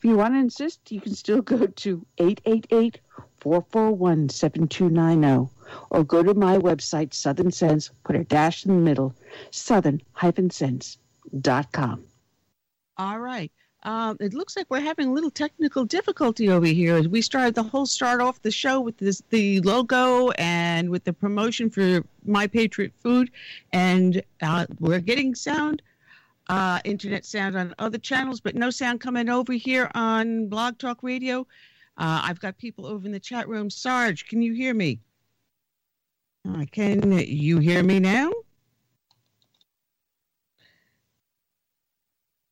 if 0.00 0.04
you 0.06 0.16
want 0.16 0.32
to 0.32 0.38
insist, 0.38 0.90
you 0.90 0.98
can 0.98 1.14
still 1.14 1.42
go 1.42 1.66
to 1.66 2.06
888 2.16 3.00
441 3.40 4.30
7290 4.30 5.52
or 5.90 6.04
go 6.04 6.22
to 6.22 6.32
my 6.32 6.56
website, 6.56 7.12
Southern 7.12 7.50
Sense, 7.50 7.90
put 8.02 8.16
a 8.16 8.24
dash 8.24 8.64
in 8.64 8.74
the 8.74 8.80
middle, 8.80 9.14
southern-sense.com. 9.50 12.04
All 12.96 13.20
right. 13.20 13.52
Um, 13.82 14.16
it 14.20 14.32
looks 14.32 14.56
like 14.56 14.70
we're 14.70 14.80
having 14.80 15.08
a 15.08 15.12
little 15.12 15.30
technical 15.30 15.84
difficulty 15.84 16.48
over 16.48 16.64
here. 16.64 17.06
We 17.06 17.20
started 17.20 17.54
the 17.54 17.62
whole 17.62 17.84
start 17.84 18.22
off 18.22 18.40
the 18.40 18.50
show 18.50 18.80
with 18.80 18.96
this 18.96 19.22
the 19.28 19.60
logo 19.60 20.30
and 20.30 20.88
with 20.88 21.04
the 21.04 21.12
promotion 21.12 21.68
for 21.68 22.02
My 22.24 22.46
Patriot 22.46 22.94
Food, 23.02 23.30
and 23.74 24.22
uh, 24.40 24.64
we're 24.78 25.00
getting 25.00 25.34
sound 25.34 25.82
uh, 26.50 26.80
internet 26.84 27.24
sound 27.24 27.56
on 27.56 27.72
other 27.78 27.96
channels, 27.96 28.40
but 28.40 28.56
no 28.56 28.70
sound 28.70 29.00
coming 29.00 29.28
over 29.28 29.52
here 29.52 29.88
on 29.94 30.48
Blog 30.48 30.78
Talk 30.78 31.04
Radio. 31.04 31.46
Uh, 31.96 32.22
I've 32.24 32.40
got 32.40 32.58
people 32.58 32.86
over 32.86 33.06
in 33.06 33.12
the 33.12 33.20
chat 33.20 33.48
room. 33.48 33.70
Sarge, 33.70 34.26
can 34.26 34.42
you 34.42 34.52
hear 34.52 34.74
me? 34.74 34.98
Uh, 36.48 36.64
can 36.72 37.12
you 37.12 37.60
hear 37.60 37.84
me 37.84 38.00
now? 38.00 38.32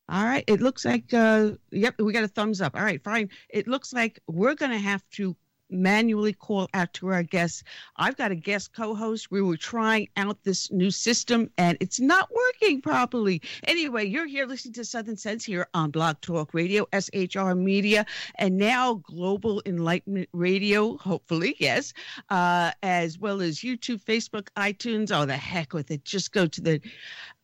All 0.08 0.24
right. 0.24 0.44
It 0.46 0.60
looks 0.60 0.84
like, 0.84 1.12
uh, 1.12 1.50
yep, 1.72 1.96
we 1.98 2.12
got 2.12 2.22
a 2.22 2.28
thumbs 2.28 2.60
up. 2.60 2.76
All 2.76 2.84
right, 2.84 3.02
fine. 3.02 3.28
It 3.48 3.66
looks 3.66 3.92
like 3.92 4.20
we're 4.28 4.54
going 4.54 4.70
to 4.70 4.78
have 4.78 5.02
to 5.14 5.36
manually 5.70 6.32
call 6.32 6.68
out 6.74 6.92
to 6.94 7.08
our 7.08 7.22
guests. 7.22 7.62
I've 7.96 8.16
got 8.16 8.32
a 8.32 8.34
guest 8.36 8.72
co 8.74 8.94
host. 8.94 9.30
We 9.30 9.42
were 9.42 9.56
trying 9.56 10.08
out 10.16 10.42
this 10.44 10.70
new 10.70 10.90
system 10.90 11.50
and 11.58 11.76
it's 11.80 12.00
not 12.00 12.28
working 12.34 12.80
properly. 12.80 13.42
Anyway, 13.64 14.06
you're 14.06 14.26
here 14.26 14.46
listening 14.46 14.74
to 14.74 14.84
Southern 14.84 15.16
Sense 15.16 15.44
here 15.44 15.68
on 15.74 15.90
Blog 15.90 16.20
Talk 16.20 16.54
Radio, 16.54 16.86
SHR 16.92 17.56
Media, 17.58 18.06
and 18.36 18.56
now 18.56 18.94
Global 18.94 19.62
Enlightenment 19.66 20.28
Radio, 20.32 20.96
hopefully, 20.96 21.56
yes, 21.58 21.92
uh, 22.30 22.72
as 22.82 23.18
well 23.18 23.40
as 23.40 23.58
YouTube, 23.58 24.02
Facebook, 24.02 24.48
iTunes. 24.56 25.10
Oh, 25.12 25.26
the 25.26 25.36
heck 25.36 25.72
with 25.72 25.90
it. 25.90 26.04
Just 26.04 26.32
go 26.32 26.46
to 26.46 26.60
the 26.60 26.80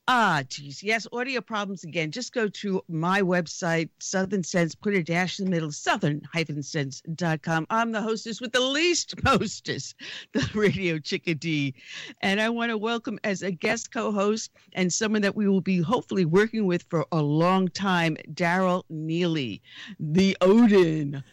Ah, 0.07 0.43
geez. 0.47 0.83
Yes, 0.83 1.07
audio 1.13 1.41
problems 1.41 1.83
again. 1.83 2.11
Just 2.11 2.35
go 2.35 2.47
to 2.47 2.85
my 2.89 3.23
website, 3.23 3.89
Southern 4.01 4.43
Sense, 4.43 4.75
put 4.75 4.93
a 4.93 5.03
dash 5.03 5.39
in 5.39 5.47
the 5.47 5.51
middle, 5.51 5.73
southern-sense.com. 5.73 7.67
I'm 7.71 7.93
the 7.93 8.03
hostess 8.03 8.39
with 8.39 8.53
the 8.53 8.61
least 8.61 9.15
hostess, 9.25 9.95
the 10.33 10.47
radio 10.53 10.99
chickadee. 10.99 11.73
And 12.21 12.39
I 12.39 12.51
want 12.51 12.69
to 12.69 12.77
welcome 12.77 13.19
as 13.25 13.41
a 13.41 13.51
guest 13.51 13.95
co-host 13.95 14.51
and 14.75 14.93
someone 14.93 15.23
that 15.23 15.37
we 15.37 15.49
will 15.49 15.63
be 15.63 15.81
hopefully 15.81 16.27
working 16.27 16.67
with 16.67 16.85
for 16.91 17.07
a 17.11 17.23
long 17.23 17.69
time, 17.69 18.19
Darrell 18.35 18.85
Neely, 18.91 19.63
the 19.99 20.37
Odin. 20.43 21.25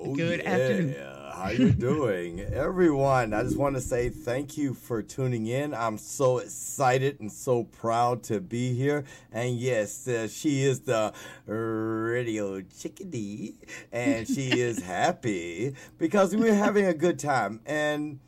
Oh, 0.00 0.14
Good 0.14 0.42
yeah. 0.44 0.50
afternoon. 0.50 0.96
How 1.34 1.50
you 1.50 1.70
doing? 1.72 2.40
Everyone 2.40 3.32
i 3.32 3.42
just 3.42 3.56
want 3.56 3.74
to 3.74 3.80
say 3.80 4.08
thank 4.10 4.56
you 4.56 4.74
for 4.74 5.02
tuning 5.02 5.46
in. 5.46 5.74
I'm 5.74 5.98
so 5.98 6.38
excited 6.38 7.18
and 7.20 7.30
so 7.32 7.64
proud 7.64 8.22
to 8.24 8.40
be 8.40 8.74
here. 8.74 9.04
And 9.32 9.56
yes 9.56 10.06
uh, 10.06 10.28
she 10.28 10.62
is 10.62 10.80
the 10.80 11.12
radio 11.46 12.60
chickadee 12.60 13.54
and 13.92 14.26
she 14.26 14.60
is 14.60 14.82
happy 14.82 15.74
because 15.96 16.34
we're 16.34 16.54
having 16.54 16.86
a 16.86 16.94
good 16.94 17.18
time. 17.18 17.60
And 17.66 18.20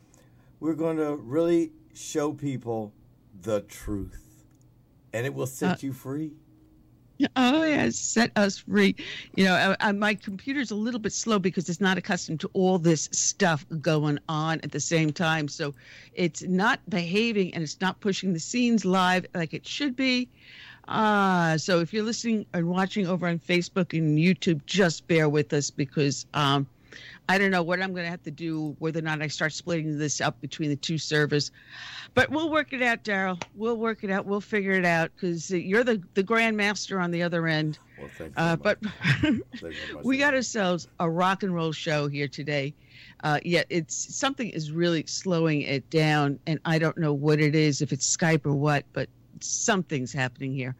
we're 0.59 0.75
going 0.75 0.97
to 0.97 1.15
really 1.15 1.71
show 1.93 2.33
people 2.33 2.93
the 3.41 3.61
truth. 3.61 4.43
And 5.13 5.25
it 5.25 5.33
will 5.33 5.47
set 5.47 5.71
uh, 5.71 5.77
you 5.79 5.93
free 5.93 6.33
Oh 7.35 7.63
yes, 7.63 7.97
set 7.97 8.31
us 8.35 8.57
free. 8.57 8.95
You 9.35 9.45
know, 9.45 9.75
I, 9.79 9.89
I, 9.89 9.91
my 9.91 10.15
computer's 10.15 10.71
a 10.71 10.75
little 10.75 10.99
bit 10.99 11.13
slow 11.13 11.39
because 11.39 11.69
it's 11.69 11.81
not 11.81 11.97
accustomed 11.97 12.39
to 12.41 12.49
all 12.53 12.77
this 12.77 13.09
stuff 13.11 13.65
going 13.81 14.19
on 14.29 14.59
at 14.61 14.71
the 14.71 14.79
same 14.79 15.11
time. 15.11 15.47
So 15.47 15.73
it's 16.13 16.43
not 16.43 16.79
behaving 16.89 17.53
and 17.53 17.63
it's 17.63 17.79
not 17.81 17.99
pushing 17.99 18.33
the 18.33 18.39
scenes 18.39 18.85
live 18.85 19.25
like 19.33 19.53
it 19.53 19.67
should 19.67 19.95
be. 19.95 20.29
Uh, 20.87 21.57
so 21.57 21.79
if 21.79 21.93
you're 21.93 22.03
listening 22.03 22.45
and 22.53 22.67
watching 22.67 23.07
over 23.07 23.27
on 23.27 23.39
Facebook 23.39 23.97
and 23.97 24.17
YouTube, 24.17 24.65
just 24.65 25.07
bear 25.07 25.29
with 25.29 25.53
us 25.53 25.69
because 25.69 26.25
um, 26.33 26.67
I 27.29 27.37
don't 27.37 27.51
know 27.51 27.63
what 27.63 27.81
I'm 27.81 27.93
going 27.93 28.03
to 28.03 28.09
have 28.09 28.23
to 28.23 28.31
do, 28.31 28.75
whether 28.79 28.99
or 28.99 29.03
not 29.03 29.21
I 29.21 29.27
start 29.27 29.53
splitting 29.53 29.97
this 29.97 30.19
up 30.19 30.41
between 30.41 30.69
the 30.69 30.75
two 30.75 30.97
servers. 30.97 31.51
But 32.13 32.29
we'll 32.29 32.49
work 32.49 32.73
it 32.73 32.81
out, 32.81 33.03
Darrell. 33.03 33.39
We'll 33.55 33.77
work 33.77 34.03
it 34.03 34.11
out. 34.11 34.25
We'll 34.25 34.41
figure 34.41 34.73
it 34.73 34.83
out 34.83 35.11
because 35.15 35.49
you're 35.49 35.83
the, 35.83 36.01
the 36.13 36.23
grandmaster 36.23 37.01
on 37.01 37.11
the 37.11 37.23
other 37.23 37.47
end. 37.47 37.79
Well, 37.97 38.09
thank 38.17 38.35
you. 38.37 38.43
Uh, 38.43 38.55
but 38.57 38.79
we 40.03 40.17
got 40.17 40.33
ourselves 40.33 40.87
a 40.99 41.09
rock 41.09 41.43
and 41.43 41.55
roll 41.55 41.71
show 41.71 42.07
here 42.07 42.27
today. 42.27 42.73
Uh, 43.23 43.39
yet 43.45 43.65
it's 43.69 44.15
something 44.15 44.49
is 44.49 44.71
really 44.71 45.05
slowing 45.05 45.61
it 45.61 45.89
down, 45.89 46.39
and 46.47 46.59
I 46.65 46.79
don't 46.79 46.97
know 46.97 47.13
what 47.13 47.39
it 47.39 47.55
is, 47.55 47.81
if 47.81 47.93
it's 47.93 48.17
Skype 48.17 48.45
or 48.45 48.53
what, 48.53 48.83
but 48.93 49.07
something's 49.39 50.11
happening 50.11 50.53
here. 50.53 50.75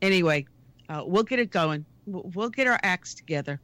Anyway, 0.00 0.46
uh, 0.88 1.02
we'll 1.06 1.22
get 1.22 1.38
it 1.38 1.50
going. 1.50 1.84
We'll, 2.06 2.30
we'll 2.34 2.50
get 2.50 2.66
our 2.66 2.80
acts 2.82 3.14
together. 3.14 3.60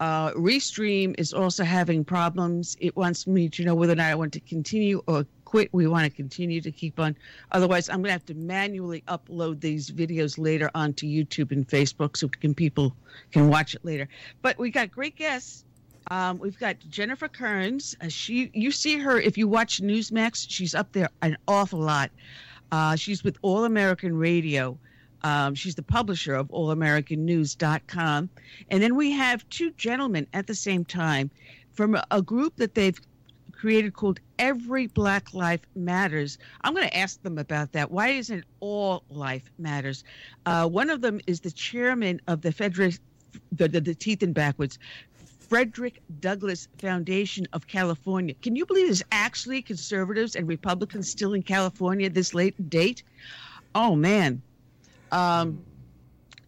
Uh, 0.00 0.32
Restream 0.32 1.14
is 1.18 1.34
also 1.34 1.62
having 1.62 2.04
problems. 2.04 2.74
It 2.80 2.96
wants 2.96 3.26
me 3.26 3.50
to 3.50 3.64
know 3.64 3.74
whether 3.74 3.92
or 3.92 3.96
not 3.96 4.06
I 4.06 4.14
want 4.14 4.32
to 4.32 4.40
continue 4.40 5.02
or 5.06 5.26
quit. 5.44 5.68
We 5.72 5.86
want 5.86 6.04
to 6.04 6.10
continue 6.10 6.62
to 6.62 6.72
keep 6.72 6.98
on. 6.98 7.14
Otherwise, 7.52 7.90
I'm 7.90 7.96
going 7.96 8.06
to 8.06 8.12
have 8.12 8.24
to 8.26 8.34
manually 8.34 9.04
upload 9.08 9.60
these 9.60 9.90
videos 9.90 10.38
later 10.38 10.70
onto 10.74 11.06
YouTube 11.06 11.52
and 11.52 11.68
Facebook 11.68 12.16
so 12.16 12.28
can 12.28 12.54
people 12.54 12.96
can 13.30 13.50
watch 13.50 13.74
it 13.74 13.84
later. 13.84 14.08
But 14.40 14.58
we 14.58 14.70
got 14.70 14.90
great 14.90 15.16
guests. 15.16 15.64
Um, 16.10 16.38
we've 16.38 16.58
got 16.58 16.76
Jennifer 16.88 17.28
Kerns. 17.28 17.94
Uh, 18.00 18.08
she, 18.08 18.50
you 18.54 18.70
see 18.70 18.98
her 18.98 19.20
if 19.20 19.36
you 19.36 19.48
watch 19.48 19.82
Newsmax. 19.82 20.46
She's 20.48 20.74
up 20.74 20.92
there 20.92 21.10
an 21.20 21.36
awful 21.46 21.78
lot. 21.78 22.10
Uh, 22.72 22.96
she's 22.96 23.22
with 23.22 23.36
All 23.42 23.64
American 23.64 24.16
Radio. 24.16 24.78
Um, 25.22 25.54
she's 25.54 25.74
the 25.74 25.82
publisher 25.82 26.34
of 26.34 26.48
allamericannews.com. 26.48 28.30
And 28.70 28.82
then 28.82 28.96
we 28.96 29.10
have 29.12 29.48
two 29.48 29.70
gentlemen 29.72 30.26
at 30.32 30.46
the 30.46 30.54
same 30.54 30.84
time 30.84 31.30
from 31.72 31.96
a, 32.10 32.22
group 32.22 32.56
that 32.56 32.74
they've 32.74 33.00
created 33.52 33.94
called 33.94 34.20
Every 34.38 34.86
Black 34.86 35.34
Life 35.34 35.60
Matters. 35.74 36.38
I'm 36.62 36.74
going 36.74 36.88
to 36.88 36.96
ask 36.96 37.22
them 37.22 37.38
about 37.38 37.72
that. 37.72 37.90
Why 37.90 38.08
isn't 38.08 38.44
all 38.60 39.04
life 39.10 39.50
matters? 39.58 40.04
Uh, 40.46 40.68
one 40.68 40.90
of 40.90 41.00
them 41.00 41.20
is 41.26 41.40
the 41.40 41.50
chairman 41.50 42.20
of 42.26 42.40
the 42.40 42.52
Frederick, 42.52 42.98
the, 43.52 43.68
the, 43.68 43.80
the 43.80 43.94
Teeth 43.94 44.22
and 44.22 44.34
Backwards, 44.34 44.78
Frederick 45.50 46.00
Douglass 46.20 46.68
Foundation 46.78 47.46
of 47.52 47.66
California. 47.66 48.34
Can 48.40 48.54
you 48.54 48.64
believe 48.64 48.86
there's 48.86 49.02
actually 49.10 49.62
conservatives 49.62 50.36
and 50.36 50.46
Republicans 50.46 51.10
still 51.10 51.34
in 51.34 51.42
California 51.42 52.08
this 52.08 52.34
late 52.34 52.70
date? 52.70 53.02
Oh 53.74 53.96
man, 53.96 54.42
um, 55.12 55.64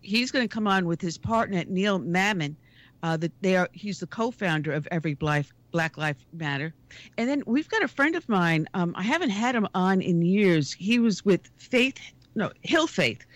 he's 0.01 0.31
going 0.31 0.47
to 0.47 0.53
come 0.53 0.67
on 0.67 0.87
with 0.87 1.01
his 1.01 1.19
partner 1.19 1.65
Neil 1.67 1.99
Mammen. 1.99 2.57
Uh, 3.05 3.17
that 3.17 3.33
they 3.43 3.57
are. 3.57 3.69
He's 3.73 3.99
the 3.99 4.07
co-founder 4.07 4.71
of 4.71 4.87
Every 4.93 5.15
Black 5.15 5.47
Black 5.73 5.99
Life 5.99 6.25
Matter, 6.33 6.73
and 7.19 7.29
then 7.29 7.43
we've 7.47 7.69
got 7.69 7.83
a 7.83 7.89
friend 7.89 8.15
of 8.15 8.29
mine. 8.29 8.69
Um, 8.75 8.95
I 8.97 9.03
haven't 9.03 9.31
had 9.31 9.57
him 9.57 9.67
on 9.75 10.01
in 10.01 10.23
years. 10.23 10.73
He 10.73 11.01
was 11.01 11.25
with 11.25 11.41
Faith, 11.57 11.99
no 12.37 12.53
Hill 12.63 12.87
Faith. 12.87 13.27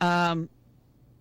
Um, 0.00 0.48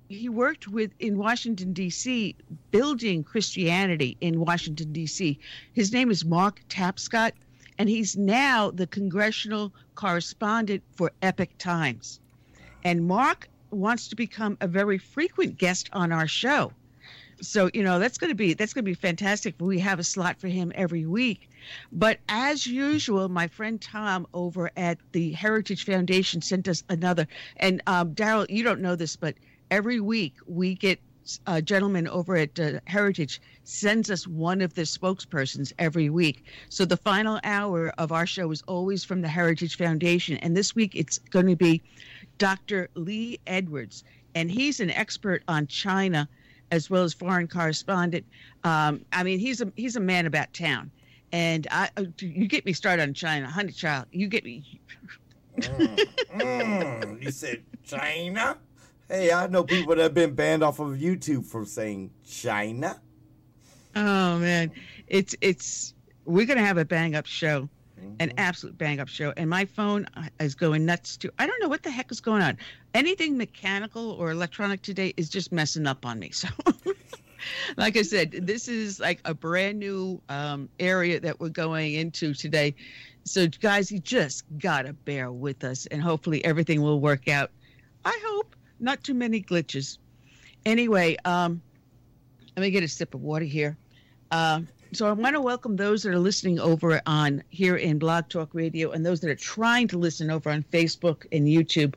he 0.07 0.29
worked 0.29 0.67
with 0.67 0.91
in 0.99 1.17
Washington 1.17 1.73
D.C. 1.73 2.35
building 2.71 3.23
Christianity 3.23 4.17
in 4.21 4.39
Washington 4.39 4.91
D.C. 4.91 5.39
His 5.73 5.91
name 5.91 6.11
is 6.11 6.25
Mark 6.25 6.61
Tapscott, 6.69 7.31
and 7.77 7.89
he's 7.89 8.17
now 8.17 8.71
the 8.71 8.87
congressional 8.87 9.73
correspondent 9.95 10.83
for 10.95 11.11
Epoch 11.21 11.57
Times. 11.57 12.19
And 12.83 13.07
Mark 13.07 13.49
wants 13.69 14.07
to 14.09 14.15
become 14.15 14.57
a 14.61 14.67
very 14.67 14.97
frequent 14.97 15.57
guest 15.57 15.89
on 15.93 16.11
our 16.11 16.27
show. 16.27 16.71
So, 17.41 17.71
you 17.73 17.81
know, 17.81 17.97
that's 17.97 18.19
going 18.19 18.29
to 18.29 18.35
be 18.35 18.53
that's 18.53 18.73
going 18.73 18.85
to 18.85 18.91
be 18.91 18.95
fantastic. 18.95 19.55
We 19.59 19.79
have 19.79 19.99
a 19.99 20.03
slot 20.03 20.39
for 20.39 20.47
him 20.47 20.71
every 20.75 21.07
week. 21.07 21.49
But 21.91 22.19
as 22.29 22.67
usual, 22.67 23.29
my 23.29 23.47
friend 23.47 23.81
Tom 23.81 24.27
over 24.33 24.69
at 24.77 24.99
the 25.11 25.31
Heritage 25.31 25.85
Foundation 25.85 26.41
sent 26.41 26.67
us 26.67 26.83
another. 26.89 27.27
And 27.57 27.81
um, 27.87 28.13
Daryl, 28.13 28.47
you 28.49 28.63
don't 28.63 28.81
know 28.81 28.95
this, 28.95 29.15
but 29.15 29.35
every 29.71 29.99
week 29.99 30.35
we 30.45 30.75
get 30.75 30.99
a 31.45 31.61
gentleman 31.61 32.07
over 32.07 32.35
at 32.35 32.59
uh, 32.59 32.79
Heritage 32.85 33.41
sends 33.63 34.09
us 34.09 34.27
one 34.27 34.61
of 34.61 34.73
the 34.73 34.81
spokespersons 34.81 35.71
every 35.77 36.09
week. 36.09 36.45
So 36.69 36.85
the 36.85 36.97
final 36.97 37.39
hour 37.43 37.93
of 37.97 38.11
our 38.11 38.25
show 38.25 38.51
is 38.51 38.63
always 38.63 39.03
from 39.03 39.21
the 39.21 39.27
Heritage 39.27 39.77
Foundation. 39.77 40.37
And 40.37 40.57
this 40.57 40.75
week 40.75 40.95
it's 40.95 41.19
going 41.19 41.47
to 41.47 41.55
be 41.55 41.81
Dr. 42.37 42.89
Lee 42.95 43.39
Edwards, 43.47 44.03
and 44.35 44.49
he's 44.49 44.79
an 44.79 44.89
expert 44.91 45.43
on 45.47 45.67
China 45.67 46.27
as 46.71 46.89
well 46.89 47.03
as 47.03 47.13
foreign 47.13 47.47
correspondent. 47.47 48.25
Um, 48.63 49.05
I 49.11 49.23
mean, 49.23 49.39
he's 49.39 49.61
a 49.61 49.71
he's 49.75 49.95
a 49.95 49.99
man 49.99 50.25
about 50.25 50.53
town, 50.53 50.91
and 51.31 51.67
I 51.69 51.89
you 52.19 52.47
get 52.47 52.65
me 52.65 52.73
started 52.73 53.03
on 53.03 53.13
China, 53.13 53.47
honey 53.47 53.71
child. 53.71 54.05
You 54.11 54.27
get 54.27 54.43
me. 54.43 54.79
mm, 55.59 55.99
mm, 56.33 57.23
you 57.23 57.31
said 57.31 57.63
China. 57.83 58.57
Hey, 59.07 59.31
I 59.31 59.47
know 59.47 59.65
people 59.65 59.95
that 59.95 60.01
have 60.01 60.13
been 60.13 60.33
banned 60.33 60.63
off 60.63 60.79
of 60.79 60.97
YouTube 60.97 61.45
for 61.45 61.65
saying 61.65 62.11
China. 62.25 63.01
Oh 63.95 64.39
man, 64.39 64.71
it's 65.07 65.35
it's 65.41 65.93
we're 66.25 66.45
gonna 66.45 66.65
have 66.65 66.77
a 66.77 66.85
bang 66.85 67.15
up 67.15 67.25
show 67.25 67.67
mm-hmm. 68.01 68.15
an 68.19 68.33
absolute 68.37 68.77
bang 68.77 68.99
up 68.99 69.07
show. 69.07 69.33
And 69.37 69.49
my 69.49 69.65
phone 69.65 70.07
uh, 70.15 70.23
is 70.39 70.55
going 70.55 70.85
nuts 70.85 71.17
too. 71.17 71.31
I 71.39 71.47
don't 71.47 71.61
know 71.61 71.69
what 71.69 71.83
the 71.83 71.91
heck 71.91 72.11
is 72.11 72.21
going 72.21 72.41
on. 72.41 72.57
Anything 72.93 73.37
mechanical 73.37 74.11
or 74.11 74.31
electronic 74.31 74.81
today 74.81 75.13
is 75.17 75.29
just 75.29 75.51
messing 75.51 75.87
up 75.87 76.05
on 76.05 76.19
me. 76.19 76.31
So. 76.41 76.47
like 77.77 77.97
I 77.97 78.03
said, 78.03 78.31
this 78.31 78.67
is 78.67 78.99
like 78.99 79.19
a 79.25 79.33
brand 79.33 79.79
new 79.79 80.21
um, 80.29 80.69
area 80.79 81.19
that 81.19 81.39
we're 81.39 81.49
going 81.49 81.93
into 81.93 82.33
today. 82.33 82.75
So, 83.23 83.47
guys, 83.47 83.91
you 83.91 83.99
just 83.99 84.43
got 84.57 84.83
to 84.83 84.93
bear 84.93 85.31
with 85.31 85.63
us 85.63 85.85
and 85.87 86.01
hopefully 86.01 86.43
everything 86.45 86.81
will 86.81 86.99
work 86.99 87.27
out. 87.27 87.51
I 88.05 88.19
hope 88.25 88.55
not 88.79 89.03
too 89.03 89.13
many 89.13 89.41
glitches. 89.41 89.97
Anyway, 90.65 91.17
um, 91.25 91.61
let 92.55 92.63
me 92.63 92.71
get 92.71 92.83
a 92.83 92.87
sip 92.87 93.13
of 93.13 93.21
water 93.21 93.45
here. 93.45 93.77
Uh, 94.31 94.61
so 94.93 95.07
I 95.07 95.13
want 95.13 95.35
to 95.35 95.41
welcome 95.41 95.77
those 95.77 96.03
that 96.03 96.13
are 96.13 96.19
listening 96.19 96.59
over 96.59 97.01
on 97.05 97.43
here 97.49 97.77
in 97.77 97.97
Blog 97.97 98.27
Talk 98.27 98.49
Radio 98.53 98.91
and 98.91 99.05
those 99.05 99.21
that 99.21 99.29
are 99.29 99.35
trying 99.35 99.87
to 99.89 99.97
listen 99.97 100.29
over 100.29 100.49
on 100.49 100.63
Facebook 100.63 101.25
and 101.31 101.47
YouTube. 101.47 101.93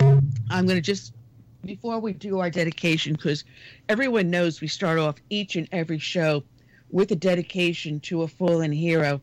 I'm 0.00 0.66
going 0.66 0.76
to 0.76 0.80
just 0.80 1.12
before 1.64 2.00
we 2.00 2.14
do 2.14 2.40
our 2.40 2.48
dedication 2.48 3.12
because 3.12 3.44
everyone 3.90 4.30
knows 4.30 4.60
we 4.60 4.68
start 4.68 4.98
off 4.98 5.16
each 5.28 5.56
and 5.56 5.68
every 5.70 5.98
show 5.98 6.42
with 6.90 7.10
a 7.12 7.16
dedication 7.16 8.00
to 8.00 8.22
a 8.22 8.28
fallen 8.28 8.72
hero. 8.72 9.20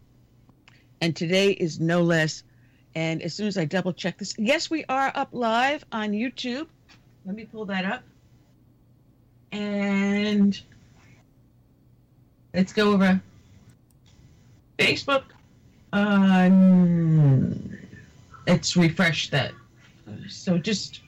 And 1.01 1.15
today 1.15 1.51
is 1.51 1.79
no 1.79 2.03
less. 2.03 2.43
And 2.93 3.22
as 3.24 3.34
soon 3.34 3.48
as 3.48 3.58
I 3.58 3.65
double 3.65 3.93
check 3.93 4.19
this, 4.19 4.36
yes, 4.38 4.69
we 4.69 4.86
are 4.89 5.12
up 5.15 5.29
live 5.31 5.84
on 5.91 6.12
YouTube. 6.12 6.67
Let 7.25 7.36
me 7.36 7.46
pull 7.46 7.65
that 7.65 7.86
up. 7.86 8.03
And 9.51 10.60
Let's 12.53 12.74
go 12.74 12.94
over 12.94 13.22
Facebook. 14.77 15.24
Um, 15.94 17.77
let's 18.48 18.75
refresh 18.77 19.29
that. 19.29 19.51
so 20.27 20.58
just 20.58 21.01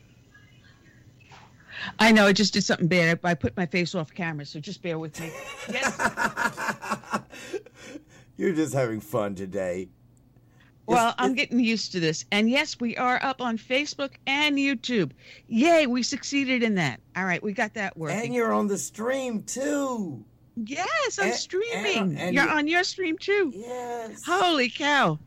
I 1.99 2.11
know 2.11 2.27
I 2.27 2.33
just 2.33 2.53
did 2.53 2.63
something 2.63 2.87
bad. 2.87 3.19
I, 3.23 3.29
I 3.31 3.33
put 3.33 3.55
my 3.57 3.65
face 3.65 3.95
off 3.95 4.13
camera, 4.13 4.45
so 4.45 4.59
just 4.59 4.81
bear 4.83 4.99
with 4.99 5.19
me. 5.19 5.31
Yes. 5.71 5.97
You're 8.37 8.53
just 8.53 8.73
having 8.73 8.99
fun 8.99 9.35
today. 9.35 9.89
Well, 10.85 11.09
It's- 11.09 11.15
I'm 11.19 11.31
it's- 11.31 11.45
getting 11.47 11.59
used 11.63 11.91
to 11.93 11.99
this. 11.99 12.25
And 12.31 12.49
yes, 12.49 12.79
we 12.79 12.97
are 12.97 13.19
up 13.23 13.41
on 13.41 13.57
Facebook 13.57 14.11
and 14.27 14.57
YouTube. 14.57 15.11
Yay, 15.47 15.87
we 15.87 16.03
succeeded 16.03 16.61
in 16.63 16.75
that. 16.75 16.99
All 17.15 17.25
right, 17.25 17.41
we 17.41 17.53
got 17.53 17.73
that 17.75 17.95
working. 17.97 18.25
And 18.25 18.33
you're 18.33 18.53
on 18.53 18.67
the 18.67 18.77
stream 18.77 19.43
too. 19.43 20.23
Yes, 20.55 21.17
I'm 21.19 21.27
and- 21.27 21.35
streaming. 21.35 22.17
and 22.17 22.35
You're 22.35 22.45
you- 22.45 22.49
on 22.49 22.67
your 22.67 22.83
stream 22.83 23.17
too. 23.17 23.51
Yes. 23.55 24.23
Holy 24.25 24.69
cow. 24.69 25.19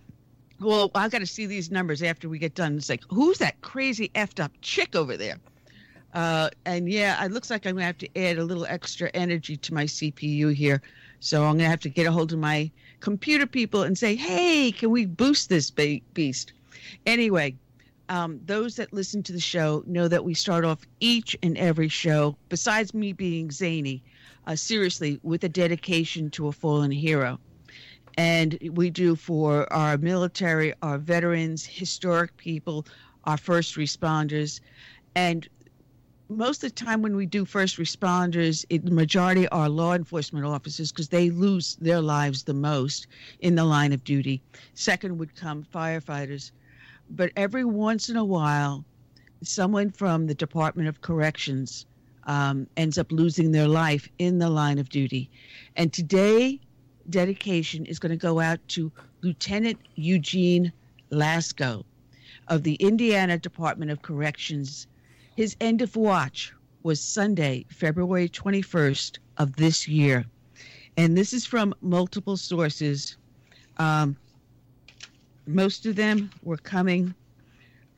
Well, 0.60 0.90
I've 0.94 1.10
got 1.10 1.18
to 1.18 1.26
see 1.26 1.46
these 1.46 1.70
numbers 1.70 2.02
after 2.02 2.28
we 2.28 2.38
get 2.38 2.54
done. 2.54 2.76
It's 2.76 2.88
like, 2.88 3.02
who's 3.10 3.38
that 3.38 3.60
crazy 3.60 4.10
effed 4.14 4.42
up 4.42 4.52
chick 4.62 4.94
over 4.94 5.16
there? 5.16 5.38
Uh, 6.14 6.48
and 6.64 6.88
yeah, 6.88 7.22
it 7.24 7.32
looks 7.32 7.50
like 7.50 7.66
I'm 7.66 7.72
going 7.72 7.82
to 7.82 7.86
have 7.86 7.98
to 7.98 8.16
add 8.16 8.38
a 8.38 8.44
little 8.44 8.64
extra 8.66 9.10
energy 9.14 9.56
to 9.56 9.74
my 9.74 9.84
CPU 9.84 10.54
here. 10.54 10.80
So 11.18 11.40
I'm 11.42 11.54
going 11.54 11.64
to 11.64 11.70
have 11.70 11.80
to 11.80 11.88
get 11.88 12.06
a 12.06 12.12
hold 12.12 12.32
of 12.32 12.38
my 12.38 12.70
computer 13.00 13.46
people 13.46 13.82
and 13.82 13.98
say, 13.98 14.14
hey, 14.14 14.70
can 14.70 14.90
we 14.90 15.06
boost 15.06 15.48
this 15.48 15.70
ba- 15.70 16.00
beast? 16.14 16.52
Anyway, 17.04 17.56
um, 18.08 18.40
those 18.46 18.76
that 18.76 18.92
listen 18.92 19.22
to 19.24 19.32
the 19.32 19.40
show 19.40 19.82
know 19.86 20.06
that 20.06 20.24
we 20.24 20.34
start 20.34 20.64
off 20.64 20.86
each 21.00 21.36
and 21.42 21.58
every 21.58 21.88
show, 21.88 22.36
besides 22.48 22.94
me 22.94 23.12
being 23.12 23.50
zany, 23.50 24.02
uh, 24.46 24.56
seriously, 24.56 25.18
with 25.22 25.44
a 25.44 25.48
dedication 25.48 26.30
to 26.30 26.48
a 26.48 26.52
fallen 26.52 26.90
hero. 26.90 27.38
And 28.16 28.58
we 28.72 28.90
do 28.90 29.16
for 29.16 29.70
our 29.72 29.98
military, 29.98 30.72
our 30.82 30.98
veterans, 30.98 31.64
historic 31.66 32.36
people, 32.36 32.86
our 33.24 33.36
first 33.36 33.76
responders, 33.76 34.60
and 35.14 35.48
most 36.28 36.64
of 36.64 36.74
the 36.74 36.84
time 36.84 37.02
when 37.02 37.16
we 37.16 37.26
do 37.26 37.44
first 37.44 37.76
responders, 37.76 38.64
it, 38.70 38.84
the 38.84 38.90
majority 38.90 39.46
are 39.48 39.68
law 39.68 39.94
enforcement 39.94 40.46
officers 40.46 40.90
because 40.90 41.08
they 41.08 41.30
lose 41.30 41.76
their 41.76 42.00
lives 42.00 42.42
the 42.42 42.54
most 42.54 43.06
in 43.40 43.54
the 43.54 43.64
line 43.64 43.92
of 43.92 44.02
duty. 44.04 44.42
Second 44.74 45.18
would 45.18 45.36
come 45.36 45.64
firefighters, 45.64 46.50
but 47.10 47.30
every 47.36 47.64
once 47.64 48.08
in 48.08 48.16
a 48.16 48.24
while, 48.24 48.84
someone 49.42 49.90
from 49.90 50.26
the 50.26 50.34
Department 50.34 50.88
of 50.88 51.02
Corrections 51.02 51.84
um, 52.26 52.66
ends 52.76 52.98
up 52.98 53.10
losing 53.12 53.52
their 53.52 53.68
life 53.68 54.08
in 54.18 54.38
the 54.38 54.50
line 54.50 54.78
of 54.78 54.88
duty, 54.88 55.30
and 55.76 55.92
today 55.92 56.60
dedication 57.10 57.84
is 57.86 57.98
going 57.98 58.10
to 58.10 58.16
go 58.16 58.40
out 58.40 58.58
to 58.68 58.90
Lieutenant 59.22 59.78
Eugene 59.96 60.72
Lasco 61.10 61.84
of 62.48 62.62
the 62.62 62.74
Indiana 62.74 63.38
Department 63.38 63.90
of 63.90 64.02
Corrections. 64.02 64.86
His 65.36 65.56
end 65.60 65.82
of 65.82 65.96
watch 65.96 66.52
was 66.82 67.00
Sunday, 67.00 67.64
February 67.70 68.28
21st 68.28 69.18
of 69.38 69.56
this 69.56 69.88
year. 69.88 70.24
And 70.96 71.16
this 71.16 71.32
is 71.32 71.44
from 71.44 71.74
multiple 71.80 72.36
sources. 72.36 73.16
Um, 73.78 74.16
most 75.46 75.86
of 75.86 75.96
them 75.96 76.30
were 76.42 76.56
coming. 76.56 77.14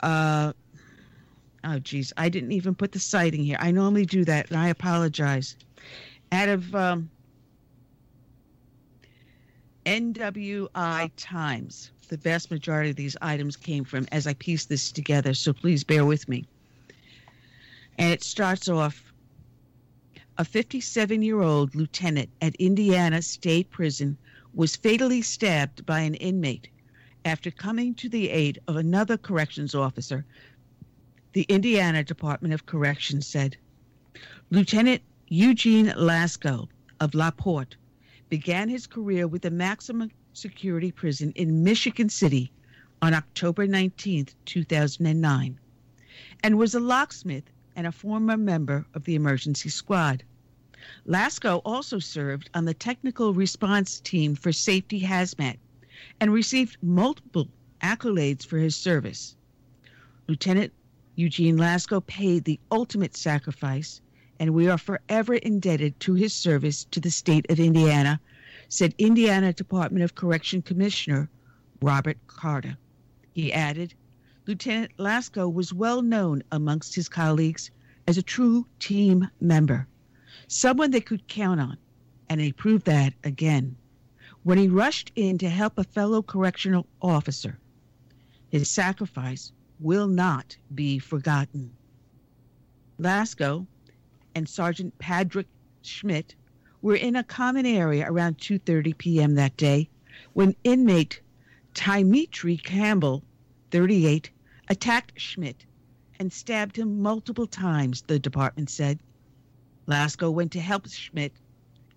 Uh, 0.01 0.53
oh, 1.67 1.79
geez, 1.79 2.13
I 2.17 2.29
didn't 2.29 2.53
even 2.53 2.75
put 2.75 2.93
the 2.93 2.99
citing 2.99 3.43
here. 3.43 3.57
I 3.61 3.71
normally 3.71 4.07
do 4.07 4.25
that, 4.25 4.51
and 4.51 4.59
I 4.59 4.69
apologize. 4.69 5.57
Out 6.33 6.49
of 6.49 6.75
um, 6.75 7.11
NWI 9.87 11.11
Times. 11.17 11.91
The 12.09 12.17
vast 12.17 12.51
majority 12.51 12.91
of 12.91 12.97
these 12.97 13.17
items 13.23 13.57
came 13.57 13.85
from 13.85 14.07
as 14.13 14.27
I 14.27 14.35
pieced 14.35 14.69
this 14.69 14.93
together, 14.93 15.35
so 15.35 15.53
please 15.53 15.85
bear 15.85 16.05
with 16.05 16.29
me. 16.29 16.45
And 17.99 18.13
it 18.13 18.23
starts 18.23 18.69
off 18.69 19.13
a 20.39 20.45
57 20.45 21.23
year 21.23 21.41
old 21.41 21.75
lieutenant 21.75 22.29
at 22.43 22.55
Indiana 22.57 23.23
State 23.23 23.71
Prison 23.71 24.19
was 24.55 24.77
fatally 24.77 25.23
stabbed 25.23 25.87
by 25.87 26.01
an 26.01 26.15
inmate 26.15 26.69
after 27.25 27.51
coming 27.51 27.95
to 27.95 28.09
the 28.09 28.31
aid 28.31 28.61
of 28.69 28.77
another 28.77 29.17
corrections 29.17 29.75
officer. 29.75 30.25
The 31.37 31.45
Indiana 31.51 32.03
Department 32.03 32.55
of 32.55 32.65
Corrections 32.65 33.27
said 33.27 33.59
Lieutenant 34.49 35.03
Eugene 35.29 35.93
Lasco 35.95 36.67
of 36.99 37.13
La 37.13 37.31
Porte 37.31 37.77
began 38.31 38.71
his 38.71 38.87
career 38.87 39.29
with 39.29 39.43
the 39.43 39.51
maximum 39.51 40.11
security 40.33 40.91
prison 40.91 41.33
in 41.37 41.63
Michigan 41.63 42.09
City 42.09 42.51
on 43.03 43.13
October 43.13 43.67
19, 43.67 44.29
2009, 44.47 45.61
and 46.43 46.57
was 46.59 46.75
a 46.75 46.81
locksmith 46.81 47.51
and 47.77 47.87
a 47.87 47.93
former 47.93 48.39
member 48.39 48.87
of 48.95 49.05
the 49.05 49.15
emergency 49.15 49.69
squad. 49.69 50.23
Lasco 51.05 51.61
also 51.67 51.99
served 51.99 52.49
on 52.55 52.65
the 52.65 52.73
technical 52.73 53.35
response 53.35 54.01
team 54.01 54.37
for 54.37 54.53
safety 54.53 55.03
hazmat 55.03 55.59
and 56.19 56.33
received 56.33 56.79
multiple 56.81 57.51
accolades 57.83 58.47
for 58.47 58.57
his 58.57 58.75
service. 58.75 59.37
Lieutenant 60.29 60.73
Eugene 61.19 61.57
Lasco 61.57 61.99
paid 62.03 62.45
the 62.45 62.61
ultimate 62.71 63.17
sacrifice, 63.17 64.03
and 64.39 64.53
we 64.53 64.69
are 64.69 64.77
forever 64.77 65.33
indebted 65.33 65.99
to 65.99 66.13
his 66.13 66.35
service 66.35 66.85
to 66.91 67.01
the 67.01 67.11
state 67.11 67.51
of 67.51 67.59
Indiana, 67.59 68.21
said 68.69 68.95
Indiana 68.99 69.55
Department 69.55 70.05
of 70.05 70.15
Correction 70.15 70.61
Commissioner 70.61 71.31
Robert 71.81 72.19
Carter. 72.27 72.77
He 73.33 73.51
added, 73.51 73.95
Lieutenant 74.47 74.93
Lasco 74.99 75.49
was 75.49 75.73
well 75.73 76.03
known 76.03 76.43
amongst 76.53 76.95
his 76.95 77.09
colleagues 77.09 77.71
as 78.07 78.19
a 78.19 78.23
true 78.23 78.67
team 78.79 79.27
member, 79.41 79.89
someone 80.49 80.91
they 80.91 81.01
could 81.01 81.27
count 81.29 81.61
on, 81.61 81.79
and 82.29 82.43
he 82.43 82.53
proved 82.53 82.85
that 82.85 83.15
again 83.25 83.75
when 84.43 84.59
he 84.59 84.69
rushed 84.69 85.13
in 85.17 85.39
to 85.39 85.49
help 85.49 85.79
a 85.79 85.85
fellow 85.85 86.21
correctional 86.21 86.87
officer. 87.01 87.59
His 88.51 88.71
sacrifice 88.71 89.51
will 89.81 90.09
not 90.09 90.57
be 90.75 90.99
forgotten. 90.99 91.71
Lasco 92.99 93.67
and 94.35 94.49
Sergeant 94.49 94.99
Patrick 94.99 95.47
Schmidt 95.83 96.35
were 96.83 96.97
in 96.97 97.17
a 97.17 97.25
common 97.25 97.67
area 97.67 98.11
around 98.11 98.39
2:30 98.39 98.97
p.m. 98.97 99.35
that 99.35 99.57
day 99.57 99.89
when 100.33 100.55
inmate 100.65 101.21
Dimitri 101.75 102.57
Campbell, 102.57 103.23
38, 103.71 104.31
attacked 104.69 105.21
Schmidt 105.21 105.67
and 106.19 106.33
stabbed 106.33 106.77
him 106.77 107.03
multiple 107.03 107.47
times, 107.47 108.03
the 108.03 108.19
department 108.19 108.71
said. 108.71 108.99
Lasco 109.87 110.31
went 110.31 110.53
to 110.53 110.61
help 110.61 110.89
Schmidt 110.89 111.33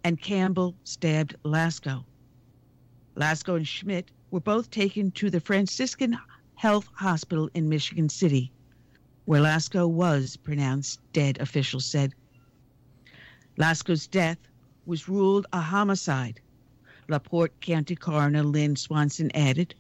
and 0.04 0.22
Campbell 0.22 0.76
stabbed 0.84 1.36
Lasco. 1.44 2.06
Lasco 3.16 3.56
and 3.56 3.68
Schmidt 3.68 4.12
were 4.32 4.40
both 4.40 4.70
taken 4.70 5.12
to 5.12 5.30
the 5.30 5.40
Franciscan 5.40 6.18
Health 6.60 6.90
Hospital 6.96 7.50
in 7.54 7.70
Michigan 7.70 8.10
City, 8.10 8.52
where 9.24 9.40
Lasco 9.40 9.88
was 9.88 10.36
pronounced 10.36 11.00
dead, 11.14 11.40
officials 11.40 11.86
said. 11.86 12.14
Lasco's 13.56 14.08
death 14.08 14.40
was 14.86 15.08
ruled 15.08 15.46
a 15.54 15.62
homicide. 15.62 16.42
LaPorte 17.08 17.62
County 17.62 17.96
Coroner 17.96 18.44
Lynn 18.44 18.76
Swanson 18.76 19.32
added. 19.34 19.74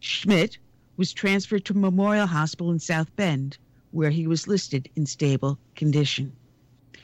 Schmidt 0.00 0.58
was 0.96 1.12
transferred 1.12 1.64
to 1.66 1.72
Memorial 1.72 2.26
Hospital 2.26 2.72
in 2.72 2.80
South 2.80 3.14
Bend, 3.14 3.56
where 3.92 4.10
he 4.10 4.26
was 4.26 4.48
listed 4.48 4.88
in 4.96 5.06
stable 5.06 5.56
condition. 5.76 6.32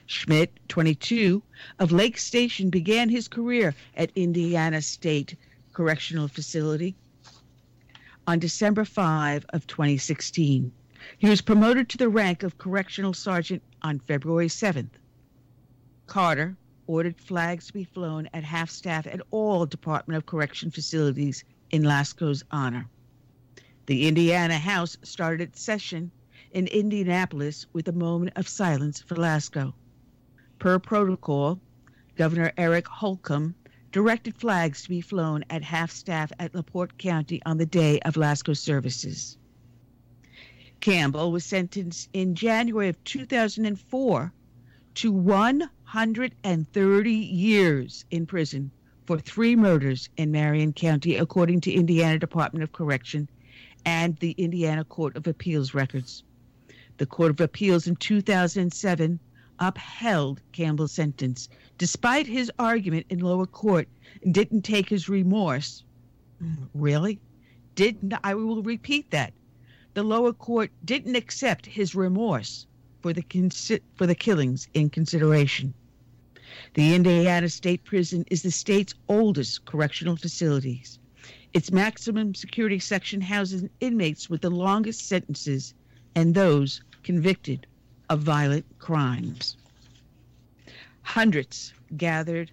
Schmidt, 0.07 0.59
22, 0.67 1.41
of 1.79 1.93
Lake 1.93 2.19
Station, 2.19 2.69
began 2.69 3.09
his 3.09 3.29
career 3.29 3.77
at 3.95 4.11
Indiana 4.17 4.83
State 4.83 5.37
Correctional 5.73 6.27
Facility 6.27 6.97
on 8.27 8.39
December 8.39 8.85
5 8.85 9.47
of 9.51 9.67
2016. 9.67 10.73
He 11.19 11.29
was 11.29 11.41
promoted 11.41 11.89
to 11.89 11.99
the 11.99 12.09
rank 12.09 12.43
of 12.43 12.59
correctional 12.59 13.15
sergeant 13.15 13.63
on 13.83 13.99
February 14.01 14.49
7th. 14.49 14.91
Carter 16.07 16.57
ordered 16.87 17.21
flags 17.21 17.69
to 17.69 17.73
be 17.73 17.85
flown 17.85 18.29
at 18.35 18.45
half 18.45 18.69
staff 18.69 19.07
at 19.07 19.21
all 19.31 19.65
Department 19.65 20.17
of 20.17 20.27
Correction 20.27 20.71
facilities 20.71 21.45
in 21.71 21.83
Lasco's 21.83 22.43
honor. 22.51 22.87
The 23.87 24.07
Indiana 24.07 24.59
House 24.59 24.97
started 25.03 25.41
its 25.41 25.63
session 25.63 26.11
in 26.53 26.67
Indianapolis 26.67 27.67
with 27.73 27.89
a 27.89 27.93
moment 27.93 28.33
of 28.37 28.49
silence 28.49 29.01
for 29.01 29.15
Lasco. 29.15 29.73
Per 30.59 30.79
protocol, 30.79 31.61
Governor 32.17 32.53
Eric 32.57 32.87
Holcomb 32.87 33.55
directed 33.93 34.37
flags 34.37 34.83
to 34.83 34.89
be 34.89 35.01
flown 35.01 35.45
at 35.51 35.63
half 35.63 35.91
staff 35.91 36.33
at 36.39 36.55
LaPorte 36.55 36.97
County 36.99 37.43
on 37.45 37.59
the 37.59 37.67
day 37.67 37.99
of 38.01 38.17
Lasco's 38.17 38.61
services. 38.61 39.37
Campbell 40.81 41.33
was 41.33 41.45
sentenced 41.45 42.09
in 42.13 42.35
January 42.35 42.89
of 42.89 43.03
2004 43.05 44.33
to 44.95 45.13
130 45.13 47.13
years 47.13 48.05
in 48.11 48.27
prison 48.27 48.71
for 49.07 49.19
three 49.19 49.57
murders 49.57 50.09
in 50.17 50.31
Marion 50.31 50.73
County, 50.73 51.17
according 51.17 51.61
to 51.61 51.73
Indiana 51.73 52.19
Department 52.19 52.63
of 52.63 52.73
Correction 52.73 53.29
and 53.85 54.17
the 54.19 54.33
Indiana 54.33 54.85
Court 54.85 55.17
of 55.17 55.27
Appeals 55.27 55.75
records. 55.75 56.23
The 56.99 57.07
Court 57.07 57.31
of 57.31 57.41
Appeals 57.41 57.87
in 57.87 57.97
2007 57.97 59.19
upheld 59.61 60.41
Campbell's 60.53 60.93
sentence 60.93 61.49
despite 61.77 62.27
his 62.27 62.51
argument 62.59 63.07
in 63.11 63.19
lower 63.19 63.47
court 63.47 63.87
didn't 64.31 64.63
take 64.63 64.89
his 64.89 65.09
remorse. 65.09 65.85
Really? 66.75 67.21
Didn't 67.75 68.15
I 68.25 68.35
will 68.35 68.63
repeat 68.63 69.11
that. 69.11 69.35
The 69.95 70.03
lower 70.03 70.33
court 70.33 70.71
didn't 70.85 71.17
accept 71.17 71.67
his 71.67 71.95
remorse 71.95 72.67
for 73.03 73.13
the 73.13 73.23
consi- 73.23 73.83
for 73.97 74.07
the 74.07 74.15
killings 74.15 74.69
in 74.73 74.89
consideration. 74.89 75.75
The 76.75 76.95
Indiana 76.95 77.49
State 77.49 77.85
Prison 77.85 78.25
is 78.31 78.43
the 78.43 78.51
state's 78.51 78.95
oldest 79.09 79.65
correctional 79.67 80.17
facilities. 80.17 80.99
Its 81.53 81.71
maximum 81.71 82.35
security 82.35 82.79
section 82.79 83.21
houses 83.21 83.65
inmates 83.81 84.31
with 84.31 84.41
the 84.41 84.51
longest 84.51 85.07
sentences 85.07 85.75
and 86.15 86.35
those 86.35 86.83
convicted 87.03 87.67
of 88.11 88.19
violent 88.19 88.67
crimes. 88.81 89.57
Hundreds 91.03 91.73
gathered 91.97 92.51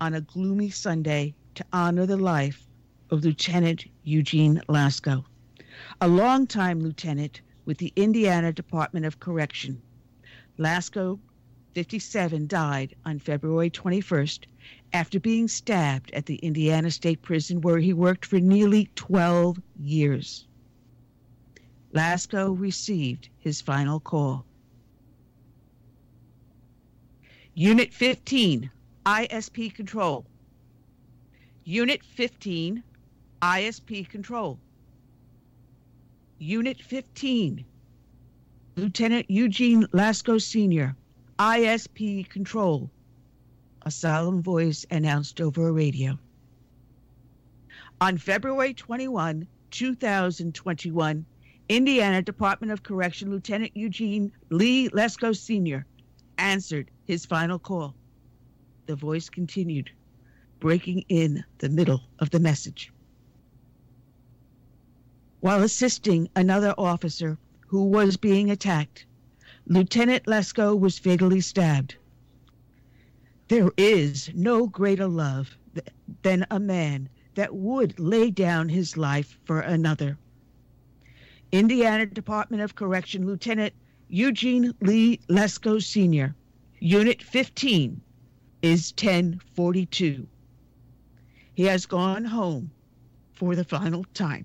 on 0.00 0.14
a 0.14 0.20
gloomy 0.20 0.68
Sunday 0.68 1.32
to 1.54 1.64
honor 1.72 2.06
the 2.06 2.16
life 2.16 2.66
of 3.10 3.24
Lieutenant 3.24 3.84
Eugene 4.02 4.60
Lasco, 4.68 5.24
a 6.00 6.08
longtime 6.08 6.80
lieutenant 6.80 7.40
with 7.66 7.78
the 7.78 7.92
Indiana 7.94 8.52
Department 8.52 9.06
of 9.06 9.20
Correction. 9.20 9.80
Lasco, 10.58 11.20
57, 11.74 12.48
died 12.48 12.96
on 13.04 13.20
February 13.20 13.70
21st 13.70 14.40
after 14.92 15.20
being 15.20 15.46
stabbed 15.46 16.10
at 16.14 16.26
the 16.26 16.36
Indiana 16.36 16.90
State 16.90 17.22
Prison 17.22 17.60
where 17.60 17.78
he 17.78 17.92
worked 17.92 18.26
for 18.26 18.40
nearly 18.40 18.90
12 18.96 19.60
years. 19.78 20.48
Lasco 21.92 22.58
received 22.58 23.28
his 23.38 23.60
final 23.60 24.00
call. 24.00 24.44
Unit 27.58 27.90
15, 27.90 28.70
ISP 29.06 29.74
Control. 29.74 30.26
Unit 31.64 32.04
15, 32.04 32.82
ISP 33.40 34.06
Control. 34.10 34.58
Unit 36.38 36.78
15, 36.82 37.64
Lieutenant 38.76 39.30
Eugene 39.30 39.86
Lasco 39.92 40.36
Sr., 40.36 40.94
ISP 41.38 42.28
Control. 42.28 42.90
A 43.86 43.90
solemn 43.90 44.42
voice 44.42 44.84
announced 44.90 45.40
over 45.40 45.68
a 45.68 45.72
radio. 45.72 46.18
On 48.02 48.18
February 48.18 48.74
21, 48.74 49.48
2021, 49.70 51.24
Indiana 51.70 52.20
Department 52.20 52.70
of 52.70 52.82
Correction 52.82 53.30
Lieutenant 53.30 53.74
Eugene 53.74 54.30
Lee 54.50 54.90
Lasco 54.90 55.32
Sr. 55.32 55.86
answered 56.36 56.90
his 57.06 57.24
final 57.24 57.58
call. 57.58 57.94
The 58.86 58.96
voice 58.96 59.30
continued, 59.30 59.90
breaking 60.60 61.04
in 61.08 61.44
the 61.58 61.68
middle 61.68 62.02
of 62.18 62.30
the 62.30 62.40
message. 62.40 62.92
While 65.40 65.62
assisting 65.62 66.28
another 66.34 66.74
officer 66.76 67.38
who 67.68 67.84
was 67.84 68.16
being 68.16 68.50
attacked, 68.50 69.06
Lieutenant 69.66 70.26
Lasco 70.26 70.74
was 70.74 70.98
fatally 70.98 71.40
stabbed. 71.40 71.96
There 73.48 73.70
is 73.76 74.30
no 74.34 74.66
greater 74.66 75.06
love 75.06 75.56
than 76.22 76.46
a 76.50 76.58
man 76.58 77.08
that 77.34 77.54
would 77.54 77.98
lay 78.00 78.30
down 78.30 78.68
his 78.68 78.96
life 78.96 79.38
for 79.44 79.60
another. 79.60 80.18
Indiana 81.52 82.06
Department 82.06 82.62
of 82.62 82.74
Correction 82.74 83.26
Lieutenant 83.26 83.74
Eugene 84.08 84.74
Lee 84.80 85.20
Lasco 85.28 85.78
Sr., 85.78 86.34
Unit 86.78 87.22
15, 87.22 88.00
is 88.62 88.92
1042. 88.92 90.26
He 91.54 91.62
has 91.64 91.86
gone 91.86 92.24
home 92.24 92.70
for 93.32 93.54
the 93.54 93.64
final 93.64 94.04
time. 94.12 94.44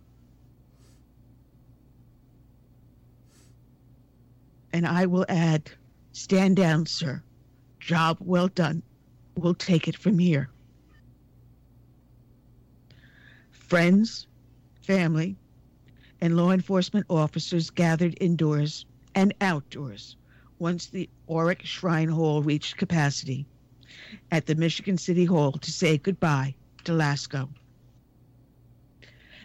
And 4.72 4.88
I 4.88 5.06
will 5.06 5.26
add, 5.28 5.70
stand 6.14 6.56
down, 6.56 6.86
sir. 6.86 7.22
Job 7.80 8.18
well 8.22 8.48
done. 8.48 8.82
We'll 9.36 9.54
take 9.54 9.88
it 9.88 9.98
from 9.98 10.18
here. 10.18 10.50
Friends, 13.52 14.28
family, 14.82 15.36
and 16.22 16.38
law 16.38 16.52
enforcement 16.52 17.06
officers 17.10 17.70
gathered 17.70 18.18
indoors 18.22 18.86
and 19.16 19.34
outdoors 19.42 20.16
once 20.62 20.86
the 20.86 21.10
Orak 21.28 21.64
Shrine 21.64 22.08
Hall 22.08 22.44
reached 22.44 22.78
capacity 22.78 23.48
at 24.30 24.46
the 24.46 24.54
Michigan 24.54 24.96
City 24.96 25.26
Hall 25.26 25.54
to 25.54 25.72
say 25.72 25.98
goodbye 25.98 26.54
to 26.84 26.92
Lasco. 26.94 27.50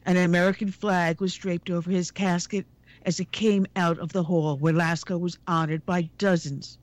An 0.04 0.18
American 0.18 0.70
flag 0.70 1.22
was 1.22 1.34
draped 1.34 1.70
over 1.70 1.90
his 1.90 2.10
casket 2.10 2.66
as 3.00 3.18
it 3.18 3.32
came 3.32 3.66
out 3.76 3.98
of 3.98 4.12
the 4.12 4.24
hall 4.24 4.58
where 4.58 4.74
Lasco 4.74 5.16
was 5.16 5.38
honored 5.46 5.86
by 5.86 6.02
dozens, 6.18 6.76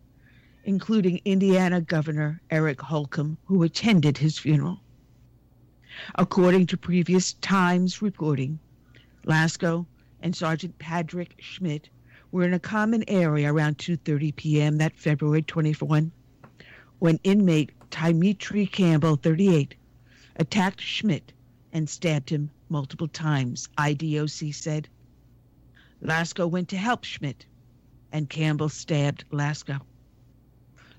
including 0.63 1.21
Indiana 1.25 1.79
Governor 1.79 2.41
Eric 2.49 2.81
Holcomb, 2.81 3.37
who 3.45 3.61
attended 3.61 4.17
his 4.17 4.39
funeral. 4.39 4.81
According 6.15 6.65
to 6.67 6.77
previous 6.77 7.33
Times 7.33 8.01
reporting, 8.01 8.57
Lasco 9.25 9.85
and 10.21 10.35
Sergeant 10.35 10.79
Patrick 10.79 11.35
Schmidt 11.37 11.89
were 12.33 12.43
in 12.43 12.53
a 12.55 12.59
common 12.59 13.03
area 13.07 13.53
around 13.53 13.77
2:30 13.77 14.35
p.m. 14.35 14.77
that 14.79 14.97
February 14.97 15.43
21 15.43 16.11
when 16.97 17.19
inmate 17.23 17.69
Tymetri 17.91 18.65
Campbell, 18.65 19.17
38, 19.17 19.75
attacked 20.37 20.81
Schmidt 20.81 21.31
and 21.71 21.87
stabbed 21.87 22.31
him 22.31 22.49
multiple 22.69 23.07
times, 23.07 23.69
IDOC 23.77 24.55
said. 24.55 24.89
Lasco 26.01 26.47
went 26.47 26.69
to 26.69 26.77
help 26.77 27.03
Schmidt, 27.03 27.45
and 28.11 28.27
Campbell 28.27 28.69
stabbed 28.69 29.25
Lasco. 29.31 29.81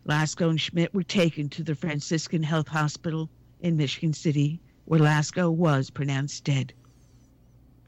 Lasco 0.05 0.51
and 0.51 0.61
Schmidt 0.61 0.95
were 0.95 1.03
taken 1.03 1.49
to 1.49 1.65
the 1.65 1.75
Franciscan 1.75 2.45
Health 2.45 2.69
Hospital 2.69 3.29
in 3.59 3.77
Michigan 3.77 4.13
City, 4.13 4.61
where 4.85 5.01
Lasco 5.01 5.51
was 5.51 5.91
pronounced 5.91 6.45
dead. 6.45 6.75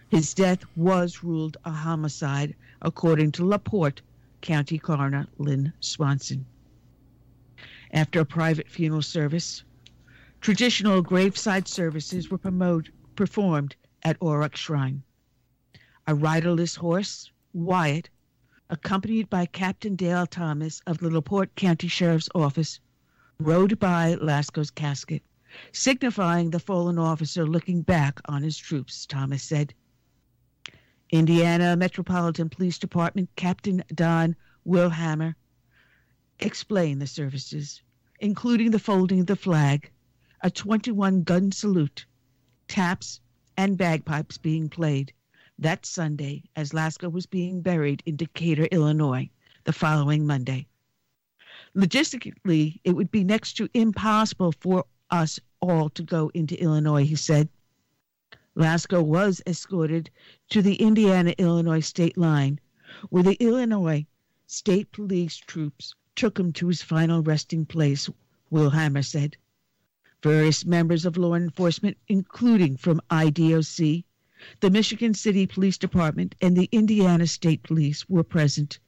His 0.08 0.34
death 0.34 0.64
was 0.76 1.24
ruled 1.24 1.56
a 1.64 1.72
homicide, 1.72 2.54
according 2.80 3.32
to 3.32 3.44
LaPorte 3.44 4.02
County 4.40 4.78
Coroner 4.78 5.26
Lynn 5.36 5.72
Swanson. 5.80 6.46
After 7.90 8.20
a 8.20 8.24
private 8.24 8.68
funeral 8.68 9.02
service, 9.02 9.64
traditional 10.40 11.02
graveside 11.02 11.66
services 11.66 12.30
were 12.30 12.38
promote, 12.38 12.88
performed 13.16 13.74
at 14.04 14.16
Orak 14.20 14.54
Shrine. 14.54 15.02
A 16.06 16.14
riderless 16.14 16.76
horse, 16.76 17.32
Wyatt, 17.52 18.08
accompanied 18.70 19.28
by 19.28 19.44
Captain 19.44 19.96
Dale 19.96 20.28
Thomas 20.28 20.80
of 20.86 20.98
the 20.98 21.10
LaPorte 21.10 21.56
County 21.56 21.88
Sheriff's 21.88 22.28
Office, 22.32 22.78
rode 23.40 23.80
by 23.80 24.14
Lasco's 24.14 24.70
casket, 24.70 25.24
signifying 25.72 26.50
the 26.50 26.60
fallen 26.60 26.96
officer 26.96 27.44
looking 27.44 27.82
back 27.82 28.20
on 28.26 28.44
his 28.44 28.56
troops, 28.56 29.04
Thomas 29.04 29.42
said. 29.42 29.74
Indiana 31.10 31.76
Metropolitan 31.76 32.48
Police 32.48 32.78
Department 32.78 33.28
Captain 33.36 33.84
Don 33.94 34.34
Wilhammer 34.66 35.34
explained 36.40 37.00
the 37.00 37.06
services, 37.06 37.82
including 38.18 38.70
the 38.70 38.78
folding 38.78 39.20
of 39.20 39.26
the 39.26 39.36
flag, 39.36 39.90
a 40.42 40.50
21 40.50 41.22
gun 41.22 41.52
salute, 41.52 42.06
taps, 42.66 43.20
and 43.56 43.78
bagpipes 43.78 44.36
being 44.36 44.68
played 44.68 45.12
that 45.58 45.86
Sunday 45.86 46.42
as 46.56 46.72
Lasco 46.72 47.08
was 47.08 47.26
being 47.26 47.62
buried 47.62 48.02
in 48.04 48.16
Decatur, 48.16 48.66
Illinois, 48.70 49.30
the 49.64 49.72
following 49.72 50.26
Monday. 50.26 50.66
Logistically, 51.74 52.80
it 52.84 52.92
would 52.92 53.10
be 53.10 53.24
next 53.24 53.54
to 53.54 53.68
impossible 53.74 54.52
for 54.60 54.84
us 55.10 55.38
all 55.60 55.88
to 55.90 56.02
go 56.02 56.30
into 56.34 56.60
Illinois, 56.60 57.04
he 57.04 57.16
said. 57.16 57.48
Lasco 58.58 59.02
was 59.02 59.42
escorted 59.46 60.08
to 60.48 60.62
the 60.62 60.76
Indiana 60.76 61.34
Illinois 61.36 61.80
state 61.80 62.16
line, 62.16 62.58
where 63.10 63.22
the 63.22 63.34
Illinois 63.34 64.06
state 64.46 64.90
police 64.92 65.36
troops 65.36 65.94
took 66.14 66.40
him 66.40 66.54
to 66.54 66.68
his 66.68 66.80
final 66.80 67.22
resting 67.22 67.66
place, 67.66 68.08
Wilhammer 68.50 69.02
said. 69.02 69.36
Various 70.22 70.64
members 70.64 71.04
of 71.04 71.18
law 71.18 71.34
enforcement, 71.34 71.98
including 72.08 72.78
from 72.78 73.02
IDOC, 73.10 74.04
the 74.60 74.70
Michigan 74.70 75.12
City 75.12 75.46
Police 75.46 75.76
Department, 75.76 76.34
and 76.40 76.56
the 76.56 76.70
Indiana 76.72 77.26
State 77.26 77.62
Police, 77.62 78.08
were 78.08 78.24
present, 78.24 78.78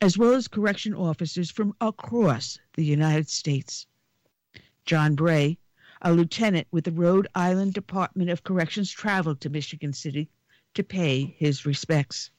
as 0.00 0.18
well 0.18 0.34
as 0.34 0.48
correction 0.48 0.94
officers 0.94 1.48
from 1.48 1.76
across 1.80 2.58
the 2.74 2.84
United 2.84 3.28
States. 3.28 3.86
John 4.84 5.14
Bray, 5.14 5.58
a 6.02 6.12
lieutenant 6.12 6.66
with 6.72 6.84
the 6.84 6.90
Rhode 6.90 7.28
Island 7.34 7.74
Department 7.74 8.28
of 8.28 8.42
Corrections, 8.42 8.90
traveled 8.90 9.40
to 9.40 9.50
Michigan 9.50 9.92
City 9.92 10.28
to 10.74 10.82
pay 10.82 11.34
his 11.38 11.64
respects. 11.64 12.30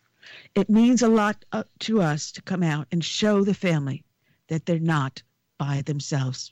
It 0.53 0.69
means 0.69 1.01
a 1.01 1.07
lot 1.07 1.45
uh, 1.51 1.63
to 1.79 2.01
us 2.01 2.31
to 2.33 2.41
come 2.41 2.61
out 2.61 2.87
and 2.91 3.03
show 3.03 3.43
the 3.43 3.53
family 3.53 4.03
that 4.47 4.65
they're 4.65 4.79
not 4.79 5.23
by 5.57 5.81
themselves. 5.81 6.51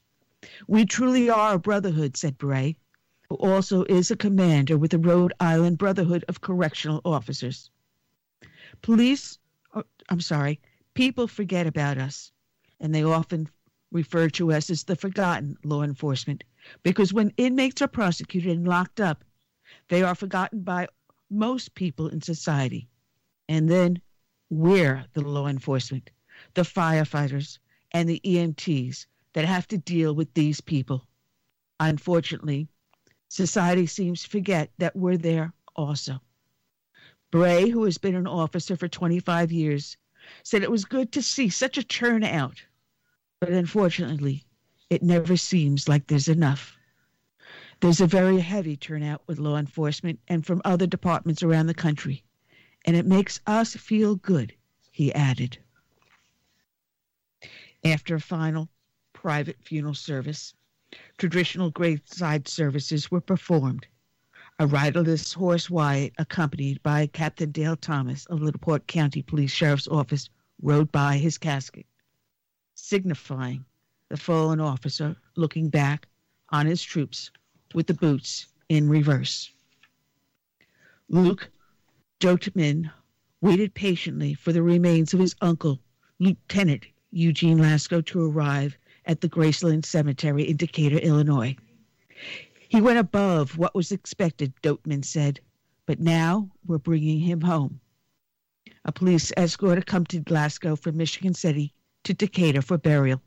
We 0.68 0.86
truly 0.86 1.30
are 1.30 1.56
a 1.56 1.60
brotherhood, 1.60 2.16
said 2.18 2.38
Bray, 2.38 2.78
who 3.30 3.36
also 3.36 3.84
is 3.86 4.10
a 4.10 4.16
commander 4.16 4.78
with 4.78 4.92
the 4.92 5.00
Rhode 5.00 5.34
Island 5.40 5.78
Brotherhood 5.78 6.26
of 6.28 6.42
Correctional 6.42 7.02
Officers. 7.06 7.70
Police, 8.82 9.38
oh, 9.74 9.84
I'm 10.10 10.22
sorry, 10.22 10.60
people 10.94 11.28
forget 11.28 11.68
about 11.68 11.98
us, 11.98 12.32
and 12.80 12.96
they 12.96 13.04
often 13.04 13.50
refer 13.92 14.30
to 14.30 14.52
us 14.52 14.70
as 14.70 14.84
the 14.84 14.96
forgotten 14.96 15.58
law 15.64 15.84
enforcement 15.84 16.44
because 16.84 17.14
when 17.14 17.34
inmates 17.38 17.82
are 17.82 17.88
prosecuted 17.88 18.58
and 18.58 18.68
locked 18.68 19.00
up, 19.00 19.24
they 19.90 20.04
are 20.04 20.16
forgotten 20.16 20.62
by 20.62 20.88
most 21.30 21.76
people 21.76 22.08
in 22.08 22.22
society. 22.22 22.90
And 23.48 23.70
then 23.70 24.02
we're 24.50 25.06
the 25.14 25.22
law 25.22 25.48
enforcement, 25.48 26.10
the 26.54 26.64
firefighters, 26.64 27.58
and 27.92 28.08
the 28.08 28.22
EMTs 28.24 29.06
that 29.34 29.46
have 29.46 29.68
to 29.70 29.78
deal 29.78 30.14
with 30.14 30.34
these 30.34 30.62
people. 30.62 31.08
Unfortunately, 31.80 32.68
society 33.30 33.88
seems 33.88 34.24
to 34.24 34.30
forget 34.30 34.72
that 34.78 34.96
we're 34.96 35.18
there 35.18 35.54
also. 35.76 36.22
Bray, 37.32 37.70
who 37.70 37.86
has 37.86 37.98
been 37.98 38.16
an 38.16 38.28
officer 38.28 38.76
for 38.76 38.90
25 38.90 39.52
years, 39.52 39.98
said 40.44 40.64
it 40.64 40.72
was 40.72 40.86
good 40.86 41.12
to 41.14 41.22
see 41.22 41.50
such 41.50 41.78
a 41.78 41.84
turnout, 41.84 42.62
but 43.40 43.50
unfortunately, 43.50 44.44
it 44.92 45.02
never 45.02 45.38
seems 45.38 45.88
like 45.88 46.06
there's 46.06 46.28
enough. 46.28 46.78
There's 47.80 48.02
a 48.02 48.06
very 48.06 48.40
heavy 48.42 48.76
turnout 48.76 49.24
with 49.26 49.40
law 49.40 49.58
enforcement 49.58 50.20
and 50.28 50.46
from 50.46 50.62
other 50.66 50.86
departments 50.86 51.42
around 51.42 51.66
the 51.68 51.74
country 51.74 52.24
and 52.86 52.96
it 52.96 53.06
makes 53.06 53.40
us 53.48 53.76
feel 53.76 54.16
good, 54.16 54.54
he 54.92 55.14
added. 55.14 55.58
After 57.86 58.16
a 58.16 58.20
final 58.20 58.70
private 59.14 59.58
funeral 59.62 59.94
service, 59.94 60.54
traditional 61.18 61.70
graveside 61.70 62.48
services 62.48 63.10
were 63.10 63.22
performed. 63.22 63.88
A 64.60 64.68
riderless 64.68 65.34
horse 65.34 65.70
Wyatt, 65.70 66.14
accompanied 66.18 66.84
by 66.84 67.08
Captain 67.08 67.52
Dale 67.52 67.78
Thomas 67.78 68.26
of 68.26 68.42
LaPorte 68.42 68.88
County 68.88 69.22
Police 69.22 69.52
Sheriff's 69.52 69.88
Office, 69.88 70.30
rode 70.62 70.92
by 70.92 71.18
his 71.18 71.38
casket, 71.38 71.86
signifying 72.76 73.66
the 74.12 74.18
fallen 74.18 74.60
officer 74.60 75.16
looking 75.38 75.70
back 75.70 76.06
on 76.50 76.66
his 76.66 76.84
troops 76.84 77.32
with 77.74 77.88
the 77.88 77.94
boots 77.94 78.46
in 78.68 78.90
reverse. 78.90 79.50
Luke 81.08 81.50
Doteman 82.20 82.92
waited 83.40 83.74
patiently 83.74 84.34
for 84.34 84.52
the 84.52 84.62
remains 84.62 85.14
of 85.14 85.22
his 85.22 85.34
uncle, 85.40 85.80
Lieutenant 86.20 86.86
Eugene 87.12 87.58
Lasco, 87.58 88.02
to 88.02 88.30
arrive 88.30 88.78
at 89.06 89.22
the 89.22 89.30
Graceland 89.30 89.86
Cemetery 89.86 90.44
in 90.48 90.58
Decatur, 90.58 90.98
Illinois. 90.98 91.56
He 92.68 92.82
went 92.82 93.00
above 93.00 93.58
what 93.58 93.74
was 93.74 93.94
expected, 93.94 94.54
Doteman 94.62 95.06
said, 95.06 95.40
but 95.86 96.02
now 96.02 96.52
we're 96.66 96.80
bringing 96.80 97.20
him 97.20 97.40
home. 97.40 97.80
A 98.84 98.92
police 98.92 99.32
escort 99.38 99.78
accompanied 99.78 100.30
Lasco 100.30 100.76
from 100.76 100.98
Michigan 100.98 101.34
City 101.34 101.74
to 102.04 102.14
Decatur 102.14 102.62
for 102.62 102.78
burial, 102.78 103.22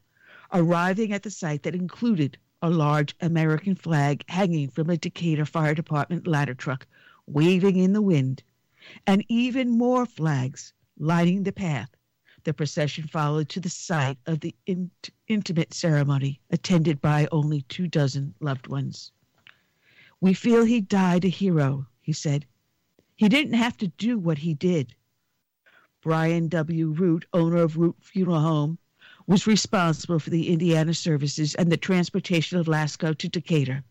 arriving 0.54 1.12
at 1.12 1.24
the 1.24 1.30
site 1.30 1.64
that 1.64 1.74
included 1.74 2.38
a 2.62 2.70
large 2.70 3.14
American 3.20 3.74
flag 3.74 4.24
hanging 4.28 4.70
from 4.70 4.88
a 4.88 4.96
Decatur 4.96 5.44
Fire 5.44 5.74
Department 5.74 6.26
ladder 6.26 6.54
truck, 6.54 6.86
waving 7.26 7.76
in 7.76 7.92
the 7.92 8.00
wind 8.00 8.42
and 9.06 9.24
even 9.28 9.68
more 9.70 10.06
flags 10.06 10.72
lining 10.98 11.42
the 11.42 11.52
path. 11.52 11.90
The 12.44 12.54
procession 12.54 13.08
followed 13.08 13.48
to 13.48 13.60
the 13.60 13.70
site 13.70 14.18
of 14.26 14.40
the 14.40 14.54
in- 14.66 14.90
intimate 15.28 15.74
ceremony, 15.74 16.40
attended 16.50 17.00
by 17.00 17.26
only 17.32 17.62
two 17.62 17.88
dozen 17.88 18.34
loved 18.40 18.66
ones. 18.66 19.10
We 20.20 20.34
feel 20.34 20.64
he 20.64 20.80
died 20.80 21.24
a 21.24 21.28
hero, 21.28 21.86
he 22.00 22.12
said. 22.12 22.46
He 23.16 23.28
didn't 23.28 23.54
have 23.54 23.76
to 23.78 23.88
do 23.88 24.18
what 24.18 24.38
he 24.38 24.54
did. 24.54 24.94
Brian 26.02 26.48
W. 26.48 26.90
Root, 26.90 27.26
owner 27.32 27.56
of 27.56 27.76
Root 27.78 27.96
Funeral 28.00 28.40
Home, 28.40 28.78
was 29.26 29.46
responsible 29.46 30.18
for 30.18 30.30
the 30.30 30.50
Indiana 30.50 30.92
services 30.92 31.54
and 31.54 31.72
the 31.72 31.76
transportation 31.76 32.58
of 32.58 32.68
Lasco 32.68 33.16
to 33.16 33.28
Decatur. 33.28 33.82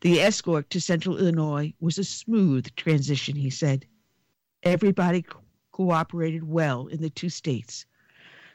The 0.00 0.20
escort 0.20 0.70
to 0.70 0.80
Central 0.80 1.18
Illinois 1.18 1.74
was 1.80 1.98
a 1.98 2.04
smooth 2.04 2.74
transition, 2.76 3.36
he 3.36 3.50
said. 3.50 3.84
Everybody 4.62 5.22
co- 5.22 5.40
cooperated 5.72 6.44
well 6.44 6.86
in 6.86 7.02
the 7.02 7.10
two 7.10 7.28
states. 7.28 7.84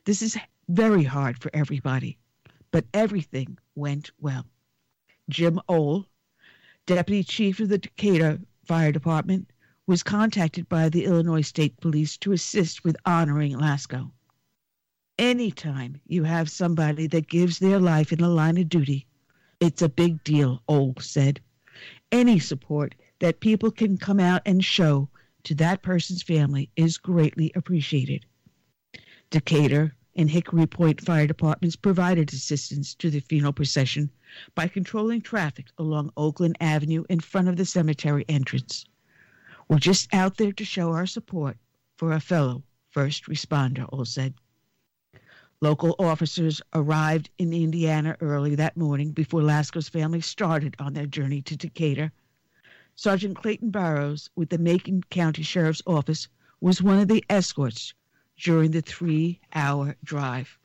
This 0.06 0.24
is 0.24 0.38
very 0.68 1.04
hard 1.04 1.38
for 1.38 1.52
everybody, 1.54 2.18
but 2.72 2.86
everything 2.94 3.60
went 3.76 4.12
well. 4.20 4.48
Jim 5.30 5.60
Ohl, 5.70 6.08
deputy 6.88 7.24
chief 7.24 7.60
of 7.60 7.70
the 7.70 7.78
Decatur 7.78 8.40
Fire 8.66 8.92
Department, 8.92 9.52
was 9.86 10.02
contacted 10.02 10.68
by 10.68 10.90
the 10.90 11.06
Illinois 11.06 11.42
State 11.42 11.80
Police 11.80 12.18
to 12.18 12.32
assist 12.32 12.84
with 12.84 12.98
honoring 13.06 13.56
Lasco. 13.56 14.12
Anytime 15.17 16.01
you 16.08 16.23
have 16.23 16.49
somebody 16.49 17.08
that 17.08 17.30
gives 17.30 17.60
their 17.60 17.80
life 17.80 18.12
in 18.12 18.19
the 18.19 18.28
line 18.28 18.58
of 18.58 18.67
duty, 18.67 19.08
it's 19.62 19.82
a 19.82 19.88
big 19.88 20.21
deal, 20.25 20.62
Ohl 20.67 20.93
said. 20.99 21.39
Any 22.12 22.38
support 22.38 22.95
that 23.19 23.39
people 23.39 23.71
can 23.71 23.97
come 23.97 24.19
out 24.19 24.41
and 24.45 24.63
show 24.63 25.08
to 25.43 25.56
that 25.56 25.82
person's 25.82 26.21
family 26.21 26.69
is 26.75 26.97
greatly 26.97 27.51
appreciated. 27.56 28.25
Decatur 29.30 29.95
and 30.17 30.30
Hickory 30.30 30.67
Point 30.67 30.99
fire 30.99 31.28
departments 31.28 31.78
provided 31.78 32.34
assistance 32.34 32.93
to 32.95 33.10
the 33.10 33.21
funeral 33.21 33.54
procession 33.54 34.10
by 34.54 34.67
controlling 34.67 35.21
traffic 35.21 35.67
along 35.78 36.12
Oakland 36.17 36.58
Avenue 36.60 37.06
in 37.10 37.21
front 37.21 37.47
of 37.47 37.56
the 37.56 37.65
cemetery 37.65 38.25
entrance. 38.28 38.84
We're 39.69 39.80
just 39.80 40.13
out 40.13 40.36
there 40.36 40.51
to 40.51 40.65
show 40.65 40.91
our 40.91 41.08
support 41.08 41.58
for 41.95 42.12
a 42.12 42.19
fellow 42.19 42.63
first 42.91 43.28
responder, 43.28 43.88
Ohl 43.93 44.06
said. 44.06 44.34
Local 45.65 45.95
officers 45.97 46.62
arrived 46.75 47.32
in 47.39 47.51
Indiana 47.51 48.15
early 48.21 48.54
that 48.54 48.78
morning 48.78 49.10
before 49.10 49.41
Lasco's 49.41 49.89
family 49.89 50.21
started 50.21 50.75
on 50.78 50.93
their 50.93 51.08
journey 51.08 51.41
to 51.41 51.58
Decatur 51.58 52.12
Sergeant 52.93 53.36
Clayton 53.36 53.71
Barrows 53.71 54.30
with 54.36 54.49
the 54.49 54.60
Macon 54.60 55.01
County 55.10 55.41
Sheriff's 55.41 55.82
Office 55.88 56.28
was 56.62 56.84
one 56.84 56.99
of 56.99 57.08
the 57.08 57.25
escorts 57.32 57.95
during 58.38 58.69
the 58.69 58.84
three 58.84 59.39
hour 59.56 59.95
drive. 60.04 60.60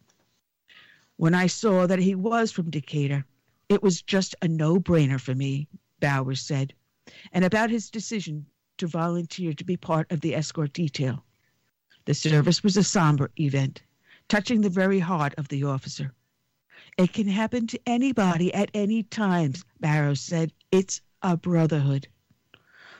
When 1.17 1.33
I 1.33 1.47
saw 1.47 1.87
that 1.87 1.99
he 1.99 2.15
was 2.15 2.53
from 2.53 2.69
Decatur, 2.69 3.25
it 3.71 3.83
was 3.83 4.03
just 4.03 4.37
a 4.43 4.49
no 4.49 4.79
brainer 4.79 5.19
for 5.19 5.35
me, 5.35 5.67
Bowers 6.01 6.43
said, 6.43 6.75
and 7.33 7.43
about 7.43 7.71
his 7.71 7.89
decision 7.89 8.45
to 8.77 8.87
volunteer 8.87 9.55
to 9.55 9.65
be 9.65 9.79
part 9.79 10.13
of 10.13 10.21
the 10.21 10.35
escort 10.35 10.75
detail. 10.75 11.25
The 12.05 12.13
service 12.13 12.63
was 12.63 12.77
a 12.77 12.85
somber 12.85 13.31
event, 13.39 13.81
touching 14.31 14.61
the 14.61 14.71
very 14.71 15.01
heart 15.01 15.35
of 15.39 15.49
the 15.49 15.65
officer. 15.65 16.13
It 16.97 17.13
can 17.13 17.27
happen 17.27 17.67
to 17.67 17.81
anybody 17.85 18.55
at 18.55 18.71
any 18.73 19.03
time, 19.03 19.55
Barrows 19.81 20.21
said. 20.21 20.53
It's 20.71 21.01
a 21.21 21.37
brotherhood. 21.37 22.07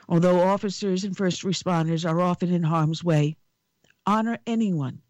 Although 0.09 0.41
officers 0.41 1.05
and 1.05 1.15
first 1.15 1.43
responders 1.43 2.07
are 2.07 2.19
often 2.19 2.53
in 2.53 2.63
harm's 2.63 3.01
way, 3.01 3.37
honor 4.05 4.39
anyone 4.45 5.01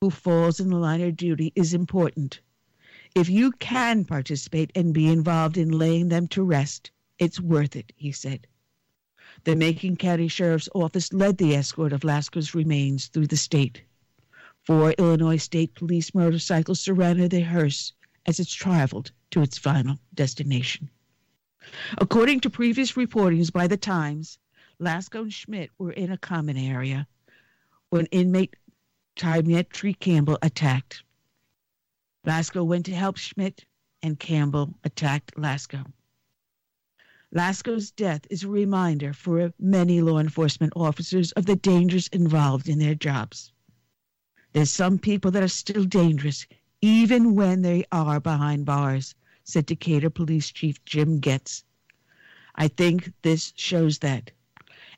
who 0.00 0.10
falls 0.10 0.60
in 0.60 0.68
the 0.70 0.76
line 0.76 1.00
of 1.00 1.16
duty 1.16 1.52
is 1.56 1.74
important. 1.74 2.40
If 3.16 3.28
you 3.28 3.50
can 3.50 4.04
participate 4.04 4.70
and 4.76 4.94
be 4.94 5.08
involved 5.08 5.56
in 5.56 5.76
laying 5.76 6.08
them 6.08 6.28
to 6.28 6.44
rest, 6.44 6.92
it's 7.18 7.40
worth 7.40 7.74
it, 7.74 7.92
he 7.96 8.12
said. 8.12 8.46
The 9.42 9.56
Macon 9.56 9.96
County 9.96 10.28
Sheriff's 10.28 10.68
Office 10.72 11.12
led 11.12 11.38
the 11.38 11.56
escort 11.56 11.92
of 11.92 12.04
Lasco's 12.04 12.54
remains 12.54 13.08
through 13.08 13.26
the 13.26 13.36
state. 13.36 13.82
Four 14.66 14.92
Illinois 14.92 15.36
State 15.36 15.74
Police 15.74 16.14
motorcycles 16.14 16.80
surrounded 16.80 17.30
the 17.30 17.40
hearse 17.40 17.92
as 18.24 18.40
it 18.40 18.48
traveled 18.48 19.12
to 19.30 19.42
its 19.42 19.58
final 19.58 19.98
destination. 20.14 20.88
According 21.98 22.40
to 22.40 22.50
previous 22.50 22.92
reportings 22.92 23.52
by 23.52 23.66
the 23.66 23.76
Times, 23.76 24.38
Lasco 24.78 25.20
and 25.20 25.32
Schmidt 25.32 25.70
were 25.76 25.92
in 25.92 26.10
a 26.10 26.16
common 26.16 26.56
area 26.56 27.06
when 27.90 28.06
inmate 28.06 28.56
Tymetri 29.16 29.98
Campbell 29.98 30.38
attacked. 30.40 31.02
Lasco 32.24 32.64
went 32.64 32.86
to 32.86 32.94
help 32.94 33.18
Schmidt, 33.18 33.66
and 34.02 34.18
Campbell 34.18 34.78
attacked 34.82 35.36
Lasco. 35.36 35.84
Lasco's 37.32 37.90
death 37.90 38.26
is 38.30 38.44
a 38.44 38.48
reminder 38.48 39.12
for 39.12 39.52
many 39.58 40.00
law 40.00 40.18
enforcement 40.18 40.72
officers 40.74 41.32
of 41.32 41.44
the 41.44 41.56
dangers 41.56 42.08
involved 42.08 42.68
in 42.68 42.78
their 42.78 42.94
jobs. 42.94 43.52
There's 44.54 44.70
some 44.70 44.98
people 44.98 45.30
that 45.32 45.42
are 45.42 45.48
still 45.48 45.84
dangerous, 45.84 46.46
even 46.80 47.34
when 47.34 47.62
they 47.62 47.84
are 47.92 48.20
behind 48.20 48.64
bars, 48.64 49.14
said 49.42 49.66
Decatur 49.66 50.10
Police 50.10 50.50
Chief 50.52 50.82
Jim 50.84 51.18
Getz. 51.20 51.64
I 52.54 52.68
think 52.68 53.12
this 53.22 53.52
shows 53.56 53.98
that 53.98 54.30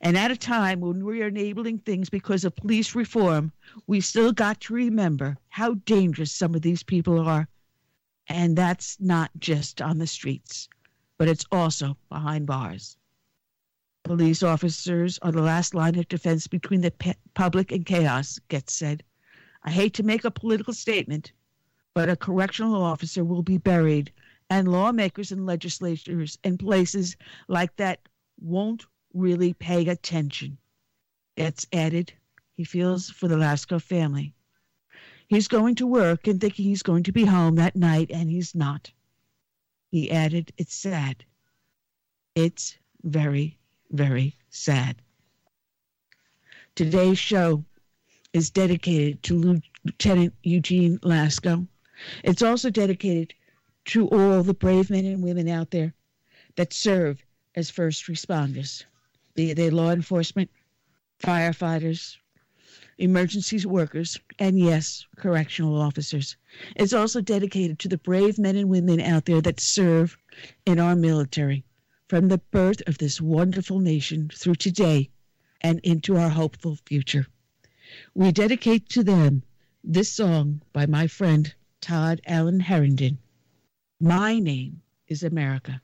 And 0.01 0.17
at 0.19 0.31
a 0.31 0.37
time 0.37 0.81
when 0.81 1.05
we're 1.07 1.29
enabling 1.29 1.79
things 1.79 2.11
because 2.11 2.45
of 2.45 2.55
police 2.55 2.95
reform, 2.95 3.51
we 3.87 4.01
still 4.03 4.33
got 4.33 4.61
to 4.61 4.75
remember 4.75 5.39
how 5.49 5.75
dangerous 5.87 6.33
some 6.33 6.55
of 6.55 6.61
these 6.63 6.83
people 6.83 7.19
are. 7.19 7.49
And 8.29 8.57
that's 8.59 9.01
not 9.01 9.31
just 9.39 9.81
on 9.81 9.99
the 9.99 10.07
streets, 10.07 10.69
but 11.17 11.29
it's 11.29 11.47
also 11.51 11.97
behind 12.11 12.47
bars. 12.47 12.99
Police 14.05 14.43
officers 14.43 15.19
are 15.23 15.33
the 15.33 15.41
last 15.43 15.75
line 15.75 15.99
of 15.99 16.09
defense 16.09 16.47
between 16.47 16.83
the 16.83 16.91
pe- 16.91 17.15
public 17.35 17.73
and 17.73 17.87
chaos, 17.87 18.39
Getz 18.49 18.75
said. 18.75 19.03
I 19.67 19.71
hate 19.71 19.95
to 19.95 20.05
make 20.05 20.25
a 20.25 20.31
political 20.31 20.73
statement, 20.73 21.33
but 21.93 22.09
a 22.09 22.15
correctional 22.17 22.83
officer 22.83 23.25
will 23.25 23.43
be 23.43 23.59
buried, 23.59 24.13
and 24.49 24.71
lawmakers 24.71 25.33
and 25.33 25.45
legislators 25.45 26.39
in 26.45 26.57
places 26.57 27.17
like 27.49 27.75
that 27.77 27.99
won't 28.41 28.87
really 29.13 29.55
pay 29.55 29.89
attention. 29.89 30.57
It's 31.37 31.67
added, 31.73 32.13
he 32.55 32.63
feels 32.63 33.11
for 33.11 33.27
the 33.27 33.37
Lasco 33.37 33.81
family. 33.81 34.35
He's 35.27 35.49
going 35.49 35.75
to 35.77 35.87
work 35.87 36.29
and 36.29 36.41
thinking 36.41 36.67
he's 36.67 36.85
going 36.85 37.03
to 37.03 37.13
be 37.13 37.25
home 37.25 37.57
that 37.57 37.75
night, 37.75 38.13
and 38.13 38.31
he's 38.31 38.55
not. 38.55 38.93
He 39.91 40.13
added, 40.13 40.53
It's 40.57 40.77
sad. 40.77 41.25
It's 42.37 42.79
very, 43.03 43.59
very 43.91 44.37
sad. 44.49 44.97
Today's 46.77 47.19
show 47.19 47.65
is 48.37 48.51
dedicated 48.51 49.23
to 49.23 49.61
Lieutenant 49.85 50.35
Eugene 50.43 50.99
Lasco. 50.99 51.67
It's 52.23 52.43
also 52.43 52.69
dedicated 52.69 53.33
to 53.87 54.09
all 54.09 54.43
the 54.43 54.53
brave 54.53 54.91
men 54.91 55.07
and 55.07 55.23
women 55.23 55.49
out 55.49 55.71
there 55.71 55.95
that 56.57 56.75
serve 56.75 57.25
as 57.55 57.71
first 57.71 58.07
responders 58.09 58.85
be 59.35 59.55
they 59.55 59.71
law 59.71 59.91
enforcement, 59.91 60.51
firefighters, 61.23 62.17
emergency 62.99 63.65
workers, 63.67 64.19
and 64.39 64.59
yes, 64.59 65.07
correctional 65.17 65.81
officers. 65.81 66.37
It's 66.75 66.93
also 66.93 67.23
dedicated 67.23 67.79
to 67.79 67.89
the 67.89 67.99
brave 67.99 68.39
men 68.39 68.57
and 68.57 68.69
women 68.69 69.01
out 69.01 69.25
there 69.25 69.41
that 69.41 69.61
serve 69.61 70.17
in 70.67 70.79
our 70.79 70.95
military 70.95 71.65
from 72.09 72.29
the 72.29 72.39
birth 72.39 72.83
of 72.87 72.99
this 72.99 73.19
wonderful 73.19 73.79
nation 73.79 74.31
through 74.35 74.57
today 74.57 75.09
and 75.63 75.81
into 75.81 76.17
our 76.17 76.29
hopeful 76.31 76.77
future. 76.87 77.27
We 78.15 78.33
dedicate 78.33 78.89
to 78.91 79.03
them 79.03 79.43
this 79.85 80.13
song 80.13 80.63
by 80.73 80.87
my 80.87 81.07
friend 81.07 81.55
Todd 81.81 82.21
Allen 82.27 82.61
Herendeen. 82.61 83.19
My 84.01 84.39
name 84.39 84.83
is 85.09 85.23
America. 85.23 85.81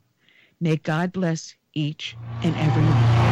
May 0.60 0.76
God 0.76 1.12
bless 1.12 1.54
each 1.74 2.18
and 2.42 2.56
every 2.56 2.84
one. 2.84 3.31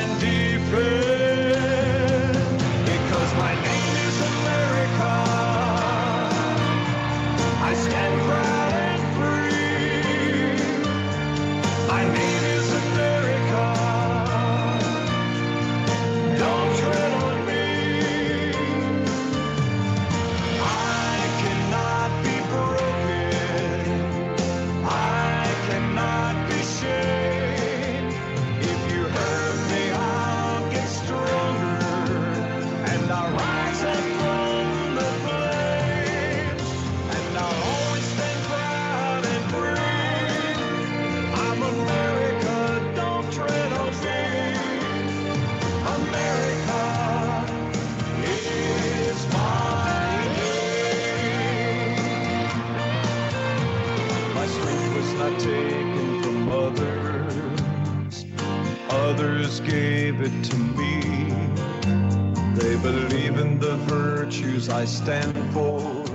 I 64.71 64.85
stand 64.85 65.35
for. 65.53 66.05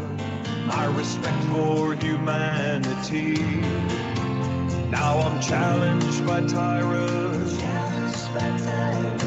My 0.67 0.87
respect 0.97 1.45
for 1.45 1.95
humanity. 1.95 3.37
Now 4.91 5.19
I'm 5.19 5.41
challenged 5.41 6.27
by 6.27 6.41
tyrants 6.47 7.61
who 7.61 9.26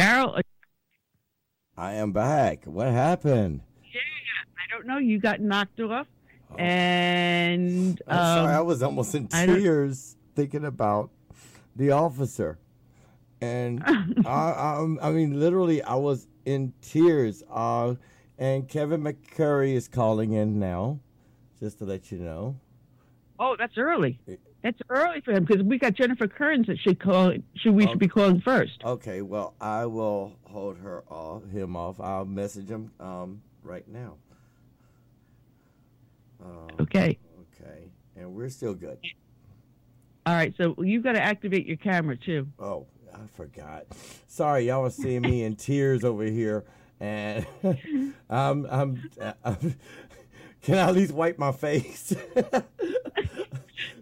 Darrell, 0.00 0.40
I 1.76 1.92
am 1.92 2.12
back. 2.12 2.64
What 2.64 2.86
happened? 2.86 3.60
Yeah, 3.92 4.00
I 4.56 4.74
don't 4.74 4.86
know. 4.86 4.96
You 4.96 5.18
got 5.18 5.42
knocked 5.42 5.78
off, 5.78 6.06
and 6.56 8.00
I'm 8.06 8.16
sorry, 8.16 8.54
I 8.54 8.60
um, 8.60 8.66
was 8.66 8.82
almost 8.82 9.14
in 9.14 9.28
tears 9.28 10.16
thinking 10.34 10.64
about 10.64 11.10
the 11.76 11.90
officer. 11.90 12.58
And 13.42 13.84
I, 14.24 14.30
I, 14.30 14.96
I 15.02 15.10
mean, 15.10 15.38
literally, 15.38 15.82
I 15.82 15.96
was 15.96 16.28
in 16.46 16.72
tears. 16.80 17.42
Uh, 17.50 17.96
and 18.38 18.66
Kevin 18.66 19.02
McGary 19.02 19.74
is 19.74 19.86
calling 19.86 20.32
in 20.32 20.58
now, 20.58 20.98
just 21.58 21.76
to 21.80 21.84
let 21.84 22.10
you 22.10 22.20
know. 22.20 22.56
oh, 23.38 23.54
that's 23.58 23.76
early. 23.76 24.18
That's 24.62 24.78
early 24.90 25.20
for 25.22 25.32
him 25.32 25.44
because 25.44 25.62
we 25.62 25.78
got 25.78 25.94
Jennifer 25.94 26.28
Kerns 26.28 26.66
that 26.66 26.78
should 26.78 27.00
call. 27.00 27.32
Should 27.56 27.74
we 27.74 27.86
should 27.86 27.98
be 27.98 28.08
calling 28.08 28.40
first? 28.42 28.82
Okay, 28.84 29.22
well, 29.22 29.54
I 29.60 29.86
will 29.86 30.36
hold 30.44 30.76
her 30.78 31.02
off, 31.08 31.48
him 31.50 31.76
off. 31.76 31.98
I'll 31.98 32.26
message 32.26 32.68
him 32.68 32.90
um, 33.00 33.40
right 33.62 33.86
now. 33.88 34.16
Uh, 36.42 36.82
Okay. 36.82 37.18
okay, 37.40 37.84
and 38.16 38.34
we're 38.34 38.48
still 38.50 38.74
good. 38.74 38.98
All 40.26 40.34
right. 40.34 40.54
So 40.58 40.74
you've 40.82 41.02
got 41.02 41.12
to 41.12 41.22
activate 41.22 41.66
your 41.66 41.76
camera 41.78 42.16
too. 42.16 42.46
Oh, 42.58 42.86
I 43.14 43.26
forgot. 43.36 43.86
Sorry, 44.26 44.66
y'all 44.66 44.84
are 44.84 44.90
seeing 44.90 45.22
me 45.22 45.42
in 45.44 45.56
tears 45.56 46.04
over 46.04 46.24
here, 46.24 46.64
and 47.00 47.46
I'm, 48.30 48.66
I'm, 48.70 49.10
I'm. 49.44 49.74
Can 50.62 50.74
I 50.76 50.88
at 50.88 50.94
least 50.94 51.12
wipe 51.12 51.38
my 51.38 51.52
face? 51.52 52.14
Oh, 52.36 52.62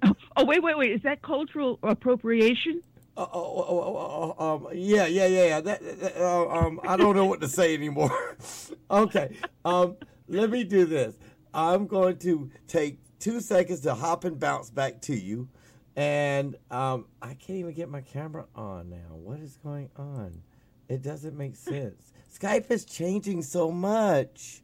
oh, 0.36 0.44
wait, 0.44 0.62
wait, 0.62 0.76
wait. 0.76 0.92
Is 0.92 1.02
that 1.02 1.22
cultural 1.22 1.78
appropriation? 1.82 2.82
Oh, 3.16 3.28
oh, 3.32 3.64
oh, 3.68 3.80
oh, 3.80 4.36
oh, 4.38 4.54
um, 4.54 4.68
yeah, 4.74 5.06
yeah, 5.06 5.26
yeah, 5.26 5.44
yeah. 5.46 5.60
That, 5.60 6.00
that, 6.00 6.16
uh, 6.16 6.48
um, 6.48 6.80
I 6.84 6.96
don't 6.96 7.16
know 7.16 7.26
what 7.26 7.40
to 7.40 7.48
say 7.48 7.74
anymore. 7.74 8.36
okay, 8.90 9.36
um, 9.64 9.96
let 10.28 10.50
me 10.50 10.62
do 10.62 10.84
this. 10.84 11.16
I'm 11.52 11.86
going 11.86 12.18
to 12.18 12.50
take 12.68 12.98
two 13.18 13.40
seconds 13.40 13.80
to 13.80 13.94
hop 13.94 14.24
and 14.24 14.38
bounce 14.38 14.70
back 14.70 15.00
to 15.02 15.16
you, 15.16 15.48
and 15.96 16.56
um, 16.70 17.06
I 17.20 17.34
can't 17.34 17.58
even 17.58 17.74
get 17.74 17.88
my 17.88 18.02
camera 18.02 18.46
on 18.54 18.90
now. 18.90 19.16
What 19.16 19.40
is 19.40 19.58
going 19.64 19.90
on? 19.96 20.42
It 20.88 21.02
doesn't 21.02 21.36
make 21.36 21.56
sense. 21.56 22.12
Skype 22.32 22.70
is 22.70 22.84
changing 22.84 23.42
so 23.42 23.72
much. 23.72 24.62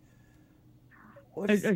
What 1.34 1.50
is, 1.50 1.64
Uh, 1.64 1.74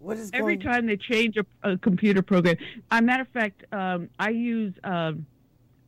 what 0.00 0.16
is 0.16 0.30
Every 0.32 0.56
time 0.56 0.86
they 0.86 0.96
change 0.96 1.36
a, 1.36 1.46
a 1.62 1.78
computer 1.78 2.22
program. 2.22 2.56
As 2.90 3.00
a 3.00 3.02
matter 3.02 3.22
of 3.22 3.28
fact, 3.28 3.64
um, 3.72 4.08
I 4.18 4.30
use 4.30 4.74
um, 4.84 5.26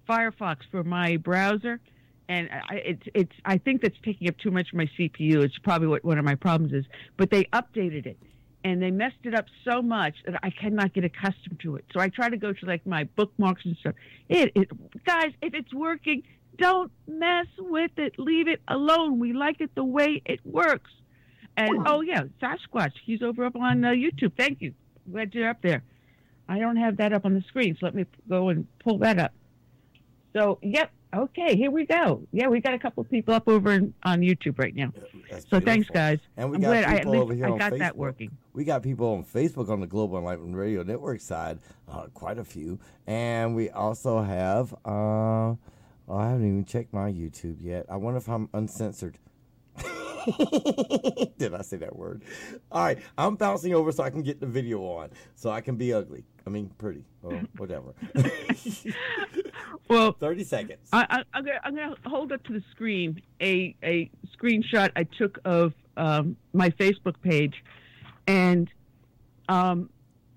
Firefox 0.08 0.58
for 0.70 0.84
my 0.84 1.16
browser, 1.16 1.80
and 2.28 2.48
I, 2.50 2.76
it's 2.76 3.02
it's. 3.14 3.32
I 3.44 3.58
think 3.58 3.82
that's 3.82 3.96
taking 4.04 4.28
up 4.28 4.38
too 4.38 4.50
much 4.50 4.68
of 4.68 4.74
my 4.74 4.88
CPU. 4.98 5.42
It's 5.42 5.58
probably 5.58 5.88
what 5.88 6.04
one 6.04 6.18
of 6.18 6.24
my 6.24 6.34
problems 6.34 6.72
is. 6.72 6.84
But 7.16 7.30
they 7.30 7.44
updated 7.46 8.06
it, 8.06 8.18
and 8.64 8.80
they 8.80 8.90
messed 8.90 9.24
it 9.24 9.34
up 9.34 9.46
so 9.64 9.82
much 9.82 10.14
that 10.26 10.38
I 10.42 10.50
cannot 10.50 10.92
get 10.92 11.04
accustomed 11.04 11.60
to 11.60 11.76
it. 11.76 11.84
So 11.92 12.00
I 12.00 12.08
try 12.08 12.28
to 12.28 12.36
go 12.36 12.52
to 12.52 12.66
like 12.66 12.86
my 12.86 13.04
bookmarks 13.04 13.64
and 13.64 13.76
stuff. 13.76 13.94
It, 14.28 14.52
it 14.54 15.04
guys, 15.04 15.32
if 15.42 15.54
it's 15.54 15.72
working, 15.74 16.22
don't 16.56 16.92
mess 17.08 17.46
with 17.58 17.92
it. 17.96 18.18
Leave 18.18 18.48
it 18.48 18.60
alone. 18.68 19.18
We 19.18 19.32
like 19.32 19.60
it 19.60 19.74
the 19.74 19.84
way 19.84 20.22
it 20.24 20.40
works. 20.44 20.90
And 21.60 21.86
oh 21.86 22.00
yeah, 22.00 22.24
Sasquatch. 22.42 22.92
He's 23.04 23.22
over 23.22 23.44
up 23.44 23.56
on 23.56 23.84
uh, 23.84 23.90
YouTube. 23.90 24.32
Thank 24.36 24.60
you. 24.62 24.74
Glad 25.10 25.34
you're 25.34 25.48
up 25.48 25.62
there. 25.62 25.82
I 26.48 26.58
don't 26.58 26.76
have 26.76 26.96
that 26.96 27.12
up 27.12 27.24
on 27.24 27.34
the 27.34 27.42
screen, 27.42 27.76
so 27.78 27.86
let 27.86 27.94
me 27.94 28.06
go 28.28 28.48
and 28.48 28.66
pull 28.80 28.98
that 28.98 29.18
up. 29.18 29.32
So 30.32 30.58
yep. 30.62 30.90
Okay, 31.12 31.56
here 31.56 31.72
we 31.72 31.86
go. 31.86 32.22
Yeah, 32.30 32.46
we 32.46 32.60
got 32.60 32.74
a 32.74 32.78
couple 32.78 33.00
of 33.00 33.10
people 33.10 33.34
up 33.34 33.48
over 33.48 33.72
in, 33.72 33.92
on 34.04 34.20
YouTube 34.20 34.60
right 34.60 34.74
now. 34.74 34.92
That's 35.28 35.48
So 35.50 35.58
thanks, 35.58 35.88
guys. 35.88 36.20
And 36.36 36.50
we 36.50 36.56
I'm 36.56 36.62
got 36.62 36.68
glad 36.70 36.96
people 36.98 37.12
least 37.12 37.22
over 37.22 37.34
here 37.34 37.46
I 37.46 37.50
on 37.50 37.58
got 37.58 37.78
that 37.78 37.94
Facebook. 37.94 37.96
working. 37.96 38.30
We 38.52 38.64
got 38.64 38.82
people 38.84 39.08
on 39.08 39.24
Facebook 39.24 39.68
on 39.70 39.80
the 39.80 39.88
Global 39.88 40.18
Enlightenment 40.18 40.54
Radio 40.54 40.84
Network 40.84 41.20
side, 41.20 41.58
uh, 41.88 42.06
quite 42.14 42.38
a 42.38 42.44
few, 42.44 42.78
and 43.08 43.56
we 43.56 43.70
also 43.70 44.22
have. 44.22 44.72
Uh, 44.84 44.88
oh, 44.88 45.58
I 46.08 46.28
haven't 46.28 46.46
even 46.46 46.64
checked 46.64 46.92
my 46.92 47.10
YouTube 47.10 47.56
yet. 47.60 47.86
I 47.88 47.96
wonder 47.96 48.18
if 48.18 48.28
I'm 48.28 48.48
uncensored. 48.54 49.18
Did 51.38 51.54
I 51.54 51.62
say 51.62 51.76
that 51.78 51.94
word? 51.96 52.22
All 52.72 52.84
right, 52.84 52.98
I'm 53.18 53.36
bouncing 53.36 53.74
over 53.74 53.92
so 53.92 54.02
I 54.02 54.10
can 54.10 54.22
get 54.22 54.40
the 54.40 54.46
video 54.46 54.82
on, 54.82 55.10
so 55.34 55.50
I 55.50 55.60
can 55.60 55.76
be 55.76 55.92
ugly. 55.92 56.24
I 56.46 56.50
mean, 56.50 56.70
pretty 56.78 57.04
or 57.22 57.40
whatever. 57.56 57.94
Well, 59.88 60.12
Thirty 60.20 60.44
seconds. 60.44 60.88
I, 60.92 61.04
I, 61.10 61.22
I'm 61.34 61.44
gonna 61.44 61.60
I'm 61.64 61.74
gonna 61.74 61.96
hold 62.06 62.30
up 62.32 62.42
to 62.44 62.52
the 62.52 62.62
screen 62.70 63.20
a 63.40 63.74
a 63.82 64.08
screenshot 64.38 64.90
I 64.94 65.02
took 65.04 65.38
of 65.44 65.74
um, 65.96 66.36
my 66.52 66.70
Facebook 66.70 67.20
page, 67.22 67.64
and 68.28 68.70
um, 69.48 69.90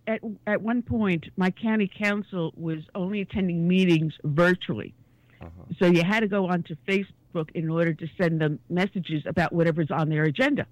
at 0.07 0.21
at 0.47 0.61
one 0.61 0.81
point 0.81 1.25
my 1.37 1.51
county 1.51 1.87
council 1.87 2.51
was 2.57 2.79
only 2.95 3.21
attending 3.21 3.67
meetings 3.67 4.13
virtually, 4.23 4.93
Uh-huh. 5.41 5.49
so 5.79 5.85
you 5.85 6.03
had 6.03 6.21
to 6.21 6.27
go 6.27 6.47
onto 6.47 6.75
Facebook 6.87 7.13
in 7.53 7.69
order 7.69 7.93
to 7.93 8.07
send 8.19 8.41
them 8.41 8.59
messages 8.69 9.23
about 9.25 9.53
whatever's 9.53 9.91
on 9.91 10.09
their 10.09 10.23
agenda. 10.23 10.65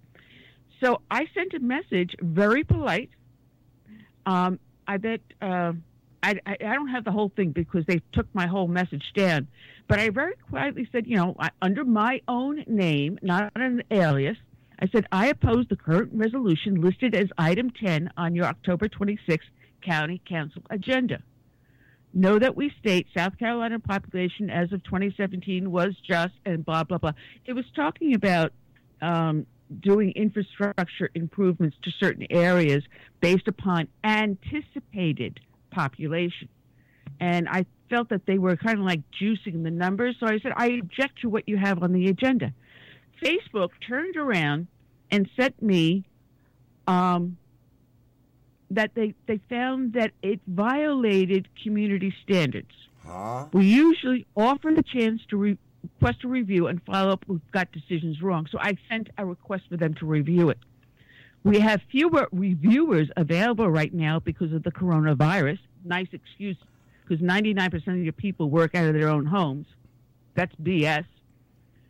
So 0.84 1.02
I 1.12 1.28
sent 1.34 1.54
a 1.54 1.60
message, 1.60 2.16
very 2.22 2.64
polite. 2.64 3.10
Um, 4.26 4.60
I 4.88 4.98
bet. 4.98 5.22
Uh, 5.42 5.74
I, 6.24 6.36
I, 6.46 6.52
I 6.52 6.74
don't 6.76 6.90
have 6.90 7.04
the 7.04 7.12
whole 7.12 7.32
thing 7.36 7.52
because 7.52 7.86
they 7.88 8.02
took 8.14 8.28
my 8.34 8.46
whole 8.46 8.68
message 8.68 9.04
down. 9.16 9.48
But 9.88 10.00
I 10.00 10.10
very 10.10 10.36
quietly 10.50 10.88
said, 10.92 11.08
you 11.08 11.16
know, 11.16 11.36
I, 11.40 11.50
under 11.62 11.84
my 11.84 12.22
own 12.28 12.64
name, 12.68 13.18
not 13.22 13.52
an 13.56 13.82
alias, 13.90 14.38
I 14.80 14.88
said, 14.92 15.06
I 15.12 15.28
oppose 15.28 15.66
the 15.70 15.76
current 15.76 16.12
resolution 16.14 16.82
listed 16.82 17.16
as 17.16 17.28
item 17.38 17.72
10 17.72 18.12
on 18.18 18.36
your 18.36 18.46
October 18.46 18.88
26th 18.88 19.40
County 19.84 20.22
Council 20.28 20.62
agenda. 20.70 21.22
Know 22.14 22.40
that 22.40 22.56
we 22.58 22.74
state 22.80 23.08
South 23.16 23.38
Carolina 23.40 23.80
population 23.80 24.50
as 24.50 24.72
of 24.74 24.84
2017 24.84 25.72
was 25.72 25.96
just 26.06 26.34
and 26.46 26.66
blah, 26.66 26.84
blah, 26.84 26.98
blah. 26.98 27.14
It 27.46 27.54
was 27.54 27.66
talking 27.76 28.14
about 28.14 28.52
um, 29.02 29.46
doing 29.80 30.12
infrastructure 30.12 31.10
improvements 31.16 31.78
to 31.84 31.92
certain 31.92 32.28
areas 32.30 32.84
based 33.22 33.48
upon 33.48 33.88
anticipated 34.04 35.40
population. 35.72 36.50
And 37.20 37.48
I 37.48 37.66
felt 37.90 38.10
that 38.10 38.26
they 38.26 38.38
were 38.38 38.58
kind 38.58 38.80
of 38.80 38.86
like 38.86 39.02
juicing 39.22 39.64
the 39.64 39.72
numbers. 39.72 40.18
So 40.20 40.28
I 40.28 40.40
said, 40.40 40.54
I 40.56 40.80
object 40.82 41.22
to 41.22 41.30
what 41.30 41.48
you 41.48 41.58
have 41.58 41.82
on 41.84 41.94
the 41.94 42.08
agenda. 42.08 42.54
Facebook 43.24 43.70
turned 43.88 44.18
around 44.18 44.68
and 45.12 45.30
sent 45.40 45.62
me 45.62 46.06
um, 46.88 47.38
that 48.76 48.96
they, 48.96 49.14
they 49.28 49.40
found 49.50 49.94
that 49.94 50.12
it 50.22 50.40
violated 50.48 51.48
community 51.62 52.14
standards. 52.24 52.72
Huh? 53.06 53.46
We 53.52 53.66
usually 53.66 54.26
offer 54.36 54.72
the 54.74 54.84
chance 54.84 55.22
to 55.30 55.38
re- 55.38 55.58
request 55.84 56.24
a 56.24 56.28
review 56.28 56.68
and 56.68 56.82
follow 56.84 57.12
up. 57.12 57.26
We've 57.28 57.52
got 57.52 57.72
decisions 57.72 58.22
wrong. 58.22 58.48
So 58.52 58.58
I 58.60 58.78
sent 58.90 59.10
a 59.18 59.26
request 59.26 59.64
for 59.70 59.78
them 59.78 59.94
to 59.96 60.06
review 60.06 60.50
it. 60.50 60.60
We 61.44 61.60
have 61.60 61.82
fewer 61.90 62.30
reviewers 62.32 63.10
available 63.18 63.70
right 63.70 63.94
now 63.94 64.20
because 64.20 64.54
of 64.54 64.64
the 64.64 64.72
coronavirus. 64.72 65.60
Nice 65.84 66.08
excuse 66.12 66.58
because 67.04 67.26
99% 67.26 67.88
of 67.88 67.98
your 67.98 68.14
people 68.14 68.50
work 68.50 68.76
out 68.76 68.86
of 68.86 68.94
their 68.94 69.10
own 69.10 69.26
homes. 69.26 69.66
That's 70.36 70.56
BS. 70.56 71.06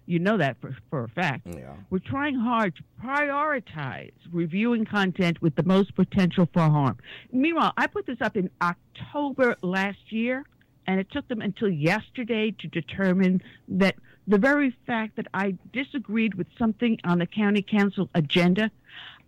You 0.06 0.20
know 0.20 0.38
that 0.38 0.58
for, 0.60 0.76
for 0.90 1.04
a 1.04 1.10
fact. 1.10 1.48
Yeah. 1.48 1.76
We're 1.90 2.00
trying 2.00 2.36
hard 2.36 2.76
to 2.76 2.84
prioritize 3.04 4.12
reviewing 4.32 4.86
content 4.86 5.42
with 5.42 5.56
the 5.56 5.64
most 5.64 5.96
potential 5.96 6.50
for 6.52 6.62
harm. 6.62 6.98
Meanwhile, 7.32 7.74
I 7.78 7.88
put 7.88 8.06
this 8.06 8.20
up 8.22 8.36
in 8.36 8.50
October 8.62 9.56
last 9.62 10.12
year, 10.12 10.46
and 10.88 11.00
it 11.00 11.10
took 11.12 11.28
them 11.28 11.42
until 11.42 11.70
yesterday 11.70 12.52
to 12.60 12.68
determine 12.68 13.42
that 13.68 13.96
the 14.28 14.38
very 14.38 14.76
fact 14.86 15.16
that 15.16 15.28
I 15.34 15.56
disagreed 15.72 16.36
with 16.36 16.48
something 16.58 17.00
on 17.04 17.20
the 17.20 17.26
county 17.26 17.62
council 17.62 18.10
agenda, 18.16 18.72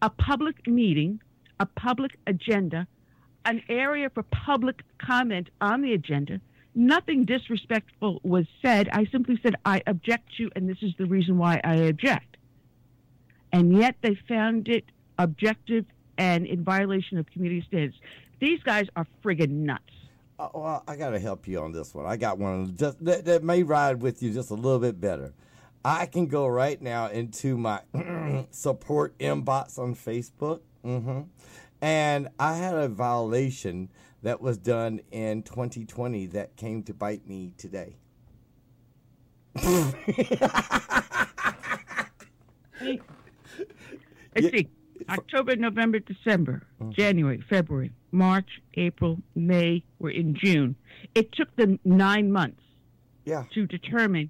a 0.01 0.09
public 0.09 0.67
meeting, 0.67 1.21
a 1.59 1.65
public 1.65 2.17
agenda, 2.27 2.87
an 3.45 3.61
area 3.69 4.09
for 4.09 4.23
public 4.23 4.83
comment 4.97 5.49
on 5.61 5.81
the 5.81 5.93
agenda, 5.93 6.39
nothing 6.75 7.25
disrespectful 7.25 8.19
was 8.23 8.45
said. 8.61 8.89
I 8.91 9.05
simply 9.05 9.39
said, 9.43 9.55
I 9.65 9.81
object 9.87 10.35
to, 10.37 10.49
and 10.55 10.69
this 10.69 10.77
is 10.81 10.93
the 10.97 11.05
reason 11.05 11.37
why 11.37 11.61
I 11.63 11.75
object. 11.75 12.37
And 13.51 13.77
yet 13.77 13.95
they 14.01 14.15
found 14.27 14.67
it 14.67 14.85
objective 15.17 15.85
and 16.17 16.45
in 16.45 16.63
violation 16.63 17.17
of 17.17 17.29
community 17.31 17.63
standards. 17.67 17.95
These 18.39 18.61
guys 18.63 18.87
are 18.95 19.05
friggin' 19.23 19.49
nuts. 19.49 19.83
Uh, 20.39 20.49
well, 20.53 20.83
I 20.87 20.95
got 20.95 21.11
to 21.11 21.19
help 21.19 21.47
you 21.47 21.59
on 21.59 21.71
this 21.71 21.93
one. 21.93 22.05
I 22.05 22.17
got 22.17 22.39
one 22.39 22.75
just 22.75 23.03
that, 23.05 23.25
that 23.25 23.43
may 23.43 23.63
ride 23.63 24.01
with 24.01 24.23
you 24.23 24.33
just 24.33 24.49
a 24.49 24.55
little 24.55 24.79
bit 24.79 24.99
better. 24.99 25.33
I 25.85 26.05
can 26.05 26.27
go 26.27 26.47
right 26.47 26.81
now 26.81 27.07
into 27.07 27.57
my 27.57 27.81
support 28.51 29.17
inbox 29.19 29.77
on 29.77 29.95
Facebook. 29.95 30.61
hmm 30.83 31.21
And 31.81 32.29
I 32.39 32.55
had 32.55 32.73
a 32.73 32.87
violation 32.87 33.89
that 34.23 34.41
was 34.41 34.57
done 34.57 35.01
in 35.11 35.43
2020 35.43 36.25
that 36.27 36.55
came 36.55 36.81
to 36.83 36.93
bite 36.93 37.27
me 37.27 37.51
today. 37.57 37.97
Let's 39.55 39.93
Yeah. 44.35 44.49
see. 44.49 44.69
October, 45.09 45.55
November, 45.57 45.99
December, 45.99 46.63
mm-hmm. 46.81 46.91
January, 46.91 47.41
February, 47.49 47.91
March, 48.11 48.61
April, 48.75 49.19
May. 49.35 49.83
We're 49.99 50.11
in 50.11 50.33
June. 50.33 50.75
It 51.13 51.33
took 51.33 51.53
them 51.57 51.77
nine 51.83 52.31
months 52.31 52.61
Yeah. 53.25 53.43
to 53.53 53.67
determine 53.67 54.29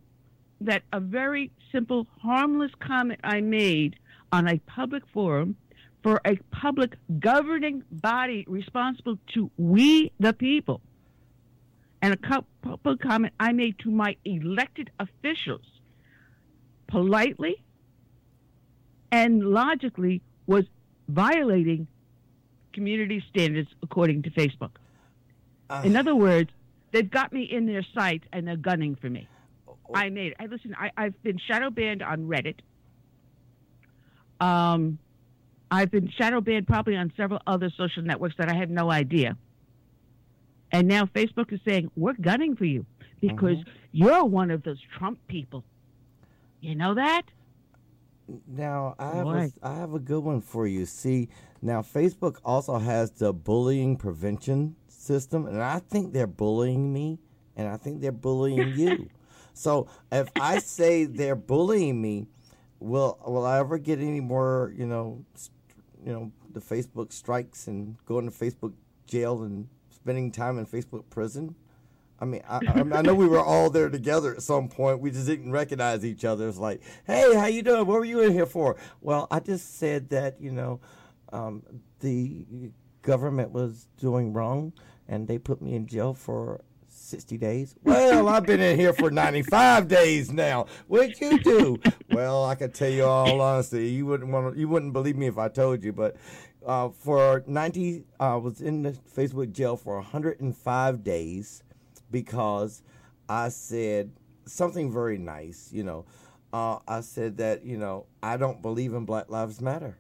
that 0.61 0.81
a 0.91 0.99
very 0.99 1.51
simple, 1.71 2.07
harmless 2.19 2.71
comment 2.79 3.19
I 3.23 3.41
made 3.41 3.97
on 4.31 4.47
a 4.47 4.57
public 4.59 5.03
forum 5.13 5.55
for 6.03 6.19
a 6.25 6.35
public 6.51 6.95
governing 7.19 7.83
body 7.89 8.43
responsible 8.47 9.17
to 9.33 9.49
we 9.57 10.11
the 10.19 10.33
people, 10.33 10.81
and 12.01 12.13
a 12.13 12.17
cou- 12.17 12.45
public 12.61 12.99
comment 12.99 13.33
I 13.39 13.53
made 13.53 13.79
to 13.79 13.89
my 13.89 14.17
elected 14.25 14.91
officials 14.99 15.65
politely 16.87 17.63
and 19.11 19.41
logically 19.43 20.21
was 20.45 20.65
violating 21.07 21.87
community 22.73 23.23
standards 23.29 23.69
according 23.81 24.23
to 24.23 24.29
Facebook. 24.31 24.71
Uh, 25.69 25.81
In 25.85 25.95
other 25.95 26.15
words, 26.15 26.49
they've 26.91 27.09
got 27.09 27.31
me 27.31 27.43
in 27.43 27.65
their 27.65 27.85
sight 27.93 28.23
and 28.33 28.45
they're 28.47 28.57
gunning 28.57 28.95
for 28.95 29.09
me. 29.09 29.27
I 29.93 30.09
made. 30.09 30.31
it. 30.31 30.37
I 30.39 30.47
listen. 30.47 30.75
I, 30.77 30.91
I've 30.97 31.23
been 31.23 31.37
shadow 31.37 31.69
banned 31.69 32.01
on 32.01 32.27
Reddit. 32.27 32.59
Um, 34.39 34.97
I've 35.73 35.89
been 35.89 36.07
shadow 36.07 36.39
banned 36.39 36.67
probably 36.67 36.95
on 36.95 37.11
several 37.17 37.41
other 37.47 37.71
social 37.75 38.03
networks 38.03 38.35
that 38.37 38.47
I 38.47 38.53
had 38.53 38.69
no 38.69 38.91
idea. 38.91 39.35
And 40.71 40.87
now 40.87 41.05
Facebook 41.05 41.51
is 41.51 41.59
saying 41.65 41.89
we're 41.95 42.13
gunning 42.13 42.55
for 42.55 42.65
you 42.65 42.85
because 43.19 43.57
mm-hmm. 43.57 43.69
you're 43.91 44.23
one 44.23 44.51
of 44.51 44.61
those 44.61 44.77
Trump 44.95 45.17
people. 45.27 45.63
You 46.61 46.75
know 46.75 46.93
that? 46.93 47.23
Now 48.47 48.93
I 48.99 49.15
have 49.15 49.27
a, 49.27 49.51
have 49.63 49.93
a 49.95 49.99
good 49.99 50.23
one 50.23 50.41
for 50.41 50.67
you. 50.67 50.85
See, 50.85 51.29
now 51.63 51.81
Facebook 51.81 52.37
also 52.45 52.77
has 52.77 53.09
the 53.09 53.33
bullying 53.33 53.97
prevention 53.97 54.75
system, 54.87 55.47
and 55.47 55.59
I 55.59 55.79
think 55.79 56.13
they're 56.13 56.27
bullying 56.27 56.93
me, 56.93 57.17
and 57.55 57.67
I 57.67 57.77
think 57.77 57.99
they're 57.99 58.11
bullying 58.11 58.73
you. 58.75 59.09
So 59.55 59.87
if 60.11 60.29
I 60.41 60.57
say 60.57 61.05
they're 61.05 61.35
bullying 61.35 62.01
me, 62.01 62.25
will 62.79 63.19
will 63.23 63.45
I 63.45 63.59
ever 63.59 63.77
get 63.77 63.99
any 63.99 64.19
more? 64.19 64.73
You 64.75 64.87
know, 64.87 65.23
you 66.05 66.11
know, 66.11 66.31
the 66.51 66.59
Facebook 66.59 67.11
strikes 67.11 67.67
and 67.67 67.97
going 68.05 68.29
to 68.29 68.31
Facebook 68.31 68.73
jail 69.07 69.43
and 69.43 69.67
spending 69.89 70.31
time 70.31 70.57
in 70.59 70.65
Facebook 70.65 71.09
prison. 71.09 71.55
I 72.19 72.25
mean, 72.25 72.41
I, 72.47 72.59
I, 72.67 73.01
know 73.01 73.15
we 73.15 73.27
were 73.27 73.41
all 73.41 73.69
there 73.69 73.89
together 73.89 74.33
at 74.33 74.43
some 74.43 74.69
point. 74.69 74.99
We 75.01 75.11
just 75.11 75.27
didn't 75.27 75.51
recognize 75.51 76.05
each 76.05 76.23
other. 76.23 76.47
It's 76.47 76.57
like, 76.57 76.81
hey, 77.05 77.35
how 77.35 77.47
you 77.47 77.61
doing? 77.63 77.85
What 77.85 77.99
were 77.99 78.05
you 78.05 78.21
in 78.21 78.31
here 78.31 78.45
for? 78.45 78.77
Well, 79.01 79.27
I 79.29 79.39
just 79.39 79.77
said 79.77 80.09
that 80.09 80.39
you 80.39 80.51
know, 80.51 80.79
um, 81.33 81.63
the 81.99 82.45
government 83.01 83.51
was 83.51 83.87
doing 83.97 84.31
wrong, 84.31 84.73
and 85.07 85.27
they 85.27 85.37
put 85.37 85.61
me 85.61 85.75
in 85.75 85.85
jail 85.85 86.13
for 86.13 86.63
sixty 87.13 87.37
days. 87.37 87.75
Well, 87.83 88.27
I've 88.27 88.45
been 88.45 88.59
in 88.59 88.77
here 88.77 88.93
for 88.93 89.11
ninety-five 89.11 89.87
days 89.87 90.31
now. 90.31 90.65
What'd 90.87 91.21
you 91.21 91.39
do? 91.39 91.79
Well, 92.11 92.45
I 92.45 92.55
can 92.55 92.71
tell 92.71 92.89
you 92.89 93.05
all 93.05 93.39
honesty, 93.41 93.89
you 93.89 94.05
wouldn't 94.05 94.31
want, 94.31 94.53
to, 94.53 94.59
you 94.59 94.67
wouldn't 94.67 94.93
believe 94.93 95.15
me 95.15 95.27
if 95.27 95.37
I 95.37 95.49
told 95.49 95.83
you, 95.83 95.93
but. 95.93 96.15
Uh, 96.65 96.87
for 96.87 97.43
90, 97.45 98.05
I 98.21 98.35
was 98.37 98.61
in 98.61 98.83
the 98.83 98.91
Facebook 98.91 99.51
jail 99.51 99.75
for 99.75 99.95
105 99.95 101.03
days 101.03 101.61
because 102.09 102.81
I 103.27 103.49
said 103.49 104.11
something 104.45 104.89
very 104.89 105.17
nice. 105.17 105.69
You 105.73 105.83
know, 105.83 106.05
uh, 106.53 106.79
I 106.87 107.01
said 107.01 107.37
that 107.37 107.65
you 107.65 107.77
know 107.77 108.05
I 108.21 108.37
don't 108.37 108.61
believe 108.61 108.93
in 108.93 109.03
Black 109.03 109.29
Lives 109.29 109.59
Matter, 109.59 109.97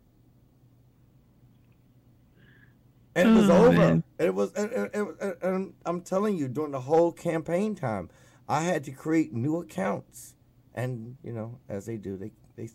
and 3.15 3.29
it 3.29 3.33
was 3.33 3.49
Oh, 3.49 3.65
over. 3.65 3.77
man. 3.77 4.03
It 4.19 4.33
was, 4.33 4.53
and, 4.53 4.71
and, 4.71 4.89
and, 5.19 5.35
and 5.41 5.73
I'm 5.85 6.01
telling 6.01 6.37
you, 6.37 6.47
during 6.47 6.71
the 6.71 6.81
whole 6.81 7.11
campaign 7.11 7.75
time, 7.75 8.09
I 8.47 8.61
had 8.61 8.83
to 8.85 8.91
create 8.91 9.33
new 9.33 9.57
accounts, 9.61 10.35
and 10.73 11.17
you 11.23 11.31
know, 11.31 11.59
as 11.69 11.85
they 11.85 11.97
do, 11.97 12.17
they 12.17 12.31
they 12.55 12.69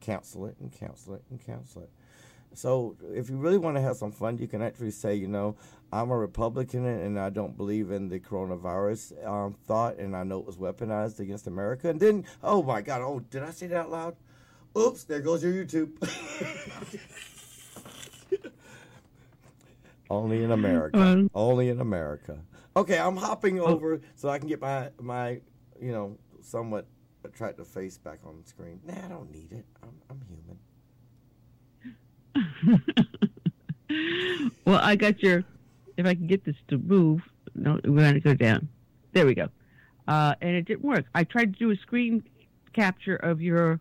cancel 0.00 0.46
it 0.46 0.56
and 0.60 0.72
cancel 0.72 1.14
it 1.14 1.22
and 1.30 1.44
cancel 1.44 1.82
it. 1.82 1.90
So 2.52 2.96
if 3.14 3.30
you 3.30 3.36
really 3.36 3.58
want 3.58 3.76
to 3.76 3.80
have 3.80 3.96
some 3.96 4.10
fun, 4.10 4.38
you 4.38 4.48
can 4.48 4.60
actually 4.60 4.90
say, 4.90 5.14
you 5.14 5.28
know, 5.28 5.54
I'm 5.92 6.10
a 6.10 6.16
Republican 6.16 6.84
and 6.84 7.18
I 7.18 7.30
don't 7.30 7.56
believe 7.56 7.92
in 7.92 8.08
the 8.08 8.18
coronavirus 8.18 9.24
um, 9.24 9.54
thought, 9.66 9.98
and 9.98 10.16
I 10.16 10.24
know 10.24 10.40
it 10.40 10.46
was 10.46 10.56
weaponized 10.56 11.20
against 11.20 11.46
America. 11.46 11.90
And 11.90 12.00
then, 12.00 12.24
oh 12.42 12.60
my 12.62 12.80
God, 12.80 13.02
oh, 13.02 13.20
did 13.30 13.44
I 13.44 13.50
say 13.52 13.68
that 13.68 13.76
out 13.76 13.90
loud? 13.90 14.16
Oops, 14.76 15.02
there 15.04 15.20
goes 15.20 15.44
your 15.44 15.52
YouTube. 15.52 15.90
Only 20.10 20.42
in 20.42 20.50
America. 20.50 20.98
Well- 20.98 21.28
Only 21.34 21.68
in 21.68 21.80
America. 21.80 22.38
Okay, 22.76 22.98
I'm 22.98 23.16
hopping 23.16 23.60
over 23.60 24.00
so 24.16 24.28
I 24.28 24.38
can 24.38 24.48
get 24.48 24.60
my 24.60 24.90
my 25.00 25.40
you 25.80 25.92
know 25.92 26.18
somewhat 26.42 26.86
attractive 27.24 27.66
face 27.66 27.96
back 27.98 28.18
on 28.24 28.40
the 28.42 28.48
screen. 28.48 28.80
Nah, 28.84 28.94
I 29.04 29.08
don't 29.08 29.30
need 29.30 29.52
it. 29.52 29.64
I'm 29.82 29.90
I'm 30.10 30.20
human. 30.28 30.58
well, 34.64 34.80
I 34.82 34.96
got 34.96 35.22
your. 35.22 35.44
If 35.96 36.06
I 36.06 36.14
can 36.14 36.26
get 36.26 36.44
this 36.44 36.56
to 36.68 36.78
move, 36.78 37.20
no, 37.54 37.78
we're 37.84 38.00
going 38.00 38.14
to 38.14 38.20
go 38.20 38.34
down. 38.34 38.68
There 39.12 39.26
we 39.26 39.34
go. 39.34 39.48
Uh, 40.08 40.34
and 40.40 40.56
it 40.56 40.64
didn't 40.64 40.84
work. 40.84 41.04
I 41.14 41.24
tried 41.24 41.52
to 41.52 41.58
do 41.58 41.70
a 41.70 41.76
screen 41.76 42.22
capture 42.72 43.16
of 43.16 43.42
your 43.42 43.80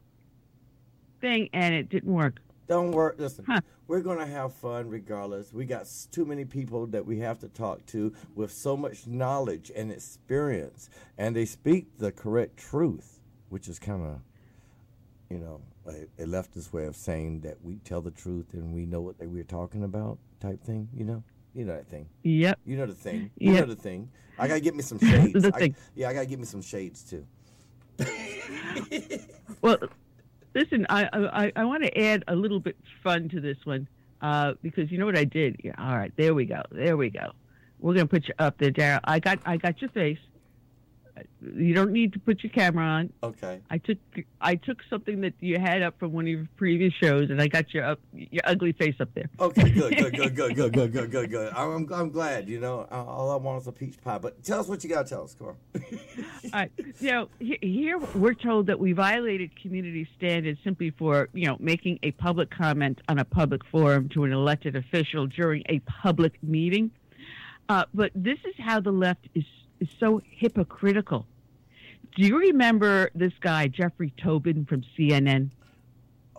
thing 1.22 1.50
and 1.54 1.74
it 1.74 1.90
didn't 1.90 2.12
work. 2.12 2.40
Don't 2.70 2.92
worry. 2.92 3.16
Listen, 3.18 3.46
Huh. 3.48 3.62
we're 3.88 4.00
going 4.02 4.20
to 4.20 4.28
have 4.28 4.54
fun 4.54 4.88
regardless. 4.90 5.52
We 5.52 5.66
got 5.66 5.88
too 6.12 6.24
many 6.24 6.46
people 6.46 6.86
that 6.88 7.04
we 7.06 7.18
have 7.20 7.40
to 7.40 7.50
talk 7.50 7.84
to 7.88 8.14
with 8.36 8.52
so 8.52 8.78
much 8.78 9.08
knowledge 9.08 9.72
and 9.76 9.92
experience, 9.92 10.90
and 11.18 11.36
they 11.36 11.46
speak 11.46 11.98
the 11.98 12.12
correct 12.12 12.58
truth, 12.58 13.20
which 13.50 13.68
is 13.68 13.80
kind 13.80 14.06
of, 14.06 14.20
you 15.32 15.40
know, 15.40 15.60
a, 15.88 16.24
a 16.24 16.28
leftist 16.28 16.72
way 16.72 16.86
of 16.86 16.96
saying 16.96 17.40
that 17.42 17.58
we 17.64 17.78
tell 17.84 18.02
the 18.02 18.12
truth 18.12 18.54
and 18.54 18.72
we 18.72 18.86
know 18.86 19.02
what 19.02 19.18
they, 19.18 19.26
we're 19.26 19.44
talking 19.44 19.84
about, 19.84 20.20
type 20.40 20.64
thing. 20.64 20.88
You 20.96 21.06
know, 21.06 21.24
you 21.56 21.66
know 21.66 21.74
that 21.76 21.88
thing. 21.88 22.08
Yep. 22.22 22.60
You 22.68 22.78
know 22.78 22.86
the 22.86 22.94
thing. 22.94 23.32
You 23.40 23.54
Yeah. 23.54 23.62
know 23.62 23.66
the 23.66 23.76
thing. 23.76 24.12
I 24.38 24.48
gotta 24.48 24.60
get 24.62 24.76
me 24.76 24.84
some 24.84 25.00
shades. 25.00 25.34
The 25.42 25.52
I- 25.56 25.60
thing. 25.60 25.76
yeah, 25.96 26.10
I 26.10 26.14
gotta 26.14 26.28
get 26.28 26.38
me 26.38 26.46
some 26.46 26.62
shades 26.62 27.04
too. 27.04 27.26
Well, 29.62 29.78
listen, 30.54 30.86
I 30.90 31.08
I, 31.14 31.52
I 31.56 31.66
want 31.66 31.84
to 31.84 31.98
add 32.00 32.24
a 32.28 32.36
little 32.36 32.60
bit 32.60 32.78
fun 33.04 33.30
to 33.30 33.40
this 33.40 33.58
one 33.64 33.88
uh, 34.22 34.54
because 34.62 34.92
you 34.92 34.98
know 34.98 35.06
what 35.06 35.18
I 35.18 35.26
did. 35.26 35.60
Yeah, 35.64 35.74
all 35.78 35.98
right, 35.98 36.12
there 36.18 36.34
we 36.34 36.46
go. 36.46 36.62
There 36.72 36.98
we 36.98 37.10
go. 37.10 37.32
We're 37.80 37.94
gonna 37.94 38.08
put 38.08 38.28
you 38.28 38.34
up 38.40 38.58
there, 38.58 38.72
Darrell. 38.72 39.00
I 39.04 39.20
got 39.20 39.40
I 39.46 39.58
got 39.58 39.82
your 39.82 39.90
face. 39.92 40.20
You 41.42 41.74
don't 41.74 41.92
need 41.92 42.14
to 42.14 42.20
put 42.20 42.44
your 42.44 42.52
camera 42.52 42.86
on. 42.86 43.14
Okay. 43.24 43.62
I 43.70 43.78
took 43.78 43.98
I 44.42 44.56
took 44.56 44.80
something 44.90 45.22
that 45.22 45.34
you 45.40 45.60
had 45.60 45.82
up 45.82 46.00
from 46.00 46.14
one 46.14 46.26
of 46.26 46.30
your 46.30 46.48
previous 46.58 46.94
shows, 46.94 47.30
and 47.30 47.42
I 47.42 47.48
got 47.48 47.74
your 47.74 47.86
up 47.86 48.00
your 48.14 48.42
ugly 48.46 48.74
face 48.74 48.96
up 49.00 49.10
there. 49.14 49.30
Okay, 49.40 49.70
good, 49.70 49.98
good, 49.98 50.16
good, 50.16 50.36
good, 50.36 50.56
good, 50.56 50.74
good, 50.74 50.92
good, 50.94 51.12
good, 51.12 51.30
good. 51.30 51.54
I'm, 51.54 51.72
I'm, 51.76 51.94
I'm 51.94 52.10
glad. 52.10 52.50
You 52.50 52.60
know, 52.60 52.88
all 52.92 53.32
I 53.32 53.36
want 53.36 53.62
is 53.62 53.68
a 53.68 53.72
peach 53.72 54.02
pie. 54.02 54.18
But 54.18 54.44
tell 54.44 54.60
us 54.60 54.68
what 54.68 54.84
you 54.84 54.90
gotta 54.90 55.08
tell 55.08 55.24
us. 55.24 55.36
On. 55.42 55.48
All 55.76 56.50
right. 56.54 56.72
You 57.00 57.12
know, 57.12 57.30
here 57.40 58.00
we're 58.16 58.34
told 58.34 58.68
that 58.68 58.80
we 58.80 58.94
violated 58.94 59.60
community 59.62 60.08
standards 60.18 60.60
simply 60.64 60.92
for, 60.92 61.30
you 61.34 61.48
know, 61.48 61.58
making 61.60 62.00
a 62.04 62.12
public 62.12 62.50
comment 62.50 63.02
on 63.08 63.20
a 63.20 63.26
public 63.26 63.66
forum 63.66 64.10
to 64.10 64.24
an 64.24 64.34
elected 64.34 64.76
official 64.76 65.28
during 65.28 65.64
a 65.70 65.80
public 65.80 66.42
meeting. 66.44 66.92
Uh, 67.70 67.86
but 67.94 68.12
this 68.16 68.40
is 68.46 68.56
how 68.58 68.80
the 68.80 68.92
left 68.92 69.28
is, 69.36 69.44
is 69.80 69.90
so 70.00 70.22
hypocritical. 70.30 71.26
Do 72.16 72.26
you 72.26 72.38
remember 72.38 73.12
this 73.16 73.34
guy, 73.40 73.68
Jeffrey 73.68 74.14
Toobin 74.18 74.68
from 74.68 74.84
CNN? 74.98 75.52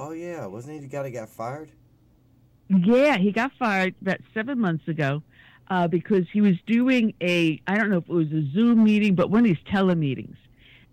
oh 0.01 0.13
yeah, 0.13 0.47
wasn't 0.47 0.75
he 0.75 0.81
the 0.81 0.87
guy 0.87 1.03
that 1.03 1.11
got 1.11 1.29
fired? 1.29 1.71
Yeah, 2.69 3.19
he 3.19 3.33
got 3.33 3.53
fired 3.59 3.95
about 4.01 4.21
seven 4.33 4.59
months 4.59 4.89
ago 4.89 5.23
uh, 5.69 5.89
because 5.89 6.25
he 6.33 6.41
was 6.41 6.57
doing 6.67 7.15
a, 7.21 7.61
I 7.67 7.77
don't 7.77 7.91
know 7.91 7.99
if 7.99 8.09
it 8.09 8.13
was 8.13 8.33
a 8.33 8.49
Zoom 8.53 8.85
meeting, 8.85 9.15
but 9.15 9.31
one 9.31 9.41
of 9.41 9.47
these 9.47 9.65
telemeetings. 9.73 10.37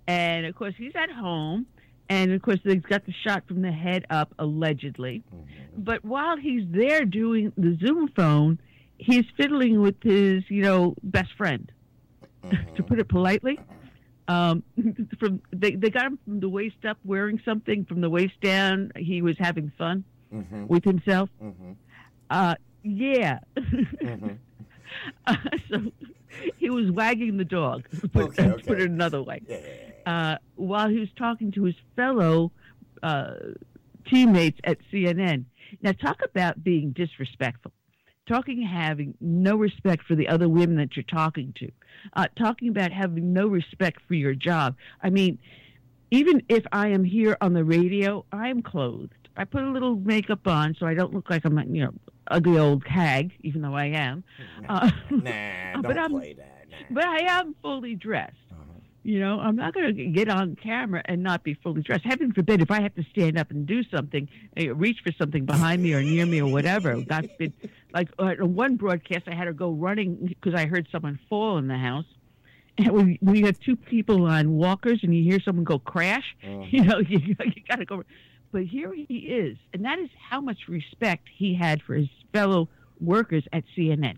And 0.07 0.45
of 0.45 0.55
course, 0.55 0.73
he's 0.77 0.93
at 0.95 1.11
home. 1.11 1.65
And 2.09 2.31
of 2.31 2.41
course, 2.41 2.59
they've 2.63 2.81
got 2.81 3.05
the 3.05 3.11
shot 3.11 3.43
from 3.47 3.61
the 3.61 3.71
head 3.71 4.05
up, 4.09 4.33
allegedly. 4.39 5.23
But 5.77 6.05
while 6.05 6.37
he's 6.37 6.63
there 6.69 7.03
doing 7.03 7.51
the 7.57 7.77
Zoom 7.81 8.07
phone, 8.15 8.59
he's 8.97 9.25
fiddling 9.35 9.81
with 9.81 10.01
his, 10.01 10.43
you 10.49 10.61
know, 10.61 10.95
best 11.03 11.33
friend, 11.37 11.69
to 12.75 12.83
put 12.83 12.99
it 12.99 13.07
politely. 13.09 13.59
Um, 14.27 14.63
from 15.19 15.41
they, 15.51 15.71
they 15.75 15.89
got 15.89 16.05
him 16.05 16.19
from 16.25 16.39
the 16.41 16.49
waist 16.49 16.83
up 16.87 16.97
wearing 17.05 17.41
something. 17.45 17.85
From 17.85 18.01
the 18.01 18.09
waist 18.09 18.39
down, 18.41 18.91
he 18.97 19.21
was 19.21 19.35
having 19.39 19.71
fun 19.77 20.03
Mm-hmm. 20.33 20.67
with 20.67 20.83
himself. 20.83 21.29
Mm-hmm. 21.41 21.71
Uh, 22.29 22.55
yeah. 22.83 23.39
Mm-hmm. 23.55 24.29
Uh, 25.27 25.35
so 25.69 25.81
he 26.57 26.69
was 26.69 26.89
wagging 26.91 27.35
the 27.37 27.43
dog, 27.45 27.85
put, 28.13 28.23
Okay, 28.29 28.45
okay. 28.49 28.63
put 28.63 28.79
it 28.81 28.89
another 28.89 29.21
way, 29.21 29.41
Yeah. 29.47 29.59
uh, 30.05 30.37
while 30.55 30.87
he 30.89 30.99
was 30.99 31.09
talking 31.17 31.51
to 31.51 31.63
his 31.65 31.75
fellow 31.95 32.51
uh, 33.03 33.33
teammates 34.05 34.59
at 34.63 34.77
CNN. 34.91 35.43
Now, 35.81 35.91
talk 35.91 36.21
about 36.23 36.63
being 36.63 36.91
disrespectful. 36.91 37.73
Talking 38.27 38.61
having 38.61 39.13
no 39.21 39.55
respect 39.55 40.03
for 40.05 40.15
the 40.15 40.27
other 40.27 40.49
women 40.49 40.75
that 40.77 40.95
you're 40.97 41.03
talking 41.03 41.53
to. 41.59 41.71
Uh, 42.13 42.27
talking 42.37 42.67
about 42.69 42.91
having 42.91 43.31
no 43.33 43.47
respect 43.47 44.01
for 44.07 44.15
your 44.15 44.33
job. 44.33 44.75
I 45.01 45.09
mean, 45.09 45.39
even 46.11 46.43
if 46.49 46.65
I 46.71 46.89
am 46.89 47.03
here 47.03 47.37
on 47.41 47.53
the 47.53 47.63
radio, 47.63 48.25
I 48.31 48.49
am 48.49 48.61
clothed. 48.61 49.13
I 49.37 49.45
put 49.45 49.63
a 49.63 49.69
little 49.69 49.95
makeup 49.95 50.45
on 50.47 50.75
so 50.79 50.85
I 50.85 50.93
don't 50.93 51.13
look 51.13 51.29
like 51.29 51.45
I'm 51.45 51.57
you 51.73 51.85
know 51.85 51.93
ugly 52.29 52.57
old 52.59 52.85
hag, 52.85 53.31
even 53.43 53.61
though 53.61 53.75
I 53.75 53.85
am. 53.85 54.23
Uh, 54.67 54.91
Nah, 55.09 55.81
don't 55.81 55.97
I'm- 55.97 56.11
play 56.11 56.33
that. 56.33 56.65
Nah. 56.69 56.77
but 56.91 57.05
I 57.05 57.39
am 57.39 57.55
fully 57.61 57.95
dressed. 57.95 58.35
You 59.07 59.21
know, 59.21 59.39
I'm 59.39 59.55
not 59.55 59.73
going 59.73 59.95
to 59.95 60.05
get 60.07 60.27
on 60.27 60.57
camera 60.57 61.01
and 61.05 61.23
not 61.23 61.41
be 61.41 61.53
fully 61.53 61.81
dressed. 61.81 62.03
Heaven 62.03 62.33
forbid 62.33 62.61
if 62.61 62.69
I 62.69 62.81
have 62.81 62.93
to 62.95 63.03
stand 63.03 63.37
up 63.37 63.51
and 63.51 63.65
do 63.65 63.81
something, 63.85 64.27
uh, 64.59 64.75
reach 64.75 64.97
for 65.01 65.13
something 65.13 65.45
behind 65.45 65.81
me 65.81 65.93
or 65.93 66.03
near 66.03 66.25
me 66.25 66.41
or 66.41 66.51
whatever. 66.51 66.99
God 66.99 67.29
forbid. 67.31 67.53
Like 67.93 68.09
uh, 68.19 68.33
on 68.41 68.53
one 68.53 68.75
broadcast, 68.75 69.29
I 69.29 69.33
had 69.33 69.45
to 69.45 69.53
go 69.53 69.71
running 69.71 70.15
because 70.27 70.53
I 70.55 70.65
heard 70.65 70.89
someone 70.91 71.19
fall 71.29 71.57
in 71.57 71.69
the 71.69 71.77
house. 71.77 72.03
And 72.77 72.91
when, 72.91 73.17
when 73.21 73.37
you 73.37 73.45
have 73.45 73.57
two 73.61 73.77
people 73.77 74.25
on 74.25 74.57
walkers 74.57 74.99
and 75.03 75.15
you 75.15 75.23
hear 75.23 75.39
someone 75.39 75.63
go 75.63 75.79
crash, 75.79 76.35
you 76.41 76.83
know, 76.83 76.99
you, 76.99 77.19
you 77.39 77.63
got 77.69 77.77
to 77.77 77.85
go. 77.85 78.03
But 78.51 78.63
here 78.63 78.93
he 78.93 79.19
is, 79.19 79.55
and 79.71 79.85
that 79.85 79.99
is 79.99 80.09
how 80.29 80.41
much 80.41 80.67
respect 80.67 81.29
he 81.33 81.55
had 81.55 81.81
for 81.81 81.95
his 81.95 82.09
fellow 82.33 82.67
workers 82.99 83.45
at 83.53 83.63
CNN 83.77 84.17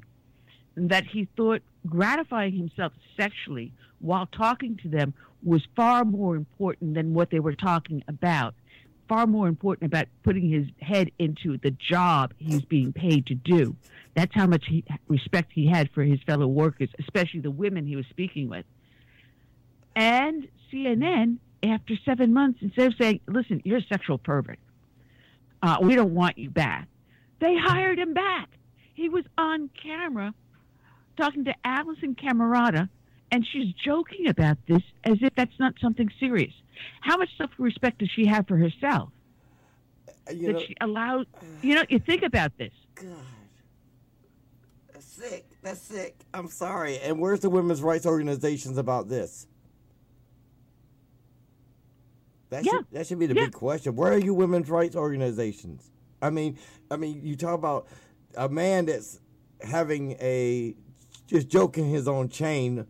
and 0.75 0.89
that 0.89 1.05
he 1.05 1.27
thought 1.37 1.61
gratifying 1.85 2.57
himself 2.57 2.93
sexually 3.17 3.71
while 3.99 4.25
talking 4.27 4.77
to 4.77 4.89
them 4.89 5.13
was 5.43 5.61
far 5.75 6.05
more 6.05 6.35
important 6.35 6.95
than 6.95 7.13
what 7.13 7.29
they 7.29 7.39
were 7.39 7.55
talking 7.55 8.03
about, 8.07 8.55
far 9.07 9.25
more 9.25 9.47
important 9.47 9.91
about 9.91 10.07
putting 10.23 10.49
his 10.49 10.67
head 10.81 11.11
into 11.17 11.57
the 11.57 11.71
job 11.71 12.33
he's 12.37 12.63
being 12.63 12.93
paid 12.93 13.25
to 13.27 13.35
do. 13.35 13.75
That's 14.15 14.33
how 14.33 14.47
much 14.47 14.65
he, 14.67 14.83
respect 15.07 15.51
he 15.53 15.67
had 15.67 15.89
for 15.91 16.03
his 16.03 16.19
fellow 16.23 16.47
workers, 16.47 16.89
especially 16.99 17.39
the 17.39 17.51
women 17.51 17.85
he 17.85 17.95
was 17.95 18.05
speaking 18.09 18.49
with. 18.49 18.65
And 19.95 20.47
CNN, 20.71 21.37
after 21.63 21.95
seven 22.05 22.33
months, 22.33 22.59
instead 22.61 22.87
of 22.87 22.93
saying, 22.99 23.21
listen, 23.27 23.61
you're 23.65 23.79
a 23.79 23.85
sexual 23.91 24.17
pervert, 24.17 24.59
uh, 25.61 25.77
we 25.81 25.95
don't 25.95 26.13
want 26.13 26.37
you 26.37 26.49
back, 26.49 26.87
they 27.39 27.55
hired 27.57 27.99
him 27.99 28.13
back. 28.13 28.49
He 28.93 29.09
was 29.09 29.23
on 29.37 29.69
camera 29.81 30.33
talking 31.17 31.45
to 31.45 31.55
Alisyn 31.65 32.15
Camerota, 32.15 32.89
and 33.31 33.45
she's 33.51 33.73
joking 33.73 34.27
about 34.27 34.57
this 34.67 34.81
as 35.03 35.17
if 35.21 35.33
that's 35.35 35.57
not 35.59 35.73
something 35.81 36.09
serious. 36.19 36.53
How 37.01 37.17
much 37.17 37.29
self 37.37 37.51
respect 37.57 37.99
does 37.99 38.09
she 38.15 38.25
have 38.25 38.47
for 38.47 38.57
herself 38.57 39.09
You 40.33 40.47
that 40.47 40.53
know, 40.53 40.59
she 40.59 40.75
allows? 40.81 41.25
You 41.61 41.75
know, 41.75 41.83
you 41.89 41.99
think 41.99 42.23
about 42.23 42.57
this. 42.57 42.73
God. 42.95 43.07
That's 44.93 45.05
sick. 45.05 45.45
That's 45.61 45.81
sick. 45.81 46.15
I'm 46.33 46.47
sorry. 46.47 46.99
And 46.99 47.19
where's 47.19 47.39
the 47.41 47.49
women's 47.49 47.81
rights 47.81 48.05
organizations 48.05 48.77
about 48.77 49.07
this? 49.09 49.47
That 52.49 52.65
Yeah. 52.65 52.71
should 52.71 52.85
that 52.91 53.07
should 53.07 53.19
be 53.19 53.27
the 53.27 53.35
Yeah. 53.35 53.45
big 53.45 53.53
question. 53.53 53.95
Where 53.95 54.11
are 54.13 54.17
you 54.17 54.33
women's 54.33 54.69
rights 54.69 54.95
organizations? 54.95 55.91
I 56.21 56.29
mean, 56.31 56.57
I 56.91 56.97
mean, 56.97 57.21
you 57.23 57.35
talk 57.35 57.53
about 57.53 57.87
a 58.35 58.49
man 58.49 58.85
that's 58.85 59.19
having 59.61 60.13
a 60.19 60.75
just 61.27 61.47
joking 61.47 61.89
his 61.89 62.07
own 62.07 62.27
chain 62.29 62.79
uh, 62.79 62.85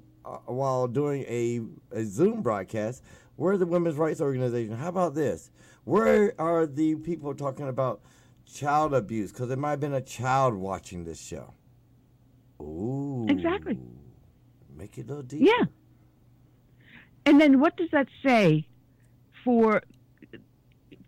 while 0.46 0.88
doing 0.88 1.24
a, 1.24 1.62
a 1.92 2.04
Zoom 2.04 2.42
broadcast. 2.42 3.04
Where 3.36 3.54
are 3.54 3.58
the 3.58 3.66
women's 3.66 3.96
rights 3.96 4.22
organization? 4.22 4.76
How 4.76 4.90
about 4.90 5.16
this? 5.16 5.52
Where 5.86 6.34
are 6.40 6.66
the 6.66 6.96
people 6.96 7.34
talking 7.34 7.68
about 7.68 8.02
child 8.46 8.94
abuse? 8.94 9.32
Because 9.32 9.48
there 9.48 9.58
might 9.58 9.72
have 9.72 9.80
been 9.80 9.94
a 9.94 10.02
child 10.02 10.54
watching 10.56 11.06
this 11.06 11.22
show. 11.22 11.54
Ooh. 12.62 13.26
Exactly. 13.30 13.80
Make 14.76 14.98
it 14.98 15.06
a 15.06 15.08
little 15.08 15.24
deeper. 15.24 15.46
Yeah. 15.46 15.66
And 17.26 17.40
then 17.40 17.60
what 17.60 17.78
does 17.78 17.90
that 17.92 18.08
say 18.26 18.68
for 19.44 19.82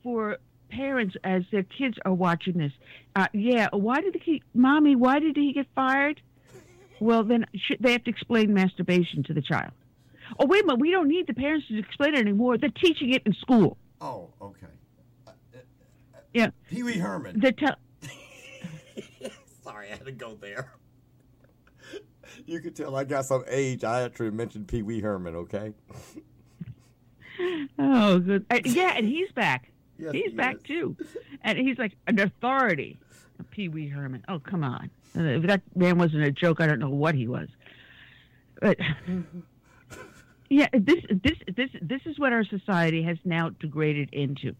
for 0.03 0.37
parents 0.69 1.15
as 1.23 1.43
their 1.51 1.63
kids 1.63 1.97
are 2.05 2.13
watching 2.13 2.57
this? 2.57 2.71
Uh, 3.15 3.27
yeah, 3.33 3.67
why 3.73 4.01
did 4.01 4.15
he, 4.23 4.41
mommy? 4.53 4.95
Why 4.95 5.19
did 5.19 5.35
he 5.35 5.53
get 5.53 5.67
fired? 5.75 6.21
Well, 7.01 7.23
then 7.23 7.47
should, 7.55 7.77
they 7.81 7.93
have 7.93 8.03
to 8.03 8.11
explain 8.11 8.53
masturbation 8.53 9.23
to 9.23 9.33
the 9.33 9.41
child. 9.41 9.71
Oh, 10.39 10.45
wait 10.45 10.63
a 10.63 10.67
minute. 10.67 10.79
We 10.79 10.91
don't 10.91 11.07
need 11.07 11.25
the 11.25 11.33
parents 11.33 11.67
to 11.67 11.79
explain 11.79 12.13
it 12.13 12.19
anymore. 12.19 12.59
They're 12.59 12.69
teaching 12.69 13.11
it 13.11 13.23
in 13.25 13.33
school. 13.33 13.75
Oh, 13.99 14.29
okay. 14.39 14.67
Uh, 15.27 15.31
Yeah. 16.31 16.51
Pee 16.69 16.83
Wee 16.83 16.99
Herman. 16.99 17.39
They're 17.39 17.51
tell. 17.53 17.75
Sorry, 19.63 19.87
I 19.87 19.95
had 19.95 20.05
to 20.05 20.11
go 20.11 20.35
there. 20.35 20.71
You 22.45 22.59
could 22.61 22.75
tell 22.75 22.95
I 22.95 23.03
got 23.03 23.25
some 23.25 23.43
age. 23.47 23.83
I 23.83 24.03
actually 24.03 24.29
mentioned 24.31 24.67
Pee 24.67 24.83
Wee 24.83 24.99
Herman, 25.01 25.35
okay? 25.35 25.73
Oh, 27.79 28.19
good. 28.19 28.45
Uh, 28.51 28.59
yeah, 28.65 28.93
and 28.95 29.07
he's 29.07 29.31
back. 29.31 29.71
Yes, 29.97 30.11
he's 30.13 30.25
he 30.31 30.35
back 30.37 30.57
is. 30.57 30.61
too, 30.63 30.95
and 31.41 31.57
he's 31.57 31.77
like 31.79 31.93
an 32.05 32.19
authority. 32.19 32.99
Pee 33.49 33.67
Wee 33.67 33.87
Herman. 33.87 34.23
Oh, 34.27 34.37
come 34.37 34.63
on. 34.63 34.91
If 35.13 35.43
that 35.47 35.61
man 35.75 35.97
wasn't 35.97 36.23
a 36.23 36.31
joke, 36.31 36.61
I 36.61 36.67
don't 36.67 36.79
know 36.79 36.89
what 36.89 37.15
he 37.15 37.27
was. 37.27 37.49
But 38.61 38.77
yeah, 40.49 40.67
this 40.73 41.03
this 41.09 41.37
this 41.55 41.69
this 41.81 42.01
is 42.05 42.19
what 42.19 42.33
our 42.33 42.45
society 42.45 43.03
has 43.03 43.17
now 43.25 43.49
degraded 43.49 44.09
into, 44.13 44.55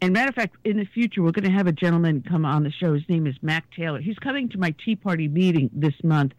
And 0.00 0.12
matter 0.12 0.28
of 0.28 0.34
fact, 0.34 0.56
in 0.64 0.76
the 0.78 0.84
future, 0.84 1.22
we're 1.22 1.32
going 1.32 1.44
to 1.44 1.56
have 1.56 1.66
a 1.66 1.72
gentleman 1.72 2.24
come 2.26 2.44
on 2.44 2.62
the 2.62 2.70
show. 2.70 2.94
His 2.94 3.08
name 3.08 3.26
is 3.26 3.36
Mac 3.42 3.70
Taylor. 3.74 4.00
He's 4.00 4.18
coming 4.18 4.48
to 4.50 4.58
my 4.58 4.74
Tea 4.84 4.96
Party 4.96 5.28
meeting 5.28 5.70
this 5.72 5.94
month. 6.02 6.32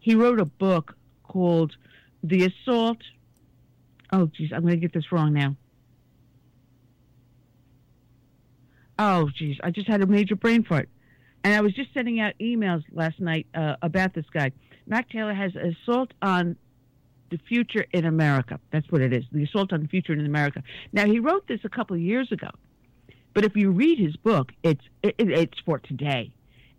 He 0.00 0.14
wrote 0.14 0.40
a 0.40 0.44
book 0.44 0.96
called 1.24 1.76
The 2.22 2.44
Assault. 2.46 2.98
Oh, 4.12 4.26
geez, 4.26 4.52
I'm 4.52 4.62
going 4.62 4.74
to 4.74 4.80
get 4.80 4.92
this 4.92 5.12
wrong 5.12 5.32
now. 5.32 5.56
Oh, 8.98 9.28
geez, 9.28 9.58
I 9.62 9.70
just 9.70 9.86
had 9.86 10.02
a 10.02 10.06
major 10.06 10.34
brain 10.34 10.64
fart. 10.64 10.88
And 11.44 11.54
I 11.54 11.60
was 11.60 11.72
just 11.72 11.92
sending 11.94 12.20
out 12.20 12.34
emails 12.40 12.84
last 12.92 13.20
night 13.20 13.46
uh, 13.54 13.76
about 13.82 14.14
this 14.14 14.26
guy. 14.32 14.52
Mac 14.86 15.08
Taylor 15.08 15.34
has 15.34 15.52
Assault 15.54 16.12
on 16.20 16.56
the 17.30 17.38
Future 17.48 17.84
in 17.92 18.04
America. 18.04 18.58
That's 18.72 18.90
what 18.90 19.02
it 19.02 19.12
is. 19.12 19.24
The 19.30 19.44
Assault 19.44 19.72
on 19.72 19.82
the 19.82 19.88
Future 19.88 20.12
in 20.12 20.24
America. 20.24 20.62
Now, 20.92 21.06
he 21.06 21.20
wrote 21.20 21.46
this 21.46 21.60
a 21.64 21.68
couple 21.68 21.94
of 21.94 22.02
years 22.02 22.32
ago. 22.32 22.48
But 23.34 23.44
if 23.44 23.56
you 23.56 23.70
read 23.70 23.98
his 23.98 24.16
book, 24.16 24.52
it's 24.62 24.84
it, 25.02 25.14
it's 25.18 25.58
for 25.64 25.78
today, 25.78 26.32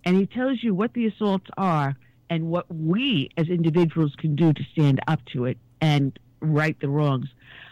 and 0.03 0.18
he 0.18 0.26
tells 0.26 0.62
you 0.62 0.74
what 0.74 0.93
the 0.93 1.05
assaults 1.05 1.49
are 1.57 1.95
and 2.30 2.49
what 2.49 2.66
we 2.70 3.30
as 3.38 3.47
individuals 3.47 4.14
can 4.18 4.36
do 4.36 4.51
to 4.51 4.64
stand 4.74 4.99
up 5.07 5.24
to 5.34 5.45
it 5.45 5.57
and 5.80 6.20
right 6.41 6.78
the 6.82 6.89
wrongs. 6.89 7.28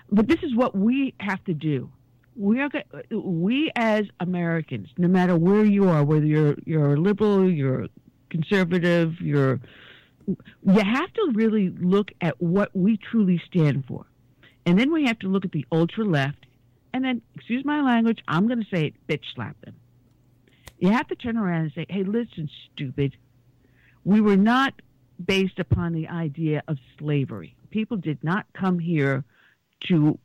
But 0.10 0.28
this 0.28 0.42
is 0.42 0.56
what 0.56 0.76
we 0.76 1.14
have 1.20 1.44
to 1.46 1.54
do. 1.54 1.90
We 2.38 2.62
are 2.62 2.70
we 3.10 3.72
as 3.76 4.06
Americans, 4.20 4.90
no 4.98 5.08
matter 5.08 5.36
where 5.36 5.66
you 5.66 5.90
are, 5.90 6.04
whether 6.04 6.26
you're 6.26 6.56
you're 6.66 6.98
liberal, 6.98 7.50
you're 7.50 7.88
conservative, 8.30 9.20
you're 9.20 9.60
you 10.28 10.38
have 10.80 11.12
to 11.14 11.32
really 11.34 11.70
look 11.70 12.12
at 12.22 12.40
what 12.42 12.76
we 12.76 12.98
truly 12.98 13.42
stand 13.48 13.86
for. 13.88 14.06
And 14.66 14.78
then 14.78 14.92
we 14.92 15.06
have 15.06 15.18
to 15.20 15.28
look 15.28 15.46
at 15.46 15.52
the 15.52 15.66
ultra 15.72 16.06
left 16.06 16.46
and 16.98 17.06
then, 17.06 17.22
excuse 17.36 17.64
my 17.64 17.82
language, 17.82 18.24
I'm 18.28 18.48
going 18.48 18.60
to 18.60 18.76
say 18.76 18.88
it, 18.88 19.08
bitch 19.08 19.24
slap 19.36 19.56
them. 19.62 19.76
You 20.80 20.90
have 20.92 21.08
to 21.10 21.16
turn 21.16 21.38
around 21.38 21.62
and 21.62 21.72
say, 21.74 21.86
hey, 21.90 22.04
listen, 22.04 22.50
stupid. 22.74 23.16
We 24.04 24.20
were 24.20 24.36
not 24.36 24.74
based 25.24 25.60
upon 25.60 25.94
the 25.94 26.08
idea 26.08 26.64
of 26.68 26.78
slavery. 26.98 27.56
People 27.70 27.98
did 27.98 28.24
not 28.24 28.48
come 28.54 28.80
here 28.80 29.24
to 29.90 30.18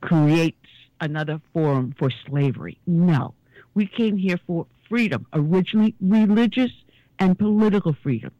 create 0.00 0.56
another 1.02 1.40
forum 1.52 1.94
for 1.98 2.10
slavery. 2.26 2.78
No. 2.86 3.34
We 3.74 3.86
came 3.86 4.16
here 4.16 4.38
for 4.46 4.66
freedom, 4.88 5.26
originally 5.32 5.94
religious 6.00 6.70
and 7.18 7.38
political 7.38 7.94
freedom. 8.02 8.30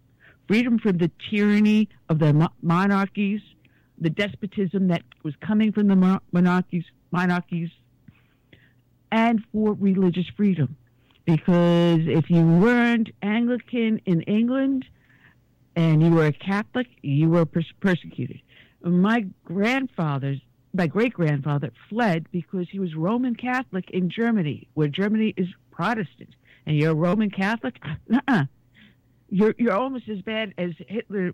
Freedom 0.48 0.78
from 0.78 0.98
the 0.98 1.10
tyranny 1.30 1.88
of 2.08 2.18
the 2.18 2.48
monarchies, 2.62 3.40
the 3.98 4.10
despotism 4.10 4.88
that 4.88 5.02
was 5.22 5.34
coming 5.40 5.72
from 5.72 5.88
the 5.88 6.20
monarchies, 6.32 6.84
monarchies, 7.10 7.70
and 9.10 9.42
for 9.52 9.74
religious 9.74 10.26
freedom. 10.36 10.76
Because 11.24 12.00
if 12.06 12.30
you 12.30 12.42
weren't 12.44 13.10
Anglican 13.22 14.00
in 14.06 14.22
England 14.22 14.84
and 15.76 16.02
you 16.02 16.10
were 16.10 16.26
a 16.26 16.32
Catholic, 16.32 16.88
you 17.02 17.28
were 17.30 17.46
pers- 17.46 17.72
persecuted. 17.80 18.40
My 18.82 19.26
grandfather's 19.44 20.40
my 20.74 20.86
great 20.86 21.12
grandfather 21.12 21.70
fled 21.88 22.26
because 22.32 22.68
he 22.70 22.78
was 22.78 22.94
Roman 22.94 23.34
Catholic 23.34 23.90
in 23.90 24.10
Germany, 24.10 24.68
where 24.74 24.88
Germany 24.88 25.34
is 25.36 25.48
Protestant, 25.70 26.34
and 26.66 26.76
you're 26.76 26.92
a 26.92 26.94
Roman 26.94 27.30
Catholic. 27.30 27.76
Uh-uh. 28.12 28.44
You're 29.28 29.54
you're 29.58 29.74
almost 29.74 30.08
as 30.08 30.20
bad 30.20 30.52
as 30.58 30.72
Hitler 30.88 31.32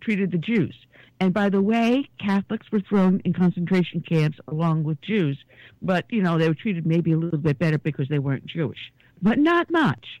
treated 0.00 0.30
the 0.30 0.38
Jews. 0.38 0.74
And 1.18 1.32
by 1.32 1.48
the 1.48 1.62
way, 1.62 2.10
Catholics 2.20 2.70
were 2.70 2.80
thrown 2.80 3.22
in 3.24 3.32
concentration 3.32 4.02
camps 4.02 4.38
along 4.48 4.84
with 4.84 5.00
Jews, 5.00 5.38
but 5.80 6.04
you 6.10 6.22
know 6.22 6.38
they 6.38 6.48
were 6.48 6.54
treated 6.54 6.86
maybe 6.86 7.12
a 7.12 7.16
little 7.16 7.38
bit 7.38 7.58
better 7.58 7.78
because 7.78 8.08
they 8.08 8.18
weren't 8.18 8.46
Jewish, 8.46 8.92
but 9.22 9.38
not 9.38 9.70
much. 9.70 10.20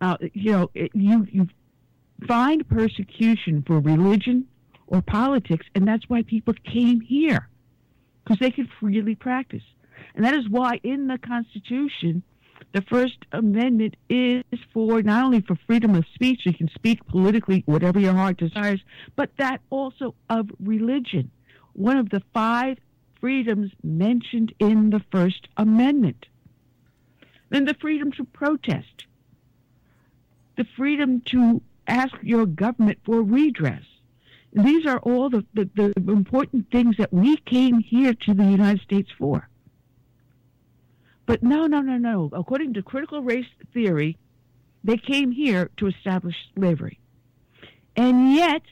Uh, 0.00 0.16
you 0.32 0.52
know, 0.52 0.70
it, 0.74 0.92
you 0.94 1.26
you 1.30 1.48
find 2.26 2.68
persecution 2.68 3.62
for 3.66 3.80
religion 3.80 4.46
or 4.86 5.02
politics, 5.02 5.66
and 5.74 5.86
that's 5.86 6.08
why 6.08 6.22
people 6.22 6.54
came 6.64 7.00
here 7.00 7.48
because 8.22 8.38
they 8.38 8.50
could 8.50 8.68
freely 8.80 9.14
practice, 9.14 9.62
and 10.14 10.24
that 10.24 10.34
is 10.34 10.48
why 10.48 10.80
in 10.82 11.06
the 11.06 11.18
Constitution 11.18 12.22
the 12.72 12.82
First 12.82 13.18
Amendment 13.32 13.96
is 14.08 14.42
for 14.72 15.02
not 15.02 15.24
only 15.24 15.40
for 15.40 15.56
freedom 15.66 15.94
of 15.94 16.04
speech, 16.14 16.40
you 16.44 16.52
can 16.52 16.68
speak 16.74 17.06
politically 17.06 17.62
whatever 17.66 18.00
your 18.00 18.14
heart 18.14 18.36
desires, 18.36 18.80
but 19.14 19.30
that 19.38 19.60
also 19.70 20.14
of 20.28 20.50
religion. 20.58 21.30
One 21.74 21.96
of 21.96 22.10
the 22.10 22.22
five 22.32 22.78
freedoms 23.20 23.70
mentioned 23.82 24.54
in 24.58 24.90
the 24.90 25.02
First 25.10 25.48
Amendment. 25.56 26.26
Then 27.50 27.64
the 27.64 27.74
freedom 27.74 28.10
to 28.12 28.24
protest, 28.24 29.04
the 30.56 30.66
freedom 30.76 31.20
to 31.26 31.62
ask 31.86 32.14
your 32.22 32.46
government 32.46 32.98
for 33.04 33.22
redress. 33.22 33.84
These 34.54 34.86
are 34.86 34.98
all 35.00 35.30
the, 35.30 35.44
the, 35.52 35.68
the 35.74 36.12
important 36.12 36.70
things 36.70 36.96
that 36.98 37.12
we 37.12 37.36
came 37.38 37.80
here 37.80 38.14
to 38.14 38.34
the 38.34 38.44
United 38.44 38.82
States 38.82 39.10
for. 39.18 39.48
But 41.26 41.42
no, 41.42 41.66
no, 41.66 41.80
no, 41.80 41.96
no. 41.96 42.30
According 42.32 42.74
to 42.74 42.82
critical 42.82 43.20
race 43.20 43.46
theory, 43.72 44.16
they 44.84 44.96
came 44.96 45.32
here 45.32 45.70
to 45.78 45.88
establish 45.88 46.36
slavery. 46.54 47.00
And 47.96 48.34
yet, 48.34 48.62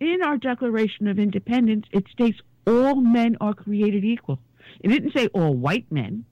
in 0.00 0.22
our 0.22 0.38
Declaration 0.38 1.06
of 1.06 1.18
Independence, 1.18 1.86
it 1.92 2.08
states 2.10 2.40
all 2.66 2.96
men 2.96 3.36
are 3.40 3.54
created 3.54 4.04
equal. 4.04 4.40
It 4.80 4.88
didn't 4.88 5.12
say 5.12 5.28
all 5.28 5.54
white 5.54 5.90
men. 5.90 6.24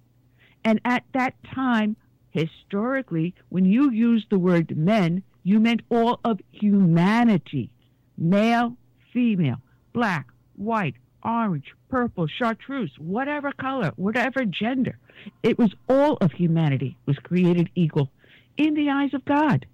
And 0.64 0.80
at 0.84 1.04
that 1.12 1.34
time, 1.54 1.96
historically, 2.30 3.34
when 3.50 3.64
you 3.64 3.90
used 3.90 4.30
the 4.30 4.38
word 4.38 4.76
men, 4.76 5.22
you 5.44 5.60
meant 5.60 5.82
all 5.90 6.18
of 6.24 6.40
humanity 6.50 7.70
male, 8.18 8.76
female, 9.16 9.56
black, 9.94 10.26
white, 10.56 10.94
orange, 11.24 11.72
purple, 11.88 12.26
chartreuse, 12.26 12.92
whatever 12.98 13.50
color, 13.50 13.90
whatever 13.96 14.44
gender. 14.44 14.98
It 15.42 15.58
was 15.58 15.74
all 15.88 16.18
of 16.20 16.32
humanity 16.32 16.98
was 17.06 17.16
created 17.16 17.70
equal 17.74 18.10
in 18.58 18.74
the 18.74 18.90
eyes 18.90 19.14
of 19.14 19.24
God. 19.24 19.64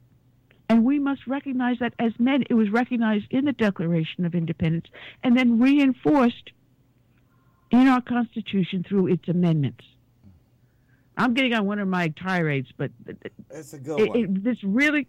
And 0.68 0.84
we 0.84 1.01
must 1.01 1.26
recognize 1.26 1.80
that 1.80 1.93
as 1.99 2.12
men, 2.20 2.45
it 2.49 2.55
was 2.55 2.70
recognized 2.70 3.26
in 3.30 3.45
the 3.45 3.53
Declaration 3.53 4.24
of 4.24 4.36
Independence 4.36 4.86
and 5.24 5.36
then 5.36 5.59
reinforced 5.59 6.53
in 7.72 7.88
our 7.88 8.01
Constitution 8.01 8.84
through 8.88 9.09
its 9.09 9.26
amendments. 9.26 9.84
I'm 11.16 11.34
getting 11.34 11.53
on 11.53 11.66
one 11.66 11.80
of 11.80 11.88
my 11.88 12.09
tirades, 12.11 12.68
but 12.76 12.93
it's 13.51 13.72
a 13.72 13.78
good 13.78 13.99
it, 13.99 14.09
one. 14.09 14.18
It, 14.18 14.45
this 14.45 14.62
really 14.62 15.09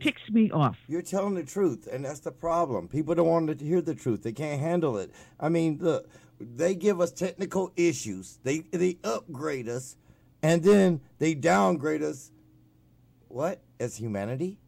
ticks 0.00 0.22
me 0.30 0.50
off. 0.50 0.76
You're 0.88 1.02
telling 1.02 1.34
the 1.34 1.44
truth, 1.44 1.88
and 1.90 2.04
that's 2.04 2.20
the 2.20 2.32
problem. 2.32 2.88
People 2.88 3.14
don't 3.14 3.28
want 3.28 3.58
to 3.58 3.64
hear 3.64 3.80
the 3.80 3.94
truth. 3.94 4.22
They 4.22 4.32
can't 4.32 4.60
handle 4.60 4.98
it. 4.98 5.12
I 5.38 5.48
mean, 5.48 5.78
look, 5.80 6.08
they 6.40 6.74
give 6.74 7.00
us 7.00 7.12
technical 7.12 7.72
issues. 7.76 8.38
They 8.42 8.60
they 8.72 8.98
upgrade 9.04 9.68
us, 9.68 9.96
and 10.42 10.62
then 10.62 11.00
they 11.18 11.34
downgrade 11.34 12.02
us. 12.02 12.30
What 13.28 13.62
as 13.80 13.96
humanity? 13.96 14.58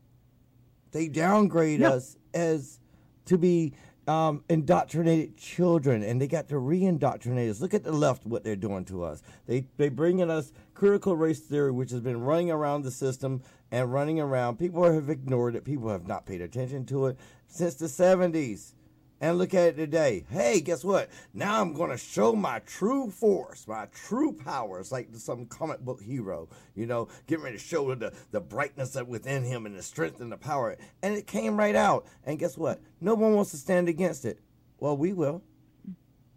They 0.93 1.09
downgrade 1.09 1.81
yep. 1.81 1.93
us 1.93 2.17
as 2.35 2.81
to 3.27 3.39
be 3.39 3.75
um, 4.09 4.45
indoctrinated 4.49 5.37
children, 5.37 6.03
and 6.03 6.21
they 6.21 6.29
got 6.29 6.49
to 6.49 6.59
re-indoctrinate 6.59 7.51
us. 7.51 7.61
Look 7.61 7.75
at 7.75 7.85
the 7.85 7.93
left, 7.93 8.25
what 8.25 8.45
they're 8.45 8.57
doing 8.57 8.85
to 8.87 9.03
us. 9.03 9.23
They 9.47 9.67
they 9.77 9.89
bring 9.89 10.21
in 10.21 10.31
us 10.31 10.53
critical 10.75 11.17
race 11.17 11.41
theory, 11.41 11.73
which 11.73 11.91
has 11.91 12.01
been 12.01 12.21
running 12.21 12.51
around 12.51 12.83
the 12.83 12.91
system 12.91 13.43
and 13.71 13.93
running 13.93 14.21
around. 14.21 14.59
People 14.59 14.85
have 14.85 15.11
ignored 15.11 15.57
it. 15.57 15.65
People 15.65 15.91
have 15.91 16.07
not 16.07 16.27
paid 16.27 16.41
attention 16.41 16.85
to 16.87 17.07
it 17.07 17.19
since 17.47 17.75
the 17.75 17.89
seventies. 17.89 18.75
And 19.19 19.39
look 19.39 19.55
at 19.55 19.69
it 19.69 19.77
today. 19.77 20.27
Hey, 20.29 20.61
guess 20.61 20.85
what? 20.85 21.09
Now 21.33 21.63
I'm 21.63 21.73
going 21.73 21.91
to 21.91 21.97
show 21.97 22.35
my 22.35 22.59
true 22.59 23.11
force, 23.11 23.67
my 23.67 23.87
true 23.87 24.35
powers, 24.35 24.93
like 24.93 25.09
some 25.15 25.47
comic 25.47 25.81
book 25.81 26.03
hero, 26.03 26.51
you 26.75 26.85
know, 26.85 27.09
getting 27.27 27.43
ready 27.43 27.57
to 27.57 27.63
show 27.63 27.95
the, 27.95 28.13
the 28.31 28.43
brightness 28.43 28.91
that 28.91 29.09
within 29.09 29.43
him 29.43 29.65
and 29.65 29.75
the 29.75 29.83
strength 29.83 30.21
and 30.21 30.31
the 30.31 30.37
power. 30.37 30.77
And 31.03 31.15
it 31.15 31.27
came 31.27 31.57
right 31.57 31.75
out. 31.75 32.05
And 32.25 32.39
guess 32.39 32.59
what? 32.59 32.83
No 33.01 33.15
one 33.15 33.35
wants 33.35 33.53
to 33.53 33.57
stand 33.57 33.89
against 33.89 34.27
it. 34.27 34.39
Well, 34.81 34.99
we 34.99 35.15
will. 35.15 35.43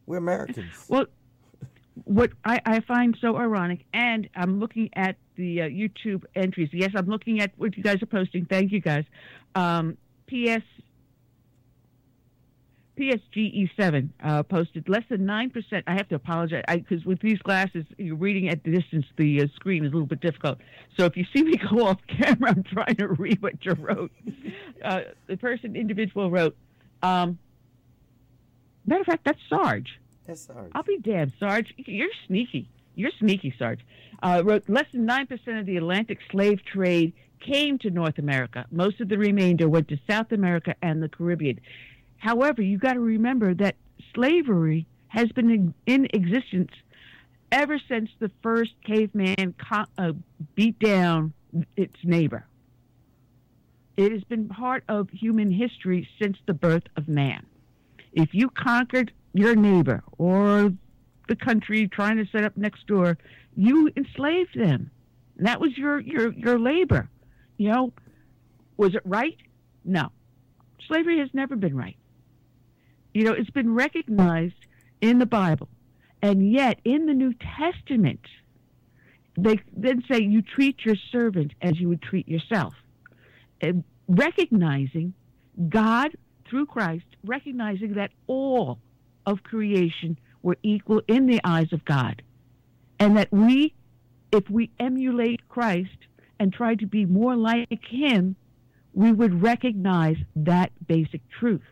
We're 0.05 0.15
Americans. 0.15 0.85
Well, 0.87 1.07
what 2.05 2.31
I, 2.45 2.61
I 2.65 2.79
find 2.81 3.17
so 3.21 3.37
ironic, 3.37 3.85
and 3.93 4.29
I'm 4.35 4.59
looking 4.59 4.89
at 4.93 5.17
the 5.35 5.61
uh, 5.61 5.65
YouTube 5.65 6.23
entries. 6.35 6.69
Yes, 6.71 6.91
I'm 6.95 7.07
looking 7.07 7.41
at 7.41 7.51
what 7.57 7.77
you 7.77 7.83
guys 7.83 8.01
are 8.01 8.07
posting. 8.07 8.45
Thank 8.45 8.71
you, 8.71 8.81
guys. 8.81 9.05
Um, 9.55 9.97
P.S. 10.27 10.61
PSGE7 12.99 14.09
uh, 14.21 14.43
posted 14.43 14.89
less 14.89 15.03
than 15.09 15.21
9%. 15.21 15.83
I 15.87 15.93
have 15.93 16.09
to 16.09 16.15
apologize 16.15 16.63
because 16.67 17.05
with 17.05 17.21
these 17.21 17.39
glasses, 17.39 17.85
you're 17.97 18.17
reading 18.17 18.49
at 18.49 18.63
the 18.63 18.71
distance, 18.71 19.05
the 19.15 19.43
uh, 19.43 19.47
screen 19.55 19.85
is 19.85 19.91
a 19.91 19.93
little 19.93 20.07
bit 20.07 20.19
difficult. 20.19 20.57
So 20.97 21.05
if 21.05 21.15
you 21.15 21.25
see 21.33 21.43
me 21.43 21.55
go 21.71 21.87
off 21.87 21.99
camera, 22.07 22.49
I'm 22.51 22.63
trying 22.63 22.95
to 22.97 23.07
read 23.07 23.41
what 23.41 23.63
you 23.65 23.73
wrote. 23.73 24.11
Uh, 24.81 25.01
the 25.27 25.35
person, 25.35 25.75
individual, 25.75 26.31
wrote, 26.31 26.55
um, 27.03 27.37
matter 28.85 29.01
of 29.01 29.07
fact, 29.07 29.25
that's 29.25 29.39
Sarge. 29.49 29.99
That's 30.29 30.41
Sarge. 30.41 30.71
I'll 30.75 30.83
be 30.83 30.99
damned, 30.99 31.33
Sarge. 31.39 31.73
You're 31.75 32.11
sneaky. 32.27 32.69
You're 32.93 33.11
sneaky, 33.17 33.51
Sarge. 33.57 33.79
Uh, 34.21 34.43
wrote 34.45 34.69
less 34.69 34.85
than 34.93 35.07
9% 35.07 35.59
of 35.59 35.65
the 35.65 35.75
Atlantic 35.75 36.19
slave 36.29 36.63
trade 36.63 37.13
came 37.39 37.79
to 37.79 37.89
North 37.89 38.19
America. 38.19 38.67
Most 38.69 39.01
of 39.01 39.09
the 39.09 39.17
remainder 39.17 39.67
went 39.67 39.87
to 39.87 39.97
South 40.07 40.31
America 40.31 40.75
and 40.83 41.01
the 41.01 41.09
Caribbean. 41.09 41.59
However, 42.17 42.61
you 42.61 42.77
got 42.77 42.93
to 42.93 42.99
remember 42.99 43.55
that 43.55 43.75
slavery 44.13 44.85
has 45.07 45.31
been 45.31 45.49
in, 45.49 45.73
in, 45.87 46.05
existence 46.13 46.71
ever 47.51 47.79
since 47.87 48.11
the 48.19 48.29
first 48.43 48.73
caveman 48.85 49.55
uh, 49.97 50.11
beat 50.53 50.77
down 50.77 51.33
its 51.75 51.95
neighbor. 52.03 52.45
It 53.97 54.11
has 54.11 54.23
been 54.25 54.47
part 54.47 54.83
of 54.87 55.09
human 55.09 55.49
history 55.49 56.07
since 56.21 56.37
the 56.45 56.53
birth 56.53 56.83
of 56.95 57.07
man. 57.07 57.47
If 58.13 58.29
you 58.33 58.51
conquered 58.51 59.11
your 59.33 59.55
neighbor 59.55 60.03
or 60.17 60.73
the 61.27 61.35
country 61.35 61.87
trying 61.87 62.17
to 62.17 62.25
set 62.31 62.43
up 62.43 62.57
next 62.57 62.87
door, 62.87 63.17
you 63.55 63.89
enslaved 63.95 64.57
them. 64.59 64.89
And 65.37 65.47
that 65.47 65.61
was 65.61 65.77
your, 65.77 65.99
your, 65.99 66.33
your 66.33 66.59
labor. 66.59 67.09
You 67.57 67.69
know, 67.71 67.93
was 68.77 68.95
it 68.95 69.01
right? 69.05 69.37
No. 69.85 70.11
Slavery 70.87 71.19
has 71.19 71.29
never 71.33 71.55
been 71.55 71.75
right. 71.75 71.97
You 73.13 73.23
know, 73.23 73.33
it's 73.33 73.49
been 73.49 73.73
recognized 73.73 74.55
in 75.01 75.19
the 75.19 75.25
Bible. 75.25 75.69
And 76.21 76.51
yet, 76.51 76.79
in 76.83 77.05
the 77.05 77.13
New 77.13 77.33
Testament, 77.33 78.19
they 79.37 79.59
then 79.75 80.03
say 80.11 80.21
you 80.21 80.41
treat 80.41 80.83
your 80.85 80.95
servant 81.11 81.53
as 81.61 81.79
you 81.79 81.87
would 81.89 82.01
treat 82.01 82.27
yourself. 82.27 82.73
And 83.61 83.83
recognizing 84.07 85.13
God 85.69 86.15
through 86.49 86.65
Christ, 86.65 87.05
recognizing 87.23 87.93
that 87.93 88.11
all 88.27 88.79
of 89.29 89.43
creation 89.43 90.17
were 90.41 90.57
equal 90.63 91.01
in 91.07 91.25
the 91.25 91.41
eyes 91.43 91.71
of 91.73 91.85
God. 91.85 92.21
And 92.99 93.17
that 93.17 93.31
we, 93.31 93.73
if 94.31 94.49
we 94.49 94.71
emulate 94.79 95.47
Christ 95.47 95.97
and 96.39 96.51
try 96.51 96.75
to 96.75 96.85
be 96.85 97.05
more 97.05 97.35
like 97.35 97.83
him, 97.85 98.35
we 98.93 99.11
would 99.11 99.41
recognize 99.41 100.17
that 100.35 100.71
basic 100.87 101.21
truth. 101.29 101.63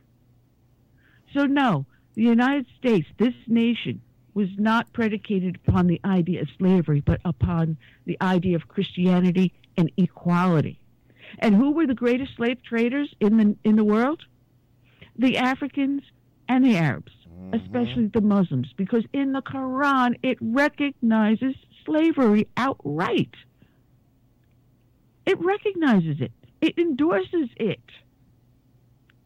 So, 1.33 1.45
no, 1.45 1.85
the 2.15 2.23
United 2.23 2.67
States, 2.77 3.07
this 3.17 3.33
nation, 3.47 4.01
was 4.33 4.49
not 4.57 4.93
predicated 4.93 5.57
upon 5.67 5.87
the 5.87 5.99
idea 6.05 6.41
of 6.41 6.47
slavery, 6.57 7.01
but 7.01 7.19
upon 7.25 7.77
the 8.05 8.17
idea 8.21 8.55
of 8.55 8.67
Christianity 8.67 9.53
and 9.75 9.91
equality. 9.97 10.79
And 11.39 11.55
who 11.55 11.71
were 11.71 11.87
the 11.87 11.93
greatest 11.93 12.35
slave 12.35 12.61
traders 12.63 13.13
in 13.19 13.37
the 13.37 13.55
in 13.63 13.75
the 13.75 13.83
world? 13.83 14.23
The 15.17 15.37
Africans 15.37 16.03
and 16.47 16.63
the 16.63 16.77
Arabs 16.77 17.11
mm-hmm. 17.37 17.53
especially 17.53 18.07
the 18.07 18.21
Muslims, 18.21 18.73
because 18.75 19.03
in 19.13 19.33
the 19.33 19.41
Quran 19.41 20.15
it 20.23 20.37
recognizes 20.41 21.55
slavery 21.85 22.47
outright. 22.57 23.33
It 25.25 25.39
recognizes 25.39 26.21
it, 26.21 26.31
it 26.61 26.77
endorses 26.77 27.49
it. 27.57 27.81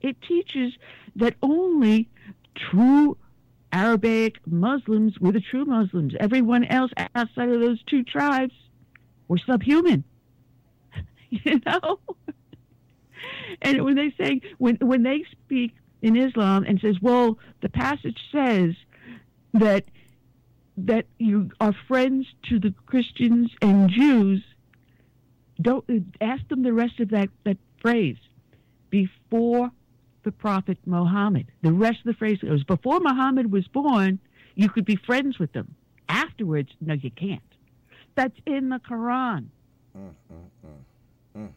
It 0.01 0.21
teaches 0.21 0.73
that 1.15 1.35
only 1.43 2.09
true 2.55 3.17
Arabic 3.71 4.35
Muslims 4.45 5.19
were 5.19 5.31
the 5.31 5.41
true 5.41 5.65
Muslims. 5.65 6.13
Everyone 6.19 6.65
else 6.65 6.91
outside 7.15 7.49
of 7.49 7.61
those 7.61 7.81
two 7.83 8.03
tribes 8.03 8.53
were 9.27 9.37
subhuman. 9.37 10.03
you 11.29 11.61
know? 11.65 11.99
and 13.61 13.83
when 13.83 13.95
they 13.95 14.13
say 14.19 14.41
when 14.57 14.75
when 14.77 15.03
they 15.03 15.23
speak 15.31 15.73
in 16.01 16.15
Islam 16.15 16.63
and 16.67 16.79
says, 16.79 17.01
well, 17.01 17.37
the 17.61 17.69
passage 17.69 18.19
says 18.31 18.75
that 19.53 19.85
that 20.77 21.05
you 21.19 21.51
are 21.59 21.73
friends 21.87 22.27
to 22.43 22.59
the 22.59 22.73
Christians 22.85 23.51
and 23.61 23.89
Jews. 23.89 24.43
Don't 25.61 25.85
ask 26.21 26.47
them 26.47 26.63
the 26.63 26.73
rest 26.73 26.99
of 26.99 27.09
that, 27.09 27.29
that 27.43 27.57
phrase. 27.81 28.17
Before 28.89 29.71
the 30.23 30.31
Prophet 30.31 30.77
Muhammad. 30.85 31.47
The 31.61 31.71
rest 31.71 31.99
of 31.99 32.05
the 32.05 32.13
phrase 32.13 32.39
goes, 32.39 32.63
before 32.63 32.99
Muhammad 32.99 33.51
was 33.51 33.67
born, 33.67 34.19
you 34.55 34.69
could 34.69 34.85
be 34.85 34.95
friends 34.95 35.39
with 35.39 35.51
them. 35.53 35.75
Afterwards, 36.09 36.71
no, 36.79 36.93
you 36.93 37.11
can't. 37.11 37.41
That's 38.15 38.37
in 38.45 38.69
the 38.69 38.79
Quran. 38.79 39.47
Mm, 39.97 40.09
mm, 40.31 40.67
mm. 41.37 41.49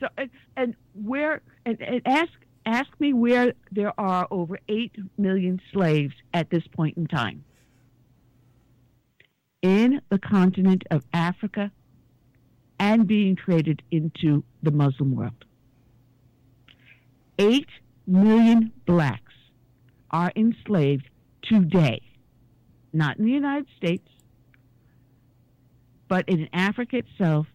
So, 0.00 0.08
and, 0.16 0.30
and 0.56 0.74
where, 0.94 1.42
and, 1.66 1.80
and 1.80 2.02
ask 2.06 2.32
ask 2.66 2.88
me 2.98 3.12
where 3.12 3.54
there 3.72 3.98
are 3.98 4.26
over 4.30 4.58
8 4.68 4.94
million 5.18 5.60
slaves 5.72 6.14
at 6.34 6.50
this 6.50 6.66
point 6.68 6.96
in 6.96 7.06
time. 7.06 7.44
In 9.62 10.00
the 10.08 10.18
continent 10.18 10.84
of 10.90 11.04
Africa 11.12 11.70
and 12.78 13.06
being 13.06 13.36
traded 13.36 13.82
into 13.90 14.42
the 14.62 14.70
Muslim 14.70 15.14
world. 15.14 15.44
8 17.38 17.66
million 18.06 18.72
blacks 18.86 19.32
are 20.10 20.32
enslaved 20.34 21.08
today, 21.42 22.02
not 22.92 23.18
in 23.18 23.26
the 23.26 23.30
United 23.30 23.66
States, 23.76 24.08
but 26.08 26.28
in 26.28 26.48
Africa 26.52 26.96
itself 26.98 27.46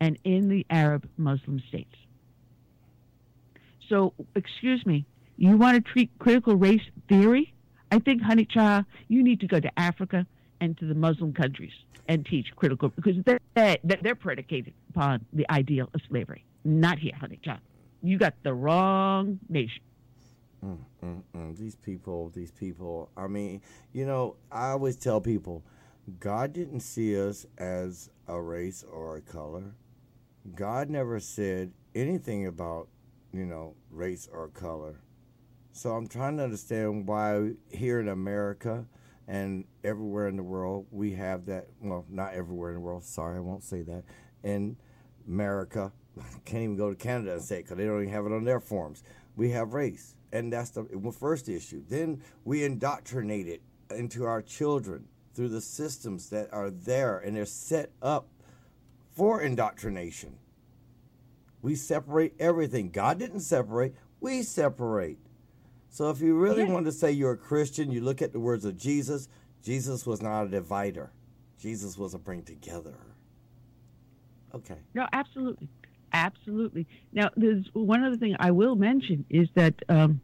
and 0.00 0.18
in 0.24 0.48
the 0.48 0.64
Arab 0.70 1.08
Muslim 1.16 1.60
states. 1.68 1.94
So, 3.92 4.14
excuse 4.34 4.86
me, 4.86 5.04
you 5.36 5.58
want 5.58 5.74
to 5.84 5.92
treat 5.92 6.10
critical 6.18 6.56
race 6.56 6.80
theory? 7.10 7.52
I 7.90 7.98
think, 7.98 8.22
honey 8.22 8.46
child, 8.46 8.86
you 9.08 9.22
need 9.22 9.40
to 9.40 9.46
go 9.46 9.60
to 9.60 9.70
Africa 9.78 10.26
and 10.62 10.78
to 10.78 10.86
the 10.86 10.94
Muslim 10.94 11.34
countries 11.34 11.74
and 12.08 12.24
teach 12.24 12.56
critical 12.56 12.88
because 12.88 13.16
they're, 13.26 13.76
they're 13.84 14.14
predicated 14.14 14.72
upon 14.88 15.26
the 15.34 15.44
ideal 15.50 15.90
of 15.92 16.00
slavery. 16.08 16.42
Not 16.64 17.00
here, 17.00 17.12
honey 17.20 17.38
child. 17.44 17.60
You 18.02 18.16
got 18.16 18.32
the 18.42 18.54
wrong 18.54 19.38
nation. 19.50 19.82
Mm, 20.64 20.78
mm, 21.04 21.22
mm. 21.36 21.58
These 21.58 21.74
people, 21.74 22.30
these 22.34 22.50
people. 22.50 23.10
I 23.14 23.26
mean, 23.26 23.60
you 23.92 24.06
know, 24.06 24.36
I 24.50 24.70
always 24.70 24.96
tell 24.96 25.20
people, 25.20 25.62
God 26.18 26.54
didn't 26.54 26.80
see 26.80 27.20
us 27.20 27.44
as 27.58 28.08
a 28.26 28.40
race 28.40 28.86
or 28.90 29.16
a 29.16 29.20
color. 29.20 29.74
God 30.54 30.88
never 30.88 31.20
said 31.20 31.72
anything 31.94 32.46
about 32.46 32.88
you 33.32 33.46
know, 33.46 33.74
race 33.90 34.28
or 34.32 34.48
color. 34.48 35.00
So 35.72 35.92
I'm 35.92 36.06
trying 36.06 36.36
to 36.36 36.44
understand 36.44 37.06
why 37.06 37.52
here 37.70 37.98
in 38.00 38.08
America 38.08 38.84
and 39.26 39.64
everywhere 39.82 40.28
in 40.28 40.36
the 40.36 40.42
world 40.42 40.86
we 40.90 41.12
have 41.12 41.46
that. 41.46 41.68
Well, 41.80 42.04
not 42.08 42.34
everywhere 42.34 42.70
in 42.70 42.76
the 42.76 42.80
world. 42.80 43.04
Sorry, 43.04 43.36
I 43.36 43.40
won't 43.40 43.64
say 43.64 43.82
that. 43.82 44.04
In 44.42 44.76
America, 45.26 45.92
I 46.18 46.24
can't 46.44 46.64
even 46.64 46.76
go 46.76 46.90
to 46.90 46.96
Canada 46.96 47.34
and 47.34 47.42
say 47.42 47.60
it 47.60 47.62
because 47.62 47.78
they 47.78 47.86
don't 47.86 48.02
even 48.02 48.12
have 48.12 48.26
it 48.26 48.32
on 48.32 48.44
their 48.44 48.60
forms. 48.60 49.02
We 49.34 49.50
have 49.50 49.72
race, 49.72 50.14
and 50.32 50.52
that's 50.52 50.70
the 50.70 50.84
first 51.18 51.48
issue. 51.48 51.82
Then 51.88 52.22
we 52.44 52.64
indoctrinate 52.64 53.48
it 53.48 53.62
into 53.90 54.24
our 54.24 54.42
children 54.42 55.06
through 55.34 55.48
the 55.48 55.60
systems 55.60 56.28
that 56.30 56.52
are 56.52 56.70
there, 56.70 57.18
and 57.18 57.34
they're 57.34 57.46
set 57.46 57.90
up 58.02 58.26
for 59.14 59.40
indoctrination. 59.40 60.36
We 61.62 61.76
separate 61.76 62.34
everything. 62.40 62.90
God 62.90 63.18
didn't 63.18 63.40
separate, 63.40 63.94
we 64.20 64.42
separate. 64.42 65.18
So 65.88 66.10
if 66.10 66.20
you 66.20 66.36
really 66.36 66.64
yeah. 66.64 66.70
want 66.70 66.86
to 66.86 66.92
say 66.92 67.12
you're 67.12 67.32
a 67.32 67.36
Christian, 67.36 67.90
you 67.90 68.00
look 68.00 68.20
at 68.20 68.32
the 68.32 68.40
words 68.40 68.64
of 68.64 68.76
Jesus. 68.76 69.28
Jesus 69.62 70.04
was 70.06 70.20
not 70.20 70.44
a 70.44 70.48
divider. 70.48 71.12
Jesus 71.58 71.96
was 71.96 72.14
a 72.14 72.18
bring 72.18 72.42
together. 72.42 72.94
Okay. 74.54 74.78
No, 74.94 75.06
absolutely. 75.12 75.68
Absolutely. 76.12 76.86
Now, 77.12 77.30
there's 77.36 77.64
one 77.72 78.04
other 78.04 78.16
thing 78.16 78.36
I 78.38 78.50
will 78.50 78.74
mention 78.74 79.24
is 79.30 79.48
that 79.54 79.74
um, 79.88 80.20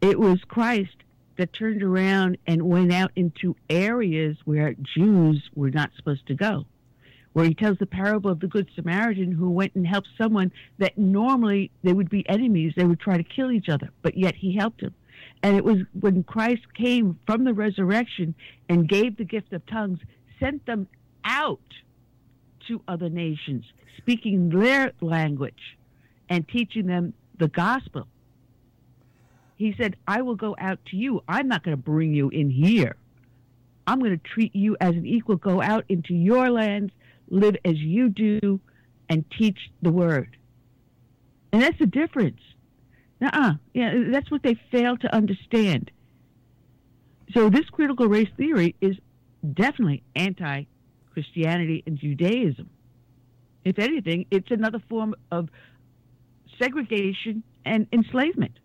it 0.00 0.18
was 0.18 0.40
Christ 0.48 0.96
that 1.36 1.52
turned 1.52 1.82
around 1.82 2.36
and 2.46 2.62
went 2.62 2.92
out 2.92 3.12
into 3.14 3.56
areas 3.70 4.36
where 4.44 4.74
Jews 4.74 5.48
were 5.54 5.70
not 5.70 5.90
supposed 5.96 6.26
to 6.26 6.34
go 6.34 6.66
where 7.32 7.44
he 7.44 7.54
tells 7.54 7.78
the 7.78 7.86
parable 7.86 8.30
of 8.30 8.40
the 8.40 8.46
Good 8.46 8.68
Samaritan 8.74 9.32
who 9.32 9.50
went 9.50 9.74
and 9.74 9.86
helped 9.86 10.08
someone 10.16 10.52
that 10.78 10.96
normally 10.96 11.70
they 11.82 11.92
would 11.92 12.10
be 12.10 12.28
enemies, 12.28 12.72
they 12.76 12.84
would 12.84 13.00
try 13.00 13.16
to 13.16 13.22
kill 13.22 13.50
each 13.50 13.68
other, 13.68 13.90
but 14.02 14.16
yet 14.16 14.34
he 14.34 14.56
helped 14.56 14.80
him. 14.80 14.94
And 15.42 15.56
it 15.56 15.64
was 15.64 15.78
when 15.98 16.24
Christ 16.24 16.62
came 16.74 17.18
from 17.26 17.44
the 17.44 17.54
resurrection 17.54 18.34
and 18.68 18.88
gave 18.88 19.16
the 19.16 19.24
gift 19.24 19.52
of 19.52 19.64
tongues, 19.66 20.00
sent 20.40 20.66
them 20.66 20.88
out 21.24 21.60
to 22.66 22.82
other 22.88 23.08
nations, 23.08 23.64
speaking 23.98 24.48
their 24.48 24.92
language 25.00 25.78
and 26.28 26.46
teaching 26.48 26.86
them 26.86 27.14
the 27.38 27.48
gospel. 27.48 28.06
He 29.56 29.74
said, 29.76 29.96
I 30.06 30.22
will 30.22 30.36
go 30.36 30.54
out 30.58 30.78
to 30.86 30.96
you. 30.96 31.22
I'm 31.28 31.48
not 31.48 31.64
going 31.64 31.76
to 31.76 31.82
bring 31.82 32.14
you 32.14 32.28
in 32.30 32.50
here. 32.50 32.96
I'm 33.86 33.98
going 33.98 34.18
to 34.18 34.28
treat 34.28 34.54
you 34.54 34.76
as 34.80 34.94
an 34.94 35.06
equal. 35.06 35.36
Go 35.36 35.62
out 35.62 35.84
into 35.88 36.14
your 36.14 36.50
lands 36.50 36.92
live 37.30 37.56
as 37.64 37.78
you 37.78 38.08
do, 38.08 38.60
and 39.08 39.24
teach 39.38 39.58
the 39.82 39.90
word. 39.90 40.36
And 41.52 41.62
that's 41.62 41.78
the 41.78 41.86
difference. 41.86 42.40
uh 43.22 43.54
Yeah, 43.74 44.04
that's 44.10 44.30
what 44.30 44.42
they 44.42 44.54
fail 44.70 44.96
to 44.98 45.14
understand. 45.14 45.90
So 47.34 47.50
this 47.50 47.66
critical 47.70 48.06
race 48.06 48.28
theory 48.36 48.74
is 48.80 48.96
definitely 49.54 50.02
anti 50.16 50.64
Christianity 51.12 51.82
and 51.86 51.98
Judaism. 51.98 52.70
If 53.64 53.78
anything, 53.78 54.26
it's 54.30 54.50
another 54.50 54.80
form 54.88 55.14
of 55.30 55.48
segregation 56.60 57.42
and 57.64 57.86
enslavement. 57.92 58.58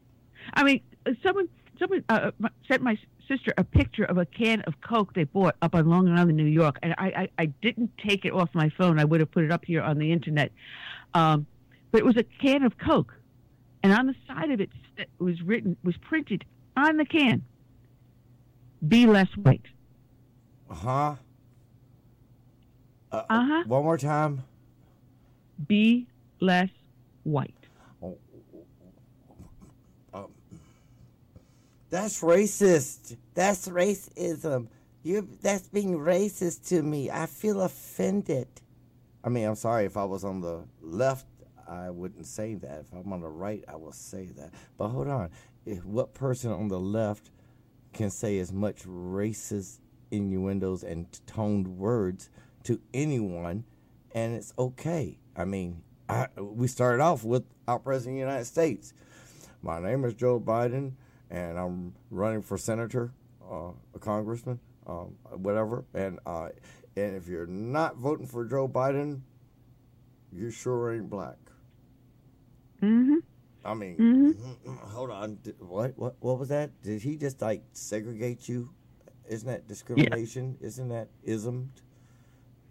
I 0.53 0.64
mean, 0.64 0.82
someone 1.24 1.49
someone 1.80 2.03
uh, 2.09 2.32
sent 2.68 2.82
my 2.82 2.97
sister 3.28 3.53
a 3.57 3.63
picture 3.63 4.03
of 4.03 4.17
a 4.17 4.26
can 4.26 4.61
of 4.61 4.80
Coke 4.82 5.13
they 5.13 5.24
bought 5.24 5.55
up 5.61 5.76
on 5.76 5.88
Long 5.88 6.09
Island, 6.09 6.38
New 6.38 6.45
York, 6.45 6.80
and 6.84 6.93
I, 6.97 7.05
I, 7.05 7.30
I 7.39 7.45
didn't 7.45 7.91
take 7.97 8.26
it 8.26 8.34
off 8.34 8.49
my 8.53 8.69
phone. 8.69 8.99
I 8.99 9.05
would 9.05 9.19
have 9.19 9.32
put 9.32 9.43
it 9.43 9.51
up 9.51 9.65
here 9.65 9.82
on 9.82 9.97
the 9.97 10.11
internet. 10.11 10.51
Um, 11.13 11.45
but 11.91 11.99
it 11.99 12.05
was 12.05 12.17
a 12.17 12.24
can 12.24 12.63
of 12.63 12.78
Coke, 12.78 13.13
and 13.84 13.93
on 13.93 14.07
the 14.07 14.15
side 14.28 14.51
of 14.51 14.59
it 14.59 14.69
was 15.19 15.41
written 15.41 15.78
was 15.84 15.95
printed 15.97 16.43
on 16.76 16.97
the 16.97 17.05
can. 17.05 17.43
Be 18.88 19.05
less 19.05 19.30
white. 19.36 19.65
Uh 20.69 20.74
huh? 20.74 21.15
Uh 23.11 23.24
huh. 23.30 23.63
One 23.67 23.84
more 23.84 23.97
time. 23.97 24.43
Be 25.67 26.07
less 26.39 26.69
white. 27.24 27.53
That's 31.93 32.21
racist. 32.21 33.17
That's 33.35 33.67
racism. 33.67 34.67
You 35.03 35.29
that's 35.43 35.67
being 35.67 35.99
racist 35.99 36.67
to 36.69 36.81
me. 36.81 37.11
I 37.11 37.27
feel 37.27 37.61
offended. 37.61 38.47
I 39.23 39.29
mean, 39.29 39.45
I'm 39.45 39.53
sorry 39.53 39.85
if 39.85 39.95
I 39.95 40.03
was 40.03 40.23
on 40.23 40.41
the 40.41 40.63
left, 40.81 41.27
I 41.67 41.91
wouldn't 41.91 42.25
say 42.25 42.55
that. 42.55 42.79
If 42.79 42.93
I'm 42.93 43.13
on 43.13 43.21
the 43.21 43.29
right, 43.29 43.63
I 43.67 43.75
will 43.75 43.91
say 43.91 44.25
that. 44.37 44.55
But 44.75 44.87
hold 44.87 45.07
on. 45.07 45.29
If 45.67 45.85
what 45.85 46.15
person 46.15 46.51
on 46.51 46.67
the 46.67 46.79
left 46.79 47.29
can 47.93 48.09
say 48.09 48.39
as 48.39 48.51
much 48.51 48.85
racist 48.85 49.77
innuendos 50.09 50.81
and 50.83 51.05
toned 51.27 51.67
words 51.77 52.31
to 52.63 52.81
anyone 52.95 53.65
and 54.15 54.33
it's 54.33 54.51
okay. 54.57 55.19
I 55.35 55.45
mean, 55.45 55.83
I, 56.09 56.27
we 56.39 56.65
started 56.65 57.03
off 57.03 57.23
with 57.23 57.43
our 57.67 57.77
president 57.77 58.15
of 58.15 58.21
the 58.21 58.31
United 58.31 58.45
States. 58.45 58.95
My 59.61 59.79
name 59.79 60.03
is 60.05 60.15
Joe 60.15 60.39
Biden 60.39 60.93
and 61.34 61.57
I'm 61.57 61.93
running 62.11 62.43
for 62.43 62.57
senator, 62.57 63.11
uh, 63.51 63.71
a 63.95 63.99
congressman, 63.99 64.59
um, 64.86 65.15
whatever. 65.31 65.84
And 65.93 66.19
uh, 66.25 66.49
and 66.95 67.15
if 67.15 67.27
you're 67.27 67.47
not 67.47 67.97
voting 67.97 68.27
for 68.27 68.45
Joe 68.45 68.67
Biden, 68.67 69.21
you 70.31 70.51
sure 70.51 70.93
ain't 70.93 71.09
black. 71.09 71.38
Mm-hmm. 72.81 73.15
I 73.65 73.73
mean, 73.73 73.97
mm-hmm. 73.97 74.75
hold 74.75 75.09
on. 75.09 75.39
What 75.59 75.97
what 75.97 76.15
what 76.19 76.38
was 76.38 76.49
that? 76.49 76.69
Did 76.84 77.01
he 77.01 77.17
just 77.17 77.41
like 77.41 77.63
segregate 77.73 78.47
you? 78.47 78.69
Isn't 79.27 79.47
that 79.47 79.67
discrimination? 79.67 80.57
Yeah. 80.59 80.67
Isn't 80.67 80.89
that 80.89 81.07
ismed? 81.25 81.81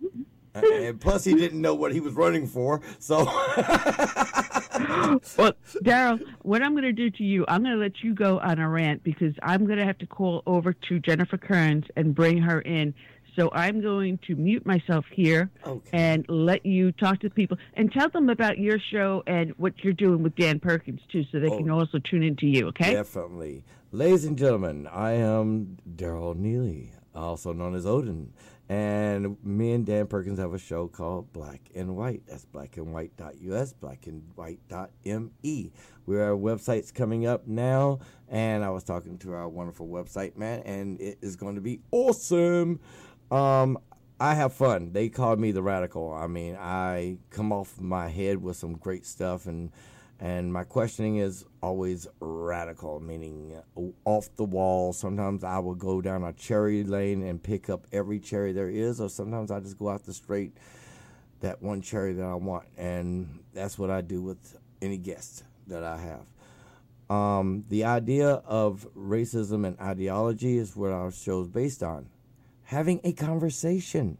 Mm-hmm. 0.04 0.84
and 0.84 1.00
plus, 1.00 1.24
he 1.24 1.34
didn't 1.34 1.60
know 1.60 1.74
what 1.74 1.92
he 1.92 2.00
was 2.00 2.14
running 2.14 2.46
for, 2.46 2.80
so. 2.98 3.24
well, 5.38 5.52
Darrell, 5.82 6.18
what 6.42 6.62
I'm 6.62 6.72
going 6.72 6.84
to 6.84 6.92
do 6.92 7.10
to 7.10 7.22
you, 7.22 7.44
I'm 7.48 7.62
going 7.62 7.74
to 7.74 7.80
let 7.80 8.02
you 8.02 8.14
go 8.14 8.38
on 8.40 8.58
a 8.58 8.68
rant 8.68 9.02
because 9.02 9.34
I'm 9.42 9.66
going 9.66 9.78
to 9.78 9.84
have 9.84 9.98
to 9.98 10.06
call 10.06 10.42
over 10.46 10.72
to 10.72 10.98
Jennifer 11.00 11.38
Kerns 11.38 11.84
and 11.96 12.14
bring 12.14 12.38
her 12.38 12.60
in. 12.60 12.94
So 13.36 13.50
I'm 13.52 13.80
going 13.80 14.18
to 14.26 14.36
mute 14.36 14.66
myself 14.66 15.06
here 15.10 15.50
okay. 15.66 15.88
and 15.92 16.26
let 16.28 16.66
you 16.66 16.92
talk 16.92 17.20
to 17.20 17.30
people 17.30 17.56
and 17.74 17.90
tell 17.90 18.10
them 18.10 18.28
about 18.28 18.58
your 18.58 18.78
show 18.78 19.22
and 19.26 19.52
what 19.56 19.72
you're 19.82 19.94
doing 19.94 20.22
with 20.22 20.36
Dan 20.36 20.60
Perkins 20.60 21.00
too, 21.10 21.24
so 21.32 21.40
they 21.40 21.48
oh, 21.48 21.56
can 21.56 21.70
also 21.70 21.98
tune 21.98 22.22
into 22.22 22.46
you. 22.46 22.68
Okay? 22.68 22.92
Definitely, 22.92 23.64
ladies 23.90 24.26
and 24.26 24.36
gentlemen, 24.36 24.86
I 24.86 25.12
am 25.12 25.78
Darrell 25.96 26.34
Neely, 26.34 26.92
also 27.14 27.54
known 27.54 27.74
as 27.74 27.86
Odin. 27.86 28.34
And 28.68 29.36
me 29.44 29.72
and 29.72 29.84
Dan 29.84 30.06
Perkins 30.06 30.38
have 30.38 30.54
a 30.54 30.58
show 30.58 30.88
called 30.88 31.32
Black 31.32 31.60
and 31.74 31.96
White. 31.96 32.22
That's 32.26 32.46
blackandwhite.us, 32.46 33.74
blackandwhite.me. 33.82 35.72
Where 36.04 36.24
our 36.24 36.36
website's 36.36 36.90
coming 36.90 37.26
up 37.26 37.46
now, 37.46 37.98
and 38.28 38.64
I 38.64 38.70
was 38.70 38.84
talking 38.84 39.18
to 39.18 39.32
our 39.34 39.48
wonderful 39.48 39.88
website 39.88 40.36
man, 40.36 40.62
and 40.64 41.00
it 41.00 41.18
is 41.20 41.36
going 41.36 41.56
to 41.56 41.60
be 41.60 41.80
awesome. 41.90 42.80
Um, 43.30 43.78
I 44.18 44.34
have 44.34 44.52
fun. 44.52 44.92
They 44.92 45.08
call 45.08 45.36
me 45.36 45.50
the 45.50 45.62
radical. 45.62 46.12
I 46.12 46.28
mean, 46.28 46.56
I 46.56 47.18
come 47.30 47.52
off 47.52 47.80
my 47.80 48.08
head 48.08 48.40
with 48.42 48.56
some 48.56 48.74
great 48.74 49.04
stuff, 49.04 49.46
and 49.46 49.70
and 50.22 50.52
my 50.52 50.62
questioning 50.62 51.16
is 51.16 51.44
always 51.64 52.06
radical, 52.20 53.00
meaning 53.00 53.60
off 54.04 54.28
the 54.36 54.44
wall. 54.44 54.92
Sometimes 54.92 55.42
I 55.42 55.58
will 55.58 55.74
go 55.74 56.00
down 56.00 56.22
a 56.22 56.32
cherry 56.32 56.84
lane 56.84 57.24
and 57.24 57.42
pick 57.42 57.68
up 57.68 57.88
every 57.90 58.20
cherry 58.20 58.52
there 58.52 58.70
is, 58.70 59.00
or 59.00 59.08
sometimes 59.08 59.50
I 59.50 59.58
just 59.58 59.76
go 59.76 59.88
out 59.88 60.04
the 60.04 60.14
straight 60.14 60.56
that 61.40 61.60
one 61.60 61.82
cherry 61.82 62.12
that 62.12 62.24
I 62.24 62.36
want. 62.36 62.66
And 62.78 63.40
that's 63.52 63.76
what 63.76 63.90
I 63.90 64.00
do 64.00 64.22
with 64.22 64.56
any 64.80 64.96
guest 64.96 65.42
that 65.66 65.82
I 65.82 65.98
have. 65.98 67.14
Um, 67.14 67.64
the 67.68 67.82
idea 67.82 68.28
of 68.46 68.86
racism 68.96 69.66
and 69.66 69.76
ideology 69.80 70.56
is 70.56 70.76
what 70.76 70.92
our 70.92 71.10
show 71.10 71.40
is 71.40 71.48
based 71.48 71.82
on. 71.82 72.08
Having 72.62 73.00
a 73.02 73.12
conversation. 73.12 74.18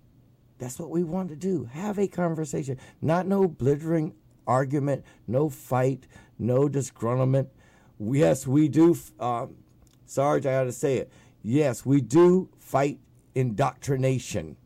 That's 0.59 0.81
what 0.81 0.91
we 0.91 1.05
want 1.05 1.29
to 1.29 1.37
do. 1.37 1.69
Have 1.73 1.97
a 1.97 2.09
conversation. 2.09 2.79
Not 3.01 3.29
no 3.29 3.47
blithering 3.47 4.15
argument, 4.47 5.05
no 5.27 5.49
fight, 5.49 6.07
no 6.39 6.69
disgruntlement. 6.69 7.49
Yes, 7.99 8.47
we 8.47 8.69
do. 8.69 8.97
Um, 9.21 9.57
Sarge, 10.07 10.47
I 10.47 10.53
got 10.53 10.65
to 10.65 10.73
say 10.73 10.97
it. 10.99 11.11
Yes, 11.43 11.87
we 11.87 12.01
do 12.01 12.49
fight 12.59 12.99
indoctrination. 13.35 14.57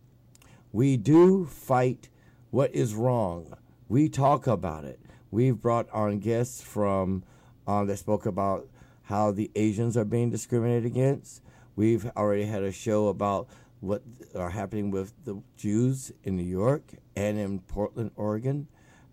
We 0.72 0.97
do 0.97 1.47
fight 1.47 2.09
what 2.51 2.74
is 2.74 2.95
wrong. 2.95 3.57
We 3.89 4.09
talk 4.09 4.47
about 4.47 4.85
it. 4.85 5.01
We've 5.31 5.61
brought 5.61 5.89
on 5.91 6.18
guests 6.18 6.62
from 6.62 7.24
um, 7.66 7.87
that 7.87 7.99
spoke 7.99 8.27
about 8.27 8.68
how 9.03 9.31
the 9.31 9.51
Asians 9.55 9.97
are 9.97 10.05
being 10.05 10.31
discriminated 10.31 10.85
against. 10.85 11.43
We've 11.77 12.11
already 12.16 12.45
had 12.45 12.62
a 12.62 12.72
show 12.72 13.09
about 13.09 13.49
what 13.81 14.03
are 14.35 14.51
happening 14.51 14.91
with 14.91 15.12
the 15.24 15.41
Jews 15.57 16.11
in 16.24 16.37
New 16.37 16.43
York 16.43 16.83
and 17.14 17.39
in 17.39 17.61
Portland, 17.61 18.11
Oregon 18.16 18.68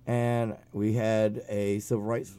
and 0.05 0.55
we 0.71 0.93
had 0.93 1.43
a 1.49 1.79
civil 1.79 2.03
rights 2.03 2.37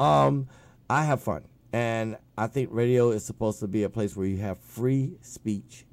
Um, 0.00 0.48
I 0.90 1.04
have 1.04 1.22
fun, 1.22 1.44
and 1.72 2.16
I 2.36 2.48
think 2.48 2.70
radio 2.72 3.10
is 3.10 3.24
supposed 3.24 3.60
to 3.60 3.68
be 3.68 3.84
a 3.84 3.88
place 3.88 4.16
where 4.16 4.26
you 4.26 4.38
have 4.38 4.58
free 4.58 5.16
speech, 5.22 5.86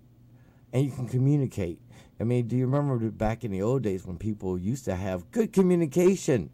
and 0.74 0.84
you 0.86 0.92
can 0.92 1.08
communicate 1.08 1.80
I 2.20 2.26
mean, 2.26 2.48
do 2.48 2.58
you 2.58 2.66
remember 2.66 2.98
back 3.12 3.44
in 3.44 3.52
the 3.52 3.62
old 3.62 3.84
days 3.84 4.06
when 4.06 4.18
people 4.18 4.58
used 4.58 4.86
to 4.86 4.96
have 4.96 5.32
good 5.32 5.54
communication? 5.54 6.50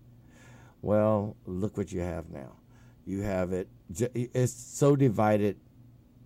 Well, 0.82 1.36
look 1.46 1.78
what 1.78 1.92
you 1.92 2.02
have 2.02 2.30
now. 2.30 2.58
You 3.06 3.22
have 3.22 3.52
it, 3.54 3.68
it's 4.14 4.54
so 4.54 4.96
divided, 4.96 5.58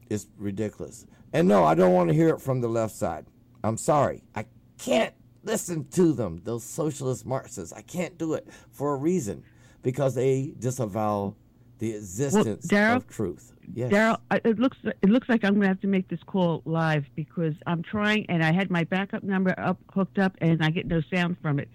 it's 0.09 0.27
ridiculous. 0.37 1.05
And 1.31 1.47
no, 1.47 1.63
I 1.63 1.75
don't 1.75 1.93
want 1.93 2.09
to 2.09 2.15
hear 2.15 2.29
it 2.29 2.41
from 2.41 2.61
the 2.61 2.67
left 2.67 2.95
side. 2.95 3.25
I'm 3.63 3.77
sorry. 3.77 4.23
I 4.35 4.45
can't 4.77 5.13
listen 5.43 5.87
to 5.91 6.13
them, 6.13 6.41
those 6.43 6.63
socialist 6.63 7.25
Marxists. 7.25 7.73
I 7.73 7.81
can't 7.81 8.17
do 8.17 8.33
it 8.33 8.47
for 8.71 8.93
a 8.93 8.97
reason 8.97 9.43
because 9.81 10.15
they 10.15 10.53
disavow 10.59 11.35
the 11.79 11.95
existence 11.95 12.67
well, 12.71 12.97
of 12.97 13.07
truth. 13.07 13.53
Yes. 13.73 13.89
Darrell, 13.89 14.17
it 14.31 14.59
looks 14.59 14.77
it 14.83 15.09
looks 15.09 15.29
like 15.29 15.43
I'm 15.43 15.53
going 15.53 15.61
to 15.61 15.67
have 15.67 15.81
to 15.81 15.87
make 15.87 16.07
this 16.09 16.21
call 16.25 16.61
live 16.65 17.05
because 17.15 17.55
I'm 17.65 17.81
trying, 17.81 18.25
and 18.29 18.43
I 18.43 18.51
had 18.51 18.69
my 18.69 18.83
backup 18.83 19.23
number 19.23 19.53
up 19.57 19.79
hooked 19.93 20.19
up, 20.19 20.35
and 20.41 20.63
I 20.63 20.69
get 20.69 20.87
no 20.87 21.01
sound 21.11 21.37
from 21.41 21.59
it. 21.59 21.69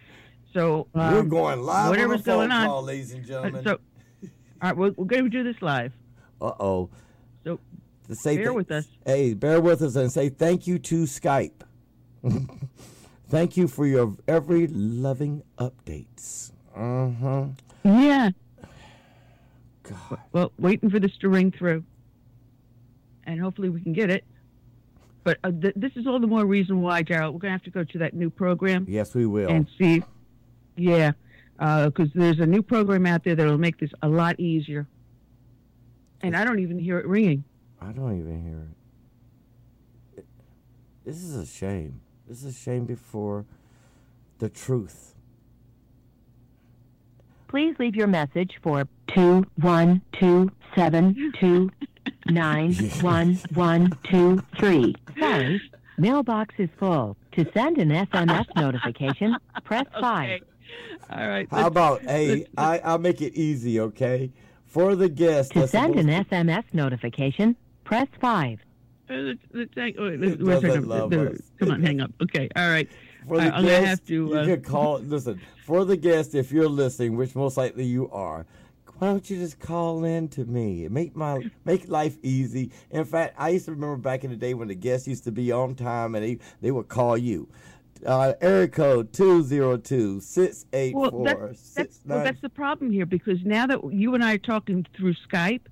So 0.52 0.86
um, 0.94 1.14
we're 1.14 1.22
going 1.22 1.62
live. 1.62 1.90
Whatever's 1.90 2.20
on 2.20 2.24
going 2.24 2.52
on, 2.52 2.66
call, 2.66 2.82
ladies 2.82 3.12
and 3.12 3.24
gentlemen. 3.24 3.66
Uh, 3.66 3.70
so, 3.70 3.78
all 4.22 4.28
right, 4.62 4.76
we're, 4.76 4.92
we're 4.92 5.06
going 5.06 5.24
to 5.24 5.30
do 5.30 5.42
this 5.42 5.60
live. 5.62 5.92
Uh 6.40 6.52
oh. 6.60 6.90
So 7.44 7.58
to 8.08 8.14
say 8.14 8.36
bear 8.36 8.46
th- 8.46 8.56
with 8.56 8.70
us. 8.70 8.86
Hey, 9.06 9.34
bear 9.34 9.60
with 9.60 9.82
us 9.82 9.96
and 9.96 10.12
say 10.12 10.28
thank 10.28 10.66
you 10.66 10.78
to 10.80 11.04
Skype. 11.04 11.62
thank 13.28 13.56
you 13.56 13.68
for 13.68 13.86
your 13.86 14.14
every 14.28 14.66
loving 14.66 15.42
updates. 15.58 16.52
Uh 16.74 17.10
huh. 17.20 17.46
Yeah. 17.84 18.30
God. 19.84 20.18
Well, 20.32 20.52
waiting 20.58 20.90
for 20.90 20.98
this 20.98 21.16
to 21.18 21.28
ring 21.28 21.52
through, 21.52 21.84
and 23.24 23.40
hopefully 23.40 23.68
we 23.68 23.80
can 23.80 23.92
get 23.92 24.10
it. 24.10 24.24
But 25.22 25.38
uh, 25.42 25.50
th- 25.50 25.74
this 25.76 25.92
is 25.96 26.06
all 26.06 26.18
the 26.20 26.26
more 26.26 26.44
reason 26.44 26.82
why, 26.82 27.02
Gerald, 27.02 27.34
we're 27.34 27.40
going 27.40 27.50
to 27.50 27.54
have 27.56 27.62
to 27.64 27.70
go 27.70 27.84
to 27.84 27.98
that 27.98 28.14
new 28.14 28.28
program. 28.28 28.86
Yes, 28.88 29.14
we 29.14 29.24
will. 29.26 29.48
And 29.48 29.66
see, 29.78 30.02
yeah, 30.76 31.12
because 31.56 32.08
uh, 32.08 32.14
there's 32.14 32.40
a 32.40 32.46
new 32.46 32.62
program 32.62 33.06
out 33.06 33.24
there 33.24 33.34
that 33.34 33.46
will 33.46 33.56
make 33.58 33.78
this 33.78 33.90
a 34.02 34.08
lot 34.08 34.38
easier. 34.38 34.86
And 36.20 36.36
I 36.36 36.44
don't 36.44 36.58
even 36.58 36.78
hear 36.78 36.98
it 36.98 37.06
ringing. 37.06 37.44
I 37.80 37.92
don't 37.92 38.18
even 38.18 38.42
hear 38.42 38.66
it. 40.18 40.26
This 41.04 41.16
is 41.22 41.36
a 41.36 41.46
shame. 41.46 42.00
This 42.26 42.42
is 42.42 42.56
a 42.56 42.58
shame 42.58 42.84
before 42.86 43.44
the 44.38 44.48
truth. 44.48 45.13
Please 47.48 47.74
leave 47.78 47.94
your 47.94 48.06
message 48.06 48.52
for 48.62 48.88
two 49.14 49.44
one 49.60 50.00
two 50.18 50.50
seven 50.74 51.32
two 51.38 51.70
nine 52.26 52.74
one 53.00 53.36
one 53.54 53.92
two 54.10 54.42
three. 54.58 54.94
Sorry, 55.18 55.60
mailbox 55.98 56.54
is 56.58 56.68
full. 56.78 57.16
To 57.32 57.46
send 57.52 57.78
an 57.78 57.90
SMS 57.90 58.46
notification, 58.56 59.36
press 59.64 59.86
five. 60.00 60.40
All 61.10 61.28
right. 61.28 61.46
How 61.50 61.66
about, 61.66 62.02
hey, 62.02 62.46
I, 62.56 62.78
I'll 62.80 62.98
make 62.98 63.20
it 63.20 63.34
easy, 63.34 63.78
okay? 63.80 64.32
For 64.66 64.96
the 64.96 65.08
guest. 65.08 65.52
To 65.52 65.68
send 65.68 65.96
an 65.96 66.06
to- 66.06 66.24
SMS 66.24 66.64
notification, 66.72 67.54
press 67.84 68.08
five. 68.20 68.58
Uh, 69.10 69.14
let's- 69.14 69.38
let's 69.52 69.74
hang- 69.76 69.94
wait, 69.98 70.14
It 70.14 70.20
let's- 70.20 70.42
wait 70.42 70.56
a 70.56 70.60
doesn't 70.68 70.88
love 70.88 71.12
Uh, 71.12 71.16
us. 71.30 71.38
Come 71.58 71.70
on, 71.72 71.82
hang 71.82 72.00
up. 72.00 72.10
Okay, 72.22 72.48
all 72.56 72.68
right. 72.70 72.88
For 73.26 73.36
I- 73.40 73.44
the 73.44 73.54
I'm 73.54 73.62
gonna 73.64 73.66
guest, 73.68 73.86
have 73.86 74.04
to, 74.06 74.14
You 74.14 74.34
uh, 74.34 74.44
can 74.44 74.62
call. 74.62 74.98
Listen, 75.00 75.40
for 75.64 75.84
the 75.84 75.96
guest, 75.96 76.34
if 76.34 76.52
you're 76.52 76.68
listening, 76.68 77.16
which 77.16 77.34
most 77.34 77.56
likely 77.56 77.84
you 77.84 78.10
are, 78.10 78.46
why 78.98 79.08
don't 79.08 79.28
you 79.28 79.36
just 79.38 79.58
call 79.58 80.04
in 80.04 80.28
to 80.28 80.44
me? 80.44 80.86
Make 80.88 81.16
my 81.16 81.50
make 81.64 81.88
life 81.88 82.16
easy. 82.22 82.70
In 82.90 83.04
fact, 83.04 83.34
I 83.38 83.50
used 83.50 83.64
to 83.66 83.72
remember 83.72 83.96
back 83.96 84.24
in 84.24 84.30
the 84.30 84.36
day 84.36 84.54
when 84.54 84.68
the 84.68 84.74
guests 84.74 85.08
used 85.08 85.24
to 85.24 85.32
be 85.32 85.50
on 85.52 85.74
time 85.74 86.14
and 86.14 86.24
they 86.24 86.38
they 86.60 86.70
would 86.70 86.88
call 86.88 87.16
you. 87.18 87.48
Uh, 88.04 88.34
area 88.42 88.68
code 88.68 89.10
202 89.14 90.20
684 90.20 91.00
Well, 91.10 91.24
that's, 91.24 91.70
that's, 91.74 92.00
well, 92.04 92.22
that's 92.22 92.40
the 92.42 92.50
problem 92.50 92.90
here 92.90 93.06
because 93.06 93.38
now 93.44 93.66
that 93.66 93.80
you 93.94 94.14
and 94.14 94.22
I 94.22 94.34
are 94.34 94.38
talking 94.38 94.84
through 94.94 95.14
Skype, 95.26 95.62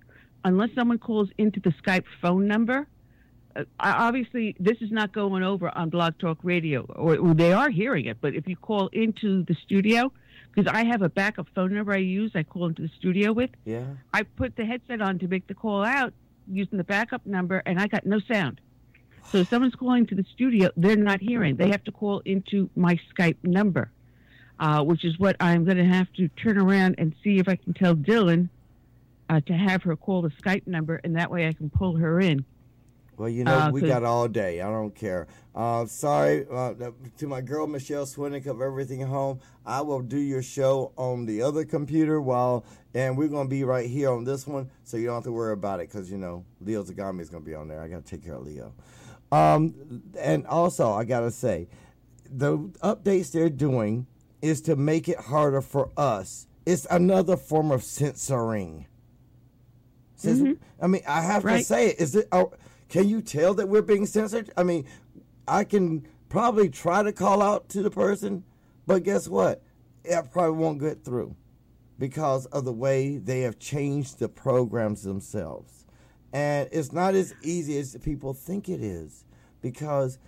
unless 0.45 0.71
someone 0.75 0.99
calls 0.99 1.29
into 1.37 1.61
the 1.61 1.71
Skype 1.85 2.05
phone 2.23 2.47
number, 2.49 2.87
obviously 3.81 4.57
this 4.59 4.79
is 4.81 4.91
not 4.91 5.13
going 5.13 5.43
over 5.43 5.69
on 5.77 5.91
Blog 5.91 6.19
Talk 6.19 6.39
Radio, 6.43 6.83
or, 6.83 7.17
or 7.17 7.35
they 7.35 7.53
are 7.53 7.71
hearing 7.71 8.07
it. 8.07 8.19
But 8.21 8.35
if 8.35 8.47
you 8.47 8.57
call 8.57 8.89
into 8.89 9.45
the 9.45 9.55
studio, 9.55 10.13
because 10.53 10.73
I 10.73 10.85
have 10.85 11.03
a 11.03 11.09
backup 11.09 11.49
phone 11.55 11.75
number 11.75 11.93
I 11.93 11.99
use, 11.99 12.33
I 12.35 12.43
call 12.43 12.67
into 12.67 12.83
the 12.83 12.91
studio 12.99 13.33
with. 13.33 13.51
Yeah. 13.65 13.85
I 14.13 14.23
put 14.23 14.57
the 14.57 14.65
headset 14.65 15.01
on 15.01 15.19
to 15.21 15.29
make 15.29 15.47
the 15.47 15.55
call 15.55 15.85
out 15.85 16.13
using 16.47 16.79
the 16.79 16.85
backup 16.85 17.25
number, 17.27 17.63
and 17.65 17.81
I 17.81 17.87
got 17.87 18.05
no 18.05 18.21
sound. 18.21 18.61
So 19.31 19.39
if 19.39 19.49
someone's 19.49 19.75
calling 19.75 20.07
to 20.07 20.15
the 20.15 20.25
studio, 20.35 20.71
they're 20.77 20.97
not 20.97 21.21
hearing. 21.21 21.57
They 21.57 21.69
have 21.69 21.85
to 21.85 21.93
call 21.93 22.21
into 22.25 22.69
my 22.77 22.99
Skype 23.15 23.37
number, 23.43 23.91
uh, 24.59 24.83
which 24.83 25.05
is 25.05 25.19
what 25.19 25.37
I'm 25.41 25.65
going 25.65 25.77
to 25.77 25.85
have 25.85 26.13
to 26.15 26.29
turn 26.29 26.59
around 26.59 26.97
and 26.99 27.15
see 27.23 27.39
if 27.39 27.49
I 27.49 27.57
can 27.57 27.73
tell 27.73 27.95
Dylan 27.95 28.49
uh, 29.31 29.41
to 29.41 29.53
have 29.55 29.83
her 29.85 29.97
call 29.97 30.23
the 30.23 30.31
Skype 30.31 30.67
number, 30.67 31.01
and 31.05 31.17
that 31.17 31.31
way 31.31 31.47
I 31.47 31.53
can 31.53 31.71
pull 31.71 31.97
her 31.97 32.21
in. 32.21 32.45
Well, 33.23 33.31
you 33.31 33.45
know, 33.45 33.57
Uh, 33.57 33.71
we 33.71 33.83
got 33.83 34.03
all 34.03 34.27
day. 34.27 34.61
I 34.61 34.69
don't 34.69 34.93
care. 34.97 35.29
Uh, 35.55 35.87
sorry 35.87 36.45
uh, 36.51 36.75
to 37.19 37.29
my 37.29 37.41
girl 37.41 37.69
Michelle 37.69 38.05
Swinnick 38.05 38.47
of 38.47 38.61
Everything 38.61 39.01
Home. 39.03 39.39
I 39.65 39.81
will 39.83 40.01
do 40.01 40.19
your 40.19 40.43
show 40.43 40.91
on 40.97 41.27
the 41.27 41.41
other 41.41 41.65
computer 41.65 42.21
while, 42.21 42.65
and 42.95 43.17
we're 43.17 43.29
gonna 43.29 43.49
be 43.49 43.63
right 43.63 43.89
here 43.89 44.11
on 44.11 44.25
this 44.25 44.45
one, 44.45 44.73
so 44.83 44.97
you 44.97 45.07
don't 45.07 45.15
have 45.15 45.23
to 45.25 45.31
worry 45.31 45.53
about 45.53 45.79
it 45.79 45.89
because 45.89 46.11
you 46.11 46.19
know 46.19 46.45
Leo 46.61 46.83
Zagami 46.83 47.21
is 47.21 47.31
gonna 47.31 47.45
be 47.45 47.55
on 47.55 47.69
there. 47.69 47.81
I 47.81 47.87
gotta 47.87 48.03
take 48.03 48.25
care 48.25 48.35
of 48.35 48.45
Leo. 48.45 48.73
Um, 49.31 50.03
and 50.19 50.45
also, 50.49 50.91
I 50.93 51.05
gotta 51.05 51.31
say, 51.31 51.69
the 52.29 52.59
updates 52.83 53.31
they're 53.31 53.49
doing 53.51 54.09
is 54.41 54.61
to 54.63 54.75
make 54.75 55.09
it 55.09 55.19
harder 55.19 55.61
for 55.61 55.91
us. 55.97 56.49
It's 56.67 56.89
another 56.91 57.37
form 57.37 57.71
of 57.71 57.85
censoring. 57.85 58.87
Says- 60.17 60.43
I 60.81 60.87
mean, 60.89 61.03
I 61.07 61.21
have 61.21 61.43
to 61.43 61.49
say 61.63 61.91
it. 61.91 62.01
Is 62.01 62.17
it? 62.17 62.27
Oh, 62.33 62.53
can 62.93 63.09
you 63.09 63.23
tell 63.23 63.55
that 63.55 63.71
we're 63.71 63.81
being 63.81 64.05
censored? 64.05 64.51
I 64.55 64.65
mean, 64.65 64.85
I 65.49 65.65
can 65.65 66.07
probably 66.29 66.69
try 66.69 67.03
to 67.03 67.11
call 67.11 67.41
out 67.41 67.71
to 67.71 67.83
the 67.83 67.91
person, 67.91 68.45
but 68.87 69.03
guess 69.03 69.27
what? 69.29 69.63
It 70.05 70.31
probably 70.31 70.59
won't 70.59 70.79
get 70.79 71.03
through 71.03 71.35
because 71.99 72.45
of 72.47 72.67
the 72.67 72.73
way 72.73 73.17
they 73.17 73.41
have 73.41 73.59
changed 73.59 74.19
the 74.19 74.29
programs 74.29 75.05
themselves. 75.05 75.87
And 76.35 76.69
it's 76.71 76.93
not 76.93 77.15
as 77.15 77.35
easy 77.43 77.79
as 77.79 77.97
people 78.03 78.35
think 78.35 78.69
it 78.69 78.83
is 78.83 79.25
because 79.63 80.19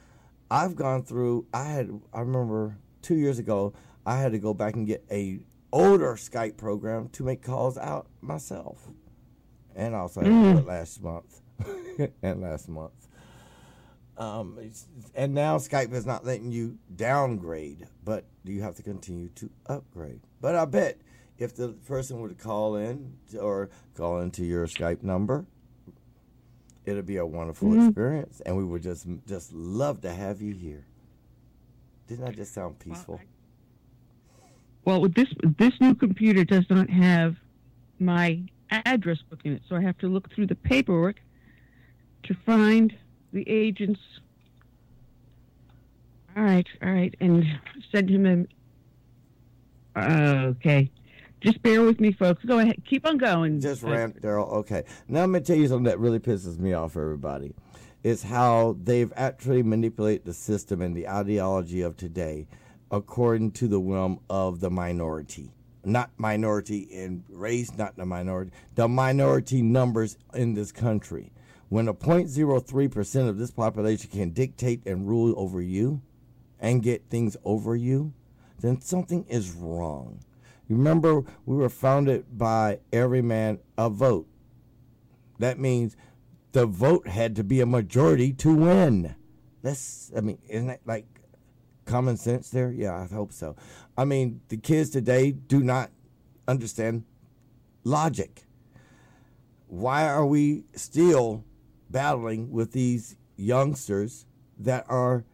I've 0.50 0.74
gone 0.74 1.02
through 1.02 1.46
I 1.52 1.64
had 1.64 2.00
I 2.14 2.20
remember 2.20 2.78
2 3.02 3.16
years 3.16 3.38
ago 3.38 3.74
I 4.06 4.18
had 4.18 4.32
to 4.32 4.38
go 4.38 4.54
back 4.54 4.74
and 4.74 4.86
get 4.86 5.04
a 5.10 5.40
older 5.70 6.14
Skype 6.14 6.56
program 6.56 7.10
to 7.10 7.24
make 7.24 7.42
calls 7.42 7.76
out 7.76 8.06
myself. 8.22 8.88
And 9.76 9.94
also 9.94 10.22
mm. 10.22 10.60
to 10.60 10.66
last 10.66 11.02
month 11.02 11.42
and 12.22 12.40
last 12.40 12.68
month. 12.68 12.92
Um, 14.16 14.58
and 15.14 15.34
now 15.34 15.58
Skype 15.58 15.92
is 15.92 16.06
not 16.06 16.24
letting 16.24 16.52
you 16.52 16.78
downgrade, 16.94 17.88
but 18.04 18.24
you 18.44 18.62
have 18.62 18.76
to 18.76 18.82
continue 18.82 19.28
to 19.30 19.50
upgrade. 19.66 20.20
But 20.40 20.54
I 20.54 20.64
bet 20.66 20.98
if 21.38 21.56
the 21.56 21.68
person 21.68 22.20
would 22.20 22.38
call 22.38 22.76
in 22.76 23.14
or 23.40 23.70
call 23.96 24.20
into 24.20 24.44
your 24.44 24.66
Skype 24.66 25.02
number, 25.02 25.44
it'll 26.84 27.02
be 27.02 27.16
a 27.16 27.26
wonderful 27.26 27.74
experience, 27.86 28.40
and 28.46 28.56
we 28.56 28.64
would 28.64 28.82
just 28.82 29.06
just 29.26 29.52
love 29.52 30.00
to 30.02 30.12
have 30.12 30.40
you 30.40 30.54
here. 30.54 30.86
Didn't 32.06 32.24
that 32.26 32.36
just 32.36 32.54
sound 32.54 32.78
peaceful? 32.78 33.20
Well, 34.84 35.00
with 35.00 35.14
this 35.14 35.28
this 35.58 35.72
new 35.80 35.94
computer 35.94 36.44
does 36.44 36.66
not 36.70 36.88
have 36.88 37.36
my 37.98 38.42
address 38.70 39.18
book 39.28 39.40
in 39.44 39.54
it, 39.54 39.62
so 39.68 39.74
I 39.74 39.80
have 39.80 39.98
to 39.98 40.08
look 40.08 40.32
through 40.32 40.46
the 40.46 40.54
paperwork 40.54 41.16
to 42.24 42.34
find 42.46 42.94
the 43.32 43.48
agent's. 43.48 44.00
All 46.36 46.42
right, 46.42 46.66
all 46.82 46.90
right, 46.90 47.14
and 47.20 47.44
send 47.92 48.10
him 48.10 48.48
a. 49.96 50.00
okay, 50.00 50.90
just 51.40 51.62
bear 51.62 51.82
with 51.82 52.00
me, 52.00 52.12
folks. 52.12 52.44
Go 52.44 52.58
ahead, 52.58 52.82
keep 52.88 53.06
on 53.06 53.18
going. 53.18 53.60
Just 53.60 53.82
rant, 53.82 54.20
Darrell. 54.20 54.48
Okay. 54.48 54.84
Now 55.08 55.22
I'm 55.22 55.32
gonna 55.32 55.44
tell 55.44 55.56
you 55.56 55.68
something 55.68 55.84
that 55.84 56.00
really 56.00 56.18
pisses 56.18 56.58
me 56.58 56.72
off, 56.72 56.96
everybody. 56.96 57.54
Is 58.02 58.22
how 58.22 58.76
they've 58.82 59.12
actually 59.16 59.62
manipulated 59.62 60.24
the 60.24 60.34
system 60.34 60.82
and 60.82 60.96
the 60.96 61.08
ideology 61.08 61.82
of 61.82 61.96
today 61.96 62.46
according 62.90 63.50
to 63.50 63.68
the 63.68 63.80
whim 63.80 64.18
of 64.30 64.60
the 64.60 64.70
minority. 64.70 65.50
Not 65.84 66.10
minority 66.16 66.78
in 66.78 67.24
race, 67.28 67.76
not 67.76 67.96
the 67.96 68.06
minority, 68.06 68.52
the 68.74 68.88
minority 68.88 69.62
numbers 69.62 70.16
in 70.32 70.54
this 70.54 70.72
country. 70.72 71.32
When 71.68 71.88
a 71.88 71.94
0.03% 71.94 73.28
of 73.28 73.38
this 73.38 73.50
population 73.50 74.10
can 74.10 74.30
dictate 74.30 74.86
and 74.86 75.08
rule 75.08 75.34
over 75.36 75.60
you 75.60 76.02
and 76.60 76.82
get 76.82 77.08
things 77.08 77.36
over 77.44 77.74
you, 77.74 78.12
then 78.60 78.80
something 78.80 79.24
is 79.28 79.52
wrong. 79.52 80.20
Remember, 80.68 81.22
we 81.44 81.56
were 81.56 81.68
founded 81.68 82.38
by 82.38 82.78
every 82.92 83.22
man 83.22 83.58
a 83.76 83.90
vote. 83.90 84.26
That 85.38 85.58
means 85.58 85.96
the 86.52 86.66
vote 86.66 87.08
had 87.08 87.36
to 87.36 87.44
be 87.44 87.60
a 87.60 87.66
majority 87.66 88.32
to 88.34 88.54
win. 88.54 89.14
That's, 89.62 90.12
I 90.16 90.20
mean, 90.20 90.38
isn't 90.48 90.68
that 90.68 90.80
like 90.86 91.06
common 91.84 92.16
sense 92.16 92.50
there? 92.50 92.70
Yeah, 92.70 92.94
I 92.94 93.12
hope 93.12 93.32
so. 93.32 93.56
I 93.96 94.04
mean, 94.04 94.40
the 94.48 94.56
kids 94.56 94.90
today 94.90 95.32
do 95.32 95.62
not 95.62 95.90
understand 96.46 97.04
logic. 97.82 98.44
Why 99.66 100.08
are 100.08 100.24
we 100.24 100.64
still 100.74 101.44
battling 101.90 102.50
with 102.50 102.72
these 102.72 103.16
youngsters 103.36 104.26
that 104.58 104.84
are 104.88 105.24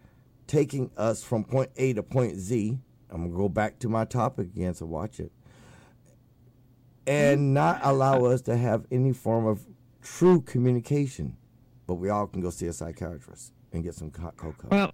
taking 0.46 0.90
us 0.96 1.22
from 1.22 1.44
point 1.44 1.70
A 1.76 1.92
to 1.92 2.03
point 2.03 2.36
Z? 2.36 2.78
I'm 3.11 3.30
to 3.30 3.36
go 3.36 3.48
back 3.48 3.78
to 3.80 3.88
my 3.88 4.05
topic 4.05 4.48
again, 4.48 4.74
so 4.74 4.86
watch 4.86 5.20
it. 5.20 5.32
And 7.07 7.55
not 7.55 7.80
allow 7.82 8.24
us 8.26 8.40
to 8.42 8.57
have 8.57 8.86
any 8.90 9.12
form 9.12 9.46
of 9.46 9.66
true 10.03 10.40
communication. 10.40 11.36
But 11.86 11.94
we 11.94 12.09
all 12.09 12.28
can 12.28 12.40
go 12.40 12.51
see 12.51 12.66
a 12.66 12.72
psychiatrist 12.72 13.53
and 13.72 13.82
get 13.82 13.94
some 13.94 14.11
cocoa. 14.11 14.55
Well, 14.70 14.92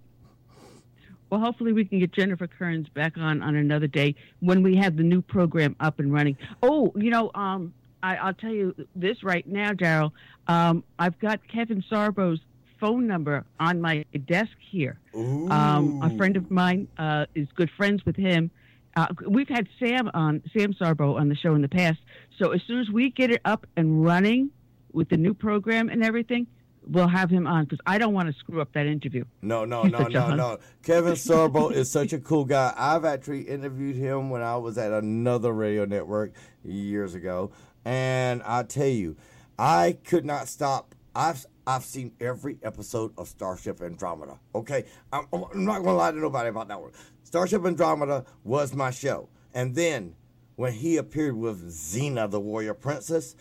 well, 1.29 1.41
hopefully 1.41 1.73
we 1.73 1.83
can 1.85 1.99
get 1.99 2.11
Jennifer 2.11 2.47
Kerns 2.47 2.87
back 2.89 3.17
on 3.17 3.41
on 3.41 3.55
another 3.55 3.87
day 3.87 4.15
when 4.39 4.63
we 4.63 4.75
have 4.77 4.95
the 4.95 5.03
new 5.03 5.21
program 5.21 5.75
up 5.79 5.99
and 5.99 6.11
running. 6.11 6.37
Oh, 6.63 6.91
you 6.95 7.09
know, 7.09 7.31
um, 7.35 7.73
I, 8.03 8.15
I'll 8.17 8.33
tell 8.33 8.51
you 8.51 8.75
this 8.95 9.23
right 9.23 9.45
now, 9.47 9.73
Darrell. 9.73 10.13
Um, 10.47 10.83
I've 10.99 11.17
got 11.19 11.45
Kevin 11.47 11.83
Sorbo's 11.89 12.39
phone 12.79 13.07
number 13.07 13.43
on 13.59 13.81
my 13.81 14.05
desk 14.25 14.51
here. 14.59 14.99
Um, 15.15 16.01
a 16.03 16.15
friend 16.15 16.37
of 16.37 16.51
mine 16.51 16.87
uh, 16.97 17.25
is 17.35 17.47
good 17.55 17.71
friends 17.75 18.05
with 18.05 18.15
him. 18.15 18.51
Uh, 18.95 19.07
we've 19.27 19.49
had 19.49 19.67
Sam 19.79 20.09
on 20.13 20.41
Sam 20.55 20.73
Sorbo 20.73 21.19
on 21.19 21.29
the 21.29 21.35
show 21.35 21.53
in 21.55 21.61
the 21.61 21.67
past. 21.69 21.99
So 22.37 22.51
as 22.51 22.61
soon 22.67 22.79
as 22.79 22.89
we 22.89 23.11
get 23.11 23.31
it 23.31 23.41
up 23.45 23.67
and 23.75 24.03
running 24.03 24.51
with 24.91 25.09
the 25.09 25.17
new 25.17 25.33
program 25.33 25.89
and 25.89 26.03
everything, 26.03 26.47
we'll 26.89 27.07
have 27.07 27.29
him 27.29 27.45
on 27.47 27.65
because 27.65 27.79
I 27.85 27.97
don't 27.97 28.13
want 28.13 28.31
to 28.31 28.39
screw 28.39 28.61
up 28.61 28.73
that 28.73 28.85
interview. 28.85 29.25
No, 29.41 29.65
no, 29.65 29.83
no, 29.83 30.07
no, 30.07 30.33
no. 30.35 30.57
Kevin 30.83 31.13
Sorbo 31.13 31.71
is 31.71 31.91
such 31.91 32.13
a 32.13 32.19
cool 32.19 32.45
guy. 32.45 32.73
I've 32.77 33.05
actually 33.05 33.41
interviewed 33.41 33.95
him 33.95 34.29
when 34.29 34.41
I 34.41 34.57
was 34.57 34.77
at 34.77 34.91
another 34.91 35.51
radio 35.51 35.85
network 35.85 36.31
years 36.63 37.15
ago, 37.15 37.51
and 37.87 38.43
I 38.43 38.63
tell 38.63 38.85
you, 38.85 39.15
I 39.57 39.97
could 40.03 40.25
not 40.25 40.49
stop. 40.49 40.93
I've 41.15 41.45
I've 41.65 41.85
seen 41.85 42.11
every 42.19 42.57
episode 42.61 43.13
of 43.17 43.29
Starship 43.29 43.81
Andromeda. 43.81 44.39
Okay, 44.53 44.83
I'm, 45.13 45.25
I'm 45.31 45.63
not 45.63 45.83
gonna 45.83 45.95
lie 45.95 46.11
to 46.11 46.17
nobody 46.19 46.49
about 46.49 46.67
that 46.67 46.81
one. 46.81 46.91
Starship 47.23 47.65
Andromeda 47.65 48.25
was 48.43 48.75
my 48.75 48.91
show, 48.91 49.29
and 49.53 49.73
then 49.73 50.15
when 50.57 50.73
he 50.73 50.97
appeared 50.97 51.37
with 51.37 51.65
Xena, 51.71 52.29
the 52.29 52.41
warrior 52.41 52.73
princess. 52.73 53.35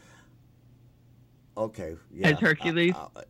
Okay, 1.57 1.97
yeah, 2.13 2.29
As 2.29 2.39
Hercules? 2.39 2.95
I- 2.95 3.21
I- 3.21 3.25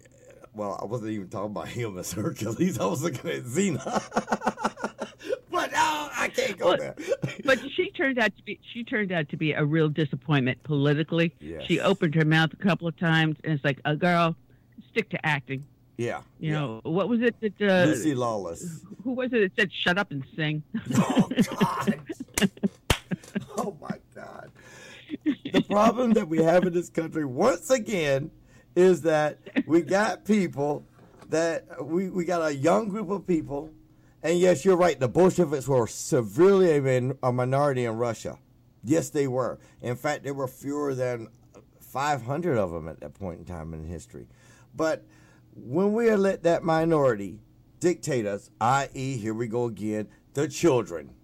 well, 0.57 0.79
I 0.81 0.85
wasn't 0.87 1.11
even 1.11 1.29
talking 1.29 1.51
about 1.53 1.69
him 1.69 1.99
as 1.99 2.13
Hercules. 2.21 2.79
I 2.79 2.87
was 2.87 3.03
looking 3.03 3.31
at 3.31 3.43
Xena. 3.45 3.85
but 5.51 5.71
no, 5.73 6.09
I 6.17 6.31
can't 6.35 6.59
go 6.59 6.69
Well, 6.69 6.77
there. 6.79 6.95
But 7.45 7.59
she 7.77 7.91
turned 7.91 8.19
out 8.19 8.37
to 8.37 8.43
be 8.43 8.59
she 8.73 8.83
turned 8.85 9.13
out 9.13 9.29
to 9.29 9.37
be 9.37 9.53
a 9.53 9.65
real 9.65 9.89
disappointment 9.89 10.63
politically. 10.65 11.35
Yes. 11.41 11.65
She 11.67 11.79
opened 11.81 12.15
her 12.15 12.25
mouth 12.25 12.53
a 12.53 12.57
couple 12.57 12.89
of 12.89 12.97
times, 12.99 13.37
and 13.45 13.53
it's 13.53 13.65
like, 13.65 13.81
a 13.85 13.95
girl, 13.95 14.35
stick 14.91 15.09
to 15.11 15.27
acting. 15.27 15.65
yeah, 15.97 16.21
You 16.41 16.53
yeah. 16.53 16.53
know 16.61 16.81
what 16.85 17.09
was 17.09 17.21
it 17.21 17.37
that 17.41 17.61
uh, 17.63 17.85
Lucy 17.87 18.15
Lawless. 18.15 18.83
who 19.05 19.13
was 19.13 19.33
it 19.33 19.41
that 19.55 19.61
said 19.61 19.73
shut 19.73 19.99
up 19.99 20.11
and 20.11 20.25
sing? 20.35 20.63
Oh 20.97 21.29
God! 21.61 22.01
oh 23.59 23.77
my 23.81 23.97
God! 24.15 24.51
The 25.53 25.63
problem 25.63 26.13
that 26.15 26.29
we 26.29 26.43
have 26.43 26.65
in 26.65 26.73
this 26.73 26.89
country 26.91 27.25
once 27.25 27.71
again 27.71 28.31
is 28.77 29.03
that 29.03 29.39
we 29.66 29.83
got 29.83 30.24
people 30.24 30.85
that 31.31 31.85
we 31.85 32.09
we 32.11 32.24
got 32.24 32.43
a 32.43 32.55
young 32.55 32.89
group 32.89 33.11
of 33.11 33.27
people, 33.27 33.70
and 34.22 34.39
yes, 34.39 34.64
you're 34.64 34.77
right. 34.77 35.01
The 35.01 35.09
Bolsheviks 35.09 35.66
were 35.66 35.87
severely 35.89 36.77
a, 36.77 36.81
min- 36.81 37.18
a 37.22 37.33
minority 37.33 37.85
in 37.85 37.97
Russia. 37.97 38.39
Yes, 38.85 39.11
they 39.11 39.27
were. 39.27 39.59
In 39.83 39.97
fact, 39.97 40.22
there 40.22 40.35
were 40.35 40.47
fewer 40.47 40.95
than 40.95 41.29
500 41.81 42.57
of 42.57 42.70
them 42.70 42.87
at 42.87 43.01
that 43.01 43.14
point 43.14 43.41
in 43.41 43.45
time 43.45 43.74
in 43.74 43.85
history. 43.85 44.29
But 44.74 45.05
when 45.55 45.93
we 45.93 46.14
let 46.14 46.45
that 46.45 46.62
minority 46.62 47.41
dictate 47.81 48.27
us, 48.27 48.51
i.e., 48.61 49.16
here 49.16 49.35
we 49.35 49.49
go 49.49 49.64
again, 49.64 50.07
the 50.35 50.47
children, 50.47 51.14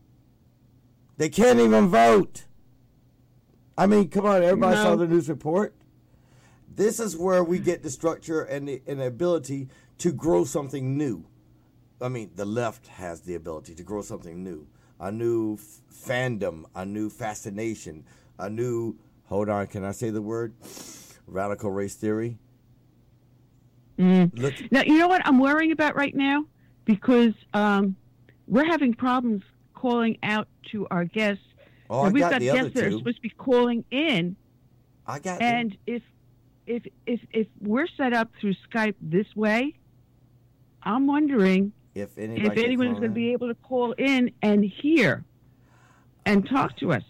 they 1.19 1.29
can't 1.29 1.61
even 1.61 1.89
vote. 1.89 2.47
I 3.77 3.87
mean, 3.87 4.09
come 4.09 4.27
on, 4.27 4.43
everybody 4.43 4.77
saw 4.77 4.97
the 4.97 5.07
news 5.07 5.29
report. 5.29 5.75
This 6.75 7.01
is 7.01 7.17
where 7.17 7.45
we 7.45 7.59
get 7.59 7.83
the 7.83 7.91
structure 7.91 8.43
and 8.43 8.69
the, 8.69 8.83
and 8.87 9.01
the 9.01 9.07
ability 9.07 9.69
to 9.99 10.13
grow 10.13 10.45
something 10.45 10.97
new. 10.97 11.25
I 12.01 12.09
mean, 12.09 12.31
the 12.35 12.45
left 12.45 12.87
has 12.89 13.21
the 13.21 13.35
ability 13.35 13.75
to 13.77 13.83
grow 13.83 14.03
something 14.03 14.43
new, 14.43 14.67
a 14.99 15.13
new 15.13 15.55
f- 15.55 15.81
fandom, 15.95 16.65
a 16.75 16.85
new 16.85 17.11
fascination, 17.11 18.05
a 18.39 18.49
new. 18.51 18.97
Hold 19.27 19.49
on, 19.49 19.67
can 19.67 19.85
I 19.85 19.93
say 19.93 20.11
the 20.11 20.23
word? 20.23 20.55
Radical 21.27 21.71
race 21.71 21.95
theory. 21.95 22.39
Mm. 23.99 24.37
Look, 24.39 24.55
Now 24.73 24.83
you 24.83 24.99
know 24.99 25.09
what 25.09 25.23
I'm 25.27 25.39
worrying 25.39 25.71
about 25.73 25.95
right 25.95 26.15
now 26.15 26.45
because 26.85 27.35
um, 27.55 27.95
we're 28.49 28.65
having 28.65 28.95
problems 28.95 29.43
calling 29.75 30.19
out 30.23 30.49
to 30.73 30.87
our 30.91 31.05
guests. 31.05 31.45
oh, 31.89 32.01
I 32.01 32.09
we've 32.09 32.23
got 32.23 32.33
got 32.33 32.41
guests 32.41 32.73
that 32.75 32.85
are 32.85 32.93
supposed 32.93 33.17
to 33.17 33.23
be 33.23 33.31
calling 33.31 33.85
in, 33.91 34.35
I 35.07 35.19
got 35.19 35.39
them. 35.39 35.55
and 35.55 35.79
if 35.87 36.03
if 36.67 36.85
if 37.07 37.21
if 37.33 37.47
we're 37.61 37.87
set 37.97 38.13
up 38.13 38.31
through 38.41 38.55
Skype 38.71 38.95
this 39.01 39.27
way, 39.35 39.75
I'm 40.83 41.07
wondering 41.07 41.73
If 41.95 42.17
if 42.17 42.57
anyone's 42.57 42.99
going 42.99 43.03
to 43.03 43.09
be 43.09 43.33
able 43.33 43.49
to 43.49 43.55
call 43.55 43.93
in 43.93 44.33
and 44.43 44.65
hear 44.65 45.25
and 46.25 46.49
talk 46.49 46.77
to 46.79 46.93
us. 46.93 47.03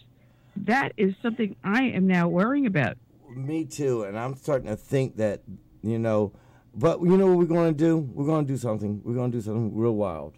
That 0.57 0.92
is 0.96 1.14
something 1.22 1.57
I 1.64 1.84
am 1.84 2.07
now 2.07 2.28
worrying 2.28 2.66
about. 2.66 2.96
Me 3.30 3.64
too, 3.64 4.05
and 4.05 4.18
I'm 4.18 4.34
starting 4.34 4.68
to 4.68 4.76
think 4.76 5.16
that 5.16 5.42
you 5.82 5.98
know, 5.98 6.32
but 6.74 7.00
you 7.03 7.16
know 7.16 7.26
what 7.26 7.38
we're 7.38 7.44
going 7.46 7.74
to 7.74 7.78
do? 7.78 7.98
We're 7.98 8.26
going 8.26 8.46
to 8.46 8.53
do 8.53 8.59
something. 8.59 9.00
We're 9.05 9.14
going 9.14 9.32
to 9.32 9.38
do 9.38 9.42
something 9.42 9.74
real 9.74 9.94
wild. 9.94 10.36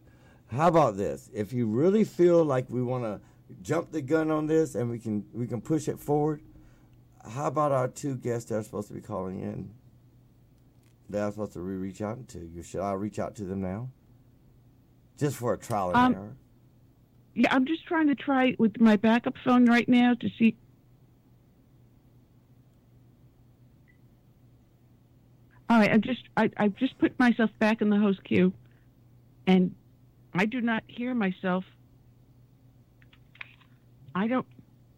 How 0.48 0.68
about 0.68 0.96
this? 0.96 1.30
If 1.34 1.52
you 1.52 1.66
really 1.66 2.04
feel 2.04 2.44
like 2.44 2.70
we 2.70 2.82
want 2.82 3.04
to 3.04 3.20
jump 3.62 3.90
the 3.90 4.02
gun 4.02 4.30
on 4.30 4.46
this 4.46 4.74
and 4.74 4.88
we 4.90 4.98
can 4.98 5.24
we 5.32 5.46
can 5.46 5.60
push 5.60 5.88
it 5.88 5.98
forward, 5.98 6.42
how 7.29 7.47
about 7.47 7.72
our 7.72 7.89
two 7.89 8.16
guests 8.16 8.51
that 8.51 8.57
are 8.57 8.62
supposed 8.62 8.89
to 8.89 8.95
be 8.95 9.01
calling 9.01 9.41
in? 9.41 9.70
That 11.11 11.25
I'm 11.25 11.33
supposed 11.33 11.53
to 11.55 11.61
re- 11.61 11.77
reach 11.77 12.01
out 12.03 12.29
to 12.29 12.39
you. 12.39 12.62
Should 12.62 12.81
I 12.81 12.93
reach 12.93 13.18
out 13.18 13.35
to 13.37 13.45
them 13.45 13.61
now? 13.61 13.91
Just 15.18 15.37
for 15.37 15.53
a 15.53 15.59
trial 15.59 15.89
and 15.89 15.97
Um, 15.97 16.14
error. 16.14 16.37
Yeah, 17.35 17.55
I'm 17.55 17.66
just 17.66 17.87
trying 17.87 18.09
to 18.09 18.14
try 18.14 18.55
with 18.59 18.81
my 18.81 18.97
backup 18.97 19.35
phone 19.45 19.66
right 19.66 19.89
now 19.89 20.14
to 20.14 20.29
see. 20.39 20.57
All 25.68 25.79
right, 25.79 25.91
I 25.93 25.99
just 25.99 26.22
I 26.37 26.51
I 26.57 26.68
just 26.68 26.97
put 26.99 27.18
myself 27.18 27.51
back 27.59 27.81
in 27.81 27.91
the 27.91 27.99
host 27.99 28.22
queue, 28.25 28.53
and 29.47 29.75
I 30.35 30.47
do 30.47 30.61
not 30.61 30.85
hear 30.87 31.14
myself. 31.14 31.64
I 34.14 34.29
don't 34.29 34.47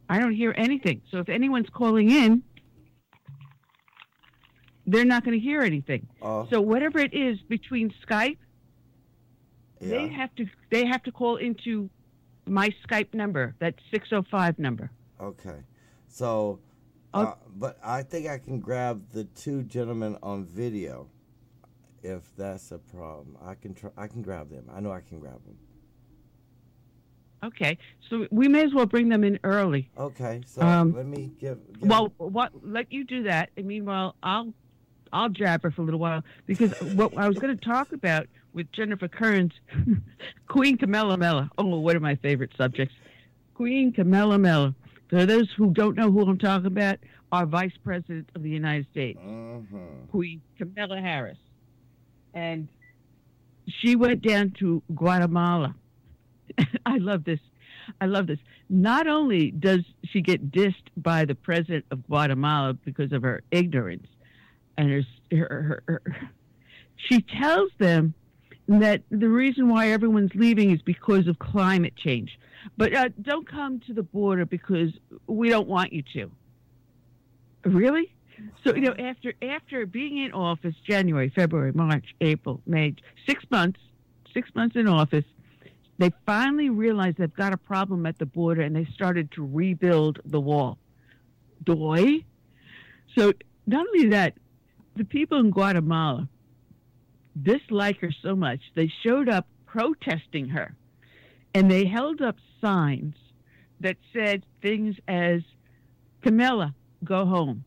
I 0.08 0.18
don't 0.18 0.34
hear 0.34 0.54
anything. 0.56 1.02
So 1.10 1.18
if 1.18 1.28
anyone's 1.28 1.68
calling 1.72 2.10
in, 2.10 2.42
they're 4.86 5.04
not 5.04 5.24
going 5.24 5.38
to 5.38 5.44
hear 5.44 5.62
anything. 5.62 6.06
Oh, 6.22 6.46
So 6.50 6.60
whatever 6.60 6.98
it 6.98 7.12
is 7.12 7.40
between 7.48 7.92
Skype 8.06 8.38
they 9.80 10.08
have 10.08 10.34
to 10.36 10.46
they 10.70 10.86
have 10.86 11.02
to 11.04 11.12
call 11.12 11.36
into 11.36 11.90
my 12.46 12.70
Skype 12.86 13.12
number, 13.14 13.54
that 13.58 13.74
605 13.90 14.58
number. 14.58 14.90
Okay, 15.20 15.64
so, 16.08 16.60
uh, 17.12 17.34
but 17.56 17.78
I 17.82 18.02
think 18.02 18.28
I 18.28 18.38
can 18.38 18.60
grab 18.60 19.02
the 19.12 19.24
two 19.24 19.62
gentlemen 19.62 20.16
on 20.22 20.44
video. 20.44 21.08
If 22.02 22.22
that's 22.36 22.70
a 22.70 22.78
problem, 22.78 23.36
I 23.44 23.54
can 23.54 23.74
try. 23.74 23.90
I 23.96 24.06
can 24.06 24.22
grab 24.22 24.50
them. 24.50 24.70
I 24.72 24.80
know 24.80 24.92
I 24.92 25.00
can 25.00 25.18
grab 25.18 25.44
them. 25.44 25.56
Okay, 27.46 27.78
so 28.08 28.26
we 28.30 28.48
may 28.48 28.64
as 28.64 28.74
well 28.74 28.86
bring 28.86 29.08
them 29.08 29.22
in 29.24 29.38
early. 29.44 29.88
Okay, 29.98 30.40
so 30.46 30.62
Um, 30.62 30.92
let 30.94 31.06
me 31.06 31.30
give. 31.40 31.58
give 31.80 31.88
Well, 31.88 32.12
what 32.18 32.52
let 32.62 32.92
you 32.92 33.04
do 33.04 33.22
that, 33.24 33.50
and 33.56 33.66
meanwhile, 33.66 34.16
I'll 34.22 34.52
I'll 35.12 35.28
jabber 35.28 35.70
for 35.70 35.82
a 35.82 35.84
little 35.84 36.00
while 36.00 36.22
because 36.46 36.72
what 36.94 37.16
I 37.16 37.28
was 37.28 37.38
going 37.38 37.56
to 37.56 37.64
talk 37.64 37.92
about 37.92 38.26
with 38.52 38.70
Jennifer 38.72 39.06
Kerns, 39.08 39.52
Queen 40.48 40.76
Camilla 40.76 41.16
Mella. 41.16 41.50
Oh, 41.58 41.78
one 41.78 41.94
of 41.96 42.02
my 42.02 42.16
favorite 42.16 42.50
subjects, 42.56 42.94
Queen 43.54 43.92
Camilla 43.92 44.38
Mella. 44.38 44.74
For 45.08 45.24
those 45.24 45.48
who 45.56 45.70
don't 45.70 45.96
know 45.96 46.10
who 46.10 46.22
I'm 46.22 46.38
talking 46.38 46.66
about, 46.66 46.98
our 47.30 47.46
Vice 47.46 47.76
President 47.84 48.28
of 48.34 48.42
the 48.42 48.50
United 48.50 48.86
States. 48.90 49.20
Mhm. 49.20 50.08
Queen 50.10 50.40
Camilla 50.58 51.00
Harris. 51.00 51.38
And 52.34 52.66
she 53.68 53.94
went 53.94 54.22
down 54.22 54.50
to 54.58 54.82
Guatemala. 54.94 55.74
I 56.86 56.98
love 56.98 57.24
this. 57.24 57.40
I 58.00 58.06
love 58.06 58.26
this. 58.26 58.38
Not 58.68 59.06
only 59.06 59.50
does 59.50 59.84
she 60.04 60.20
get 60.20 60.50
dissed 60.50 60.74
by 60.96 61.24
the 61.24 61.34
president 61.34 61.84
of 61.90 62.06
Guatemala 62.06 62.74
because 62.74 63.12
of 63.12 63.22
her 63.22 63.42
ignorance 63.50 64.06
and 64.76 64.90
her, 64.90 65.02
her, 65.36 65.82
her, 65.86 66.02
her 66.06 66.30
she 66.96 67.20
tells 67.20 67.70
them 67.78 68.14
that 68.68 69.02
the 69.10 69.28
reason 69.28 69.68
why 69.68 69.90
everyone's 69.90 70.34
leaving 70.34 70.72
is 70.72 70.82
because 70.82 71.28
of 71.28 71.38
climate 71.38 71.94
change. 71.96 72.38
But 72.76 72.94
uh, 72.94 73.08
don't 73.22 73.48
come 73.48 73.80
to 73.86 73.94
the 73.94 74.02
border 74.02 74.44
because 74.44 74.90
we 75.26 75.48
don't 75.48 75.68
want 75.68 75.92
you 75.92 76.02
to. 76.14 76.30
Really? 77.64 78.12
So 78.64 78.74
you 78.74 78.82
know, 78.82 78.94
after 78.98 79.34
after 79.42 79.86
being 79.86 80.18
in 80.18 80.32
office, 80.32 80.74
January, 80.86 81.32
February, 81.34 81.72
March, 81.72 82.14
April, 82.20 82.60
May, 82.66 82.94
six 83.26 83.44
months, 83.50 83.80
six 84.34 84.50
months 84.54 84.76
in 84.76 84.88
office, 84.88 85.24
they 85.98 86.10
finally 86.24 86.68
realized 86.68 87.18
they've 87.18 87.32
got 87.32 87.52
a 87.52 87.56
problem 87.56 88.06
at 88.06 88.18
the 88.18 88.26
border, 88.26 88.62
and 88.62 88.76
they 88.76 88.84
started 88.94 89.30
to 89.32 89.46
rebuild 89.46 90.20
the 90.24 90.40
wall. 90.40 90.78
Doy. 91.64 92.24
So 93.16 93.32
not 93.66 93.86
only 93.86 94.08
that, 94.10 94.34
the 94.94 95.04
people 95.04 95.38
in 95.38 95.50
Guatemala 95.50 96.28
dislike 97.42 98.00
her 98.00 98.10
so 98.22 98.34
much 98.34 98.60
they 98.74 98.90
showed 99.02 99.28
up 99.28 99.46
protesting 99.66 100.48
her, 100.48 100.74
and 101.54 101.70
they 101.70 101.84
held 101.84 102.22
up 102.22 102.36
signs 102.60 103.14
that 103.80 103.96
said 104.12 104.44
things 104.62 104.96
as, 105.06 105.42
"Camilla, 106.22 106.74
go 107.04 107.26
home." 107.26 107.64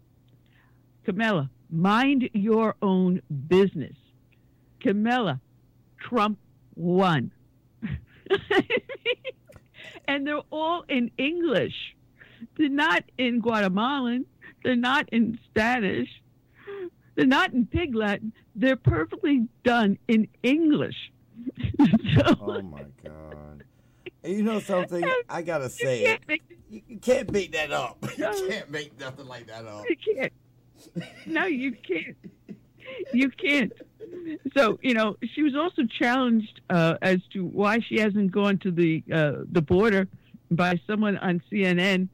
Camilla, 1.03 1.49
mind 1.69 2.29
your 2.33 2.75
own 2.81 3.21
business. 3.47 3.95
Camilla, 4.79 5.39
Trump 5.99 6.39
won. 6.75 7.31
and 10.07 10.25
they're 10.25 10.41
all 10.51 10.83
in 10.89 11.11
English. 11.17 11.95
They're 12.57 12.69
not 12.69 13.03
in 13.17 13.39
Guatemalan. 13.39 14.25
They're 14.63 14.75
not 14.75 15.09
in 15.09 15.39
Spanish. 15.49 16.09
They're 17.15 17.25
not 17.25 17.53
in 17.53 17.65
Pig 17.65 17.95
Latin. 17.95 18.33
They're 18.55 18.75
perfectly 18.75 19.47
done 19.63 19.97
in 20.07 20.27
English. 20.43 21.11
so, 22.15 22.37
Oh 22.41 22.61
my 22.61 22.83
God! 23.03 23.63
You 24.23 24.43
know 24.43 24.59
something? 24.59 25.03
I 25.29 25.41
gotta 25.41 25.65
you 25.65 25.69
say 25.69 26.03
it. 26.03 26.05
can't 26.05 26.27
make 26.27 26.43
You, 26.69 26.81
you 26.87 26.97
can't 26.99 27.31
beat 27.31 27.51
that 27.53 27.71
up. 27.71 27.97
You 28.17 28.47
can't 28.49 28.69
make 28.69 28.99
nothing 28.99 29.27
like 29.27 29.47
that 29.47 29.65
up. 29.65 29.85
You 29.89 29.95
can't. 30.15 30.33
No, 31.25 31.45
you 31.45 31.73
can't. 31.73 32.15
You 33.13 33.29
can't. 33.29 33.73
So 34.55 34.79
you 34.81 34.93
know, 34.93 35.17
she 35.33 35.43
was 35.43 35.55
also 35.55 35.83
challenged 35.85 36.61
uh, 36.69 36.95
as 37.01 37.19
to 37.33 37.45
why 37.45 37.79
she 37.79 37.99
hasn't 37.99 38.31
gone 38.31 38.57
to 38.59 38.71
the 38.71 39.03
uh, 39.11 39.43
the 39.51 39.61
border 39.61 40.07
by 40.51 40.79
someone 40.87 41.17
on 41.17 41.41
CNN, 41.51 42.07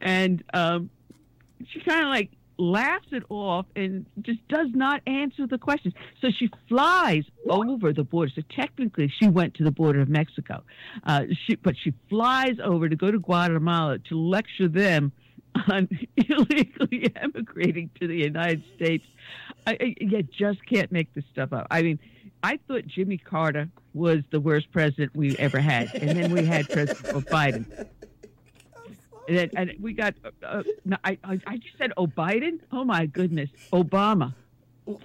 and 0.00 0.44
um, 0.52 0.90
she 1.68 1.80
kind 1.80 2.02
of 2.02 2.08
like 2.08 2.30
laughs 2.58 3.08
it 3.12 3.22
off 3.28 3.66
and 3.76 4.06
just 4.22 4.46
does 4.48 4.68
not 4.72 5.02
answer 5.06 5.46
the 5.46 5.58
questions. 5.58 5.94
So 6.20 6.28
she 6.30 6.50
flies 6.68 7.24
over 7.48 7.92
the 7.92 8.04
border. 8.04 8.32
So 8.34 8.42
technically, 8.50 9.12
she 9.18 9.28
went 9.28 9.54
to 9.54 9.64
the 9.64 9.70
border 9.70 10.00
of 10.00 10.08
Mexico, 10.08 10.62
uh, 11.04 11.24
she, 11.46 11.56
but 11.56 11.76
she 11.76 11.92
flies 12.08 12.56
over 12.62 12.88
to 12.88 12.96
go 12.96 13.10
to 13.10 13.18
Guatemala 13.18 13.98
to 14.08 14.18
lecture 14.18 14.68
them 14.68 15.12
on 15.68 15.88
illegally 16.16 17.12
emigrating 17.16 17.90
to 18.00 18.06
the 18.06 18.16
United 18.16 18.62
States. 18.74 19.04
I, 19.66 19.96
I, 20.00 20.24
just 20.30 20.64
can't 20.66 20.92
make 20.92 21.12
this 21.14 21.24
stuff 21.32 21.52
up. 21.52 21.66
I 21.70 21.82
mean, 21.82 21.98
I 22.42 22.58
thought 22.68 22.86
Jimmy 22.86 23.18
Carter 23.18 23.68
was 23.94 24.20
the 24.30 24.40
worst 24.40 24.70
president 24.70 25.16
we 25.16 25.36
ever 25.38 25.58
had, 25.58 25.94
and 25.94 26.18
then 26.18 26.30
we 26.30 26.44
had 26.44 26.68
President 26.68 27.26
Biden. 27.26 27.88
And, 29.28 29.36
then, 29.36 29.50
and 29.56 29.72
we 29.80 29.92
got, 29.92 30.14
uh, 30.24 30.46
uh, 30.46 30.62
no, 30.84 30.96
I, 31.02 31.18
I, 31.24 31.40
I 31.46 31.56
just 31.56 31.76
said, 31.78 31.92
oh, 31.96 32.06
Biden? 32.06 32.60
Oh, 32.70 32.84
my 32.84 33.06
goodness. 33.06 33.50
Obama. 33.72 34.34
All 34.86 35.00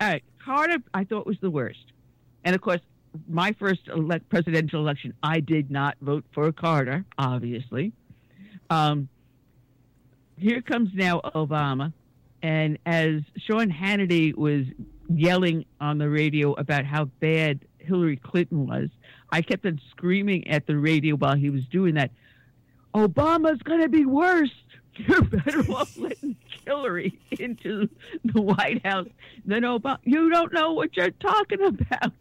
right. 0.00 0.24
Carter, 0.44 0.78
I 0.92 1.04
thought 1.04 1.26
was 1.26 1.38
the 1.40 1.50
worst. 1.50 1.92
And 2.44 2.56
of 2.56 2.60
course, 2.60 2.80
my 3.28 3.52
first 3.52 3.82
elect, 3.86 4.28
presidential 4.28 4.80
election, 4.80 5.14
I 5.22 5.38
did 5.38 5.70
not 5.70 5.96
vote 6.00 6.24
for 6.32 6.50
Carter, 6.50 7.04
obviously. 7.18 7.92
Um, 8.70 9.08
here 10.38 10.62
comes 10.62 10.90
now 10.94 11.20
Obama. 11.34 11.92
And 12.42 12.78
as 12.86 13.22
Sean 13.36 13.70
Hannity 13.70 14.34
was 14.34 14.66
yelling 15.08 15.64
on 15.80 15.98
the 15.98 16.08
radio 16.08 16.52
about 16.54 16.84
how 16.84 17.04
bad 17.04 17.60
Hillary 17.78 18.16
Clinton 18.16 18.66
was, 18.66 18.88
I 19.30 19.42
kept 19.42 19.64
on 19.64 19.80
screaming 19.90 20.48
at 20.48 20.66
the 20.66 20.76
radio 20.76 21.14
while 21.14 21.36
he 21.36 21.50
was 21.50 21.64
doing 21.66 21.94
that. 21.94 22.10
Obama's 22.94 23.62
going 23.62 23.80
to 23.80 23.88
be 23.88 24.04
worse. 24.04 24.50
You're 24.96 25.22
better 25.22 25.60
off 25.72 25.96
letting 25.96 26.36
Hillary 26.66 27.18
into 27.30 27.88
the 28.24 28.42
White 28.42 28.84
House 28.84 29.08
than 29.46 29.62
Obama. 29.62 29.98
You 30.04 30.28
don't 30.28 30.52
know 30.52 30.72
what 30.72 30.96
you're 30.96 31.10
talking 31.10 31.62
about. 31.62 32.12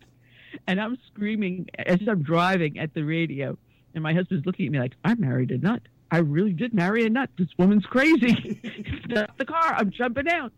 And 0.68 0.80
I'm 0.80 0.98
screaming 1.08 1.68
as 1.78 2.00
I'm 2.08 2.24
driving 2.24 2.80
at 2.80 2.94
the 2.94 3.04
radio. 3.04 3.58
And 3.94 4.04
my 4.04 4.14
husband's 4.14 4.46
looking 4.46 4.68
at 4.68 4.72
me 4.72 4.80
like, 4.80 4.94
I'm 5.04 5.20
married 5.20 5.52
a 5.52 5.58
nut. 5.58 5.82
I 6.12 6.18
really 6.18 6.52
did 6.52 6.74
marry 6.74 7.06
a 7.06 7.10
nut. 7.10 7.30
This 7.38 7.48
woman's 7.58 7.86
crazy. 7.86 8.60
Stop 9.06 9.38
the 9.38 9.46
car. 9.46 9.76
I'm 9.76 9.90
jumping 9.90 10.28
out. 10.28 10.52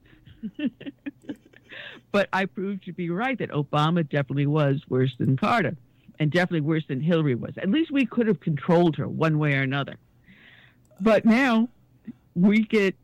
but 2.11 2.27
I 2.33 2.45
proved 2.45 2.85
to 2.85 2.93
be 2.93 3.11
right 3.11 3.37
that 3.37 3.51
Obama 3.51 4.07
definitely 4.07 4.47
was 4.47 4.81
worse 4.89 5.15
than 5.17 5.37
Carter 5.37 5.77
and 6.19 6.31
definitely 6.31 6.61
worse 6.61 6.83
than 6.87 7.01
Hillary 7.01 7.35
was. 7.35 7.53
At 7.57 7.69
least 7.69 7.91
we 7.91 8.05
could 8.05 8.27
have 8.27 8.39
controlled 8.39 8.95
her 8.97 9.07
one 9.07 9.37
way 9.37 9.53
or 9.53 9.61
another. 9.61 9.95
But 10.99 11.23
now 11.23 11.69
we 12.35 12.63
get 12.63 12.95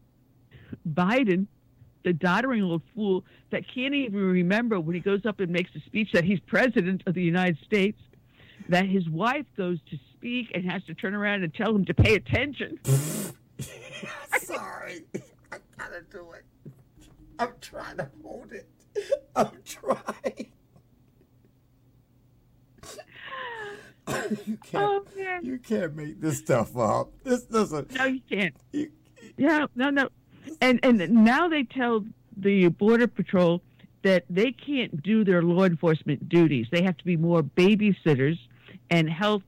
Biden, 0.87 1.47
the 2.03 2.13
doddering 2.13 2.63
old 2.63 2.81
fool 2.95 3.25
that 3.51 3.67
can't 3.67 3.93
even 3.93 4.19
remember 4.19 4.79
when 4.79 4.95
he 4.95 5.01
goes 5.01 5.25
up 5.25 5.39
and 5.39 5.51
makes 5.51 5.75
a 5.75 5.79
speech 5.81 6.11
that 6.13 6.23
he's 6.23 6.39
president 6.39 7.03
of 7.05 7.13
the 7.13 7.23
United 7.23 7.57
States, 7.63 7.99
that 8.69 8.85
his 8.85 9.09
wife 9.09 9.45
goes 9.57 9.79
to 9.89 9.97
speak 10.13 10.51
and 10.53 10.63
has 10.69 10.83
to 10.85 10.93
turn 10.93 11.13
around 11.13 11.43
and 11.43 11.53
tell 11.53 11.75
him 11.75 11.85
to 11.85 11.93
pay 11.93 12.15
attention. 12.15 12.79
Sorry. 14.39 15.03
I 15.51 15.57
gotta 15.77 16.03
do 16.11 16.27
it. 16.31 16.73
I'm 17.39 17.53
trying 17.61 17.97
to 17.97 18.09
hold 18.23 18.51
it. 18.51 18.69
I'm 19.35 19.51
trying. 19.65 20.51
you 24.45 24.57
can't. 24.63 24.75
Oh. 24.75 25.05
You 25.41 25.57
can't 25.57 25.95
make 25.95 26.21
this 26.21 26.37
stuff 26.37 26.77
up. 26.77 27.11
This 27.23 27.43
doesn't. 27.43 27.93
No, 27.93 28.05
you 28.05 28.21
can't. 28.29 28.55
You, 28.71 28.91
Yeah, 29.37 29.65
no, 29.75 29.89
no. 29.89 30.09
And 30.61 30.79
and 30.83 31.09
now 31.09 31.47
they 31.47 31.63
tell 31.63 32.05
the 32.37 32.67
border 32.69 33.07
patrol 33.07 33.61
that 34.03 34.25
they 34.29 34.51
can't 34.51 35.01
do 35.01 35.23
their 35.23 35.41
law 35.41 35.63
enforcement 35.63 36.29
duties. 36.29 36.67
They 36.71 36.83
have 36.83 36.97
to 36.97 37.05
be 37.05 37.17
more 37.17 37.41
babysitters 37.41 38.37
and 38.89 39.09
health 39.09 39.43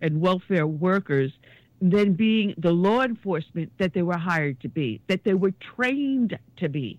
and 0.00 0.20
welfare 0.20 0.66
workers 0.66 1.32
than 1.80 2.12
being 2.12 2.54
the 2.58 2.72
law 2.72 3.02
enforcement 3.02 3.72
that 3.78 3.92
they 3.92 4.02
were 4.02 4.16
hired 4.16 4.60
to 4.60 4.68
be, 4.68 5.00
that 5.08 5.24
they 5.24 5.34
were 5.34 5.52
trained 5.74 6.38
to 6.56 6.68
be. 6.68 6.98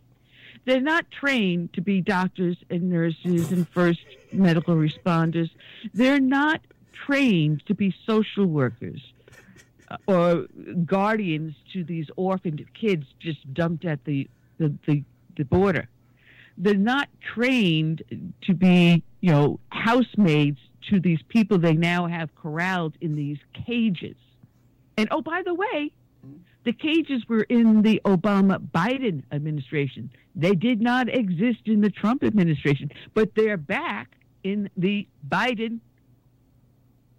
They're 0.66 0.82
not 0.82 1.10
trained 1.12 1.74
to 1.74 1.82
be 1.82 2.02
doctors 2.02 2.58
and 2.70 2.90
nurses 2.90 3.52
and 3.52 3.68
first 3.68 4.06
medical 4.32 4.76
responders. 4.76 5.50
They're 5.94 6.20
not 6.20 6.62
trained 7.06 7.66
to 7.66 7.74
be 7.74 7.94
social 8.06 8.46
workers 8.46 9.02
uh, 9.90 9.98
or 10.08 10.48
guardians 10.86 11.56
to 11.74 11.84
these 11.84 12.08
orphaned 12.16 12.66
kids 12.74 13.06
just 13.20 13.54
dumped 13.54 13.86
at 13.86 14.04
the, 14.06 14.30
the, 14.58 14.74
the, 14.86 15.04
the 15.38 15.44
border. 15.46 15.90
They're 16.58 16.76
not 16.76 17.10
trained 17.22 18.04
to 18.42 18.54
be, 18.54 19.04
you 19.22 19.32
know, 19.32 19.60
housemaids 19.70 20.60
to 20.90 21.00
these 21.00 21.22
people 21.30 21.58
they 21.58 21.74
now 21.74 22.08
have 22.08 22.34
corralled 22.36 22.96
in 23.02 23.16
these 23.16 23.40
cages. 23.66 24.16
And 24.98 25.08
oh, 25.12 25.22
by 25.22 25.42
the 25.44 25.54
way, 25.54 25.92
the 26.64 26.74
cages 26.74 27.28
were 27.28 27.44
in 27.44 27.82
the 27.82 28.02
Obama 28.06 28.58
Biden 28.60 29.24
administration. 29.32 30.10
They 30.36 30.56
did 30.56 30.82
not 30.82 31.10
exist 31.10 31.62
in 31.66 31.82
the 31.82 31.90
Trump 31.90 32.24
administration, 32.24 32.92
but 33.14 33.36
they're 33.36 33.58
back 33.58 34.16
in 34.44 34.70
the 34.78 35.08
Biden, 35.28 35.80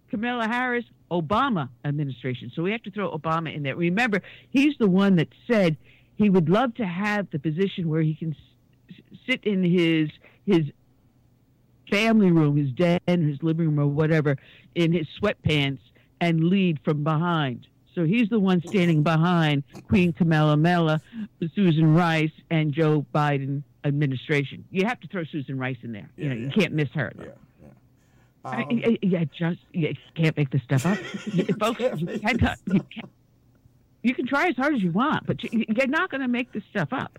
Kamala 0.09 0.47
Harris, 0.47 0.85
Obama 1.11 1.69
administration. 1.83 2.51
So 2.55 2.63
we 2.63 2.71
have 2.71 2.83
to 2.83 2.91
throw 2.91 3.11
Obama 3.11 3.53
in 3.53 3.63
there. 3.63 3.75
Remember, 3.75 4.21
he's 4.49 4.75
the 4.79 4.89
one 4.89 5.17
that 5.17 5.29
said 5.47 5.77
he 6.15 6.29
would 6.29 6.49
love 6.49 6.73
to 6.75 6.85
have 6.85 7.29
the 7.31 7.39
position 7.39 7.89
where 7.89 8.01
he 8.01 8.15
can 8.15 8.35
sit 9.27 9.43
in 9.43 9.63
his 9.63 10.09
his 10.45 10.71
family 11.89 12.31
room, 12.31 12.55
his 12.57 12.71
den, 12.71 12.99
his 13.07 13.41
living 13.43 13.67
room, 13.67 13.79
or 13.79 13.87
whatever, 13.87 14.37
in 14.75 14.91
his 14.93 15.07
sweatpants 15.21 15.79
and 16.21 16.45
lead 16.45 16.79
from 16.83 17.03
behind. 17.03 17.67
So 17.93 18.03
he's 18.05 18.27
the 18.29 18.39
one 18.39 18.61
standing 18.67 19.03
behind 19.03 19.63
Queen 19.87 20.11
Kamala 20.13 20.57
Mela, 20.57 21.01
Susan 21.53 21.93
Rice, 21.95 22.31
and 22.49 22.73
Joe 22.73 23.05
Biden 23.13 23.63
administration. 23.85 24.65
You 24.71 24.85
have 24.85 24.99
to 25.01 25.07
throw 25.07 25.23
Susan 25.23 25.57
Rice 25.57 25.77
in 25.81 25.93
there. 25.93 26.09
You 26.17 26.23
Yeah, 26.27 26.29
know, 26.33 26.35
you 26.41 26.49
can't 26.51 26.73
miss 26.73 26.89
her. 26.93 27.13
yeah. 27.17 27.25
yeah. 27.61 27.67
Um, 28.43 28.81
I, 28.85 28.97
yeah, 29.01 29.23
just 29.37 29.59
you 29.71 29.93
can't 30.15 30.35
make 30.35 30.49
this 30.49 30.61
stuff 30.63 30.85
up, 30.85 30.97
You- 31.27 31.45
folks. 31.59 31.77
can't 31.79 32.01
You 32.01 32.07
can, 32.19 32.39
you, 32.73 32.79
can, 32.93 33.09
you 34.03 34.13
can 34.13 34.27
try 34.27 34.47
as 34.47 34.55
hard 34.57 34.75
as 34.75 34.81
you 34.81 34.91
want, 34.91 35.25
but 35.25 35.41
you, 35.43 35.65
you're 35.69 35.87
not 35.87 36.09
going 36.11 36.21
to 36.21 36.27
make 36.27 36.51
this 36.51 36.63
stuff 36.69 36.89
up. 36.91 37.17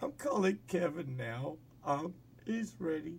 I'm 0.00 0.12
calling 0.12 0.58
Kevin 0.68 1.16
now. 1.16 1.56
Um, 1.84 2.14
he's 2.46 2.74
ready. 2.78 3.14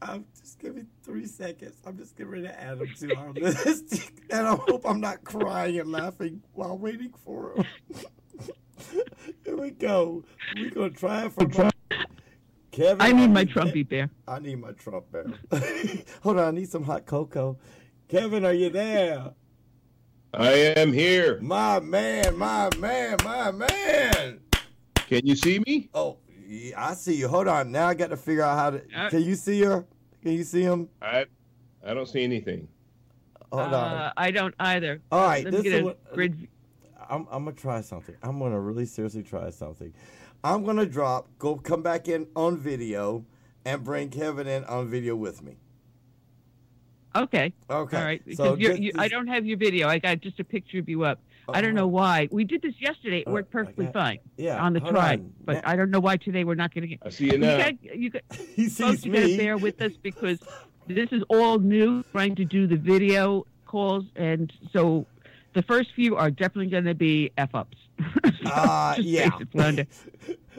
Um, 0.00 0.24
just 0.38 0.58
give 0.60 0.76
me 0.76 0.84
three 1.02 1.26
seconds. 1.26 1.74
I'm 1.84 1.96
just 1.96 2.16
getting 2.16 2.32
ready 2.32 2.44
to 2.44 2.60
add 2.60 2.78
him 2.78 2.88
to 3.00 3.16
our 3.16 3.32
list, 3.32 4.12
and 4.30 4.46
I 4.46 4.54
hope 4.54 4.82
I'm 4.84 5.00
not 5.00 5.24
crying 5.24 5.80
and 5.80 5.90
laughing 5.90 6.42
while 6.52 6.78
waiting 6.78 7.12
for 7.24 7.54
him. 7.54 7.64
Here 9.44 9.56
we 9.56 9.70
go. 9.72 10.24
We're 10.56 10.70
gonna 10.70 10.90
try 10.90 11.26
it 11.26 11.32
from 11.32 11.50
my... 11.56 11.70
Kevin. 12.70 13.00
I 13.00 13.10
need 13.10 13.30
my 13.30 13.44
Trumpy 13.44 13.88
bear. 13.88 14.08
I 14.28 14.38
need 14.38 14.60
my 14.60 14.70
Trump 14.72 15.10
bear. 15.10 15.26
Hold 16.22 16.38
on, 16.38 16.44
I 16.44 16.50
need 16.52 16.70
some 16.70 16.84
hot 16.84 17.06
cocoa. 17.06 17.58
Kevin, 18.06 18.44
are 18.44 18.52
you 18.52 18.70
there? 18.70 19.32
I 20.32 20.52
am 20.76 20.92
here. 20.92 21.40
My 21.40 21.80
man, 21.80 22.36
my 22.36 22.70
man, 22.78 23.16
my 23.24 23.50
man. 23.50 24.40
Can 24.94 25.26
you 25.26 25.34
see 25.34 25.58
me? 25.66 25.88
Oh, 25.92 26.18
yeah, 26.27 26.27
I 26.76 26.94
see 26.94 27.14
you. 27.14 27.28
Hold 27.28 27.48
on. 27.48 27.70
Now 27.72 27.88
I 27.88 27.94
got 27.94 28.10
to 28.10 28.16
figure 28.16 28.42
out 28.42 28.58
how 28.58 28.70
to. 28.70 28.82
Uh, 28.96 29.10
Can 29.10 29.22
you 29.22 29.34
see 29.34 29.62
her? 29.62 29.84
Can 30.22 30.32
you 30.32 30.44
see 30.44 30.62
him? 30.62 30.88
I 31.02 31.26
I 31.84 31.94
don't 31.94 32.08
see 32.08 32.24
anything. 32.24 32.68
Hold 33.52 33.72
on. 33.72 33.72
Uh, 33.74 34.12
I 34.16 34.30
don't 34.30 34.54
either. 34.58 35.00
All 35.12 35.26
right, 35.26 35.44
Let 35.44 35.52
me 35.52 35.56
this 35.58 35.62
get 35.64 35.72
is 35.74 35.80
a 35.80 35.84
what- 35.84 36.12
grid. 36.14 36.48
I'm, 37.10 37.26
I'm 37.30 37.44
gonna 37.44 37.56
try 37.56 37.80
something. 37.80 38.14
I'm 38.22 38.38
gonna 38.38 38.60
really 38.60 38.84
seriously 38.84 39.22
try 39.22 39.48
something. 39.50 39.94
I'm 40.44 40.64
gonna 40.64 40.84
drop. 40.86 41.28
Go 41.38 41.56
come 41.56 41.82
back 41.82 42.08
in 42.08 42.26
on 42.36 42.58
video 42.58 43.24
and 43.64 43.82
bring 43.82 44.10
Kevin 44.10 44.46
in 44.46 44.64
on 44.64 44.88
video 44.90 45.16
with 45.16 45.42
me. 45.42 45.56
Okay. 47.16 47.52
Okay. 47.70 47.96
All 47.96 48.04
right. 48.04 48.22
So 48.34 48.54
you're, 48.56 48.72
this- 48.72 48.80
you, 48.80 48.92
I 48.98 49.08
don't 49.08 49.26
have 49.26 49.46
your 49.46 49.56
video. 49.56 49.88
I 49.88 49.98
got 49.98 50.20
just 50.20 50.38
a 50.40 50.44
picture 50.44 50.78
of 50.78 50.88
you 50.88 51.04
up. 51.04 51.20
I 51.54 51.60
don't 51.60 51.74
know 51.74 51.86
why. 51.88 52.28
We 52.30 52.44
did 52.44 52.62
this 52.62 52.74
yesterday. 52.80 53.20
It 53.20 53.28
Uh, 53.28 53.32
worked 53.32 53.50
perfectly 53.50 53.86
got- 53.86 53.94
fine 53.94 54.18
Yeah. 54.36 54.62
on 54.62 54.72
the 54.72 54.80
hold 54.80 54.94
tribe, 54.94 55.20
on. 55.20 55.32
but 55.44 55.52
Now- 55.54 55.60
I 55.64 55.76
don't 55.76 55.90
know 55.90 56.00
why 56.00 56.16
today 56.16 56.44
we're 56.44 56.54
not 56.54 56.74
going 56.74 56.82
to 56.82 56.88
get. 56.88 56.98
I 57.02 57.10
see 57.10 57.26
you 57.26 57.32
You 57.32 57.38
now. 57.38 57.56
got, 57.58 57.82
you 57.96 58.10
got, 58.10 58.22
he 58.54 58.68
folks, 58.68 59.00
sees 59.00 59.06
you 59.06 59.12
got 59.12 59.20
to 59.20 59.26
me. 59.26 59.36
bear 59.36 59.56
with 59.56 59.80
us 59.82 59.92
because 60.02 60.38
this 60.86 61.08
is 61.12 61.22
all 61.28 61.58
new. 61.58 62.02
Trying 62.12 62.34
to 62.36 62.44
do 62.44 62.66
the 62.66 62.76
video 62.76 63.46
calls, 63.66 64.04
and 64.16 64.52
so 64.72 65.06
the 65.54 65.62
first 65.62 65.90
few 65.94 66.16
are 66.16 66.30
definitely 66.30 66.70
going 66.70 66.84
to 66.84 66.94
be 66.94 67.30
f 67.38 67.54
ups. 67.54 67.76
Uh, 68.44 68.94
yeah. 68.98 69.30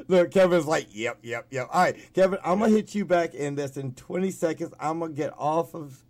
Look, 0.07 0.31
Kevin's 0.31 0.65
like, 0.65 0.87
yep, 0.91 1.19
yep, 1.21 1.47
yep. 1.51 1.67
All 1.71 1.81
right, 1.83 1.95
Kevin, 2.13 2.39
I'm 2.43 2.59
gonna 2.59 2.71
hit 2.71 2.95
you 2.95 3.05
back 3.05 3.33
in 3.35 3.55
this 3.55 3.77
in 3.77 3.93
20 3.93 4.31
seconds. 4.31 4.73
I'm 4.79 4.99
gonna 4.99 5.13
get 5.13 5.33
off 5.37 5.73
of, 5.75 6.01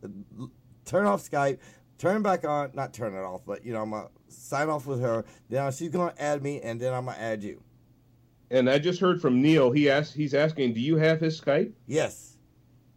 turn 0.86 1.06
off 1.06 1.28
Skype, 1.30 1.60
turn 1.98 2.22
back 2.24 2.46
on, 2.48 2.72
not 2.74 2.94
turn 2.94 3.14
it 3.14 3.20
off, 3.20 3.42
but 3.46 3.66
you 3.66 3.74
know, 3.74 3.82
I'm 3.82 3.92
gonna 3.92 4.08
sign 4.30 4.70
off 4.70 4.86
with 4.86 5.02
her. 5.02 5.26
Then 5.50 5.72
she's 5.72 5.90
gonna 5.90 6.14
add 6.18 6.42
me, 6.42 6.62
and 6.62 6.80
then 6.80 6.94
I'm 6.94 7.06
gonna 7.06 7.18
add 7.18 7.44
you. 7.44 7.62
And 8.52 8.70
I 8.70 8.80
just 8.80 9.00
heard 9.00 9.22
from 9.22 9.42
Neil. 9.42 9.72
He 9.72 9.90
asked. 9.90 10.16
He's 10.16 10.34
asking, 10.34 10.74
"Do 10.74 10.80
you 10.80 10.98
have 10.98 11.20
his 11.20 11.40
Skype?" 11.40 11.72
Yes. 11.88 12.38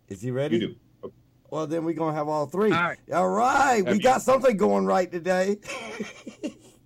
Is 0.09 0.21
he 0.21 0.31
ready? 0.31 0.59
You 0.59 0.77
do. 1.03 1.13
Well, 1.51 1.67
then 1.67 1.85
we're 1.85 1.95
gonna 1.95 2.17
have 2.17 2.29
all 2.29 2.47
three. 2.47 2.73
All 2.73 2.83
right. 2.83 2.99
All 3.13 3.29
right. 3.29 3.85
We 3.85 3.93
Have 3.93 4.03
got 4.03 4.23
something 4.23 4.57
going 4.57 4.87
right 4.87 5.11
today. 5.11 5.59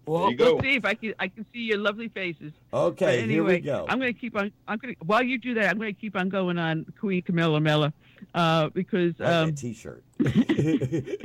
Well, 0.06 0.30
you 0.30 0.36
go. 0.36 0.54
we'll 0.54 0.62
see 0.62 0.76
if 0.76 0.84
I 0.84 0.94
can 0.94 1.14
I 1.18 1.26
can 1.26 1.44
see 1.52 1.58
your 1.60 1.78
lovely 1.78 2.08
faces. 2.08 2.52
But 2.70 2.78
okay, 2.78 3.22
anyway, 3.22 3.32
here 3.32 3.44
we 3.44 3.58
go. 3.58 3.86
I'm 3.88 3.98
going 3.98 4.14
to 4.14 4.18
keep 4.18 4.36
on. 4.36 4.52
I'm 4.68 4.78
going 4.78 4.94
to 4.94 5.04
while 5.04 5.22
you 5.22 5.36
do 5.36 5.54
that, 5.54 5.68
I'm 5.68 5.78
going 5.78 5.92
to 5.92 6.00
keep 6.00 6.16
on 6.16 6.28
going 6.28 6.58
on 6.58 6.86
Queen 6.98 7.22
Camilla 7.22 7.60
Mella, 7.60 7.92
uh, 8.34 8.68
because 8.68 9.18
Like 9.18 9.28
um, 9.28 9.50
that 9.50 9.58
T-shirt. 9.58 10.04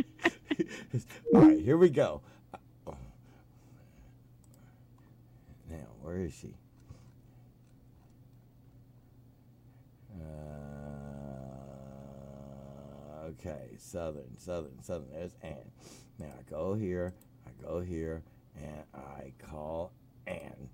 all 1.36 1.42
right, 1.42 1.60
here 1.60 1.78
we 1.78 1.90
go. 1.92 2.22
Now, 5.70 5.78
where 6.02 6.18
is 6.18 6.34
she? 6.34 6.54
Uh, 10.14 10.24
okay, 13.28 13.76
southern, 13.78 14.38
southern, 14.38 14.82
southern. 14.84 15.08
There's 15.12 15.36
Ann. 15.42 15.72
Now 16.20 16.28
I 16.28 16.44
go 16.50 16.74
here, 16.74 17.14
I 17.46 17.52
go 17.64 17.80
here, 17.80 18.24
and 18.56 18.84
I 18.94 19.32
call 19.40 19.94
Ann. 20.28 20.70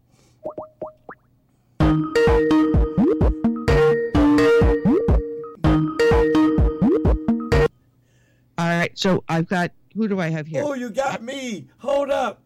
All 8.59 8.65
right, 8.65 8.97
so 8.97 9.23
I've 9.29 9.47
got 9.47 9.71
who 9.95 10.07
do 10.07 10.19
I 10.19 10.29
have 10.29 10.47
here? 10.47 10.63
Oh, 10.65 10.73
you 10.73 10.89
got 10.89 11.21
me. 11.23 11.67
Hold 11.79 12.11
up. 12.11 12.43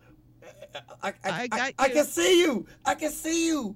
I, 1.02 1.10
I, 1.10 1.14
I, 1.24 1.42
I 1.42 1.48
got 1.48 1.74
I, 1.80 1.86
you. 1.88 1.94
can 1.94 2.06
see 2.06 2.42
you. 2.42 2.66
I 2.86 2.96
can 2.96 3.12
see 3.12 3.48
you. 3.48 3.76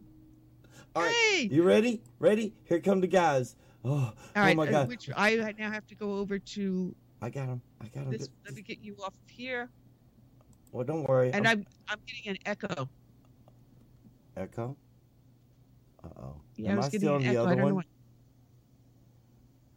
All 0.95 1.03
right. 1.03 1.47
You 1.51 1.63
ready? 1.63 2.01
Ready? 2.19 2.53
Here 2.63 2.80
come 2.80 3.01
the 3.01 3.07
guys. 3.07 3.55
Oh, 3.84 3.91
All 3.91 4.13
oh 4.35 4.41
right, 4.41 4.55
my 4.55 4.67
uh, 4.67 4.72
God. 4.72 4.88
which 4.88 5.09
I 5.15 5.53
now 5.57 5.72
have 5.72 5.85
to 5.88 5.95
go 5.95 6.17
over 6.17 6.39
to 6.39 6.95
I 7.22 7.30
got 7.30 7.47
him. 7.47 7.61
I 7.81 7.88
got 7.88 8.05
him. 8.05 8.11
Let 8.45 8.53
me 8.55 8.61
get 8.61 8.80
you 8.81 8.95
off 9.03 9.13
of 9.13 9.30
here, 9.30 9.69
Well, 10.72 10.84
don't 10.85 11.07
worry. 11.07 11.31
and 11.34 11.47
I'm, 11.47 11.65
I'm 11.88 11.99
getting 12.05 12.31
an 12.31 12.38
echo. 12.45 12.89
echo. 14.38 14.76
Uh 16.03 16.07
oh. 16.19 16.35
Yeah, 16.55 16.72
Am 16.72 16.77
I 16.77 16.81
was 16.81 16.89
getting 16.89 16.99
still 16.99 17.15
on 17.15 17.23
the. 17.23 17.38
Other 17.38 17.55
one? 17.55 17.73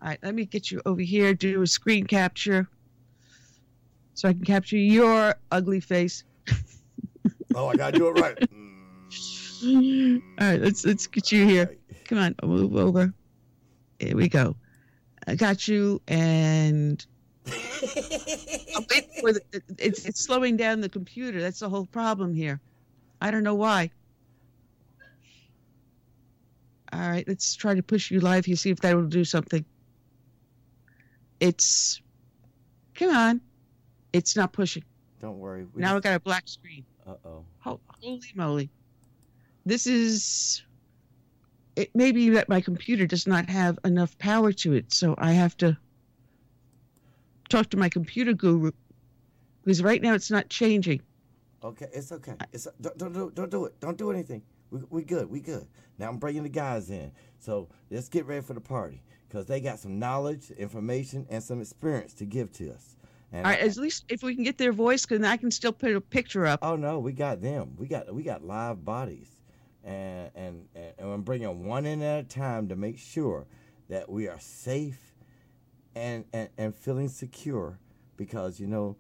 All 0.01 0.09
right, 0.09 0.19
let 0.23 0.35
me 0.35 0.45
get 0.45 0.71
you 0.71 0.81
over 0.87 1.01
here. 1.01 1.35
Do 1.35 1.63
a 1.63 1.67
screen 1.67 2.07
capture, 2.07 2.69
so 4.15 4.29
I 4.29 4.33
can 4.33 4.45
capture 4.45 4.77
your 4.77 5.35
ugly 5.51 5.81
face. 5.81 6.25
Oh, 7.59 7.67
I 7.67 7.75
gotta 7.75 7.99
do 7.99 8.09
it 8.09 8.21
right. 8.21 8.39
Mm. 9.61 10.23
All 10.41 10.47
right, 10.47 10.61
let's 10.61 10.87
let's 10.87 11.09
get 11.09 11.33
you 11.33 11.45
here. 11.45 11.63
Okay. 11.65 12.01
Come 12.05 12.19
on, 12.19 12.35
move 12.45 12.77
over. 12.77 13.13
Here 13.99 14.15
we 14.15 14.29
go. 14.29 14.55
I 15.27 15.35
got 15.35 15.67
you, 15.67 16.01
and 16.07 17.05
I'm 17.45 18.87
waiting 18.89 19.11
for 19.21 19.33
the, 19.33 19.41
it's 19.77 20.05
it's 20.05 20.21
slowing 20.21 20.57
down 20.57 20.81
the 20.81 20.89
computer. 20.89 21.41
That's 21.41 21.59
the 21.59 21.69
whole 21.69 21.87
problem 21.87 22.35
here. 22.35 22.61
I 23.21 23.33
don't 23.33 23.43
know 23.43 23.57
why. 23.57 23.91
All 26.93 27.01
right, 27.01 27.27
let's 27.27 27.57
try 27.57 27.75
to 27.75 27.83
push 27.83 28.13
you 28.13 28.21
live 28.21 28.45
here. 28.45 28.55
See 28.55 28.71
if 28.71 28.79
that 28.83 28.95
will 28.95 29.09
do 29.09 29.25
something. 29.25 29.65
It's 31.41 32.01
come 32.95 33.11
on. 33.11 33.41
It's 34.13 34.37
not 34.37 34.53
pushing. 34.53 34.85
Don't 35.21 35.41
worry. 35.41 35.67
We 35.75 35.83
Now 35.83 35.97
I 35.97 36.01
got 36.01 36.15
a 36.15 36.21
black 36.21 36.47
screen. 36.47 36.85
Uh 37.09 37.15
oh. 37.25 37.45
Holy 37.61 38.21
moly. 38.35 38.71
This 39.65 39.87
is. 39.87 40.63
It 41.77 41.95
may 41.95 42.13
be 42.13 42.31
that 42.31 42.49
my 42.49 42.61
computer 42.61 43.07
does 43.07 43.27
not 43.27 43.49
have 43.49 43.79
enough 43.85 44.19
power 44.19 44.53
to 44.53 44.75
it, 44.75 44.93
so 44.93 45.15
I 45.17 45.33
have 45.33 45.57
to 45.59 45.79
talk 47.49 47.71
to 47.71 47.77
my 47.77 47.89
computer 47.89 48.33
guru 48.33 48.73
because 49.63 49.83
right 49.83 50.03
now 50.03 50.15
it's 50.15 50.31
not 50.31 50.49
changing. 50.49 51.01
Okay, 51.65 51.87
it's 51.93 52.13
okay. 52.13 52.35
It's 52.53 52.67
don't 52.81 52.99
don't 52.99 53.13
do 53.13 53.33
don't 53.35 53.51
do 53.51 53.65
it. 53.65 53.81
Don't 53.81 53.97
do 53.97 54.11
anything. 54.11 54.43
We 54.71 54.81
we 54.91 55.03
good. 55.05 55.31
We 55.31 55.41
good. 55.41 55.67
Now 55.99 56.09
I'm 56.09 56.19
bringing 56.19 56.43
the 56.43 56.49
guys 56.49 56.91
in. 56.91 57.11
So 57.39 57.69
let's 57.91 58.09
get 58.09 58.27
ready 58.27 58.43
for 58.43 58.55
the 58.55 58.61
party 58.61 59.03
because 59.29 59.47
they 59.47 59.61
got 59.61 59.79
some 59.79 59.99
knowledge, 59.99 60.51
information, 60.51 61.27
and 61.31 61.43
some 61.43 61.61
experience 61.61 62.13
to 62.15 62.27
give 62.27 62.53
to 62.55 62.73
us. 62.73 62.97
And 63.33 63.45
All 63.45 63.53
right, 63.53 63.63
I- 63.63 63.67
at 63.67 63.77
least 63.77 64.05
if 64.09 64.23
we 64.23 64.35
can 64.35 64.45
get 64.45 64.57
their 64.59 64.73
voice, 64.73 65.05
then 65.07 65.25
I 65.25 65.37
can 65.37 65.51
still 65.51 65.73
put 65.73 65.95
a 65.95 66.01
picture 66.01 66.47
up. 66.47 66.61
oh 66.63 66.77
no, 66.77 66.99
we 66.99 67.13
got 67.13 67.41
them. 67.43 67.75
We 67.77 67.87
got 67.87 68.13
we 68.15 68.23
got 68.23 68.43
live 68.45 68.85
bodies, 68.85 69.29
and 69.85 70.31
and 70.35 70.69
and, 70.75 70.93
and 70.99 71.13
I'm 71.13 71.23
bringing 71.23 71.65
one 71.67 71.85
in 71.87 72.03
at 72.03 72.25
a 72.25 72.29
time 72.29 72.69
to 72.69 72.77
make 72.77 72.99
sure 72.99 73.47
that 73.89 74.09
we 74.09 74.29
are 74.29 74.41
safe 74.41 75.15
and 75.95 76.25
and, 76.33 76.49
and 76.57 76.75
feeling 76.75 77.09
secure 77.09 77.79
because 78.17 78.59
you 78.61 78.67
know 78.67 78.97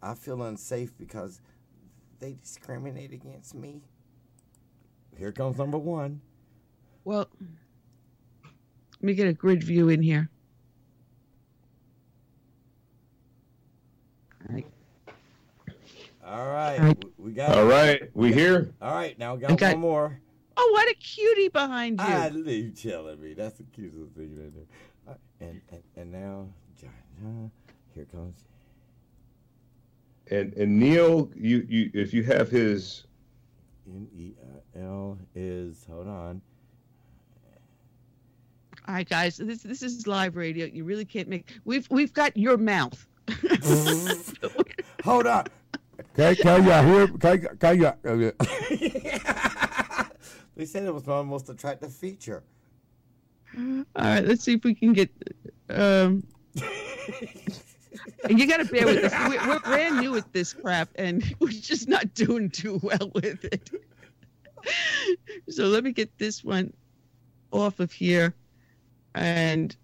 I 0.00 0.14
feel 0.14 0.42
unsafe 0.42 0.96
because 0.98 1.40
they 2.20 2.34
discriminate 2.34 3.12
against 3.12 3.54
me. 3.54 3.82
Here 5.18 5.32
comes 5.32 5.58
number 5.58 5.78
one. 5.78 6.20
Well, 7.04 7.28
let 8.44 9.02
me 9.02 9.14
get 9.14 9.26
a 9.26 9.32
grid 9.32 9.64
view 9.64 9.88
in 9.88 10.00
here. 10.02 10.28
All 14.48 14.54
right. 14.54 14.66
All 16.24 16.46
right, 16.46 16.78
All 16.78 16.86
right. 16.86 17.04
we- 17.18 17.24
we 17.26 17.32
got. 17.32 17.56
All 17.56 17.64
right, 17.66 18.10
we 18.14 18.32
here. 18.32 18.72
All 18.80 18.94
right, 18.94 19.18
now 19.18 19.34
we 19.34 19.40
got 19.40 19.50
Okay. 19.52 19.72
one 19.72 19.80
more. 19.80 20.20
Oh, 20.56 20.70
what 20.72 20.88
a 20.88 20.94
cutie 20.94 21.48
behind 21.48 21.98
you. 22.00 22.06
I 22.06 22.28
you 22.28 22.70
telling 22.70 23.20
me 23.20 23.34
that's 23.34 23.56
the 23.58 23.64
cutest 23.64 24.12
thing 24.14 24.36
right 24.38 24.52
there. 24.54 24.64
All 25.08 25.12
right, 25.14 25.18
And 25.48 25.60
and 25.70 25.82
and 25.96 26.12
now, 26.12 26.46
John, 26.80 26.90
John, 27.20 27.50
here 27.94 28.04
comes. 28.04 28.36
And 30.30 30.52
and 30.54 30.78
Neil, 30.78 31.30
you 31.34 31.66
you 31.68 31.90
if 31.94 32.12
you 32.14 32.22
have 32.24 32.48
his 32.50 33.04
N 33.86 34.06
E 34.16 34.32
I 34.76 34.80
L 34.80 35.18
is 35.34 35.84
hold 35.90 36.06
on. 36.06 36.40
All 38.86 38.94
right, 38.94 39.08
guys, 39.08 39.36
this 39.38 39.62
this 39.62 39.82
is 39.82 40.06
live 40.06 40.36
radio. 40.36 40.66
You 40.66 40.84
really 40.84 41.04
can't 41.04 41.28
make. 41.28 41.52
We've 41.64 41.88
we've 41.90 42.12
got 42.12 42.36
your 42.36 42.56
mouth. 42.58 43.06
Hold 45.04 45.26
on. 45.26 45.46
Can, 46.14 46.34
can 46.36 46.64
you 46.64 46.72
hear? 46.72 47.08
Can, 47.08 47.56
can 47.58 47.80
you? 47.80 47.92
they 50.56 50.66
said 50.66 50.84
it 50.84 50.92
was 50.92 51.06
my 51.06 51.22
most 51.22 51.48
attractive 51.48 51.92
feature. 51.92 52.42
All 53.56 53.84
right, 53.96 54.24
let's 54.24 54.44
see 54.44 54.54
if 54.54 54.64
we 54.64 54.74
can 54.74 54.92
get. 54.92 55.10
Um, 55.70 56.26
and 58.24 58.38
you 58.38 58.46
got 58.46 58.58
to 58.58 58.64
bear 58.64 58.86
with 58.86 59.04
us. 59.04 59.12
We're, 59.28 59.48
we're 59.48 59.60
brand 59.60 60.00
new 60.00 60.16
at 60.16 60.32
this 60.32 60.52
crap, 60.52 60.90
and 60.96 61.34
we're 61.40 61.48
just 61.48 61.88
not 61.88 62.12
doing 62.14 62.50
too 62.50 62.78
well 62.82 63.10
with 63.14 63.44
it. 63.44 63.70
so 65.48 65.64
let 65.64 65.84
me 65.84 65.92
get 65.92 66.18
this 66.18 66.44
one 66.44 66.72
off 67.52 67.80
of 67.80 67.90
here, 67.90 68.34
and 69.14 69.74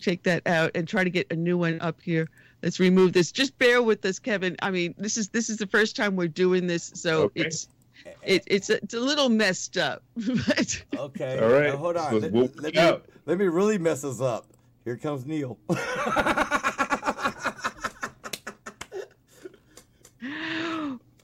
take 0.00 0.22
that 0.22 0.46
out, 0.46 0.70
and 0.74 0.88
try 0.88 1.04
to 1.04 1.10
get 1.10 1.26
a 1.30 1.36
new 1.36 1.58
one 1.58 1.78
up 1.80 2.00
here. 2.00 2.28
Let's 2.64 2.80
remove 2.80 3.12
this. 3.12 3.30
Just 3.30 3.56
bear 3.58 3.82
with 3.82 4.02
us, 4.06 4.18
Kevin. 4.18 4.56
I 4.62 4.70
mean, 4.70 4.94
this 4.96 5.18
is 5.18 5.28
this 5.28 5.50
is 5.50 5.58
the 5.58 5.66
first 5.66 5.94
time 5.96 6.16
we're 6.16 6.28
doing 6.28 6.66
this, 6.66 6.92
so 6.94 7.24
Okay. 7.24 7.42
it's 7.42 7.68
it, 8.24 8.42
it's 8.46 8.70
a, 8.70 8.76
it's 8.82 8.94
a 8.94 9.00
little 9.00 9.28
messed 9.28 9.76
up. 9.76 10.02
but 10.16 10.82
Okay. 10.96 11.38
All 11.40 11.50
right, 11.50 11.68
now 11.68 11.76
hold 11.76 11.98
on. 11.98 12.10
so 12.12 12.16
Let, 12.16 12.32
we'll 12.32 12.50
let 12.56 12.74
work 12.74 13.06
me 13.06 13.12
let 13.26 13.36
me 13.36 13.44
really 13.48 13.76
mess 13.76 14.02
us 14.02 14.22
up. 14.22 14.46
Here 14.86 14.96
comes 14.96 15.26
Neil. 15.26 15.58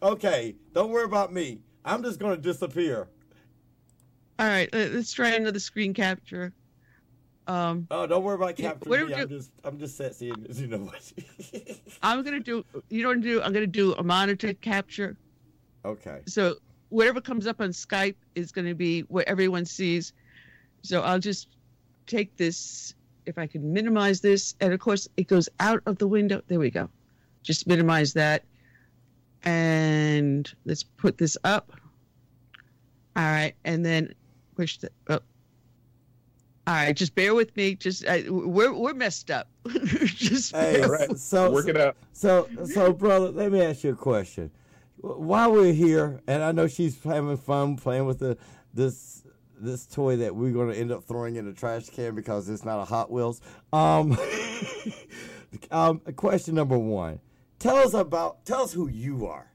okay, 0.03 0.57
don't 0.75 0.91
worry 0.91 1.05
about 1.05 1.33
me. 1.33 1.61
I'm 1.87 2.03
just 2.03 2.21
gonna 2.21 2.37
disappear. 2.37 3.09
All 4.39 4.47
right, 4.47 4.69
let's 4.75 5.15
try 5.15 5.31
another 5.31 5.59
screen 5.59 5.95
capture. 5.95 6.53
Um, 7.51 7.87
Oh, 7.91 8.07
don't 8.07 8.23
worry 8.23 8.37
about 8.37 8.57
capturing 8.57 8.91
what 8.91 9.09
me. 9.09 9.15
I'm 9.15 9.29
do? 9.29 9.37
just 9.39 9.51
I'm 9.65 9.79
just 9.79 9.97
sexy 9.97 10.31
and 10.31 10.47
you 10.57 10.67
know 10.69 10.79
what. 10.79 11.13
I'm 12.03 12.23
gonna 12.23 12.39
do. 12.41 12.65
You 12.89 13.03
know 13.03 13.09
what 13.09 13.17
I'm 13.17 13.21
gonna 13.23 13.33
do? 13.35 13.43
I'm 13.43 13.53
gonna 13.53 13.67
do 13.67 13.93
a 13.95 14.03
monitor 14.03 14.53
capture. 14.55 15.17
okay. 15.85 16.21
So 16.27 16.57
whatever 16.91 17.21
comes 17.21 17.47
up 17.47 17.61
on 17.61 17.71
Skype 17.71 18.15
is 18.35 18.53
gonna 18.53 18.75
be 18.75 19.01
what 19.03 19.27
everyone 19.27 19.65
sees. 19.65 20.13
So 20.83 21.01
I'll 21.03 21.19
just 21.19 21.49
take 22.07 22.37
this. 22.37 22.95
If 23.27 23.37
I 23.37 23.47
can 23.47 23.73
minimize 23.73 24.21
this, 24.21 24.55
and 24.61 24.73
of 24.73 24.81
course 24.81 25.09
it 25.17 25.27
goes 25.29 25.49
out 25.61 25.83
of 25.87 25.99
the 25.99 26.07
window. 26.09 26.43
There 26.49 26.59
we 26.59 26.71
go. 26.71 26.89
Just 27.43 27.67
minimize 27.67 28.13
that. 28.15 28.45
And 29.43 30.53
let's 30.65 30.83
put 30.83 31.19
this 31.19 31.37
up. 31.45 31.73
All 33.17 33.23
right, 33.25 33.55
and 33.65 33.85
then 33.85 34.15
push 34.57 34.79
the. 34.79 34.91
Oh. 35.09 35.21
All 36.67 36.75
right, 36.75 36.95
just 36.95 37.15
bear 37.15 37.35
with 37.35 37.57
me. 37.57 37.75
Just 37.75 38.07
uh, 38.07 38.19
we're 38.29 38.73
we're 38.73 38.95
messed 38.95 39.31
up. 39.31 39.49
just 39.69 40.55
Hey, 40.55 40.83
right. 40.83 41.17
so 41.17 41.51
Work 41.51 41.69
it 41.69 41.77
out. 41.77 41.97
So, 42.13 42.49
so, 42.65 42.93
brother, 42.93 43.31
let 43.31 43.51
me 43.51 43.63
ask 43.63 43.83
you 43.83 43.91
a 43.91 43.97
question. 43.97 44.51
While 44.99 45.53
we're 45.53 45.73
here, 45.73 46.21
and 46.27 46.43
I 46.43 46.53
know 46.53 46.67
she's 46.69 47.03
having 47.03 47.37
fun 47.39 47.77
playing 47.77 48.05
with 48.05 48.19
the 48.19 48.37
this 48.75 49.23
this 49.59 49.87
toy 49.87 50.17
that 50.17 50.35
we're 50.35 50.53
going 50.53 50.71
to 50.73 50.79
end 50.79 50.93
up 50.93 51.05
throwing 51.05 51.37
in 51.37 51.47
the 51.47 51.53
trash 51.53 51.89
can 51.89 52.15
because 52.15 52.49
it's 52.49 52.65
not 52.65 52.81
a 52.81 52.85
Hot 52.85 53.11
Wheels. 53.11 53.41
Um, 53.73 54.17
um, 55.71 56.01
question 56.17 56.55
number 56.55 56.79
one: 56.79 57.21
Tell 57.59 57.77
us 57.77 57.95
about, 57.95 58.45
tell 58.45 58.63
us 58.63 58.73
who 58.73 58.89
you 58.89 59.27
are. 59.27 59.51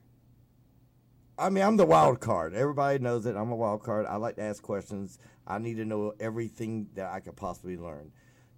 I 1.38 1.50
mean, 1.50 1.64
I'm 1.64 1.76
the 1.76 1.86
wild 1.86 2.22
card. 2.22 2.54
Everybody 2.54 3.00
knows 3.00 3.26
it. 3.26 3.36
I'm 3.36 3.52
a 3.52 3.56
wild 3.56 3.84
card. 3.84 4.06
I 4.06 4.16
like 4.16 4.36
to 4.38 4.44
ask 4.44 4.64
questions. 4.64 5.20
I 5.48 5.58
need 5.60 5.76
to 5.78 5.86
know 5.86 6.14
everything 6.20 6.88
that 6.96 7.12
I 7.12 7.20
could 7.20 7.36
possibly 7.36 7.78
learn. 7.78 8.12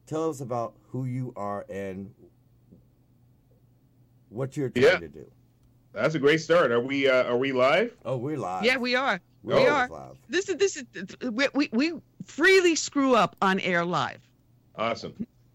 Tell 0.05 0.30
us 0.30 0.39
about 0.41 0.76
who 0.89 1.05
you 1.05 1.34
are 1.35 1.65
and 1.69 2.14
what 4.30 4.55
you're 4.57 4.69
trying 4.69 4.85
Yeah. 4.85 4.97
to 4.99 5.07
do. 5.07 5.26
That's 5.93 6.15
a 6.15 6.19
great 6.19 6.39
start. 6.41 6.72
Are 6.72 6.80
we 6.80 7.07
uh, 7.09 7.23
are 7.23 7.38
we 7.38 7.51
live? 7.51 7.95
Oh, 8.05 8.18
we're 8.18 8.38
live. 8.38 8.64
Yeah, 8.64 8.77
we 8.77 8.95
are. 8.95 9.19
We're 9.43 9.55
we 9.61 9.68
are. 9.68 9.88
live. 9.89 10.18
This 10.30 10.47
is 10.49 10.57
this 10.57 10.77
is 10.77 11.15
we, 11.31 11.47
we 11.53 11.69
we 11.72 11.93
freely 12.26 12.76
screw 12.76 13.15
up 13.15 13.35
on 13.41 13.59
air 13.61 13.84
live. 13.84 14.19
Awesome. 14.76 15.14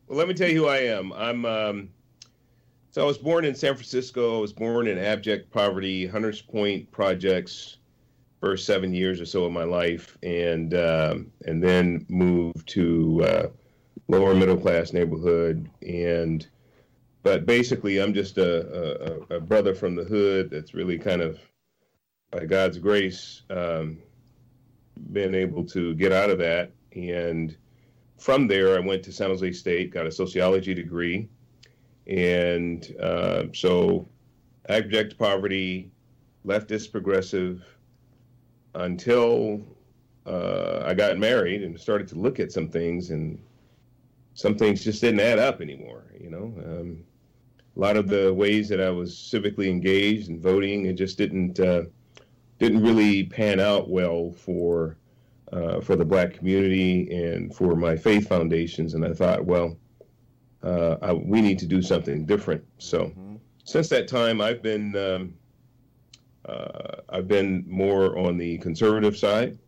Well, 0.08 0.18
let 0.18 0.26
me 0.28 0.34
tell 0.34 0.48
you 0.48 0.56
who 0.64 0.68
I 0.68 0.78
am. 0.78 1.12
I'm 1.12 1.44
um, 1.44 1.88
so 2.90 3.02
I 3.02 3.04
was 3.06 3.18
born 3.18 3.44
in 3.44 3.54
San 3.54 3.74
Francisco. 3.74 4.38
I 4.38 4.40
was 4.40 4.52
born 4.52 4.88
in 4.88 4.98
abject 4.98 5.50
poverty, 5.52 6.06
Hunters 6.06 6.42
Point 6.42 6.90
projects, 6.90 7.76
first 8.42 8.66
seven 8.66 8.92
years 8.92 9.20
or 9.20 9.24
so 9.24 9.44
of 9.44 9.52
my 9.52 9.64
life, 9.64 10.18
and 10.22 10.74
um, 10.74 11.32
and 11.46 11.62
then 11.62 12.04
moved 12.10 12.68
to 12.70 13.24
uh, 13.24 13.46
lower 14.08 14.34
middle 14.34 14.58
class 14.58 14.92
neighborhood. 14.92 15.70
And 15.80 16.46
but 17.22 17.46
basically, 17.46 17.98
I'm 17.98 18.12
just 18.12 18.36
a, 18.36 19.22
a, 19.30 19.36
a 19.36 19.40
brother 19.40 19.74
from 19.74 19.94
the 19.94 20.04
hood 20.04 20.50
that's 20.50 20.74
really 20.74 20.98
kind 20.98 21.22
of 21.22 21.38
by 22.30 22.44
God's 22.44 22.78
grace 22.78 23.42
um, 23.48 23.98
been 25.12 25.34
able 25.34 25.64
to 25.66 25.94
get 25.94 26.12
out 26.12 26.28
of 26.28 26.38
that 26.38 26.72
and 26.94 27.56
from 28.18 28.46
there, 28.46 28.76
I 28.76 28.80
went 28.80 29.02
to 29.04 29.12
San 29.12 29.30
Jose 29.30 29.52
State, 29.52 29.92
got 29.92 30.06
a 30.06 30.12
sociology 30.12 30.74
degree, 30.74 31.28
and 32.06 32.94
uh, 33.00 33.44
so 33.52 34.08
abject 34.68 35.18
poverty, 35.18 35.90
leftist 36.46 36.92
progressive, 36.92 37.64
until 38.74 39.60
uh, 40.26 40.82
I 40.84 40.94
got 40.94 41.18
married 41.18 41.62
and 41.62 41.78
started 41.78 42.08
to 42.08 42.14
look 42.16 42.40
at 42.40 42.52
some 42.52 42.68
things, 42.68 43.10
and 43.10 43.38
some 44.34 44.56
things 44.56 44.84
just 44.84 45.00
didn't 45.00 45.20
add 45.20 45.38
up 45.38 45.60
anymore. 45.60 46.04
You 46.18 46.30
know, 46.30 46.54
um, 46.64 47.04
a 47.76 47.80
lot 47.80 47.96
of 47.96 48.08
the 48.08 48.32
ways 48.32 48.68
that 48.68 48.80
I 48.80 48.90
was 48.90 49.14
civically 49.14 49.68
engaged 49.68 50.28
and 50.28 50.40
voting, 50.40 50.86
it 50.86 50.94
just 50.94 51.18
didn't 51.18 51.58
uh, 51.60 51.84
didn't 52.58 52.82
really 52.82 53.24
pan 53.24 53.60
out 53.60 53.88
well 53.88 54.30
for 54.30 54.96
uh, 55.52 55.80
for 55.80 55.96
the 55.96 56.04
black 56.04 56.32
community 56.32 57.12
and 57.14 57.54
for 57.54 57.76
my 57.76 57.96
faith 57.96 58.28
foundations. 58.28 58.94
And 58.94 59.04
I 59.04 59.12
thought, 59.12 59.44
well, 59.44 59.76
uh, 60.62 60.96
I, 61.02 61.12
we 61.12 61.42
need 61.42 61.58
to 61.58 61.66
do 61.66 61.82
something 61.82 62.24
different. 62.24 62.64
So 62.78 63.06
Mhm. 63.18 63.38
since 63.64 63.88
that 63.88 64.08
time, 64.08 64.40
I've 64.40 64.62
been 64.62 64.96
um, 64.96 65.34
uh, 66.44 67.02
I've 67.08 67.28
been 67.28 67.64
more 67.68 68.18
on 68.18 68.36
the 68.36 68.58
conservative 68.58 69.16
side. 69.16 69.58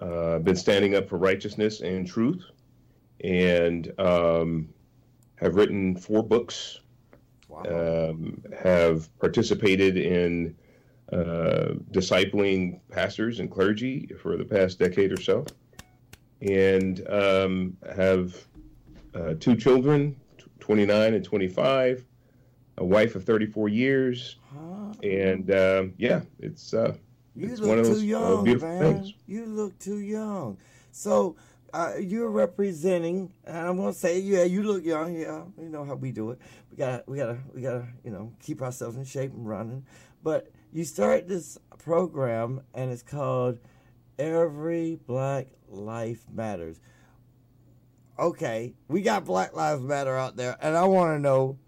Uh, 0.00 0.36
I've 0.36 0.44
been 0.44 0.56
standing 0.56 0.94
up 0.94 1.08
for 1.08 1.16
righteousness 1.16 1.80
and 1.80 2.06
truth, 2.06 2.44
and 3.24 3.92
um, 3.98 4.68
have 5.36 5.56
written 5.56 5.96
four 5.96 6.22
books. 6.22 6.80
Wow. 7.48 8.10
Um, 8.10 8.42
have 8.60 9.16
participated 9.20 9.96
in 9.96 10.56
uh, 11.12 11.74
discipling 11.92 12.80
pastors 12.90 13.38
and 13.38 13.48
clergy 13.50 14.10
for 14.20 14.36
the 14.36 14.44
past 14.44 14.80
decade 14.80 15.12
or 15.12 15.20
so, 15.20 15.46
and 16.42 17.06
um, 17.08 17.76
have 17.94 18.36
uh, 19.14 19.34
two 19.38 19.56
children, 19.56 20.16
t- 20.38 20.44
29 20.58 21.14
and 21.14 21.24
25, 21.24 22.04
a 22.78 22.84
wife 22.84 23.14
of 23.14 23.24
34 23.24 23.68
years, 23.68 24.36
And 25.02 25.50
um, 25.50 25.94
yeah, 25.98 26.22
it's 26.38 26.74
uh, 26.74 26.94
You 27.34 27.48
it's 27.48 27.60
look 27.60 27.68
one 27.70 27.78
of 27.78 27.86
too 27.86 27.94
those 27.94 28.02
uh, 28.12 28.42
beautiful 28.42 28.68
man. 28.68 28.94
things. 28.94 29.14
You 29.26 29.46
look 29.46 29.78
too 29.78 29.98
young. 30.00 30.58
So 30.92 31.36
uh, 31.72 31.94
you're 32.00 32.30
representing, 32.30 33.30
and 33.44 33.56
I'm 33.56 33.76
gonna 33.76 33.92
say, 33.92 34.18
yeah, 34.20 34.44
you 34.44 34.62
look 34.62 34.84
young. 34.84 35.14
Yeah, 35.14 35.42
you 35.60 35.68
know 35.68 35.84
how 35.84 35.94
we 35.94 36.12
do 36.12 36.30
it. 36.30 36.38
We 36.70 36.76
gotta, 36.76 37.04
we 37.06 37.18
gotta, 37.18 37.38
we 37.54 37.60
gotta, 37.62 37.86
you 38.04 38.10
know, 38.10 38.32
keep 38.42 38.62
ourselves 38.62 38.96
in 38.96 39.04
shape 39.04 39.32
and 39.32 39.46
running. 39.46 39.84
But 40.22 40.50
you 40.72 40.84
start 40.84 41.28
this 41.28 41.58
program, 41.78 42.62
and 42.74 42.90
it's 42.90 43.02
called 43.02 43.58
Every 44.18 44.98
Black 45.06 45.48
Life 45.68 46.24
Matters. 46.32 46.80
Okay, 48.18 48.74
we 48.88 49.02
got 49.02 49.26
Black 49.26 49.54
Lives 49.54 49.82
Matter 49.82 50.16
out 50.16 50.36
there, 50.36 50.56
and 50.62 50.74
I 50.76 50.84
want 50.84 51.14
to 51.14 51.18
know 51.18 51.58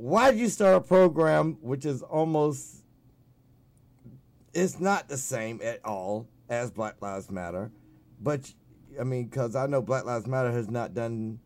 why 0.00 0.30
did 0.30 0.40
you 0.40 0.48
start 0.48 0.76
a 0.76 0.80
program 0.80 1.58
which 1.60 1.84
is 1.84 2.00
almost 2.02 2.82
it's 4.54 4.80
not 4.80 5.08
the 5.08 5.16
same 5.18 5.60
at 5.62 5.84
all 5.84 6.26
as 6.48 6.70
Black 6.70 7.00
Lives 7.02 7.30
Matter, 7.30 7.70
but 8.20 8.52
I 8.98 9.04
mean, 9.04 9.26
because 9.26 9.54
I 9.54 9.66
know 9.66 9.82
Black 9.82 10.04
Lives 10.06 10.26
Matter 10.26 10.50
has 10.50 10.68
not 10.70 10.94
done 10.94 11.38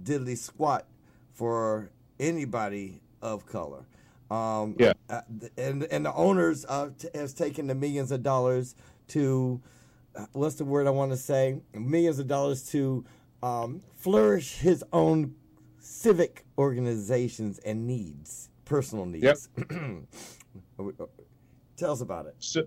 diddly 0.00 0.36
squat 0.36 0.86
for 1.32 1.90
anybody 2.20 3.00
of 3.22 3.46
color. 3.46 3.86
Um, 4.30 4.76
Yeah. 4.78 4.92
uh, 5.08 5.22
and 5.56 5.84
and 5.84 6.04
the 6.04 6.12
owners 6.14 6.66
uh, 6.68 6.90
t- 6.96 7.08
has 7.14 7.32
taken 7.32 7.66
the 7.66 7.74
millions 7.74 8.12
of 8.12 8.22
dollars 8.22 8.74
to 9.08 9.60
uh, 10.14 10.26
what's 10.32 10.56
the 10.56 10.64
word 10.66 10.86
I 10.86 10.90
want 10.90 11.12
to 11.12 11.16
say? 11.16 11.60
Millions 11.74 12.18
of 12.18 12.28
dollars 12.28 12.68
to 12.72 13.04
um, 13.42 13.80
flourish 13.96 14.58
his 14.58 14.84
own 14.92 15.34
civic 16.02 16.44
organizations 16.58 17.60
and 17.60 17.86
needs, 17.86 18.50
personal 18.64 19.06
needs. 19.06 19.48
Tell 21.76 21.92
us 21.92 22.00
about 22.00 22.26
it. 22.26 22.34
So, 22.40 22.64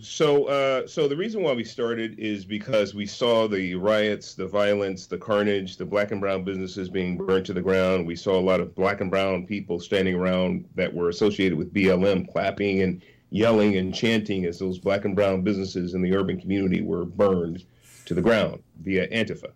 so, 0.00 0.46
uh, 0.46 0.86
so 0.86 1.06
the 1.06 1.16
reason 1.16 1.42
why 1.42 1.52
we 1.52 1.64
started 1.64 2.18
is 2.18 2.46
because 2.46 2.94
we 2.94 3.04
saw 3.04 3.46
the 3.46 3.74
riots, 3.74 4.34
the 4.34 4.46
violence, 4.46 5.06
the 5.06 5.18
carnage, 5.18 5.76
the 5.76 5.84
black 5.84 6.12
and 6.12 6.20
brown 6.20 6.44
businesses 6.44 6.88
being 6.88 7.18
burned 7.18 7.44
to 7.46 7.52
the 7.52 7.60
ground. 7.60 8.06
We 8.06 8.16
saw 8.16 8.38
a 8.38 8.40
lot 8.40 8.60
of 8.60 8.74
black 8.74 9.02
and 9.02 9.10
brown 9.10 9.46
people 9.46 9.80
standing 9.80 10.14
around 10.14 10.66
that 10.74 10.92
were 10.92 11.10
associated 11.10 11.58
with 11.58 11.74
BLM, 11.74 12.30
clapping 12.32 12.80
and 12.82 13.02
yelling 13.30 13.76
and 13.76 13.94
chanting 13.94 14.46
as 14.46 14.58
those 14.58 14.78
black 14.78 15.04
and 15.04 15.14
brown 15.14 15.42
businesses 15.42 15.92
in 15.92 16.00
the 16.00 16.14
urban 16.16 16.40
community 16.40 16.80
were 16.80 17.04
burned 17.04 17.64
to 18.06 18.14
the 18.14 18.22
ground 18.22 18.62
via 18.80 19.06
Antifa. 19.08 19.52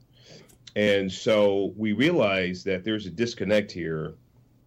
And 0.75 1.11
so 1.11 1.73
we 1.77 1.93
realized 1.93 2.65
that 2.67 2.85
there's 2.85 3.07
a 3.07 3.11
disconnect 3.11 3.71
here. 3.71 4.15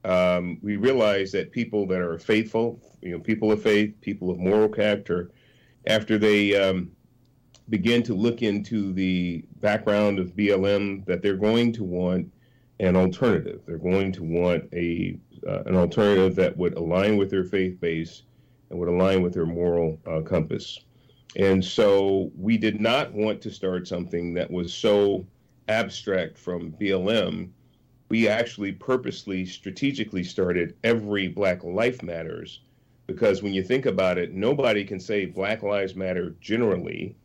Um, 0.03 0.59
we 0.61 0.75
realized 0.75 1.33
that 1.33 1.51
people 1.51 1.87
that 1.87 1.99
are 1.99 2.17
faithful, 2.19 2.79
you 3.01 3.11
know, 3.11 3.19
people 3.19 3.51
of 3.51 3.61
faith, 3.61 3.99
people 4.01 4.29
of 4.29 4.37
moral 4.37 4.69
character, 4.69 5.31
after 5.87 6.17
they 6.17 6.55
um, 6.55 6.91
begin 7.69 8.03
to 8.03 8.13
look 8.13 8.43
into 8.43 8.93
the 8.93 9.43
background 9.61 10.19
of 10.19 10.35
BLM, 10.35 11.05
that 11.05 11.21
they're 11.21 11.37
going 11.37 11.71
to 11.73 11.83
want 11.83 12.31
an 12.79 12.95
alternative. 12.95 13.61
They're 13.65 13.77
going 13.77 14.11
to 14.13 14.23
want 14.23 14.65
a 14.73 15.17
uh, 15.47 15.63
an 15.65 15.75
alternative 15.75 16.35
that 16.35 16.57
would 16.57 16.75
align 16.75 17.17
with 17.17 17.29
their 17.29 17.43
faith 17.43 17.79
base 17.79 18.23
and 18.69 18.79
would 18.79 18.89
align 18.89 19.21
with 19.21 19.33
their 19.33 19.45
moral 19.45 19.99
uh, 20.07 20.21
compass. 20.21 20.79
And 21.35 21.63
so 21.63 22.31
we 22.35 22.57
did 22.57 22.79
not 22.79 23.13
want 23.13 23.41
to 23.41 23.51
start 23.51 23.87
something 23.87 24.33
that 24.35 24.49
was 24.49 24.73
so 24.73 25.25
abstract 25.67 26.37
from 26.37 26.71
BLM. 26.73 27.49
We 28.09 28.27
actually 28.27 28.71
purposely, 28.71 29.45
strategically 29.45 30.23
started 30.23 30.75
Every 30.83 31.27
Black 31.27 31.63
Life 31.63 32.03
Matters 32.03 32.61
because 33.07 33.43
when 33.43 33.53
you 33.53 33.63
think 33.63 33.85
about 33.85 34.17
it, 34.17 34.33
nobody 34.33 34.83
can 34.83 34.99
say 34.99 35.25
Black 35.25 35.63
Lives 35.63 35.95
Matter 35.95 36.35
generally 36.41 37.15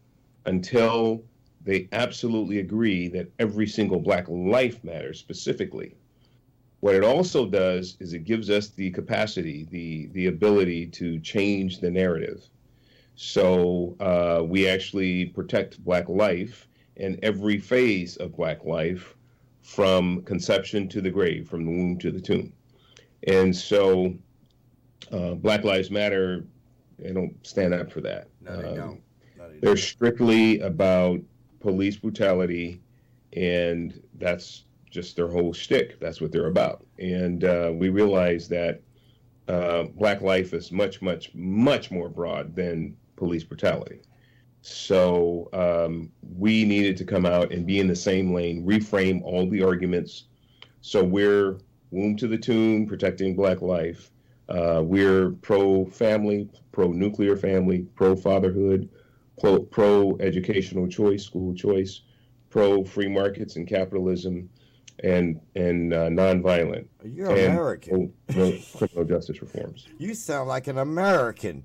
until 0.47 1.23
they 1.63 1.89
absolutely 1.93 2.59
agree 2.59 3.09
that 3.09 3.31
every 3.39 3.67
single 3.67 4.01
Black 4.01 4.27
life 4.29 4.83
matters 4.83 5.19
specifically. 5.19 5.95
What 6.81 6.95
it 6.95 7.05
also 7.05 7.47
does 7.47 7.97
is 8.01 8.15
it 8.15 8.25
gives 8.25 8.49
us 8.49 8.69
the 8.69 8.91
capacity, 8.91 9.67
the 9.71 10.07
the 10.13 10.27
ability 10.27 10.87
to 10.87 11.19
change 11.21 11.81
the 11.81 11.91
narrative. 11.91 12.49
So 13.17 13.97
uh, 14.01 14.43
we 14.45 14.67
actually 14.67 15.27
protect 15.27 15.85
Black 15.85 16.09
life 16.09 16.67
in 17.01 17.19
every 17.23 17.59
phase 17.59 18.17
of 18.19 18.37
Black 18.37 18.65
life, 18.65 19.17
from 19.63 20.23
conception 20.23 20.89
to 20.89 21.01
the 21.01 21.11
grave, 21.11 21.49
from 21.49 21.65
the 21.65 21.71
womb 21.71 21.99
to 21.99 22.11
the 22.11 22.21
tomb. 22.21 22.53
And 23.27 23.55
so 23.55 24.15
Uh, 25.11 25.35
Black 25.35 25.65
Lives 25.65 25.91
Matter, 25.91 26.45
they 26.99 27.13
don't 27.13 27.35
stand 27.45 27.75
up 27.75 27.91
for 27.91 28.01
that. 28.03 28.29
No, 28.43 28.57
they 28.63 28.69
Um, 28.69 28.77
don't. 28.77 29.01
No, 29.39 29.49
they 29.51 29.59
They're 29.59 29.75
don't. 29.75 29.79
strictly 29.79 30.61
about 30.61 31.21
police 31.59 31.97
brutality, 31.97 32.81
and 33.33 34.01
that's 34.19 34.67
just 34.89 35.17
their 35.17 35.27
whole 35.27 35.53
shtick. 35.53 35.99
That's 35.99 36.21
what 36.21 36.31
they're 36.31 36.47
about. 36.47 36.87
And 36.99 37.43
uh, 37.45 37.73
we 37.75 37.89
realize 37.89 38.47
that 38.51 38.83
uh, 39.49 39.85
Black 39.97 40.21
life 40.21 40.55
is 40.55 40.71
much, 40.71 41.03
much, 41.03 41.35
much 41.35 41.91
more 41.91 42.09
broad 42.09 42.55
than 42.55 42.97
police 43.17 43.43
brutality. 43.43 44.01
So 44.63 45.49
um, 45.53 46.11
we 46.37 46.65
needed 46.65 46.97
to 46.99 47.05
come 47.05 47.25
out 47.25 47.53
and 47.53 47.67
be 47.67 47.81
in 47.81 47.87
the 47.87 47.97
same 47.97 48.35
lane, 48.35 48.65
reframe 48.67 49.23
all 49.23 49.49
the 49.49 49.63
arguments. 49.63 50.25
So 50.83 51.03
we're 51.03 51.59
womb 51.91 52.17
to 52.17 52.29
the 52.29 52.39
tomb, 52.39 52.87
protecting 52.87 53.35
Black 53.35 53.63
life. 53.63 54.11
Uh, 54.49 54.83
we're 54.85 55.31
pro 55.43 55.87
family, 55.87 56.49
pro 56.73 56.89
nuclear 56.93 57.37
family, 57.37 57.87
pro 57.95 58.17
fatherhood, 58.17 58.89
pro, 59.39 60.17
educational 60.21 60.89
choice, 60.89 61.25
school 61.25 61.55
choice, 61.55 62.03
pro 62.51 62.85
free 62.85 63.09
markets 63.09 63.57
and 63.57 63.67
capitalism, 63.67 64.51
and 65.05 65.41
and 65.55 65.95
uh, 65.95 66.09
nonviolent. 66.09 66.87
You're 67.05 67.31
and 67.31 67.53
American. 67.55 68.13
pro- 68.29 68.51
pro 68.51 68.59
criminal 68.77 69.05
justice 69.05 69.41
reforms. 69.41 69.87
You 69.99 70.15
sound 70.15 70.49
like 70.49 70.67
an 70.67 70.79
American. 70.79 71.65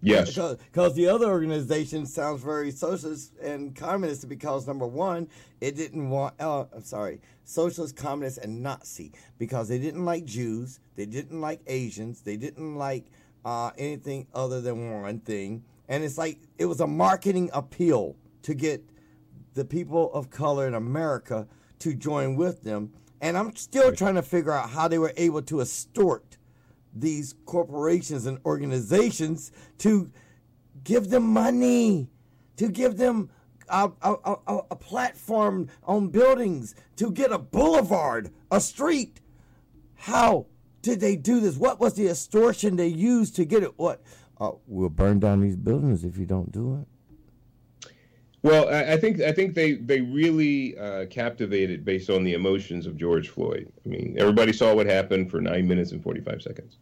Yes. 0.00 0.34
Because 0.34 0.94
the 0.94 1.08
other 1.08 1.26
organization 1.26 2.06
sounds 2.06 2.42
very 2.42 2.70
socialist 2.70 3.36
and 3.42 3.74
communist 3.74 4.28
because 4.28 4.66
number 4.66 4.86
one, 4.86 5.28
it 5.60 5.74
didn't 5.74 6.08
want. 6.08 6.34
Uh, 6.40 6.66
I'm 6.72 6.84
sorry, 6.84 7.20
socialist, 7.44 7.96
communist, 7.96 8.38
and 8.38 8.62
Nazi 8.62 9.12
because 9.38 9.68
they 9.68 9.78
didn't 9.78 10.04
like 10.04 10.24
Jews, 10.24 10.78
they 10.94 11.06
didn't 11.06 11.40
like 11.40 11.60
Asians, 11.66 12.20
they 12.20 12.36
didn't 12.36 12.76
like 12.76 13.06
uh, 13.44 13.70
anything 13.76 14.26
other 14.34 14.60
than 14.60 15.02
one 15.02 15.20
thing, 15.20 15.64
and 15.88 16.04
it's 16.04 16.18
like 16.18 16.38
it 16.58 16.66
was 16.66 16.80
a 16.80 16.86
marketing 16.86 17.50
appeal 17.52 18.14
to 18.42 18.54
get 18.54 18.84
the 19.54 19.64
people 19.64 20.12
of 20.12 20.30
color 20.30 20.68
in 20.68 20.74
America 20.74 21.48
to 21.80 21.94
join 21.94 22.36
with 22.36 22.62
them. 22.62 22.92
And 23.20 23.36
I'm 23.36 23.56
still 23.56 23.92
trying 23.92 24.14
to 24.14 24.22
figure 24.22 24.52
out 24.52 24.70
how 24.70 24.86
they 24.86 24.98
were 24.98 25.12
able 25.16 25.42
to 25.42 25.60
extort 25.60 26.37
these 27.00 27.34
corporations 27.46 28.26
and 28.26 28.38
organizations 28.44 29.52
to 29.78 30.10
give 30.84 31.10
them 31.10 31.24
money, 31.24 32.08
to 32.56 32.68
give 32.68 32.96
them 32.96 33.30
a, 33.68 33.90
a, 34.02 34.14
a, 34.24 34.58
a 34.70 34.76
platform 34.76 35.68
on 35.84 36.08
buildings, 36.08 36.74
to 36.96 37.10
get 37.10 37.32
a 37.32 37.38
boulevard, 37.38 38.30
a 38.50 38.60
street. 38.60 39.20
How 39.94 40.46
did 40.82 41.00
they 41.00 41.16
do 41.16 41.40
this? 41.40 41.56
What 41.56 41.80
was 41.80 41.94
the 41.94 42.08
extortion 42.08 42.76
they 42.76 42.88
used 42.88 43.36
to 43.36 43.44
get 43.44 43.62
it? 43.62 43.78
What? 43.78 44.02
Uh, 44.40 44.52
we'll 44.66 44.88
burn 44.88 45.18
down 45.18 45.40
these 45.40 45.56
buildings 45.56 46.04
if 46.04 46.16
you 46.16 46.24
don't 46.24 46.52
do 46.52 46.80
it. 46.80 46.88
Well, 48.42 48.68
I, 48.68 48.92
I 48.92 48.96
think 48.96 49.20
I 49.20 49.32
think 49.32 49.54
they 49.54 49.72
they 49.74 50.00
really 50.00 50.78
uh, 50.78 51.06
captivated 51.06 51.84
based 51.84 52.08
on 52.08 52.22
the 52.22 52.34
emotions 52.34 52.86
of 52.86 52.96
George 52.96 53.30
Floyd. 53.30 53.70
I 53.84 53.88
mean, 53.88 54.14
everybody 54.16 54.52
saw 54.52 54.72
what 54.74 54.86
happened 54.86 55.28
for 55.28 55.40
nine 55.40 55.66
minutes 55.66 55.90
and 55.90 56.00
forty 56.00 56.20
five 56.20 56.40
seconds, 56.40 56.78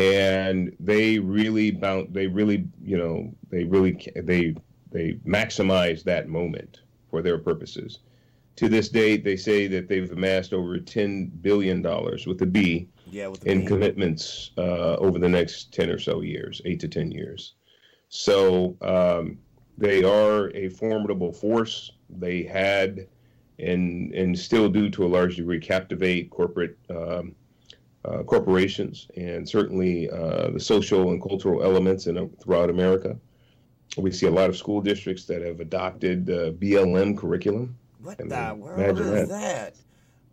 and 0.00 0.74
they 0.80 1.18
really 1.18 1.70
bound. 1.70 2.08
They 2.12 2.26
really, 2.26 2.66
you 2.82 2.96
know, 2.96 3.32
they 3.50 3.64
really 3.64 3.92
they 4.16 4.54
they 4.90 5.12
maximize 5.26 6.02
that 6.04 6.28
moment 6.28 6.80
for 7.10 7.22
their 7.22 7.38
purposes. 7.38 7.98
To 8.56 8.68
this 8.68 8.88
date, 8.88 9.24
they 9.24 9.36
say 9.36 9.66
that 9.68 9.88
they've 9.88 10.10
amassed 10.10 10.52
over 10.52 10.78
ten 10.78 11.26
billion 11.40 11.82
dollars 11.82 12.26
with 12.26 12.40
a 12.42 12.46
B 12.46 12.88
Yeah, 13.10 13.28
with 13.28 13.40
the 13.40 13.50
in 13.52 13.58
beam. 13.58 13.66
commitments 13.68 14.50
uh, 14.58 14.96
over 14.96 15.18
the 15.18 15.28
next 15.28 15.72
10 15.72 15.90
or 15.90 15.98
so 15.98 16.20
years, 16.20 16.60
eight 16.64 16.80
to 16.80 16.88
10 16.88 17.10
years. 17.10 17.54
So 18.08 18.76
um, 18.82 19.38
they 19.78 20.02
are 20.02 20.50
a 20.54 20.68
formidable 20.68 21.32
force. 21.32 21.92
They 22.10 22.42
had 22.42 23.06
and 23.58 24.12
and 24.14 24.38
still 24.38 24.68
do 24.68 24.88
to 24.90 25.04
a 25.04 25.08
large 25.08 25.36
degree 25.36 25.60
captivate 25.60 26.30
corporate 26.30 26.76
um, 26.90 27.34
uh, 28.04 28.22
corporations 28.22 29.08
and 29.16 29.48
certainly 29.48 30.10
uh, 30.10 30.50
the 30.50 30.60
social 30.60 31.10
and 31.10 31.22
cultural 31.22 31.62
elements 31.62 32.06
in, 32.06 32.28
throughout 32.42 32.70
America. 32.70 33.16
We 33.96 34.10
see 34.12 34.26
a 34.26 34.30
lot 34.30 34.48
of 34.48 34.56
school 34.56 34.80
districts 34.80 35.24
that 35.24 35.42
have 35.42 35.60
adopted 35.60 36.24
the 36.24 36.56
BLM 36.58 37.16
curriculum. 37.16 37.76
What 38.02 38.20
I 38.20 38.22
mean, 38.22 38.28
the 38.28 38.54
world 38.54 38.98
is 39.00 39.28
that. 39.28 39.74
that? 39.74 39.74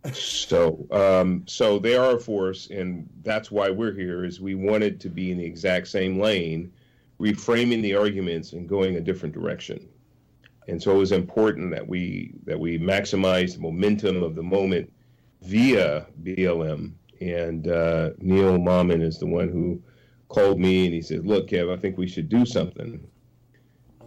So, 0.14 0.86
um, 0.92 1.42
so 1.46 1.78
they 1.78 1.96
are 1.96 2.16
a 2.16 2.20
force, 2.20 2.70
and 2.70 3.06
that's 3.24 3.50
why 3.50 3.68
we're 3.68 3.92
here. 3.92 4.24
Is 4.24 4.40
we 4.40 4.54
wanted 4.54 5.00
to 5.00 5.10
be 5.10 5.32
in 5.32 5.38
the 5.38 5.44
exact 5.44 5.88
same 5.88 6.20
lane, 6.20 6.72
reframing 7.20 7.82
the 7.82 7.96
arguments 7.96 8.52
and 8.52 8.68
going 8.68 8.96
a 8.96 9.00
different 9.00 9.34
direction. 9.34 9.86
And 10.68 10.80
so 10.80 10.94
it 10.94 10.98
was 10.98 11.12
important 11.12 11.70
that 11.72 11.86
we 11.86 12.32
that 12.44 12.58
we 12.58 12.78
maximize 12.78 13.54
the 13.54 13.60
momentum 13.60 14.22
of 14.22 14.34
the 14.34 14.42
moment 14.42 14.90
via 15.42 16.06
BLM. 16.22 16.92
And 17.20 17.68
uh, 17.68 18.10
Neil 18.18 18.58
Mammen 18.58 19.02
is 19.02 19.18
the 19.18 19.26
one 19.26 19.48
who 19.48 19.82
called 20.28 20.60
me 20.60 20.86
and 20.86 20.94
he 20.94 21.02
said, 21.02 21.26
"Look, 21.26 21.48
Kev, 21.48 21.72
I 21.72 21.80
think 21.80 21.98
we 21.98 22.06
should 22.06 22.28
do 22.28 22.46
something." 22.46 23.06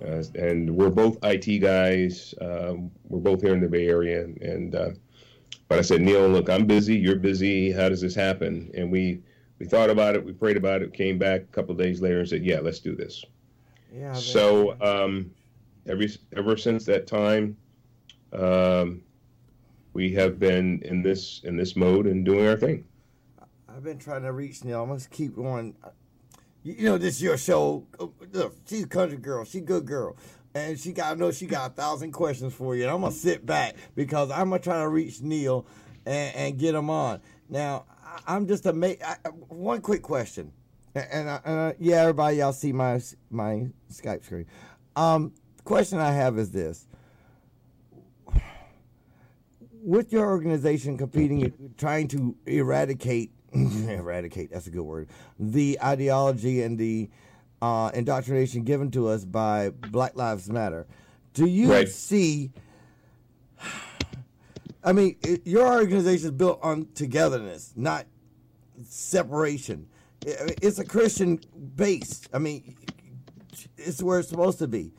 Uh, 0.03 0.23
and 0.35 0.75
we're 0.75 0.89
both 0.89 1.17
IT 1.23 1.59
guys. 1.59 2.33
Um, 2.41 2.89
we're 3.07 3.19
both 3.19 3.41
here 3.41 3.53
in 3.53 3.61
the 3.61 3.67
Bay 3.67 3.87
Area, 3.87 4.23
and 4.23 4.73
uh, 4.73 4.89
but 5.71 5.79
I 5.79 5.83
said, 5.83 6.01
Neil, 6.01 6.27
look, 6.27 6.49
I'm 6.49 6.65
busy. 6.65 6.97
You're 6.97 7.15
busy. 7.15 7.71
How 7.71 7.87
does 7.87 8.01
this 8.01 8.13
happen? 8.13 8.69
And 8.73 8.91
we 8.91 9.21
we 9.57 9.65
thought 9.65 9.89
about 9.89 10.15
it. 10.15 10.25
We 10.25 10.33
prayed 10.33 10.57
about 10.57 10.81
it. 10.81 10.93
Came 10.93 11.17
back 11.17 11.41
a 11.41 11.45
couple 11.45 11.71
of 11.71 11.77
days 11.77 12.01
later 12.01 12.19
and 12.19 12.27
said, 12.27 12.43
Yeah, 12.43 12.59
let's 12.59 12.79
do 12.79 12.93
this. 12.93 13.23
Yeah. 13.93 14.11
So 14.11 14.75
um, 14.81 15.31
every 15.87 16.09
ever 16.35 16.57
since 16.57 16.83
that 16.87 17.07
time, 17.07 17.55
um, 18.33 19.01
we 19.93 20.11
have 20.13 20.39
been 20.39 20.81
in 20.81 21.03
this 21.03 21.39
in 21.45 21.55
this 21.55 21.75
mode 21.75 22.05
and 22.05 22.25
doing 22.25 22.47
our 22.47 22.57
thing. 22.57 22.83
I've 23.75 23.83
been 23.83 23.99
trying 23.99 24.23
to 24.23 24.31
reach 24.31 24.63
Neil. 24.63 24.83
I'm 24.83 24.89
gonna 24.89 25.01
keep 25.09 25.35
going. 25.35 25.75
You 26.63 26.85
know, 26.85 26.97
this 26.97 27.15
is 27.15 27.23
your 27.23 27.37
show. 27.37 27.87
Look, 28.33 28.55
she's 28.67 28.83
a 28.83 28.87
country 28.87 29.17
girl. 29.17 29.45
She 29.45 29.59
a 29.59 29.61
good 29.61 29.85
girl, 29.85 30.17
and 30.53 30.79
she 30.79 30.91
got. 30.91 31.11
I 31.11 31.15
know 31.15 31.31
she 31.31 31.45
got 31.45 31.71
a 31.71 31.73
thousand 31.73 32.11
questions 32.11 32.53
for 32.53 32.75
you. 32.75 32.83
And 32.83 32.91
I'm 32.91 33.01
gonna 33.01 33.13
sit 33.13 33.45
back 33.45 33.75
because 33.95 34.29
I'm 34.29 34.49
gonna 34.49 34.59
try 34.59 34.79
to 34.79 34.89
reach 34.89 35.21
Neil 35.21 35.65
and, 36.05 36.35
and 36.35 36.57
get 36.57 36.75
him 36.75 36.89
on. 36.89 37.21
Now, 37.49 37.85
I'm 38.27 38.47
just 38.47 38.65
amazed. 38.65 39.01
One 39.47 39.81
quick 39.81 40.01
question, 40.01 40.51
and, 40.93 41.07
and, 41.11 41.29
I, 41.29 41.39
and 41.45 41.59
I, 41.59 41.75
yeah, 41.79 42.01
everybody, 42.01 42.37
y'all 42.37 42.53
see 42.53 42.73
my 42.73 43.01
my 43.29 43.67
Skype 43.91 44.25
screen. 44.25 44.47
Um, 44.95 45.33
the 45.57 45.63
question 45.63 45.99
I 45.99 46.11
have 46.11 46.37
is 46.37 46.51
this: 46.51 46.87
with 49.81 50.11
your 50.11 50.27
organization 50.29 50.97
competing, 50.97 51.73
trying 51.77 52.07
to 52.09 52.35
eradicate, 52.45 53.31
eradicate, 53.53 54.51
that's 54.51 54.67
a 54.67 54.69
good 54.69 54.83
word, 54.83 55.09
the 55.39 55.79
ideology 55.83 56.61
and 56.61 56.77
the 56.77 57.09
uh, 57.61 57.91
indoctrination 57.93 58.63
given 58.63 58.91
to 58.91 59.07
us 59.07 59.25
by 59.25 59.69
Black 59.69 60.15
Lives 60.15 60.49
Matter, 60.49 60.87
do 61.33 61.45
you 61.45 61.71
Right. 61.71 61.89
see? 61.89 62.51
I 64.83 64.93
mean, 64.93 65.15
it, 65.21 65.45
your 65.45 65.71
organization 65.71 66.25
is 66.27 66.31
built 66.31 66.59
on 66.63 66.87
togetherness, 66.95 67.73
not 67.75 68.05
separation. 68.83 69.87
I- 70.25 70.55
It's 70.61 70.79
a 70.79 70.85
Christian 70.85 71.39
base. 71.75 72.21
I 72.33 72.39
mean, 72.39 72.75
it's 73.77 74.01
where 74.01 74.19
it's 74.19 74.29
supposed 74.29 74.59
to 74.59 74.67
be 74.67 74.93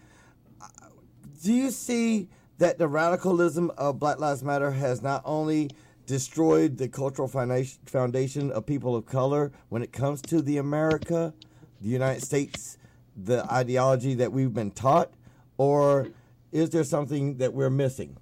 do 1.42 1.52
you 1.52 1.72
see 1.72 2.28
that 2.58 2.78
the 2.78 2.86
radicalism 2.86 3.72
of 3.76 3.98
Black 3.98 4.20
Lives 4.20 4.44
Matter 4.44 4.70
has 4.70 5.02
not 5.02 5.22
only 5.24 5.68
destroyed 6.12 6.76
the 6.76 6.86
cultural 6.86 7.26
founda- 7.26 7.78
foundation 7.86 8.50
of 8.50 8.66
people 8.66 8.94
of 8.94 9.06
color 9.06 9.50
when 9.70 9.82
it 9.82 9.92
comes 9.92 10.20
to 10.20 10.42
the 10.42 10.58
America, 10.58 11.32
the 11.80 11.88
United 11.88 12.22
States, 12.22 12.76
the 13.16 13.50
ideology 13.50 14.12
that 14.12 14.30
we've 14.30 14.52
been 14.52 14.70
taught, 14.70 15.10
or 15.56 16.08
is 16.52 16.68
there 16.68 16.84
something 16.84 17.38
that 17.38 17.54
we're 17.54 17.70
missing? 17.70 18.14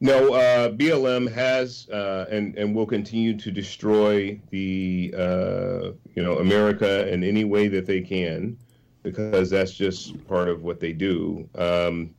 No, 0.00 0.34
uh, 0.34 0.70
BLM 0.70 1.30
has 1.32 1.88
uh, 1.90 2.26
and 2.28 2.58
and 2.58 2.74
will 2.74 2.86
continue 2.86 3.36
to 3.36 3.52
destroy 3.52 4.40
the 4.50 5.14
uh, 5.16 5.92
you 6.16 6.24
know 6.24 6.38
America 6.38 7.06
in 7.12 7.22
any 7.22 7.44
way 7.44 7.68
that 7.68 7.86
they 7.86 8.00
can, 8.00 8.58
because 9.04 9.48
that's 9.48 9.74
just 9.74 10.26
part 10.26 10.48
of 10.48 10.62
what 10.62 10.80
they 10.80 10.92
do. 10.92 11.48
Um, 11.54 12.10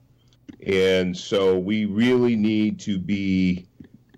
and 0.66 1.18
so 1.18 1.58
we 1.58 1.86
really 1.86 2.36
need 2.36 2.80
to 2.82 2.98
be 3.00 3.66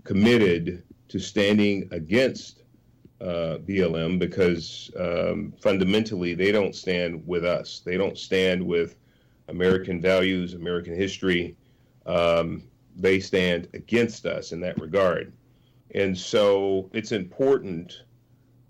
committed 0.03 0.84
to 1.09 1.19
standing 1.19 1.88
against 1.91 2.63
uh, 3.21 3.57
BLM 3.65 4.19
because 4.19 4.91
um, 4.99 5.53
fundamentally 5.61 6.34
they 6.34 6.51
don't 6.51 6.75
stand 6.75 7.25
with 7.25 7.45
us. 7.45 7.81
They 7.85 7.97
don't 7.97 8.17
stand 8.17 8.65
with 8.65 8.95
American 9.47 10.01
values, 10.01 10.53
American 10.53 10.95
history. 10.95 11.55
Um, 12.05 12.63
they 12.95 13.19
stand 13.19 13.69
against 13.73 14.25
us 14.25 14.51
in 14.51 14.59
that 14.61 14.80
regard. 14.80 15.31
And 15.95 16.17
so 16.17 16.89
it's 16.93 17.11
important 17.11 18.03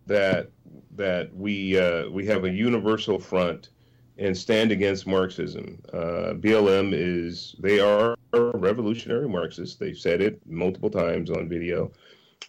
that 0.06 0.50
that 0.96 1.34
we 1.36 1.80
uh, 1.80 2.10
we 2.10 2.26
have 2.28 2.44
a 2.44 2.50
universal 2.50 3.20
front 3.20 3.70
and 4.18 4.38
stand 4.38 4.72
against 4.72 5.08
Marxism. 5.08 5.82
Uh, 5.92 6.34
BLM 6.36 6.92
is 6.94 7.56
they 7.60 7.80
are 7.80 8.16
revolutionary 8.34 9.28
Marxists. 9.28 9.76
They've 9.76 9.98
said 9.98 10.22
it 10.22 10.40
multiple 10.46 10.90
times 10.90 11.30
on 11.30 11.50
video. 11.50 11.92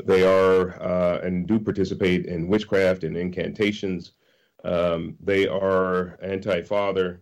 They 0.05 0.25
are 0.25 0.81
uh, 0.83 1.21
and 1.23 1.47
do 1.47 1.59
participate 1.59 2.27
in 2.27 2.49
witchcraft 2.49 3.05
and 3.05 3.17
incantations. 3.17 4.13
Um, 4.65 5.17
they 5.21 5.47
are 5.47 6.19
anti-father. 6.23 7.21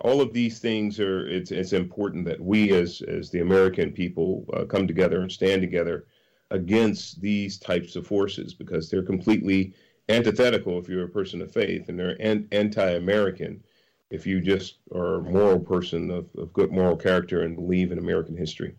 All 0.00 0.20
of 0.20 0.32
these 0.32 0.58
things 0.58 0.98
are. 0.98 1.26
It's 1.28 1.50
it's 1.50 1.72
important 1.72 2.24
that 2.26 2.40
we 2.40 2.72
as 2.72 3.02
as 3.02 3.30
the 3.30 3.40
American 3.40 3.92
people 3.92 4.46
uh, 4.52 4.64
come 4.64 4.86
together 4.86 5.20
and 5.20 5.30
stand 5.30 5.62
together 5.62 6.06
against 6.50 7.20
these 7.20 7.58
types 7.58 7.96
of 7.96 8.06
forces 8.06 8.52
because 8.52 8.90
they're 8.90 9.02
completely 9.02 9.74
antithetical 10.08 10.78
if 10.78 10.88
you're 10.88 11.04
a 11.04 11.08
person 11.08 11.42
of 11.42 11.52
faith, 11.52 11.88
and 11.88 11.98
they're 11.98 12.20
an- 12.20 12.48
anti-American 12.52 13.62
if 14.10 14.26
you 14.26 14.40
just 14.40 14.76
are 14.94 15.16
a 15.16 15.22
moral 15.22 15.58
person 15.58 16.10
of, 16.10 16.26
of 16.36 16.52
good 16.52 16.70
moral 16.70 16.96
character 16.96 17.42
and 17.42 17.56
believe 17.56 17.92
in 17.92 17.98
American 17.98 18.36
history. 18.36 18.74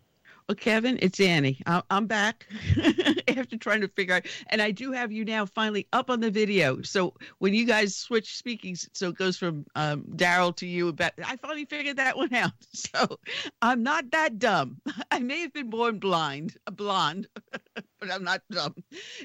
Well, 0.46 0.56
Kevin, 0.56 0.98
it's 1.00 1.20
Annie. 1.20 1.62
I'm 1.64 2.06
back 2.06 2.46
after 3.28 3.56
trying 3.56 3.80
to 3.80 3.88
figure 3.88 4.16
out, 4.16 4.26
and 4.48 4.60
I 4.60 4.72
do 4.72 4.92
have 4.92 5.10
you 5.10 5.24
now 5.24 5.46
finally 5.46 5.88
up 5.94 6.10
on 6.10 6.20
the 6.20 6.30
video. 6.30 6.82
So 6.82 7.14
when 7.38 7.54
you 7.54 7.64
guys 7.64 7.96
switch 7.96 8.36
speaking, 8.36 8.76
so 8.76 9.08
it 9.08 9.16
goes 9.16 9.38
from 9.38 9.64
um, 9.74 10.04
Darrell 10.16 10.52
to 10.54 10.66
you. 10.66 10.88
About 10.88 11.12
I 11.24 11.36
finally 11.38 11.64
figured 11.64 11.96
that 11.96 12.18
one 12.18 12.34
out. 12.34 12.52
So 12.74 13.18
I'm 13.62 13.82
not 13.82 14.10
that 14.10 14.38
dumb. 14.38 14.80
I 15.10 15.18
may 15.20 15.40
have 15.40 15.52
been 15.54 15.70
born 15.70 15.98
blind, 15.98 16.56
a 16.66 16.70
blonde, 16.70 17.26
but 17.72 18.12
I'm 18.12 18.22
not 18.22 18.42
dumb. 18.50 18.74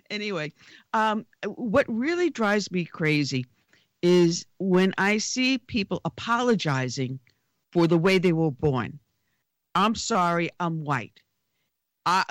Anyway, 0.09 0.53
um, 0.93 1.25
what 1.45 1.85
really 1.89 2.29
drives 2.29 2.71
me 2.71 2.85
crazy 2.85 3.45
is 4.01 4.45
when 4.57 4.93
I 4.97 5.17
see 5.17 5.57
people 5.57 5.99
apologizing 6.05 7.19
for 7.73 7.85
the 7.85 7.97
way 7.97 8.17
they 8.17 8.31
were 8.31 8.51
born. 8.51 8.99
I'm 9.75 9.95
sorry, 9.95 10.49
I'm 10.59 10.83
white. 10.83 11.19
I, 12.05 12.23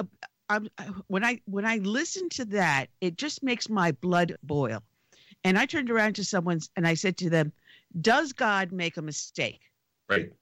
I, 0.49 0.61
when 1.07 1.25
I 1.25 1.41
when 1.45 1.65
I 1.65 1.77
listen 1.77 2.29
to 2.31 2.45
that, 2.47 2.87
it 3.01 3.17
just 3.17 3.43
makes 3.43 3.69
my 3.69 3.93
blood 3.93 4.37
boil. 4.43 4.83
And 5.45 5.59
I 5.59 5.67
turned 5.67 5.91
around 5.91 6.15
to 6.15 6.25
someone 6.25 6.61
and 6.77 6.87
I 6.87 6.95
said 6.95 7.17
to 7.19 7.31
them, 7.31 7.53
"Does 8.01 8.33
God 8.33 8.73
make 8.73 8.97
a 8.97 9.03
mistake?" 9.03 9.61
Right. 10.09 10.33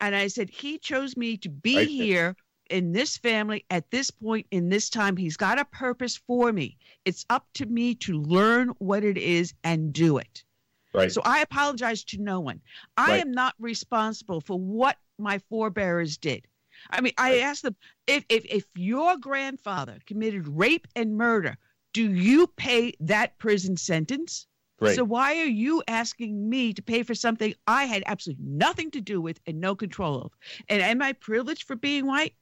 And 0.00 0.14
I 0.14 0.26
said, 0.26 0.50
"He 0.50 0.78
chose 0.78 1.16
me 1.16 1.36
to 1.38 1.48
be 1.48 1.76
right. 1.76 1.88
here 1.88 2.36
in 2.70 2.92
this 2.92 3.16
family 3.16 3.64
at 3.70 3.90
this 3.90 4.10
point 4.10 4.46
in 4.50 4.68
this 4.68 4.90
time. 4.90 5.16
He's 5.16 5.36
got 5.36 5.58
a 5.58 5.64
purpose 5.64 6.16
for 6.26 6.52
me. 6.52 6.76
It's 7.04 7.24
up 7.30 7.46
to 7.54 7.66
me 7.66 7.94
to 7.96 8.20
learn 8.20 8.68
what 8.78 9.04
it 9.04 9.16
is 9.16 9.54
and 9.62 9.92
do 9.92 10.18
it." 10.18 10.44
Right. 10.92 11.10
So 11.10 11.22
I 11.24 11.40
apologize 11.40 12.04
to 12.04 12.18
no 12.18 12.40
one. 12.40 12.60
I 12.96 13.12
right. 13.12 13.20
am 13.20 13.32
not 13.32 13.54
responsible 13.58 14.40
for 14.40 14.58
what 14.58 14.96
my 15.18 15.38
forebears 15.50 16.16
did. 16.16 16.46
I 16.90 17.00
mean, 17.00 17.12
I 17.18 17.38
asked 17.38 17.62
them 17.62 17.76
if, 18.06 18.24
if 18.28 18.44
if 18.46 18.64
your 18.74 19.16
grandfather 19.16 19.98
committed 20.06 20.48
rape 20.48 20.86
and 20.96 21.16
murder, 21.16 21.56
do 21.92 22.12
you 22.12 22.46
pay 22.46 22.94
that 23.00 23.38
prison 23.38 23.76
sentence? 23.76 24.46
Right. 24.80 24.96
So 24.96 25.04
why 25.04 25.38
are 25.38 25.44
you 25.46 25.82
asking 25.86 26.48
me 26.48 26.72
to 26.74 26.82
pay 26.82 27.04
for 27.04 27.14
something 27.14 27.54
I 27.66 27.84
had 27.84 28.02
absolutely 28.06 28.44
nothing 28.46 28.90
to 28.90 29.00
do 29.00 29.20
with 29.20 29.40
and 29.46 29.60
no 29.60 29.74
control 29.74 30.20
of? 30.20 30.32
And 30.68 30.82
am 30.82 31.00
I 31.00 31.12
privileged 31.12 31.62
for 31.62 31.76
being 31.76 32.06
white? 32.06 32.34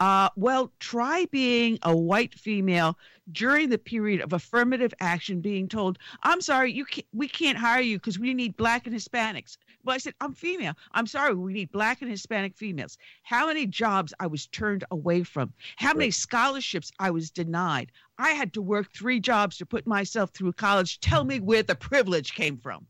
Uh, 0.00 0.28
well, 0.36 0.72
try 0.80 1.26
being 1.30 1.78
a 1.82 1.96
white 1.96 2.34
female 2.34 2.98
during 3.30 3.68
the 3.68 3.78
period 3.78 4.20
of 4.20 4.32
affirmative 4.32 4.92
action, 5.00 5.40
being 5.40 5.68
told, 5.68 5.98
"I'm 6.22 6.40
sorry, 6.40 6.72
you 6.72 6.84
can't, 6.84 7.06
we 7.12 7.28
can't 7.28 7.56
hire 7.56 7.80
you 7.80 7.98
because 7.98 8.18
we 8.18 8.34
need 8.34 8.56
black 8.56 8.86
and 8.86 8.94
Hispanics." 8.94 9.56
Well, 9.84 9.94
I 9.94 9.98
said, 9.98 10.14
"I'm 10.20 10.34
female. 10.34 10.74
I'm 10.92 11.06
sorry, 11.06 11.34
we 11.34 11.52
need 11.52 11.72
black 11.72 12.02
and 12.02 12.10
Hispanic 12.10 12.56
females." 12.56 12.98
How 13.22 13.46
many 13.46 13.66
jobs 13.66 14.12
I 14.20 14.26
was 14.26 14.46
turned 14.46 14.84
away 14.90 15.22
from? 15.22 15.52
How 15.76 15.94
many 15.94 16.10
scholarships 16.10 16.90
I 16.98 17.10
was 17.10 17.30
denied? 17.30 17.92
I 18.18 18.30
had 18.30 18.52
to 18.54 18.62
work 18.62 18.92
three 18.92 19.20
jobs 19.20 19.56
to 19.58 19.66
put 19.66 19.86
myself 19.86 20.30
through 20.30 20.52
college. 20.52 21.00
Tell 21.00 21.24
me 21.24 21.40
where 21.40 21.62
the 21.62 21.74
privilege 21.74 22.34
came 22.34 22.56
from. 22.56 22.86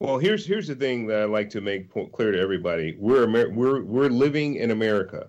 Well, 0.00 0.18
here's 0.18 0.46
here's 0.46 0.68
the 0.68 0.74
thing 0.74 1.06
that 1.08 1.22
I 1.22 1.24
like 1.24 1.50
to 1.50 1.60
make 1.60 1.90
clear 2.12 2.32
to 2.32 2.38
everybody: 2.38 2.96
we're 2.98 3.24
Amer- 3.24 3.50
we're 3.50 3.82
we're 3.82 4.08
living 4.08 4.56
in 4.56 4.70
America 4.70 5.28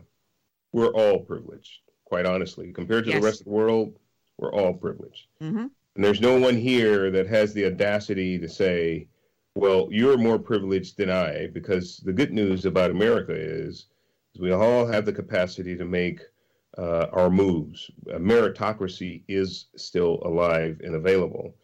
we're 0.78 0.94
all 0.94 1.20
privileged, 1.20 1.80
quite 2.06 2.26
honestly. 2.26 2.72
Compared 2.72 3.06
to 3.06 3.12
yes. 3.12 3.20
the 3.20 3.26
rest 3.26 3.40
of 3.42 3.46
the 3.46 3.52
world, 3.52 3.98
we're 4.38 4.54
all 4.54 4.74
privileged. 4.74 5.28
Mm-hmm. 5.42 5.68
And 5.96 6.06
there's 6.06 6.22
no 6.22 6.40
one 6.40 6.56
here 6.56 7.10
that 7.10 7.28
has 7.28 7.54
the 7.54 7.66
audacity 7.66 8.38
to 8.38 8.48
say, 8.48 9.08
well, 9.58 9.88
you're 9.90 10.18
more 10.18 10.38
privileged 10.38 10.98
than 10.98 11.10
I, 11.10 11.48
because 11.48 11.98
the 11.98 12.14
good 12.14 12.32
news 12.32 12.66
about 12.66 12.92
America 12.92 13.34
is, 13.34 13.88
is 14.36 14.42
we 14.42 14.52
all 14.52 14.86
have 14.86 15.04
the 15.04 15.12
capacity 15.12 15.76
to 15.76 15.84
make 15.84 16.22
uh, 16.78 17.08
our 17.12 17.32
moves. 17.32 17.90
A 18.14 18.20
meritocracy 18.20 19.24
is 19.28 19.66
still 19.76 20.22
alive 20.24 20.80
and 20.84 20.94
available. 20.94 21.56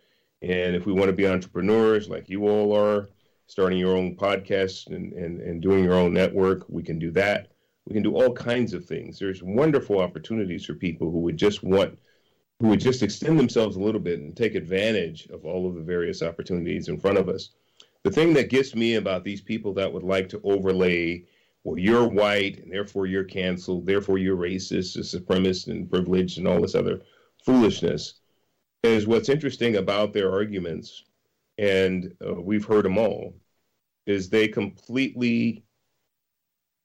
And 0.41 0.75
if 0.75 0.87
we 0.87 0.93
want 0.93 1.05
to 1.05 1.13
be 1.13 1.27
entrepreneurs 1.27 2.09
like 2.09 2.29
you 2.29 2.47
all 2.47 2.75
are, 2.75 3.09
starting 3.45 3.77
your 3.77 3.95
own 3.95 4.15
podcast 4.15 4.87
and, 4.87 5.13
and, 5.13 5.39
and 5.41 5.61
doing 5.61 5.83
your 5.83 5.93
own 5.93 6.13
network, 6.13 6.65
we 6.69 6.81
can 6.81 6.97
do 6.97 7.11
that. 7.11 7.51
We 7.85 7.93
can 7.93 8.01
do 8.01 8.15
all 8.15 8.33
kinds 8.33 8.73
of 8.73 8.85
things. 8.85 9.19
There's 9.19 9.43
wonderful 9.43 9.99
opportunities 9.99 10.65
for 10.65 10.73
people 10.73 11.11
who 11.11 11.19
would 11.19 11.37
just 11.37 11.63
want, 11.63 11.99
who 12.59 12.69
would 12.69 12.79
just 12.79 13.03
extend 13.03 13.37
themselves 13.37 13.75
a 13.75 13.81
little 13.81 14.01
bit 14.01 14.19
and 14.19 14.35
take 14.35 14.55
advantage 14.55 15.27
of 15.27 15.45
all 15.45 15.67
of 15.67 15.75
the 15.75 15.81
various 15.81 16.23
opportunities 16.23 16.87
in 16.87 16.99
front 16.99 17.19
of 17.19 17.29
us. 17.29 17.51
The 18.03 18.11
thing 18.11 18.33
that 18.33 18.49
gets 18.49 18.75
me 18.75 18.95
about 18.95 19.23
these 19.23 19.41
people 19.41 19.73
that 19.75 19.91
would 19.91 20.03
like 20.03 20.27
to 20.29 20.41
overlay, 20.43 21.25
well, 21.63 21.77
you're 21.77 22.07
white 22.07 22.59
and 22.59 22.71
therefore 22.71 23.05
you're 23.07 23.23
canceled, 23.23 23.85
therefore 23.85 24.17
you're 24.17 24.35
racist, 24.35 24.97
a 24.97 24.99
supremacist 24.99 25.67
and 25.67 25.89
privileged 25.89 26.37
and 26.37 26.47
all 26.47 26.61
this 26.61 26.75
other 26.75 27.01
foolishness, 27.45 28.15
is 28.83 29.07
what's 29.07 29.29
interesting 29.29 29.77
about 29.77 30.11
their 30.11 30.31
arguments, 30.31 31.03
and 31.57 32.13
uh, 32.25 32.33
we've 32.33 32.65
heard 32.65 32.83
them 32.83 32.97
all, 32.97 33.33
is 34.05 34.29
they 34.29 34.49
completely 34.49 35.63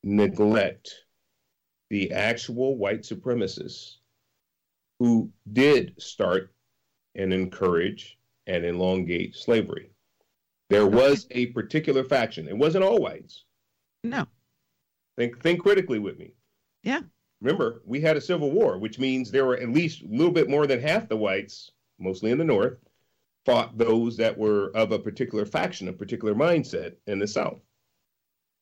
neglect 0.04 1.04
the 1.90 2.12
actual 2.12 2.76
white 2.76 3.02
supremacists 3.02 3.96
who 5.00 5.32
did 5.52 6.00
start 6.00 6.52
and 7.16 7.32
encourage 7.32 8.18
and 8.46 8.64
elongate 8.64 9.34
slavery. 9.34 9.90
There 10.70 10.86
was 10.86 11.26
a 11.30 11.46
particular 11.46 12.04
faction. 12.04 12.48
It 12.48 12.56
wasn't 12.56 12.84
all 12.84 13.00
whites. 13.00 13.44
No. 14.04 14.26
Think 15.16 15.42
think 15.42 15.60
critically 15.60 15.98
with 15.98 16.18
me. 16.18 16.32
Yeah. 16.82 17.00
Remember, 17.40 17.82
we 17.84 18.00
had 18.00 18.16
a 18.16 18.20
civil 18.20 18.50
war, 18.50 18.78
which 18.78 18.98
means 18.98 19.30
there 19.30 19.46
were 19.46 19.56
at 19.56 19.70
least 19.70 20.02
a 20.02 20.08
little 20.08 20.32
bit 20.32 20.50
more 20.50 20.66
than 20.66 20.80
half 20.80 21.08
the 21.08 21.16
whites, 21.16 21.70
mostly 21.98 22.30
in 22.30 22.38
the 22.38 22.44
north, 22.44 22.78
fought 23.46 23.78
those 23.78 24.16
that 24.16 24.36
were 24.36 24.70
of 24.74 24.92
a 24.92 24.98
particular 24.98 25.46
faction, 25.46 25.88
a 25.88 25.92
particular 25.92 26.34
mindset 26.34 26.94
in 27.06 27.18
the 27.18 27.26
south. 27.26 27.60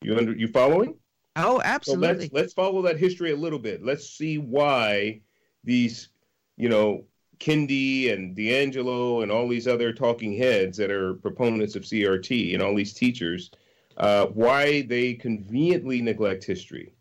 You 0.02 0.16
under 0.16 0.32
you 0.32 0.48
following? 0.48 0.96
Oh, 1.36 1.60
absolutely. 1.64 2.06
So 2.06 2.12
let's 2.12 2.32
let's 2.32 2.52
follow 2.52 2.82
that 2.82 2.98
history 2.98 3.32
a 3.32 3.36
little 3.36 3.58
bit. 3.58 3.82
Let's 3.82 4.08
see 4.08 4.38
why 4.38 5.22
these, 5.64 6.10
you 6.56 6.68
know, 6.68 7.04
Kendi 7.38 8.12
and 8.12 8.36
DiAngelo 8.36 9.22
and 9.22 9.30
all 9.30 9.48
these 9.48 9.68
other 9.68 9.92
talking 9.92 10.36
heads 10.36 10.76
that 10.78 10.90
are 10.90 11.14
proponents 11.14 11.76
of 11.76 11.82
CRT 11.82 12.54
and 12.54 12.62
all 12.62 12.74
these 12.74 12.92
teachers, 12.92 13.50
uh, 13.96 14.26
why 14.26 14.82
they 14.82 15.14
conveniently 15.14 16.00
neglect 16.02 16.44
history. 16.44 16.92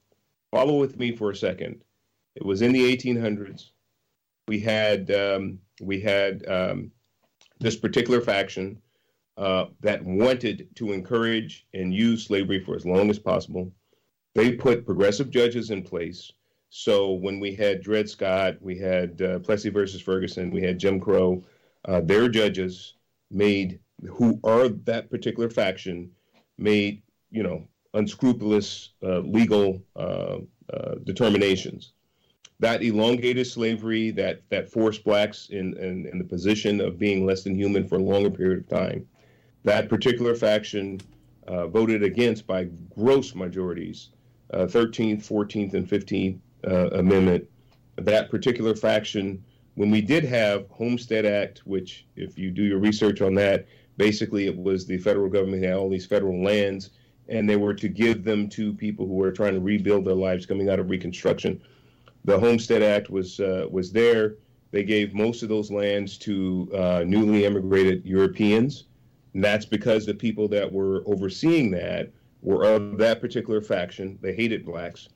Follow 0.51 0.77
with 0.77 0.97
me 0.97 1.15
for 1.15 1.31
a 1.31 1.35
second. 1.35 1.83
It 2.35 2.45
was 2.45 2.61
in 2.61 2.71
the 2.71 2.95
1800s. 2.95 3.71
We 4.47 4.59
had 4.59 5.09
um, 5.11 5.59
we 5.81 5.99
had 5.99 6.47
um, 6.47 6.91
this 7.59 7.75
particular 7.75 8.21
faction 8.21 8.81
uh, 9.37 9.65
that 9.81 10.03
wanted 10.03 10.67
to 10.75 10.93
encourage 10.93 11.65
and 11.73 11.93
use 11.93 12.25
slavery 12.25 12.63
for 12.63 12.75
as 12.75 12.85
long 12.85 13.09
as 13.09 13.19
possible 13.19 13.71
they 14.35 14.51
put 14.51 14.85
progressive 14.85 15.31
judges 15.31 15.71
in 15.71 15.81
place. 15.81 16.31
So 16.69 17.13
when 17.13 17.39
we 17.39 17.55
had 17.55 17.81
Dred 17.81 18.09
Scott, 18.09 18.57
we 18.59 18.77
had 18.77 19.21
uh, 19.21 19.39
Plessy 19.39 19.69
versus 19.69 20.01
Ferguson, 20.01 20.51
we 20.51 20.61
had 20.61 20.79
Jim 20.79 20.99
Crow, 20.99 21.43
uh, 21.85 22.01
their 22.01 22.27
judges 22.27 22.95
made, 23.31 23.79
who 24.07 24.39
are 24.43 24.69
that 24.69 25.09
particular 25.09 25.49
faction, 25.49 26.11
made, 26.57 27.01
you 27.31 27.43
know, 27.43 27.67
unscrupulous 27.93 28.89
uh, 29.03 29.19
legal 29.19 29.81
uh, 29.95 30.37
uh, 30.73 30.95
determinations. 31.03 31.93
That 32.59 32.83
elongated 32.83 33.47
slavery, 33.47 34.11
that, 34.11 34.41
that 34.49 34.69
forced 34.69 35.03
blacks 35.03 35.49
in, 35.49 35.77
in, 35.77 36.05
in 36.07 36.17
the 36.17 36.23
position 36.23 36.79
of 36.81 36.97
being 36.97 37.25
less 37.25 37.43
than 37.43 37.55
human 37.55 37.87
for 37.87 37.95
a 37.95 38.03
longer 38.03 38.29
period 38.29 38.59
of 38.59 38.69
time. 38.69 39.07
That 39.63 39.89
particular 39.89 40.35
faction 40.35 41.01
uh, 41.47 41.67
voted 41.67 42.03
against 42.03 42.47
by 42.47 42.65
gross 42.93 43.35
majorities 43.35 44.09
uh, 44.53 44.65
13th, 44.65 45.27
14th, 45.27 45.73
and 45.73 45.87
15th 45.87 46.39
uh, 46.65 46.89
Amendment. 46.91 47.47
That 47.97 48.29
particular 48.29 48.75
faction 48.75 49.43
when 49.75 49.91
we 49.91 50.01
did 50.01 50.23
have 50.23 50.69
Homestead 50.69 51.25
Act, 51.25 51.59
which, 51.65 52.05
if 52.15 52.37
you 52.39 52.49
do 52.49 52.63
your 52.63 52.79
research 52.79 53.21
on 53.21 53.35
that, 53.35 53.67
basically 53.97 54.47
it 54.47 54.57
was 54.57 54.85
the 54.85 54.97
federal 54.97 55.29
government 55.29 55.63
had 55.63 55.73
all 55.73 55.89
these 55.89 56.05
federal 56.05 56.41
lands, 56.41 56.91
and 57.27 57.49
they 57.49 57.57
were 57.57 57.73
to 57.73 57.87
give 57.87 58.23
them 58.23 58.49
to 58.49 58.73
people 58.73 59.05
who 59.05 59.13
were 59.13 59.31
trying 59.31 59.53
to 59.53 59.59
rebuild 59.59 60.05
their 60.05 60.15
lives 60.15 60.45
coming 60.45 60.69
out 60.69 60.79
of 60.79 60.89
Reconstruction. 60.89 61.61
The 62.23 62.39
Homestead 62.39 62.81
Act 62.81 63.09
was 63.09 63.39
uh, 63.39 63.67
was 63.69 63.91
there. 63.91 64.35
They 64.71 64.83
gave 64.83 65.13
most 65.13 65.43
of 65.43 65.49
those 65.49 65.71
lands 65.71 66.17
to 66.19 66.69
uh, 66.73 67.03
newly 67.05 67.45
immigrated 67.45 68.05
Europeans, 68.05 68.85
and 69.33 69.43
that's 69.43 69.65
because 69.65 70.05
the 70.05 70.13
people 70.13 70.47
that 70.49 70.71
were 70.71 71.03
overseeing 71.05 71.69
that 71.71 72.11
were 72.41 72.63
of 72.63 72.97
that 72.97 73.21
particular 73.21 73.61
faction. 73.61 74.17
They 74.21 74.33
hated 74.33 74.65
blacks, 74.65 75.09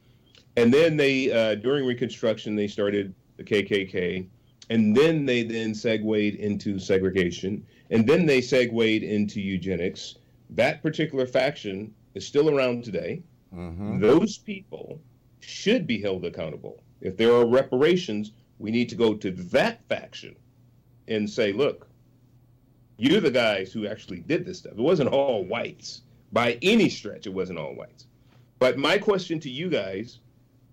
and 0.60 0.74
then 0.74 0.98
they 0.98 1.32
uh, 1.32 1.56
during 1.56 1.86
Reconstruction 1.86 2.56
they 2.56 2.68
started 2.68 3.14
the 3.38 3.44
KKK 3.44 4.28
and 4.70 4.96
then 4.96 5.26
they 5.26 5.44
then 5.44 5.74
segued 5.74 6.36
into 6.36 6.80
segregation, 6.80 7.66
and 7.90 8.08
then 8.08 8.26
they 8.26 8.40
segued 8.40 9.04
into 9.04 9.42
eugenics. 9.42 10.16
That 10.52 10.84
particular 10.84 11.26
faction 11.26 11.94
is 12.14 12.26
still 12.26 12.56
around 12.56 12.84
today. 12.84 13.24
Mm-hmm. 13.54 14.00
Those 14.00 14.38
people 14.38 15.02
should 15.40 15.88
be 15.88 16.00
held 16.00 16.26
accountable. 16.26 16.84
If 17.02 17.18
there 17.18 17.34
are 17.34 17.48
reparations, 17.48 18.32
we 18.60 18.70
need 18.70 18.90
to 18.90 18.96
go 18.96 19.16
to 19.16 19.32
that 19.32 19.84
faction 19.88 20.36
and 21.08 21.28
say, 21.28 21.52
look, 21.52 21.88
you're 22.98 23.22
the 23.22 23.32
guys 23.32 23.72
who 23.72 23.88
actually 23.88 24.20
did 24.20 24.46
this 24.46 24.60
stuff. 24.60 24.74
It 24.74 24.80
wasn't 24.80 25.10
all 25.10 25.46
whites. 25.46 26.02
By 26.32 26.60
any 26.62 26.90
stretch, 26.90 27.26
it 27.26 27.34
wasn't 27.34 27.58
all 27.58 27.74
whites. 27.74 28.06
But 28.60 28.78
my 28.78 28.98
question 28.98 29.40
to 29.40 29.50
you 29.50 29.70
guys 29.70 30.20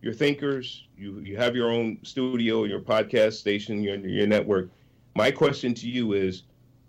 your 0.07 0.15
thinkers. 0.15 0.87
You 0.97 1.19
you 1.19 1.37
have 1.37 1.57
your 1.57 1.71
own 1.71 1.99
studio, 2.03 2.65
your 2.65 2.81
podcast 2.81 3.35
station, 3.35 3.83
your 3.83 3.97
your 3.97 4.27
network. 4.27 4.71
My 5.17 5.31
question 5.33 5.75
to 5.75 5.89
you 5.89 6.13
is, 6.13 6.45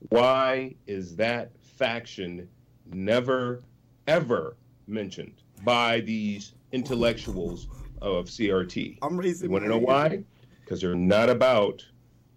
why 0.09 0.75
is 0.85 1.15
that 1.15 1.51
faction 1.59 2.47
never 2.93 3.63
ever 4.07 4.55
mentioned 4.87 5.41
by 5.65 6.01
these 6.01 6.53
intellectuals 6.71 7.67
of 8.01 8.25
CRT? 8.27 8.99
I'm 9.01 9.17
raising. 9.17 9.49
You 9.49 9.51
want 9.53 9.65
to 9.65 9.69
know 9.69 9.79
why? 9.79 10.23
Because 10.63 10.81
they're 10.81 10.95
not 10.95 11.29
about 11.29 11.83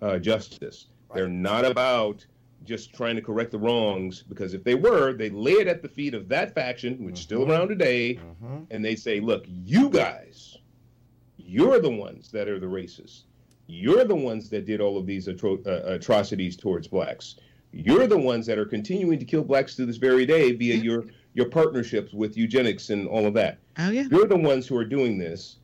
uh, 0.01 0.19
justice. 0.19 0.87
They're 1.15 1.29
not 1.29 1.65
about 1.67 2.25
just 2.65 2.95
trying 2.95 3.17
to 3.17 3.23
correct 3.23 3.51
the 3.51 3.59
wrongs. 3.59 4.23
Because 4.23 4.55
if 4.55 4.65
they 4.65 4.75
were, 4.75 5.13
they 5.13 5.29
lay 5.31 5.53
it 5.63 5.67
at 5.69 5.83
the 5.83 5.89
feet 5.89 6.15
of 6.15 6.29
that 6.29 6.55
faction, 6.55 7.05
which 7.05 7.15
is 7.17 7.21
still 7.21 7.45
Mhm. 7.45 7.49
around 7.51 7.69
today, 7.69 8.15
Mhm. 8.17 8.67
and 8.71 8.85
they 8.85 8.95
say, 8.97 9.19
look, 9.21 9.45
you 9.47 9.91
guys, 9.91 10.57
you're 11.51 11.81
the 11.81 11.91
ones 11.91 12.31
that 12.31 12.49
are 12.49 12.61
the 12.61 12.67
racists. 12.67 13.23
You're 13.67 14.05
the 14.05 14.15
ones 14.15 14.49
that 14.51 14.67
did 14.67 14.81
all 14.81 14.97
of 14.99 15.07
these 15.07 15.27
atro- 15.27 15.65
uh, 15.67 15.83
atrocities 15.95 16.57
towards 16.57 16.87
blacks. 16.89 17.37
You're 17.73 18.07
the 18.07 18.19
ones 18.19 18.47
that 18.47 18.59
are 18.59 18.65
continuing 18.65 19.19
to 19.19 19.25
kill 19.25 19.43
blacks 19.45 19.75
to 19.77 19.87
this 19.87 19.97
very 19.97 20.27
day 20.27 20.53
via 20.53 20.75
Yeah. 20.77 20.83
your 20.83 21.05
your 21.35 21.49
partnerships 21.49 22.13
with 22.13 22.37
eugenics 22.37 22.91
and 22.91 23.07
all 23.07 23.25
of 23.27 23.35
that. 23.35 23.59
Oh 23.79 23.91
yeah. 23.91 24.07
You're 24.11 24.27
the 24.27 24.37
ones 24.37 24.67
who 24.67 24.77
are 24.77 24.85
doing 24.85 25.17
this, 25.19 25.59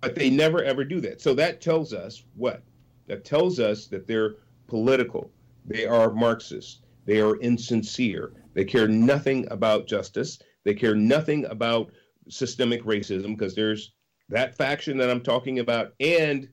but 0.00 0.14
they 0.14 0.30
never 0.30 0.62
ever 0.62 0.84
do 0.84 1.00
that. 1.00 1.20
So 1.20 1.34
that 1.34 1.60
tells 1.60 1.92
us 1.92 2.22
what? 2.36 2.62
That 3.08 3.24
tells 3.24 3.58
us 3.58 3.86
that 3.88 4.06
they're 4.06 4.36
political. 4.68 5.30
They 5.64 5.86
are 5.86 6.12
Marxist. 6.12 6.84
They 7.06 7.20
are 7.20 7.36
insincere. 7.40 8.32
They 8.54 8.64
care 8.64 8.86
nothing 8.88 9.46
about 9.50 9.86
justice. 9.88 10.38
They 10.64 10.74
care 10.74 10.94
nothing 10.94 11.44
about 11.46 11.90
systemic 12.28 12.84
racism 12.84 13.36
because 13.36 13.54
there's 13.56 13.92
that 14.28 14.56
faction 14.56 14.96
that 14.98 15.10
I'm 15.10 15.20
talking 15.22 15.58
about 15.58 15.94
and 16.00 16.48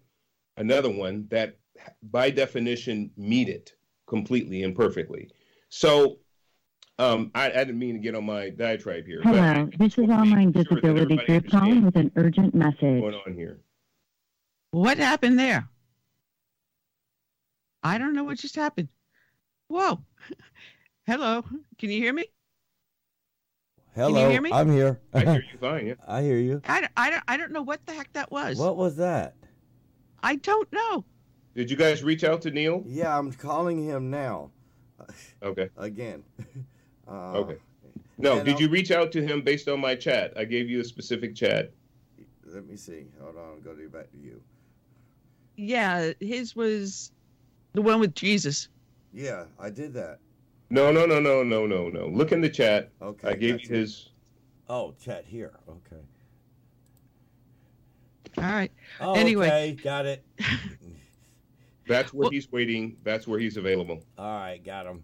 another 0.58 0.90
one 0.90 1.28
that 1.30 1.58
by 2.04 2.30
definition 2.30 3.12
meet 3.18 3.50
it 3.50 3.74
completely 4.08 4.64
and 4.64 4.76
perfectly. 4.76 5.30
So 5.70 6.20
um, 6.98 7.32
I, 7.36 7.48
I 7.48 7.50
didn't 7.66 7.80
mean 7.80 7.96
to 7.96 8.00
get 8.00 8.16
on 8.16 8.26
my 8.26 8.50
diatribe 8.50 9.06
here. 9.06 9.20
but- 9.24 9.36
Hello, 9.36 9.70
this 9.78 9.98
is 9.98 10.10
Online 10.10 10.54
Sure 10.54 10.64
Disability 10.64 11.02
everybody 11.16 11.26
Group 11.40 11.50
calling 11.52 11.84
with 11.84 11.96
an 11.98 12.12
urgent 12.16 12.56
message. 12.56 12.78
what's 12.82 13.16
going 13.16 13.16
on 13.28 13.34
here. 13.34 13.60
What 14.72 14.98
happened 14.98 15.38
there? 15.38 15.68
I 17.84 17.98
don't 17.98 18.14
know 18.14 18.24
what 18.24 18.38
just 18.38 18.56
happened. 18.56 18.88
Whoa. 19.68 20.00
Hello. 21.08 21.44
Can 21.78 21.90
you 21.92 22.00
hear 22.02 22.14
me? 22.14 22.26
Hello, 23.96 24.30
hear 24.30 24.42
me? 24.42 24.52
I'm 24.52 24.70
here. 24.70 25.00
I 25.14 25.20
hear 25.22 25.34
you 25.54 25.58
fine. 25.60 25.88
Yeah. 25.88 25.94
I 26.06 26.22
hear 26.22 26.38
you. 26.38 26.62
I 26.66 26.82
don't, 26.82 26.92
I 26.98 27.10
don't, 27.10 27.24
I 27.30 27.38
don't 27.38 27.52
know 27.52 27.62
what 27.62 27.86
the 27.86 27.94
heck 27.94 28.12
that 28.14 28.30
was. 28.30 28.58
What 28.58 28.76
was 28.76 28.98
that? 28.98 29.36
I 30.22 30.36
don't 30.36 30.72
know. 30.74 31.06
Did 31.56 31.72
you 31.72 31.78
guys 31.78 32.04
reach 32.04 32.26
out 32.26 32.42
to 32.42 32.52
Neil? 32.52 32.84
Yeah, 32.86 33.18
I'm 33.18 33.32
calling 33.32 33.82
him 33.82 34.10
now 34.10 34.52
Okay. 35.44 35.70
again. 35.78 36.24
Uh, 37.08 37.34
Okay. 37.38 37.58
No, 38.18 38.44
did 38.44 38.56
I'll- 38.56 38.62
you 38.62 38.68
reach 38.68 38.90
out 38.90 39.12
to 39.12 39.22
him 39.22 39.44
based 39.44 39.68
on 39.68 39.80
my 39.80 39.94
chat? 39.94 40.34
I 40.36 40.44
gave 40.44 40.68
you 40.68 40.82
a 40.82 40.84
specific 40.84 41.36
chat. 41.36 41.72
Let 42.48 42.66
me 42.66 42.78
see. 42.78 43.06
Hold 43.22 43.38
on. 43.38 43.62
Go 43.62 43.76
to 43.76 43.88
back 43.90 44.10
to 44.10 44.18
you. 44.18 44.42
Yeah, 45.56 46.14
his 46.20 46.56
was 46.56 47.12
the 47.74 47.84
one 47.84 48.00
with 48.00 48.16
Jesus. 48.16 48.70
Yeah, 49.14 49.46
I 49.60 49.70
did 49.70 49.94
that. 49.94 50.18
No, 50.70 50.92
no, 50.92 51.06
no, 51.06 51.20
no, 51.20 51.44
no, 51.44 51.66
no, 51.68 51.90
no. 51.90 52.08
Look 52.08 52.32
in 52.32 52.42
the 52.42 52.50
chat. 52.50 52.92
Okay. 53.02 53.28
I 53.30 53.34
gave 53.36 53.62
you 53.62 53.70
his. 53.70 54.10
Oh, 54.68 54.94
chat 55.04 55.26
here. 55.26 55.54
Okay. 55.70 56.02
All 58.38 58.44
right. 58.44 58.72
Oh, 59.00 59.14
Anyway. 59.14 59.48
okay, 59.48 59.74
got 59.82 60.06
it. 60.06 60.26
That's 61.88 62.14
where 62.14 62.24
Well- 62.24 62.30
he's 62.32 62.52
waiting. 62.52 62.98
That's 63.04 63.28
where 63.28 63.40
he's 63.40 63.58
available. 63.58 64.04
All 64.18 64.26
right, 64.40 64.64
got 64.64 64.86
him. 64.88 65.04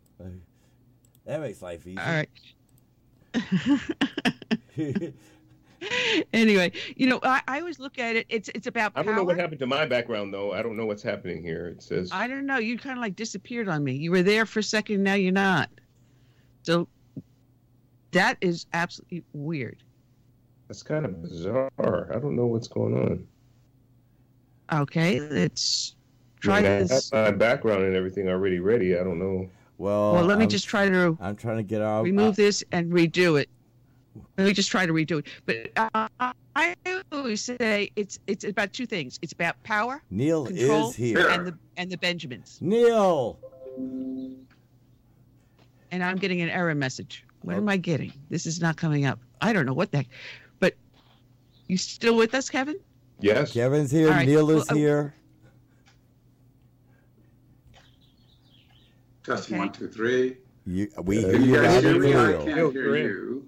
That 1.26 1.40
makes 1.42 1.62
life 1.62 1.86
easy. 1.86 2.00
All 2.00 2.06
right. 2.12 2.30
anyway, 6.34 6.72
you 6.96 7.08
know, 7.08 7.20
I, 7.24 7.42
I 7.48 7.60
always 7.60 7.80
look 7.80 7.98
at 8.00 8.16
it. 8.16 8.26
It's 8.30 8.50
it's 8.56 8.68
about 8.68 8.92
I 8.96 9.04
don't 9.04 9.16
know 9.16 9.24
what 9.24 9.38
happened 9.38 9.60
to 9.60 9.68
my 9.68 9.86
background 9.86 10.34
though. 10.34 10.52
I 10.54 10.62
don't 10.62 10.78
know 10.78 10.86
what's 10.86 11.04
happening 11.04 11.42
here. 11.44 11.68
It 11.68 11.82
says 11.82 12.10
I 12.12 12.28
don't 12.28 12.46
know. 12.46 12.58
You 12.58 12.78
kind 12.78 12.98
of 12.98 13.02
like 13.02 13.16
disappeared 13.16 13.68
on 13.68 13.84
me. 13.84 13.94
You 13.94 14.12
were 14.12 14.24
there 14.24 14.46
for 14.46 14.60
a 14.60 14.64
second, 14.64 15.04
now 15.04 15.16
you're 15.16 15.32
not. 15.32 15.70
So 16.64 16.88
that 18.12 18.38
is 18.42 18.66
absolutely 18.74 19.24
weird. 19.34 19.82
that's 20.68 20.84
kind 20.84 21.06
of 21.06 21.22
bizarre. 21.22 21.72
I 22.14 22.20
don't 22.20 22.36
know 22.36 22.46
what's 22.46 22.68
going 22.68 22.96
on. 22.98 23.28
Okay, 24.82 25.20
let's 25.20 25.96
I 26.38 26.40
try 26.42 26.62
mean, 26.62 26.66
I 26.66 26.74
have 26.76 26.88
this. 26.90 27.12
my 27.12 27.32
background 27.32 27.84
and 27.84 27.96
everything 27.96 28.30
already 28.30 28.60
ready. 28.60 28.96
I 28.98 29.04
don't 29.04 29.20
know. 29.20 29.50
well, 29.78 30.14
Well, 30.14 30.26
let 30.26 30.38
me 30.38 30.44
I'm- 30.44 30.50
just 30.50 30.68
try 30.68 30.88
to 30.90 31.18
I'm 31.20 31.36
trying 31.36 31.58
to 31.58 31.64
get 31.64 31.82
out. 31.82 32.04
remove 32.04 32.36
this 32.36 32.64
and 32.72 32.92
redo 32.92 33.40
it. 33.42 33.50
Let 34.38 34.48
me 34.48 34.54
just 34.54 34.70
try 34.72 34.86
to 34.86 34.94
redo 34.94 35.20
it. 35.20 35.28
But 35.46 35.72
uh, 35.96 36.08
I 36.56 36.76
always 37.12 37.42
say 37.42 37.92
it's 37.96 38.20
it's 38.28 38.44
about 38.44 38.74
two 38.74 38.86
things. 38.86 39.18
It's 39.22 39.34
about 39.34 39.62
power, 39.64 40.02
Neil 40.10 40.46
control, 40.46 40.90
is 40.90 40.96
here. 40.96 41.30
and 41.30 41.48
the 41.48 41.58
and 41.78 41.90
the 41.92 41.98
Benjamins. 41.98 42.58
Neil. 42.62 43.40
And 45.92 46.04
I'm 46.04 46.18
getting 46.18 46.42
an 46.42 46.50
error 46.50 46.76
message. 46.76 47.26
What 47.42 47.56
am 47.58 47.68
I 47.70 47.78
getting? 47.78 48.14
This 48.30 48.46
is 48.46 48.62
not 48.62 48.78
coming 48.78 49.06
up. 49.06 49.20
I 49.42 49.52
don't 49.54 49.66
know 49.66 49.74
what 49.74 49.92
the 49.92 49.98
heck. 50.00 50.08
But 50.60 50.76
you 51.68 51.78
still 51.78 52.16
with 52.16 52.34
us, 52.36 52.50
Kevin? 52.50 52.78
Yes. 53.20 53.54
Kevin's 53.54 53.92
here. 53.92 54.08
All 54.08 54.14
right, 54.14 54.28
Neil 54.28 54.50
is 54.52 54.56
well, 54.58 54.66
uh, 54.70 54.74
here. 54.76 55.14
Testing 59.24 59.56
Okay. 59.56 59.60
one, 59.60 59.72
two, 59.72 59.88
three. 59.88 60.38
You, 60.66 60.90
we 61.04 61.24
Uh, 61.24 61.30
hear 61.30 61.40
you 61.40 61.46
you 61.46 61.56
guys 61.56 61.66
loud 61.76 61.84
hear 61.84 61.92
and 61.94 62.02
me? 62.02 62.10
I 62.10 62.14
clear. 62.14 62.34
can't 62.38 62.46
Neil, 62.56 62.70
hear 62.72 62.82
you're 62.84 62.96
in. 62.98 63.04
you. 63.06 63.48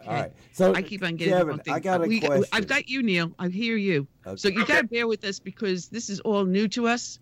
Okay. 0.00 0.08
All 0.08 0.14
right. 0.14 0.32
So 0.52 0.74
I 0.74 0.82
keep 0.82 1.02
on 1.02 1.16
getting 1.16 1.32
Kevin, 1.34 1.46
the 1.46 1.50
wrong 1.52 1.58
thing. 1.60 1.74
I 1.74 1.80
got 1.80 2.04
a 2.04 2.06
We- 2.06 2.20
question. 2.20 2.44
I've 2.52 2.66
got 2.66 2.88
you, 2.88 3.02
Neil. 3.02 3.32
I 3.38 3.48
hear 3.48 3.76
you. 3.76 4.06
So 4.36 4.48
Okay. 4.48 4.50
you 4.58 4.66
got 4.66 4.80
to 4.82 4.86
bear 4.86 5.06
with 5.06 5.24
us 5.24 5.38
because 5.38 5.88
this 5.88 6.08
is 6.10 6.20
all 6.20 6.44
new 6.44 6.68
to 6.68 6.88
us. 6.88 7.18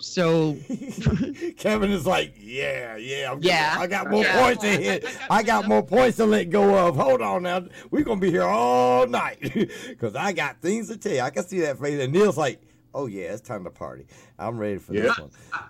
So 0.00 0.56
Kevin 1.56 1.90
is 1.90 2.06
like, 2.06 2.34
yeah, 2.38 2.96
yeah, 2.96 3.32
I'm 3.32 3.42
Yeah. 3.42 3.74
I 3.78 3.86
got 3.88 4.08
more 4.08 4.22
Yeah. 4.22 4.40
points 4.40 4.62
to 4.62 4.68
hit. 4.68 5.04
I 5.28 5.42
got 5.42 5.66
more 5.66 5.82
points 5.82 6.16
to 6.18 6.26
let 6.26 6.50
go 6.50 6.86
of. 6.86 6.94
Hold 6.96 7.20
on 7.20 7.42
now, 7.42 7.64
we're 7.90 8.04
gonna 8.04 8.20
be 8.20 8.30
here 8.30 8.44
all 8.44 9.06
night 9.08 9.40
because 9.88 10.14
I 10.14 10.32
got 10.32 10.60
things 10.62 10.86
to 10.88 10.96
tell 10.96 11.12
you. 11.14 11.20
I 11.20 11.30
can 11.30 11.44
see 11.44 11.60
that 11.60 11.80
face, 11.80 12.00
and 12.00 12.12
Neil's 12.12 12.36
like, 12.36 12.60
oh 12.94 13.06
yeah, 13.06 13.32
it's 13.32 13.40
time 13.40 13.64
to 13.64 13.70
party. 13.70 14.06
I'm 14.38 14.56
ready 14.56 14.78
for 14.78 14.94
Yeah. 14.94 15.02
this 15.02 15.18
one. 15.18 15.30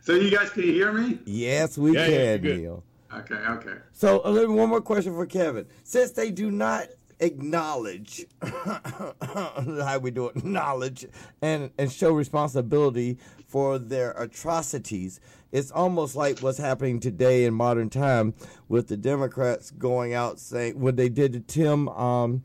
So 0.00 0.12
you 0.14 0.30
guys 0.30 0.50
can 0.50 0.62
hear 0.62 0.92
me? 0.92 1.18
Yes, 1.26 1.76
we 1.76 1.92
Yeah, 1.92 2.06
yeah, 2.06 2.06
can, 2.06 2.16
you're 2.16 2.38
good. 2.54 2.60
Neil. 2.62 2.84
Okay, 3.18 3.34
okay. 3.34 3.74
So, 3.92 4.22
uh, 4.24 4.30
let 4.30 4.48
me- 4.48 4.54
one 4.54 4.68
more 4.68 4.80
question 4.80 5.14
for 5.14 5.26
Kevin. 5.26 5.66
Since 5.84 6.12
they 6.12 6.30
do 6.30 6.50
not 6.50 6.88
acknowledge 7.18 8.26
how 8.42 9.98
we 10.02 10.10
do 10.10 10.28
it, 10.28 10.44
knowledge 10.44 11.06
and 11.40 11.70
and 11.78 11.90
show 11.90 12.12
responsibility 12.12 13.18
for 13.46 13.78
their 13.78 14.10
atrocities, 14.12 15.18
it's 15.52 15.70
almost 15.70 16.14
like 16.14 16.40
what's 16.40 16.58
happening 16.58 17.00
today 17.00 17.44
in 17.44 17.54
modern 17.54 17.88
time 17.88 18.34
with 18.68 18.88
the 18.88 18.96
Democrats 18.96 19.70
going 19.70 20.12
out 20.12 20.38
saying 20.38 20.78
what 20.78 20.96
they 20.96 21.08
did 21.08 21.32
to 21.32 21.40
Tim. 21.40 21.88
Um, 21.88 22.44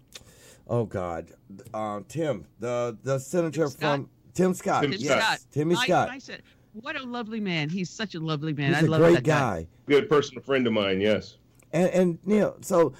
oh 0.68 0.85
God, 0.85 1.31
um, 1.73 2.06
Tim, 2.07 2.45
the 2.60 2.98
the 3.03 3.19
senator 3.19 3.68
Scott? 3.68 3.95
from 3.98 4.10
Tim 4.34 4.53
Scott. 4.53 4.84
Tim 4.84 4.91
Tim 4.91 5.02
yes, 5.02 5.23
Scott. 5.26 5.39
Timmy 5.52 5.76
I- 5.76 5.84
Scott. 5.84 6.10
I 6.10 6.19
said, 6.19 6.43
what 6.73 6.95
a 6.99 7.03
lovely 7.03 7.39
man. 7.39 7.69
He's 7.69 7.89
such 7.89 8.15
a 8.15 8.19
lovely 8.19 8.53
man. 8.53 8.73
He's 8.73 8.84
I 8.84 8.85
a 8.85 8.89
love 8.89 9.02
great 9.02 9.15
that 9.15 9.23
guy. 9.23 9.61
guy. 9.61 9.68
Good 9.88 10.10
personal 10.10 10.43
friend 10.43 10.65
of 10.68 10.73
mine. 10.73 11.02
Yes. 11.02 11.38
And, 11.73 11.89
and 11.89 12.19
you 12.26 12.39
know, 12.39 12.56
so 12.61 12.93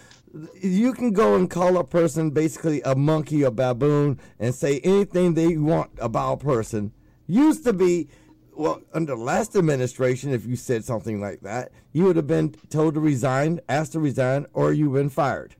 you 0.61 0.93
can 0.93 1.11
go 1.11 1.35
and 1.35 1.49
call 1.49 1.77
a 1.77 1.84
person 1.84 2.31
basically 2.31 2.81
a 2.84 2.95
monkey 2.95 3.43
or 3.43 3.52
baboon 3.52 4.19
and 4.39 4.56
say 4.56 4.80
anything 4.80 5.34
they 5.34 5.57
want 5.57 5.91
about 5.99 6.34
a 6.34 6.38
person. 6.38 6.93
Used 7.27 7.64
to 7.65 7.73
be, 7.73 8.10
well, 8.53 8.81
under 8.93 9.15
the 9.15 9.22
last 9.22 9.56
administration, 9.56 10.31
if 10.31 10.45
you 10.45 10.56
said 10.56 10.85
something 10.85 11.19
like 11.19 11.41
that, 11.41 11.72
you 11.91 12.06
would 12.06 12.15
have 12.15 12.27
been 12.27 12.53
told 12.69 12.93
to 12.95 12.99
resign, 12.99 13.60
asked 13.68 13.93
to 13.93 13.99
resign, 13.99 14.45
or 14.53 14.73
you've 14.73 14.93
been 14.93 15.10
fired. 15.10 15.56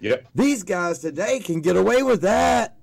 Yep. 0.00 0.26
These 0.34 0.64
guys 0.64 0.98
today 0.98 1.38
can 1.38 1.60
get 1.60 1.76
away 1.76 2.02
with 2.02 2.22
that. 2.22 2.76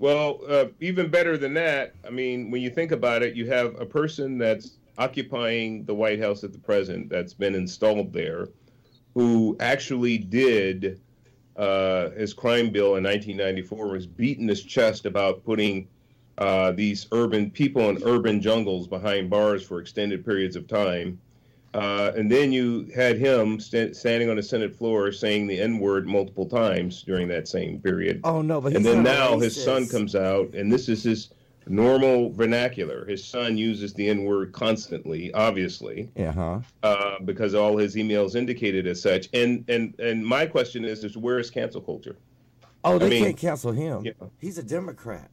Well, 0.00 0.40
uh, 0.48 0.64
even 0.80 1.10
better 1.10 1.36
than 1.36 1.52
that, 1.54 1.94
I 2.06 2.08
mean, 2.08 2.50
when 2.50 2.62
you 2.62 2.70
think 2.70 2.90
about 2.90 3.22
it, 3.22 3.34
you 3.36 3.46
have 3.50 3.78
a 3.78 3.84
person 3.84 4.38
that's 4.38 4.78
occupying 4.96 5.84
the 5.84 5.94
White 5.94 6.18
House 6.18 6.42
at 6.42 6.54
the 6.54 6.58
present, 6.58 7.10
that's 7.10 7.34
been 7.34 7.54
installed 7.54 8.10
there, 8.10 8.48
who 9.12 9.58
actually 9.60 10.16
did 10.16 10.98
uh, 11.54 12.08
his 12.12 12.32
crime 12.32 12.70
bill 12.70 12.96
in 12.96 13.04
1994, 13.04 13.88
was 13.88 14.06
beating 14.06 14.48
his 14.48 14.62
chest 14.62 15.04
about 15.04 15.44
putting 15.44 15.86
uh, 16.38 16.72
these 16.72 17.06
urban 17.12 17.50
people 17.50 17.90
in 17.90 18.02
urban 18.02 18.40
jungles 18.40 18.88
behind 18.88 19.28
bars 19.28 19.62
for 19.62 19.80
extended 19.82 20.24
periods 20.24 20.56
of 20.56 20.66
time. 20.66 21.20
Uh, 21.72 22.10
and 22.16 22.30
then 22.30 22.50
you 22.50 22.88
had 22.94 23.16
him 23.16 23.60
st- 23.60 23.94
standing 23.94 24.28
on 24.28 24.36
the 24.36 24.42
Senate 24.42 24.74
floor 24.76 25.12
saying 25.12 25.46
the 25.46 25.60
N 25.60 25.78
word 25.78 26.06
multiple 26.06 26.46
times 26.46 27.02
during 27.04 27.28
that 27.28 27.46
same 27.46 27.80
period 27.80 28.20
Oh 28.24 28.42
no, 28.42 28.60
but 28.60 28.74
and 28.74 28.84
then 28.84 29.02
now 29.04 29.38
his 29.38 29.62
son 29.62 29.86
comes 29.86 30.16
out, 30.16 30.52
and 30.54 30.72
this 30.72 30.88
is 30.88 31.04
his 31.04 31.30
normal 31.68 32.30
vernacular. 32.32 33.04
His 33.06 33.22
son 33.22 33.56
uses 33.56 33.94
the 33.94 34.08
N 34.08 34.24
word 34.24 34.50
constantly, 34.52 35.32
obviously, 35.32 36.08
Yeah, 36.16 36.32
huh? 36.32 36.60
uh, 36.82 37.20
because 37.24 37.54
all 37.54 37.76
his 37.76 37.94
emails 37.94 38.34
indicated 38.34 38.88
as 38.88 39.00
such. 39.00 39.28
And 39.32 39.64
and 39.68 39.94
and 40.00 40.26
my 40.26 40.46
question 40.46 40.84
is, 40.84 41.04
is 41.04 41.16
where 41.16 41.38
is 41.38 41.50
cancel 41.50 41.80
culture? 41.80 42.16
Oh, 42.82 42.98
they 42.98 43.10
mean- 43.10 43.24
can't 43.24 43.36
cancel 43.36 43.70
him. 43.72 44.04
Yeah. 44.04 44.12
He's 44.40 44.58
a 44.58 44.62
Democrat. 44.64 45.30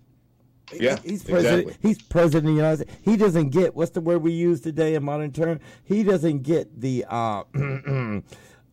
Yeah, 0.74 0.98
he's 1.04 1.24
president. 1.24 1.68
exactly. 1.68 1.90
He's 1.90 2.02
president 2.02 2.50
of 2.50 2.56
the 2.56 2.62
United 2.62 2.78
States. 2.78 3.02
He 3.04 3.18
doesn't 3.18 3.50
get 3.50 3.76
what's 3.76 3.92
the 3.92 4.02
word 4.02 4.22
we 4.22 4.34
use 4.34 4.62
today 4.62 4.96
in 4.96 5.04
modern 5.04 5.32
term. 5.32 5.60
He 5.84 6.04
doesn't 6.04 6.44
get 6.44 6.80
the 6.80 7.06
uh, 7.10 7.44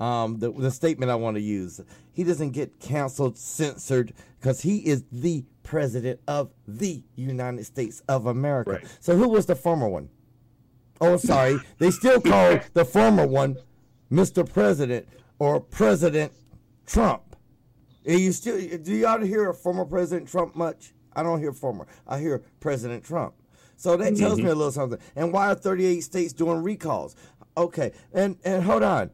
um, 0.01 0.39
the, 0.39 0.53
the 0.57 0.71
statement 0.71 1.11
I 1.11 1.15
want 1.15 1.37
to 1.37 1.41
use. 1.41 1.81
He 2.13 2.25
doesn't 2.25 2.51
get 2.51 2.81
canceled, 2.81 3.39
censored, 3.39 4.13
because 4.41 4.61
he 4.61 4.79
is 4.79 5.05
the 5.13 5.45
president 5.63 6.21
of 6.29 6.51
the 6.67 7.03
United 7.17 7.65
States 7.65 8.03
of 8.09 8.27
America. 8.27 8.73
Right. 8.73 8.99
So 9.01 9.17
who 9.17 9.29
was 9.29 9.47
the 9.47 9.57
former 9.57 9.89
one? 9.89 10.09
Oh, 11.01 11.17
sorry. 11.17 11.59
they 11.79 11.91
still 11.91 12.21
call 12.21 12.61
the 12.73 12.85
former 12.85 13.27
one 13.27 13.57
Mr. 14.11 14.51
President 14.51 15.09
or 15.39 15.61
President 15.61 16.33
Trump. 16.87 17.37
Are 18.07 18.13
you 18.13 18.33
still 18.33 18.59
do 18.79 18.95
y'all 18.95 19.21
hear 19.21 19.53
former 19.53 19.85
President 19.85 20.29
Trump 20.29 20.55
much? 20.55 20.93
I 21.17 21.23
don't 21.23 21.41
hear 21.41 21.53
former. 21.53 21.87
I 22.07 22.19
hear 22.19 22.43
President 22.61 23.05
Trump. 23.05 23.35
So 23.77 23.97
that 23.97 24.17
tells 24.17 24.39
me 24.39 24.47
a 24.47 24.55
little 24.55 24.73
something. 24.73 24.99
And 25.17 25.33
why 25.33 25.51
are 25.51 25.55
38 25.55 26.01
states 26.01 26.33
doing 26.33 26.63
recalls? 26.63 27.17
Okay, 27.57 27.93
and 28.13 28.39
and 28.45 28.63
hold 28.63 28.83
on. 28.83 29.11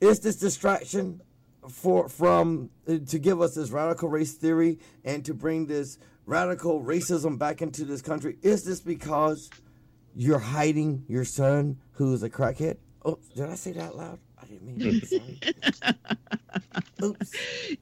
Is 0.00 0.20
this 0.20 0.36
distraction 0.36 1.20
for 1.68 2.08
from 2.08 2.70
uh, 2.88 2.98
to 3.08 3.18
give 3.18 3.40
us 3.40 3.54
this 3.54 3.70
radical 3.70 4.08
race 4.08 4.34
theory 4.34 4.78
and 5.04 5.24
to 5.24 5.34
bring 5.34 5.66
this 5.66 5.98
radical 6.26 6.82
racism 6.82 7.38
back 7.38 7.62
into 7.62 7.84
this 7.84 8.02
country? 8.02 8.36
Is 8.42 8.64
this 8.64 8.80
because 8.80 9.50
you're 10.14 10.38
hiding 10.38 11.04
your 11.08 11.24
son 11.24 11.78
who's 11.92 12.22
a 12.22 12.30
crackhead? 12.30 12.78
Oh, 13.04 13.18
did 13.34 13.48
I 13.48 13.54
say 13.54 13.72
that 13.72 13.96
loud? 13.96 14.18
I 14.44 14.46
didn't 14.46 14.78
mean 14.78 15.00
to. 15.00 15.06
Sorry. 15.06 15.40
Oops. 17.02 17.32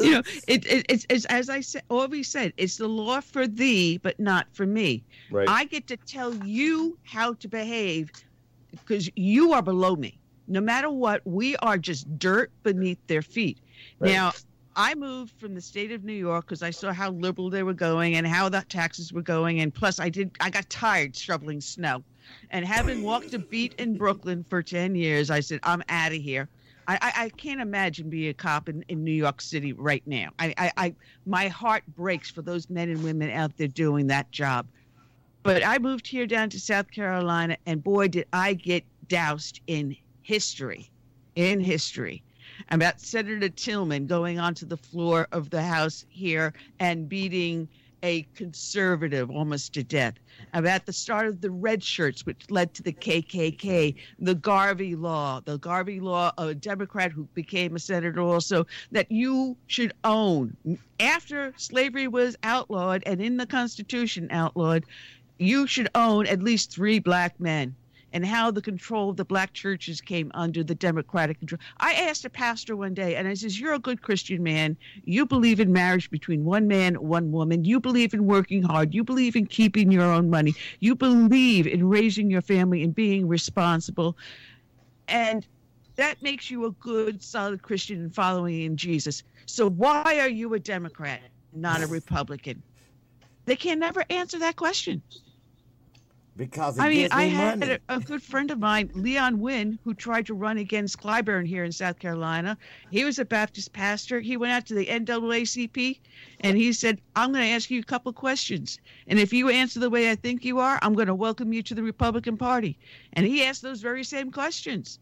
you 0.01 0.11
know, 0.11 0.23
it, 0.49 0.67
it, 0.67 0.87
it's, 0.89 1.07
it's 1.09 1.25
as 1.27 1.49
I 1.49 1.61
said, 1.61 1.83
always 1.91 2.29
said, 2.29 2.53
it's 2.57 2.77
the 2.77 2.89
law 2.89 3.21
for 3.21 3.47
thee, 3.47 3.99
but 3.99 4.19
not 4.19 4.47
for 4.53 4.67
me. 4.67 5.05
Right. 5.31 5.49
I 5.49 5.65
get 5.65 5.87
to 5.89 5.97
tell 5.97 6.35
you 6.47 6.99
how 7.05 7.35
to 7.35 7.49
behave 7.49 8.11
because 8.71 9.11
you 9.17 9.53
are 9.53 9.63
below 9.63 9.97
me. 9.97 10.19
No 10.49 10.61
matter 10.61 10.91
what, 10.91 11.23
we 11.25 11.57
are 11.57 11.79
just 11.79 12.19
dirt 12.19 12.51
beneath 12.63 12.99
their 13.07 13.23
feet. 13.23 13.59
Right. 13.99 14.13
Now, 14.13 14.33
I 14.75 14.95
moved 14.95 15.39
from 15.39 15.55
the 15.55 15.61
state 15.61 15.93
of 15.93 16.05
New 16.05 16.13
York 16.15 16.47
because 16.47 16.63
I 16.63 16.71
saw 16.71 16.93
how 16.93 17.11
liberal 17.11 17.51
they 17.51 17.63
were 17.63 17.75
going 17.75 18.17
and 18.17 18.27
how 18.27 18.49
the 18.49 18.65
taxes 18.69 19.13
were 19.13 19.23
going, 19.23 19.61
and 19.61 19.73
plus, 19.73 20.01
I 20.01 20.09
did 20.09 20.31
I 20.41 20.51
got 20.51 20.69
tired 20.71 21.15
shoveling 21.15 21.61
snow, 21.61 22.03
and 22.51 22.65
having 22.65 23.03
walked 23.03 23.35
a 23.35 23.39
beat 23.39 23.75
in 23.79 23.97
Brooklyn 23.97 24.45
for 24.49 24.63
ten 24.63 24.95
years, 24.95 25.31
I 25.31 25.41
said 25.41 25.61
I'm 25.63 25.83
out 25.89 26.13
of 26.13 26.19
here. 26.19 26.49
I, 26.89 26.99
I, 27.01 27.25
I 27.25 27.29
can't 27.31 27.61
imagine 27.61 28.11
being 28.11 28.29
a 28.31 28.35
cop 28.35 28.69
in, 28.69 28.83
in 28.89 29.05
New 29.05 29.13
York 29.13 29.41
City 29.41 29.73
right 29.73 30.03
now. 30.07 30.31
I, 30.39 30.55
I, 30.59 30.73
I 30.77 30.95
my 31.27 31.49
heart 31.49 31.85
breaks 31.87 32.31
for 32.31 32.43
those 32.43 32.69
men 32.69 32.89
and 32.89 33.03
women 33.05 33.31
out 33.31 33.57
there 33.57 33.69
doing 33.69 34.09
that 34.09 34.31
job. 34.33 34.67
But 35.45 35.65
I 35.65 35.79
moved 35.79 36.07
here 36.07 36.27
down 36.27 36.51
to 36.51 36.61
South 36.61 36.91
Carolina, 36.91 37.57
and 37.67 37.83
boy, 37.83 38.09
did 38.09 38.27
I 38.33 38.55
get 38.55 38.85
doused 39.09 39.61
in 39.67 39.97
history, 40.23 40.93
in 41.35 41.61
history, 41.61 42.23
about 42.71 43.01
Senator 43.01 43.49
Tillman 43.49 44.07
going 44.07 44.39
onto 44.39 44.67
the 44.67 44.77
floor 44.77 45.27
of 45.33 45.51
the 45.51 45.63
House 45.63 46.05
here 46.09 46.53
and 46.79 47.09
beating 47.09 47.69
a 48.03 48.23
conservative 48.35 49.31
almost 49.31 49.73
to 49.75 49.83
death, 49.83 50.15
about 50.55 50.87
the 50.87 50.93
start 50.93 51.27
of 51.29 51.41
the 51.41 51.51
red 51.51 51.83
shirts, 51.83 52.27
which 52.27 52.51
led 52.51 52.75
to 52.75 52.83
the 52.83 52.93
KKK, 52.93 53.95
the 54.19 54.35
Garvey 54.35 54.95
law, 54.95 55.41
the 55.45 55.59
Garvey 55.59 56.01
law, 56.01 56.33
a 56.39 56.55
Democrat 56.55 57.13
who 57.13 57.25
became 57.35 57.77
a 57.77 57.79
senator 57.79 58.21
also, 58.21 58.67
that 58.91 59.11
you 59.11 59.57
should 59.67 59.93
own. 60.05 60.57
After 60.99 61.55
slavery 61.57 62.09
was 62.09 62.37
outlawed 62.43 63.03
and 63.07 63.21
in 63.21 63.37
the 63.37 63.47
Constitution 63.47 64.29
outlawed, 64.31 64.85
you 65.39 65.67
should 65.67 65.89
own 65.95 66.27
at 66.27 66.43
least 66.43 66.71
three 66.71 66.99
black 66.99 67.39
men 67.41 67.75
and 68.13 68.25
how 68.25 68.51
the 68.51 68.63
control 68.63 69.11
of 69.11 69.17
the 69.17 69.25
black 69.25 69.53
churches 69.53 70.01
came 70.01 70.31
under 70.35 70.63
the 70.63 70.75
democratic 70.75 71.39
control. 71.39 71.59
I 71.79 71.95
asked 71.95 72.25
a 72.25 72.31
pastor 72.31 72.77
one 72.77 72.95
day, 72.95 73.17
and 73.17 73.27
I 73.27 73.35
says, 73.35 73.59
"You're 73.59 73.75
a 73.75 73.79
good 73.79 74.03
Christian 74.03 74.43
man. 74.43 74.77
You 75.05 75.27
believe 75.27 75.61
in 75.61 75.73
marriage 75.73 76.11
between 76.11 76.45
one 76.45 76.69
man, 76.69 76.95
one 76.95 77.33
woman. 77.33 77.65
You 77.65 77.81
believe 77.81 78.15
in 78.15 78.27
working 78.27 78.63
hard. 78.63 78.95
You 78.95 79.05
believe 79.05 79.35
in 79.35 79.47
keeping 79.47 79.91
your 79.91 80.05
own 80.05 80.31
money. 80.31 80.55
You 80.81 80.95
believe 80.95 81.67
in 81.67 81.89
raising 81.89 82.31
your 82.31 82.43
family 82.43 82.83
and 82.83 82.95
being 82.95 83.27
responsible, 83.27 84.17
and 85.09 85.47
that 85.97 86.23
makes 86.23 86.51
you 86.51 86.65
a 86.67 86.71
good, 86.73 87.23
solid 87.23 87.63
Christian 87.63 88.01
and 88.01 88.15
following 88.15 88.63
in 88.63 88.77
Jesus. 88.77 89.23
So 89.47 89.69
why 89.69 90.19
are 90.21 90.29
you 90.29 90.55
a 90.55 90.59
Democrat, 90.59 91.21
not 91.53 91.83
a 91.83 91.87
Republican?" 91.87 92.63
They 93.45 93.57
can 93.57 93.81
never 93.81 94.05
answer 94.09 94.39
that 94.39 94.57
question. 94.57 95.03
Because 96.35 96.79
it 96.79 96.81
I 96.81 96.89
mean, 96.89 97.01
gives 97.03 97.15
I 97.15 97.25
had 97.25 97.61
money. 97.61 97.79
a, 97.89 97.97
a 97.97 98.01
good 98.01 98.23
friend 98.23 98.51
of 98.51 98.59
mine, 98.59 98.91
Leon 98.95 99.39
Wynn, 99.39 99.79
who 99.85 99.93
tried 99.93 100.27
to 100.27 100.35
run 100.35 100.57
against 100.57 100.99
Clyburn 100.99 101.47
here 101.47 101.63
in 101.63 101.73
South 101.73 101.99
Carolina. 101.99 102.57
He 102.91 103.05
was 103.05 103.19
a 103.19 103.25
Baptist 103.25 103.73
pastor. 103.75 104.19
He 104.21 104.39
went 104.39 104.53
out 104.53 104.65
to 104.67 104.75
the 104.75 104.87
NAACP 104.87 106.01
and 106.41 106.57
he 106.57 106.73
said, 106.73 107.01
I'm 107.17 107.33
going 107.33 107.45
to 107.45 107.51
ask 107.51 107.71
you 107.71 107.81
a 107.81 107.85
couple 107.85 108.13
questions. 108.15 108.79
And 109.07 109.19
if 109.19 109.33
you 109.33 109.51
answer 109.51 109.79
the 109.79 109.91
way 109.91 110.11
I 110.11 110.15
think 110.15 110.43
you 110.43 110.59
are, 110.59 110.79
I'm 110.81 110.95
going 110.95 111.09
to 111.09 111.15
welcome 111.15 111.53
you 111.53 111.63
to 111.65 111.75
the 111.75 111.83
Republican 111.83 112.39
Party. 112.39 112.79
And 113.13 113.27
he 113.27 113.45
asked 113.45 113.61
those 113.61 113.83
very 113.83 114.03
same 114.03 114.31
questions. 114.31 114.99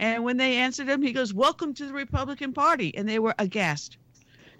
And 0.00 0.24
when 0.24 0.38
they 0.38 0.56
answered 0.56 0.88
him, 0.88 1.02
he 1.02 1.12
goes, 1.12 1.32
Welcome 1.32 1.72
to 1.74 1.86
the 1.86 1.92
Republican 1.92 2.52
Party. 2.52 2.92
And 2.96 3.08
they 3.08 3.20
were 3.20 3.34
aghast. 3.38 3.96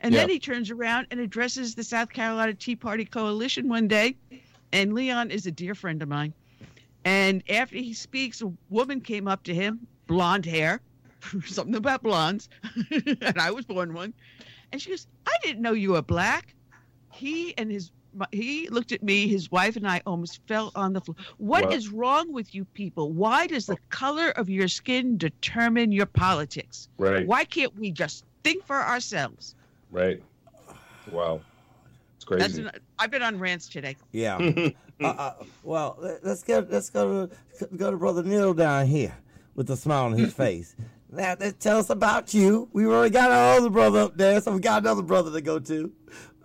And 0.01 0.15
then 0.15 0.29
he 0.29 0.39
turns 0.39 0.71
around 0.71 1.09
and 1.11 1.19
addresses 1.19 1.75
the 1.75 1.83
South 1.83 2.13
Carolina 2.13 2.55
Tea 2.55 2.77
Party 2.77 3.05
Coalition 3.05 3.69
one 3.69 3.89
day. 3.89 4.17
And 4.73 4.95
Leon 4.95 5.31
is 5.31 5.47
a 5.47 5.51
dear 5.51 5.75
friend 5.75 6.03
of 6.03 6.09
mine. 6.09 6.35
And 7.05 7.43
after 7.51 7.77
he 7.77 7.93
speaks, 7.93 8.41
a 8.43 8.53
woman 8.71 9.01
came 9.01 9.29
up 9.29 9.43
to 9.45 9.55
him, 9.55 9.87
blonde 10.07 10.47
hair, 10.47 10.81
something 11.47 11.75
about 11.75 12.03
blondes, 12.03 12.49
and 12.91 13.39
I 13.39 13.51
was 13.51 13.65
born 13.67 13.95
one. 13.95 14.15
And 14.73 14.81
she 14.81 14.91
goes, 14.91 15.07
"I 15.27 15.33
didn't 15.43 15.63
know 15.63 15.73
you 15.73 15.93
were 15.93 16.03
black." 16.03 16.55
He 17.13 17.57
and 17.59 17.71
his 17.71 17.91
he 18.33 18.69
looked 18.69 18.93
at 18.93 19.03
me, 19.03 19.27
his 19.27 19.51
wife 19.51 19.77
and 19.77 19.87
I 19.87 20.01
almost 20.07 20.41
fell 20.47 20.71
on 20.75 20.93
the 20.93 21.01
floor. 21.01 21.17
What 21.39 21.73
is 21.73 21.89
wrong 21.89 22.33
with 22.33 22.55
you 22.55 22.65
people? 22.75 23.13
Why 23.13 23.47
does 23.47 23.67
the 23.67 23.79
color 23.91 24.31
of 24.31 24.49
your 24.49 24.69
skin 24.69 25.17
determine 25.19 25.93
your 25.93 26.07
politics? 26.07 26.89
Right. 26.99 27.27
Why 27.27 27.45
can't 27.45 27.75
we 27.77 27.91
just 27.91 28.25
think 28.45 28.65
for 28.65 28.77
ourselves? 28.77 29.55
Right. 29.91 30.23
Wow. 31.11 31.41
It's 32.31 32.43
That's 32.43 32.55
crazy. 32.55 32.69
an, 32.69 32.71
I've 32.99 33.11
been 33.11 33.23
on 33.23 33.39
rants 33.39 33.69
today. 33.69 33.97
Yeah. 34.13 34.37
uh, 35.03 35.07
uh, 35.07 35.35
well, 35.63 35.97
let- 36.01 36.25
let's 36.25 36.43
get 36.43 36.71
let's 36.71 36.91
go 36.91 37.27
to 37.27 37.67
go 37.77 37.91
to 37.91 37.97
brother 37.97 38.23
Neil 38.23 38.55
down 38.55 38.87
here 38.87 39.15
with 39.55 39.71
a 39.71 39.77
smile 39.77 40.05
on 40.05 40.13
his 40.13 40.33
face. 40.45 40.75
Now, 41.11 41.37
tell 41.37 41.79
us 41.79 41.91
about 41.91 42.35
you. 42.35 42.69
We 42.73 42.87
already 42.87 43.11
got 43.13 43.31
our 43.31 43.59
other 43.59 43.71
brother 43.71 44.01
up 44.01 44.17
there, 44.17 44.41
so 44.41 44.53
we 44.53 44.59
got 44.61 44.83
another 44.83 45.03
brother 45.03 45.31
to 45.31 45.41
go 45.41 45.61
to. 45.61 45.93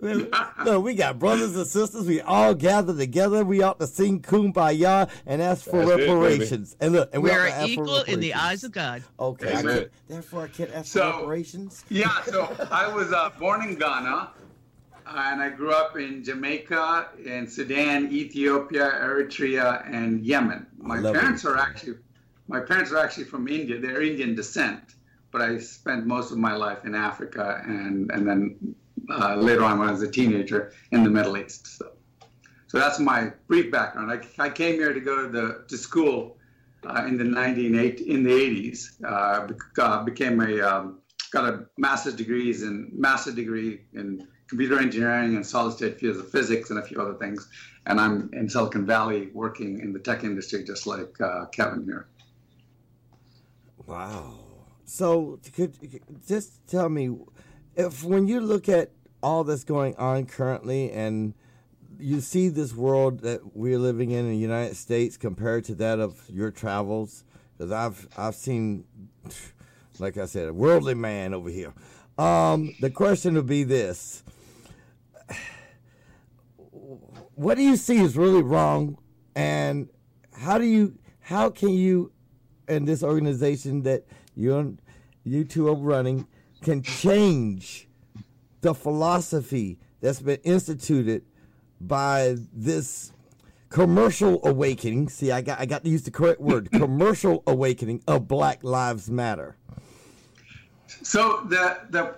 no, 0.64 0.80
we 0.80 0.94
got 0.94 1.18
brothers 1.18 1.54
and 1.56 1.66
sisters. 1.66 2.06
We 2.06 2.20
all 2.22 2.54
gather 2.54 2.96
together. 2.96 3.44
We 3.44 3.62
ought 3.62 3.78
to 3.80 3.86
sing 3.86 4.22
"Kumbaya" 4.22 5.10
and 5.26 5.42
ask 5.42 5.64
for 5.64 5.84
That's 5.84 6.00
it, 6.02 6.08
reparations. 6.08 6.74
and 6.80 6.92
look, 6.92 7.10
and 7.12 7.22
we 7.22 7.28
We 7.30 7.36
are 7.36 7.46
to 7.46 7.52
for 7.52 7.64
equal 7.66 8.02
in 8.04 8.20
the 8.20 8.32
eyes 8.32 8.64
of 8.64 8.72
God. 8.72 9.02
Okay, 9.18 9.48
I 9.48 9.62
That's 9.62 9.66
can't, 9.66 9.90
therefore 10.08 10.42
I 10.44 10.48
can't 10.48 10.70
ask 10.72 10.86
So- 10.92 11.12
for 11.12 11.18
reparations. 11.18 11.84
Yeah, 11.90 12.22
so 12.22 12.48
I 12.70 12.86
was 12.94 13.12
uh, 13.12 13.30
born 13.38 13.62
in 13.68 13.74
Ghana, 13.74 14.30
and 15.16 15.42
I 15.42 15.50
grew 15.50 15.72
up 15.72 15.96
in 15.96 16.22
Jamaica, 16.22 17.08
in 17.24 17.46
Sudan, 17.46 18.12
Ethiopia, 18.12 18.92
Eritrea, 19.02 19.82
and 19.92 20.24
Yemen. 20.24 20.66
My 20.78 21.00
parents 21.00 21.44
are 21.44 21.56
actually, 21.56 21.94
my 22.48 22.60
parents 22.60 22.92
are 22.92 22.98
actually 22.98 23.24
from 23.24 23.48
India. 23.48 23.80
They're 23.80 24.02
Indian 24.02 24.34
descent, 24.34 24.94
but 25.32 25.42
I 25.42 25.58
spent 25.58 26.06
most 26.06 26.30
of 26.30 26.38
my 26.38 26.54
life 26.54 26.84
in 26.84 26.94
Africa, 26.94 27.62
and 27.66 28.10
and 28.10 28.26
then 28.26 28.74
uh, 29.10 29.36
later 29.36 29.64
on 29.64 29.78
when 29.78 29.88
I 29.88 29.92
was 29.92 30.02
a 30.02 30.10
teenager 30.10 30.72
in 30.92 31.02
the 31.02 31.10
Middle 31.10 31.36
East. 31.36 31.78
So, 31.78 31.92
so 32.68 32.78
that's 32.78 33.00
my 33.00 33.32
brief 33.48 33.70
background. 33.72 34.12
I, 34.12 34.44
I 34.44 34.48
came 34.48 34.74
here 34.74 34.92
to 34.92 35.00
go 35.00 35.22
to 35.22 35.28
the 35.28 35.64
to 35.68 35.76
school 35.76 36.36
uh, 36.84 37.04
in 37.06 37.16
the 37.18 37.24
1980 37.24 38.08
in 38.08 38.22
the 38.22 38.30
80s. 38.30 39.04
Uh, 39.04 39.82
uh, 39.82 40.04
became 40.04 40.40
a 40.40 40.60
um, 40.60 40.98
got 41.32 41.44
a 41.44 41.66
master's 41.76 42.14
degrees 42.14 42.62
in 42.62 42.90
master 42.92 43.32
degree 43.32 43.82
in 43.94 44.26
computer 44.50 44.78
engineering 44.78 45.36
and 45.36 45.46
solid 45.46 45.72
state 45.72 45.98
fields 45.98 46.18
of 46.18 46.30
physics 46.30 46.70
and 46.70 46.78
a 46.78 46.82
few 46.82 47.00
other 47.00 47.14
things. 47.14 47.48
And 47.86 47.98
I'm 47.98 48.28
in 48.34 48.48
Silicon 48.48 48.84
Valley 48.84 49.30
working 49.32 49.80
in 49.80 49.92
the 49.92 50.00
tech 50.00 50.24
industry, 50.24 50.64
just 50.64 50.86
like 50.86 51.18
uh, 51.20 51.46
Kevin 51.46 51.84
here. 51.84 52.08
Wow. 53.86 54.40
So, 54.84 55.38
could 55.54 55.74
just 56.26 56.66
tell 56.66 56.88
me 56.88 57.16
if 57.76 58.02
when 58.02 58.26
you 58.26 58.40
look 58.40 58.68
at 58.68 58.90
all 59.22 59.44
that's 59.44 59.64
going 59.64 59.94
on 59.96 60.26
currently 60.26 60.90
and 60.90 61.34
you 61.98 62.20
see 62.20 62.48
this 62.48 62.74
world 62.74 63.20
that 63.20 63.54
we're 63.54 63.78
living 63.78 64.10
in 64.10 64.20
in 64.20 64.30
the 64.30 64.36
United 64.36 64.76
States 64.76 65.16
compared 65.16 65.64
to 65.66 65.74
that 65.76 66.00
of 66.00 66.28
your 66.28 66.50
travels, 66.50 67.24
because 67.56 67.70
I've 67.70 68.08
I've 68.16 68.34
seen, 68.34 68.84
like 70.00 70.18
I 70.18 70.26
said, 70.26 70.48
a 70.48 70.52
worldly 70.52 70.94
man 70.94 71.34
over 71.34 71.50
here. 71.50 71.72
Um, 72.18 72.74
the 72.80 72.90
question 72.90 73.34
would 73.34 73.46
be 73.46 73.64
this: 73.64 74.22
What 77.34 77.56
do 77.56 77.62
you 77.62 77.76
see 77.76 77.98
is 77.98 78.16
really 78.16 78.42
wrong, 78.42 78.98
and 79.34 79.88
how 80.32 80.58
do 80.58 80.64
you 80.64 80.98
how 81.20 81.50
can 81.50 81.70
you 81.70 82.12
and 82.68 82.86
this 82.86 83.02
organization 83.02 83.82
that 83.82 84.04
you 84.34 84.78
you 85.24 85.44
two 85.44 85.68
are 85.68 85.74
running 85.74 86.26
can 86.62 86.82
change 86.82 87.88
the 88.60 88.74
philosophy 88.74 89.78
that's 90.00 90.20
been 90.20 90.40
instituted 90.44 91.22
by 91.80 92.36
this 92.52 93.12
commercial 93.68 94.40
awakening. 94.46 95.08
See, 95.08 95.30
I 95.32 95.40
got 95.40 95.60
I 95.60 95.66
got 95.66 95.84
to 95.84 95.90
use 95.90 96.02
the 96.02 96.10
correct 96.10 96.40
word. 96.40 96.70
commercial 96.72 97.42
awakening 97.46 98.02
of 98.06 98.28
Black 98.28 98.62
Lives 98.62 99.10
Matter. 99.10 99.56
So 101.02 101.44
the 101.48 101.80
the 101.90 102.14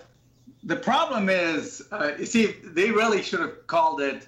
the 0.65 0.77
problem 0.77 1.29
is, 1.29 1.87
uh, 1.91 2.13
you 2.19 2.27
see, 2.27 2.55
they 2.65 2.91
really 2.91 3.23
should 3.23 3.41
have 3.41 3.67
called 3.67 4.01
it 4.01 4.27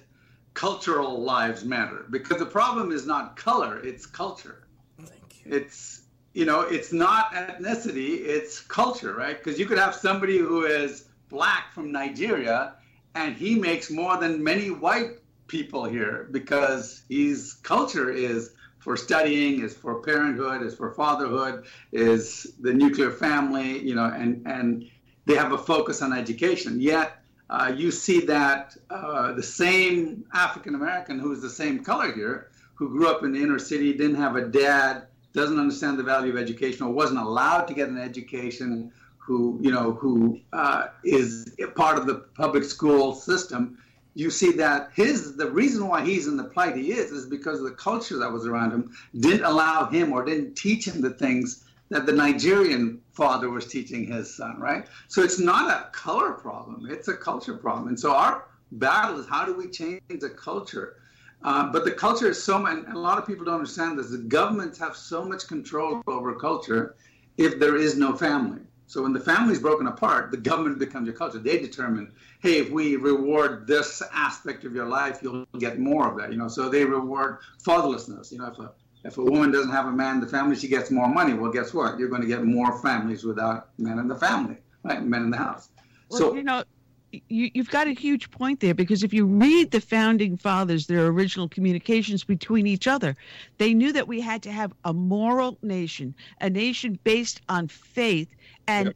cultural 0.53 1.21
lives 1.21 1.65
matter 1.65 2.05
because 2.09 2.39
the 2.39 2.45
problem 2.45 2.91
is 2.91 3.05
not 3.05 3.35
color; 3.35 3.79
it's 3.79 4.05
culture. 4.05 4.67
Thank 4.97 5.45
you. 5.45 5.55
It's 5.55 6.01
you 6.33 6.45
know, 6.45 6.61
it's 6.61 6.91
not 6.91 7.31
ethnicity; 7.33 8.19
it's 8.25 8.59
culture, 8.59 9.13
right? 9.13 9.41
Because 9.41 9.59
you 9.59 9.65
could 9.65 9.77
have 9.77 9.95
somebody 9.95 10.37
who 10.37 10.65
is 10.65 11.05
black 11.29 11.73
from 11.73 11.91
Nigeria, 11.91 12.75
and 13.15 13.35
he 13.35 13.55
makes 13.55 13.89
more 13.89 14.17
than 14.17 14.43
many 14.43 14.69
white 14.69 15.19
people 15.47 15.85
here 15.85 16.27
because 16.31 17.03
his 17.09 17.53
culture 17.63 18.11
is 18.11 18.51
for 18.79 18.97
studying, 18.97 19.61
is 19.61 19.73
for 19.73 20.01
parenthood, 20.01 20.61
is 20.61 20.75
for 20.75 20.91
fatherhood, 20.91 21.65
is 21.91 22.53
the 22.59 22.73
nuclear 22.73 23.11
family, 23.11 23.79
you 23.79 23.95
know, 23.95 24.05
and 24.05 24.45
and 24.45 24.89
they 25.25 25.35
have 25.35 25.51
a 25.51 25.57
focus 25.57 26.01
on 26.01 26.13
education. 26.13 26.79
Yet 26.79 27.21
uh, 27.49 27.73
you 27.75 27.91
see 27.91 28.21
that 28.21 28.75
uh, 28.89 29.33
the 29.33 29.43
same 29.43 30.25
African 30.33 30.75
American 30.75 31.19
who 31.19 31.31
is 31.31 31.41
the 31.41 31.49
same 31.49 31.83
color 31.83 32.11
here, 32.11 32.49
who 32.75 32.89
grew 32.89 33.07
up 33.07 33.23
in 33.23 33.33
the 33.33 33.41
inner 33.41 33.59
city, 33.59 33.93
didn't 33.93 34.15
have 34.15 34.35
a 34.35 34.47
dad, 34.47 35.07
doesn't 35.33 35.59
understand 35.59 35.99
the 35.99 36.03
value 36.03 36.31
of 36.31 36.37
education, 36.37 36.85
or 36.85 36.91
wasn't 36.91 37.19
allowed 37.19 37.65
to 37.65 37.73
get 37.73 37.89
an 37.89 37.97
education, 37.97 38.91
who 39.17 39.59
you 39.61 39.71
know 39.71 39.93
who 39.93 40.39
uh, 40.53 40.87
is 41.03 41.55
part 41.75 41.97
of 41.97 42.05
the 42.05 42.15
public 42.35 42.63
school 42.63 43.13
system. 43.13 43.77
You 44.13 44.29
see 44.29 44.51
that 44.53 44.91
his 44.93 45.35
the 45.35 45.49
reason 45.49 45.87
why 45.87 46.05
he's 46.05 46.27
in 46.27 46.37
the 46.37 46.45
plight 46.45 46.75
he 46.77 46.91
is 46.91 47.11
is 47.11 47.25
because 47.25 47.61
the 47.61 47.71
culture 47.71 48.17
that 48.17 48.31
was 48.31 48.45
around 48.45 48.71
him 48.71 48.95
didn't 49.19 49.43
allow 49.43 49.87
him 49.87 50.13
or 50.13 50.23
didn't 50.23 50.55
teach 50.55 50.87
him 50.87 51.01
the 51.01 51.09
things 51.09 51.64
that 51.89 52.05
the 52.05 52.11
Nigerian 52.11 53.01
father 53.13 53.49
was 53.49 53.67
teaching 53.67 54.11
his 54.11 54.35
son, 54.35 54.59
right? 54.59 54.87
So 55.07 55.21
it's 55.21 55.39
not 55.39 55.69
a 55.69 55.89
color 55.91 56.33
problem, 56.33 56.87
it's 56.89 57.07
a 57.07 57.15
culture 57.15 57.55
problem. 57.55 57.87
And 57.89 57.99
so 57.99 58.13
our 58.13 58.47
battle 58.71 59.19
is 59.19 59.27
how 59.27 59.45
do 59.45 59.55
we 59.55 59.67
change 59.69 60.01
the 60.09 60.29
culture? 60.29 60.97
Uh, 61.43 61.71
but 61.71 61.85
the 61.85 61.91
culture 61.91 62.29
is 62.29 62.41
so 62.41 62.57
much, 62.57 62.73
and 62.73 62.87
a 62.87 62.99
lot 62.99 63.19
of 63.19 63.27
people 63.27 63.45
don't 63.45 63.55
understand 63.55 63.99
this, 63.99 64.09
the 64.09 64.17
governments 64.17 64.79
have 64.79 64.95
so 64.95 65.23
much 65.23 65.47
control 65.47 66.01
over 66.07 66.33
culture 66.33 66.95
if 67.37 67.59
there 67.59 67.75
is 67.75 67.97
no 67.97 68.15
family. 68.15 68.61
So 68.87 69.01
when 69.01 69.13
the 69.13 69.19
family 69.19 69.53
is 69.53 69.59
broken 69.59 69.87
apart, 69.87 70.31
the 70.31 70.37
government 70.37 70.79
becomes 70.79 71.07
your 71.07 71.15
culture. 71.15 71.39
They 71.39 71.59
determine, 71.59 72.11
hey, 72.41 72.59
if 72.59 72.69
we 72.69 72.95
reward 72.97 73.65
this 73.65 74.03
aspect 74.13 74.63
of 74.63 74.75
your 74.75 74.85
life, 74.85 75.19
you'll 75.23 75.45
get 75.59 75.79
more 75.79 76.07
of 76.07 76.17
that. 76.17 76.31
You 76.31 76.37
know, 76.37 76.47
so 76.47 76.69
they 76.69 76.85
reward 76.85 77.39
fatherlessness. 77.63 78.31
You 78.31 78.39
know, 78.39 78.47
if 78.47 78.59
a 78.59 78.71
if 79.05 79.19
a 79.19 79.23
woman 79.23 79.51
doesn't 79.51 79.71
have 79.71 79.85
a 79.85 79.91
man 79.91 80.15
in 80.15 80.21
the 80.21 80.27
family, 80.27 80.55
she 80.55 80.67
gets 80.67 80.89
more 80.89 81.07
money. 81.07 81.33
Well, 81.33 81.51
guess 81.51 81.73
what? 81.73 81.99
You're 81.99 82.09
going 82.09 82.23
to 82.23 82.27
get 82.27 82.43
more 82.43 82.77
families 82.79 83.23
without 83.23 83.69
men 83.77 83.99
in 83.99 84.07
the 84.07 84.15
family, 84.15 84.57
right? 84.83 85.03
Men 85.03 85.21
in 85.21 85.29
the 85.29 85.37
house. 85.37 85.69
Well, 86.09 86.19
so 86.19 86.35
you 86.35 86.43
know, 86.43 86.63
you, 87.11 87.51
you've 87.53 87.69
got 87.69 87.87
a 87.87 87.93
huge 87.93 88.31
point 88.31 88.59
there 88.59 88.73
because 88.73 89.03
if 89.03 89.13
you 89.13 89.27
read 89.27 89.69
the 89.69 89.79
founding 89.79 90.37
fathers, 90.37 90.87
their 90.87 91.05
original 91.05 91.47
communications 91.47 92.23
between 92.23 92.65
each 92.65 92.87
other, 92.87 93.15
they 93.59 93.75
knew 93.75 93.93
that 93.93 94.07
we 94.07 94.19
had 94.21 94.41
to 94.43 94.51
have 94.51 94.73
a 94.85 94.93
moral 94.93 95.59
nation, 95.61 96.15
a 96.41 96.49
nation 96.49 96.99
based 97.03 97.41
on 97.47 97.67
faith 97.67 98.29
and 98.67 98.93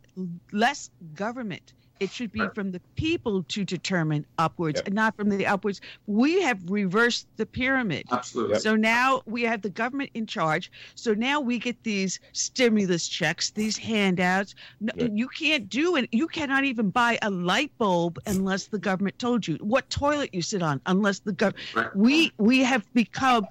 less 0.52 0.90
government. 1.14 1.74
It 2.00 2.10
should 2.12 2.32
be 2.32 2.48
from 2.56 2.72
the 2.72 2.80
people 2.96 3.44
to 3.44 3.66
determine 3.66 4.26
upwards 4.38 4.78
Yep. 4.80 4.88
and 4.88 4.96
not 4.96 5.16
from 5.18 5.30
the 5.30 5.46
upwards. 5.46 5.82
We 6.08 6.42
have 6.42 6.60
reversed 6.70 7.28
the 7.38 7.46
pyramid. 7.46 8.06
absolutely. 8.12 8.54
Yep. 8.54 8.62
So 8.62 8.76
now 8.76 9.22
we 9.26 9.42
have 9.44 9.62
the 9.62 9.70
government 9.70 10.12
in 10.14 10.26
charge. 10.26 10.72
So 10.96 11.14
now 11.14 11.42
we 11.42 11.60
get 11.60 11.82
these 11.84 12.20
stimulus 12.32 13.08
checks, 13.08 13.52
these 13.52 13.78
handouts. 13.78 14.56
No, 14.80 14.94
Yeah. 14.96 15.08
You 15.14 15.28
can't 15.28 15.68
do 15.70 15.96
it. 15.98 16.08
You 16.12 16.28
cannot 16.28 16.64
even 16.64 16.90
buy 16.90 17.20
a 17.22 17.30
light 17.30 17.72
bulb 17.78 18.18
unless 18.26 18.68
the 18.68 18.80
government 18.80 19.20
told 19.20 19.48
you 19.48 19.56
what 19.62 19.90
toilet 19.90 20.30
you 20.34 20.42
sit 20.42 20.62
on. 20.62 20.80
Unless 20.86 21.20
the 21.20 21.34
government. 21.34 21.66
Right. 21.76 21.96
We 21.96 22.32
we 22.38 22.60
have 22.64 22.86
become 22.94 23.46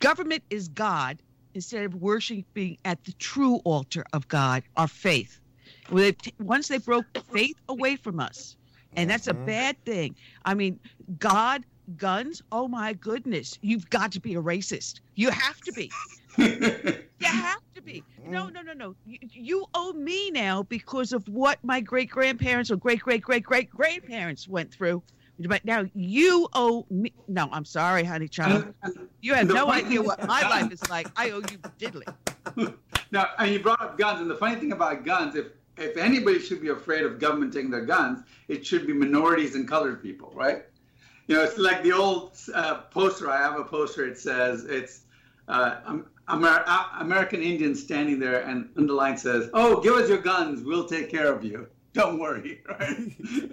government 0.00 0.42
is 0.50 0.68
God 0.68 1.18
instead 1.54 1.84
of 1.84 1.94
worshiping 1.94 2.76
at 2.84 3.02
the 3.04 3.12
true 3.12 3.56
altar 3.64 4.04
of 4.12 4.28
God, 4.28 4.62
our 4.76 4.88
faith. 4.88 5.40
Well, 5.90 6.02
they 6.02 6.12
t- 6.12 6.32
Once 6.40 6.68
they 6.68 6.78
broke 6.78 7.06
faith 7.32 7.56
away 7.68 7.96
from 7.96 8.20
us, 8.20 8.56
and 8.96 9.08
that's 9.10 9.26
a 9.26 9.34
Mhm. 9.34 9.46
bad 9.46 9.76
thing. 9.84 10.16
I 10.44 10.54
mean, 10.54 10.80
God, 11.18 11.64
guns. 11.96 12.42
Oh 12.50 12.66
my 12.68 12.92
goodness, 12.94 13.58
you've 13.62 13.88
got 13.90 14.12
to 14.12 14.20
be 14.20 14.34
a 14.34 14.42
racist. 14.42 15.00
You 15.14 15.30
have 15.30 15.60
to 15.62 15.72
be. 15.72 15.90
You 17.18 17.28
have 17.28 17.60
to 17.74 17.82
be. 17.82 18.04
No, 18.28 18.48
no, 18.50 18.60
no, 18.60 18.74
no. 18.74 18.94
You, 19.06 19.16
you 19.32 19.64
owe 19.72 19.94
me 19.94 20.30
now 20.32 20.64
because 20.64 21.12
of 21.14 21.26
what 21.28 21.58
my 21.64 21.80
great 21.80 22.10
grandparents 22.10 22.70
or 22.70 22.76
great 22.76 23.00
great 23.00 23.22
great 23.22 23.42
great 23.42 23.70
grandparents 23.70 24.46
went 24.46 24.70
through. 24.72 25.02
But 25.38 25.64
now 25.64 25.86
you 25.94 26.46
owe 26.52 26.86
me. 26.90 27.14
No, 27.26 27.48
I'm 27.50 27.64
sorry, 27.64 28.04
honey 28.04 28.28
child. 28.28 28.74
You 29.22 29.32
have 29.32 29.48
no 29.48 29.70
idea 29.70 30.02
what 30.02 30.26
my 30.26 30.42
life 30.42 30.70
is 30.70 30.86
like. 30.90 31.08
I 31.16 31.30
owe 31.30 31.40
you 31.50 31.58
diddly. 31.80 32.04
Now, 33.12 33.28
and 33.38 33.52
you 33.52 33.60
brought 33.60 33.80
up 33.80 33.96
guns, 33.96 34.20
and 34.20 34.28
the 34.28 34.34
funny 34.34 34.56
thing 34.56 34.72
about 34.72 35.04
guns, 35.04 35.36
if 35.36 35.46
if 35.76 35.96
anybody 35.96 36.38
should 36.38 36.60
be 36.60 36.68
afraid 36.68 37.04
of 37.04 37.18
government 37.18 37.52
taking 37.52 37.70
their 37.70 37.84
guns, 37.84 38.22
it 38.48 38.66
should 38.66 38.86
be 38.86 38.92
minorities 38.92 39.54
and 39.54 39.68
colored 39.68 40.02
people, 40.02 40.32
right? 40.34 40.64
You 41.26 41.36
know, 41.36 41.42
it's 41.42 41.58
like 41.58 41.82
the 41.82 41.92
old 41.92 42.38
uh, 42.54 42.82
poster. 42.90 43.30
I 43.30 43.38
have 43.38 43.58
a 43.58 43.64
poster. 43.64 44.06
It 44.06 44.18
says 44.18 44.64
it's 44.64 45.02
uh, 45.48 45.80
um, 45.84 46.06
Amer- 46.30 46.64
uh, 46.66 46.86
American 47.00 47.42
Indians 47.42 47.82
standing 47.82 48.18
there, 48.20 48.42
and 48.42 48.68
underline 48.76 49.16
says, 49.16 49.50
"Oh, 49.52 49.80
give 49.80 49.94
us 49.94 50.08
your 50.08 50.18
guns. 50.18 50.62
We'll 50.62 50.86
take 50.86 51.10
care 51.10 51.32
of 51.32 51.44
you. 51.44 51.66
Don't 51.92 52.18
worry." 52.18 52.62
Right? 52.68 52.96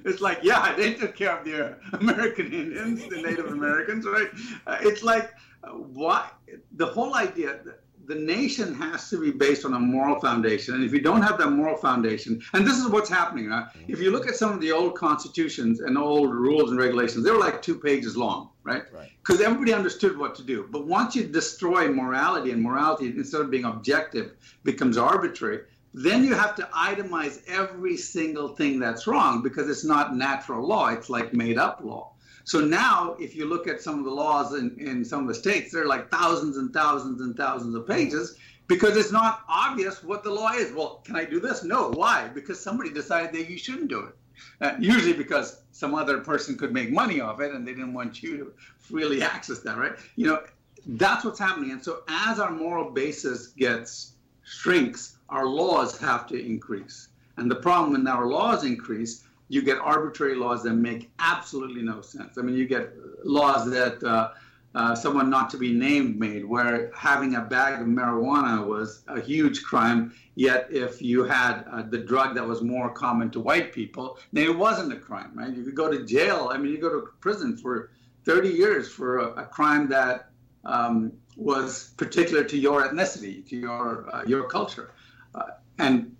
it's 0.06 0.22
like, 0.22 0.40
yeah, 0.44 0.76
they 0.76 0.94
took 0.94 1.16
care 1.16 1.38
of 1.38 1.45
the 1.45 1.78
American 1.94 2.52
Indians, 2.54 3.08
the 3.08 3.22
Native 3.22 3.48
Americans, 3.48 4.06
right? 4.06 4.30
Uh, 4.68 4.78
it's 4.82 5.04
like, 5.04 5.32
uh, 5.64 5.70
why? 5.70 6.30
The 6.74 6.88
whole 6.88 7.16
idea. 7.16 7.60
The 8.06 8.16
nation 8.16 8.74
has 8.76 9.10
to 9.10 9.20
be 9.20 9.32
based 9.32 9.66
on 9.66 9.74
a 9.74 9.80
moral 9.80 10.20
foundation. 10.20 10.76
And 10.76 10.84
if 10.84 10.92
you 10.92 11.02
don't 11.02 11.22
have 11.22 11.38
that 11.38 11.52
moral 11.52 11.78
foundation, 11.78 12.42
and 12.54 12.68
this 12.68 12.78
is 12.78 12.88
what's 12.88 13.10
happening, 13.10 13.48
right? 13.48 13.68
If 13.88 14.00
you 14.00 14.12
look 14.12 14.28
at 14.28 14.36
some 14.36 14.52
of 14.52 14.60
the 14.60 14.72
old 14.72 14.96
constitutions 14.96 15.80
and 15.80 15.98
old 15.98 16.34
rules 16.34 16.72
and 16.72 16.80
regulations, 16.80 17.24
they 17.24 17.32
were 17.32 17.40
like 17.40 17.62
two 17.62 17.80
pages 17.80 18.18
long, 18.18 18.50
right? 18.64 18.84
Because 18.92 19.40
right. 19.40 19.48
everybody 19.48 19.74
understood 19.74 20.18
what 20.18 20.36
to 20.36 20.44
do. 20.44 20.68
But 20.70 20.86
once 20.86 21.16
you 21.16 21.24
destroy 21.24 21.90
morality 21.90 22.52
and 22.52 22.62
morality, 22.62 23.08
instead 23.08 23.42
of 23.42 23.50
being 23.50 23.66
objective, 23.66 24.34
becomes 24.64 24.98
arbitrary, 24.98 25.62
then 25.94 26.24
you 26.24 26.34
have 26.34 26.56
to 26.56 26.64
itemize 26.74 27.42
every 27.48 27.96
single 27.96 28.50
thing 28.50 28.80
that's 28.80 29.06
wrong 29.06 29.44
because 29.44 29.70
it's 29.70 29.86
not 29.86 30.16
natural 30.16 30.68
law, 30.68 30.90
it's 30.90 31.10
like 31.10 31.34
made 31.34 31.58
up 31.58 31.82
law. 31.84 32.12
So 32.45 32.60
now, 32.60 33.15
if 33.20 33.36
you 33.36 33.45
look 33.45 33.68
at 33.68 33.82
some 33.82 33.99
of 33.99 34.06
the 34.06 34.11
laws 34.11 34.53
in, 34.53 34.76
in 34.78 35.06
some 35.06 35.22
of 35.22 35.28
the 35.28 35.34
states, 35.34 35.72
they're 35.72 35.88
like 35.88 36.11
thousands 36.11 36.57
and 36.57 36.74
thousands 36.74 37.22
and 37.22 37.36
thousands 37.36 37.76
of 37.76 37.88
pages 37.88 38.38
because 38.68 38.98
it's 38.98 39.11
not 39.11 39.41
obvious 39.48 40.03
what 40.03 40.24
the 40.24 40.30
law 40.30 40.52
is. 40.52 40.74
Well, 40.74 41.02
can 41.06 41.15
I 41.15 41.26
do 41.26 41.40
this? 41.40 41.64
No. 41.64 41.91
Why? 41.91 42.28
Because 42.28 42.60
somebody 42.60 42.91
decided 42.91 43.34
that 43.34 43.49
you 43.49 43.57
shouldn't 43.57 43.88
do 43.88 44.06
it. 44.06 44.15
Uh, 44.60 44.76
usually 44.80 45.14
because 45.14 45.61
some 45.72 45.94
other 45.95 46.20
person 46.20 46.57
could 46.57 46.74
make 46.74 46.91
money 46.91 47.22
off 47.22 47.40
it 47.40 47.53
and 47.53 47.68
they 47.68 47.74
didn't 47.74 47.94
want 47.94 48.22
you 48.22 48.38
to 48.38 48.53
freely 48.78 49.22
access 49.22 49.60
that, 49.60 49.78
right? 49.78 49.94
You 50.15 50.28
know, 50.28 50.44
that's 50.86 51.24
what's 51.24 51.40
happening. 51.40 51.72
And 51.72 51.84
so 51.84 52.03
as 52.07 52.40
our 52.40 52.52
moral 52.52 52.91
basis 52.91 53.48
gets 53.48 54.14
shrinks, 54.44 55.18
our 55.30 55.45
laws 55.45 55.98
have 55.99 56.28
to 56.28 56.45
increase. 56.45 57.10
And 57.38 57.49
the 57.49 57.56
problem 57.56 57.94
when 57.94 58.07
our 58.07 58.28
laws 58.28 58.64
increase 58.64 59.24
you 59.54 59.62
get 59.62 59.78
arbitrary 59.78 60.36
laws 60.36 60.64
that 60.64 60.74
make 60.74 61.12
absolutely 61.20 61.84
no 61.84 62.02
sense. 62.02 62.38
I 62.40 62.42
mean, 62.42 62.56
you 62.56 62.68
get 62.68 62.92
laws 63.24 63.70
that 63.70 64.04
uh, 64.04 64.32
uh, 64.74 64.96
someone 64.96 65.30
not 65.30 65.52
to 65.52 65.58
be 65.58 65.72
named 65.72 66.20
made, 66.20 66.44
where 66.44 66.92
having 66.96 67.36
a 67.36 67.42
bag 67.42 67.80
of 67.80 67.88
marijuana 67.88 68.66
was 68.66 69.04
a 69.08 69.22
huge 69.22 69.62
crime. 69.62 70.12
Yet, 70.34 70.70
if 70.72 71.04
you 71.04 71.24
had 71.24 71.66
uh, 71.72 71.84
the 71.84 72.00
drug 72.00 72.34
that 72.34 72.48
was 72.48 72.64
more 72.64 72.90
common 72.90 73.30
to 73.32 73.40
white 73.40 73.72
people, 73.72 74.18
then 74.32 74.46
it 74.46 74.58
wasn't 74.58 74.92
a 74.92 74.98
crime, 74.98 75.32
right? 75.36 75.56
You 75.56 75.64
could 75.64 75.76
go 75.76 75.92
to 75.92 76.04
jail. 76.04 76.50
I 76.52 76.58
mean, 76.58 76.72
you 76.72 76.80
go 76.80 76.90
to 76.90 77.10
prison 77.20 77.56
for 77.56 77.92
30 78.26 78.50
years 78.50 78.90
for 78.92 79.20
a, 79.20 79.44
a 79.44 79.46
crime 79.46 79.88
that 79.90 80.30
um, 80.66 81.12
was 81.38 81.94
particular 81.98 82.44
to 82.46 82.58
your 82.58 82.88
ethnicity, 82.88 83.48
to 83.50 83.56
your 83.56 84.10
uh, 84.12 84.24
your 84.26 84.48
culture, 84.48 84.94
uh, 85.36 85.44
and 85.78 86.16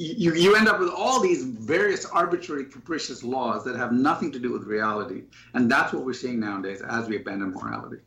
you, 0.00 0.32
you 0.32 0.56
end 0.56 0.66
up 0.66 0.80
with 0.80 0.88
all 0.88 1.20
these 1.20 1.44
various 1.44 2.06
arbitrary, 2.06 2.64
capricious 2.64 3.22
laws 3.22 3.64
that 3.64 3.76
have 3.76 3.92
nothing 3.92 4.32
to 4.32 4.38
do 4.38 4.50
with 4.50 4.64
reality. 4.64 5.24
And 5.52 5.70
that's 5.70 5.92
what 5.92 6.06
we're 6.06 6.14
seeing 6.14 6.40
nowadays 6.40 6.80
as 6.80 7.06
we 7.06 7.16
abandon 7.16 7.52
morality. 7.52 7.98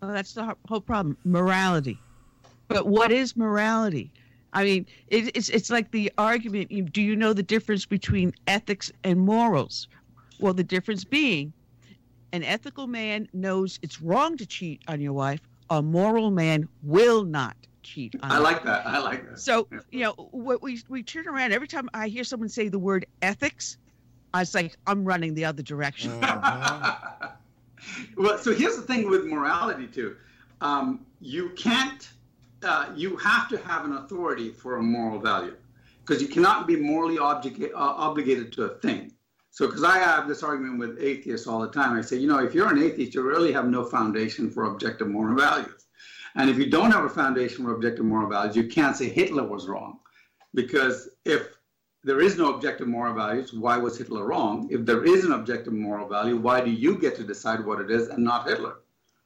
Well, 0.00 0.14
that's 0.14 0.32
the 0.32 0.56
whole 0.66 0.80
problem 0.80 1.18
morality. 1.24 1.98
But 2.68 2.86
what 2.86 3.12
is 3.12 3.36
morality? 3.36 4.10
I 4.54 4.64
mean, 4.64 4.86
it, 5.08 5.36
it's, 5.36 5.50
it's 5.50 5.68
like 5.68 5.90
the 5.90 6.10
argument 6.16 6.92
do 6.92 7.02
you 7.02 7.16
know 7.16 7.34
the 7.34 7.42
difference 7.42 7.84
between 7.84 8.32
ethics 8.46 8.90
and 9.04 9.20
morals? 9.20 9.88
Well, 10.40 10.54
the 10.54 10.64
difference 10.64 11.04
being 11.04 11.52
an 12.32 12.42
ethical 12.42 12.86
man 12.86 13.28
knows 13.34 13.78
it's 13.82 14.00
wrong 14.00 14.38
to 14.38 14.46
cheat 14.46 14.80
on 14.88 15.02
your 15.02 15.12
wife, 15.12 15.40
a 15.68 15.82
moral 15.82 16.30
man 16.30 16.66
will 16.82 17.24
not 17.24 17.56
cheat. 17.88 18.14
I 18.22 18.38
like 18.38 18.62
that. 18.64 18.86
I 18.86 18.98
like 18.98 19.28
that. 19.28 19.38
So 19.38 19.66
you 19.90 20.00
know, 20.00 20.12
what 20.30 20.62
we 20.62 20.82
we 20.88 21.02
turn 21.02 21.26
around 21.26 21.52
every 21.52 21.68
time 21.68 21.88
I 21.94 22.08
hear 22.08 22.24
someone 22.24 22.48
say 22.48 22.68
the 22.68 22.78
word 22.78 23.06
ethics, 23.22 23.78
I 24.34 24.40
was 24.40 24.54
like, 24.54 24.76
I'm 24.86 25.04
running 25.04 25.34
the 25.34 25.44
other 25.44 25.62
direction. 25.62 26.12
Uh-huh. 26.22 27.28
well, 28.16 28.38
so 28.38 28.54
here's 28.54 28.76
the 28.76 28.82
thing 28.82 29.08
with 29.08 29.24
morality 29.24 29.86
too. 29.86 30.16
Um, 30.60 31.06
you 31.20 31.50
can't. 31.50 32.08
Uh, 32.62 32.90
you 32.96 33.16
have 33.16 33.48
to 33.48 33.56
have 33.58 33.84
an 33.84 33.92
authority 33.92 34.50
for 34.50 34.78
a 34.78 34.82
moral 34.82 35.20
value, 35.20 35.54
because 36.00 36.20
you 36.20 36.26
cannot 36.26 36.66
be 36.66 36.74
morally 36.74 37.16
object, 37.16 37.62
uh, 37.62 37.76
obligated 37.76 38.52
to 38.52 38.64
a 38.64 38.70
thing. 38.80 39.12
So, 39.52 39.66
because 39.66 39.84
I 39.84 39.98
have 39.98 40.26
this 40.26 40.42
argument 40.42 40.80
with 40.80 40.98
atheists 41.00 41.46
all 41.46 41.60
the 41.60 41.70
time, 41.70 41.96
I 41.96 42.00
say, 42.00 42.16
you 42.16 42.26
know, 42.26 42.38
if 42.38 42.54
you're 42.54 42.68
an 42.68 42.82
atheist, 42.82 43.14
you 43.14 43.22
really 43.22 43.52
have 43.52 43.68
no 43.68 43.84
foundation 43.84 44.50
for 44.50 44.64
objective 44.64 45.06
moral 45.06 45.36
values. 45.36 45.77
And 46.38 46.48
if 46.48 46.56
you 46.56 46.70
don't 46.70 46.92
have 46.92 47.04
a 47.04 47.08
foundation 47.08 47.64
for 47.64 47.74
objective 47.74 48.04
moral 48.04 48.30
values, 48.30 48.54
you 48.54 48.68
can't 48.68 48.96
say 48.96 49.08
Hitler 49.08 49.42
was 49.42 49.66
wrong. 49.66 49.98
Because 50.54 51.10
if 51.24 51.48
there 52.04 52.20
is 52.20 52.38
no 52.38 52.54
objective 52.54 52.86
moral 52.86 53.12
values, 53.12 53.52
why 53.52 53.76
was 53.76 53.98
Hitler 53.98 54.24
wrong? 54.24 54.68
If 54.70 54.86
there 54.86 55.04
is 55.04 55.24
an 55.24 55.32
objective 55.32 55.72
moral 55.72 56.08
value, 56.08 56.36
why 56.36 56.60
do 56.60 56.70
you 56.70 56.96
get 56.96 57.16
to 57.16 57.24
decide 57.24 57.66
what 57.66 57.80
it 57.80 57.90
is 57.90 58.06
and 58.06 58.22
not 58.22 58.48
Hitler? 58.48 58.76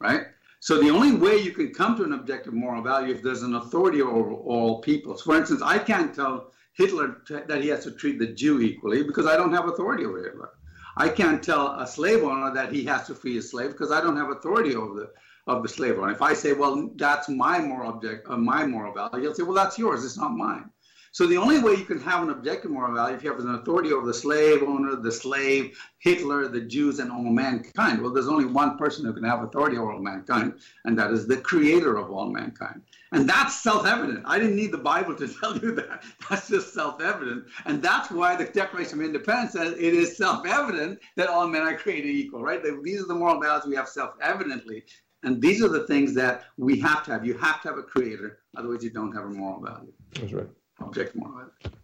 Right? 0.01 0.23
So 0.61 0.81
the 0.81 0.89
only 0.89 1.13
way 1.13 1.37
you 1.37 1.53
can 1.53 1.75
come 1.75 1.97
to 1.99 2.05
an 2.05 2.15
objective 2.15 2.55
moral 2.55 2.83
value 2.83 3.15
if 3.15 3.23
there's 3.23 3.43
an 3.43 3.57
authority 3.57 4.01
over 4.01 4.33
all 4.33 4.81
people. 4.81 5.17
So 5.19 5.25
for 5.25 5.37
instance, 5.37 5.61
I 5.63 5.79
can't 5.79 6.15
tell 6.15 6.53
Hitler 6.73 7.21
that 7.29 7.61
he 7.61 7.69
has 7.69 7.85
to 7.85 7.91
treat 7.91 8.21
the 8.21 8.29
Jew 8.29 8.63
equally 8.63 9.03
because 9.03 9.27
I 9.27 9.37
don't 9.37 9.53
have 9.53 9.69
authority 9.69 10.07
over 10.07 10.23
Hitler. 10.23 10.51
I 10.97 11.11
can't 11.11 11.43
tell 11.43 11.79
a 11.79 11.87
slave 11.87 12.23
owner 12.23 12.55
that 12.55 12.73
he 12.73 12.85
has 12.85 13.07
to 13.09 13.15
free 13.15 13.35
his 13.35 13.51
slave 13.51 13.73
because 13.73 13.93
I 13.93 14.01
don't 14.01 14.17
have 14.17 14.31
authority 14.31 14.75
over 14.75 14.95
the 14.95 15.11
of 15.47 15.63
the 15.63 15.69
slave 15.69 15.99
owner. 15.99 16.13
If 16.13 16.23
I 16.23 16.35
say, 16.35 16.53
well, 16.53 16.91
that's 16.97 17.29
my 17.29 17.59
moral 17.59 17.93
object, 17.93 18.29
uh, 18.29 18.37
my 18.37 18.65
moral 18.67 18.95
value, 18.95 19.25
you'll 19.25 19.35
say, 19.35 19.43
well, 19.43 19.55
that's 19.55 19.79
yours. 19.79 20.05
It's 20.05 20.17
not 20.17 20.33
mine. 20.33 20.71
So 21.15 21.27
the 21.27 21.37
only 21.37 21.59
way 21.59 21.73
you 21.73 21.85
can 21.85 22.01
have 22.01 22.23
an 22.23 22.31
objective 22.31 22.71
moral 22.71 22.95
value 22.95 23.15
if 23.15 23.23
you 23.23 23.31
have 23.31 23.39
an 23.39 23.55
authority 23.57 23.93
over 23.93 24.07
the 24.07 24.15
slave 24.15 24.63
owner, 24.63 24.97
the 24.97 25.13
slave, 25.13 25.79
Hitler, 25.99 26.49
the 26.49 26.63
Jews, 26.63 27.01
and 27.01 27.13
all 27.13 27.23
mankind. 27.23 28.01
Well, 28.01 28.15
there's 28.15 28.29
only 28.29 28.47
one 28.47 28.79
person 28.79 29.05
who 29.05 29.13
can 29.13 29.25
have 29.25 29.43
authority 29.43 29.77
over 29.77 29.93
all 29.93 30.01
mankind, 30.01 30.55
and 30.87 30.99
that 30.99 31.11
is 31.11 31.27
the 31.27 31.37
creator 31.37 31.99
of 31.99 32.11
all 32.11 32.31
mankind. 32.31 32.81
And 33.13 33.29
that's 33.29 33.63
self-evident. 33.63 34.23
I 34.25 34.39
didn't 34.39 34.57
need 34.57 34.73
the 34.73 34.79
Bible 34.79 35.15
to 35.17 35.29
tell 35.41 35.59
you 35.59 35.75
that. 35.75 36.03
That's 36.31 36.49
just 36.49 36.73
self-evident. 36.73 37.45
And 37.67 37.83
that's 37.83 38.11
why 38.11 38.35
the 38.35 38.47
Declaration 38.47 38.99
of 38.99 39.05
Independence 39.05 39.53
says 39.53 39.73
it 39.73 39.93
is 39.93 40.17
self-evident 40.17 40.99
that 41.17 41.29
all 41.29 41.47
men 41.47 41.61
are 41.61 41.77
created 41.77 42.09
equal, 42.09 42.43
right? 42.43 42.63
These 42.83 43.03
are 43.03 43.07
the 43.07 43.15
moral 43.15 43.39
values 43.39 43.67
we 43.67 43.77
have 43.77 43.89
self-evidently. 43.89 44.85
And 45.23 45.41
these 45.41 45.63
are 45.63 45.69
the 45.69 45.87
things 45.87 46.15
that 46.15 46.45
we 46.57 46.81
have 46.81 47.05
to 47.05 47.13
have. 47.13 47.25
You 47.25 47.39
have 47.39 47.63
to 47.63 47.69
have 47.69 47.79
a 47.79 47.83
creator, 47.83 48.41
otherwise 48.57 48.83
you 48.83 48.91
don't 48.91 49.13
have 49.15 49.25
a 49.25 49.31
moral 49.31 49.61
value. 49.61 49.93
That's 50.15 50.33
right. 50.33 50.49
Object 50.81 51.15
moral 51.15 51.37
value. 51.37 51.79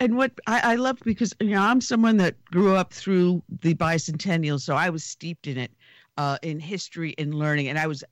And 0.00 0.16
what 0.16 0.32
I, 0.46 0.72
I 0.72 0.74
love 0.74 0.98
because 1.04 1.34
you 1.40 1.50
know 1.50 1.62
I'm 1.62 1.80
someone 1.80 2.16
that 2.18 2.42
grew 2.46 2.74
up 2.74 2.92
through 2.92 3.42
the 3.60 3.74
bicentennial, 3.74 4.60
so 4.60 4.74
I 4.74 4.90
was 4.90 5.04
steeped 5.04 5.46
in 5.46 5.56
it, 5.56 5.72
uh, 6.18 6.36
in 6.42 6.58
history 6.58 7.14
and 7.16 7.34
learning, 7.34 7.68
and 7.68 7.78
I 7.78 7.86
was, 7.86 8.02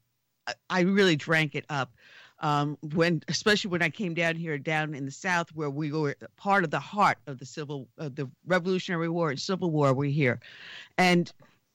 I 0.71 0.81
really 0.81 1.17
drank 1.17 1.55
it 1.55 1.65
up. 1.69 1.93
Um, 2.39 2.77
when 2.95 3.23
especially 3.29 3.71
when 3.71 3.83
I 3.83 3.91
came 3.91 4.15
down 4.15 4.35
here 4.35 4.59
down 4.59 4.95
in 4.95 5.05
the 5.05 5.13
South 5.13 5.51
where 5.55 5.71
we 5.71 5.93
were 5.93 6.17
part 6.37 6.65
of 6.65 6.71
the 6.71 6.81
heart 6.81 7.19
of 7.27 7.39
the 7.39 7.47
civil 7.47 7.89
uh, 7.99 8.09
the 8.13 8.29
Revolutionary 8.47 9.09
War 9.09 9.31
and 9.31 9.39
Civil 9.39 9.71
War 9.71 9.93
we're 9.93 10.11
here, 10.11 10.41
and 10.99 11.33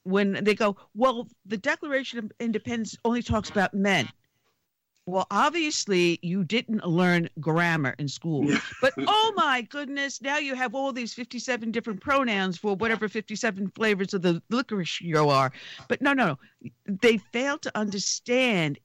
when 0.08 0.44
they 0.44 0.56
go, 0.56 0.78
well, 0.96 1.28
the 1.46 1.58
Declaration 1.58 2.20
of 2.20 2.32
Independence 2.40 2.96
only 3.04 3.22
talks 3.22 3.50
about 3.50 3.74
men. 3.74 4.08
Well, 5.06 5.28
obviously, 5.32 6.20
you 6.22 6.44
didn't 6.44 6.86
learn 6.86 7.30
grammar 7.40 7.96
in 7.98 8.08
school. 8.08 8.46
But 8.82 8.94
oh 8.98 9.34
my 9.36 9.62
goodness, 9.62 10.22
now 10.22 10.38
you 10.38 10.54
have 10.56 10.76
all 10.76 10.92
these 10.92 11.14
57 11.14 11.72
different 11.72 12.02
pronouns 12.02 12.58
for 12.58 12.76
whatever 12.76 13.08
57 13.08 13.72
flavors 13.76 14.14
of 14.14 14.22
the 14.22 14.42
licorice 14.50 15.00
you 15.02 15.30
are. 15.30 15.52
But 15.88 16.02
no, 16.02 16.14
no, 16.14 16.38
no. 16.62 16.72
They 16.86 17.18
failed 17.18 17.62
to 17.64 17.78
understand 17.78 18.80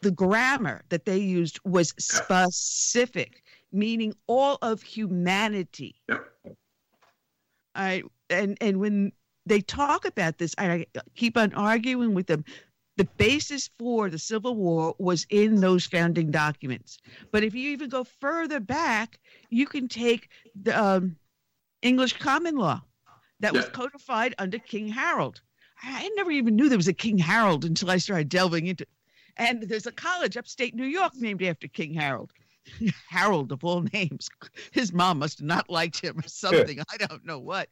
the 0.00 0.10
grammar 0.10 0.82
that 0.88 1.04
they 1.04 1.18
used 1.18 1.58
was 1.64 1.94
specific, 1.98 3.42
meaning 3.70 4.14
all 4.26 4.58
of 4.62 4.82
humanity. 4.82 5.96
Yep. 6.08 6.26
I 7.74 8.02
and 8.30 8.56
and 8.60 8.80
when 8.80 9.12
they 9.46 9.60
talk 9.60 10.04
about 10.04 10.38
this. 10.38 10.54
I 10.58 10.86
keep 11.16 11.36
on 11.36 11.54
arguing 11.54 12.14
with 12.14 12.26
them. 12.26 12.44
The 12.96 13.04
basis 13.16 13.70
for 13.78 14.10
the 14.10 14.18
Civil 14.18 14.56
War 14.56 14.94
was 14.98 15.26
in 15.30 15.56
those 15.56 15.86
founding 15.86 16.30
documents. 16.30 16.98
But 17.32 17.42
if 17.42 17.54
you 17.54 17.70
even 17.70 17.88
go 17.88 18.04
further 18.04 18.60
back, 18.60 19.18
you 19.48 19.66
can 19.66 19.88
take 19.88 20.28
the 20.60 20.78
um, 20.78 21.16
English 21.82 22.18
common 22.18 22.56
law 22.56 22.82
that 23.40 23.54
was 23.54 23.68
codified 23.70 24.34
under 24.38 24.58
King 24.58 24.88
Harold. 24.88 25.40
I 25.82 26.10
never 26.14 26.30
even 26.30 26.56
knew 26.56 26.68
there 26.68 26.76
was 26.76 26.88
a 26.88 26.92
King 26.92 27.16
Harold 27.16 27.64
until 27.64 27.90
I 27.90 27.96
started 27.96 28.28
delving 28.28 28.66
into. 28.66 28.86
And 29.36 29.62
there's 29.62 29.86
a 29.86 29.92
college 29.92 30.36
upstate 30.36 30.74
New 30.74 30.84
York 30.84 31.14
named 31.16 31.42
after 31.42 31.68
King 31.68 31.94
Harold. 31.94 32.32
Harold 33.08 33.52
of 33.52 33.64
all 33.64 33.82
names. 33.94 34.28
His 34.72 34.92
mom 34.92 35.20
must 35.20 35.38
have 35.38 35.46
not 35.46 35.70
liked 35.70 36.00
him 36.00 36.18
or 36.18 36.28
something. 36.28 36.80
I 36.92 36.96
don't 36.98 37.24
know 37.24 37.38
what. 37.38 37.70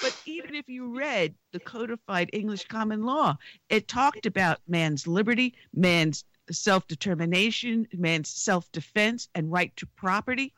But 0.00 0.14
even 0.26 0.54
if 0.54 0.68
you 0.68 0.96
read 0.96 1.34
the 1.52 1.60
codified 1.60 2.30
English 2.32 2.66
common 2.68 3.02
law, 3.02 3.36
it 3.68 3.88
talked 3.88 4.26
about 4.26 4.58
man's 4.66 5.06
liberty, 5.06 5.54
man's 5.74 6.24
self 6.50 6.86
determination, 6.86 7.86
man's 7.92 8.28
self 8.28 8.70
defense, 8.72 9.28
and 9.34 9.50
right 9.50 9.74
to 9.76 9.86
property. 9.86 10.52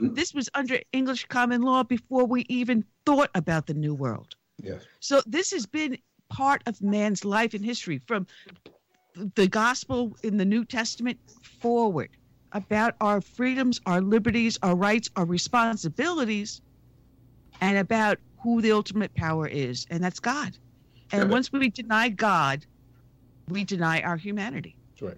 This 0.00 0.32
was 0.32 0.48
under 0.54 0.78
English 0.92 1.26
common 1.26 1.62
law 1.62 1.82
before 1.82 2.24
we 2.24 2.46
even 2.48 2.84
thought 3.04 3.30
about 3.34 3.66
the 3.66 3.74
New 3.74 3.94
World. 3.94 4.34
Yes. 4.62 4.82
So 5.00 5.20
this 5.26 5.50
has 5.50 5.66
been 5.66 5.98
part 6.28 6.62
of 6.66 6.80
man's 6.80 7.24
life 7.24 7.54
and 7.54 7.64
history 7.64 7.98
from 7.98 8.26
the 9.34 9.48
gospel 9.48 10.16
in 10.22 10.36
the 10.36 10.44
New 10.44 10.64
Testament 10.64 11.18
forward 11.42 12.10
about 12.52 12.94
our 13.00 13.20
freedoms, 13.20 13.80
our 13.86 14.00
liberties, 14.00 14.58
our 14.62 14.74
rights, 14.74 15.10
our 15.16 15.24
responsibilities, 15.24 16.62
and 17.60 17.78
about 17.78 18.18
who 18.42 18.60
the 18.62 18.72
ultimate 18.72 19.14
power 19.14 19.46
is, 19.46 19.86
and 19.90 20.02
that's 20.02 20.20
God. 20.20 20.56
And 21.12 21.24
Yeah, 21.24 21.28
once 21.28 21.52
we 21.52 21.68
deny 21.70 22.08
God, 22.08 22.64
we 23.48 23.64
deny 23.64 24.00
our 24.02 24.16
humanity. 24.16 24.76
That's 24.90 25.02
right. 25.02 25.16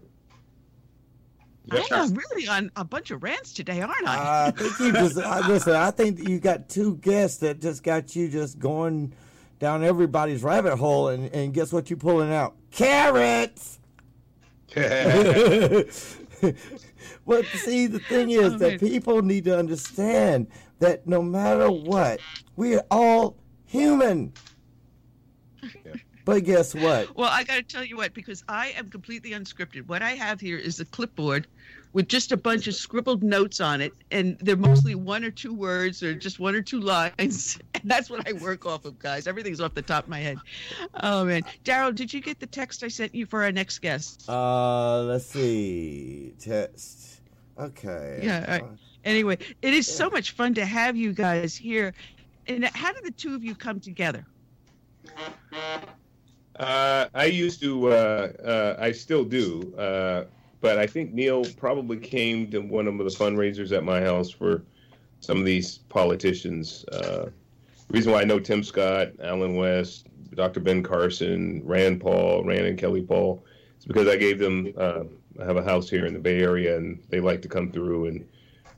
I 1.71 1.87
am 2.05 2.15
really 2.15 2.49
on 2.49 2.71
a 2.77 2.85
bunch 2.85 3.11
of 3.13 3.23
rants 3.23 3.53
today, 3.53 3.81
aren't 3.81 4.07
I? 4.09 4.47
I 4.47 4.51
think 4.51 4.79
you 4.81 4.93
just 4.93 5.17
I, 5.19 5.47
listen. 5.47 5.75
I 5.75 5.91
think 5.93 6.29
you 6.29 6.41
got 6.41 6.69
two 6.69 6.97
guests 6.97 7.39
that 7.39 7.61
just 7.61 7.85
got 7.85 8.17
you 8.17 8.29
just 8.29 8.59
going 8.59 9.13
down 9.61 9.85
everybody's 9.85 10.43
rabbit 10.43 10.77
hole, 10.77 11.09
and, 11.09 11.33
and 11.33 11.55
guess 11.55 11.73
what 11.73 11.89
you're 11.89 11.99
pulling 11.99 12.33
out? 12.33 12.57
Carrots. 12.73 13.79
but 14.75 14.85
see, 17.55 17.87
the 17.87 18.01
thing 18.09 18.31
is 18.31 18.55
Oh, 18.55 18.59
that 18.59 18.71
man. 18.71 18.79
people 18.81 19.23
need 19.23 19.45
to 19.45 19.57
understand 19.57 20.49
that 20.83 21.07
no 21.07 21.23
matter 21.23 21.71
what, 21.71 22.21
we're 22.57 22.83
all 22.91 23.37
human. 23.67 24.33
But 26.25 26.45
guess 26.45 26.75
what? 26.75 27.17
Well, 27.17 27.31
I 27.31 27.45
got 27.45 27.55
to 27.55 27.63
tell 27.63 27.85
you 27.85 27.97
what, 27.97 28.15
because 28.15 28.45
I 28.49 28.69
am 28.77 28.91
completely 28.91 29.31
unscripted. 29.31 29.87
What 29.87 30.03
I 30.03 30.11
have 30.11 30.41
here 30.41 30.59
is 30.59 30.79
a 30.81 30.85
clipboard 30.85 31.47
with 31.93 32.09
just 32.09 32.33
a 32.33 32.37
bunch 32.37 32.67
of 32.67 32.75
scribbled 32.75 33.23
notes 33.23 33.61
on 33.61 33.81
it, 33.81 33.93
and 34.11 34.37
they're 34.41 34.57
mostly 34.57 34.95
one 34.95 35.25
or 35.25 35.31
two 35.31 35.53
words 35.53 36.03
or 36.03 36.15
just 36.15 36.39
one 36.41 36.55
or 36.55 36.63
two 36.63 36.81
lines. 36.81 37.59
And 37.75 37.91
that's 37.91 38.09
what 38.09 38.29
I 38.29 38.33
work 38.35 38.65
off 38.65 38.85
of, 38.85 39.01
guys. 39.01 39.27
Everything's 39.27 39.61
off 39.61 39.75
the 39.75 39.83
top 39.83 40.05
of 40.05 40.11
my 40.11 40.21
head. 40.21 40.39
Oh, 41.03 41.25
man. 41.25 41.43
Darrell, 41.65 41.91
did 41.91 42.15
you 42.15 42.21
get 42.21 42.39
the 42.39 42.47
text 42.47 42.85
I 42.85 42.89
sent 42.89 43.13
you 43.13 43.27
for 43.27 43.43
our 43.43 43.51
next 43.51 43.81
guest? 43.81 44.29
Uh, 44.29 45.03
let's 45.03 45.27
see. 45.27 46.33
Test. 46.39 47.23
Okay. 47.59 48.21
Yeah, 48.23 48.45
all 48.47 48.69
right. 48.69 48.79
Anyway, 49.05 49.39
it 49.63 49.75
is 49.75 49.93
so 49.93 50.09
much 50.11 50.33
fun 50.33 50.55
to 50.55 50.65
have 50.65 50.97
you 50.97 51.13
guys 51.13 51.57
here. 51.57 51.93
And 52.47 52.65
how 52.67 52.93
did 52.93 53.05
the 53.05 53.11
two 53.11 53.35
of 53.35 53.45
you 53.45 53.55
come 53.55 53.81
together? 53.81 54.25
Uh, 56.57 57.07
I 57.15 57.25
used 57.25 57.61
to, 57.63 57.89
uh, 57.89 58.33
uh, 58.45 58.77
I 58.79 58.93
still 58.93 59.25
do, 59.25 59.75
uh, 59.77 60.25
but 60.61 60.79
I 60.79 60.87
think 60.87 61.13
Neil 61.13 61.45
probably 61.57 61.97
came 61.97 62.51
to 62.51 62.61
one 62.61 62.87
of 62.87 62.99
the 62.99 63.05
fundraisers 63.05 63.73
at 63.73 63.85
my 63.85 64.01
house 64.01 64.31
for 64.31 64.63
some 65.21 65.39
of 65.39 65.45
these 65.45 65.79
politicians. 65.89 66.85
Uh, 66.93 67.31
the 67.89 67.99
reason 67.99 68.13
why 68.13 68.21
I 68.21 68.25
know 68.25 68.39
Tim 68.39 68.63
Scott, 68.63 69.09
Allen 69.23 69.57
West, 69.57 70.07
Dr. 70.35 70.61
Ben 70.61 70.83
Carson, 70.83 71.63
Rand 71.65 72.01
Paul, 72.01 72.45
Rand 72.45 72.67
and 72.67 72.79
Kelly 72.79 73.03
Paul, 73.03 73.45
is 73.79 73.85
because 73.85 74.09
I 74.09 74.17
gave 74.17 74.39
them. 74.39 74.73
Uh, 74.77 75.05
I 75.41 75.45
have 75.45 75.57
a 75.57 75.63
house 75.63 75.89
here 75.89 76.07
in 76.07 76.13
the 76.13 76.21
Bay 76.21 76.41
Area, 76.41 76.77
and 76.77 77.03
they 77.09 77.21
like 77.21 77.41
to 77.43 77.49
come 77.49 77.73
through 77.73 78.07
and 78.07 78.27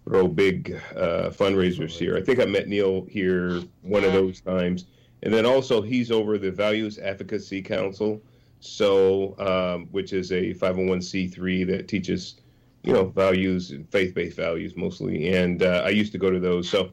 throw 0.04 0.28
big 0.28 0.80
uh, 0.96 1.30
fundraisers 1.30 1.92
here. 1.92 2.16
I 2.16 2.20
think 2.20 2.40
I 2.40 2.44
met 2.44 2.68
Neil 2.68 3.06
here 3.08 3.62
one 3.82 4.04
of 4.04 4.12
those 4.12 4.40
times. 4.40 4.86
And 5.22 5.32
then 5.32 5.46
also 5.46 5.80
he's 5.80 6.10
over 6.10 6.36
the 6.36 6.50
Values 6.50 6.98
Advocacy 6.98 7.62
Council, 7.62 8.20
so 8.60 9.34
um, 9.38 9.86
which 9.90 10.12
is 10.12 10.30
a 10.32 10.52
501c3 10.54 11.66
that 11.68 11.88
teaches, 11.88 12.36
you 12.82 12.92
know, 12.92 13.06
values 13.06 13.70
and 13.70 13.88
faith-based 13.88 14.36
values 14.36 14.76
mostly. 14.76 15.34
And 15.34 15.62
uh, 15.62 15.82
I 15.84 15.88
used 15.88 16.12
to 16.12 16.18
go 16.18 16.30
to 16.30 16.38
those, 16.38 16.68
so 16.68 16.90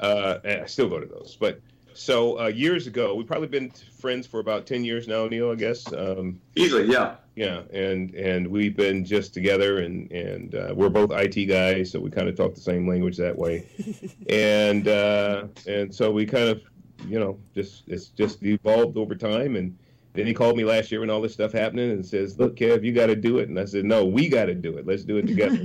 uh, 0.00 0.38
and 0.44 0.62
I 0.62 0.66
still 0.66 0.88
go 0.88 0.98
to 0.98 1.06
those. 1.06 1.36
But 1.38 1.60
so 1.92 2.40
uh, 2.40 2.46
years 2.46 2.86
ago, 2.86 3.14
we've 3.14 3.26
probably 3.26 3.48
been 3.48 3.70
friends 3.70 4.26
for 4.26 4.40
about 4.40 4.66
10 4.66 4.82
years 4.82 5.06
now, 5.06 5.26
Neil. 5.26 5.50
I 5.50 5.56
guess. 5.56 5.92
Um, 5.92 6.40
Easily, 6.56 6.90
yeah. 6.90 7.16
Yeah, 7.36 7.62
and 7.72 8.14
and 8.14 8.46
we've 8.46 8.76
been 8.76 9.04
just 9.04 9.34
together, 9.34 9.78
and 9.78 10.10
and 10.12 10.54
uh, 10.54 10.72
we're 10.74 10.88
both 10.88 11.10
IT 11.12 11.46
guys, 11.46 11.90
so 11.90 11.98
we 11.98 12.10
kind 12.10 12.28
of 12.28 12.36
talk 12.36 12.54
the 12.54 12.60
same 12.60 12.88
language 12.88 13.16
that 13.16 13.36
way, 13.36 13.66
and 14.28 14.86
uh, 14.86 15.46
and 15.66 15.92
so 15.92 16.12
we 16.12 16.26
kind 16.26 16.48
of, 16.48 16.62
you 17.08 17.18
know, 17.18 17.38
just 17.52 17.88
it's 17.88 18.08
just 18.08 18.42
evolved 18.44 18.96
over 18.96 19.16
time, 19.16 19.56
and 19.56 19.76
then 20.12 20.26
he 20.26 20.34
called 20.34 20.56
me 20.56 20.64
last 20.64 20.92
year 20.92 21.00
when 21.00 21.10
all 21.10 21.20
this 21.20 21.32
stuff 21.32 21.50
happening, 21.50 21.90
and 21.90 22.06
says, 22.06 22.38
"Look, 22.38 22.54
Kev, 22.56 22.84
you 22.84 22.92
got 22.92 23.06
to 23.06 23.16
do 23.16 23.38
it," 23.38 23.48
and 23.48 23.58
I 23.58 23.64
said, 23.64 23.84
"No, 23.84 24.04
we 24.04 24.28
got 24.28 24.44
to 24.44 24.54
do 24.54 24.78
it. 24.78 24.86
Let's 24.86 25.04
do 25.04 25.16
it 25.16 25.26
together." 25.26 25.64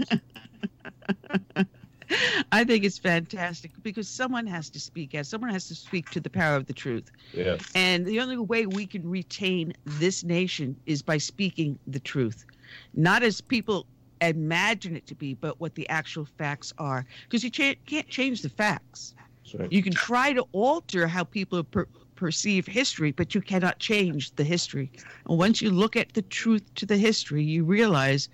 I 2.51 2.63
think 2.63 2.83
it's 2.83 2.97
fantastic 2.97 3.71
because 3.83 4.09
someone 4.09 4.47
has 4.47 4.69
to 4.71 4.79
speak 4.79 5.13
out. 5.15 5.25
Someone 5.25 5.51
has 5.51 5.67
to 5.67 5.75
speak 5.75 6.09
to 6.11 6.19
the 6.19 6.29
power 6.29 6.55
of 6.55 6.65
the 6.65 6.73
truth. 6.73 7.11
yeah, 7.33 7.57
And 7.75 8.05
the 8.05 8.19
only 8.19 8.37
way 8.37 8.65
we 8.65 8.87
can 8.87 9.07
retain 9.07 9.73
this 9.85 10.23
nation 10.23 10.75
is 10.85 11.01
by 11.01 11.17
speaking 11.17 11.79
the 11.87 11.99
truth, 11.99 12.45
not 12.93 13.23
as 13.23 13.41
people 13.41 13.85
imagine 14.21 14.95
it 14.95 15.07
to 15.07 15.15
be, 15.15 15.33
but 15.33 15.59
what 15.59 15.75
the 15.75 15.87
actual 15.89 16.25
facts 16.25 16.73
are. 16.77 17.05
Because 17.23 17.43
you 17.43 17.49
cha- 17.49 17.75
can't 17.85 18.09
change 18.09 18.41
the 18.41 18.49
facts. 18.49 19.13
right. 19.57 19.71
You 19.71 19.81
can 19.83 19.93
try 19.93 20.33
to 20.33 20.45
alter 20.51 21.07
how 21.07 21.23
people 21.23 21.63
per- 21.63 21.87
perceive 22.15 22.65
history, 22.67 23.11
but 23.11 23.33
you 23.33 23.41
cannot 23.41 23.79
change 23.79 24.35
the 24.35 24.43
history. 24.43 24.91
And 25.27 25.37
once 25.37 25.61
you 25.61 25.71
look 25.71 25.95
at 25.95 26.13
the 26.13 26.21
truth 26.23 26.63
to 26.75 26.85
the 26.85 26.97
history, 26.97 27.43
you 27.43 27.63
realize 27.63 28.29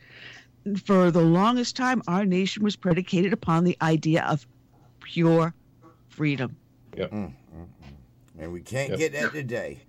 for 0.85 1.11
the 1.11 1.21
longest 1.21 1.75
time, 1.75 2.01
our 2.07 2.25
nation 2.25 2.63
was 2.63 2.75
predicated 2.75 3.33
upon 3.33 3.63
the 3.63 3.77
idea 3.81 4.23
of 4.23 4.45
pure 5.03 5.53
freedom. 6.09 6.57
Mm, 6.95 7.09
mm, 7.11 7.33
mm. 7.53 7.67
And 8.39 8.51
we 8.51 8.61
can't 8.61 8.89
Yep. 8.91 8.99
get 8.99 9.11
that 9.13 9.33
today. 9.33 9.79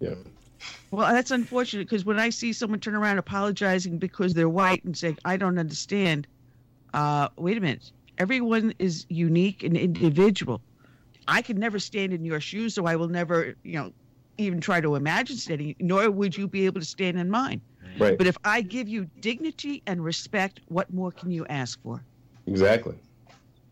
Yeah, 0.00 0.14
Well, 0.90 1.12
that's 1.12 1.30
unfortunate 1.30 1.88
because 1.88 2.04
when 2.04 2.20
I 2.20 2.30
see 2.30 2.52
someone 2.52 2.80
turn 2.80 2.94
around 2.94 3.18
apologizing 3.18 3.98
because 3.98 4.34
they're 4.34 4.48
white 4.48 4.84
and 4.84 4.96
saying, 4.96 5.18
I 5.24 5.36
don't 5.36 5.58
understand, 5.58 6.26
uh, 6.92 7.28
wait 7.36 7.56
a 7.56 7.60
minute. 7.60 7.90
Everyone 8.18 8.74
is 8.78 9.06
unique 9.08 9.62
and 9.62 9.76
individual. 9.76 10.62
I 11.26 11.42
could 11.42 11.58
never 11.58 11.78
stand 11.78 12.12
in 12.12 12.24
your 12.24 12.40
shoes, 12.40 12.74
so 12.74 12.86
I 12.86 12.96
will 12.96 13.08
never, 13.08 13.54
you 13.64 13.74
know, 13.74 13.92
even 14.36 14.60
try 14.60 14.80
to 14.80 14.94
imagine 14.94 15.36
standing, 15.36 15.74
nor 15.80 16.10
would 16.10 16.36
you 16.36 16.48
be 16.48 16.66
able 16.66 16.80
to 16.80 16.86
stand 16.86 17.18
in 17.18 17.30
mine. 17.30 17.62
Right. 17.98 18.18
But 18.18 18.26
if 18.26 18.36
I 18.44 18.60
give 18.60 18.88
you 18.88 19.08
dignity 19.20 19.82
and 19.86 20.02
respect, 20.04 20.60
what 20.68 20.92
more 20.92 21.12
can 21.12 21.30
you 21.30 21.46
ask 21.46 21.80
for? 21.82 22.04
exactly. 22.46 22.96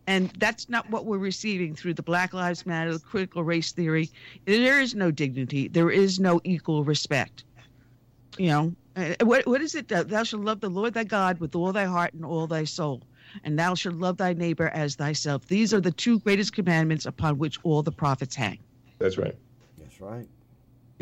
And 0.09 0.31
that's 0.39 0.69
not 0.69 0.91
what 0.91 1.07
we're 1.07 1.19
receiving 1.19 1.77
through 1.77 1.95
the 1.95 2.03
Black 2.03 2.33
Lives 2.33 2.67
Matter, 2.67 2.93
the 2.93 2.99
critical 2.99 3.45
race 3.45 3.71
theory. 3.71 4.11
There 4.47 4.81
is 4.81 4.97
no 4.97 5.13
dignity. 5.13 5.69
There 5.69 5.91
is 5.91 6.19
no 6.19 6.41
equal 6.43 6.83
respect. 6.83 7.45
You 8.37 8.49
know, 8.49 8.75
uh, 8.97 9.15
what 9.23 9.47
what 9.47 9.61
is 9.61 9.75
it? 9.75 9.93
Uh, 9.93 10.03
Thou 10.03 10.25
shalt 10.25 10.43
love 10.43 10.61
the 10.61 10.69
Lord 10.69 10.95
thy 10.95 11.05
God 11.05 11.39
with 11.39 11.55
all 11.55 11.73
thy 11.73 11.85
heart 11.85 12.15
and 12.15 12.25
all 12.25 12.47
thy 12.47 12.65
soul, 12.65 13.03
and 13.45 13.59
thou 13.59 13.75
shalt 13.75 13.95
love 13.97 14.17
thy 14.17 14.33
neighbor 14.33 14.69
as 14.71 14.97
thyself. 14.97 15.47
These 15.47 15.73
are 15.73 15.81
the 15.81 15.93
two 15.93 16.19
greatest 16.21 16.53
commandments 16.53 17.07
upon 17.07 17.39
which 17.39 17.59
all 17.63 17.83
the 17.83 17.93
prophets 17.93 18.35
hang. 18.35 18.59
That's 18.99 19.19
right. 19.19 19.37
That's 19.79 20.01
right. 20.01 20.27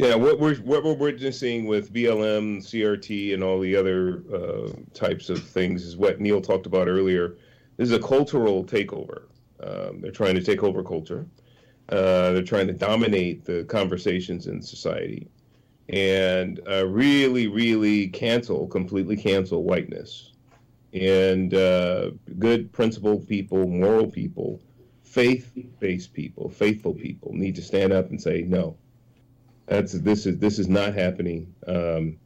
Yeah, 0.00 0.14
what 0.14 0.38
we're 0.40 0.56
what 0.56 0.82
we're 0.82 0.94
witnessing 0.94 1.66
with 1.66 1.92
BLM, 1.92 2.62
CRT, 2.62 3.34
and 3.34 3.44
all 3.44 3.60
the 3.60 3.76
other 3.76 4.22
uh, 4.34 4.72
types 4.94 5.28
of 5.28 5.42
things 5.46 5.84
is 5.84 5.94
what 5.94 6.22
Neil 6.22 6.40
talked 6.40 6.64
about 6.64 6.88
earlier. 6.88 7.36
This 7.76 7.90
is 7.90 7.92
a 7.92 7.98
cultural 7.98 8.64
takeover. 8.64 9.24
Um, 9.62 10.00
they're 10.00 10.10
trying 10.10 10.36
to 10.36 10.42
take 10.42 10.62
over 10.62 10.82
culture. 10.82 11.26
Uh, 11.90 12.32
they're 12.32 12.42
trying 12.42 12.66
to 12.68 12.72
dominate 12.72 13.44
the 13.44 13.64
conversations 13.64 14.46
in 14.46 14.62
society, 14.62 15.28
and 15.90 16.60
uh, 16.66 16.86
really, 16.86 17.46
really 17.46 18.08
cancel, 18.08 18.68
completely 18.68 19.18
cancel 19.18 19.64
whiteness. 19.64 20.32
And 20.94 21.52
uh, 21.52 22.12
good, 22.38 22.72
principled 22.72 23.28
people, 23.28 23.68
moral 23.68 24.10
people, 24.10 24.62
faith-based 25.02 26.14
people, 26.14 26.48
faithful 26.48 26.94
people 26.94 27.34
need 27.34 27.54
to 27.56 27.62
stand 27.62 27.92
up 27.92 28.08
and 28.08 28.18
say 28.18 28.40
no 28.48 28.78
that's 29.70 29.92
this 29.92 30.26
is 30.26 30.36
this 30.38 30.58
is 30.58 30.68
not 30.68 30.94
happening. 30.94 31.54
Um, 31.66 32.18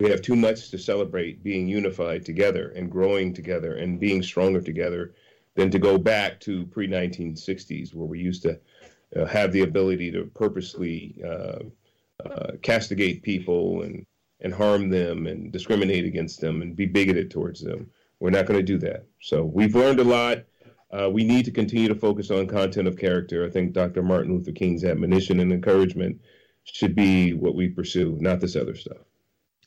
we 0.00 0.10
have 0.10 0.20
too 0.20 0.36
much 0.36 0.70
to 0.70 0.78
celebrate 0.78 1.42
being 1.42 1.68
unified 1.68 2.24
together 2.24 2.70
and 2.76 2.90
growing 2.90 3.32
together 3.32 3.76
and 3.76 3.98
being 4.00 4.22
stronger 4.22 4.60
together 4.60 5.14
than 5.54 5.70
to 5.70 5.78
go 5.78 5.96
back 5.96 6.40
to 6.40 6.66
pre 6.66 6.88
1960s 6.88 7.94
where 7.94 8.06
we 8.06 8.18
used 8.18 8.42
to 8.42 8.58
uh, 9.16 9.24
have 9.26 9.52
the 9.52 9.62
ability 9.62 10.10
to 10.10 10.24
purposely 10.34 11.16
uh, 11.24 11.60
uh, 12.28 12.52
castigate 12.62 13.22
people 13.22 13.82
and 13.82 14.04
and 14.40 14.52
harm 14.52 14.90
them 14.90 15.26
and 15.26 15.52
discriminate 15.52 16.04
against 16.04 16.40
them 16.40 16.62
and 16.62 16.76
be 16.76 16.86
bigoted 16.86 17.30
towards 17.30 17.60
them. 17.60 17.88
We're 18.20 18.30
not 18.30 18.46
going 18.46 18.58
to 18.58 18.66
do 18.66 18.78
that. 18.78 19.06
So 19.20 19.44
we've 19.44 19.74
learned 19.74 20.00
a 20.00 20.04
lot. 20.04 20.38
Uh, 20.90 21.10
we 21.10 21.22
need 21.22 21.44
to 21.44 21.50
continue 21.50 21.88
to 21.88 21.94
focus 21.94 22.30
on 22.30 22.46
content 22.46 22.88
of 22.88 22.96
character. 22.96 23.44
I 23.44 23.50
think 23.50 23.72
Dr. 23.72 24.02
Martin 24.02 24.32
Luther 24.32 24.52
King's 24.52 24.84
admonition 24.84 25.38
and 25.40 25.52
encouragement 25.52 26.20
should 26.72 26.94
be 26.94 27.32
what 27.32 27.54
we 27.54 27.68
pursue, 27.68 28.16
not 28.20 28.40
this 28.40 28.56
other 28.56 28.74
stuff. 28.74 28.98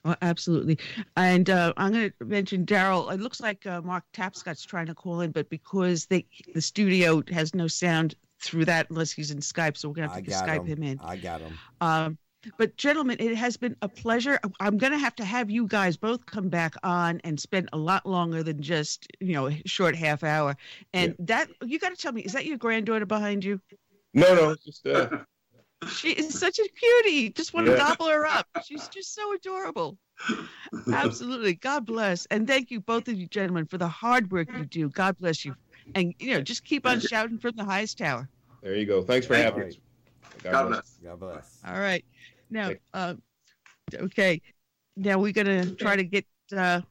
Oh, 0.04 0.16
absolutely. 0.22 0.80
And 1.16 1.50
uh, 1.50 1.74
I'm 1.78 1.92
going 1.92 2.12
to 2.20 2.26
mention 2.26 2.66
Darrell. 2.66 3.10
It 3.12 3.20
looks 3.20 3.40
like 3.40 3.68
uh, 3.68 3.82
Mark 3.82 4.04
Tapscott's 4.14 4.66
trying 4.66 4.88
to 4.88 4.96
call 4.96 5.22
in, 5.22 5.32
but 5.32 5.50
because 5.50 6.08
they 6.08 6.26
the 6.54 6.62
studio 6.62 7.22
has 7.32 7.54
no 7.54 7.68
sound 7.68 8.16
through 8.40 8.66
that 8.66 8.90
unless 8.90 9.12
he's 9.12 9.30
in 9.30 9.38
Skype, 9.38 9.78
so 9.78 9.90
we're 9.90 9.96
going 9.96 10.10
to 10.10 10.16
have 10.16 10.26
to 10.26 10.32
Skype 10.32 10.68
him. 10.68 10.78
him 10.78 10.84
in. 10.84 11.00
I 11.04 11.18
got 11.18 11.42
him. 11.42 11.54
Um, 11.82 12.18
but 12.58 12.76
gentlemen, 12.76 13.18
it 13.20 13.36
has 13.36 13.56
been 13.58 13.76
a 13.84 13.88
pleasure. 13.88 14.40
I'm 14.60 14.80
going 14.80 14.94
to 14.94 14.98
have 14.98 15.16
to 15.18 15.26
have 15.26 15.52
you 15.52 15.68
guys 15.68 15.96
both 15.96 16.26
come 16.26 16.50
back 16.50 16.74
on 16.84 17.22
and 17.24 17.40
spend 17.40 17.70
a 17.72 17.78
lot 17.78 18.04
longer 18.06 18.42
than 18.42 18.62
just 18.62 19.08
you 19.20 19.34
know 19.34 19.50
a 19.50 19.62
short 19.68 19.96
half 19.96 20.24
hour. 20.24 20.58
And 20.94 21.16
yeah. 21.20 21.26
that 21.26 21.50
you 21.64 21.78
got 21.78 21.90
to 21.90 21.96
tell 21.96 22.12
me, 22.12 22.22
is 22.22 22.34
that 22.34 22.46
your 22.46 22.58
granddaughter 22.58 23.06
behind 23.06 23.46
you? 23.46 23.62
No, 24.16 24.34
no, 24.34 24.56
just 24.66 24.86
uh, 24.88 25.20
she 25.88 26.12
is 26.12 26.38
such 26.38 26.60
a 26.60 26.68
cutie. 26.68 27.30
Just 27.30 27.54
want 27.54 27.68
to 27.68 27.76
gobble 27.76 28.08
her 28.08 28.26
up. 28.26 28.48
She's 28.64 28.88
just 28.90 29.16
so 29.16 29.34
adorable. 29.34 29.98
Absolutely. 30.94 31.56
God 31.56 31.86
bless. 31.86 32.26
And 32.28 32.48
thank 32.48 32.72
you, 32.72 32.80
both 32.80 33.08
of 33.08 33.16
you 33.16 33.28
gentlemen, 33.28 33.66
for 33.66 33.78
the 33.78 33.88
hard 33.88 34.32
work 34.32 34.50
you 34.56 34.66
do. 34.66 34.90
God 34.90 35.18
bless 35.18 35.44
you. 35.44 35.56
And, 35.96 36.14
you 36.20 36.34
know, 36.34 36.42
just 36.42 36.64
keep 36.64 36.86
on 36.86 37.00
shouting 37.00 37.40
from 37.40 37.56
the 37.56 37.66
highest 37.66 37.98
tower. 37.98 38.30
There 38.62 38.76
you 38.76 38.86
go. 38.86 39.02
Thanks 39.02 39.26
for 39.26 39.34
thank 39.34 39.46
having 39.46 39.70
us. 39.70 39.78
God, 40.44 40.52
God 40.52 40.68
bless. 40.70 41.00
God 41.04 41.20
bless. 41.20 41.60
All 41.68 41.80
right. 41.80 42.06
Now, 42.50 42.72
uh, 42.94 43.16
okay. 43.94 44.42
Now 44.96 45.18
we're 45.18 45.34
going 45.34 45.48
to 45.48 45.76
try 45.76 45.96
to 45.96 46.04
get. 46.04 46.26
Uh, 46.56 46.82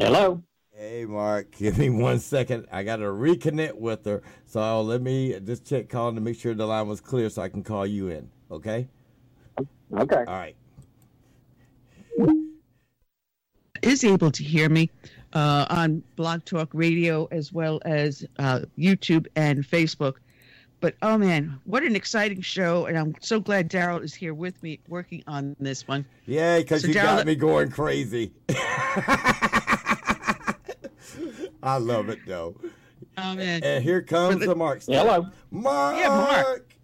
Hello. 0.00 0.42
Hey, 0.72 1.04
Mark. 1.04 1.50
Give 1.58 1.76
me 1.76 1.90
one 1.90 2.20
second. 2.20 2.66
I 2.72 2.84
got 2.84 2.96
to 2.96 3.04
reconnect 3.04 3.74
with 3.74 4.06
her. 4.06 4.22
So 4.46 4.80
let 4.80 5.02
me 5.02 5.38
just 5.40 5.66
check 5.66 5.90
calling 5.90 6.14
to 6.14 6.22
make 6.22 6.40
sure 6.40 6.54
the 6.54 6.64
line 6.64 6.88
was 6.88 7.02
clear 7.02 7.28
so 7.28 7.42
I 7.42 7.50
can 7.50 7.62
call 7.62 7.86
you 7.86 8.08
in. 8.08 8.30
Okay? 8.50 8.88
Okay. 9.92 10.16
All 10.16 10.24
right. 10.24 10.56
Is 13.82 14.02
able 14.02 14.30
to 14.30 14.42
hear 14.42 14.70
me 14.70 14.90
uh, 15.34 15.66
on 15.68 16.02
Blog 16.16 16.46
Talk 16.46 16.70
Radio 16.72 17.28
as 17.30 17.52
well 17.52 17.78
as 17.84 18.24
uh, 18.38 18.60
YouTube 18.78 19.26
and 19.36 19.62
Facebook. 19.62 20.14
But 20.80 20.94
oh 21.02 21.18
man, 21.18 21.60
what 21.64 21.82
an 21.82 21.94
exciting 21.94 22.40
show! 22.40 22.86
And 22.86 22.98
I'm 22.98 23.14
so 23.20 23.38
glad 23.38 23.68
Darrell 23.68 23.98
is 23.98 24.14
here 24.14 24.32
with 24.32 24.62
me 24.62 24.80
working 24.88 25.22
on 25.26 25.54
this 25.60 25.86
one. 25.86 26.06
Yeah, 26.24 26.58
because 26.58 26.82
so 26.82 26.88
you 26.88 26.94
Darrell, 26.94 27.16
got 27.16 27.26
me 27.26 27.34
going 27.34 27.70
crazy. 27.70 28.32
I 31.62 31.76
love 31.76 32.08
it 32.08 32.20
though. 32.26 32.56
Oh 33.18 33.34
man! 33.34 33.62
And 33.62 33.84
here 33.84 34.02
comes 34.02 34.40
the, 34.40 34.46
the 34.46 34.54
Mark. 34.54 34.82
Hello, 34.86 35.26
Mark. 35.50 35.96
Yeah, 35.96 36.08
Mark. 36.08 36.74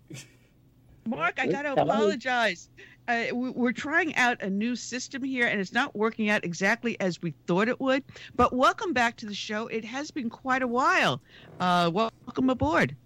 Mark, 1.07 1.39
I 1.39 1.47
got 1.47 1.63
to 1.63 1.73
apologize. 1.81 2.69
Uh, 3.09 3.27
we're 3.33 3.73
trying 3.73 4.15
out 4.17 4.43
a 4.43 4.51
new 4.51 4.75
system 4.75 5.23
here, 5.23 5.47
and 5.47 5.61
it's 5.61 5.73
not 5.73 5.95
working 5.95 6.29
out 6.29 6.45
exactly 6.45 6.99
as 7.01 7.23
we 7.23 7.33
thought 7.47 7.69
it 7.69 7.81
would. 7.81 8.03
But 8.35 8.53
welcome 8.53 8.93
back 8.93 9.17
to 9.19 9.27
the 9.27 9.35
show. 9.35 9.69
It 9.69 9.85
has 9.85 10.11
been 10.11 10.29
quite 10.29 10.63
a 10.63 10.67
while. 10.67 11.23
Uh, 11.61 11.91
welcome 11.93 12.51
aboard. 12.51 12.97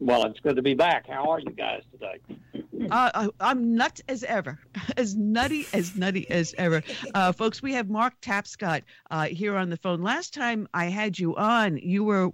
Well, 0.00 0.26
it's 0.26 0.40
good 0.40 0.56
to 0.56 0.62
be 0.62 0.74
back. 0.74 1.06
How 1.08 1.30
are 1.30 1.40
you 1.40 1.50
guys 1.50 1.82
today? 1.92 2.61
Uh, 2.90 3.28
I'm 3.40 3.74
nuts 3.74 4.02
as 4.08 4.24
ever, 4.24 4.58
as 4.96 5.14
nutty 5.14 5.66
as 5.72 5.96
nutty 5.96 6.28
as 6.30 6.54
ever. 6.58 6.82
Uh, 7.14 7.32
folks, 7.32 7.62
we 7.62 7.72
have 7.74 7.88
Mark 7.88 8.20
Tapscott 8.20 8.82
uh, 9.10 9.26
here 9.26 9.56
on 9.56 9.70
the 9.70 9.76
phone. 9.76 10.02
Last 10.02 10.34
time 10.34 10.68
I 10.74 10.86
had 10.86 11.18
you 11.18 11.36
on, 11.36 11.76
you 11.78 12.04
were 12.04 12.30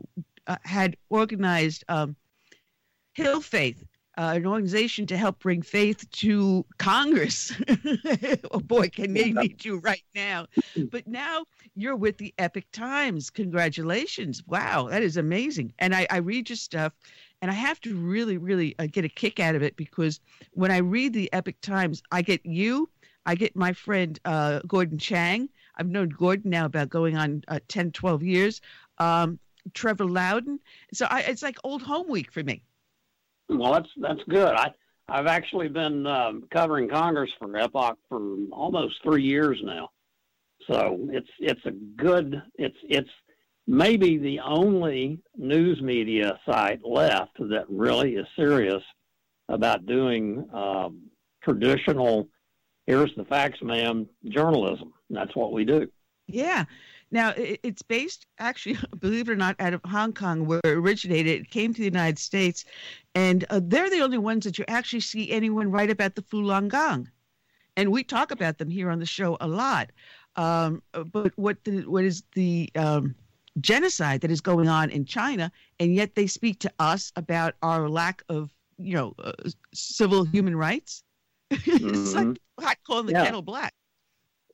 uh, 0.46 0.56
had 0.62 0.96
organized 1.10 1.84
um, 1.88 2.16
Hill 3.14 3.40
Faith, 3.40 3.84
uh, 4.16 4.32
an 4.36 4.46
organization 4.46 5.06
to 5.06 5.16
help 5.16 5.38
bring 5.38 5.62
faith 5.62 6.10
to 6.10 6.64
Congress. 6.78 7.52
oh 8.50 8.60
boy, 8.60 8.88
can 8.88 9.12
they 9.12 9.32
need 9.32 9.64
you 9.64 9.78
right 9.78 10.04
now? 10.14 10.46
But 10.90 11.06
now 11.06 11.44
you're 11.76 11.96
with 11.96 12.18
the 12.18 12.34
Epoch 12.38 12.64
Times. 12.72 13.30
Congratulations! 13.30 14.42
Wow, 14.46 14.88
that 14.88 15.02
is 15.02 15.16
amazing. 15.16 15.72
And 15.78 15.94
I, 15.94 16.06
I 16.10 16.16
read 16.18 16.48
your 16.48 16.56
stuff, 16.56 16.92
and 17.40 17.50
I 17.50 17.54
have 17.54 17.80
to 17.82 17.94
really, 17.94 18.36
really 18.36 18.74
uh, 18.78 18.86
get 18.90 19.04
a 19.04 19.08
kick 19.08 19.40
out 19.40 19.54
of 19.54 19.62
it 19.62 19.76
because 19.76 20.20
when 20.52 20.70
I 20.70 20.78
read 20.78 21.12
the 21.12 21.32
Epoch 21.32 21.60
Times, 21.60 22.02
I 22.10 22.22
get 22.22 22.44
you, 22.44 22.88
I 23.26 23.34
get 23.34 23.54
my 23.54 23.72
friend 23.72 24.18
uh, 24.24 24.60
Gordon 24.66 24.98
Chang. 24.98 25.48
I've 25.76 25.88
known 25.88 26.08
Gordon 26.08 26.50
now 26.50 26.64
about 26.64 26.88
going 26.88 27.16
on 27.16 27.44
uh, 27.48 27.60
10, 27.68 27.92
12 27.92 28.22
years. 28.22 28.60
Um, 28.98 29.38
Trevor 29.74 30.06
Loudon. 30.06 30.58
So 30.92 31.06
I, 31.08 31.22
it's 31.22 31.42
like 31.42 31.56
old 31.64 31.82
home 31.82 32.08
week 32.08 32.32
for 32.32 32.42
me. 32.42 32.62
Well, 33.48 33.72
that's 33.72 33.88
that's 33.96 34.20
good. 34.28 34.54
I 34.54 34.72
I've 35.08 35.26
actually 35.26 35.68
been 35.68 36.06
um, 36.06 36.44
covering 36.50 36.88
Congress 36.88 37.30
for 37.38 37.56
Epoch 37.56 37.98
for 38.08 38.20
almost 38.52 39.02
three 39.02 39.22
years 39.22 39.58
now. 39.62 39.90
So 40.70 40.98
it's 41.10 41.28
it's 41.38 41.64
a 41.64 41.70
good 41.70 42.42
it's 42.56 42.76
it's 42.82 43.10
maybe 43.68 44.16
the 44.16 44.40
only 44.40 45.20
news 45.36 45.80
media 45.82 46.40
site 46.46 46.80
left 46.82 47.36
that 47.38 47.66
really 47.68 48.14
is 48.14 48.26
serious 48.34 48.82
about 49.50 49.84
doing 49.84 50.48
um, 50.54 51.02
traditional, 51.44 52.28
here's 52.86 53.14
the 53.14 53.26
facts, 53.26 53.58
ma'am, 53.62 54.08
journalism. 54.30 54.94
That's 55.10 55.36
what 55.36 55.52
we 55.52 55.66
do. 55.66 55.86
Yeah. 56.26 56.64
Now, 57.10 57.34
it's 57.36 57.82
based, 57.82 58.26
actually, 58.38 58.78
believe 59.00 59.28
it 59.28 59.32
or 59.32 59.36
not, 59.36 59.54
out 59.60 59.74
of 59.74 59.82
Hong 59.84 60.14
Kong, 60.14 60.46
where 60.46 60.60
it 60.64 60.70
originated. 60.70 61.42
It 61.42 61.50
came 61.50 61.74
to 61.74 61.78
the 61.78 61.84
United 61.84 62.18
States, 62.18 62.64
and 63.14 63.44
uh, 63.50 63.60
they're 63.62 63.90
the 63.90 64.00
only 64.00 64.18
ones 64.18 64.44
that 64.44 64.58
you 64.58 64.64
actually 64.66 65.00
see 65.00 65.30
anyone 65.30 65.70
write 65.70 65.90
about 65.90 66.14
the 66.14 66.22
Falun 66.22 66.68
Gong. 66.68 67.10
And 67.76 67.92
we 67.92 68.02
talk 68.02 68.30
about 68.30 68.56
them 68.56 68.70
here 68.70 68.90
on 68.90 68.98
the 68.98 69.06
show 69.06 69.36
a 69.40 69.46
lot. 69.46 69.90
Um, 70.36 70.82
but 71.12 71.32
what 71.36 71.62
the, 71.64 71.82
what 71.82 72.04
is 72.04 72.22
the 72.34 72.70
um, 72.74 73.14
genocide 73.60 74.20
that 74.22 74.30
is 74.30 74.40
going 74.40 74.68
on 74.68 74.90
in 74.90 75.04
China, 75.04 75.50
and 75.78 75.94
yet 75.94 76.14
they 76.14 76.26
speak 76.26 76.60
to 76.60 76.72
us 76.78 77.12
about 77.16 77.54
our 77.62 77.88
lack 77.88 78.22
of, 78.28 78.50
you 78.78 78.94
know, 78.94 79.14
uh, 79.22 79.32
civil 79.74 80.24
human 80.24 80.56
rights. 80.56 81.02
Mm-hmm. 81.52 81.88
it's 81.94 82.14
like 82.14 82.26
mm-hmm. 82.26 82.64
hot 82.64 82.76
calling 82.86 83.06
the 83.06 83.12
yeah. 83.12 83.24
kettle 83.24 83.42
black. 83.42 83.74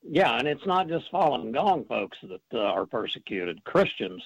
Yeah, 0.02 0.36
and 0.38 0.46
it's 0.46 0.66
not 0.66 0.88
just 0.88 1.10
Falun 1.10 1.52
Gong 1.52 1.84
folks 1.86 2.18
that 2.22 2.42
uh, 2.52 2.60
are 2.60 2.86
persecuted. 2.86 3.64
Christians 3.64 4.22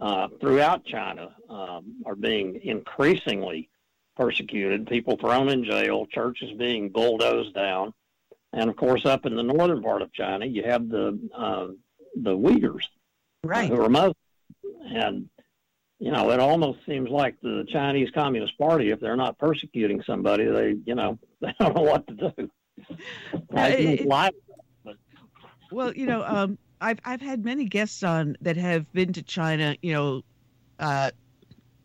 uh, 0.00 0.28
throughout 0.40 0.84
China 0.84 1.34
um, 1.48 1.96
are 2.06 2.16
being 2.16 2.58
increasingly 2.62 3.68
persecuted. 4.16 4.86
People 4.86 5.18
thrown 5.18 5.50
in 5.50 5.64
jail, 5.64 6.06
churches 6.06 6.50
being 6.58 6.88
bulldozed 6.88 7.54
down, 7.54 7.92
and 8.52 8.70
of 8.70 8.76
course, 8.76 9.04
up 9.04 9.26
in 9.26 9.36
the 9.36 9.42
northern 9.42 9.82
part 9.82 10.02
of 10.02 10.12
China, 10.12 10.46
you 10.46 10.62
have 10.64 10.88
the 10.88 11.18
uh, 11.36 11.68
the 12.16 12.36
Uyghurs 12.36 12.86
right. 13.44 13.70
who 13.70 13.80
are 13.80 13.88
Muslim. 13.88 14.14
And, 14.92 15.28
you 15.98 16.10
know, 16.10 16.30
it 16.30 16.40
almost 16.40 16.80
seems 16.86 17.10
like 17.10 17.36
the 17.42 17.64
Chinese 17.72 18.08
Communist 18.14 18.56
Party, 18.58 18.90
if 18.90 19.00
they're 19.00 19.16
not 19.16 19.38
persecuting 19.38 20.02
somebody, 20.06 20.46
they, 20.46 20.76
you 20.84 20.94
know, 20.94 21.18
they 21.40 21.54
don't 21.60 21.76
know 21.76 21.82
what 21.82 22.06
to 22.08 22.14
do. 22.14 22.50
It, 23.98 24.06
well, 25.70 25.92
you 25.94 26.06
know, 26.06 26.24
um, 26.24 26.58
I've 26.80 26.98
I've 27.04 27.20
had 27.20 27.44
many 27.44 27.66
guests 27.66 28.02
on 28.02 28.36
that 28.40 28.56
have 28.56 28.90
been 28.92 29.12
to 29.12 29.22
China, 29.22 29.76
you 29.82 29.92
know, 29.92 30.22
uh, 30.78 31.10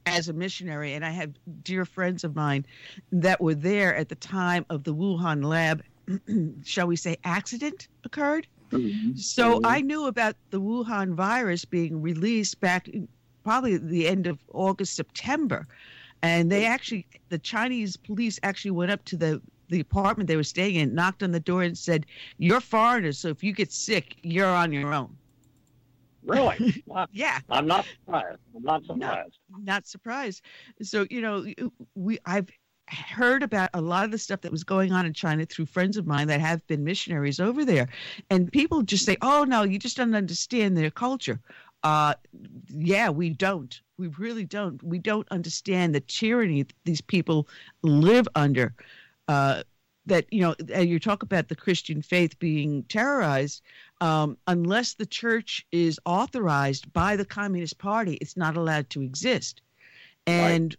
as 0.06 0.30
a 0.30 0.34
missionary, 0.34 0.94
and 0.94 1.06
I 1.06 1.10
have 1.10 1.34
dear 1.64 1.86
friends 1.86 2.24
of 2.24 2.36
mine 2.36 2.66
that 3.12 3.42
were 3.42 3.56
there 3.56 3.96
at 3.96 4.10
the 4.10 4.16
time 4.16 4.66
of 4.70 4.84
the 4.84 4.94
Wuhan 4.94 5.44
lab, 5.44 5.84
shall 6.64 6.88
we 6.88 6.96
say, 6.96 7.18
accident 7.24 7.88
occurred. 8.04 8.48
Mm-hmm. 8.78 9.16
So 9.16 9.56
mm-hmm. 9.56 9.66
I 9.66 9.82
knew 9.82 10.08
about 10.08 10.36
the 10.50 10.62
Wuhan 10.62 11.14
virus 11.14 11.66
being 11.66 12.02
released 12.02 12.60
back 12.60 12.90
probably 13.44 13.78
the 13.78 14.08
end 14.08 14.28
of 14.28 14.40
August, 14.54 14.96
September. 14.96 15.68
And 16.22 16.52
they 16.52 16.66
actually, 16.66 17.06
the 17.30 17.38
Chinese 17.38 17.96
police 17.96 18.40
actually 18.42 18.72
went 18.72 18.92
up 18.92 19.06
to 19.06 19.16
the, 19.16 19.42
the 19.70 19.80
apartment 19.80 20.28
they 20.28 20.36
were 20.36 20.44
staying 20.44 20.76
in, 20.76 20.96
knocked 20.96 21.22
on 21.22 21.32
the 21.32 21.40
door, 21.40 21.62
and 21.62 21.78
said, 21.78 22.06
You're 22.40 22.62
foreigners, 22.62 23.20
so 23.20 23.30
if 23.30 23.44
you 23.44 23.54
get 23.54 23.72
sick, 23.72 24.16
you're 24.24 24.48
on 24.48 24.72
your 24.72 24.94
own. 24.94 25.16
Really? 26.24 26.84
yeah. 27.12 27.40
I'm 27.50 27.68
not 27.68 27.86
surprised. 27.86 28.40
I'm 28.56 28.64
not 28.64 28.84
surprised. 28.86 29.38
Not, 29.50 29.64
not 29.64 29.88
surprised. 29.88 30.42
So, 30.82 31.06
you 31.12 31.22
know, 31.22 31.46
we 31.94 32.18
I've 32.26 32.50
heard 32.88 33.44
about 33.44 33.70
a 33.74 33.82
lot 33.82 34.06
of 34.06 34.12
the 34.12 34.18
stuff 34.18 34.42
that 34.42 34.52
was 34.52 34.64
going 34.64 34.92
on 34.92 35.06
in 35.06 35.14
China 35.14 35.46
through 35.46 35.66
friends 35.66 35.98
of 35.98 36.06
mine 36.06 36.28
that 36.28 36.40
have 36.40 36.66
been 36.68 36.84
missionaries 36.84 37.40
over 37.40 37.66
there. 37.66 37.88
And 38.30 38.52
people 38.52 38.84
just 38.84 39.06
say, 39.06 39.18
oh, 39.22 39.44
no, 39.44 39.64
you 39.64 39.80
just 39.80 39.98
don't 39.98 40.16
understand 40.16 40.78
their 40.78 40.92
culture. 40.92 41.40
Uh, 41.84 42.14
yeah, 42.70 43.10
we 43.10 43.30
don't. 43.30 43.80
We 43.98 44.08
really 44.20 44.44
don't. 44.44 44.82
We 44.84 45.00
don't 45.00 45.28
understand 45.32 45.94
the 45.96 46.00
tyranny 46.02 46.66
these 46.84 47.02
people 47.02 47.48
live 47.82 48.28
under. 48.36 48.74
Uh, 49.28 49.64
that, 50.08 50.26
you 50.32 50.42
know, 50.42 50.56
you 50.80 51.00
talk 51.00 51.24
about 51.24 51.48
the 51.48 51.56
Christian 51.56 52.02
faith 52.02 52.38
being 52.38 52.84
terrorized. 52.84 53.64
Um, 54.02 54.38
unless 54.46 54.94
the 54.94 55.06
church 55.06 55.66
is 55.72 56.00
authorized 56.06 56.92
by 56.94 57.16
the 57.16 57.26
Communist 57.26 57.80
Party, 57.80 58.16
it's 58.22 58.38
not 58.38 58.56
allowed 58.56 58.90
to 58.92 59.02
exist. 59.02 59.62
And 60.28 60.76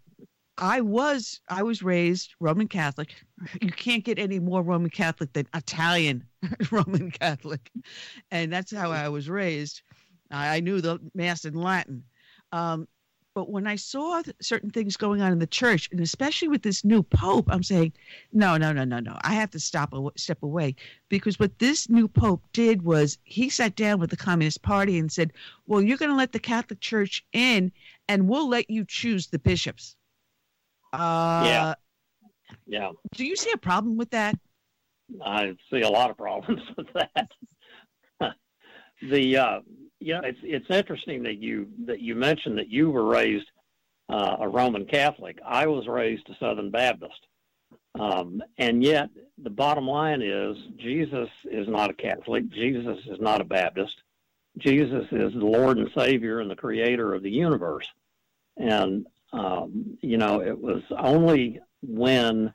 I 0.57 0.81
was 0.81 1.39
I 1.49 1.61
was 1.61 1.83
raised 1.83 2.33
Roman 2.39 2.67
Catholic. 2.67 3.13
You 3.61 3.71
can't 3.71 4.03
get 4.03 4.17
any 4.17 4.39
more 4.39 4.63
Roman 4.63 4.89
Catholic 4.89 5.33
than 5.33 5.47
Italian 5.53 6.23
Roman 6.71 7.11
Catholic, 7.11 7.69
and 8.31 8.51
that's 8.51 8.73
how 8.73 8.91
I 8.91 9.09
was 9.09 9.29
raised. 9.29 9.83
I, 10.31 10.59
knew 10.59 10.81
the 10.81 10.99
Mass 11.13 11.45
in 11.45 11.53
Latin, 11.53 12.03
um, 12.51 12.87
but 13.37 13.51
when 13.51 13.67
I 13.67 13.75
saw 13.75 14.23
certain 14.41 14.71
things 14.71 14.97
going 14.97 15.21
on 15.21 15.31
in 15.31 15.37
the 15.37 15.45
church, 15.45 15.89
and 15.91 15.99
especially 15.99 16.47
with 16.47 16.63
this 16.63 16.83
new 16.83 17.03
pope, 17.03 17.45
I'm 17.49 17.61
saying, 17.61 17.93
no, 18.33 18.57
no, 18.57 18.73
no, 18.73 18.83
no, 18.83 18.99
no. 18.99 19.15
I 19.21 19.35
have 19.35 19.51
to 19.51 19.59
stop 19.59 19.93
a 19.93 20.09
step 20.17 20.41
away 20.41 20.75
because 21.07 21.37
what 21.37 21.59
this 21.59 21.87
new 21.87 22.07
pope 22.07 22.41
did 22.51 22.81
was 22.81 23.19
he 23.25 23.49
sat 23.49 23.75
down 23.75 23.99
with 23.99 24.09
the 24.09 24.17
Communist 24.17 24.63
Party 24.63 24.97
and 24.97 25.11
said, 25.11 25.33
"Well, 25.67 25.83
you're 25.83 25.99
going 25.99 26.09
to 26.09 26.17
let 26.17 26.31
the 26.31 26.39
Catholic 26.39 26.79
Church 26.79 27.23
in, 27.31 27.71
and 28.09 28.27
we'll 28.27 28.49
let 28.49 28.71
you 28.71 28.83
choose 28.83 29.27
the 29.27 29.37
bishops." 29.37 29.96
Uh, 30.93 31.43
yeah. 31.45 31.73
Yeah. 32.65 32.91
Do 33.15 33.25
you 33.25 33.35
see 33.35 33.51
a 33.51 33.57
problem 33.57 33.97
with 33.97 34.09
that? 34.11 34.35
I 35.23 35.55
see 35.71 35.81
a 35.81 35.89
lot 35.89 36.09
of 36.09 36.17
problems 36.17 36.61
with 36.77 36.87
that. 36.93 37.29
the 39.09 39.37
uh, 39.37 39.59
you 39.99 40.13
know 40.13 40.21
it's 40.23 40.39
it's 40.43 40.69
interesting 40.69 41.23
that 41.23 41.37
you 41.37 41.67
that 41.85 42.01
you 42.01 42.15
mentioned 42.15 42.57
that 42.57 42.69
you 42.69 42.89
were 42.89 43.05
raised 43.05 43.49
uh, 44.09 44.37
a 44.39 44.47
Roman 44.47 44.85
Catholic. 44.85 45.39
I 45.45 45.67
was 45.67 45.87
raised 45.87 46.29
a 46.29 46.35
Southern 46.39 46.71
Baptist, 46.71 47.27
um, 47.99 48.41
and 48.57 48.83
yet 48.83 49.09
the 49.37 49.49
bottom 49.49 49.87
line 49.87 50.21
is 50.21 50.57
Jesus 50.77 51.29
is 51.45 51.67
not 51.67 51.89
a 51.89 51.93
Catholic. 51.93 52.49
Jesus 52.49 52.97
is 53.07 53.19
not 53.19 53.41
a 53.41 53.45
Baptist. 53.45 53.95
Jesus 54.57 55.05
is 55.11 55.33
the 55.33 55.45
Lord 55.45 55.77
and 55.77 55.89
Savior 55.95 56.39
and 56.39 56.49
the 56.49 56.55
Creator 56.55 57.13
of 57.13 57.21
the 57.21 57.31
universe. 57.31 57.87
And 58.57 59.05
um, 59.33 59.97
you 60.01 60.17
know, 60.17 60.41
it 60.41 60.57
was 60.57 60.81
only 60.97 61.59
when 61.81 62.53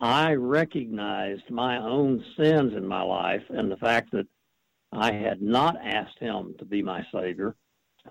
I 0.00 0.34
recognized 0.34 1.50
my 1.50 1.78
own 1.78 2.24
sins 2.36 2.74
in 2.76 2.86
my 2.86 3.02
life 3.02 3.42
and 3.50 3.70
the 3.70 3.76
fact 3.76 4.12
that 4.12 4.26
I 4.92 5.12
had 5.12 5.42
not 5.42 5.76
asked 5.82 6.18
him 6.20 6.54
to 6.58 6.64
be 6.64 6.82
my 6.82 7.04
savior 7.12 7.56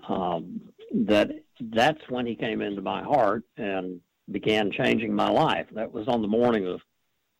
um, 0.08 0.60
that 0.92 1.30
that's 1.60 2.00
when 2.08 2.26
he 2.26 2.34
came 2.34 2.60
into 2.60 2.82
my 2.82 3.02
heart 3.02 3.44
and 3.56 4.00
began 4.30 4.70
changing 4.70 5.14
my 5.14 5.30
life. 5.30 5.66
That 5.72 5.92
was 5.92 6.08
on 6.08 6.22
the 6.22 6.28
morning 6.28 6.66
of 6.66 6.80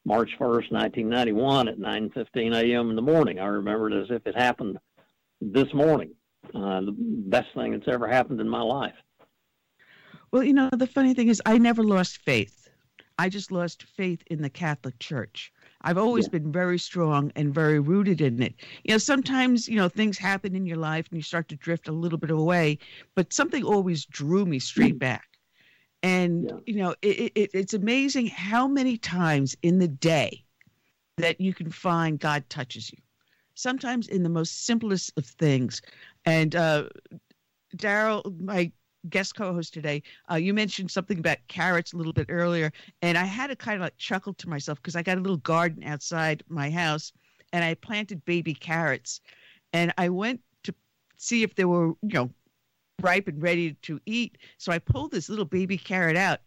March 0.05 0.31
1st, 0.39 0.70
1991 0.70 1.69
at 1.69 1.78
9:15 1.78 2.55
a.m. 2.55 2.91
in 2.91 2.97
the 2.97 3.03
morning. 3.03 3.39
I 3.39 3.47
remember 3.47 3.91
it 3.91 4.03
as 4.03 4.11
if 4.11 4.27
it 4.27 4.36
happened 4.36 4.78
this 5.41 5.73
morning. 5.73 6.15
Uh, 6.55 6.82
the 6.82 6.95
best 6.99 7.49
thing 7.55 7.73
that's 7.73 7.89
ever 7.89 8.07
happened 8.07 8.41
in 8.41 8.49
my 8.49 8.61
life. 8.61 8.95
Well, 10.35 10.43
you 10.43 10.52
know, 10.52 10.69
the 10.73 10.89
funny 10.89 11.15
thing 11.15 11.28
is, 11.28 11.40
I 11.47 11.59
never 11.59 11.85
lost 11.85 12.19
faith. 12.19 12.69
I 13.20 13.28
just 13.28 13.52
lost 13.52 13.85
faith 13.85 14.20
in 14.27 14.43
the 14.43 14.51
Catholic 14.51 14.98
Church. 14.98 15.52
I've 15.82 15.97
always 15.97 16.24
yeah. 16.24 16.40
been 16.40 16.51
very 16.51 16.77
strong 16.77 17.31
and 17.36 17.55
very 17.55 17.78
rooted 17.78 18.20
in 18.20 18.43
it. 18.43 18.56
You 18.82 18.94
know, 18.94 18.98
sometimes, 18.98 19.69
you 19.69 19.77
know, 19.77 19.89
things 19.89 20.19
happen 20.19 20.56
in 20.56 20.66
your 20.66 20.77
life 20.77 21.06
and 21.09 21.16
you 21.16 21.23
start 21.23 21.47
to 21.51 21.56
drift 21.56 21.86
a 21.86 21.93
little 21.93 22.19
bit 22.19 22.32
away, 22.32 22.81
but 23.15 23.32
something 23.32 23.62
always 23.62 24.06
drew 24.06 24.44
me 24.44 24.59
straight 24.59 24.98
back. 24.98 25.28
And, 26.02 26.51
yeah. 26.51 26.59
you 26.66 26.82
know, 26.82 26.97
it, 27.01 27.31
it, 27.36 27.51
it's 27.55 27.74
amazing 27.74 28.27
how 28.27 28.66
many 28.66 28.97
times 28.98 29.55
in 29.62 29.78
the 29.78 29.86
day 29.86 30.43
that 31.16 31.40
you 31.40 31.55
can 31.55 31.70
find 31.70 32.19
God 32.19 32.43
touches 32.51 32.90
you. 32.90 32.98
Sometimes 33.55 34.09
in 34.09 34.24
the 34.24 34.28
most 34.28 34.66
simplest 34.66 35.12
of 35.16 35.27
things. 35.27 35.81
And 36.24 36.56
uh, 36.56 36.89
Darrell, 37.77 38.35
my 38.40 38.73
guest 39.09 39.35
co-host 39.35 39.73
today. 39.75 40.03
Uh, 40.31 40.37
you 40.37 40.55
mentioned 40.55 40.91
something 40.91 41.19
about 41.19 41.39
carrots 41.49 41.93
a 41.93 41.97
little 41.97 42.13
bit 42.13 42.27
earlier, 42.29 42.73
and 43.03 43.19
I 43.19 43.25
had 43.25 43.49
to 43.49 43.57
kind 43.57 43.77
of 43.77 43.83
like 43.83 43.97
chuckle 43.99 44.35
to 44.35 44.49
myself 44.49 44.81
because 44.81 44.97
I 44.97 45.03
got 45.03 45.19
a 45.19 45.21
little 45.21 45.39
garden 45.39 45.85
outside 45.85 46.43
my 46.49 46.71
house, 46.71 47.13
and 47.53 47.65
I 47.65 47.75
planted 47.75 48.25
baby 48.25 48.55
carrots, 48.55 49.21
and 49.73 49.93
I 49.99 50.09
went 50.09 50.41
to 50.65 50.75
see 51.17 51.43
if 51.43 51.55
they 51.55 51.65
were 51.65 51.89
you 52.03 52.15
know 52.15 52.31
ripe 53.01 53.29
and 53.29 53.43
ready 53.43 53.75
to 53.83 54.01
eat. 54.07 54.39
So 54.59 54.73
I 54.73 54.79
pulled 54.79 55.11
this 55.11 55.29
little 55.29 55.45
baby 55.45 55.77
carrot 55.77 56.17
out. 56.17 56.41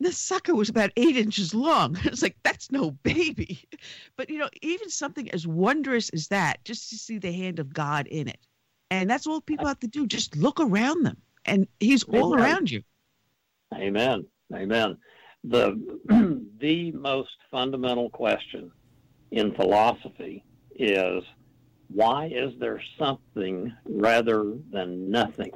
The 0.00 0.12
sucker 0.12 0.54
was 0.54 0.68
about 0.68 0.90
eight 0.96 1.16
inches 1.16 1.54
long. 1.54 1.96
It's 2.04 2.22
like 2.22 2.36
that's 2.42 2.70
no 2.70 2.90
baby, 2.90 3.64
but 4.16 4.30
you 4.30 4.38
know 4.38 4.50
even 4.62 4.90
something 4.90 5.30
as 5.30 5.46
wondrous 5.46 6.10
as 6.10 6.28
that, 6.28 6.64
just 6.64 6.90
to 6.90 6.96
see 6.98 7.18
the 7.18 7.32
hand 7.32 7.58
of 7.58 7.72
God 7.72 8.06
in 8.06 8.28
it, 8.28 8.46
and 8.90 9.10
that's 9.10 9.26
all 9.26 9.40
people 9.40 9.66
have 9.66 9.80
to 9.80 9.88
do. 9.88 10.06
Just 10.06 10.36
look 10.36 10.60
around 10.60 11.02
them 11.04 11.16
and 11.44 11.66
he's 11.80 12.04
all 12.04 12.34
around 12.34 12.70
you. 12.70 12.82
Amen. 13.74 14.26
Amen. 14.54 14.96
The 15.44 15.78
the 16.58 16.92
most 16.92 17.36
fundamental 17.50 18.10
question 18.10 18.70
in 19.30 19.54
philosophy 19.54 20.44
is 20.76 21.22
why 21.88 22.26
is 22.26 22.52
there 22.58 22.82
something 22.98 23.72
rather 23.84 24.54
than 24.70 25.10
nothing? 25.10 25.52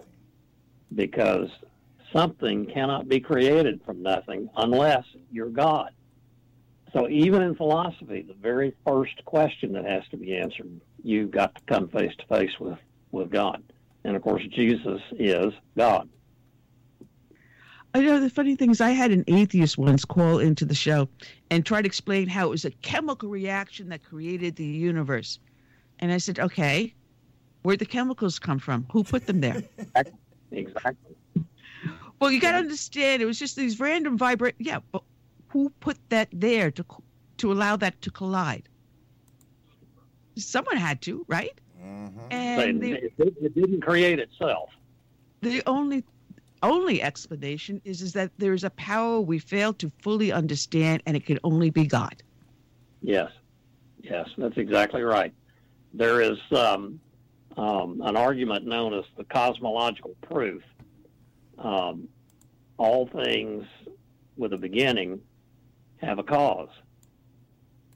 Because 0.95 1.49
something 2.13 2.67
cannot 2.67 3.09
be 3.09 3.21
created 3.21 3.81
from 3.85 4.03
nothing 4.03 4.49
unless 4.57 5.05
you're 5.31 5.51
God. 5.51 5.93
So 6.93 7.09
even 7.09 7.43
in 7.43 7.55
philosophy, 7.55 8.23
the 8.23 8.35
very 8.35 8.75
first 8.87 9.23
question 9.25 9.73
that 9.73 9.85
has 9.85 10.03
to 10.11 10.17
be 10.17 10.37
answered, 10.37 10.81
you've 11.03 11.31
got 11.31 11.55
to 11.55 11.61
come 11.67 11.89
face 11.89 12.15
to 12.19 12.27
face 12.27 12.59
with, 12.59 12.79
with 13.13 13.31
God. 13.31 13.63
And 14.09 14.17
of 14.17 14.23
course, 14.23 14.43
Jesus 14.55 15.03
is 15.19 15.53
God. 15.77 16.09
I 17.93 18.01
know 18.01 18.19
the 18.21 18.31
funny 18.31 18.57
thing 18.57 18.71
is, 18.71 18.81
I 18.81 18.89
had 18.89 19.11
an 19.11 19.23
atheist 19.27 19.77
once 19.77 20.07
call 20.07 20.39
into 20.39 20.65
the 20.65 20.75
show 20.75 21.11
and 21.51 21.67
try 21.67 21.83
to 21.83 21.87
explain 21.87 22.27
how 22.27 22.47
it 22.47 22.51
was 22.51 22.65
a 22.65 22.71
chemical 22.71 23.29
reaction 23.29 23.91
that 23.91 24.03
created 24.03 24.57
the 24.57 24.65
universe. 24.65 25.39
And 25.99 26.11
I 26.11 26.17
said, 26.17 26.39
okay, 26.39 26.95
where'd 27.65 27.81
the 27.81 27.85
chemicals 27.85 28.39
come 28.39 28.59
from? 28.59 28.87
Who 28.93 29.05
put 29.05 29.27
them 29.27 29.43
there? 29.43 29.63
exactly. 30.53 31.15
Well, 32.19 32.31
you 32.31 32.41
got 32.41 32.53
to 32.53 32.59
understand, 32.59 33.21
it 33.21 33.27
was 33.27 33.39
just 33.39 33.57
these 33.57 33.79
random 33.79 34.17
vibrate. 34.17 34.55
Yeah, 34.59 34.79
but 34.91 35.03
who 35.49 35.69
put 35.81 35.99
that 36.09 36.29
there 36.33 36.71
to 36.71 36.85
to 37.37 37.53
allow 37.53 37.77
that 37.77 38.01
to 38.01 38.11
collide? 38.11 38.71
Someone 40.39 40.79
had 40.79 41.03
to, 41.03 41.27
right? 41.29 41.61
Mm-hmm. 41.89 42.33
And 42.33 42.81
the, 42.81 42.93
it, 42.93 43.13
it 43.19 43.55
didn't 43.55 43.81
create 43.81 44.19
itself. 44.19 44.71
The 45.41 45.63
only 45.67 46.05
only 46.63 47.01
explanation 47.03 47.81
is 47.85 48.03
is 48.03 48.13
that 48.15 48.33
there 48.39 48.53
is 48.53 48.65
a 48.65 48.71
power 48.71 49.21
we 49.21 49.39
fail 49.39 49.73
to 49.75 49.91
fully 50.03 50.33
understand, 50.33 51.03
and 51.07 51.17
it 51.17 51.25
can 51.25 51.39
only 51.45 51.71
be 51.71 51.87
God. 51.87 52.23
Yes, 53.01 53.31
yes, 54.03 54.29
that's 54.37 54.57
exactly 54.57 55.03
right. 55.03 55.33
There 55.95 56.21
is 56.21 56.39
um, 56.51 57.01
um, 57.57 58.03
an 58.05 58.17
argument 58.17 58.67
known 58.67 58.93
as 58.93 59.05
the 59.17 59.25
cosmological 59.25 60.15
proof. 60.23 60.63
Um, 61.59 62.09
all 62.77 63.09
things 63.09 63.65
with 64.37 64.53
a 64.53 64.59
beginning 64.59 65.21
have 66.01 66.19
a 66.19 66.23
cause. 66.23 66.69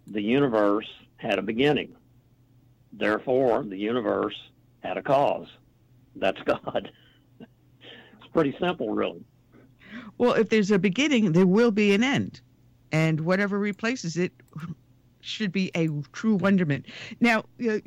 The 0.09 0.23
universe 0.23 0.89
had 1.17 1.39
a 1.39 1.43
beginning. 1.43 1.95
Therefore, 2.93 3.65
the 3.65 3.77
universe 3.77 4.37
had 4.81 4.97
a 4.97 5.03
cause. 5.03 5.49
That's 6.17 6.41
God. 6.47 6.91
it's 7.41 8.33
pretty 8.33 8.57
simple, 8.61 8.91
really. 8.91 9.25
Well, 10.19 10.35
if 10.35 10.49
there's 10.49 10.71
a 10.71 10.79
beginning, 10.79 11.33
there 11.33 11.47
will 11.47 11.71
be 11.71 11.95
an 11.95 12.03
end. 12.03 12.41
And 12.93 13.21
whatever 13.23 13.59
replaces 13.59 14.17
it 14.17 14.33
should 15.23 15.53
be 15.53 15.71
a 15.75 15.89
true 16.13 16.35
wonderment. 16.35 16.87
Now, 17.21 17.45
uh, 17.67 17.79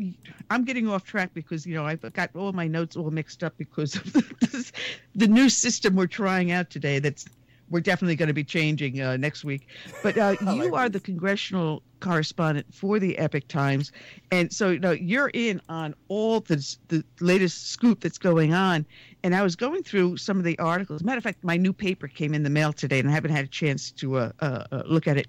I'm 0.49 0.63
getting 0.63 0.87
off 0.87 1.03
track 1.03 1.31
because, 1.33 1.65
you 1.65 1.75
know, 1.75 1.85
I've 1.85 2.01
got 2.13 2.35
all 2.35 2.53
my 2.53 2.67
notes 2.67 2.95
all 2.95 3.11
mixed 3.11 3.43
up 3.43 3.55
because 3.57 3.95
of 3.95 4.13
the 5.15 5.27
new 5.27 5.49
system 5.49 5.95
we're 5.95 6.07
trying 6.07 6.51
out 6.51 6.69
today 6.69 6.99
that's 6.99 7.25
we're 7.69 7.81
definitely 7.81 8.15
going 8.15 8.27
to 8.27 8.33
be 8.33 8.43
changing 8.43 9.01
uh, 9.01 9.17
next 9.17 9.43
week. 9.43 9.67
But 10.03 10.17
uh, 10.17 10.35
you 10.53 10.75
are 10.75 10.89
the 10.89 10.99
congressional 10.99 11.81
correspondent 11.99 12.73
for 12.73 12.99
the 12.99 13.17
Epoch 13.17 13.47
Times, 13.47 13.91
and 14.31 14.51
so 14.51 14.71
you 14.71 14.79
know 14.79 14.91
you're 14.91 15.31
in 15.33 15.61
on 15.69 15.95
all 16.07 16.41
the 16.41 16.77
the 16.87 17.03
latest 17.19 17.71
scoop 17.71 18.01
that's 18.01 18.17
going 18.17 18.53
on. 18.53 18.85
And 19.23 19.35
I 19.35 19.41
was 19.41 19.55
going 19.55 19.81
through 19.83 20.17
some 20.17 20.37
of 20.37 20.43
the 20.43 20.57
articles. 20.59 21.03
matter 21.03 21.17
of 21.17 21.23
fact, 21.23 21.43
my 21.43 21.57
new 21.57 21.73
paper 21.73 22.07
came 22.07 22.33
in 22.33 22.43
the 22.43 22.49
mail 22.49 22.71
today, 22.73 22.99
and 22.99 23.09
I 23.09 23.11
haven't 23.11 23.31
had 23.31 23.45
a 23.45 23.49
chance 23.49 23.91
to 23.91 24.17
uh, 24.17 24.31
uh, 24.39 24.63
uh 24.71 24.83
look 24.85 25.07
at 25.07 25.17
it. 25.17 25.27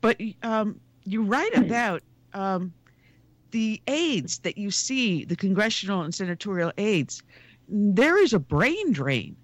But 0.00 0.20
um, 0.42 0.80
you 1.04 1.22
write 1.22 1.56
about. 1.56 2.02
Um, 2.32 2.72
the 3.52 3.80
aides 3.86 4.40
that 4.40 4.58
you 4.58 4.70
see, 4.70 5.24
the 5.24 5.36
congressional 5.36 6.02
and 6.02 6.14
senatorial 6.14 6.72
aides, 6.76 7.22
there 7.68 8.18
is 8.18 8.34
a 8.34 8.38
brain 8.38 8.92
drain 8.92 9.34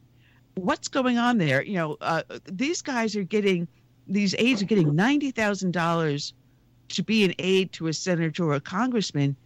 what's 0.55 0.89
going 0.89 1.19
on 1.19 1.39
there? 1.39 1.63
You 1.63 1.75
know, 1.75 1.97
uh, 2.01 2.23
these 2.45 2.83
guys 2.83 3.17
are 3.17 3.23
getting, 3.23 3.69
these 4.07 4.35
aides 4.39 4.63
are 4.63 4.67
getting 4.67 4.95
ninety 4.95 5.31
thousand 5.31 5.73
dollars 5.73 6.35
to 6.89 7.03
be 7.03 7.25
an 7.25 7.35
aide 7.39 7.73
to 7.73 7.87
a 7.89 7.93
senator 7.93 8.45
or 8.45 8.55
a 8.55 8.61
congressman, 8.61 9.37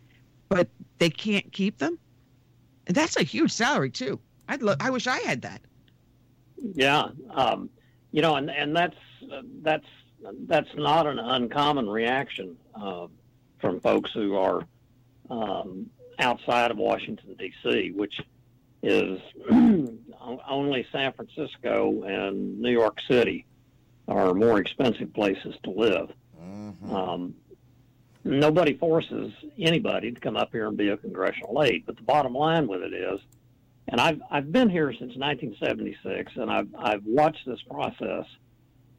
but 0.48 0.68
they 0.98 1.10
can't 1.10 1.52
keep 1.52 1.78
them. 1.78 1.98
And 2.86 2.96
that's 2.96 3.16
a 3.16 3.22
huge 3.22 3.52
salary 3.52 3.90
too. 3.90 4.18
I'd 4.48 4.62
lo- 4.62 4.76
I 4.80 4.90
wish 4.90 5.06
I 5.06 5.18
had 5.18 5.42
that. 5.42 5.60
Yeah, 6.74 7.08
um, 7.30 7.68
you 8.12 8.22
know, 8.22 8.36
and 8.36 8.50
and 8.50 8.74
that's 8.74 8.96
that's 9.62 9.86
that's 10.46 10.74
not 10.76 11.06
an 11.06 11.18
uncommon 11.18 11.88
reaction 11.88 12.56
uh, 12.74 13.06
from 13.58 13.80
folks 13.80 14.12
who 14.12 14.36
are 14.36 14.62
um, 15.30 15.90
outside 16.18 16.70
of 16.70 16.78
Washington 16.78 17.34
D.C., 17.38 17.92
which 17.94 18.20
is 18.82 19.20
only 20.48 20.86
San 20.92 21.12
Francisco 21.12 22.02
and 22.02 22.60
New 22.60 22.70
York 22.70 22.98
City 23.08 23.46
are 24.08 24.34
more 24.34 24.60
expensive 24.60 25.12
places 25.12 25.54
to 25.64 25.70
live. 25.70 26.10
Mm-hmm. 26.40 26.94
Um, 26.94 27.34
nobody 28.24 28.74
forces 28.74 29.32
anybody 29.58 30.12
to 30.12 30.20
come 30.20 30.36
up 30.36 30.50
here 30.52 30.68
and 30.68 30.76
be 30.76 30.88
a 30.88 30.96
congressional 30.96 31.62
aide, 31.62 31.84
but 31.86 31.96
the 31.96 32.02
bottom 32.02 32.34
line 32.34 32.66
with 32.66 32.82
it 32.82 32.92
is, 32.92 33.20
and 33.88 34.00
I've 34.00 34.20
I've 34.30 34.52
been 34.52 34.68
here 34.68 34.92
since 34.92 35.16
1976, 35.16 36.32
and 36.36 36.50
I've 36.50 36.68
I've 36.76 37.04
watched 37.04 37.46
this 37.46 37.62
process 37.62 38.26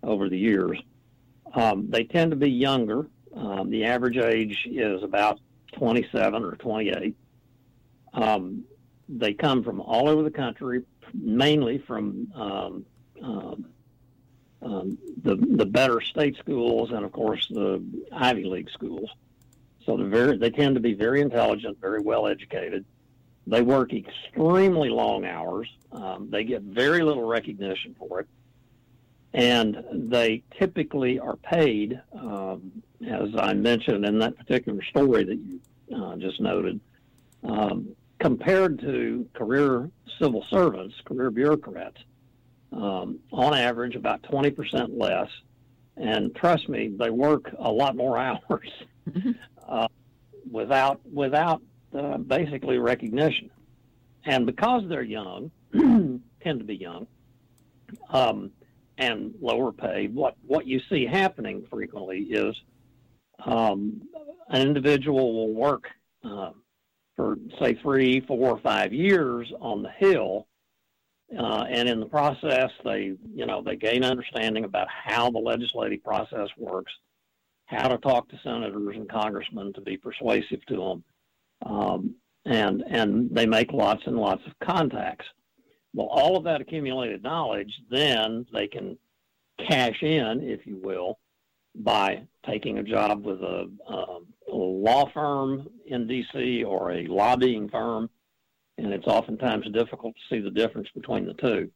over 0.04 0.30
the 0.30 0.38
years. 0.38 0.82
Um, 1.54 1.90
they 1.90 2.04
tend 2.04 2.32
to 2.32 2.38
be 2.38 2.49
younger. 2.49 3.08
Um, 3.36 3.70
the 3.70 3.86
average 3.86 4.18
age 4.18 4.68
is 4.70 5.04
about 5.04 5.40
27 5.74 6.44
or 6.44 6.54
28. 6.54 7.16
Um, 8.14 8.64
they 9.10 9.34
come 9.34 9.64
from 9.64 9.82
all 9.82 10.08
over 10.08 10.24
the 10.24 10.32
country, 10.32 10.84
mainly 11.14 11.78
from 11.78 12.32
um, 12.36 12.86
um, 13.22 13.66
um, 14.62 14.98
the 15.24 15.36
the 15.36 15.66
better 15.66 16.02
state 16.02 16.38
schools 16.38 16.92
and 16.92 17.06
of 17.06 17.12
course 17.12 17.48
the 17.50 17.84
Ivy 18.12 18.46
League 18.46 18.70
schools. 18.70 19.10
So 19.86 19.96
they're 19.98 20.08
very 20.08 20.38
they 20.38 20.50
tend 20.50 20.76
to 20.76 20.82
be 20.82 20.94
very 20.94 21.22
intelligent, 21.22 21.80
very 21.80 22.02
well 22.02 22.28
educated. 22.28 22.86
They 23.46 23.62
work 23.62 23.94
extremely 23.94 24.90
long 24.90 25.26
hours. 25.26 25.70
Um, 25.92 26.30
they 26.30 26.44
get 26.44 26.64
very 26.64 27.02
little 27.02 27.24
recognition 27.24 27.96
for 27.98 28.20
it, 28.20 28.28
and 29.34 29.84
they 29.94 30.44
typically 30.60 31.20
are 31.20 31.38
paid, 31.38 32.02
um, 32.14 32.84
as 33.08 33.30
I 33.38 33.54
mentioned 33.54 34.06
in 34.06 34.20
that 34.20 34.38
particular 34.38 34.84
story 34.84 35.24
that 35.24 35.38
you 35.38 35.62
uh, 35.96 36.18
just 36.18 36.42
noted, 36.42 36.82
um, 37.46 37.96
compared 38.19 38.80
to 38.80 39.27
career 39.34 39.89
civil 40.19 40.44
servants, 40.49 40.95
career 41.06 41.31
bureaucrats, 41.31 42.02
um, 42.72 43.19
on 43.31 43.53
average 43.53 43.95
about 43.95 44.22
20% 44.23 44.98
less. 44.98 45.30
And 45.95 46.35
trust 46.35 46.69
me, 46.69 46.89
they 46.98 47.10
work 47.10 47.53
a 47.57 47.72
lot 47.72 47.95
more 47.95 48.18
hours 48.18 48.69
uh, 49.68 49.88
without 50.52 51.02
without 51.11 51.61
uh, 51.98 52.18
basically 52.18 52.77
recognition. 52.77 53.49
And 54.26 54.45
because 54.45 54.84
they're 54.88 55.02
young, 55.02 55.52
tend 55.73 56.60
to 56.60 56.65
be 56.65 56.76
young, 56.76 57.07
um, 58.10 58.52
and 58.98 59.34
lower 59.41 59.72
paid, 59.72 60.14
what 60.14 60.35
what 60.45 60.68
you 60.68 60.81
see 60.89 61.06
happening 61.06 61.65
frequently 61.69 62.19
is 62.19 62.56
um, 63.45 64.02
an 64.49 64.61
individual 64.61 65.34
will 65.34 65.53
work 65.53 65.88
uh, 66.23 66.52
for 67.18 67.38
say 67.60 67.73
three, 67.81 68.22
four, 68.22 68.52
or 68.52 68.60
five 68.60 68.94
years 68.94 69.52
on 69.60 69.84
the 69.84 69.89
Hill, 69.89 70.48
uh, 71.38 71.65
and 71.69 71.89
in 71.89 71.99
the 71.99 72.06
process, 72.06 72.72
they 72.85 73.14
you 73.35 73.45
know 73.45 73.61
they 73.61 73.76
gain 73.76 74.06
understanding 74.06 74.64
about 74.64 74.88
how 74.89 75.30
the 75.30 75.39
legislative 75.39 76.02
process 76.03 76.48
works, 76.57 76.94
how 77.65 77.89
to 77.89 77.98
talk 77.98 78.30
to 78.30 78.39
senators 78.44 78.95
and 78.95 79.10
congressmen 79.10 79.73
to 79.73 79.81
be 79.81 79.98
persuasive 79.98 80.65
to 80.68 80.77
them, 80.77 81.03
um, 81.65 82.15
and 82.45 82.84
and 82.89 83.30
they 83.31 83.45
make 83.45 83.73
lots 83.73 84.03
and 84.06 84.15
lots 84.15 84.44
of 84.45 84.53
contacts. 84.65 85.26
Well, 85.94 86.07
all 86.07 86.38
of 86.38 86.44
that 86.45 86.61
accumulated 86.61 87.23
knowledge, 87.23 87.73
then 87.89 88.45
they 88.53 88.68
can 88.68 88.98
cash 89.68 90.02
in, 90.03 90.41
if 90.44 90.65
you 90.68 90.77
will, 90.81 91.19
by 91.76 92.23
taking 92.45 92.77
a 92.77 92.84
job 92.84 93.26
with 93.26 93.41
a, 93.41 93.69
um, 93.88 94.27
a 94.37 94.37
law 94.48 95.10
firm 95.14 95.68
in 95.86 96.07
D.C. 96.07 96.64
or 96.64 96.91
a 96.91 97.07
lobbying 97.07 97.69
firm, 97.69 98.10
and 98.78 98.94
it's 98.94 99.07
oftentimes 99.07 99.68
difficult 99.72 100.15
to 100.15 100.36
see 100.36 100.41
the 100.41 100.52
difference 100.52 100.88
between 100.95 101.26
the 101.26 101.34
two, 101.34 101.72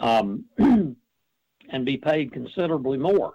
um, 0.00 0.44
and 0.58 1.84
be 1.84 1.96
paid 1.96 2.32
considerably 2.32 2.98
more. 2.98 3.34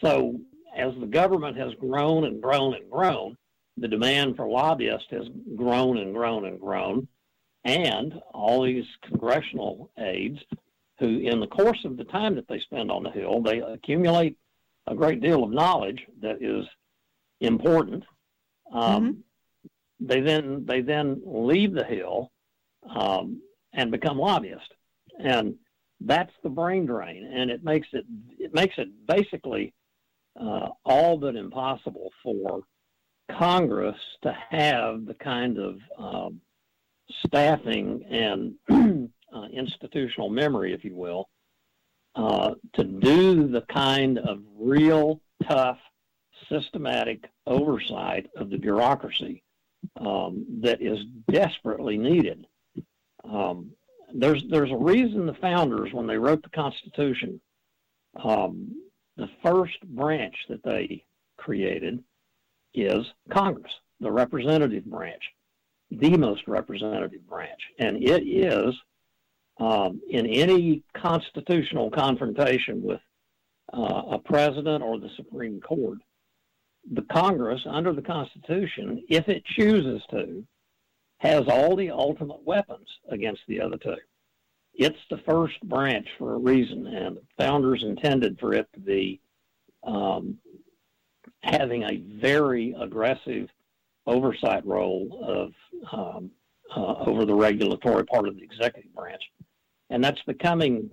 So, 0.00 0.40
as 0.74 0.94
the 0.98 1.06
government 1.06 1.56
has 1.58 1.74
grown 1.74 2.24
and 2.24 2.42
grown 2.42 2.74
and 2.74 2.90
grown, 2.90 3.36
the 3.76 3.88
demand 3.88 4.36
for 4.36 4.48
lobbyists 4.48 5.08
has 5.10 5.28
grown 5.56 5.98
and 5.98 6.14
grown 6.14 6.46
and 6.46 6.60
grown, 6.60 7.08
and 7.64 8.20
all 8.32 8.62
these 8.62 8.86
congressional 9.02 9.90
aides 9.98 10.40
who, 10.98 11.18
in 11.18 11.40
the 11.40 11.46
course 11.46 11.84
of 11.84 11.96
the 11.96 12.04
time 12.04 12.34
that 12.36 12.48
they 12.48 12.60
spend 12.60 12.90
on 12.90 13.02
the 13.02 13.10
Hill, 13.10 13.42
they 13.42 13.60
accumulate 13.60 14.36
a 14.86 14.94
great 14.94 15.20
deal 15.20 15.44
of 15.44 15.50
knowledge 15.50 16.06
that 16.20 16.42
is 16.42 16.66
important. 17.42 18.04
Um, 18.72 18.82
mm-hmm. 19.04 20.06
They 20.06 20.20
then 20.20 20.64
they 20.66 20.80
then 20.80 21.22
leave 21.24 21.74
the 21.74 21.84
Hill 21.84 22.32
um, 22.88 23.40
and 23.72 23.90
become 23.90 24.18
lobbyists, 24.18 24.68
and 25.18 25.54
that's 26.00 26.32
the 26.42 26.48
brain 26.48 26.86
drain, 26.86 27.30
and 27.32 27.50
it 27.50 27.62
makes 27.62 27.88
it 27.92 28.04
it 28.38 28.52
makes 28.52 28.74
it 28.78 28.88
basically 29.06 29.72
uh, 30.40 30.70
all 30.84 31.18
but 31.18 31.36
impossible 31.36 32.10
for 32.22 32.62
Congress 33.30 33.96
to 34.22 34.36
have 34.50 35.06
the 35.06 35.14
kind 35.14 35.58
of 35.58 35.78
um, 35.98 36.40
staffing 37.26 38.04
and 38.10 38.54
uh, 39.34 39.46
institutional 39.52 40.28
memory, 40.28 40.72
if 40.72 40.84
you 40.84 40.94
will, 40.94 41.28
uh, 42.14 42.54
to 42.74 42.84
do 42.84 43.48
the 43.48 43.62
kind 43.72 44.18
of 44.18 44.40
real 44.58 45.20
tough, 45.48 45.78
systematic 46.52 47.30
oversight 47.46 48.28
of 48.36 48.50
the 48.50 48.58
bureaucracy 48.58 49.42
um, 50.00 50.44
that 50.60 50.80
is 50.82 50.98
desperately 51.30 51.96
needed. 51.96 52.46
Um, 53.24 53.70
there's 54.14 54.44
there's 54.50 54.70
a 54.70 54.76
reason 54.76 55.26
the 55.26 55.34
founders, 55.34 55.92
when 55.92 56.06
they 56.06 56.18
wrote 56.18 56.42
the 56.42 56.50
Constitution, 56.50 57.40
um, 58.22 58.74
the 59.16 59.28
first 59.42 59.80
branch 59.84 60.34
that 60.48 60.62
they 60.62 61.04
created 61.36 62.02
is 62.74 63.06
Congress, 63.30 63.72
the 64.00 64.10
representative 64.10 64.84
branch, 64.84 65.22
the 65.90 66.16
most 66.16 66.46
representative 66.46 67.26
branch, 67.26 67.60
and 67.78 67.96
it 68.02 68.22
is 68.22 68.74
um, 69.60 70.00
in 70.10 70.26
any 70.26 70.82
constitutional 70.94 71.90
confrontation 71.90 72.82
with 72.82 73.00
uh, 73.72 74.02
a 74.12 74.18
president 74.18 74.82
or 74.82 74.98
the 74.98 75.10
Supreme 75.16 75.60
Court, 75.60 75.98
the 76.90 77.02
Congress, 77.02 77.60
under 77.66 77.92
the 77.92 78.02
Constitution, 78.02 79.04
if 79.08 79.28
it 79.28 79.44
chooses 79.44 80.02
to, 80.10 80.44
has 81.18 81.46
all 81.48 81.76
the 81.76 81.90
ultimate 81.90 82.42
weapons 82.44 82.88
against 83.08 83.42
the 83.46 83.60
other 83.60 83.76
two. 83.76 83.94
It's 84.74 84.98
the 85.10 85.18
first 85.28 85.60
branch 85.62 86.08
for 86.18 86.34
a 86.34 86.38
reason, 86.38 86.86
and 86.86 87.16
the 87.16 87.22
founders 87.38 87.84
intended 87.84 88.38
for 88.40 88.54
it 88.54 88.66
to 88.74 88.80
be 88.80 89.20
um, 89.84 90.38
having 91.42 91.82
a 91.84 92.02
very 92.20 92.74
aggressive 92.80 93.48
oversight 94.06 94.66
role 94.66 95.24
of 95.24 95.92
um, 95.92 96.30
uh, 96.74 97.04
over 97.06 97.24
the 97.24 97.34
regulatory 97.34 98.04
part 98.04 98.26
of 98.26 98.34
the 98.34 98.42
executive 98.42 98.92
branch 98.94 99.22
and 99.92 100.02
that's 100.02 100.22
becoming 100.22 100.90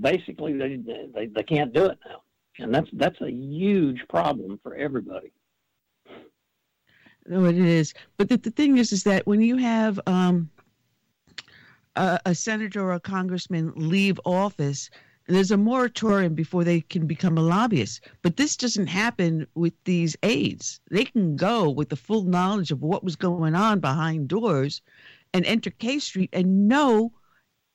basically 0.00 0.56
they, 0.56 0.76
they 1.14 1.26
they 1.26 1.42
can't 1.42 1.74
do 1.74 1.84
it 1.84 1.98
now, 2.06 2.22
and 2.60 2.74
that's 2.74 2.88
that's 2.92 3.20
a 3.20 3.30
huge 3.30 4.06
problem 4.08 4.58
for 4.62 4.74
everybody. 4.74 5.32
No, 7.26 7.44
it 7.44 7.58
is. 7.58 7.94
But 8.16 8.28
the, 8.28 8.38
the 8.38 8.50
thing 8.50 8.78
is, 8.78 8.92
is 8.92 9.04
that 9.04 9.26
when 9.26 9.40
you 9.40 9.56
have 9.56 10.00
um, 10.06 10.50
a, 11.96 12.18
a 12.26 12.34
senator 12.34 12.82
or 12.82 12.92
a 12.94 13.00
congressman 13.00 13.72
leave 13.76 14.18
office, 14.24 14.90
there's 15.26 15.50
a 15.50 15.56
moratorium 15.56 16.34
before 16.34 16.64
they 16.64 16.80
can 16.80 17.06
become 17.06 17.38
a 17.38 17.42
lobbyist. 17.42 18.00
But 18.22 18.36
this 18.36 18.56
doesn't 18.56 18.88
happen 18.88 19.46
with 19.54 19.74
these 19.84 20.16
aides. 20.22 20.80
They 20.90 21.04
can 21.04 21.36
go 21.36 21.70
with 21.70 21.88
the 21.88 21.96
full 21.96 22.24
knowledge 22.24 22.72
of 22.72 22.82
what 22.82 23.04
was 23.04 23.16
going 23.16 23.54
on 23.54 23.80
behind 23.80 24.28
doors 24.28 24.82
and 25.32 25.44
enter 25.46 25.70
K 25.70 25.98
Street 25.98 26.30
and 26.32 26.68
know 26.68 27.12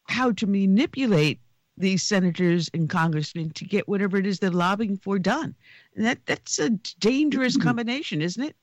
how 0.07 0.31
to 0.33 0.47
manipulate 0.47 1.39
these 1.77 2.03
senators 2.03 2.69
and 2.73 2.89
congressmen 2.89 3.49
to 3.51 3.65
get 3.65 3.87
whatever 3.87 4.17
it 4.17 4.25
is 4.25 4.39
they're 4.39 4.49
lobbying 4.51 4.97
for 4.97 5.19
done. 5.19 5.55
And 5.95 6.05
that 6.05 6.19
that's 6.25 6.59
a 6.59 6.69
dangerous 6.99 7.57
mm-hmm. 7.57 7.67
combination, 7.67 8.21
isn't 8.21 8.43
it? 8.43 8.55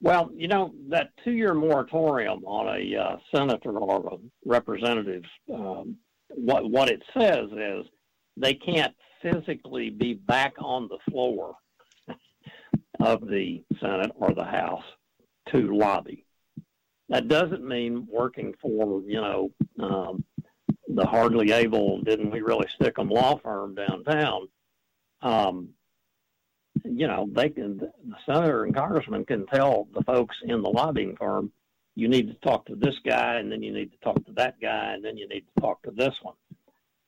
Well, 0.00 0.30
you 0.32 0.46
know 0.46 0.72
that 0.90 1.10
two-year 1.24 1.54
moratorium 1.54 2.44
on 2.44 2.68
a 2.68 2.96
uh, 2.96 3.16
senator 3.34 3.78
or 3.78 4.14
a 4.14 4.16
representative. 4.44 5.24
Um, 5.52 5.96
what 6.28 6.70
what 6.70 6.88
it 6.88 7.02
says 7.16 7.46
is 7.52 7.84
they 8.36 8.54
can't 8.54 8.94
physically 9.22 9.90
be 9.90 10.14
back 10.14 10.54
on 10.58 10.88
the 10.88 10.98
floor 11.10 11.56
of 13.00 13.26
the 13.26 13.62
Senate 13.80 14.12
or 14.14 14.34
the 14.34 14.44
House 14.44 14.84
to 15.52 15.76
lobby. 15.76 16.24
That 17.08 17.28
doesn't 17.28 17.66
mean 17.66 18.06
working 18.10 18.54
for, 18.60 19.02
you 19.02 19.20
know, 19.20 19.50
um, 19.80 20.24
the 20.88 21.06
hardly 21.06 21.52
able, 21.52 22.00
didn't 22.02 22.30
we 22.30 22.40
really 22.40 22.66
stick 22.74 22.96
them 22.96 23.08
law 23.08 23.36
firm 23.38 23.74
downtown. 23.74 24.48
Um, 25.22 25.70
you 26.84 27.06
know, 27.06 27.28
they 27.32 27.50
can, 27.50 27.78
the 27.78 28.16
senator 28.24 28.64
and 28.64 28.74
congressman 28.74 29.24
can 29.24 29.46
tell 29.46 29.88
the 29.92 30.02
folks 30.04 30.36
in 30.44 30.62
the 30.62 30.70
lobbying 30.70 31.16
firm, 31.16 31.52
you 31.94 32.08
need 32.08 32.28
to 32.28 32.34
talk 32.48 32.64
to 32.66 32.76
this 32.76 32.94
guy, 33.04 33.36
and 33.36 33.50
then 33.50 33.62
you 33.62 33.72
need 33.72 33.90
to 33.90 33.98
talk 33.98 34.24
to 34.26 34.32
that 34.32 34.60
guy, 34.60 34.92
and 34.94 35.04
then 35.04 35.16
you 35.16 35.28
need 35.28 35.44
to 35.54 35.60
talk 35.60 35.82
to 35.82 35.90
this 35.90 36.14
one. 36.22 36.36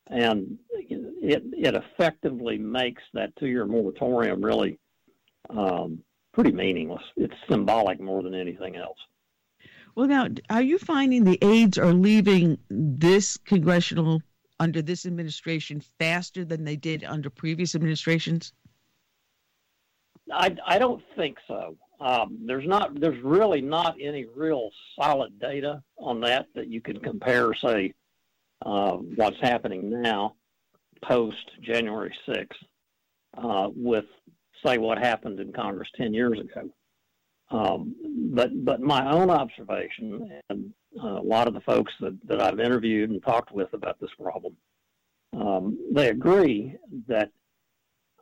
And 0.08 0.58
it, 0.72 1.42
it 1.52 1.74
effectively 1.74 2.58
makes 2.58 3.02
that 3.14 3.34
two 3.36 3.46
year 3.46 3.64
moratorium 3.64 4.44
really 4.44 4.78
um, 5.48 6.00
pretty 6.32 6.50
meaningless. 6.50 7.04
It's 7.16 7.34
symbolic 7.48 8.00
more 8.00 8.22
than 8.22 8.34
anything 8.34 8.76
else. 8.76 8.98
Well, 9.94 10.06
now, 10.06 10.28
are 10.48 10.62
you 10.62 10.78
finding 10.78 11.24
the 11.24 11.38
aides 11.42 11.78
are 11.78 11.92
leaving 11.92 12.58
this 12.68 13.36
congressional 13.36 14.22
under 14.58 14.82
this 14.82 15.06
administration 15.06 15.82
faster 15.98 16.44
than 16.44 16.64
they 16.64 16.76
did 16.76 17.04
under 17.04 17.30
previous 17.30 17.74
administrations? 17.74 18.52
I, 20.32 20.56
I 20.66 20.78
don't 20.78 21.02
think 21.16 21.38
so. 21.48 21.76
Um, 22.00 22.38
there's 22.46 22.66
not 22.66 22.98
there's 22.98 23.22
really 23.22 23.60
not 23.60 23.96
any 24.00 24.24
real 24.34 24.70
solid 24.98 25.38
data 25.38 25.82
on 25.98 26.20
that 26.20 26.46
that 26.54 26.68
you 26.68 26.80
can 26.80 26.98
compare, 27.00 27.52
say, 27.54 27.92
uh, 28.64 28.92
what's 28.92 29.40
happening 29.40 30.00
now 30.02 30.36
post 31.02 31.50
January 31.62 32.14
6th 32.28 32.46
uh, 33.38 33.68
with 33.74 34.04
say 34.64 34.78
what 34.78 34.98
happened 34.98 35.40
in 35.40 35.52
Congress 35.52 35.88
10 35.96 36.12
years 36.12 36.38
ago. 36.38 36.70
Um, 37.50 37.96
but 38.32 38.64
but 38.64 38.80
my 38.80 39.10
own 39.10 39.28
observation 39.28 40.40
and 40.48 40.72
uh, 41.02 41.20
a 41.20 41.22
lot 41.22 41.48
of 41.48 41.54
the 41.54 41.60
folks 41.60 41.92
that, 42.00 42.16
that 42.26 42.40
I've 42.40 42.60
interviewed 42.60 43.10
and 43.10 43.22
talked 43.22 43.52
with 43.52 43.72
about 43.72 43.98
this 44.00 44.10
problem, 44.20 44.56
um, 45.32 45.78
they 45.92 46.08
agree 46.08 46.76
that 47.08 47.30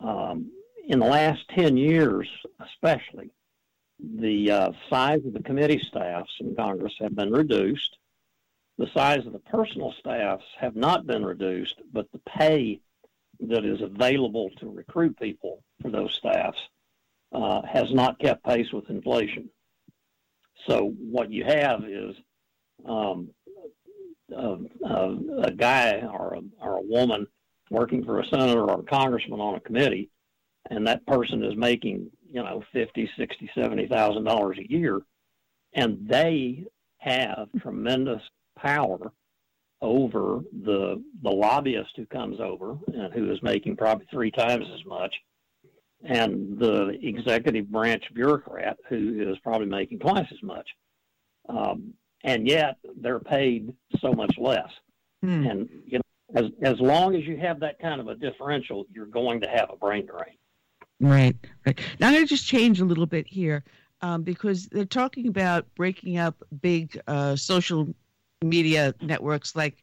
um, 0.01 0.51
in 0.87 0.99
the 0.99 1.07
last 1.07 1.41
10 1.55 1.77
years, 1.77 2.29
especially, 2.61 3.31
the 4.01 4.51
uh, 4.51 4.73
size 4.89 5.21
of 5.27 5.33
the 5.33 5.43
committee 5.43 5.83
staffs 5.89 6.31
in 6.41 6.55
Congress 6.55 6.95
have 7.01 7.17
been 7.17 7.33
reduced. 7.33 7.97
The 8.79 8.89
size 8.95 9.27
of 9.27 9.33
the 9.33 9.41
personal 9.41 9.93
staffs 9.99 10.45
have 10.59 10.77
not 10.77 11.07
been 11.07 11.25
reduced, 11.25 11.81
but 11.93 12.11
the 12.13 12.21
pay 12.21 12.81
that 13.41 13.65
is 13.65 13.83
available 13.83 14.51
to 14.61 14.71
recruit 14.71 15.19
people 15.19 15.63
for 15.83 15.91
those 15.91 16.15
staffs 16.15 16.69
uh, 17.33 17.63
has 17.63 17.93
not 17.93 18.19
kept 18.19 18.45
pace 18.45 18.73
with 18.73 18.89
inflation. 18.91 19.49
So 20.67 20.95
what 20.99 21.31
you 21.31 21.45
have 21.45 21.85
is 21.85 22.15
um, 22.87 23.31
a, 24.35 24.57
a, 24.85 25.19
a, 25.45 25.51
guy 25.51 26.01
or 26.01 26.35
a, 26.35 26.41
or 26.65 26.79
a 26.79 26.83
woman 26.83 27.27
working 27.71 28.05
for 28.05 28.21
a 28.21 28.27
senator 28.27 28.63
or 28.63 28.81
a 28.81 28.85
congressman 28.85 29.41
on 29.41 29.55
a 29.55 29.61
committee, 29.61 30.11
and 30.71 30.87
that 30.87 31.07
person 31.07 31.45
is 31.45 31.57
making 31.57 32.11
you 32.27 32.43
know 32.43 32.63
fifty, 32.73 33.11
sixty, 33.17 33.51
seventy 33.55 33.87
thousand 33.87 34.25
dollars 34.25 34.59
a 34.59 34.71
year, 34.71 35.01
and 35.75 36.07
they 36.09 36.65
have 36.99 37.49
tremendous 37.61 38.23
power 38.59 39.13
over 39.81 40.41
the 40.65 41.03
the 41.23 41.31
lobbyist 41.31 41.91
who 41.97 42.07
comes 42.07 42.41
over 42.41 42.77
and 42.89 43.13
who 43.13 43.31
is 43.31 43.43
making 43.43 43.77
probably 43.77 44.07
three 44.11 44.31
times 44.31 44.67
as 44.75 44.85
much, 44.85 45.15
and 46.05 46.59
the 46.59 46.99
executive 47.03 47.71
branch 47.71 48.05
bureaucrat 48.15 48.79
who 48.89 49.31
is 49.31 49.39
probably 49.41 49.67
making 49.67 49.99
twice 49.99 50.27
as 50.31 50.43
much. 50.43 50.69
Um, 51.49 51.95
and 52.25 52.47
yet 52.47 52.77
they're 53.01 53.21
paid 53.21 53.73
so 54.01 54.13
much 54.13 54.35
less. 54.39 54.69
Hmm. 55.23 55.47
And 55.47 55.69
you 55.87 55.99
know, 55.99 56.41
as 56.41 56.51
as 56.63 56.81
long 56.81 57.15
as 57.15 57.25
you 57.25 57.37
have 57.39 57.61
that 57.61 57.79
kind 57.81 58.01
of 58.01 58.09
a 58.09 58.15
differential, 58.15 58.87
you're 58.93 59.07
going 59.07 59.41
to 59.41 59.49
have 59.49 59.71
a 59.71 59.77
brain 59.77 60.07
drain. 60.07 60.37
Right. 61.01 61.37
Right. 61.65 61.79
Now 62.01 62.09
I'm 62.09 62.15
going 62.15 62.25
to 62.25 62.29
just 62.29 62.47
change 62.47 62.81
a 62.81 62.85
little 62.85 63.07
bit 63.07 63.27
here 63.27 63.65
um, 64.03 64.23
because 64.23 64.67
they're 64.67 64.85
talking 64.85 65.29
about 65.29 65.67
breaking 65.75 66.19
up 66.19 66.37
big 66.61 67.01
uh, 67.07 67.37
social 67.37 67.89
media 68.43 68.95
networks 69.01 69.57
like 69.57 69.77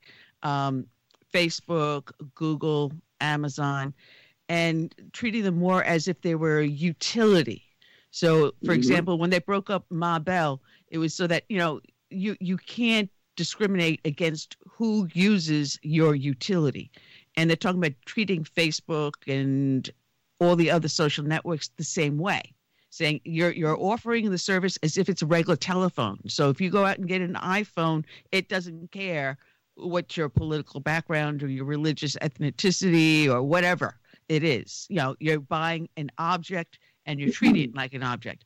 um, 0.44 0.85
Facebook, 1.34 2.11
Google, 2.35 2.92
Amazon, 3.22 3.94
and 4.49 4.93
treating 5.14 5.43
them 5.43 5.57
more 5.57 5.83
as 5.83 6.07
if 6.07 6.22
they 6.22 6.35
were 6.35 6.59
a 6.59 6.67
utility. 6.67 7.64
So, 8.11 8.48
for 8.48 8.51
mm-hmm. 8.51 8.72
example, 8.72 9.17
when 9.17 9.30
they 9.30 9.40
broke 9.40 9.69
up 9.69 9.85
Ma 9.90 10.19
Bell, 10.19 10.61
it 10.90 10.98
was 10.98 11.14
so 11.14 11.27
that 11.27 11.43
you 11.49 11.57
know 11.57 11.82
you 12.09 12.35
you 12.40 12.57
can't 12.57 13.09
discriminate 13.35 13.99
against 14.06 14.56
who 14.65 15.09
uses 15.14 15.80
your 15.83 16.15
utility, 16.15 16.91
and 17.35 17.49
they're 17.49 17.57
talking 17.57 17.80
about 17.80 17.93
treating 18.06 18.43
Facebook 18.43 19.14
and 19.27 19.90
all 20.40 20.56
the 20.56 20.72
other 20.72 20.88
social 20.88 21.24
networks 21.24 21.69
the 21.77 21.83
same 21.83 22.17
way 22.17 22.53
saying 22.95 23.19
you're 23.25 23.51
you're 23.51 23.77
offering 23.77 24.32
the 24.32 24.38
service 24.38 24.77
as 24.82 24.98
if 24.98 25.09
it's 25.09 25.22
a 25.22 25.25
regular 25.25 25.56
telephone. 25.56 26.17
So 26.27 26.49
if 26.49 26.61
you 26.61 26.69
go 26.69 26.85
out 26.85 26.98
and 26.98 27.07
get 27.07 27.22
an 27.22 27.33
iPhone, 27.35 28.06
it 28.32 28.48
doesn't 28.48 28.91
care 28.91 29.38
what 29.75 30.15
your 30.15 30.30
political 30.30 30.80
background 30.80 31.43
or 31.43 31.48
your 31.48 31.65
religious 31.65 32.15
ethnicity 32.22 33.27
or 33.27 33.43
whatever 33.43 33.95
it 34.30 34.44
is. 34.44 34.88
You 34.90 34.98
know, 34.98 35.16
you're 35.20 35.40
buying 35.40 35.90
an 35.98 36.12
object 36.18 36.80
and 37.06 37.20
you're 37.20 37.32
treating 37.32 37.64
it 37.64 37.76
like 37.76 37.94
an 37.94 38.04
object. 38.04 38.45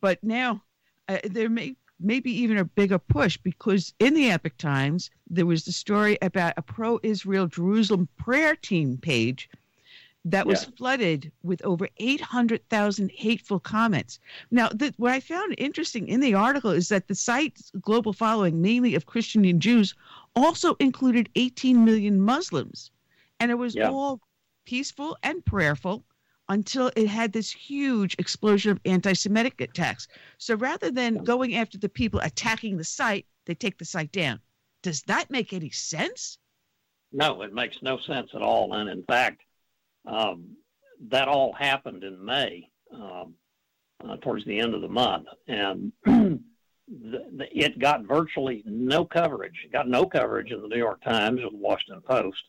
But 0.00 0.22
now 0.22 0.62
uh, 1.08 1.18
there 1.24 1.48
may 1.48 1.76
maybe 2.00 2.30
even 2.30 2.58
a 2.58 2.64
bigger 2.64 2.98
push 2.98 3.36
because 3.36 3.92
in 3.98 4.14
the 4.14 4.30
Epoch 4.30 4.56
Times 4.56 5.10
there 5.28 5.46
was 5.46 5.64
the 5.64 5.72
story 5.72 6.16
about 6.22 6.54
a 6.56 6.62
pro-Israel 6.62 7.48
Jerusalem 7.48 8.08
prayer 8.16 8.54
team 8.54 8.98
page 8.98 9.50
that 10.24 10.46
was 10.46 10.64
yeah. 10.64 10.70
flooded 10.76 11.32
with 11.42 11.64
over 11.64 11.88
800,000 11.96 13.10
hateful 13.10 13.58
comments. 13.58 14.18
Now, 14.50 14.68
the, 14.68 14.92
what 14.96 15.12
I 15.12 15.20
found 15.20 15.54
interesting 15.58 16.08
in 16.08 16.20
the 16.20 16.34
article 16.34 16.70
is 16.70 16.88
that 16.88 17.08
the 17.08 17.14
site's 17.14 17.70
global 17.80 18.12
following, 18.12 18.60
mainly 18.60 18.94
of 18.94 19.06
Christian 19.06 19.44
and 19.44 19.60
Jews, 19.60 19.94
also 20.36 20.74
included 20.80 21.28
18 21.34 21.84
million 21.84 22.20
Muslims. 22.20 22.90
And 23.40 23.50
it 23.50 23.54
was 23.54 23.74
yeah. 23.74 23.88
all 23.88 24.20
peaceful 24.68 25.16
and 25.22 25.42
prayerful 25.46 26.04
until 26.50 26.90
it 26.94 27.06
had 27.06 27.32
this 27.32 27.50
huge 27.50 28.14
explosion 28.18 28.70
of 28.70 28.80
anti 28.84 29.14
Semitic 29.14 29.58
attacks. 29.62 30.08
So 30.36 30.56
rather 30.56 30.90
than 30.90 31.24
going 31.24 31.56
after 31.56 31.78
the 31.78 31.88
people 31.88 32.20
attacking 32.20 32.76
the 32.76 32.84
site, 32.84 33.24
they 33.46 33.54
take 33.54 33.78
the 33.78 33.86
site 33.86 34.12
down. 34.12 34.40
Does 34.82 35.00
that 35.02 35.30
make 35.30 35.54
any 35.54 35.70
sense? 35.70 36.38
No, 37.12 37.40
it 37.40 37.54
makes 37.54 37.78
no 37.80 37.98
sense 38.06 38.28
at 38.34 38.42
all. 38.42 38.74
And 38.74 38.90
in 38.90 39.02
fact, 39.04 39.40
um, 40.04 40.54
that 41.08 41.28
all 41.28 41.54
happened 41.54 42.04
in 42.04 42.22
May, 42.22 42.68
um, 42.92 43.34
uh, 44.06 44.16
towards 44.18 44.44
the 44.44 44.60
end 44.60 44.74
of 44.74 44.82
the 44.82 44.88
month, 44.88 45.28
and 45.46 45.92
the, 46.04 46.40
the, 46.86 47.46
it 47.52 47.78
got 47.78 48.06
virtually 48.06 48.62
no 48.66 49.06
coverage. 49.06 49.64
It 49.64 49.72
got 49.72 49.88
no 49.88 50.04
coverage 50.04 50.50
in 50.50 50.60
the 50.60 50.68
New 50.68 50.76
York 50.76 51.02
Times 51.02 51.40
or 51.42 51.50
the 51.50 51.56
Washington 51.56 52.02
Post. 52.02 52.42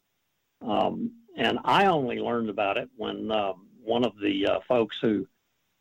Um, 0.62 1.12
and 1.40 1.60
I 1.64 1.86
only 1.86 2.18
learned 2.18 2.50
about 2.50 2.78
it 2.78 2.90
when 2.96 3.32
um, 3.32 3.68
one 3.84 4.06
of 4.06 4.14
the 4.22 4.46
uh, 4.48 4.60
folks 4.68 4.96
who 5.02 5.26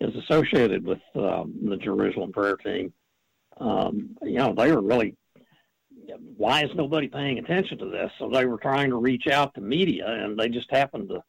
is 0.01 0.15
associated 0.17 0.85
with 0.85 1.01
um, 1.15 1.55
the 1.69 1.77
Jerusalem 1.77 2.33
prayer 2.33 2.57
team, 2.57 2.93
um, 3.59 4.17
you 4.23 4.39
know, 4.39 4.55
they 4.55 4.73
were 4.73 4.83
really 4.83 5.17
why 6.37 6.65
is 6.65 6.71
nobody 6.75 7.07
paying 7.07 7.39
attention 7.39 7.77
to 7.79 7.91
this? 7.91 8.11
So 8.19 8.31
they 8.31 8.47
were 8.47 8.57
trying 8.57 8.89
to 8.91 8.97
reach 8.97 9.27
out 9.27 9.55
to 9.55 9.61
media, 9.61 10.07
and 10.07 10.39
they 10.39 10.49
just 10.49 10.71
happened 10.71 11.11
to 11.11 11.23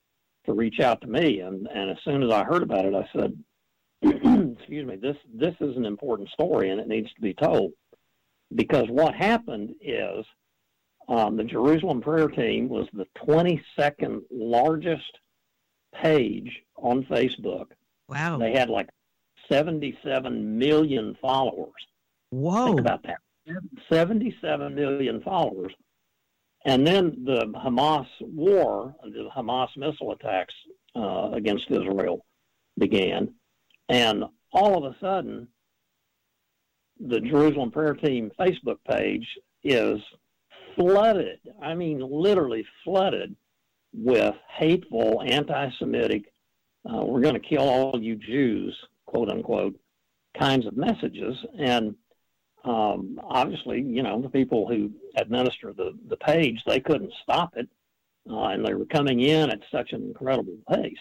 to 0.45 0.53
reach 0.53 0.79
out 0.79 1.01
to 1.01 1.07
me. 1.07 1.39
And, 1.41 1.67
and 1.67 1.91
as 1.91 1.97
soon 2.03 2.23
as 2.23 2.31
I 2.31 2.43
heard 2.43 2.63
about 2.63 2.85
it, 2.85 2.93
I 2.95 3.07
said, 3.15 3.37
excuse 4.57 4.85
me, 4.85 4.95
this, 4.95 5.17
this 5.33 5.55
is 5.59 5.77
an 5.77 5.85
important 5.85 6.29
story 6.29 6.71
and 6.71 6.79
it 6.79 6.87
needs 6.87 7.13
to 7.13 7.21
be 7.21 7.33
told. 7.33 7.71
Because 8.55 8.85
what 8.89 9.13
happened 9.13 9.75
is 9.81 10.25
um, 11.09 11.35
the 11.35 11.43
Jerusalem 11.43 12.01
prayer 12.01 12.27
team 12.27 12.69
was 12.69 12.87
the 12.93 13.07
22nd 13.27 14.21
largest 14.31 15.17
page 15.95 16.61
on 16.77 17.03
Facebook. 17.05 17.65
Wow. 18.07 18.37
They 18.37 18.53
had 18.53 18.69
like 18.69 18.89
77 19.51 20.57
million 20.57 21.17
followers. 21.19 21.73
Whoa. 22.29 22.67
Think 22.67 22.79
about 22.79 23.03
that. 23.03 23.17
77 23.91 24.75
million 24.75 25.21
followers. 25.21 25.73
And 26.65 26.85
then 26.85 27.23
the 27.25 27.51
Hamas 27.55 28.05
war, 28.21 28.93
the 29.03 29.29
Hamas 29.35 29.69
missile 29.75 30.11
attacks 30.11 30.53
uh, 30.95 31.31
against 31.33 31.71
Israel 31.71 32.23
began. 32.77 33.33
And 33.87 34.25
all 34.53 34.85
of 34.85 34.93
a 34.93 34.99
sudden, 34.99 35.47
the 36.99 37.19
Jerusalem 37.19 37.71
Prayer 37.71 37.95
Team 37.95 38.31
Facebook 38.39 38.77
page 38.87 39.25
is 39.63 39.99
flooded. 40.79 41.39
I 41.61 41.75
mean, 41.75 41.99
literally 41.99 42.65
flooded 42.83 43.35
with 43.93 44.35
hateful, 44.47 45.21
anti 45.25 45.69
Semitic, 45.77 46.31
uh, 46.89 47.03
we're 47.03 47.21
going 47.21 47.33
to 47.33 47.39
kill 47.39 47.67
all 47.67 48.01
you 48.01 48.15
Jews, 48.15 48.77
quote 49.05 49.29
unquote, 49.29 49.77
kinds 50.37 50.65
of 50.65 50.77
messages. 50.77 51.35
And 51.57 51.95
um, 52.63 53.19
obviously, 53.23 53.81
you 53.81 54.03
know, 54.03 54.21
the 54.21 54.29
people 54.29 54.67
who 54.67 54.91
administer 55.17 55.73
the, 55.73 55.97
the 56.07 56.17
page, 56.17 56.61
they 56.65 56.79
couldn't 56.79 57.13
stop 57.23 57.57
it. 57.57 57.67
Uh, 58.29 58.49
and 58.49 58.65
they 58.65 58.73
were 58.73 58.85
coming 58.85 59.21
in 59.21 59.49
at 59.49 59.59
such 59.71 59.91
an 59.91 60.03
incredible 60.03 60.57
pace 60.71 60.97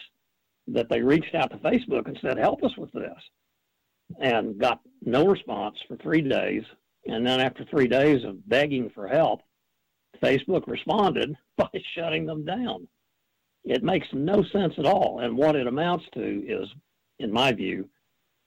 that 0.67 0.89
they 0.89 1.01
reached 1.01 1.35
out 1.35 1.51
to 1.51 1.57
Facebook 1.57 2.07
and 2.07 2.17
said, 2.21 2.37
help 2.37 2.63
us 2.63 2.75
with 2.77 2.91
this. 2.91 3.17
And 4.19 4.57
got 4.57 4.79
no 5.03 5.27
response 5.27 5.77
for 5.87 5.95
three 5.97 6.21
days. 6.21 6.63
And 7.05 7.25
then 7.25 7.39
after 7.39 7.63
three 7.65 7.87
days 7.87 8.23
of 8.25 8.47
begging 8.49 8.89
for 8.89 9.07
help, 9.07 9.41
Facebook 10.21 10.67
responded 10.67 11.35
by 11.57 11.69
shutting 11.95 12.25
them 12.25 12.45
down. 12.45 12.87
It 13.65 13.83
makes 13.83 14.07
no 14.13 14.43
sense 14.43 14.73
at 14.77 14.85
all. 14.85 15.19
And 15.21 15.37
what 15.37 15.55
it 15.55 15.67
amounts 15.67 16.05
to 16.13 16.21
is, 16.47 16.67
in 17.19 17.31
my 17.31 17.51
view, 17.51 17.89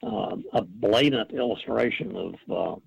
uh, 0.02 0.36
a 0.52 0.62
blatant 0.62 1.32
illustration 1.32 2.16
of 2.16 2.34
uh, 2.50 2.80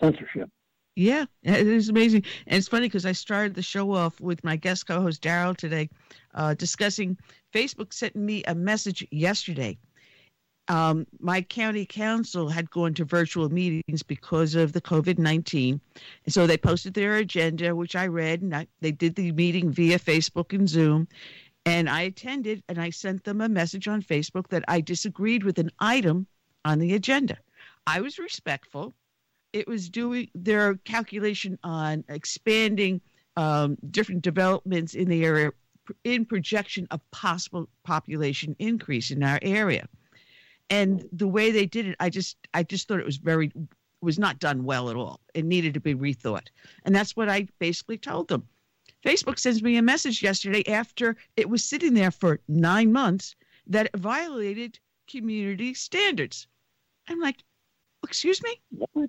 censorship. 0.00 0.48
Yeah, 0.96 1.24
it 1.42 1.66
is 1.66 1.88
amazing. 1.88 2.24
And 2.46 2.58
it's 2.58 2.68
funny 2.68 2.86
because 2.86 3.04
I 3.04 3.12
started 3.12 3.54
the 3.54 3.62
show 3.62 3.92
off 3.92 4.20
with 4.20 4.44
my 4.44 4.54
guest 4.54 4.86
co 4.86 5.00
host, 5.00 5.20
Darrell, 5.22 5.54
today, 5.54 5.90
uh, 6.34 6.54
discussing 6.54 7.18
Facebook 7.52 7.92
sent 7.92 8.14
me 8.14 8.44
a 8.44 8.54
message 8.54 9.06
yesterday. 9.10 9.76
Um, 10.68 11.06
my 11.20 11.42
county 11.42 11.84
council 11.84 12.48
had 12.48 12.70
gone 12.70 12.94
to 12.94 13.04
virtual 13.04 13.50
meetings 13.50 14.02
because 14.02 14.54
of 14.54 14.72
the 14.72 14.80
COVID 14.80 15.18
19. 15.18 15.80
And 16.24 16.34
so 16.34 16.46
they 16.46 16.56
posted 16.56 16.94
their 16.94 17.16
agenda, 17.16 17.74
which 17.76 17.94
I 17.94 18.06
read, 18.06 18.40
and 18.42 18.54
I, 18.56 18.66
they 18.80 18.92
did 18.92 19.14
the 19.14 19.32
meeting 19.32 19.70
via 19.70 19.98
Facebook 19.98 20.52
and 20.52 20.68
Zoom. 20.68 21.06
And 21.66 21.88
I 21.88 22.02
attended 22.02 22.62
and 22.68 22.78
I 22.80 22.90
sent 22.90 23.24
them 23.24 23.40
a 23.40 23.48
message 23.48 23.88
on 23.88 24.02
Facebook 24.02 24.48
that 24.48 24.64
I 24.68 24.80
disagreed 24.80 25.44
with 25.44 25.58
an 25.58 25.70
item 25.78 26.26
on 26.64 26.78
the 26.78 26.94
agenda. 26.94 27.38
I 27.86 28.00
was 28.00 28.18
respectful 28.18 28.92
it 29.54 29.68
was 29.68 29.88
doing 29.88 30.28
their 30.34 30.74
calculation 30.78 31.56
on 31.62 32.04
expanding 32.08 33.00
um, 33.36 33.78
different 33.88 34.22
developments 34.22 34.94
in 34.94 35.08
the 35.08 35.24
area 35.24 35.52
in 36.02 36.24
projection 36.24 36.88
of 36.90 37.00
possible 37.12 37.68
population 37.84 38.56
increase 38.58 39.12
in 39.12 39.22
our 39.22 39.38
area 39.42 39.86
and 40.70 41.04
the 41.12 41.28
way 41.28 41.50
they 41.50 41.66
did 41.66 41.86
it 41.86 41.96
i 42.00 42.08
just 42.08 42.36
i 42.54 42.62
just 42.62 42.88
thought 42.88 43.00
it 43.00 43.06
was 43.06 43.16
very 43.18 43.52
was 44.04 44.18
not 44.18 44.38
done 44.38 44.64
well 44.64 44.90
at 44.90 44.96
all. 44.96 45.20
It 45.32 45.44
needed 45.44 45.74
to 45.74 45.80
be 45.80 45.94
rethought. 45.94 46.48
And 46.84 46.94
that's 46.94 47.16
what 47.16 47.28
i 47.28 47.48
basically 47.58 47.98
told 47.98 48.28
them. 48.28 48.46
Facebook 49.04 49.38
sends 49.38 49.62
me 49.62 49.76
a 49.76 49.82
message 49.82 50.22
yesterday 50.22 50.62
after 50.70 51.16
it 51.36 51.48
was 51.48 51.64
sitting 51.64 51.94
there 51.94 52.10
for 52.10 52.40
nine 52.46 52.92
months 52.92 53.34
that 53.66 53.86
it 53.86 53.96
violated 53.96 54.78
community 55.10 55.74
standards. 55.74 56.46
I'm 57.08 57.20
like 57.20 57.42
excuse 58.04 58.40
me? 58.42 59.08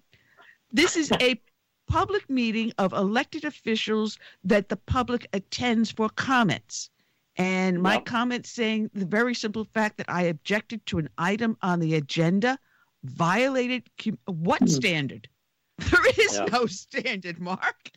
This 0.71 0.95
is 0.95 1.11
a 1.19 1.39
public 1.87 2.29
meeting 2.29 2.71
of 2.77 2.93
elected 2.93 3.43
officials 3.43 4.17
that 4.43 4.69
the 4.69 4.77
public 4.77 5.27
attends 5.33 5.91
for 5.91 6.09
comments. 6.09 6.89
And 7.37 7.81
my 7.81 7.95
yep. 7.95 8.05
comment 8.05 8.45
saying 8.45 8.91
the 8.93 9.05
very 9.05 9.35
simple 9.35 9.65
fact 9.73 9.97
that 9.97 10.09
I 10.09 10.23
objected 10.23 10.85
to 10.87 10.99
an 10.99 11.09
item 11.17 11.57
on 11.61 11.79
the 11.79 11.95
agenda 11.95 12.57
violated 13.03 13.83
what 14.25 14.59
hmm. 14.59 14.67
standard? 14.67 15.27
There 15.91 16.07
is 16.07 16.37
yep. 16.37 16.53
no 16.53 16.65
standard, 16.67 17.37
Mark. 17.37 17.91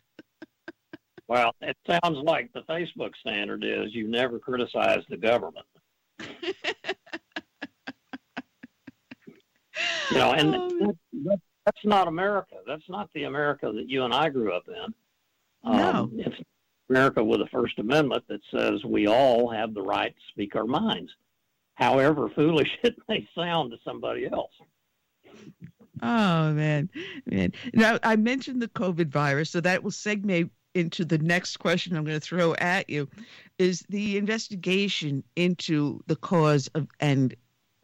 well, 1.29 1.55
it 1.61 1.77
sounds 1.89 2.19
like 2.25 2.53
the 2.53 2.63
Facebook 2.63 3.13
standard 3.21 3.63
is 3.63 3.95
you 3.95 4.09
never 4.09 4.41
criticize 4.41 5.05
the 5.09 5.17
government. 5.17 5.65
you 10.11 10.19
know, 10.19 10.33
and 10.33 10.57
oh, 10.83 10.93
that's 11.65 11.85
not 11.85 12.09
America. 12.09 12.57
That's 12.67 12.89
not 12.89 13.11
the 13.15 13.25
America 13.25 13.71
that 13.73 13.89
you 13.89 14.05
and 14.05 14.13
I 14.13 14.29
grew 14.29 14.53
up 14.53 14.65
in. 14.67 14.93
No. 15.71 15.89
Um, 15.89 16.13
it's 16.17 16.37
America 16.91 17.23
with 17.23 17.41
a 17.41 17.47
First 17.47 17.79
Amendment 17.79 18.25
that 18.29 18.41
says 18.51 18.85
we 18.85 19.07
all 19.07 19.51
have 19.51 19.75
the 19.75 19.83
right 19.83 20.15
to 20.15 20.23
speak 20.29 20.57
our 20.57 20.67
minds, 20.67 21.11
however 21.75 22.29
foolish 22.29 22.71
it 22.83 22.97
may 23.09 23.29
sound 23.35 23.71
to 23.73 23.79
somebody 23.85 24.27
else. 24.27 24.53
Oh 26.03 26.53
man, 26.53 26.89
man. 27.27 27.53
Now 27.75 27.99
I 28.03 28.17
mentioned 28.17 28.63
the 28.63 28.69
COVID 28.69 29.09
virus, 29.09 29.51
so 29.51 29.61
that 29.61 29.83
will 29.83 29.91
segue 29.91 30.51
into 30.75 31.05
the 31.05 31.19
next 31.19 31.57
question 31.57 31.97
I'm 31.97 32.05
going 32.05 32.21
to 32.21 32.27
throw 32.27 32.55
at 32.55 32.89
you. 32.89 33.09
Is 33.59 33.85
the 33.89 34.17
investigation 34.17 35.25
into 35.35 36.01
the 36.07 36.17
cause 36.17 36.69
of 36.75 36.89
and 37.01 37.35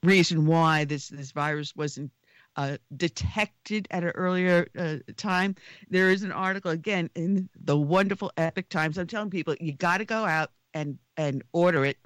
reason 0.03 0.47
why 0.47 0.85
this 0.85 1.09
this 1.09 1.33
virus 1.33 1.75
wasn't 1.75 2.13
uh, 2.57 2.77
detected 2.97 3.89
at 3.91 4.05
an 4.05 4.11
earlier 4.11 4.69
uh, 4.79 4.97
time. 5.17 5.55
There 5.91 6.11
is 6.11 6.23
an 6.23 6.33
article 6.33 6.71
again 6.71 7.11
in 7.15 7.49
the 7.65 7.77
wonderful 7.77 8.33
Epoch 8.37 8.69
Times. 8.69 8.99
I'm 8.99 9.07
telling 9.07 9.31
people 9.31 9.55
you 9.61 9.73
got 9.73 9.99
to 9.99 10.05
go 10.05 10.25
out 10.25 10.51
and 10.73 10.99
and 11.17 11.43
order 11.53 11.85
it. 11.85 11.99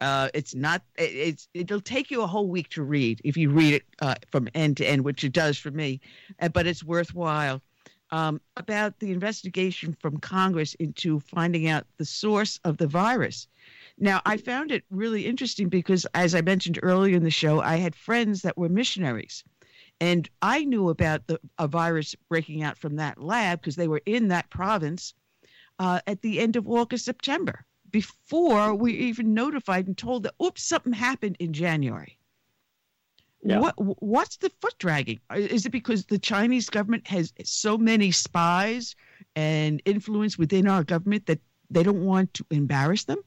Uh, 0.00 0.28
it's 0.34 0.54
not. 0.54 0.82
It's 0.96 1.48
it'll 1.54 1.80
take 1.80 2.10
you 2.10 2.22
a 2.22 2.26
whole 2.26 2.48
week 2.48 2.68
to 2.70 2.82
read 2.82 3.20
if 3.24 3.36
you 3.36 3.50
read 3.50 3.74
it 3.74 3.82
uh, 4.00 4.14
from 4.30 4.48
end 4.54 4.76
to 4.78 4.86
end, 4.86 5.04
which 5.04 5.24
it 5.24 5.32
does 5.32 5.58
for 5.58 5.70
me. 5.70 6.00
Uh, 6.40 6.48
but 6.48 6.66
it's 6.66 6.84
worthwhile. 6.84 7.62
Um, 8.10 8.40
about 8.56 9.00
the 9.00 9.12
investigation 9.12 9.94
from 10.00 10.16
Congress 10.16 10.72
into 10.76 11.20
finding 11.20 11.68
out 11.68 11.84
the 11.98 12.06
source 12.06 12.58
of 12.64 12.78
the 12.78 12.86
virus. 12.86 13.48
Now, 13.98 14.22
I 14.24 14.38
found 14.38 14.72
it 14.72 14.82
really 14.88 15.26
interesting 15.26 15.68
because, 15.68 16.06
as 16.14 16.34
I 16.34 16.40
mentioned 16.40 16.78
earlier 16.82 17.16
in 17.16 17.22
the 17.22 17.30
show, 17.30 17.60
I 17.60 17.76
had 17.76 17.94
friends 17.94 18.40
that 18.42 18.56
were 18.56 18.70
missionaries 18.70 19.44
and 20.00 20.28
I 20.42 20.64
knew 20.64 20.90
about 20.90 21.26
the 21.26 21.40
a 21.58 21.66
virus 21.66 22.14
breaking 22.28 22.62
out 22.62 22.78
from 22.78 22.96
that 22.96 23.20
lab 23.20 23.60
because 23.60 23.76
they 23.76 23.88
were 23.88 24.02
in 24.06 24.28
that 24.28 24.50
province 24.50 25.14
uh, 25.78 26.00
at 26.06 26.22
the 26.22 26.40
end 26.40 26.56
of 26.56 26.68
August, 26.68 27.04
September, 27.04 27.64
before 27.90 28.74
we 28.74 28.92
even 28.94 29.34
notified 29.34 29.86
and 29.86 29.96
told 29.96 30.24
that, 30.24 30.34
oops, 30.42 30.62
something 30.62 30.92
happened 30.92 31.36
in 31.38 31.52
January. 31.52 32.18
Yeah. 33.42 33.60
What 33.60 33.74
what's 34.02 34.36
the 34.36 34.50
foot 34.60 34.74
dragging? 34.78 35.20
Uh, 35.30 35.36
is 35.38 35.64
it 35.64 35.70
because 35.70 36.04
the 36.04 36.18
Chinese 36.18 36.68
government 36.68 37.06
has 37.06 37.32
so 37.44 37.78
many 37.78 38.10
spies 38.10 38.96
and 39.36 39.80
influence 39.84 40.36
within 40.36 40.66
our 40.66 40.82
government 40.82 41.26
that 41.26 41.40
they 41.70 41.84
don't 41.84 42.04
want 42.04 42.34
to 42.34 42.44
embarrass 42.50 43.04
them? 43.04 43.18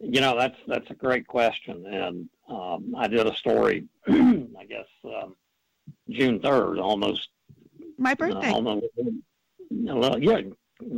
You 0.00 0.20
know, 0.20 0.36
that's 0.36 0.58
that's 0.66 0.90
a 0.90 0.94
great 0.94 1.26
question, 1.28 1.86
and 1.86 2.28
um, 2.48 2.94
I 2.96 3.08
did 3.08 3.26
a 3.26 3.34
story, 3.34 3.84
I 4.08 4.64
guess, 4.68 4.86
um, 5.04 5.36
June 6.10 6.40
3rd, 6.40 6.80
almost. 6.80 7.28
My 7.98 8.12
uh, 8.12 8.14
birthday. 8.16 8.50
Uh, 8.50 8.54
almost, 8.54 8.86
well, 9.70 10.18
yeah, 10.18 10.40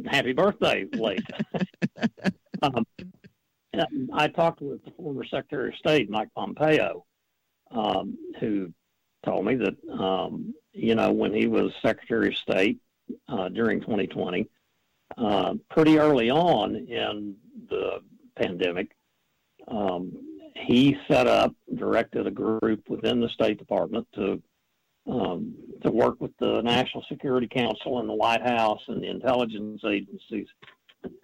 happy 0.06 0.32
birthday, 0.32 0.86
late. 0.92 1.22
um, 2.62 2.86
I 4.12 4.28
talked 4.28 4.60
with 4.60 4.84
the 4.84 4.90
former 4.92 5.24
Secretary 5.24 5.68
of 5.70 5.76
State, 5.76 6.10
Mike 6.10 6.28
Pompeo, 6.34 7.04
um, 7.70 8.16
who 8.40 8.72
told 9.24 9.44
me 9.44 9.56
that, 9.56 9.76
um, 9.92 10.54
you 10.72 10.94
know, 10.94 11.12
when 11.12 11.32
he 11.32 11.46
was 11.46 11.72
Secretary 11.82 12.28
of 12.28 12.36
State 12.36 12.80
uh, 13.28 13.48
during 13.48 13.80
2020, 13.80 14.48
uh, 15.16 15.54
pretty 15.70 15.98
early 15.98 16.30
on 16.30 16.76
in 16.76 17.36
the 17.68 18.00
pandemic, 18.36 18.94
um, 19.68 20.12
he 20.54 20.96
set 21.08 21.26
up, 21.26 21.54
directed 21.74 22.26
a 22.26 22.30
group 22.30 22.88
within 22.88 23.20
the 23.20 23.28
State 23.28 23.58
Department 23.58 24.06
to 24.14 24.42
um, 25.08 25.54
to 25.82 25.90
work 25.90 26.20
with 26.20 26.32
the 26.38 26.60
National 26.62 27.02
Security 27.08 27.48
Council 27.48 28.00
and 28.00 28.08
the 28.08 28.14
White 28.14 28.42
House 28.42 28.82
and 28.88 29.02
the 29.02 29.08
intelligence 29.08 29.80
agencies 29.86 30.46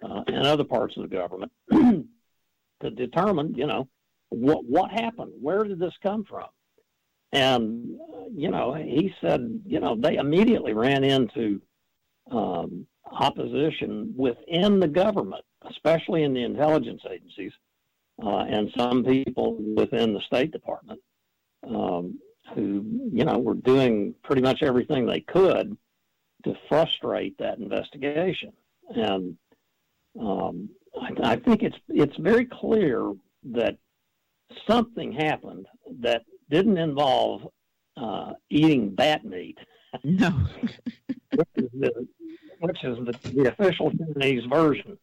uh, 0.03 0.23
and 0.27 0.47
other 0.47 0.63
parts 0.63 0.97
of 0.97 1.03
the 1.03 1.15
government 1.15 1.51
to 1.71 2.89
determine, 2.89 3.53
you 3.53 3.67
know, 3.67 3.87
what 4.29 4.65
what 4.65 4.91
happened, 4.91 5.31
where 5.39 5.63
did 5.63 5.79
this 5.79 5.93
come 6.01 6.23
from, 6.23 6.47
and 7.31 7.99
uh, 8.13 8.23
you 8.33 8.49
know, 8.49 8.73
he 8.73 9.13
said, 9.21 9.61
you 9.65 9.79
know, 9.79 9.95
they 9.95 10.15
immediately 10.15 10.73
ran 10.73 11.03
into 11.03 11.61
um, 12.31 12.87
opposition 13.11 14.13
within 14.17 14.79
the 14.79 14.87
government, 14.87 15.43
especially 15.69 16.23
in 16.23 16.33
the 16.33 16.43
intelligence 16.43 17.01
agencies, 17.09 17.51
uh, 18.23 18.45
and 18.47 18.71
some 18.77 19.03
people 19.03 19.57
within 19.75 20.13
the 20.13 20.21
State 20.21 20.51
Department 20.51 20.99
um, 21.67 22.19
who, 22.53 22.85
you 23.11 23.25
know, 23.25 23.37
were 23.39 23.55
doing 23.55 24.13
pretty 24.23 24.41
much 24.41 24.61
everything 24.61 25.05
they 25.05 25.21
could 25.21 25.75
to 26.43 26.55
frustrate 26.69 27.37
that 27.39 27.57
investigation. 27.57 28.53
And 28.89 29.37
um, 30.19 30.69
I, 31.01 31.31
I 31.31 31.35
think 31.37 31.63
it's 31.63 31.77
it's 31.89 32.15
very 32.17 32.45
clear 32.45 33.13
that 33.51 33.77
something 34.67 35.11
happened 35.11 35.65
that 35.99 36.23
didn't 36.49 36.77
involve 36.77 37.47
uh, 37.97 38.33
eating 38.49 38.93
bat 38.93 39.25
meat. 39.25 39.57
No. 40.03 40.29
which 41.35 41.47
is, 41.55 41.69
the, 41.73 42.07
which 42.59 42.83
is 42.83 42.97
the, 42.97 43.31
the 43.31 43.49
official 43.49 43.91
Chinese 43.91 44.43
version 44.45 44.97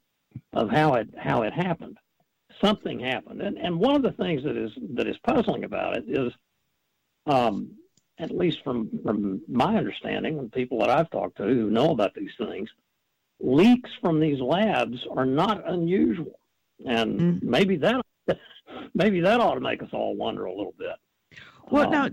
of 0.53 0.71
how 0.71 0.95
it 0.95 1.09
how 1.17 1.43
it 1.43 1.53
happened 1.53 1.99
something 2.61 3.01
happened. 3.01 3.41
And 3.43 3.59
and 3.59 3.79
one 3.79 3.95
of 3.95 4.03
the 4.03 4.13
things 4.13 4.43
that 4.45 4.57
is 4.57 4.73
that 4.95 5.07
is 5.07 5.17
puzzling 5.19 5.65
about 5.65 5.97
it 5.97 6.05
is, 6.09 6.33
um, 7.27 7.73
at 8.19 8.31
least 8.31 8.63
from 8.65 8.91
from 9.03 9.43
my 9.49 9.77
understanding, 9.77 10.39
and 10.39 10.53
people 10.53 10.79
that 10.81 10.91
I've 10.91 11.11
talked 11.11 11.37
to 11.39 11.45
who 11.45 11.71
know 11.71 11.91
about 11.91 12.15
these 12.15 12.33
things, 12.39 12.71
leaks 13.41 13.91
from 14.01 14.21
these 14.21 14.41
labs 14.41 14.99
are 15.15 15.27
not 15.27 15.69
unusual, 15.69 16.39
and 16.87 17.21
mm. 17.21 17.43
maybe 17.43 17.77
that 17.77 18.05
maybe 18.95 19.21
that 19.21 19.41
ought 19.41 19.55
to 19.55 19.61
make 19.61 19.83
us 19.83 19.91
all 19.93 20.17
wonder 20.17 20.45
a 20.45 20.55
little 20.55 20.75
bit. 20.79 20.97
Well, 21.71 21.87
um, 21.87 21.91
now 21.91 22.09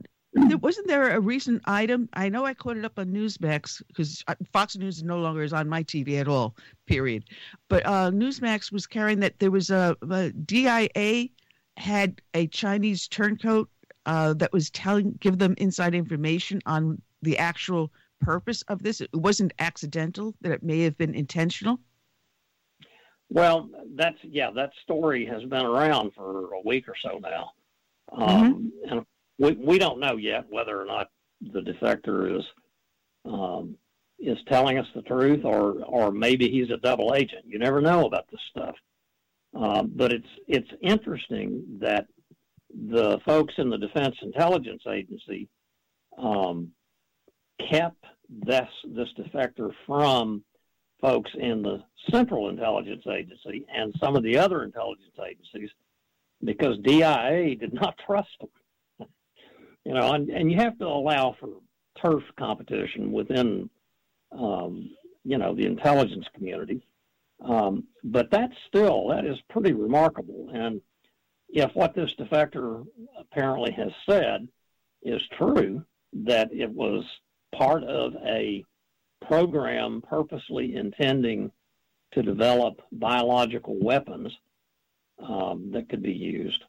there, 0.48 0.58
wasn't 0.58 0.88
there 0.88 1.09
a 1.09 1.19
recent 1.19 1.61
item? 1.66 2.08
I 2.14 2.30
know 2.30 2.45
I 2.45 2.53
caught 2.53 2.77
it 2.77 2.85
up 2.85 2.98
on 2.98 3.08
Newsmax 3.08 3.82
because 3.88 4.24
uh, 4.27 4.35
Fox 4.53 4.77
News 4.77 5.03
no 5.03 5.19
longer 5.19 5.43
is 5.43 5.53
on 5.53 5.68
my 5.68 5.84
TV 5.84 6.19
at 6.19 6.27
all. 6.27 6.56
Period. 6.85 7.26
But 7.68 7.85
uh, 7.85 8.11
Newsmax 8.11 8.72
was 8.72 8.88
carrying 8.88 9.19
that 9.19 9.40
there 9.40 9.51
was 9.51 9.69
a, 9.69 9.98
a 10.09 10.32
DIA 10.32 11.30
had 11.77 12.22
a 12.34 12.48
Chinese 12.48 13.08
turncoat 13.08 13.69
uh, 14.06 14.34
that 14.35 14.53
was 14.53 14.69
telling 14.69 15.11
give 15.19 15.38
them 15.38 15.56
inside 15.58 15.95
information 15.95 16.61
on 16.66 17.01
the 17.22 17.38
actual 17.38 17.92
purpose 18.22 18.61
of 18.64 18.84
this. 18.84 19.01
It 19.01 19.09
wasn't 19.14 19.53
accidental; 19.59 20.35
that 20.42 20.51
it 20.51 20.64
may 20.64 20.82
have 20.82 20.98
been 20.98 21.16
intentional. 21.16 21.80
Well, 23.30 23.69
that's 23.95 24.18
yeah. 24.24 24.51
That 24.51 24.72
story 24.84 25.26
has 25.26 25.43
been 25.43 25.66
around 25.66 26.14
for 26.16 26.53
a 26.53 26.61
week 26.66 26.88
or 26.88 26.95
so 27.01 27.19
now, 27.19 27.51
um, 28.11 28.72
mm-hmm. 28.84 28.92
and 28.92 29.06
we 29.40 29.53
we 29.53 29.80
don't 29.80 30.00
know 30.00 30.18
yet 30.18 30.45
whether 30.50 30.80
or 30.80 30.85
not 30.85 31.09
the 31.42 31.61
defector 31.61 32.38
is 32.38 32.45
um, 33.26 33.76
is 34.19 34.38
telling 34.48 34.77
us 34.77 34.88
the 34.93 35.01
truth, 35.03 35.43
or 35.43 35.84
or 35.85 36.11
maybe 36.11 36.50
he's 36.50 36.69
a 36.69 36.77
double 36.77 37.16
agent. 37.16 37.45
You 37.48 37.58
never 37.58 37.82
know 37.82 38.06
about 38.06 38.30
this 38.30 38.42
stuff. 38.51 38.76
Uh, 39.58 39.84
but 39.84 40.11
it's 40.11 40.27
it's 40.48 40.69
interesting 40.82 41.64
that 41.82 42.06
the 42.92 43.19
folks 43.26 43.53
in 43.58 43.69
the 43.69 43.77
Defense 43.77 44.16
Intelligence 44.22 44.84
Agency 44.88 45.48
um, 46.18 46.69
kept 47.69 48.03
this 48.30 48.68
this 48.85 49.09
defector 49.18 49.72
from 49.88 50.43
folks 51.01 51.32
in 51.40 51.61
the 51.61 51.82
Central 52.11 52.50
Intelligence 52.50 53.03
Agency 53.08 53.66
and 53.74 53.93
some 54.00 54.16
of 54.16 54.24
the 54.24 54.38
other 54.38 54.64
intelligence 54.64 55.16
agencies 55.19 55.69
because 56.43 56.77
DIA 56.84 57.56
did 57.56 57.74
not 57.74 57.95
trust 58.06 58.30
them. 58.40 58.50
You 59.85 59.93
know, 59.93 60.14
and, 60.14 60.30
and 60.30 60.51
you 60.51 60.58
have 60.58 60.77
to 60.80 60.85
allow 60.85 61.35
for 61.40 61.49
turf 62.01 62.24
competition 62.38 63.11
within, 63.11 63.69
um, 64.32 64.91
you 65.24 65.38
know, 65.38 65.53
the 65.56 65.66
intelligence 65.66 66.25
community. 66.33 66.85
Um, 67.43 67.85
but 68.03 68.30
that's 68.32 68.53
still, 68.67 69.08
that 69.09 69.25
is 69.25 69.38
pretty 69.49 69.74
remarkable. 69.74 70.49
And 70.53 70.82
if 71.48 71.74
what 71.74 71.95
this 71.95 72.14
defector 72.16 72.85
apparently 73.17 73.72
has 73.72 73.91
said 74.06 74.48
is 75.01 75.22
true, 75.38 75.83
that 76.14 76.51
it 76.51 76.69
was 76.69 77.06
part 77.56 77.83
of 77.83 78.14
a 78.25 78.64
program 79.25 80.01
purposely 80.01 80.75
intending 80.75 81.51
to 82.11 82.24
develop 82.24 82.82
biological 82.91 83.77
weapons 83.82 84.32
um, 85.19 85.72
that 85.72 85.90
could 85.90 86.01
be 86.01 86.14
used. 86.14 86.64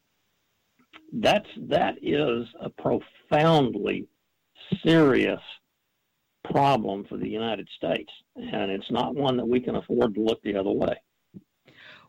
That's 1.13 1.49
that 1.69 1.97
is 2.03 2.47
a 2.61 2.71
profoundly 2.71 4.07
serious 4.85 5.41
problem 6.45 7.05
for 7.09 7.17
the 7.17 7.29
United 7.29 7.69
States, 7.77 8.11
and 8.37 8.71
it's 8.71 8.91
not 8.91 9.15
one 9.15 9.37
that 9.37 9.47
we 9.49 9.61
can 9.61 9.77
afford 9.77 10.15
to 10.15 10.21
look 10.21 10.43
the 10.43 10.57
other 10.57 10.71
way. 10.71 10.95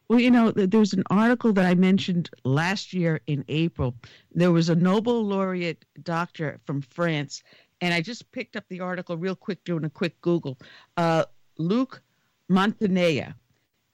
Well, 0.07 0.19
you 0.19 0.29
know, 0.29 0.51
there's 0.51 0.93
an 0.93 1.03
article 1.09 1.53
that 1.53 1.65
I 1.65 1.73
mentioned 1.73 2.29
last 2.43 2.93
year 2.93 3.21
in 3.27 3.45
April. 3.47 3.95
There 4.33 4.51
was 4.51 4.69
a 4.69 4.75
Nobel 4.75 5.25
laureate 5.25 5.85
doctor 6.03 6.59
from 6.65 6.81
France, 6.81 7.41
and 7.79 7.93
I 7.93 8.01
just 8.01 8.29
picked 8.31 8.55
up 8.55 8.65
the 8.67 8.81
article 8.81 9.15
real 9.17 9.35
quick 9.35 9.63
doing 9.63 9.85
a 9.85 9.89
quick 9.89 10.19
Google. 10.21 10.59
Uh, 10.97 11.25
Luc 11.57 12.01
Montagnier, 12.49 13.35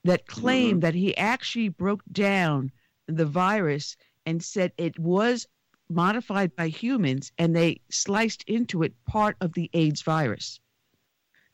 that 0.06 0.26
claimed 0.26 0.78
mm-hmm. 0.78 0.80
that 0.80 0.96
he 0.96 1.16
actually 1.18 1.70
broke 1.70 2.02
down 2.12 2.72
the 3.08 3.26
virus 3.26 3.96
and 4.28 4.44
said 4.44 4.74
it 4.78 5.00
was 5.00 5.48
modified 5.90 6.54
by 6.56 6.68
humans 6.68 7.32
and 7.38 7.56
they 7.56 7.80
sliced 7.90 8.44
into 8.44 8.84
it 8.84 8.94
part 9.06 9.38
of 9.42 9.54
the 9.54 9.70
AIDS 9.74 10.02
virus. 10.02 10.60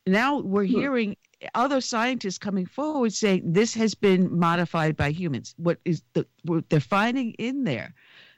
Now 0.06 0.40
we're 0.40 0.66
hmm. 0.66 0.72
hearing 0.72 1.16
other 1.54 1.80
scientists 1.80 2.38
coming 2.38 2.66
forward 2.66 3.12
saying 3.12 3.52
this 3.52 3.74
has 3.74 3.94
been 3.94 4.36
modified 4.36 4.96
by 4.96 5.10
humans. 5.10 5.54
What 5.56 5.78
is 5.84 6.02
the 6.14 6.26
what 6.42 6.68
they're 6.68 6.80
finding 6.80 7.30
in 7.32 7.64
there, 7.64 7.94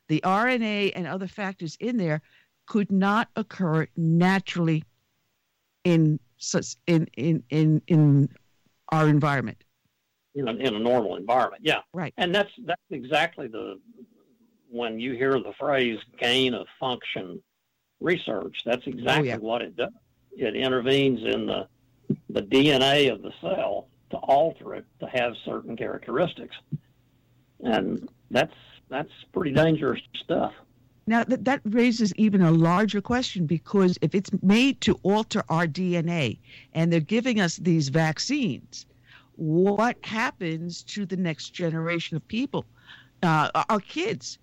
the 0.08 0.20
RNA 0.24 0.92
and 0.94 1.06
other 1.06 1.26
factors 1.26 1.76
in 1.80 1.96
there 1.96 2.20
could 2.66 2.92
not 2.92 3.28
occur 3.36 3.86
naturally 3.96 4.84
in 5.84 6.20
such 6.36 6.76
in 6.86 7.06
in 7.16 7.42
in 7.48 7.82
in 7.86 8.28
our 8.90 9.08
environment. 9.08 9.58
In 10.34 10.48
a, 10.48 10.52
in 10.52 10.74
a 10.74 10.78
normal 10.78 11.16
environment, 11.16 11.62
yeah, 11.64 11.80
right. 11.94 12.12
And 12.18 12.34
that's 12.34 12.50
that's 12.66 12.82
exactly 12.90 13.46
the 13.46 13.80
when 14.76 15.00
you 15.00 15.14
hear 15.14 15.32
the 15.32 15.52
phrase 15.58 15.98
gain 16.18 16.54
of 16.54 16.66
function 16.78 17.40
research, 18.00 18.56
that's 18.64 18.86
exactly 18.86 19.30
oh, 19.30 19.34
yeah. 19.34 19.36
what 19.36 19.62
it 19.62 19.76
does. 19.76 19.92
It 20.36 20.54
intervenes 20.54 21.20
in 21.24 21.46
the 21.46 21.66
the 22.30 22.42
DNA 22.42 23.10
of 23.12 23.22
the 23.22 23.32
cell 23.40 23.88
to 24.10 24.16
alter 24.18 24.74
it 24.74 24.84
to 25.00 25.06
have 25.06 25.32
certain 25.44 25.76
characteristics, 25.76 26.54
and 27.60 28.08
that's 28.30 28.54
that's 28.88 29.10
pretty 29.32 29.52
dangerous 29.52 30.00
stuff. 30.22 30.52
Now 31.06 31.24
that 31.24 31.44
that 31.44 31.60
raises 31.64 32.14
even 32.16 32.42
a 32.42 32.50
larger 32.50 33.00
question 33.00 33.46
because 33.46 33.98
if 34.02 34.14
it's 34.14 34.30
made 34.42 34.80
to 34.82 34.98
alter 35.02 35.42
our 35.48 35.66
DNA 35.66 36.38
and 36.74 36.92
they're 36.92 37.00
giving 37.00 37.40
us 37.40 37.56
these 37.56 37.88
vaccines, 37.88 38.86
what 39.36 39.96
happens 40.04 40.82
to 40.84 41.06
the 41.06 41.16
next 41.16 41.50
generation 41.50 42.16
of 42.16 42.26
people, 42.28 42.64
uh, 43.22 43.50
our 43.68 43.80
kids? 43.80 44.38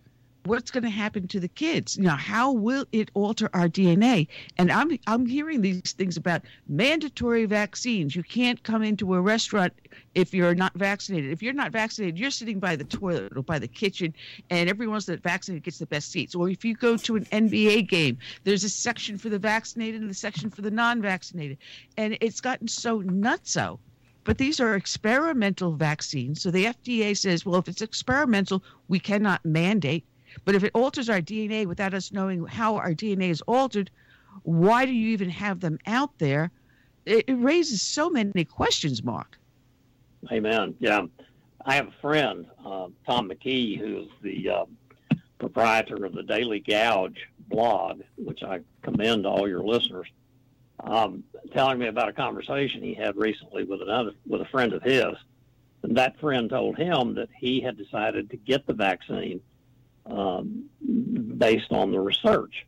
What's 0.45 0.71
going 0.71 0.83
to 0.83 0.89
happen 0.89 1.27
to 1.27 1.39
the 1.39 1.47
kids? 1.47 1.97
You 1.97 2.03
know, 2.03 2.15
how 2.15 2.51
will 2.51 2.85
it 2.91 3.09
alter 3.13 3.49
our 3.53 3.67
DNA? 3.67 4.27
And 4.57 4.71
I'm 4.71 4.97
I'm 5.07 5.25
hearing 5.25 5.61
these 5.61 5.93
things 5.93 6.17
about 6.17 6.41
mandatory 6.67 7.45
vaccines. 7.45 8.15
You 8.15 8.23
can't 8.23 8.61
come 8.63 8.83
into 8.83 9.13
a 9.15 9.21
restaurant 9.21 9.73
if 10.15 10.33
you're 10.33 10.55
not 10.55 10.73
vaccinated. 10.75 11.31
If 11.31 11.41
you're 11.41 11.53
not 11.53 11.71
vaccinated, 11.71 12.19
you're 12.19 12.31
sitting 12.31 12.59
by 12.59 12.75
the 12.75 12.83
toilet 12.83 13.35
or 13.35 13.43
by 13.43 13.59
the 13.59 13.67
kitchen, 13.67 14.13
and 14.49 14.69
everyone 14.69 14.95
else 14.95 15.05
that's 15.05 15.21
vaccinated 15.21 15.63
gets 15.63 15.79
the 15.79 15.85
best 15.85 16.11
seats. 16.11 16.35
Or 16.35 16.49
if 16.49 16.65
you 16.65 16.75
go 16.75 16.97
to 16.97 17.15
an 17.15 17.25
NBA 17.25 17.87
game, 17.87 18.17
there's 18.43 18.63
a 18.63 18.69
section 18.69 19.17
for 19.17 19.29
the 19.29 19.39
vaccinated 19.39 20.01
and 20.01 20.11
a 20.11 20.15
section 20.15 20.49
for 20.49 20.61
the 20.61 20.71
non-vaccinated, 20.71 21.57
and 21.97 22.17
it's 22.21 22.41
gotten 22.41 22.67
so 22.67 23.01
nutso. 23.01 23.79
But 24.25 24.37
these 24.37 24.61
are 24.61 24.75
experimental 24.75 25.73
vaccines. 25.73 26.41
So 26.41 26.49
the 26.49 26.65
FDA 26.65 27.17
says, 27.17 27.45
well, 27.45 27.59
if 27.59 27.67
it's 27.67 27.81
experimental, 27.81 28.63
we 28.87 28.97
cannot 28.97 29.43
mandate 29.43 30.05
but 30.45 30.55
if 30.55 30.63
it 30.63 30.71
alters 30.73 31.09
our 31.09 31.21
DNA 31.21 31.65
without 31.65 31.93
us 31.93 32.11
knowing 32.11 32.45
how 32.45 32.75
our 32.75 32.93
DNA 32.93 33.29
is 33.29 33.41
altered, 33.41 33.89
why 34.43 34.85
do 34.85 34.91
you 34.91 35.09
even 35.09 35.29
have 35.29 35.59
them 35.59 35.79
out 35.87 36.17
there? 36.17 36.51
It, 37.05 37.25
it 37.27 37.35
raises 37.35 37.81
so 37.81 38.09
many 38.09 38.45
questions, 38.45 39.03
Mark. 39.03 39.37
Amen. 40.31 40.75
Yeah. 40.79 41.05
I 41.65 41.75
have 41.75 41.87
a 41.87 42.01
friend, 42.01 42.45
uh, 42.65 42.87
Tom 43.05 43.29
McKee, 43.29 43.79
who's 43.79 44.09
the 44.21 44.49
uh, 44.49 44.65
proprietor 45.39 46.05
of 46.05 46.13
the 46.13 46.23
Daily 46.23 46.59
Gouge 46.59 47.17
blog, 47.47 48.01
which 48.17 48.43
I 48.43 48.59
commend 48.81 49.23
to 49.23 49.29
all 49.29 49.47
your 49.47 49.63
listeners, 49.63 50.07
um, 50.79 51.23
telling 51.53 51.79
me 51.79 51.87
about 51.87 52.09
a 52.09 52.13
conversation 52.13 52.81
he 52.81 52.93
had 52.93 53.15
recently 53.15 53.63
with 53.63 53.81
another 53.81 54.11
with 54.25 54.41
a 54.41 54.45
friend 54.45 54.73
of 54.73 54.83
his. 54.83 55.13
And 55.83 55.97
that 55.97 56.19
friend 56.19 56.49
told 56.49 56.77
him 56.77 57.15
that 57.15 57.29
he 57.37 57.61
had 57.61 57.77
decided 57.77 58.29
to 58.29 58.37
get 58.37 58.65
the 58.65 58.73
vaccine 58.73 59.41
um, 60.05 60.65
based 61.37 61.71
on 61.71 61.91
the 61.91 61.99
research. 61.99 62.65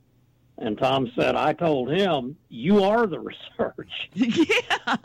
And 0.57 0.77
Tom 0.77 1.11
said, 1.19 1.35
I 1.35 1.53
told 1.53 1.91
him, 1.91 2.37
you 2.49 2.83
are 2.83 3.07
the 3.07 3.19
research. 3.59 3.91
yeah. 4.13 4.95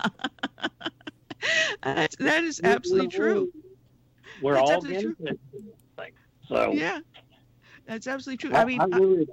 that 1.83 2.45
is 2.45 2.61
absolutely 2.63 3.07
we're, 3.07 3.11
true. 3.11 3.53
We're 4.43 4.55
that's 4.55 4.71
all 4.71 4.81
getting 4.83 5.17
So 6.49 6.73
yeah, 6.73 7.01
that's 7.87 8.07
absolutely 8.07 8.49
true. 8.49 8.57
I, 8.57 8.63
I 8.63 8.65
mean, 8.65 9.27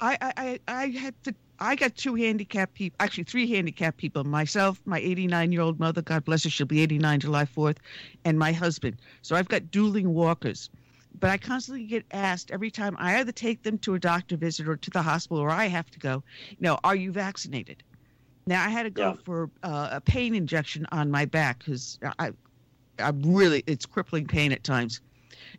I, 0.00 0.16
I, 0.20 0.32
I, 0.36 0.60
I 0.68 0.86
had 0.88 1.14
to. 1.24 1.34
I 1.60 1.74
got 1.74 1.96
two 1.96 2.14
handicapped 2.14 2.74
people, 2.74 2.96
actually 3.00 3.24
three 3.24 3.50
handicapped 3.50 3.96
people. 3.96 4.22
Myself, 4.22 4.80
my 4.84 5.00
89 5.00 5.50
year 5.50 5.60
old 5.60 5.80
mother, 5.80 6.02
God 6.02 6.24
bless 6.24 6.44
her, 6.44 6.50
she'll 6.50 6.66
be 6.66 6.80
89 6.82 7.20
July 7.20 7.44
4th, 7.44 7.78
and 8.24 8.38
my 8.38 8.52
husband. 8.52 8.96
So 9.22 9.34
I've 9.34 9.48
got 9.48 9.72
dueling 9.72 10.14
walkers 10.14 10.70
but 11.20 11.30
I 11.30 11.38
constantly 11.38 11.84
get 11.84 12.04
asked 12.10 12.50
every 12.50 12.70
time 12.70 12.96
I 12.98 13.18
either 13.18 13.32
take 13.32 13.62
them 13.62 13.78
to 13.78 13.94
a 13.94 13.98
doctor 13.98 14.36
visit 14.36 14.68
or 14.68 14.76
to 14.76 14.90
the 14.90 15.02
hospital 15.02 15.42
or 15.42 15.50
I 15.50 15.66
have 15.66 15.90
to 15.90 15.98
go, 15.98 16.22
you 16.50 16.56
know, 16.60 16.78
are 16.84 16.96
you 16.96 17.12
vaccinated? 17.12 17.82
Now 18.46 18.64
I 18.64 18.70
had 18.70 18.84
to 18.84 18.90
go 18.90 19.10
yeah. 19.10 19.22
for 19.24 19.50
uh, 19.62 19.88
a 19.92 20.00
pain 20.00 20.34
injection 20.34 20.86
on 20.90 21.10
my 21.10 21.26
back 21.26 21.58
because 21.58 21.98
I, 22.18 22.30
I 22.98 23.12
really 23.14 23.62
it's 23.66 23.84
crippling 23.84 24.26
pain 24.26 24.52
at 24.52 24.64
times, 24.64 25.02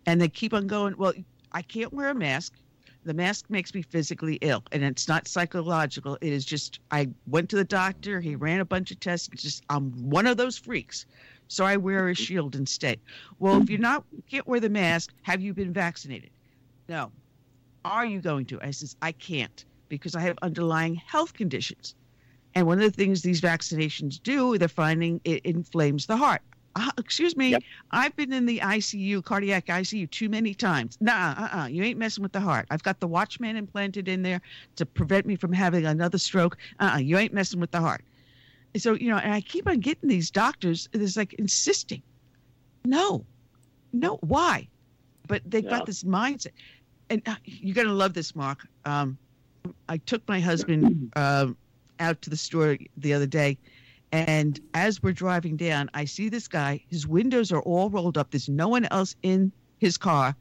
and 0.07 0.19
they 0.19 0.27
keep 0.27 0.55
on 0.55 0.65
going. 0.65 0.95
Well, 0.97 1.13
I 1.51 1.61
can't 1.61 1.93
wear 1.93 2.09
a 2.09 2.15
mask. 2.15 2.53
The 3.05 3.13
mask 3.13 3.45
makes 3.47 3.75
me 3.75 3.83
physically 3.83 4.39
ill, 4.41 4.63
and 4.71 4.83
it's 4.83 5.07
not 5.07 5.27
psychological. 5.27 6.17
It 6.19 6.33
is 6.33 6.45
just 6.45 6.79
I 6.89 7.09
went 7.27 7.49
to 7.49 7.57
the 7.57 7.63
doctor. 7.63 8.19
He 8.21 8.35
ran 8.35 8.59
a 8.59 8.65
bunch 8.65 8.89
of 8.89 8.99
tests. 8.99 9.29
It's 9.31 9.43
just 9.43 9.63
I'm 9.69 9.91
one 10.09 10.25
of 10.25 10.37
those 10.37 10.57
freaks, 10.57 11.05
so 11.49 11.65
I 11.65 11.75
wear 11.75 12.07
a 12.07 12.15
shield 12.15 12.55
instead. 12.55 12.99
Well, 13.39 13.61
if 13.61 13.69
you're 13.69 13.79
not 13.79 14.05
can't 14.29 14.47
wear 14.47 14.61
the 14.61 14.69
mask, 14.69 15.13
have 15.23 15.41
you 15.41 15.53
been 15.53 15.73
vaccinated? 15.73 16.29
No. 16.87 17.11
Are 17.83 18.05
you 18.05 18.21
going 18.21 18.45
to? 18.47 18.59
I 18.61 18.71
says 18.71 18.95
I 19.01 19.11
can't 19.11 19.65
because 19.89 20.15
I 20.15 20.21
have 20.21 20.37
underlying 20.41 20.95
health 20.95 21.33
conditions. 21.33 21.95
And 22.55 22.65
one 22.67 22.79
of 22.79 22.83
the 22.83 22.95
things 22.95 23.21
these 23.21 23.41
vaccinations 23.41 24.21
do, 24.21 24.57
they're 24.57 24.67
finding 24.67 25.19
it 25.23 25.43
inflames 25.45 26.05
the 26.05 26.17
heart. 26.17 26.41
Uh, 26.75 26.91
excuse 26.97 27.35
me, 27.35 27.49
Yep. 27.49 27.63
I've 27.91 28.15
been 28.15 28.31
in 28.31 28.45
the 28.45 28.59
ICU, 28.59 29.23
cardiac 29.23 29.65
ICU, 29.65 30.09
too 30.09 30.29
many 30.29 30.53
times. 30.53 30.97
Nah, 31.01 31.33
uh-uh, 31.37 31.67
you 31.67 31.83
ain't 31.83 31.97
messing 31.97 32.21
with 32.21 32.31
the 32.31 32.39
heart. 32.39 32.67
I've 32.69 32.83
got 32.83 32.99
the 32.99 33.07
Watchman 33.07 33.55
implanted 33.55 34.07
in 34.07 34.21
there 34.21 34.41
to 34.75 34.85
prevent 34.85 35.25
me 35.25 35.35
from 35.35 35.51
having 35.51 35.85
another 35.85 36.19
stroke. 36.19 36.57
Uh-uh, 36.79 36.97
you 36.99 37.17
ain't 37.17 37.33
messing 37.33 37.59
with 37.59 37.71
the 37.71 37.79
heart. 37.79 38.03
So, 38.77 38.93
you 38.93 39.09
know, 39.09 39.17
and 39.17 39.33
I 39.33 39.41
keep 39.41 39.67
on 39.67 39.79
getting 39.79 40.09
these 40.09 40.29
doctors, 40.31 40.87
it's 40.93 41.17
like 41.17 41.33
insisting, 41.33 42.03
no, 42.85 43.25
no, 43.93 44.17
why? 44.21 44.67
But 45.27 45.41
they've 45.45 45.63
Yeah. 45.63 45.69
got 45.69 45.85
this 45.85 46.03
mindset. 46.03 46.53
And 47.09 47.27
uh, 47.27 47.35
you're 47.45 47.73
going 47.73 47.87
to 47.87 47.93
love 47.93 48.13
this, 48.13 48.35
Mark. 48.35 48.59
Um, 48.85 49.17
I 49.87 49.97
took 49.97 50.21
my 50.27 50.39
husband 50.39 51.11
um, 51.15 51.57
out 51.99 52.21
to 52.21 52.29
the 52.29 52.37
store 52.37 52.77
the 52.97 53.13
other 53.13 53.25
day, 53.25 53.57
and 54.11 54.59
as 54.73 55.01
we're 55.01 55.13
driving 55.13 55.55
down, 55.57 55.89
I 55.93 56.05
see 56.05 56.29
this 56.29 56.47
guy. 56.47 56.83
His 56.89 57.07
windows 57.07 57.51
are 57.51 57.61
all 57.61 57.89
rolled 57.89 58.17
up. 58.17 58.31
There's 58.31 58.49
no 58.49 58.67
one 58.67 58.87
else 58.91 59.15
in 59.23 59.51
his 59.79 59.97
car, 59.97 60.35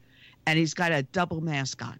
and 0.45 0.57
he's 0.57 0.73
got 0.73 0.91
a 0.91 1.03
double 1.03 1.41
mask 1.41 1.83
on. 1.83 1.99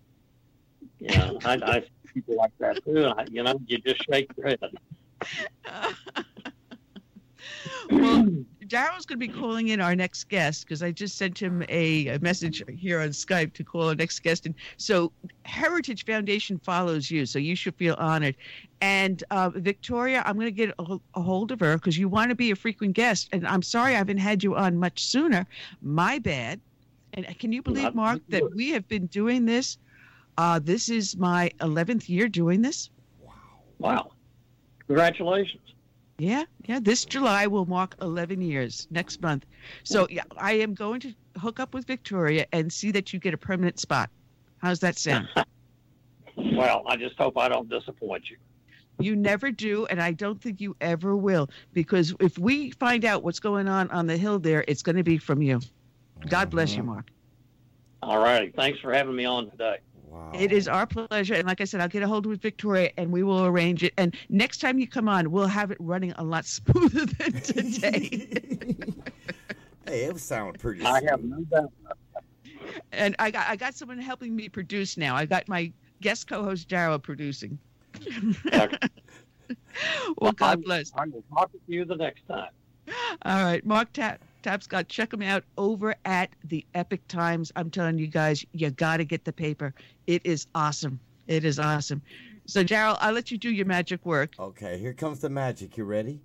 Yeah, 0.99 1.31
I, 1.43 1.59
I 1.63 1.79
see 1.81 1.87
people 2.13 2.35
like 2.35 2.51
that 2.59 2.83
too. 2.85 3.05
I, 3.05 3.25
you 3.31 3.43
know, 3.43 3.59
you 3.65 3.77
just 3.79 4.03
shake 4.09 4.29
your 4.37 4.47
head. 4.47 4.59
Well, 7.91 8.27
Darrell's 8.67 9.05
going 9.05 9.19
to 9.19 9.27
be 9.27 9.33
calling 9.33 9.69
in 9.69 9.81
our 9.81 9.95
next 9.95 10.29
guest 10.29 10.65
because 10.65 10.83
I 10.83 10.91
just 10.91 11.17
sent 11.17 11.39
him 11.39 11.63
a, 11.69 12.07
a 12.07 12.19
message 12.19 12.63
here 12.77 13.01
on 13.01 13.09
Skype 13.09 13.53
to 13.53 13.63
call 13.63 13.89
our 13.89 13.95
next 13.95 14.19
guest. 14.19 14.45
And 14.45 14.53
so, 14.77 15.11
Heritage 15.43 16.05
Foundation 16.05 16.59
follows 16.59 17.09
you, 17.09 17.25
so 17.25 17.39
you 17.39 17.55
should 17.55 17.75
feel 17.75 17.95
honored. 17.97 18.35
And 18.81 19.23
uh, 19.31 19.49
Victoria, 19.49 20.21
I'm 20.25 20.35
going 20.35 20.45
to 20.45 20.51
get 20.51 20.73
a, 20.77 20.97
a 21.15 21.21
hold 21.21 21.51
of 21.51 21.59
her 21.61 21.77
because 21.77 21.97
you 21.97 22.07
want 22.07 22.29
to 22.29 22.35
be 22.35 22.51
a 22.51 22.55
frequent 22.55 22.93
guest. 22.93 23.29
And 23.31 23.47
I'm 23.47 23.63
sorry 23.63 23.95
I 23.95 23.97
haven't 23.97 24.19
had 24.19 24.43
you 24.43 24.55
on 24.55 24.77
much 24.77 25.03
sooner. 25.03 25.47
My 25.81 26.19
bad. 26.19 26.61
And 27.13 27.25
can 27.39 27.51
you 27.51 27.63
believe, 27.63 27.83
Not 27.83 27.95
Mark, 27.95 28.21
that 28.29 28.53
we 28.55 28.69
have 28.69 28.87
been 28.87 29.07
doing 29.07 29.45
this? 29.45 29.79
Uh, 30.37 30.59
this 30.59 30.89
is 30.89 31.17
my 31.17 31.51
11th 31.59 32.07
year 32.07 32.29
doing 32.29 32.61
this. 32.61 32.91
Wow. 33.19 33.33
Wow. 33.79 34.11
Congratulations. 34.89 35.61
Yeah, 36.17 36.45
yeah. 36.65 36.79
This 36.81 37.05
July 37.05 37.45
will 37.45 37.67
mark 37.67 37.95
11 38.01 38.41
years 38.41 38.87
next 38.89 39.21
month. 39.21 39.45
So 39.83 40.07
yeah, 40.09 40.23
I 40.35 40.53
am 40.53 40.73
going 40.73 40.99
to 41.01 41.13
hook 41.37 41.59
up 41.59 41.75
with 41.75 41.85
Victoria 41.85 42.47
and 42.51 42.73
see 42.73 42.89
that 42.91 43.13
you 43.13 43.19
get 43.19 43.35
a 43.35 43.37
permanent 43.37 43.79
spot. 43.79 44.09
How's 44.57 44.79
that 44.81 44.97
sound? 44.97 45.29
Well, 46.53 46.83
I 46.87 46.95
just 46.95 47.17
hope 47.17 47.37
I 47.37 47.49
don't 47.49 47.69
disappoint 47.69 48.29
you. 48.29 48.37
you 48.97 49.17
never 49.17 49.51
do, 49.51 49.85
and 49.87 50.01
I 50.01 50.13
don't 50.13 50.41
think 50.41 50.61
you 50.61 50.73
ever 50.79 51.17
will, 51.17 51.49
because 51.73 52.15
if 52.21 52.37
we 52.39 52.71
find 52.71 53.03
out 53.03 53.23
what's 53.23 53.41
going 53.41 53.67
on 53.67 53.91
on 53.91 54.07
the 54.07 54.15
hill 54.15 54.39
there, 54.39 54.63
it's 54.65 54.81
going 54.81 54.95
to 54.95 55.03
be 55.03 55.17
from 55.17 55.41
you. 55.41 55.59
God 56.29 56.49
bless 56.49 56.71
you, 56.75 56.77
mm-hmm. 56.83 56.91
Mark. 56.91 57.11
All 58.01 58.19
righty. 58.19 58.53
Thanks 58.55 58.79
for 58.79 58.93
having 58.93 59.17
me 59.17 59.25
on 59.25 59.51
today. 59.51 59.79
Wow. 60.09 60.31
It 60.33 60.51
is 60.51 60.67
our 60.67 60.87
pleasure, 60.87 61.35
and 61.35 61.45
like 61.47 61.61
I 61.61 61.65
said, 61.65 61.81
I'll 61.81 61.87
get 61.87 62.01
a 62.01 62.07
hold 62.07 62.25
with 62.25 62.41
Victoria, 62.41 62.91
and 62.97 63.11
we 63.11 63.21
will 63.21 63.45
arrange 63.45 63.83
it. 63.83 63.93
And 63.97 64.15
next 64.29 64.57
time 64.59 64.79
you 64.79 64.87
come 64.87 65.07
on, 65.07 65.29
we'll 65.31 65.45
have 65.47 65.69
it 65.69 65.77
running 65.79 66.13
a 66.13 66.23
lot 66.23 66.45
smoother 66.47 67.05
than 67.05 67.33
today. 67.41 68.75
Hey, 69.85 70.03
it 70.03 70.19
sounded 70.19 70.59
pretty. 70.61 70.83
I 70.85 71.01
have 71.09 71.23
no 71.23 71.39
doubt. 71.45 71.71
and 72.91 73.15
I 73.17 73.31
got 73.31 73.47
I 73.49 73.55
got 73.55 73.73
someone 73.73 73.97
helping 73.97 74.35
me 74.35 74.47
produce 74.47 74.97
now. 74.97 75.15
I 75.15 75.25
got 75.25 75.47
my 75.47 75.71
guest 75.99 76.27
co-host 76.27 76.67
Darrell 76.67 76.99
producing. 76.99 77.57
well, 78.51 80.31
God 80.33 80.41
I'm- 80.41 80.61
bless. 80.61 80.91
I 80.95 81.05
will 81.05 81.23
talk 81.33 81.51
to 81.51 81.57
you 81.65 81.85
the 81.85 81.95
next 81.95 82.27
time. 82.27 82.49
All 83.23 83.43
right, 83.43 83.65
Mark 83.65 83.91
Tap 83.93 84.21
Tapscott, 84.43 84.87
check 84.87 85.13
him 85.13 85.21
out 85.21 85.43
over 85.57 85.95
at 86.05 86.29
the 86.45 86.65
Epoch 86.75 87.05
Times. 87.07 87.51
I'm 87.55 87.69
telling 87.69 87.97
you 87.97 88.07
guys, 88.07 88.45
you 88.53 88.69
got 88.71 88.97
to 88.97 89.03
get 89.03 89.25
the 89.25 89.33
paper. 89.33 89.73
It 90.07 90.25
is 90.25 90.47
awesome. 90.55 90.99
It 91.27 91.45
is 91.45 91.59
awesome. 91.59 92.01
So, 92.45 92.63
Darrell, 92.63 92.97
I'll 92.99 93.13
let 93.13 93.31
you 93.31 93.37
do 93.37 93.51
your 93.51 93.65
magic 93.65 94.05
work. 94.05 94.33
Okay, 94.39 94.77
here 94.79 94.93
comes 94.93 95.19
the 95.19 95.29
magic. 95.29 95.77
You 95.77 95.83
ready? 95.83 96.21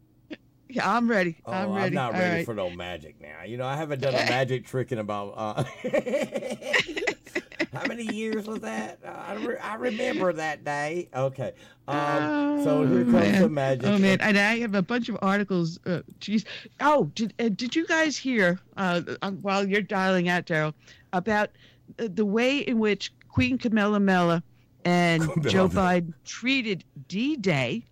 Yeah, 0.69 0.91
I'm 0.91 1.09
ready. 1.09 1.37
Oh, 1.45 1.53
I'm 1.53 1.73
ready. 1.73 1.95
not 1.95 2.15
All 2.15 2.21
ready 2.21 2.37
right. 2.37 2.47
for 2.47 2.55
no 2.55 2.71
magic 2.71 3.21
now. 3.21 3.45
You 3.45 3.59
know, 3.59 3.67
I 3.67 3.77
haven't 3.77 4.01
done 4.01 4.15
a 4.15 4.25
magic 4.31 4.67
trick 4.67 4.93
in 4.93 4.99
about. 4.99 5.35
Uh, 5.37 5.65
how 7.73 7.87
many 7.87 8.05
years 8.15 8.47
was 8.47 8.61
that? 8.61 8.99
Uh, 9.05 9.09
I, 9.11 9.35
re- 9.35 9.59
I 9.59 9.75
remember 9.77 10.33
that 10.33 10.65
day. 10.65 11.09
Okay. 11.15 11.53
Um, 11.89 12.63
so 12.65 12.87
here 12.87 13.01
Oh, 13.01 13.05
comes 13.05 13.13
man. 13.13 13.43
the 13.43 13.49
magic. 13.49 13.87
Oh 13.87 13.99
man, 13.99 14.21
and 14.21 14.39
I 14.39 14.59
have 14.59 14.75
a 14.75 14.83
bunch 14.83 15.09
of 15.09 15.19
articles. 15.23 15.79
Uh, 15.87 16.01
geez. 16.21 16.45
Oh, 16.81 17.11
did 17.15 17.35
uh, 17.39 17.49
did 17.51 17.77
you 17.77 17.87
guys 17.87 18.17
hear 18.17 18.59
uh, 18.77 19.03
uh, 19.23 19.31
while 19.33 19.67
you're 19.69 19.83
dialing 19.83 20.29
out, 20.29 20.47
Darrell, 20.47 20.75
about 21.13 21.51
uh, 21.99 22.09
the 22.15 22.25
way 22.25 22.59
in 22.59 22.79
which 22.79 23.13
Queen 23.29 23.59
Camilla 23.59 24.01
Mella 24.01 24.43
and 24.85 25.23
Camilla 25.31 25.51
Joe 25.51 25.69
Biden 25.69 26.15
treated 26.25 26.85
D-Day 27.09 27.85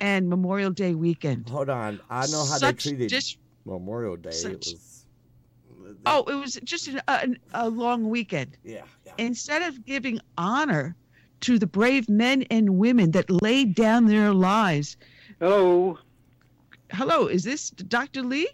and 0.00 0.28
Memorial 0.28 0.70
Day 0.70 0.94
weekend? 0.94 1.48
Hold 1.48 1.68
on. 1.70 2.00
I 2.10 2.26
know 2.26 2.38
how 2.38 2.56
Such 2.58 2.84
they 2.84 2.90
treated 2.90 3.10
dis- 3.10 3.36
Memorial 3.64 4.16
Day. 4.16 4.30
It 4.30 4.34
such- 4.34 4.52
was. 4.72 4.87
Oh, 6.10 6.24
it 6.30 6.34
was 6.34 6.54
just 6.64 6.88
an, 6.88 7.00
a, 7.08 7.28
a 7.54 7.68
long 7.68 8.08
weekend. 8.08 8.56
Yeah. 8.64 8.82
yeah. 9.06 9.12
Instead 9.18 9.62
of 9.62 9.84
giving 9.84 10.20
honor 10.36 10.96
to 11.40 11.58
the 11.58 11.66
brave 11.66 12.08
men 12.08 12.42
and 12.50 12.78
women 12.78 13.12
that 13.12 13.30
laid 13.30 13.74
down 13.74 14.06
their 14.06 14.32
lives. 14.32 14.96
Hello, 15.40 15.98
Hello, 16.90 17.26
is 17.26 17.44
this 17.44 17.70
Dr. 17.70 18.22
Lee? 18.22 18.48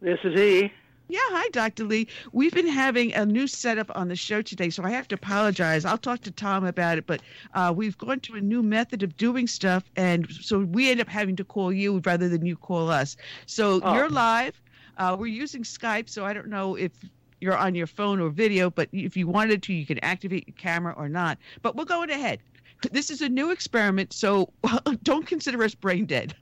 this 0.00 0.18
is 0.22 0.38
he. 0.38 0.70
Yeah, 1.08 1.18
hi, 1.24 1.48
Dr. 1.50 1.84
Lee. 1.84 2.08
We've 2.32 2.52
been 2.52 2.66
having 2.66 3.12
a 3.14 3.26
new 3.26 3.46
setup 3.46 3.90
on 3.94 4.08
the 4.08 4.16
show 4.16 4.40
today, 4.42 4.70
so 4.70 4.82
I 4.84 4.90
have 4.90 5.06
to 5.08 5.14
apologize. 5.16 5.84
I'll 5.84 5.98
talk 5.98 6.20
to 6.22 6.30
Tom 6.30 6.64
about 6.64 6.96
it, 6.98 7.06
but 7.06 7.20
uh, 7.54 7.72
we've 7.76 7.96
gone 7.98 8.20
to 8.20 8.34
a 8.36 8.40
new 8.40 8.62
method 8.62 9.02
of 9.02 9.16
doing 9.16 9.46
stuff, 9.46 9.84
and 9.96 10.30
so 10.30 10.60
we 10.60 10.90
end 10.90 11.00
up 11.00 11.08
having 11.08 11.36
to 11.36 11.44
call 11.44 11.72
you 11.72 12.00
rather 12.06 12.28
than 12.28 12.44
you 12.46 12.56
call 12.56 12.90
us. 12.90 13.16
So 13.46 13.80
Oh. 13.82 13.94
you're 13.94 14.08
live. 14.08 14.58
Uh, 14.96 15.16
we're 15.18 15.26
using 15.26 15.62
Skype, 15.62 16.08
so 16.08 16.24
I 16.24 16.32
don't 16.32 16.48
know 16.48 16.76
if 16.76 16.92
you're 17.40 17.56
on 17.56 17.74
your 17.74 17.86
phone 17.86 18.20
or 18.20 18.30
video, 18.30 18.70
but 18.70 18.88
if 18.92 19.16
you 19.16 19.28
wanted 19.28 19.62
to, 19.64 19.72
you 19.72 19.86
can 19.86 19.98
activate 20.00 20.48
your 20.48 20.54
camera 20.56 20.94
or 20.96 21.08
not. 21.08 21.38
But 21.62 21.76
we're 21.76 21.84
going 21.84 22.10
ahead. 22.10 22.40
This 22.90 23.10
is 23.10 23.22
a 23.22 23.28
new 23.28 23.50
experiment, 23.50 24.12
so 24.12 24.52
don't 25.02 25.26
consider 25.26 25.62
us 25.62 25.74
brain 25.74 26.06
dead. 26.06 26.34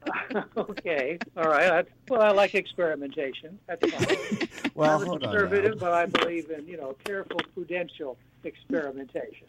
okay, 0.56 1.18
all 1.36 1.44
right. 1.44 1.72
I, 1.72 1.84
well, 2.08 2.22
I 2.22 2.30
like 2.30 2.54
experimentation. 2.54 3.58
That's 3.66 3.90
fine. 3.90 4.48
Well, 4.74 5.00
I'm 5.00 5.06
hold 5.06 5.24
on. 5.24 5.30
conservative, 5.30 5.78
but 5.78 5.94
I 5.94 6.04
believe 6.04 6.50
in 6.50 6.66
you 6.66 6.76
know 6.76 6.94
careful, 7.04 7.40
prudential 7.54 8.18
experimentation. 8.44 9.46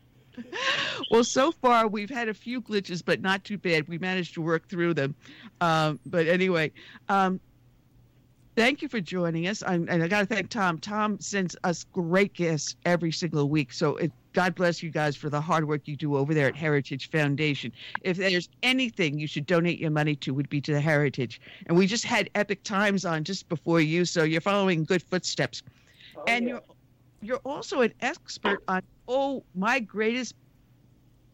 Well, 1.11 1.23
so 1.23 1.51
far 1.51 1.87
we've 1.87 2.09
had 2.09 2.29
a 2.29 2.33
few 2.33 2.61
glitches, 2.61 3.03
but 3.03 3.21
not 3.21 3.43
too 3.43 3.57
bad. 3.57 3.87
We 3.89 3.97
managed 3.97 4.35
to 4.35 4.41
work 4.41 4.69
through 4.69 4.93
them. 4.93 5.15
Um, 5.59 5.99
but 6.05 6.27
anyway, 6.27 6.71
um, 7.09 7.41
thank 8.57 8.81
you 8.81 8.89
for 8.89 8.99
joining 8.99 9.47
us. 9.47 9.63
I'm, 9.65 9.87
and 9.87 10.03
I 10.03 10.07
got 10.09 10.21
to 10.21 10.25
thank 10.25 10.49
Tom. 10.49 10.79
Tom 10.79 11.19
sends 11.21 11.55
us 11.63 11.85
great 11.93 12.33
guests 12.33 12.75
every 12.85 13.11
single 13.11 13.49
week. 13.49 13.71
So 13.71 13.97
it, 13.97 14.11
God 14.33 14.55
bless 14.55 14.83
you 14.83 14.89
guys 14.89 15.15
for 15.15 15.29
the 15.29 15.39
hard 15.39 15.67
work 15.67 15.87
you 15.87 15.95
do 15.95 16.17
over 16.17 16.33
there 16.33 16.47
at 16.47 16.55
Heritage 16.55 17.09
Foundation. 17.11 17.71
If 18.01 18.17
there's 18.17 18.49
anything 18.63 19.19
you 19.19 19.27
should 19.27 19.45
donate 19.45 19.79
your 19.79 19.91
money 19.91 20.15
to, 20.17 20.33
would 20.33 20.49
be 20.49 20.59
to 20.61 20.73
the 20.73 20.81
Heritage. 20.81 21.39
And 21.67 21.77
we 21.77 21.87
just 21.87 22.03
had 22.03 22.29
Epoch 22.35 22.63
Times 22.63 23.05
on 23.05 23.23
just 23.23 23.47
before 23.47 23.79
you, 23.79 24.05
so 24.05 24.23
you're 24.23 24.41
following 24.41 24.83
good 24.83 25.03
footsteps 25.03 25.63
Oh, 26.17 26.23
and 26.27 26.45
yeah. 26.45 26.49
you're 26.49 26.61
you're 27.21 27.41
also 27.45 27.81
an 27.81 27.93
expert 28.01 28.63
on 28.67 28.81
oh 29.07 29.43
my 29.55 29.79
greatest 29.79 30.35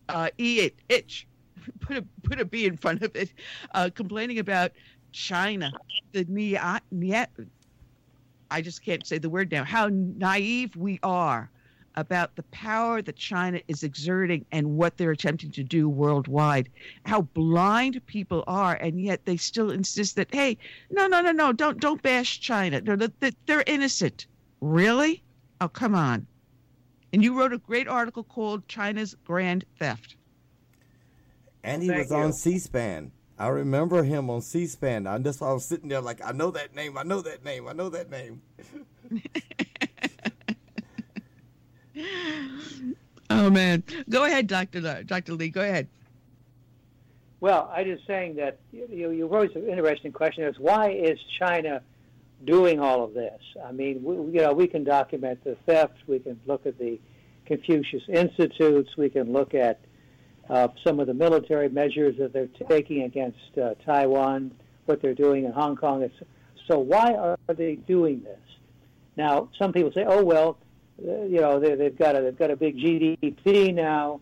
uh 0.09 0.29
e 0.37 0.59
it 0.61 0.75
itch 0.89 1.27
put 1.81 1.97
a 1.97 2.05
put 2.23 2.39
a 2.39 2.45
b 2.45 2.65
in 2.65 2.77
front 2.77 3.01
of 3.01 3.15
it 3.15 3.31
uh 3.73 3.89
complaining 3.95 4.39
about 4.39 4.71
china 5.13 5.71
the 6.11 6.25
nia, 6.27 6.81
nia, 6.91 7.27
i 8.51 8.61
just 8.61 8.83
can't 8.83 9.05
say 9.07 9.17
the 9.17 9.29
word 9.29 9.51
now 9.51 9.63
how 9.63 9.89
naive 9.91 10.75
we 10.75 10.99
are 11.03 11.49
about 11.95 12.35
the 12.35 12.43
power 12.43 13.01
that 13.01 13.15
china 13.15 13.61
is 13.67 13.83
exerting 13.83 14.43
and 14.51 14.67
what 14.67 14.97
they're 14.97 15.11
attempting 15.11 15.51
to 15.51 15.63
do 15.63 15.87
worldwide 15.87 16.67
how 17.05 17.21
blind 17.21 18.03
people 18.07 18.43
are 18.47 18.75
and 18.75 18.99
yet 18.99 19.23
they 19.25 19.37
still 19.37 19.69
insist 19.71 20.15
that 20.15 20.27
hey 20.33 20.57
no 20.91 21.07
no 21.07 21.21
no 21.21 21.31
no 21.31 21.53
don't 21.53 21.79
don't 21.79 22.01
bash 22.01 22.39
china 22.39 22.81
no, 22.81 22.95
that- 22.95 23.19
that 23.19 23.35
they're 23.45 23.63
innocent 23.67 24.25
Really? 24.63 25.21
Oh, 25.59 25.67
come 25.67 25.93
on. 25.93 26.25
And 27.11 27.21
you 27.21 27.37
wrote 27.37 27.51
a 27.51 27.57
great 27.57 27.85
article 27.89 28.23
called 28.23 28.65
China's 28.69 29.13
Grand 29.25 29.65
Theft. 29.77 30.15
And 31.65 31.83
he 31.83 31.89
Thank 31.89 31.99
was 31.99 32.11
on. 32.13 32.31
C-SPAN. 32.31 33.11
I 33.43 33.49
remember 33.49 34.03
him 34.03 34.29
on 34.29 34.41
C-SPAN. 34.41 35.05
I 35.05 35.17
that's 35.17 35.41
why 35.41 35.49
I 35.49 35.53
was 35.53 35.65
sitting 35.65 35.89
there 35.89 35.99
like, 35.99 36.25
I 36.25 36.31
know 36.31 36.49
that 36.51 36.73
name. 36.73 36.97
I 36.97 37.03
know 37.03 37.21
that 37.21 37.43
name. 37.43 37.67
I 37.67 37.73
know 37.73 37.89
that 37.89 38.09
name. 38.09 38.41
Oh 43.29 43.49
man, 43.49 43.83
go 44.09 44.25
ahead, 44.25 44.45
Doctor 44.47 44.85
uh, 44.85 45.01
Doctor 45.05 45.33
Lee. 45.33 45.49
Go 45.49 45.61
ahead. 45.61 45.87
Well, 47.39 47.71
I 47.73 47.83
just 47.83 48.05
saying 48.05 48.35
that 48.35 48.59
you, 48.71 49.09
you 49.11 49.27
raised 49.27 49.55
an 49.55 49.67
interesting 49.67 50.11
question. 50.11 50.43
Is 50.43 50.59
why 50.59 50.91
is 50.91 51.17
China 51.39 51.81
doing 52.45 52.79
all 52.79 53.03
of 53.03 53.13
this? 53.13 53.41
I 53.65 53.71
mean, 53.71 54.03
we, 54.03 54.15
you 54.15 54.45
know, 54.45 54.53
we 54.53 54.67
can 54.67 54.83
document 54.83 55.43
the 55.43 55.55
theft. 55.65 55.97
We 56.05 56.19
can 56.19 56.39
look 56.45 56.65
at 56.67 56.77
the 56.77 56.99
Confucius 57.45 58.03
Institutes. 58.07 58.91
We 58.97 59.09
can 59.09 59.33
look 59.33 59.55
at 59.55 59.79
uh, 60.49 60.67
some 60.85 60.99
of 60.99 61.07
the 61.07 61.13
military 61.13 61.69
measures 61.69 62.17
that 62.17 62.33
they're 62.33 62.49
taking 62.69 63.03
against 63.03 63.57
uh, 63.61 63.75
Taiwan, 63.85 64.51
what 64.85 65.01
they're 65.01 65.13
doing 65.13 65.45
in 65.45 65.51
Hong 65.51 65.75
Kong. 65.75 66.03
It's, 66.03 66.15
so 66.67 66.79
why 66.79 67.13
are 67.13 67.37
they 67.47 67.75
doing 67.75 68.23
this? 68.23 68.39
Now, 69.15 69.49
some 69.57 69.73
people 69.73 69.91
say, 69.93 70.05
"Oh 70.07 70.23
well, 70.23 70.57
uh, 71.05 71.23
you 71.23 71.39
know, 71.39 71.59
they, 71.59 71.75
they've 71.75 71.97
got 71.97 72.15
a 72.15 72.21
they've 72.21 72.37
got 72.37 72.51
a 72.51 72.55
big 72.55 72.77
GDP 72.77 73.73
now, 73.73 74.21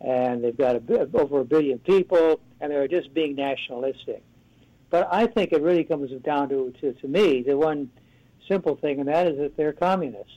and 0.00 0.42
they've 0.42 0.56
got 0.56 0.76
a, 0.76 1.10
over 1.14 1.40
a 1.40 1.44
billion 1.44 1.78
people, 1.80 2.40
and 2.60 2.72
they're 2.72 2.88
just 2.88 3.12
being 3.12 3.34
nationalistic." 3.34 4.22
But 4.88 5.08
I 5.12 5.26
think 5.26 5.52
it 5.52 5.62
really 5.62 5.84
comes 5.84 6.10
down 6.22 6.48
to, 6.48 6.72
to 6.80 6.92
to 6.94 7.08
me 7.08 7.42
the 7.42 7.56
one 7.56 7.90
simple 8.48 8.76
thing, 8.76 8.98
and 8.98 9.08
that 9.08 9.28
is 9.28 9.38
that 9.38 9.56
they're 9.56 9.72
communists. 9.72 10.32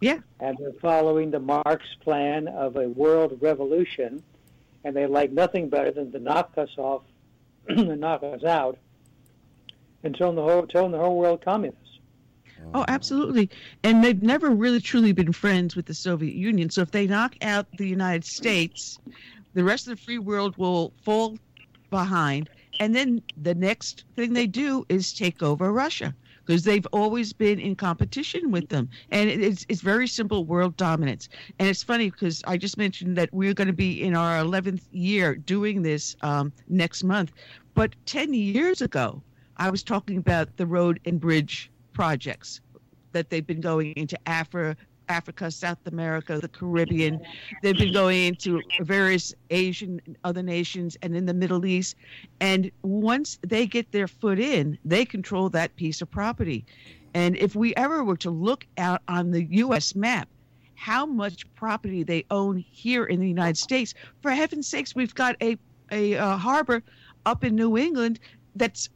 Yeah. 0.00 0.18
And 0.40 0.56
they're 0.58 0.72
following 0.80 1.30
the 1.30 1.40
Marx 1.40 1.84
plan 2.02 2.46
of 2.48 2.76
a 2.76 2.88
world 2.88 3.38
revolution, 3.40 4.22
and 4.84 4.94
they 4.94 5.06
like 5.06 5.32
nothing 5.32 5.68
better 5.68 5.90
than 5.90 6.12
to 6.12 6.18
knock 6.18 6.52
us 6.56 6.70
off 6.76 7.02
and 7.68 8.00
knock 8.00 8.22
us 8.22 8.44
out 8.44 8.78
and 10.02 10.16
turn 10.16 10.34
the 10.34 10.42
whole 10.42 10.66
turn 10.66 10.90
the 10.90 10.98
whole 10.98 11.16
world 11.16 11.44
communist. 11.44 11.78
Oh. 12.60 12.70
oh, 12.80 12.84
absolutely. 12.88 13.50
And 13.84 14.02
they've 14.02 14.22
never 14.22 14.50
really 14.50 14.80
truly 14.80 15.12
been 15.12 15.32
friends 15.32 15.76
with 15.76 15.86
the 15.86 15.94
Soviet 15.94 16.34
Union. 16.34 16.70
So 16.70 16.82
if 16.82 16.90
they 16.90 17.06
knock 17.06 17.36
out 17.42 17.66
the 17.76 17.86
United 17.86 18.24
States, 18.24 18.98
the 19.54 19.64
rest 19.64 19.86
of 19.86 19.96
the 19.96 20.02
free 20.02 20.18
world 20.18 20.56
will 20.56 20.92
fall 21.04 21.38
behind. 21.90 22.50
And 22.80 22.94
then 22.94 23.22
the 23.40 23.54
next 23.54 24.04
thing 24.16 24.32
they 24.32 24.46
do 24.46 24.84
is 24.88 25.12
take 25.12 25.42
over 25.42 25.72
Russia 25.72 26.14
because 26.48 26.64
they've 26.64 26.86
always 26.94 27.34
been 27.34 27.60
in 27.60 27.76
competition 27.76 28.50
with 28.50 28.70
them. 28.70 28.88
And 29.10 29.28
it's, 29.28 29.66
it's 29.68 29.82
very 29.82 30.08
simple 30.08 30.46
world 30.46 30.74
dominance. 30.78 31.28
And 31.58 31.68
it's 31.68 31.82
funny 31.82 32.10
because 32.10 32.42
I 32.46 32.56
just 32.56 32.78
mentioned 32.78 33.18
that 33.18 33.28
we're 33.34 33.52
going 33.52 33.66
to 33.66 33.74
be 33.74 34.02
in 34.02 34.16
our 34.16 34.42
11th 34.42 34.80
year 34.90 35.36
doing 35.36 35.82
this 35.82 36.16
um, 36.22 36.50
next 36.66 37.04
month. 37.04 37.32
But 37.74 37.94
10 38.06 38.32
years 38.32 38.80
ago, 38.80 39.22
I 39.58 39.68
was 39.68 39.82
talking 39.82 40.16
about 40.16 40.56
the 40.56 40.64
road 40.64 41.00
and 41.04 41.20
bridge 41.20 41.70
projects 41.92 42.62
that 43.12 43.28
they've 43.28 43.46
been 43.46 43.60
going 43.60 43.92
into 43.92 44.18
Africa, 44.26 44.74
Africa, 45.08 45.50
South 45.50 45.86
America, 45.86 46.38
the 46.38 46.48
Caribbean. 46.48 47.20
They've 47.62 47.76
been 47.76 47.92
going 47.92 48.26
into 48.26 48.60
various 48.80 49.34
Asian 49.50 50.00
other 50.24 50.42
nations 50.42 50.96
and 51.02 51.16
in 51.16 51.26
the 51.26 51.34
Middle 51.34 51.64
East. 51.66 51.96
And 52.40 52.70
once 52.82 53.38
they 53.42 53.66
get 53.66 53.90
their 53.92 54.08
foot 54.08 54.38
in, 54.38 54.78
they 54.84 55.04
control 55.04 55.48
that 55.50 55.74
piece 55.76 56.02
of 56.02 56.10
property. 56.10 56.64
And 57.14 57.36
if 57.36 57.56
we 57.56 57.74
ever 57.76 58.04
were 58.04 58.16
to 58.18 58.30
look 58.30 58.66
out 58.76 59.02
on 59.08 59.30
the 59.30 59.44
U.S. 59.44 59.94
map, 59.94 60.28
how 60.74 61.06
much 61.06 61.52
property 61.54 62.02
they 62.02 62.24
own 62.30 62.58
here 62.70 63.04
in 63.04 63.18
the 63.18 63.28
United 63.28 63.56
States, 63.56 63.94
for 64.22 64.30
heaven's 64.30 64.68
sakes, 64.68 64.94
we've 64.94 65.14
got 65.14 65.34
a, 65.42 65.56
a, 65.90 66.16
uh 66.16 66.36
harbor 66.36 66.82
up 67.26 67.42
in 67.44 67.56
New 67.56 67.76
England 67.76 68.20
that's 68.54 68.88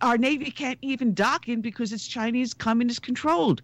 our 0.00 0.16
navy 0.16 0.50
can't 0.50 0.78
even 0.82 1.12
dock 1.12 1.48
in 1.48 1.60
because 1.60 1.92
it's 1.92 2.06
Chinese 2.06 2.54
communist 2.54 3.02
controlled. 3.02 3.62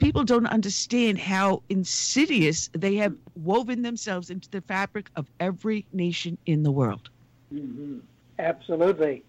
People 0.00 0.24
don't 0.24 0.46
understand 0.46 1.18
how 1.18 1.62
insidious 1.68 2.70
they 2.72 2.96
have 2.96 3.14
woven 3.36 3.82
themselves 3.82 4.30
into 4.30 4.48
the 4.50 4.62
fabric 4.62 5.10
of 5.14 5.26
every 5.38 5.86
nation 5.92 6.38
in 6.46 6.62
the 6.62 6.72
world. 6.72 7.10
hmm 7.50 7.98
Absolutely. 8.38 9.22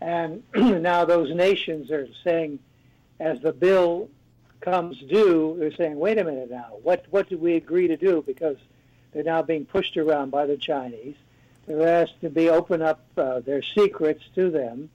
And 0.00 0.42
now 0.54 1.04
those 1.04 1.32
nations 1.32 1.92
are 1.92 2.08
saying, 2.24 2.58
as 3.20 3.40
the 3.40 3.52
bill 3.52 4.08
comes 4.60 4.98
due, 4.98 5.56
they're 5.58 5.74
saying, 5.74 5.96
wait 5.96 6.18
a 6.18 6.24
minute 6.24 6.50
now, 6.50 6.72
what, 6.82 7.04
what 7.10 7.28
did 7.28 7.40
we 7.40 7.54
agree 7.54 7.86
to 7.86 7.96
do? 7.96 8.24
Because 8.26 8.56
they're 9.12 9.22
now 9.22 9.42
being 9.42 9.64
pushed 9.64 9.96
around 9.96 10.30
by 10.30 10.46
the 10.46 10.56
Chinese. 10.56 11.14
They're 11.66 12.02
asked 12.02 12.20
to 12.22 12.30
be 12.30 12.48
open 12.48 12.82
up 12.82 13.04
uh, 13.16 13.40
their 13.40 13.62
secrets 13.62 14.24
to 14.34 14.50
them. 14.50 14.90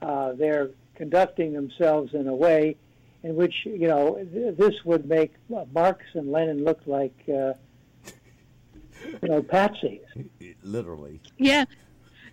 Uh, 0.00 0.32
they're 0.32 0.70
conducting 0.94 1.52
themselves 1.52 2.14
in 2.14 2.26
a 2.26 2.34
way 2.34 2.76
in 3.24 3.34
which, 3.34 3.54
you 3.64 3.88
know, 3.88 4.16
th- 4.32 4.56
this 4.56 4.84
would 4.84 5.06
make 5.08 5.32
Marx 5.72 6.04
and 6.12 6.30
Lenin 6.30 6.62
look 6.62 6.80
like, 6.86 7.16
uh, 7.28 7.54
you 9.22 9.28
know, 9.28 9.42
patsies. 9.42 10.02
Literally. 10.62 11.20
Yeah, 11.38 11.64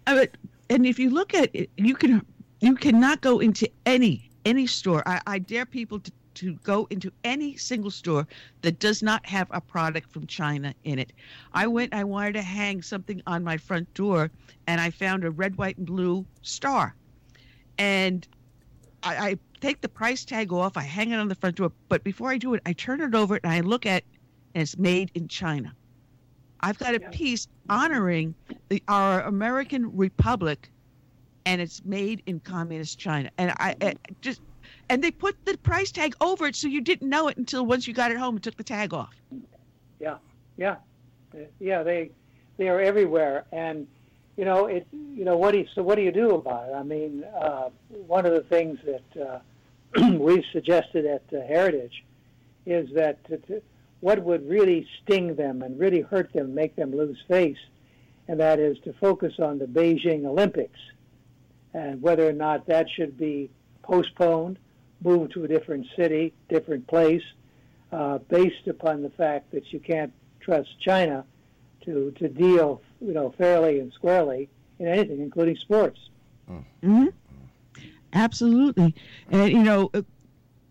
Uh, 0.05 0.15
but- 0.15 0.31
and 0.69 0.85
if 0.85 0.99
you 0.99 1.09
look 1.09 1.33
at 1.33 1.49
it, 1.53 1.69
you 1.77 1.95
can 1.95 2.25
you 2.61 2.75
cannot 2.75 3.21
go 3.21 3.39
into 3.39 3.67
any 3.85 4.29
any 4.45 4.67
store. 4.67 5.01
I, 5.05 5.19
I 5.27 5.39
dare 5.39 5.65
people 5.65 5.99
to, 5.99 6.11
to 6.35 6.53
go 6.63 6.87
into 6.91 7.11
any 7.23 7.55
single 7.57 7.91
store 7.91 8.25
that 8.61 8.79
does 8.79 9.01
not 9.03 9.25
have 9.25 9.47
a 9.51 9.59
product 9.59 10.09
from 10.11 10.27
China 10.27 10.73
in 10.83 10.97
it. 10.99 11.11
I 11.53 11.67
went. 11.67 11.93
I 11.93 12.03
wanted 12.05 12.33
to 12.33 12.41
hang 12.41 12.81
something 12.81 13.21
on 13.27 13.43
my 13.43 13.57
front 13.57 13.93
door, 13.93 14.31
and 14.67 14.79
I 14.79 14.91
found 14.91 15.23
a 15.25 15.31
red, 15.31 15.57
white, 15.57 15.77
and 15.77 15.85
blue 15.85 16.25
star, 16.41 16.95
and 17.77 18.25
I, 19.03 19.15
I 19.29 19.39
take 19.61 19.79
the 19.81 19.89
price 19.89 20.25
tag 20.25 20.51
off. 20.51 20.75
I 20.75 20.81
hang 20.81 21.11
it 21.11 21.17
on 21.17 21.27
the 21.27 21.35
front 21.35 21.55
door, 21.55 21.71
but 21.87 22.03
before 22.03 22.31
I 22.31 22.37
do 22.37 22.53
it, 22.55 22.61
I 22.65 22.73
turn 22.73 22.99
it 23.01 23.15
over 23.15 23.39
and 23.41 23.51
I 23.51 23.61
look 23.61 23.85
at, 23.85 24.03
and 24.53 24.61
it's 24.61 24.77
made 24.77 25.11
in 25.13 25.27
China. 25.27 25.73
I've 26.59 26.77
got 26.77 26.95
a 26.95 26.99
piece 26.99 27.47
honoring 27.69 28.35
the, 28.69 28.83
our 28.87 29.21
American 29.21 29.95
Republic, 29.95 30.69
and 31.45 31.61
it's 31.61 31.83
made 31.85 32.21
in 32.25 32.39
communist 32.39 32.99
China. 32.99 33.31
And 33.37 33.51
I, 33.51 33.75
I 33.81 33.95
just, 34.21 34.41
and 34.89 35.03
they 35.03 35.11
put 35.11 35.43
the 35.45 35.57
price 35.57 35.91
tag 35.91 36.15
over 36.21 36.45
it, 36.47 36.55
so 36.55 36.67
you 36.67 36.81
didn't 36.81 37.09
know 37.09 37.29
it 37.29 37.37
until 37.37 37.65
once 37.65 37.87
you 37.87 37.93
got 37.93 38.11
it 38.11 38.17
home 38.17 38.35
and 38.35 38.43
took 38.43 38.57
the 38.57 38.63
tag 38.63 38.93
off. 38.93 39.15
Yeah, 39.99 40.17
yeah, 40.57 40.75
yeah. 41.59 41.81
They 41.83 42.11
they 42.57 42.69
are 42.69 42.79
everywhere, 42.79 43.45
and 43.51 43.87
you 44.37 44.45
know 44.45 44.67
it. 44.67 44.85
You 44.91 45.25
know 45.25 45.37
what 45.37 45.51
do 45.53 45.59
you, 45.59 45.67
so 45.73 45.81
what 45.81 45.95
do 45.95 46.03
you 46.03 46.11
do 46.11 46.35
about 46.35 46.69
it? 46.69 46.73
I 46.73 46.83
mean, 46.83 47.23
uh, 47.23 47.69
one 47.89 48.25
of 48.25 48.33
the 48.33 48.41
things 48.41 48.79
that 48.85 49.21
uh, 49.21 49.39
we've 50.19 50.45
suggested 50.53 51.05
at 51.05 51.23
uh, 51.33 51.45
Heritage 51.45 52.03
is 52.65 52.89
that 52.93 53.23
to, 53.25 53.37
to, 53.37 53.61
what 53.99 54.23
would 54.23 54.47
really 54.47 54.87
sting 55.01 55.35
them 55.35 55.61
and 55.61 55.79
really 55.79 56.01
hurt 56.01 56.31
them, 56.33 56.55
make 56.55 56.75
them 56.75 56.95
lose 56.95 57.17
face, 57.27 57.57
and 58.27 58.39
that 58.39 58.59
is 58.59 58.77
to 58.85 58.93
focus 58.93 59.33
on 59.39 59.59
the 59.59 59.65
Beijing 59.65 60.25
Olympics. 60.25 60.79
And 61.73 62.01
whether 62.01 62.27
or 62.27 62.33
not 62.33 62.67
that 62.67 62.87
should 62.89 63.17
be 63.17 63.49
postponed, 63.83 64.57
moved 65.03 65.33
to 65.33 65.43
a 65.43 65.47
different 65.47 65.87
city, 65.95 66.33
different 66.49 66.87
place, 66.87 67.23
uh, 67.91 68.19
based 68.29 68.67
upon 68.67 69.01
the 69.01 69.09
fact 69.09 69.51
that 69.51 69.71
you 69.73 69.79
can't 69.79 70.13
trust 70.39 70.69
China 70.79 71.25
to, 71.85 72.11
to 72.11 72.29
deal, 72.29 72.81
you 72.99 73.13
know, 73.13 73.33
fairly 73.37 73.79
and 73.79 73.91
squarely 73.93 74.49
in 74.79 74.87
anything, 74.87 75.21
including 75.21 75.55
sports. 75.57 75.99
hmm 76.81 77.07
Absolutely, 78.13 78.95
and 79.29 79.51
you 79.51 79.63
know, 79.63 79.89
uh, 79.93 80.01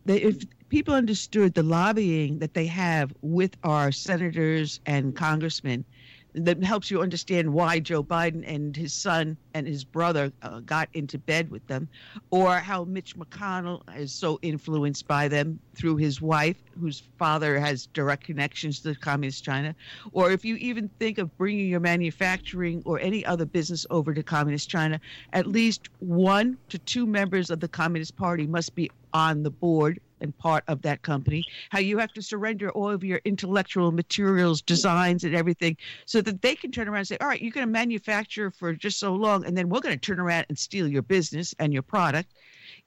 they, 0.06 0.22
if 0.22 0.44
people 0.68 0.94
understood 0.94 1.54
the 1.54 1.62
lobbying 1.62 2.38
that 2.40 2.54
they 2.54 2.66
have 2.66 3.12
with 3.22 3.56
our 3.64 3.92
senators 3.92 4.80
and 4.86 5.16
congressmen, 5.16 5.84
that 6.34 6.62
helps 6.62 6.90
you 6.90 7.02
understand 7.02 7.52
why 7.52 7.80
Joe 7.80 8.02
Biden 8.02 8.44
and 8.46 8.76
his 8.76 8.92
son 8.92 9.36
and 9.54 9.66
his 9.66 9.84
brother 9.84 10.32
uh, 10.42 10.60
got 10.60 10.88
into 10.94 11.18
bed 11.18 11.50
with 11.50 11.66
them, 11.66 11.88
or 12.30 12.56
how 12.56 12.84
Mitch 12.84 13.16
McConnell 13.16 13.82
is 13.96 14.12
so 14.12 14.38
influenced 14.42 15.06
by 15.06 15.28
them 15.28 15.58
through 15.74 15.96
his 15.96 16.20
wife, 16.20 16.56
whose 16.78 17.02
father 17.18 17.58
has 17.58 17.86
direct 17.86 18.24
connections 18.24 18.80
to 18.80 18.94
Communist 18.94 19.44
China, 19.44 19.74
or 20.12 20.30
if 20.30 20.44
you 20.44 20.56
even 20.56 20.88
think 20.98 21.18
of 21.18 21.36
bringing 21.36 21.68
your 21.68 21.80
manufacturing 21.80 22.82
or 22.84 23.00
any 23.00 23.24
other 23.24 23.44
business 23.44 23.86
over 23.90 24.14
to 24.14 24.22
Communist 24.22 24.68
China, 24.68 25.00
at 25.32 25.46
least 25.46 25.88
one 25.98 26.56
to 26.68 26.78
two 26.78 27.06
members 27.06 27.50
of 27.50 27.60
the 27.60 27.68
Communist 27.68 28.16
Party 28.16 28.46
must 28.46 28.74
be 28.74 28.90
on 29.12 29.42
the 29.42 29.50
board 29.50 30.00
and 30.20 30.36
part 30.36 30.64
of 30.68 30.82
that 30.82 31.02
company, 31.02 31.44
how 31.70 31.78
you 31.78 31.98
have 31.98 32.12
to 32.12 32.22
surrender 32.22 32.70
all 32.70 32.90
of 32.90 33.02
your 33.02 33.20
intellectual 33.24 33.92
materials, 33.92 34.62
designs, 34.62 35.24
and 35.24 35.34
everything 35.34 35.76
so 36.04 36.20
that 36.20 36.42
they 36.42 36.54
can 36.54 36.70
turn 36.70 36.88
around 36.88 36.98
and 36.98 37.08
say, 37.08 37.16
all 37.20 37.28
right, 37.28 37.40
you're 37.40 37.52
going 37.52 37.66
to 37.66 37.72
manufacture 37.72 38.50
for 38.50 38.72
just 38.74 38.98
so 38.98 39.14
long, 39.14 39.44
and 39.46 39.56
then 39.56 39.68
we're 39.68 39.80
going 39.80 39.98
to 39.98 40.00
turn 40.00 40.20
around 40.20 40.46
and 40.48 40.58
steal 40.58 40.86
your 40.86 41.02
business 41.02 41.54
and 41.58 41.72
your 41.72 41.82
product. 41.82 42.32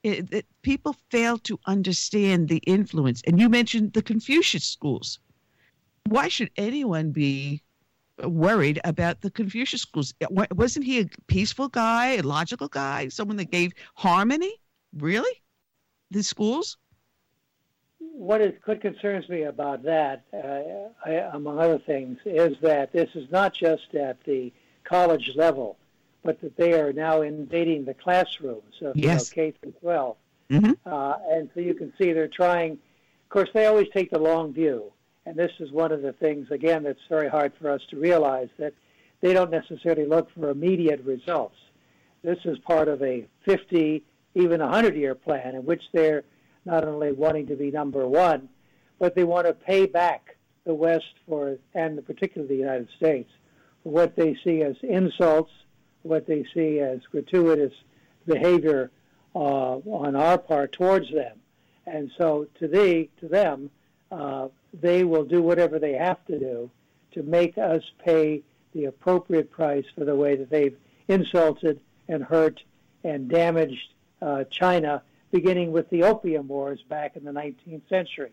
It, 0.02 0.32
it, 0.32 0.46
people 0.62 0.96
fail 1.10 1.38
to 1.38 1.58
understand 1.66 2.48
the 2.48 2.58
influence. 2.58 3.22
And 3.26 3.40
you 3.40 3.48
mentioned 3.48 3.92
the 3.92 4.02
Confucius 4.02 4.64
schools. 4.64 5.18
why 6.08 6.28
should 6.28 6.50
anyone 6.56 7.10
be 7.10 7.62
worried 8.22 8.80
about 8.84 9.20
the 9.22 9.30
Confucius 9.30 9.82
schools? 9.82 10.14
Wasn't 10.30 10.84
he 10.84 11.00
a 11.00 11.06
peaceful 11.26 11.68
guy, 11.68 12.12
a 12.12 12.22
logical 12.22 12.68
guy, 12.68 13.08
someone 13.08 13.36
that 13.38 13.50
gave 13.50 13.72
harmony? 13.94 14.52
Really? 14.96 15.42
The 16.10 16.22
schools? 16.22 16.76
What 17.98 18.40
is, 18.40 18.52
what 18.64 18.80
concerns 18.80 19.28
me 19.28 19.42
about 19.42 19.82
that, 19.84 20.24
uh, 20.32 21.08
I, 21.08 21.12
among 21.32 21.58
other 21.58 21.78
things, 21.78 22.18
is 22.24 22.56
that 22.62 22.92
this 22.92 23.10
is 23.14 23.30
not 23.30 23.54
just 23.54 23.94
at 23.94 24.22
the 24.24 24.52
college 24.84 25.32
level, 25.34 25.76
but 26.22 26.40
that 26.40 26.56
they 26.56 26.72
are 26.74 26.92
now 26.92 27.22
invading 27.22 27.84
the 27.84 27.94
classrooms 27.94 28.74
of 28.80 28.96
yes. 28.96 29.32
you 29.36 29.42
know, 29.42 29.50
K 29.50 29.56
through 29.60 29.72
12. 29.80 30.16
Mm-hmm. 30.50 30.72
Uh, 30.86 31.14
and 31.30 31.50
so 31.54 31.60
you 31.60 31.74
can 31.74 31.92
see 31.98 32.12
they're 32.12 32.28
trying. 32.28 32.72
Of 32.72 33.28
course, 33.30 33.48
they 33.52 33.66
always 33.66 33.88
take 33.92 34.10
the 34.10 34.18
long 34.18 34.52
view, 34.52 34.92
and 35.26 35.36
this 35.36 35.52
is 35.58 35.72
one 35.72 35.90
of 35.90 36.02
the 36.02 36.12
things 36.12 36.50
again 36.50 36.82
that's 36.82 37.00
very 37.08 37.28
hard 37.28 37.52
for 37.60 37.70
us 37.70 37.80
to 37.90 37.96
realize 37.96 38.48
that 38.58 38.74
they 39.20 39.32
don't 39.32 39.50
necessarily 39.50 40.06
look 40.06 40.30
for 40.34 40.50
immediate 40.50 41.02
results. 41.04 41.56
This 42.22 42.38
is 42.44 42.58
part 42.58 42.88
of 42.88 43.02
a 43.02 43.26
50, 43.44 44.02
even 44.34 44.60
a 44.60 44.64
100 44.64 44.96
year 44.96 45.14
plan 45.14 45.54
in 45.54 45.64
which 45.64 45.82
they're 45.92 46.24
not 46.64 46.84
only 46.84 47.12
wanting 47.12 47.46
to 47.46 47.56
be 47.56 47.70
number 47.70 48.06
one, 48.06 48.48
but 48.98 49.14
they 49.14 49.24
want 49.24 49.46
to 49.46 49.52
pay 49.52 49.86
back 49.86 50.36
the 50.64 50.74
West 50.74 51.14
for, 51.28 51.58
and 51.74 52.04
particularly 52.06 52.54
the 52.54 52.60
United 52.60 52.88
States, 52.96 53.30
for 53.82 53.90
what 53.92 54.16
they 54.16 54.36
see 54.44 54.62
as 54.62 54.76
insults, 54.82 55.52
what 56.02 56.26
they 56.26 56.44
see 56.54 56.80
as 56.80 57.00
gratuitous 57.10 57.72
behavior 58.26 58.90
uh, 59.34 59.38
on 59.38 60.16
our 60.16 60.38
part 60.38 60.72
towards 60.72 61.10
them. 61.12 61.38
And 61.86 62.10
so 62.16 62.46
to 62.60 62.68
thee, 62.68 63.10
to 63.20 63.28
them, 63.28 63.70
uh, 64.10 64.48
they 64.72 65.04
will 65.04 65.24
do 65.24 65.42
whatever 65.42 65.78
they 65.78 65.92
have 65.92 66.24
to 66.26 66.38
do 66.38 66.70
to 67.12 67.22
make 67.22 67.58
us 67.58 67.82
pay 68.04 68.42
the 68.72 68.86
appropriate 68.86 69.50
price 69.50 69.84
for 69.94 70.04
the 70.04 70.14
way 70.14 70.36
that 70.36 70.50
they've 70.50 70.76
insulted 71.08 71.80
and 72.08 72.22
hurt 72.22 72.62
and 73.02 73.28
damaged 73.28 73.93
uh, 74.24 74.44
China, 74.44 75.02
beginning 75.30 75.70
with 75.70 75.88
the 75.90 76.02
Opium 76.02 76.48
Wars 76.48 76.82
back 76.88 77.16
in 77.16 77.24
the 77.24 77.30
19th 77.30 77.88
century. 77.88 78.30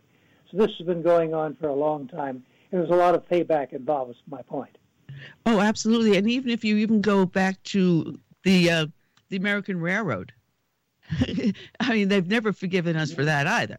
So 0.49 0.57
this 0.57 0.71
has 0.77 0.87
been 0.87 1.01
going 1.01 1.33
on 1.33 1.55
for 1.55 1.67
a 1.67 1.73
long 1.73 2.07
time. 2.07 2.43
And 2.71 2.79
there's 2.79 2.91
a 2.91 2.95
lot 2.95 3.15
of 3.15 3.27
payback 3.27 3.73
involved, 3.73 4.11
is 4.11 4.17
my 4.29 4.41
point. 4.43 4.77
Oh, 5.45 5.59
absolutely. 5.59 6.17
And 6.17 6.29
even 6.29 6.49
if 6.49 6.63
you 6.63 6.77
even 6.77 7.01
go 7.01 7.25
back 7.25 7.61
to 7.63 8.17
the 8.43 8.69
uh, 8.69 8.85
the 9.29 9.37
American 9.37 9.79
Railroad, 9.79 10.31
I 11.79 11.89
mean, 11.89 12.07
they've 12.07 12.27
never 12.27 12.53
forgiven 12.53 12.95
us 12.95 13.11
for 13.11 13.25
that 13.25 13.45
either. 13.45 13.77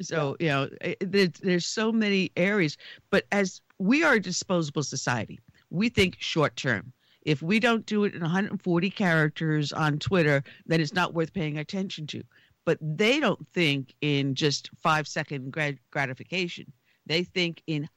So 0.00 0.36
you 0.40 0.48
know, 0.48 0.68
there's, 1.00 1.30
there's 1.40 1.66
so 1.66 1.92
many 1.92 2.32
areas. 2.36 2.76
But 3.10 3.26
as 3.30 3.60
we 3.78 4.02
are 4.02 4.14
a 4.14 4.20
disposable 4.20 4.82
society, 4.82 5.38
we 5.70 5.88
think 5.88 6.16
short 6.18 6.56
term. 6.56 6.92
If 7.22 7.42
we 7.42 7.60
don't 7.60 7.86
do 7.86 8.04
it 8.04 8.14
in 8.14 8.20
140 8.20 8.90
characters 8.90 9.72
on 9.72 9.98
Twitter, 9.98 10.42
then 10.66 10.80
it's 10.80 10.92
not 10.92 11.14
worth 11.14 11.32
paying 11.32 11.58
attention 11.58 12.06
to. 12.08 12.22
But 12.64 12.78
they 12.80 13.20
don't 13.20 13.46
think 13.48 13.94
in 14.00 14.34
just 14.34 14.70
five 14.76 15.08
second 15.08 15.52
gratification. 15.90 16.72
They 17.06 17.24
think 17.24 17.62
in 17.66 17.88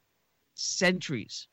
centuries 0.56 1.48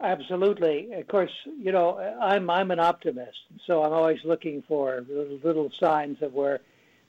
Absolutely. 0.00 0.92
Of 0.92 1.08
course, 1.08 1.32
you 1.58 1.72
know, 1.72 1.98
I'm 2.20 2.48
I'm 2.50 2.70
an 2.70 2.78
optimist, 2.78 3.38
so 3.66 3.82
I'm 3.82 3.92
always 3.92 4.20
looking 4.24 4.62
for 4.62 5.04
little, 5.08 5.40
little 5.42 5.70
signs 5.72 6.22
of 6.22 6.34
where 6.34 6.60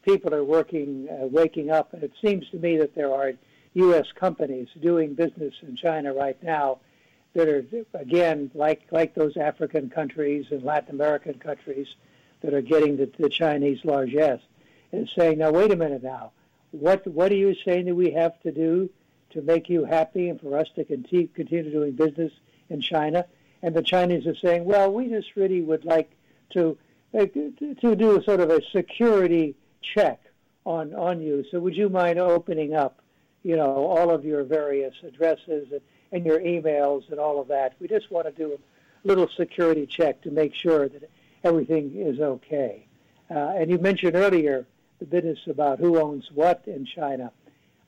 people 0.01 0.33
are 0.33 0.43
working, 0.43 1.07
uh, 1.07 1.27
waking 1.27 1.69
up. 1.69 1.93
And 1.93 2.03
it 2.03 2.13
seems 2.19 2.49
to 2.49 2.57
me 2.57 2.77
that 2.77 2.95
there 2.95 3.13
are 3.13 3.33
U.S. 3.75 4.07
companies 4.15 4.69
doing 4.81 5.13
business 5.13 5.53
in 5.61 5.75
China 5.75 6.13
right 6.13 6.41
now 6.41 6.79
that 7.33 7.47
are, 7.47 7.65
again, 7.93 8.51
like 8.53 8.87
like 8.91 9.15
those 9.15 9.37
African 9.37 9.89
countries 9.89 10.45
and 10.51 10.63
Latin 10.63 10.95
American 10.95 11.35
countries 11.39 11.87
that 12.41 12.53
are 12.53 12.61
getting 12.61 12.97
the, 12.97 13.11
the 13.19 13.29
Chinese 13.29 13.79
largesse, 13.83 14.41
and 14.91 15.09
saying, 15.17 15.39
now 15.39 15.51
wait 15.51 15.71
a 15.71 15.75
minute 15.75 16.03
now, 16.03 16.31
what 16.71 17.05
what 17.07 17.31
are 17.31 17.35
you 17.35 17.55
saying 17.65 17.85
that 17.85 17.95
we 17.95 18.11
have 18.11 18.39
to 18.41 18.51
do 18.51 18.89
to 19.31 19.41
make 19.41 19.69
you 19.69 19.85
happy 19.85 20.29
and 20.29 20.41
for 20.41 20.57
us 20.57 20.67
to 20.75 20.83
continue 20.83 21.27
continue 21.27 21.71
doing 21.71 21.91
business? 21.91 22.31
in 22.69 22.81
China, 22.81 23.25
and 23.61 23.75
the 23.75 23.81
Chinese 23.81 24.25
are 24.25 24.35
saying, 24.35 24.65
well, 24.65 24.91
we 24.91 25.07
just 25.07 25.35
really 25.35 25.61
would 25.61 25.85
like 25.85 26.11
to 26.51 26.77
uh, 27.17 27.25
to 27.81 27.95
do 27.95 28.17
a 28.17 28.23
sort 28.23 28.39
of 28.39 28.49
a 28.51 28.61
security 28.71 29.55
check 29.81 30.21
on 30.65 30.93
on 30.93 31.21
you. 31.21 31.43
So 31.51 31.59
would 31.59 31.75
you 31.75 31.89
mind 31.89 32.19
opening 32.19 32.75
up, 32.75 33.01
you 33.43 33.55
know, 33.55 33.85
all 33.85 34.11
of 34.11 34.23
your 34.23 34.43
various 34.43 34.93
addresses 35.03 35.71
and, 35.71 35.81
and 36.11 36.25
your 36.25 36.39
emails 36.39 37.09
and 37.11 37.19
all 37.19 37.39
of 37.39 37.47
that? 37.49 37.75
We 37.79 37.87
just 37.87 38.11
want 38.11 38.25
to 38.27 38.31
do 38.31 38.53
a 38.53 39.07
little 39.07 39.27
security 39.27 39.85
check 39.85 40.21
to 40.21 40.31
make 40.31 40.53
sure 40.55 40.87
that 40.89 41.09
everything 41.43 41.93
is 41.95 42.19
okay. 42.19 42.85
Uh, 43.29 43.53
and 43.57 43.69
you 43.69 43.77
mentioned 43.77 44.15
earlier 44.15 44.65
the 44.99 45.05
business 45.05 45.39
about 45.47 45.79
who 45.79 45.99
owns 45.99 46.29
what 46.33 46.63
in 46.65 46.85
China. 46.85 47.31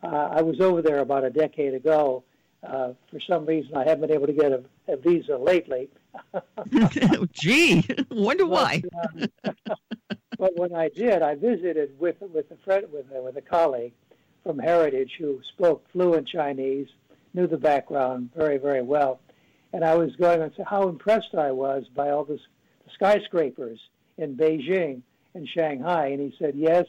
Uh, 0.04 0.08
I 0.08 0.42
was 0.42 0.60
over 0.60 0.82
there 0.82 1.00
about 1.00 1.24
a 1.24 1.30
decade 1.30 1.74
ago, 1.74 2.24
uh, 2.64 2.94
for 3.10 3.20
some 3.20 3.46
reason, 3.46 3.76
I 3.76 3.84
haven't 3.84 4.02
been 4.02 4.12
able 4.12 4.28
to 4.28 4.34
get 4.34 4.52
a, 4.52 4.64
a 4.88 4.98
visa 4.98 5.38
lately. 5.38 5.90
Gee, 7.32 7.86
wonder 8.12 8.46
why. 8.46 8.84
But, 9.24 9.32
uh, 9.44 9.76
but 10.38 10.56
when 10.58 10.76
I 10.76 10.90
did, 10.90 11.22
I 11.22 11.36
visited 11.36 12.00
with 12.00 12.18
with 12.22 12.52
a 12.52 12.58
friend 12.64 12.86
with 12.92 13.06
a, 13.14 13.22
with 13.22 13.38
a 13.38 13.42
colleague 13.42 13.94
from 14.44 14.60
Heritage 14.60 15.14
who 15.18 15.40
spoke 15.56 15.86
fluent 15.92 16.28
Chinese, 16.28 16.88
knew 17.34 17.48
the 17.48 17.58
background 17.58 18.32
very 18.36 18.58
very 18.58 18.82
well, 18.82 19.20
and 19.74 19.84
I 19.84 19.96
was 19.96 20.16
going 20.16 20.52
said 20.56 20.66
how 20.66 20.88
impressed 20.88 21.36
I 21.36 21.52
was 21.52 21.86
by 21.94 22.10
all 22.10 22.24
this, 22.24 22.42
the 22.86 22.92
skyscrapers 22.94 23.80
in 24.18 24.36
Beijing 24.36 25.02
and 25.34 25.48
Shanghai, 25.48 26.08
and 26.08 26.20
he 26.20 26.36
said 26.38 26.56
yes. 26.56 26.86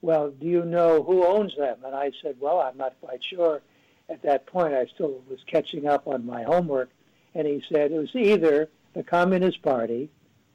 Well, 0.00 0.30
do 0.30 0.46
you 0.46 0.64
know 0.64 1.02
who 1.02 1.24
owns 1.24 1.56
them? 1.56 1.78
And 1.84 1.94
I 1.94 2.10
said, 2.22 2.36
well, 2.40 2.58
I'm 2.58 2.76
not 2.76 2.96
quite 3.00 3.22
sure 3.22 3.62
at 4.08 4.22
that 4.22 4.46
point, 4.46 4.74
I 4.74 4.86
still 4.86 5.22
was 5.28 5.40
catching 5.46 5.86
up 5.86 6.06
on 6.06 6.26
my 6.26 6.42
homework, 6.42 6.90
and 7.34 7.46
he 7.46 7.62
said 7.72 7.92
it 7.92 7.98
was 7.98 8.14
either 8.14 8.68
the 8.94 9.02
Communist 9.02 9.62
Party 9.62 10.10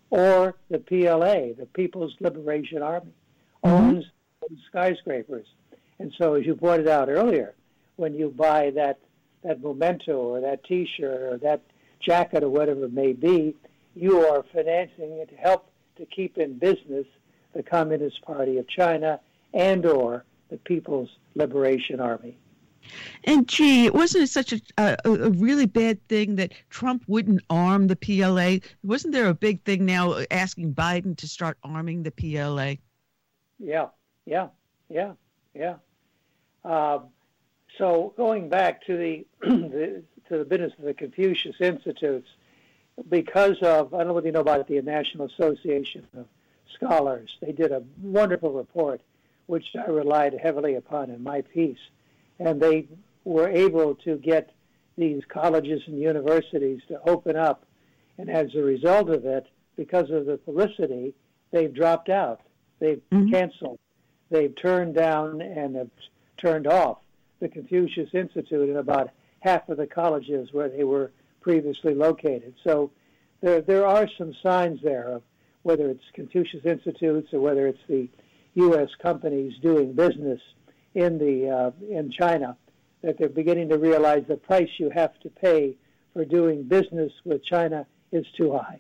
or 0.09 0.55
the 0.69 0.79
PLA, 0.79 1.53
the 1.57 1.67
People's 1.73 2.15
Liberation 2.19 2.81
Army, 2.81 3.13
mm-hmm. 3.63 3.67
owns 3.67 4.05
skyscrapers. 4.67 5.47
And 5.99 6.13
so, 6.17 6.35
as 6.35 6.45
you 6.45 6.55
pointed 6.55 6.87
out 6.87 7.09
earlier, 7.09 7.55
when 7.95 8.13
you 8.13 8.29
buy 8.29 8.69
that 8.71 8.99
that 9.43 9.61
memento 9.61 10.13
or 10.13 10.41
that 10.41 10.63
T-shirt 10.63 11.21
or 11.21 11.37
that 11.39 11.61
jacket 11.99 12.43
or 12.43 12.49
whatever 12.49 12.85
it 12.85 12.93
may 12.93 13.13
be, 13.13 13.55
you 13.95 14.19
are 14.19 14.43
financing 14.53 15.11
it 15.13 15.29
to 15.29 15.35
help 15.35 15.69
to 15.97 16.05
keep 16.05 16.37
in 16.37 16.57
business 16.57 17.05
the 17.53 17.63
Communist 17.63 18.21
Party 18.21 18.57
of 18.57 18.67
China 18.67 19.19
and 19.53 19.85
or 19.85 20.23
the 20.49 20.57
People's 20.57 21.09
Liberation 21.35 21.99
Army. 21.99 22.37
And 23.25 23.47
gee, 23.47 23.89
wasn't 23.89 24.23
it 24.23 24.29
such 24.29 24.53
a, 24.53 24.61
a, 24.77 24.97
a 25.05 25.29
really 25.31 25.65
bad 25.65 26.05
thing 26.07 26.35
that 26.37 26.53
Trump 26.69 27.03
wouldn't 27.07 27.41
arm 27.49 27.87
the 27.87 27.95
PLA? 27.95 28.57
Wasn't 28.83 29.13
there 29.13 29.27
a 29.27 29.33
big 29.33 29.63
thing 29.63 29.85
now 29.85 30.23
asking 30.31 30.73
Biden 30.73 31.17
to 31.17 31.27
start 31.27 31.57
arming 31.63 32.03
the 32.03 32.11
PLA? 32.11 32.75
Yeah, 33.59 33.87
yeah, 34.25 34.47
yeah, 34.89 35.13
yeah. 35.53 35.75
Um, 36.63 37.07
so 37.77 38.13
going 38.17 38.49
back 38.49 38.85
to 38.85 38.97
the, 38.97 39.25
the, 39.41 40.03
to 40.29 40.37
the 40.39 40.45
business 40.45 40.73
of 40.77 40.85
the 40.85 40.93
Confucius 40.93 41.55
Institutes, 41.59 42.27
because 43.09 43.57
of 43.61 43.93
I 43.93 43.99
don't 43.99 44.07
know 44.07 44.13
whether 44.13 44.27
you 44.27 44.33
know 44.33 44.41
about 44.41 44.67
the 44.67 44.81
National 44.81 45.27
Association 45.27 46.07
of 46.17 46.25
Scholars, 46.73 47.37
they 47.41 47.51
did 47.51 47.71
a 47.71 47.83
wonderful 48.01 48.51
report, 48.51 49.01
which 49.45 49.65
I 49.75 49.89
relied 49.89 50.33
heavily 50.41 50.75
upon 50.75 51.09
in 51.09 51.23
my 51.23 51.41
piece 51.41 51.77
and 52.39 52.61
they 52.61 52.87
were 53.23 53.49
able 53.49 53.95
to 53.95 54.17
get 54.17 54.51
these 54.97 55.23
colleges 55.27 55.81
and 55.87 55.99
universities 55.99 56.81
to 56.87 56.99
open 57.07 57.35
up. 57.35 57.65
And 58.17 58.29
as 58.29 58.55
a 58.55 58.61
result 58.61 59.09
of 59.09 59.25
it, 59.25 59.47
because 59.75 60.09
of 60.09 60.25
the 60.25 60.37
publicity, 60.37 61.13
they've 61.51 61.73
dropped 61.73 62.09
out. 62.09 62.41
They've 62.79 63.01
mm-hmm. 63.11 63.31
canceled. 63.31 63.79
They've 64.29 64.55
turned 64.55 64.95
down 64.95 65.41
and 65.41 65.75
have 65.75 65.89
turned 66.37 66.67
off 66.67 66.97
the 67.39 67.49
Confucius 67.49 68.09
Institute 68.13 68.69
in 68.69 68.77
about 68.77 69.09
half 69.39 69.69
of 69.69 69.77
the 69.77 69.87
colleges 69.87 70.49
where 70.51 70.69
they 70.69 70.83
were 70.83 71.11
previously 71.41 71.93
located. 71.93 72.53
So 72.63 72.91
there, 73.41 73.61
there 73.61 73.85
are 73.85 74.07
some 74.17 74.33
signs 74.41 74.81
there 74.81 75.07
of 75.07 75.23
whether 75.63 75.89
it's 75.89 76.03
Confucius 76.13 76.65
Institutes 76.65 77.33
or 77.33 77.39
whether 77.39 77.67
it's 77.67 77.79
the 77.87 78.09
U.S. 78.55 78.89
companies 79.01 79.53
doing 79.61 79.93
business 79.93 80.41
in 80.95 81.17
the 81.19 81.49
uh, 81.49 81.71
in 81.89 82.11
China 82.11 82.57
that 83.03 83.17
they're 83.19 83.29
beginning 83.29 83.69
to 83.69 83.77
realize 83.77 84.23
the 84.27 84.37
price 84.37 84.69
you 84.79 84.89
have 84.89 85.17
to 85.19 85.29
pay 85.29 85.77
for 86.13 86.25
doing 86.25 86.63
business 86.63 87.11
with 87.23 87.43
China 87.43 87.85
is 88.11 88.25
too 88.35 88.51
high. 88.51 88.79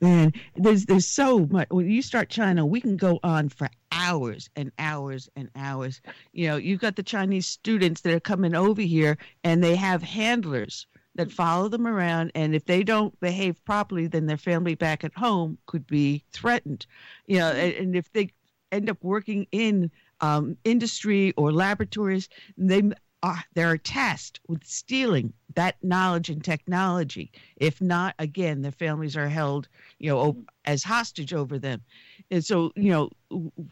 Man, 0.00 0.32
there's 0.56 0.84
there's 0.86 1.06
so 1.06 1.46
much. 1.46 1.68
When 1.70 1.88
you 1.88 2.02
start 2.02 2.28
China, 2.28 2.66
we 2.66 2.80
can 2.80 2.96
go 2.96 3.20
on 3.22 3.48
for 3.48 3.68
hours 4.06 4.48
and 4.56 4.70
hours 4.78 5.28
and 5.36 5.50
hours. 5.56 6.00
You 6.32 6.48
know, 6.48 6.56
you've 6.56 6.80
got 6.80 6.96
the 6.96 7.02
Chinese 7.02 7.46
students 7.46 8.00
that 8.02 8.14
are 8.14 8.20
coming 8.20 8.54
over 8.54 8.82
here 8.82 9.18
and 9.42 9.62
they 9.62 9.76
have 9.76 10.02
handlers 10.02 10.86
that 11.16 11.32
follow 11.32 11.68
them 11.68 11.86
around 11.86 12.30
and 12.34 12.54
if 12.54 12.66
they 12.66 12.82
don't 12.82 13.18
behave 13.20 13.64
properly 13.64 14.06
then 14.06 14.26
their 14.26 14.36
family 14.36 14.74
back 14.74 15.02
at 15.02 15.14
home 15.14 15.58
could 15.66 15.86
be 15.86 16.22
threatened. 16.32 16.86
You 17.26 17.38
know 17.38 17.50
and, 17.50 17.72
and 17.74 17.96
if 17.96 18.12
they 18.12 18.30
end 18.70 18.90
up 18.90 18.98
working 19.02 19.46
in 19.50 19.90
um, 20.20 20.56
industry 20.64 21.32
or 21.36 21.52
laboratories 21.52 22.28
they 22.58 22.82
are 23.22 23.42
they're 23.54 23.78
tasked 23.78 24.40
with 24.46 24.62
stealing 24.64 25.32
that 25.54 25.76
knowledge 25.82 26.28
and 26.28 26.44
technology. 26.44 27.32
If 27.56 27.80
not 27.80 28.14
again 28.18 28.60
their 28.62 28.72
families 28.72 29.16
are 29.16 29.28
held 29.28 29.68
you 29.98 30.10
know 30.10 30.44
as 30.66 30.84
hostage 30.84 31.32
over 31.32 31.58
them 31.58 31.82
and 32.30 32.44
so 32.44 32.72
you 32.76 32.90
know 32.90 33.10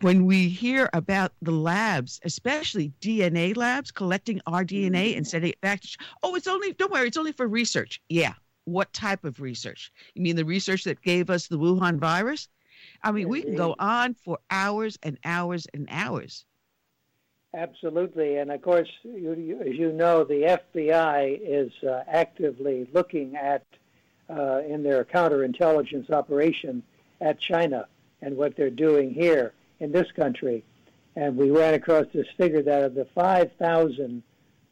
when 0.00 0.26
we 0.26 0.48
hear 0.48 0.88
about 0.92 1.32
the 1.42 1.50
labs 1.50 2.20
especially 2.24 2.92
dna 3.00 3.56
labs 3.56 3.90
collecting 3.90 4.40
our 4.46 4.64
dna 4.64 5.16
and 5.16 5.26
sending 5.26 5.50
it 5.50 5.60
back 5.60 5.80
to 5.80 5.88
oh 6.22 6.34
it's 6.34 6.46
only 6.46 6.72
don't 6.72 6.92
worry 6.92 7.08
it's 7.08 7.16
only 7.16 7.32
for 7.32 7.46
research. 7.46 8.00
Yeah 8.08 8.34
what 8.64 8.92
type 8.92 9.24
of 9.24 9.40
research? 9.40 9.92
You 10.14 10.22
mean 10.22 10.36
the 10.36 10.44
research 10.44 10.84
that 10.84 11.02
gave 11.02 11.30
us 11.30 11.46
the 11.46 11.58
wuhan 11.58 11.98
virus? 11.98 12.48
I 13.02 13.12
mean 13.12 13.28
we 13.28 13.42
can 13.42 13.56
go 13.56 13.74
on 13.78 14.14
for 14.14 14.38
hours 14.50 14.98
and 15.02 15.18
hours 15.24 15.66
and 15.74 15.86
hours. 15.90 16.44
Absolutely, 17.54 18.38
and 18.38 18.50
of 18.50 18.60
course, 18.62 18.88
you, 19.04 19.32
you, 19.34 19.60
as 19.60 19.76
you 19.76 19.92
know, 19.92 20.24
the 20.24 20.58
FBI 20.74 21.38
is 21.40 21.70
uh, 21.84 22.02
actively 22.08 22.88
looking 22.92 23.36
at, 23.36 23.64
uh, 24.28 24.62
in 24.66 24.82
their 24.82 25.04
counterintelligence 25.04 26.10
operation, 26.10 26.82
at 27.20 27.38
China 27.38 27.86
and 28.24 28.36
what 28.36 28.56
they're 28.56 28.70
doing 28.70 29.12
here 29.12 29.52
in 29.80 29.92
this 29.92 30.10
country. 30.16 30.64
And 31.14 31.36
we 31.36 31.50
ran 31.50 31.74
across 31.74 32.06
this 32.12 32.26
figure 32.38 32.62
that 32.62 32.82
of 32.82 32.94
the 32.94 33.06
5,000 33.14 34.22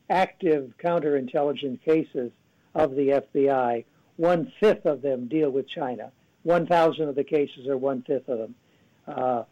active 0.09 0.73
counterintelligence 0.83 1.83
cases 1.85 2.33
of 2.75 2.95
the 2.97 3.23
FBI, 3.35 3.85
one 4.17 4.53
fifth 4.59 4.87
of 4.87 5.03
them 5.03 5.29
deal 5.29 5.51
with 5.51 5.69
China. 5.69 6.11
1,000 6.45 7.09
of 7.09 7.15
the 7.15 7.25
cases 7.25 7.69
are 7.69 7.77
one 7.77 8.03
fifth 8.03 8.29
of 8.29 8.39
them. 8.39 8.55
Uh, 9.07 9.43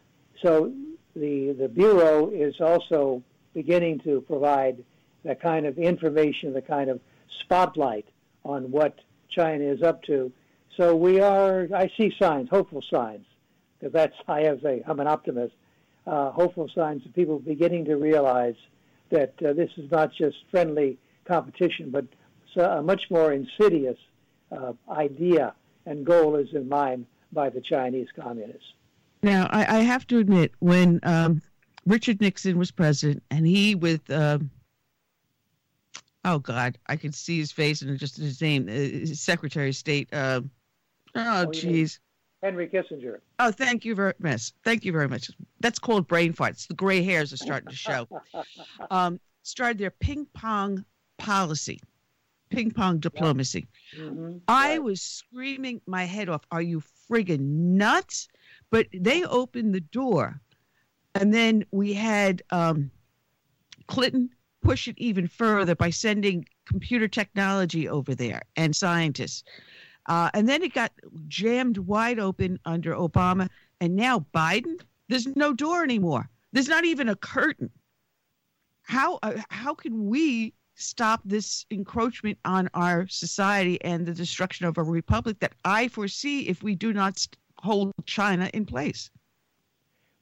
so 0.42 0.72
the 1.14 1.52
the 1.58 1.68
bureau 1.68 2.30
is 2.30 2.54
also 2.60 3.22
beginning 3.52 3.98
to 4.00 4.20
provide 4.22 4.82
the 5.24 5.34
kind 5.34 5.66
of 5.66 5.76
information, 5.76 6.52
the 6.52 6.62
kind 6.62 6.88
of 6.88 7.00
spotlight 7.40 8.06
on 8.44 8.70
what 8.70 8.98
China 9.28 9.64
is 9.64 9.82
up 9.82 10.02
to. 10.04 10.32
So 10.76 10.96
we 10.96 11.20
are. 11.20 11.68
I 11.74 11.90
see 11.96 12.12
signs, 12.18 12.48
hopeful 12.48 12.82
signs, 12.90 13.26
because 13.80 13.92
that's 13.92 14.16
I 14.28 14.42
have 14.42 14.64
a 14.64 14.82
I'm 14.88 15.00
an 15.00 15.06
optimist. 15.06 15.54
Uh, 16.06 16.30
hopeful 16.30 16.68
signs 16.74 17.04
of 17.04 17.14
people 17.14 17.38
beginning 17.38 17.84
to 17.84 17.96
realize 17.96 18.54
that 19.10 19.34
uh, 19.44 19.52
this 19.52 19.70
is 19.76 19.90
not 19.90 20.12
just 20.12 20.36
friendly 20.50 20.98
competition, 21.24 21.90
but 21.90 22.06
a 22.56 22.82
much 22.82 23.10
more 23.10 23.32
insidious 23.32 23.98
uh, 24.50 24.72
idea 24.90 25.54
and 25.86 26.04
goal 26.04 26.36
is 26.36 26.48
in 26.54 26.68
mind 26.68 27.06
by 27.32 27.48
the 27.48 27.60
Chinese 27.60 28.08
communists. 28.16 28.72
Now, 29.22 29.48
I, 29.50 29.78
I 29.78 29.80
have 29.80 30.06
to 30.08 30.18
admit, 30.18 30.52
when 30.60 31.00
um, 31.02 31.42
Richard 31.86 32.20
Nixon 32.20 32.58
was 32.58 32.70
president, 32.70 33.22
and 33.30 33.46
he 33.46 33.74
with, 33.74 34.08
uh, 34.10 34.38
oh 36.24 36.38
God, 36.38 36.78
I 36.86 36.96
could 36.96 37.14
see 37.14 37.38
his 37.38 37.52
face 37.52 37.82
and 37.82 37.98
just 37.98 38.16
his 38.16 38.40
name, 38.40 38.68
uh, 38.68 38.72
his 38.72 39.20
Secretary 39.20 39.68
of 39.68 39.76
State. 39.76 40.08
Uh, 40.12 40.42
oh, 41.14 41.46
jeez. 41.48 41.98
Henry 42.42 42.68
Kissinger. 42.68 43.20
Oh, 43.38 43.50
thank 43.50 43.84
you 43.84 43.94
very 43.94 44.14
much. 44.18 44.52
Thank 44.64 44.84
you 44.84 44.92
very 44.92 45.08
much. 45.08 45.30
That's 45.60 45.78
called 45.78 46.08
brain 46.08 46.32
farts. 46.32 46.66
The 46.66 46.74
gray 46.74 47.02
hairs 47.02 47.32
are 47.32 47.36
starting 47.36 47.68
to 47.68 47.76
show. 47.76 48.08
um, 48.90 49.20
started 49.42 49.78
their 49.78 49.90
ping 49.90 50.26
pong 50.32 50.84
policy, 51.18 51.80
ping 52.50 52.70
pong 52.70 52.98
diplomacy. 52.98 53.68
Mm-hmm. 53.98 54.38
I 54.48 54.78
was 54.78 55.02
screaming 55.02 55.82
my 55.86 56.04
head 56.04 56.28
off. 56.28 56.42
Are 56.50 56.62
you 56.62 56.82
friggin' 57.10 57.40
nuts? 57.40 58.28
But 58.70 58.86
they 58.92 59.24
opened 59.24 59.74
the 59.74 59.80
door. 59.80 60.40
And 61.14 61.34
then 61.34 61.64
we 61.72 61.92
had 61.92 62.42
um, 62.50 62.90
Clinton 63.86 64.30
push 64.62 64.88
it 64.88 64.94
even 64.98 65.26
further 65.26 65.74
by 65.74 65.90
sending 65.90 66.46
computer 66.66 67.08
technology 67.08 67.88
over 67.88 68.14
there 68.14 68.42
and 68.56 68.74
scientists. 68.74 69.42
Uh, 70.10 70.28
and 70.34 70.48
then 70.48 70.62
it 70.62 70.74
got 70.74 70.92
jammed 71.28 71.78
wide 71.78 72.18
open 72.18 72.58
under 72.64 72.94
Obama. 72.94 73.48
And 73.80 73.96
now 73.96 74.26
Biden, 74.34 74.80
there's 75.08 75.26
no 75.36 75.54
door 75.54 75.82
anymore. 75.82 76.28
There's 76.52 76.68
not 76.68 76.84
even 76.84 77.08
a 77.08 77.16
curtain. 77.16 77.70
How, 78.82 79.20
uh, 79.22 79.34
how 79.48 79.72
can 79.72 80.08
we 80.08 80.52
stop 80.74 81.20
this 81.24 81.64
encroachment 81.70 82.38
on 82.44 82.68
our 82.74 83.06
society 83.08 83.80
and 83.82 84.04
the 84.04 84.12
destruction 84.12 84.66
of 84.66 84.78
a 84.78 84.82
republic 84.82 85.38
that 85.40 85.52
I 85.64 85.88
foresee 85.88 86.48
if 86.48 86.62
we 86.62 86.74
do 86.74 86.92
not 86.92 87.26
hold 87.62 87.92
China 88.06 88.50
in 88.54 88.64
place. 88.64 89.10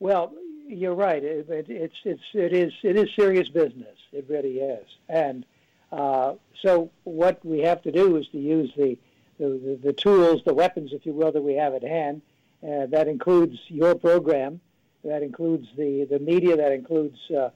Well, 0.01 0.33
you're 0.67 0.95
right. 0.95 1.23
It, 1.23 1.49
it, 1.49 1.67
it's 1.69 1.95
it's 2.05 2.23
it 2.35 2.53
is 2.53 2.73
it 2.83 2.97
is 2.97 3.09
serious 3.19 3.49
business. 3.49 3.97
It 4.13 4.27
really 4.29 4.59
is. 4.59 4.87
And 5.09 5.47
uh, 5.93 6.35
so 6.63 6.91
what 7.05 7.45
we 7.45 7.61
have 7.61 7.83
to 7.83 7.93
do 7.93 8.17
is 8.17 8.27
to 8.29 8.39
use 8.39 8.71
the, 8.77 8.99
the 9.39 9.79
the, 9.83 9.93
tools, 9.93 10.43
the 10.45 10.55
weapons, 10.55 10.93
if 10.93 11.07
you 11.07 11.13
will, 11.13 11.33
that 11.33 11.43
we 11.43 11.55
have 11.55 11.75
at 11.75 11.83
hand. 11.83 12.23
Uh, 12.63 12.87
that 12.87 13.07
includes 13.07 13.59
your 13.69 13.95
program. 13.95 14.61
That 15.05 15.23
includes 15.23 15.69
the 15.77 16.07
the 16.11 16.19
media. 16.19 16.57
That 16.57 16.73
includes 16.73 17.19
uh, 17.31 17.51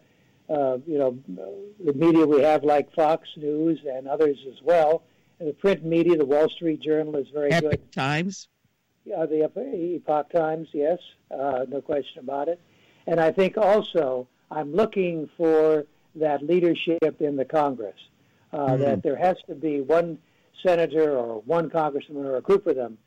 uh 0.49 0.79
you 0.87 0.99
know 0.99 1.19
the 1.85 1.93
media 1.93 2.27
we 2.27 2.43
have 2.43 2.65
like 2.65 2.95
Fox 2.95 3.29
News 3.37 3.81
and 3.85 4.09
others 4.09 4.39
as 4.49 4.63
well. 4.63 5.03
And 5.39 5.49
the 5.49 5.55
print 5.55 5.85
media, 5.85 6.17
the 6.17 6.25
Wall 6.25 6.49
Street 6.49 6.81
Journal 6.81 7.17
is 7.17 7.27
very 7.33 7.53
Epoch 7.53 7.71
good. 7.71 7.93
Times. 7.93 8.49
Uh, 9.17 9.27
the 9.27 9.43
Epoch 9.43 10.31
Times, 10.31 10.69
yes, 10.73 11.01
uh, 11.33 11.65
no 11.69 11.81
question 11.81 12.21
about 12.21 12.47
it. 12.47 12.61
And 13.09 13.19
I 13.19 13.33
think 13.33 13.59
also 13.59 14.29
I'm 14.51 14.73
looking 14.73 15.29
for 15.37 15.87
that 16.15 16.43
leadership 16.47 17.21
in 17.21 17.37
the 17.37 17.45
Congress, 17.45 17.99
uh, 18.53 18.59
mm-hmm. 18.59 18.83
that 18.83 19.03
there 19.03 19.17
has 19.17 19.37
to 19.49 19.55
be 19.55 19.81
one 19.81 20.19
senator 20.65 21.17
or 21.17 21.41
one 21.43 21.71
congressman 21.71 22.25
or 22.25 22.37
a 22.37 22.41
group 22.41 22.67
of 22.67 22.77
them 22.77 22.99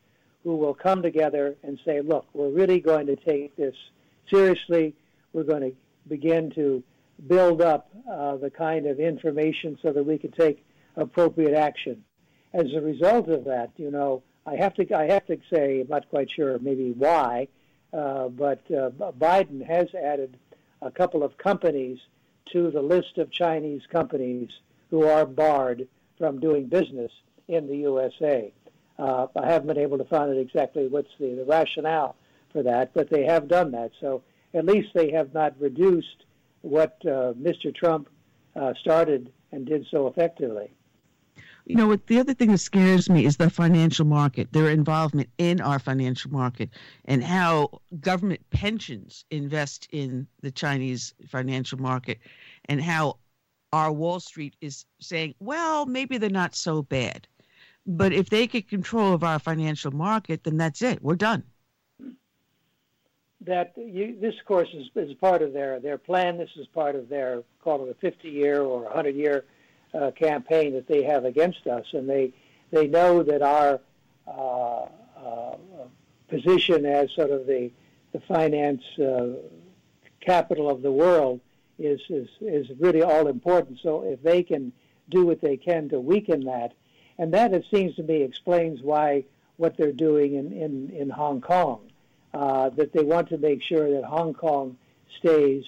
who 0.43 0.56
will 0.56 0.74
come 0.74 1.01
together 1.01 1.56
and 1.64 1.80
say, 1.84 2.01
look, 2.01 2.27
we're 2.34 2.50
really 2.50 2.80
going 2.80 3.08
to 3.08 3.16
take 3.16 3.56
this 3.56 3.75
seriously. 4.30 4.93
We're 5.34 5.43
going 5.43 5.61
to 5.61 5.75
begin 6.08 6.51
to 6.51 6.84
build 7.27 7.61
up 7.61 7.90
uh, 8.09 8.38
the 8.38 8.50
kind 8.50 8.85
of 8.85 9.00
information 9.00 9.77
so 9.82 9.92
that 9.92 10.03
we 10.03 10.17
can 10.17 10.32
take 10.32 10.64
appropriate 10.95 11.56
action. 11.56 12.03
As 12.53 12.67
a 12.75 12.82
result 12.82 13.27
of 13.30 13.45
that, 13.45 13.72
you 13.77 13.92
know, 13.92 14.24
I 14.45 14.56
have 14.56 14.75
to 14.75 14.95
I 14.95 15.08
have 15.08 15.25
to 15.25 15.38
say 15.51 15.82
I'm 15.82 15.88
not 15.88 16.08
quite 16.09 16.30
sure 16.30 16.59
maybe 16.59 16.92
why, 16.92 17.48
uh, 17.92 18.27
but 18.30 18.61
uh, 18.72 18.92
Biden 19.19 19.66
has 19.66 19.88
added 19.95 20.38
a 20.82 20.92
couple 20.92 21.24
of 21.24 21.38
companies 21.38 22.00
to 22.51 22.69
the 22.69 22.82
list 22.82 23.17
of 23.17 23.32
Chinese 23.32 23.82
companies 23.92 24.50
who 24.92 25.08
are 25.08 25.25
barred 25.25 25.88
from 26.19 26.40
doing 26.40 26.67
business 26.67 27.11
in 27.48 27.67
the 27.67 27.77
USA. 27.77 28.51
Uh, 28.98 29.27
I 29.35 29.45
haven't 29.45 29.67
been 29.67 29.77
able 29.77 29.98
to 29.98 30.06
find 30.06 30.32
out 30.32 30.38
exactly 30.38 30.88
what's 30.88 31.11
the, 31.19 31.35
the 31.35 31.45
rationale 31.45 32.15
for 32.51 32.64
that, 32.64 32.93
but 32.93 33.09
they 33.09 33.25
have 33.25 33.48
done 33.48 33.72
that. 33.72 33.91
So 33.99 34.24
at 34.53 34.65
least 34.65 34.90
they 34.93 35.11
have 35.11 35.33
not 35.33 35.59
reduced 35.59 36.25
what 36.61 36.98
uh, 37.03 37.33
Mr. 37.33 37.75
Trump 37.75 38.09
uh, 38.56 38.74
started 38.80 39.32
and 39.51 39.65
did 39.65 39.85
so 39.91 40.07
effectively 40.07 40.72
you 41.65 41.75
know 41.75 41.88
what 41.88 42.07
the 42.07 42.19
other 42.19 42.33
thing 42.33 42.51
that 42.51 42.59
scares 42.59 43.09
me 43.09 43.25
is 43.25 43.38
the 43.38 43.49
financial 43.49 44.06
market 44.06 44.51
their 44.53 44.69
involvement 44.69 45.30
in 45.38 45.59
our 45.59 45.80
financial 45.80 46.32
market 46.32 46.69
and 47.06 47.24
how 47.24 47.69
government 47.99 48.41
pensions 48.51 49.25
invest 49.32 49.88
in 49.91 50.27
the 50.41 50.51
chinese 50.51 51.14
financial 51.27 51.80
market 51.80 52.19
and 52.65 52.82
how 52.82 53.17
our 53.74 53.91
wall 53.91 54.19
street 54.19 54.56
is 54.61 54.85
saying 54.99 55.33
well 55.40 55.85
maybe 55.85 56.17
they're 56.17 56.30
not 56.30 56.56
so 56.56 56.82
bad 56.83 57.27
but 57.85 58.14
if 58.14 58.30
they 58.30 58.47
get 58.47 58.69
control 58.69 59.14
of 59.14 59.23
our 59.23 59.39
financial 59.39 59.91
market 59.91 60.43
then 60.43 60.57
that's 60.57 60.81
it. 60.81 61.01
We're 61.01 61.15
done. 61.15 61.43
That 63.41 63.73
you, 63.77 64.17
this 64.19 64.33
course 64.45 64.69
is, 64.73 64.88
is 64.95 65.14
part 65.15 65.43
of 65.43 65.53
their, 65.53 65.80
their 65.80 65.99
plan. 65.99 66.38
This 66.38 66.49
is 66.55 66.65
part 66.67 66.95
of 66.95 67.09
their 67.09 67.43
call 67.64 67.85
it 67.85 67.89
a 67.89 67.93
50 67.95 68.27
year 68.30 68.61
or 68.61 68.83
100 68.83 69.15
year 69.15 69.45
uh, 69.93 70.11
campaign 70.11 70.73
that 70.73 70.88
they 70.88 71.03
have 71.03 71.25
against 71.25 71.67
us, 71.67 71.85
and 71.93 72.09
they 72.09 72.33
they 72.72 72.88
know 72.88 73.23
that 73.23 73.41
our 73.41 73.80
uh, 74.27 74.85
uh, 75.15 75.55
position 76.27 76.85
as 76.85 77.09
sort 77.11 77.31
of 77.31 77.45
the 77.45 77.72
the 78.11 78.19
finance 78.22 78.81
uh, 78.99 79.33
capital 80.22 80.69
of 80.69 80.81
the 80.81 80.91
world 80.91 81.39
is, 81.77 81.99
is 82.09 82.27
is 82.41 82.67
really 82.80 83.01
all 83.01 83.27
important. 83.27 83.80
So 83.81 84.03
if 84.03 84.22
they 84.23 84.43
can 84.43 84.72
do 85.09 85.25
what 85.25 85.41
they 85.41 85.57
can 85.57 85.89
to 85.89 85.99
weaken 85.99 86.45
that, 86.45 86.73
and 87.17 87.33
that 87.33 87.53
it 87.53 87.65
seems 87.71 87.95
to 87.95 88.03
me 88.03 88.21
explains 88.21 88.81
why 88.81 89.23
what 89.57 89.77
they're 89.77 89.91
doing 89.91 90.35
in 90.35 90.51
in, 90.51 90.89
in 90.91 91.09
Hong 91.09 91.41
Kong, 91.41 91.81
uh, 92.33 92.69
that 92.69 92.93
they 92.93 93.03
want 93.03 93.29
to 93.29 93.37
make 93.37 93.61
sure 93.61 93.91
that 93.91 94.03
Hong 94.03 94.33
Kong 94.33 94.77
stays 95.19 95.63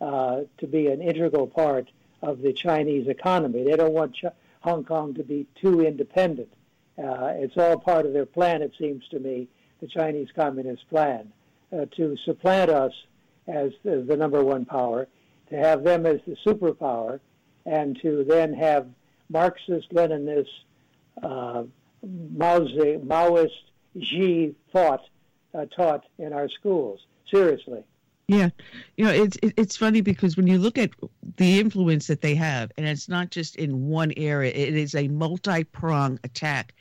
uh, 0.00 0.42
to 0.58 0.66
be 0.66 0.88
an 0.88 1.00
integral 1.00 1.46
part 1.46 1.88
of 2.22 2.42
the 2.42 2.52
Chinese 2.52 3.08
economy. 3.08 3.64
They 3.64 3.76
don't 3.76 3.92
want 3.92 4.14
Ch- 4.14 4.26
Hong 4.60 4.84
Kong 4.84 5.14
to 5.14 5.22
be 5.22 5.46
too 5.60 5.80
independent. 5.80 6.52
Uh, 6.98 7.32
it's 7.36 7.56
all 7.56 7.78
part 7.78 8.04
of 8.04 8.12
their 8.12 8.26
plan, 8.26 8.62
it 8.62 8.72
seems 8.78 9.06
to 9.08 9.18
me, 9.18 9.48
the 9.80 9.86
Chinese 9.86 10.28
Communist 10.34 10.88
plan, 10.90 11.32
uh, 11.72 11.86
to 11.96 12.16
supplant 12.24 12.70
us 12.70 12.92
as 13.48 13.72
the, 13.84 14.02
the, 14.02 14.16
number 14.16 14.44
one 14.44 14.64
power, 14.66 15.08
to 15.48 15.56
have 15.56 15.82
them 15.82 16.04
as 16.04 16.20
the 16.26 16.36
superpower, 16.44 17.20
and 17.64 17.98
to 18.02 18.24
then 18.24 18.52
have 18.52 18.86
Marxist, 19.30 19.90
Leninist, 19.92 20.48
uh, 21.22 21.64
Maoist 22.04 23.50
Xi 24.00 24.54
thought 24.72 25.02
uh, 25.54 25.66
taught 25.66 26.04
in 26.18 26.32
our 26.32 26.48
schools. 26.48 27.00
Seriously. 27.30 27.82
Yeah, 28.28 28.50
you 28.96 29.04
know 29.04 29.10
it's 29.10 29.36
it's 29.42 29.76
funny 29.76 30.02
because 30.02 30.36
when 30.36 30.46
you 30.46 30.58
look 30.58 30.78
at 30.78 30.90
the 31.36 31.58
influence 31.58 32.06
that 32.06 32.20
they 32.20 32.36
have, 32.36 32.70
and 32.76 32.86
it's 32.86 33.08
not 33.08 33.30
just 33.30 33.56
in 33.56 33.88
one 33.88 34.12
area; 34.16 34.52
it 34.52 34.76
is 34.76 34.94
a 34.94 35.08
multi-pronged 35.08 36.20
attack. 36.22 36.74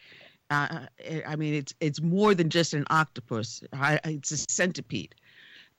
Uh, 0.51 0.85
I 1.27 1.35
mean, 1.35 1.55
it's 1.55 1.73
it's 1.79 2.01
more 2.01 2.35
than 2.35 2.51
just 2.51 2.75
an 2.75 2.85
octopus; 2.91 3.63
it's 3.73 4.29
a 4.29 4.37
centipede, 4.37 5.15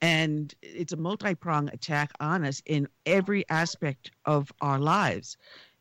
and 0.01 0.53
it's 0.61 0.93
a 0.93 0.97
multi-pronged 0.97 1.73
attack 1.73 2.11
on 2.19 2.45
us 2.45 2.63
in 2.67 2.89
every 3.07 3.49
aspect 3.49 4.11
of 4.25 4.53
our 4.61 4.81
lives. 4.81 5.37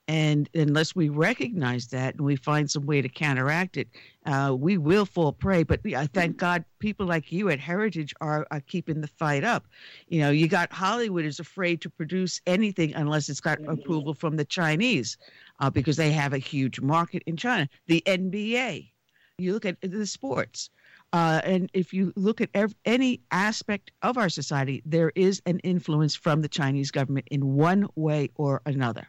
And 0.10 0.50
unless 0.56 0.96
we 0.96 1.10
recognize 1.10 1.86
that 1.90 2.16
and 2.16 2.26
we 2.26 2.36
find 2.36 2.72
some 2.72 2.88
way 2.88 3.00
to 3.00 3.08
counteract 3.08 3.78
it, 3.78 3.90
uh, 4.26 4.56
we 4.58 4.76
will 4.76 5.06
fall 5.06 5.32
prey. 5.32 5.62
But 5.62 5.82
I 5.86 6.08
thank 6.08 6.38
God 6.38 6.66
people 6.80 7.06
like 7.06 7.32
you 7.32 7.50
at 7.50 7.60
Heritage 7.60 8.16
are, 8.20 8.48
are 8.50 8.62
keeping 8.62 9.02
the 9.02 9.08
fight 9.08 9.44
up. 9.44 9.68
You 10.08 10.22
know, 10.22 10.32
you 10.32 10.48
got 10.48 10.74
Hollywood 10.74 11.26
is 11.26 11.40
afraid 11.40 11.80
to 11.82 11.92
produce 11.92 12.42
anything 12.48 12.96
unless 12.96 13.30
it's 13.30 13.40
got 13.40 13.60
approval 13.68 14.16
from 14.16 14.36
the 14.36 14.46
Chinese 14.46 15.16
uh, 15.60 15.70
because 15.70 15.96
they 15.96 16.12
have 16.12 16.34
a 16.34 16.40
huge 16.40 16.82
market 16.82 17.22
in 17.28 17.38
China. 17.38 17.70
The 17.86 18.02
NBA, 18.08 18.90
you 19.38 19.54
look 19.54 19.66
at 19.66 19.80
the 19.80 20.08
sports. 20.08 20.72
Uh, 21.14 21.40
and 21.44 21.70
if 21.76 21.94
you 21.94 22.14
look 22.16 22.42
at 22.42 22.50
ev- 22.56 22.74
any 22.84 23.22
aspect 23.30 23.92
of 24.02 24.18
our 24.18 24.30
society, 24.30 24.82
there 24.88 25.12
is 25.16 25.40
an 25.46 25.60
influence 25.60 26.16
from 26.16 26.42
the 26.42 26.50
Chinese 26.50 26.90
government 26.90 27.28
in 27.30 27.54
one 27.54 27.88
way 27.96 28.32
or 28.38 28.64
another 28.66 29.08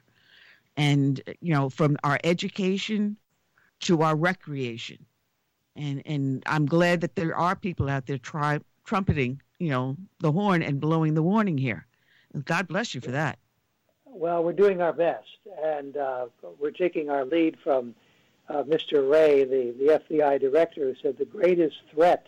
and 0.76 1.20
you 1.40 1.52
know 1.52 1.68
from 1.68 1.96
our 2.04 2.18
education 2.24 3.16
to 3.80 4.02
our 4.02 4.16
recreation. 4.16 5.04
And 5.76 6.02
and 6.04 6.42
i'm 6.46 6.66
glad 6.66 7.00
that 7.02 7.14
there 7.14 7.34
are 7.34 7.56
people 7.56 7.88
out 7.88 8.06
there 8.06 8.18
try, 8.18 8.60
trumpeting 8.84 9.40
you 9.58 9.70
know 9.70 9.96
the 10.20 10.32
horn 10.32 10.62
and 10.62 10.80
blowing 10.80 11.14
the 11.14 11.22
warning 11.22 11.58
here. 11.58 11.86
God 12.44 12.68
bless 12.68 12.94
you 12.94 13.00
for 13.00 13.10
that. 13.10 13.38
Well 14.04 14.42
we're 14.42 14.52
doing 14.52 14.82
our 14.82 14.92
best 14.92 15.28
and 15.62 15.96
uh, 15.96 16.26
we're 16.58 16.70
taking 16.70 17.10
our 17.10 17.24
lead 17.24 17.56
from 17.62 17.94
uh, 18.48 18.64
mr 18.64 19.08
wray 19.08 19.44
the, 19.44 19.72
the 19.78 20.00
fbi 20.00 20.40
director 20.40 20.80
who 20.82 20.94
said 21.00 21.16
the 21.16 21.24
greatest 21.24 21.76
threat 21.92 22.26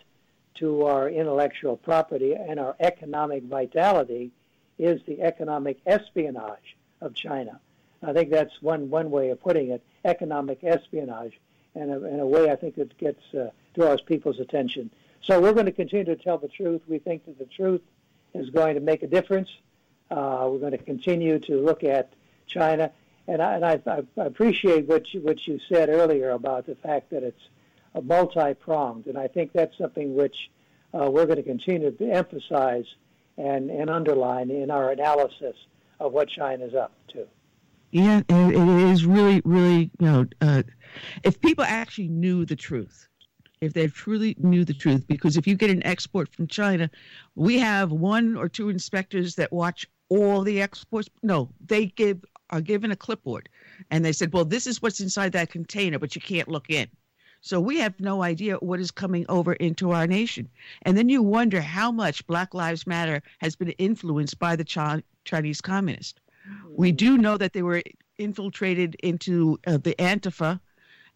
to 0.55 0.85
our 0.85 1.09
intellectual 1.09 1.75
property 1.75 2.33
and 2.33 2.59
our 2.59 2.75
economic 2.79 3.43
vitality 3.43 4.31
is 4.79 5.01
the 5.05 5.21
economic 5.21 5.79
espionage 5.85 6.77
of 7.01 7.13
china 7.13 7.59
I 8.03 8.13
think 8.13 8.29
that's 8.29 8.61
one 8.61 8.89
one 8.89 9.09
way 9.11 9.29
of 9.29 9.41
putting 9.41 9.69
it: 9.69 9.83
economic 10.03 10.63
espionage, 10.63 11.39
and 11.75 11.91
a, 11.91 12.05
in 12.05 12.19
a 12.19 12.25
way 12.27 12.51
I 12.51 12.55
think 12.55 12.77
it 12.77 12.97
gets 12.97 13.21
uh, 13.33 13.49
draws 13.73 14.01
people's 14.01 14.39
attention. 14.39 14.91
So 15.21 15.39
we're 15.39 15.53
going 15.53 15.67
to 15.67 15.71
continue 15.71 16.05
to 16.05 16.15
tell 16.15 16.37
the 16.37 16.49
truth. 16.49 16.81
We 16.87 16.99
think 16.99 17.25
that 17.25 17.39
the 17.39 17.45
truth 17.45 17.81
is 18.33 18.49
going 18.49 18.75
to 18.75 18.81
make 18.81 19.03
a 19.03 19.07
difference. 19.07 19.49
Uh, 20.11 20.47
we're 20.51 20.59
going 20.59 20.71
to 20.73 20.77
continue 20.77 21.39
to 21.39 21.59
look 21.59 21.83
at 21.83 22.13
China, 22.45 22.91
and 23.27 23.41
I, 23.41 23.55
and 23.55 23.65
I, 23.65 23.81
I 24.17 24.25
appreciate 24.25 24.85
what 24.87 25.13
you, 25.13 25.21
what 25.21 25.47
you 25.47 25.59
said 25.69 25.89
earlier 25.89 26.31
about 26.31 26.65
the 26.65 26.75
fact 26.75 27.09
that 27.11 27.23
it's 27.23 27.41
multi-pronged, 28.01 29.07
and 29.07 29.17
I 29.17 29.27
think 29.27 29.53
that's 29.53 29.77
something 29.77 30.15
which 30.15 30.51
uh, 30.93 31.09
we're 31.09 31.25
going 31.25 31.37
to 31.37 31.43
continue 31.43 31.91
to 31.91 32.11
emphasize 32.11 32.85
and, 33.37 33.69
and 33.69 33.89
underline 33.89 34.51
in 34.51 34.69
our 34.69 34.91
analysis 34.91 35.55
of 35.99 36.11
what 36.11 36.27
China's 36.27 36.75
up 36.75 36.91
to. 37.09 37.27
Yeah, 37.93 38.21
it, 38.27 38.55
it 38.55 38.89
is 38.91 39.05
really, 39.05 39.39
really, 39.45 39.91
you 39.99 40.07
know, 40.07 40.25
uh, 40.41 40.63
if 41.23 41.39
people 41.39 41.63
actually 41.63 42.07
knew 42.07 42.43
the 42.43 42.55
truth, 42.55 43.07
if 43.61 43.73
they 43.73 43.85
truly 43.85 44.35
knew 44.39 44.65
the 44.65 44.73
truth, 44.73 45.05
because 45.07 45.37
if 45.37 45.45
you 45.45 45.53
get 45.53 45.69
an 45.69 45.85
export 45.85 46.27
from 46.33 46.47
China, 46.47 46.89
we 47.35 47.59
have 47.59 47.91
one 47.91 48.35
or 48.35 48.49
two 48.49 48.69
inspectors 48.69 49.35
that 49.35 49.53
watch 49.53 49.85
all 50.09 50.41
the 50.41 50.59
exports. 50.59 51.07
No, 51.21 51.51
they 51.63 51.85
give 51.85 52.25
are 52.49 52.61
given 52.61 52.89
a 52.89 52.95
clipboard, 52.95 53.47
and 53.91 54.03
they 54.03 54.11
said, 54.11 54.33
"Well, 54.33 54.43
this 54.43 54.65
is 54.65 54.81
what's 54.81 54.99
inside 54.99 55.31
that 55.33 55.51
container, 55.51 55.99
but 55.99 56.15
you 56.15 56.21
can't 56.21 56.47
look 56.47 56.71
in." 56.71 56.87
So 57.41 57.59
we 57.59 57.77
have 57.77 57.99
no 57.99 58.23
idea 58.23 58.55
what 58.55 58.79
is 58.79 58.89
coming 58.89 59.23
over 59.29 59.53
into 59.53 59.91
our 59.91 60.07
nation. 60.07 60.49
And 60.81 60.97
then 60.97 61.09
you 61.09 61.21
wonder 61.21 61.61
how 61.61 61.91
much 61.91 62.25
Black 62.25 62.55
Lives 62.55 62.87
Matter 62.87 63.21
has 63.37 63.55
been 63.55 63.69
influenced 63.77 64.39
by 64.39 64.55
the 64.55 65.01
Chinese 65.25 65.61
communists. 65.61 66.19
We 66.69 66.91
do 66.91 67.17
know 67.17 67.37
that 67.37 67.53
they 67.53 67.61
were 67.61 67.81
infiltrated 68.17 68.95
into 68.95 69.59
uh, 69.65 69.77
the 69.77 69.95
Antifa, 69.95 70.59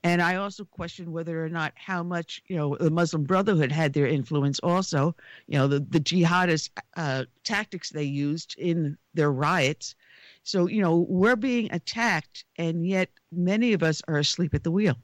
and 0.04 0.22
I 0.22 0.36
also 0.36 0.64
question 0.64 1.12
whether 1.12 1.44
or 1.44 1.50
not 1.50 1.74
how 1.76 2.04
much 2.04 2.42
you 2.48 2.56
know 2.56 2.78
the 2.78 2.92
Muslim 2.92 3.24
Brotherhood 3.24 3.72
had 3.72 3.94
their 3.94 4.08
influence. 4.08 4.60
Also, 4.60 5.16
you 5.48 5.58
know 5.58 5.68
the 5.68 5.80
the 5.80 6.00
jihadist 6.00 6.70
uh, 6.96 7.26
tactics 7.44 7.90
they 7.90 8.04
used 8.04 8.56
in 8.58 8.98
their 9.14 9.32
riots. 9.32 9.96
So 10.44 10.68
you 10.68 10.82
know 10.82 11.06
we're 11.10 11.36
being 11.36 11.72
attacked, 11.72 12.46
and 12.58 12.86
yet 12.86 13.10
many 13.32 13.74
of 13.74 13.84
us 13.84 14.02
are 14.08 14.18
asleep 14.18 14.54
at 14.54 14.64
the 14.64 14.72
wheel. 14.72 14.96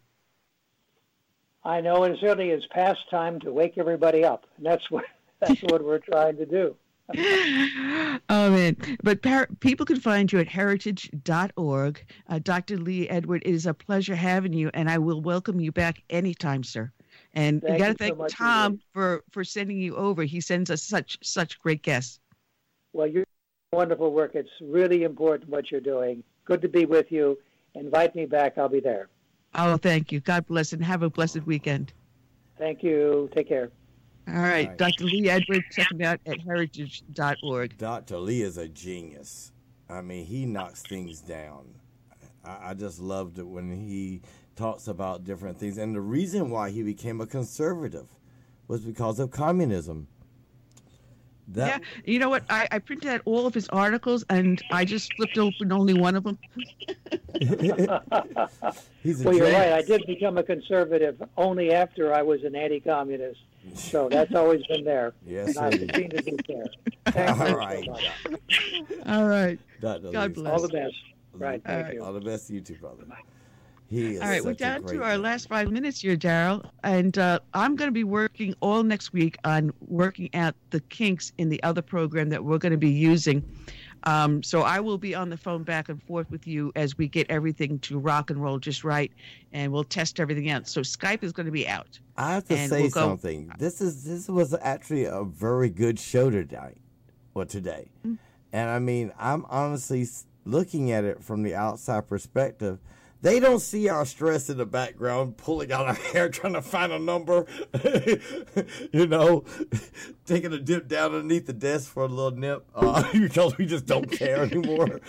I 1.66 1.82
know, 1.82 2.03
and 2.03 2.18
certainly 2.19 2.50
it's 2.50 2.66
past 2.72 3.00
time 3.10 3.40
to 3.42 3.52
wake 3.52 3.77
everybody 3.77 4.24
up, 4.24 4.45
and 4.58 4.66
that's 4.66 4.90
what 4.92 5.06
that's 5.40 5.61
what 5.64 5.84
we're 5.84 6.00
trying 6.00 6.38
to 6.38 6.45
do. 6.45 6.76
oh 8.30 8.49
man 8.49 8.77
but 9.03 9.22
par- 9.22 9.49
people 9.59 9.85
can 9.85 9.99
find 9.99 10.32
you 10.32 10.40
at 10.40 10.48
heritage.org 10.48 12.06
uh, 12.30 12.40
dr 12.40 12.77
lee 12.77 13.09
edward 13.09 13.43
it 13.45 13.53
is 13.53 13.65
a 13.65 13.73
pleasure 13.73 14.15
having 14.15 14.53
you 14.53 14.72
and 14.73 14.90
i 14.90 14.98
will 14.98 15.22
welcome 15.22 15.59
you 15.59 15.72
back 15.72 16.01
anytime 16.09 16.64
sir. 16.64 16.90
And 17.33 17.61
thank 17.61 17.73
you 17.73 17.80
got 17.80 17.88
to 17.91 17.93
thank 17.95 18.17
so 18.17 18.27
tom 18.27 18.80
for 18.93 19.23
for 19.32 19.43
sending 19.43 19.77
you 19.77 19.95
over. 19.95 20.23
He 20.23 20.41
sends 20.41 20.69
us 20.69 20.83
such 20.83 21.17
such 21.23 21.59
great 21.59 21.82
guests. 21.82 22.19
Well 22.93 23.07
you're 23.07 23.25
wonderful 23.72 24.11
work. 24.14 24.35
It's 24.35 24.49
really 24.61 25.03
important 25.03 25.49
what 25.49 25.72
you're 25.72 25.82
doing. 25.82 26.23
Good 26.45 26.61
to 26.61 26.69
be 26.69 26.85
with 26.85 27.11
you. 27.11 27.40
Invite 27.75 28.15
me 28.15 28.25
back. 28.25 28.57
I'll 28.57 28.69
be 28.69 28.80
there. 28.80 29.09
Oh 29.56 29.77
thank 29.77 30.11
you. 30.11 30.19
God 30.19 30.45
bless 30.45 30.73
and 30.73 30.83
have 30.83 31.01
a 31.03 31.09
blessed 31.09 31.45
weekend. 31.45 31.93
Thank 32.57 32.83
you. 32.83 33.30
Take 33.33 33.49
care 33.49 33.72
all 34.27 34.35
right. 34.35 34.68
right. 34.68 34.77
Dr. 34.77 35.06
Lee 35.06 35.30
Edwards, 35.30 35.66
check 35.72 35.92
him 35.92 36.02
out 36.02 36.19
at 36.26 36.40
heritage.org. 36.42 37.77
Dr. 37.77 38.18
Lee 38.18 38.42
is 38.42 38.58
a 38.58 38.68
genius. 38.68 39.52
I 39.90 40.02
mean, 40.02 40.26
he 40.26 40.45
knocks 40.45 40.82
things 40.82 41.22
down. 41.22 41.74
I, 42.43 42.69
I 42.69 42.74
just 42.74 43.00
loved 43.00 43.40
it 43.40 43.48
when 43.48 43.72
he 43.72 44.22
talks 44.56 44.88
about 44.88 45.24
different 45.24 45.60
things. 45.60 45.77
And 45.77 45.95
the 45.95 46.02
reason 46.02 46.50
why 46.50 46.69
he 46.69 46.84
became 46.84 47.22
a 47.22 47.27
conservative 47.27 48.08
was 48.68 48.82
because 48.82 49.19
of 49.19 49.32
communism. 49.32 50.08
That, 51.50 51.82
yeah, 51.82 51.88
you 52.06 52.19
know 52.19 52.30
what? 52.30 52.43
I, 52.50 52.69
I 52.72 52.80
printed 52.80 53.10
out 53.10 53.22
all 53.26 53.45
of 53.45 53.53
his 53.53 53.68
articles, 53.69 54.24
and 54.30 54.61
I 54.72 54.85
just 54.85 55.14
flipped 55.16 55.38
open 55.38 55.74
only 55.74 55.93
one 55.93 56.16
of 56.16 56.24
them. 56.24 56.40
well, 57.42 59.35
you're 59.35 59.52
right. 59.52 59.74
I 59.74 59.82
did 59.82 60.06
become 60.08 60.38
a 60.38 60.43
conservative 60.43 61.22
only 61.35 61.74
after 61.74 62.14
I 62.14 62.22
was 62.22 62.45
an 62.45 62.56
anti-communist. 62.56 63.42
So 63.75 64.09
that's 64.09 64.33
always 64.35 64.66
been 64.67 64.83
there. 64.83 65.14
Yes, 65.25 65.56
and 65.56 65.66
I 65.66 65.69
continue 65.77 66.09
to 66.09 66.24
be 66.24 66.38
there. 66.48 66.66
Thank 67.08 67.40
All 67.40 67.56
right. 67.56 67.88
All 69.06 69.27
right. 69.27 69.59
God 69.82 70.33
bless. 70.33 70.53
All 70.53 70.61
the 70.61 70.67
best. 70.67 70.95
Right. 71.33 71.61
Thank 71.64 71.85
right. 71.85 71.93
you. 71.95 72.03
All 72.03 72.14
the 72.14 72.22
best 72.22 72.48
to 72.48 72.53
you 72.53 72.61
too, 72.61 72.75
brother. 72.75 73.06
Bye. 73.06 73.17
He 73.93 74.17
all 74.17 74.27
right, 74.27 74.43
we're 74.43 74.53
down 74.53 74.83
to 74.85 75.03
our 75.03 75.11
man. 75.11 75.22
last 75.22 75.48
five 75.48 75.69
minutes 75.69 76.01
here, 76.01 76.16
Darrell, 76.16 76.66
and 76.83 77.16
uh, 77.17 77.40
I'm 77.53 77.75
going 77.75 77.90
to 77.90 77.93
be 77.93 78.03
working 78.03 78.56
all 78.59 78.82
next 78.82 79.14
week 79.14 79.38
on 79.43 79.72
working 79.82 80.33
out 80.33 80.56
the 80.72 80.80
kinks 80.80 81.32
in 81.38 81.50
the 81.50 81.61
other 81.61 81.83
program 81.83 82.30
that 82.30 82.43
we're 82.43 82.58
going 82.58 82.72
to 82.72 82.77
be 82.77 82.90
using. 82.90 83.43
Um, 84.06 84.43
so 84.43 84.61
I 84.61 84.80
will 84.80 84.98
be 84.98 85.15
on 85.15 85.30
the 85.30 85.38
phone 85.38 85.64
back 85.64 85.90
and 85.90 86.01
forth 86.03 86.30
with 86.30 86.45
you 86.45 86.72
as 86.75 86.98
we 86.98 87.07
get 87.07 87.30
everything 87.30 87.80
to 87.80 87.98
rock 87.98 88.30
and 88.30 88.41
roll 88.41 88.59
just 88.59 88.83
right, 88.83 89.11
and 89.53 89.72
we'll 89.72 89.85
test 89.85 90.19
everything 90.19 90.49
out. 90.49 90.67
So 90.67 90.82
Skype 90.82 91.23
is 91.23 91.32
going 91.32 91.45
to 91.45 91.51
be 91.51 91.67
out. 91.67 91.99
I 92.17 92.33
have 92.33 92.45
to 92.49 92.67
say 92.67 92.82
we'll 92.82 92.91
something. 92.91 93.48
Go... 93.48 93.53
This 93.57 93.82
is 93.82 94.03
this 94.03 94.27
was 94.27 94.53
actually 94.61 95.06
a 95.06 95.23
very 95.23 95.69
good 95.69 95.99
show 95.99 96.30
tonight, 96.30 96.77
or 97.33 97.45
today, 97.45 97.90
mm-hmm. 98.06 98.15
and 98.51 98.69
I 98.69 98.80
mean 98.80 99.14
I'm 99.17 99.45
honestly 99.49 100.06
looking 100.45 100.91
at 100.91 101.06
it 101.06 101.23
from 101.23 101.43
the 101.43 101.56
outside 101.56 102.07
perspective 102.07 102.80
They 103.24 103.40
don't 103.40 103.61
see 103.61 103.88
our 103.88 104.06
stress 104.06 104.50
in 104.50 104.58
the 104.58 104.66
background, 104.66 105.38
pulling 105.38 105.72
out 105.72 105.88
our 105.88 105.93
hair, 106.11 106.27
trying 106.27 106.53
to 106.53 106.61
find 106.61 106.92
a 106.92 107.00
number. 107.00 107.45
you 108.92 109.08
know, 109.08 109.45
taking 110.26 110.52
a 110.52 110.60
dip 110.60 110.90
down 110.90 111.16
underneath 111.16 111.48
the 111.48 111.53
desk 111.53 111.90
for 111.90 112.03
a 112.03 112.08
little 112.08 112.38
nip 112.38 112.66
uh, 112.76 113.02
because 113.14 113.58
we 113.58 113.66
just 113.66 113.85
don't 113.85 114.11
care 114.11 114.43
anymore. 114.43 115.00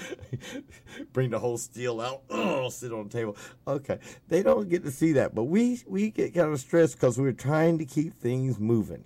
Bring 1.13 1.31
the 1.31 1.41
whole 1.41 1.59
steel 1.59 2.01
out, 2.01 2.23
sit 2.73 2.93
on 2.93 3.09
the 3.09 3.11
table. 3.11 3.37
Okay, 3.67 3.99
they 4.29 4.45
don't 4.45 4.69
get 4.69 4.85
to 4.85 4.93
see 4.93 5.11
that, 5.15 5.35
but 5.35 5.45
we 5.45 5.81
we 5.85 6.13
get 6.13 6.35
kind 6.35 6.53
of 6.53 6.61
stressed 6.61 6.95
because 6.95 7.19
we're 7.19 7.33
trying 7.33 7.79
to 7.79 7.85
keep 7.85 8.15
things 8.15 8.61
moving. 8.61 9.03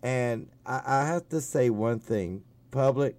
And 0.00 0.48
I, 0.64 0.80
I 0.86 1.06
have 1.06 1.28
to 1.30 1.40
say 1.40 1.70
one 1.70 1.98
thing, 1.98 2.44
public. 2.70 3.16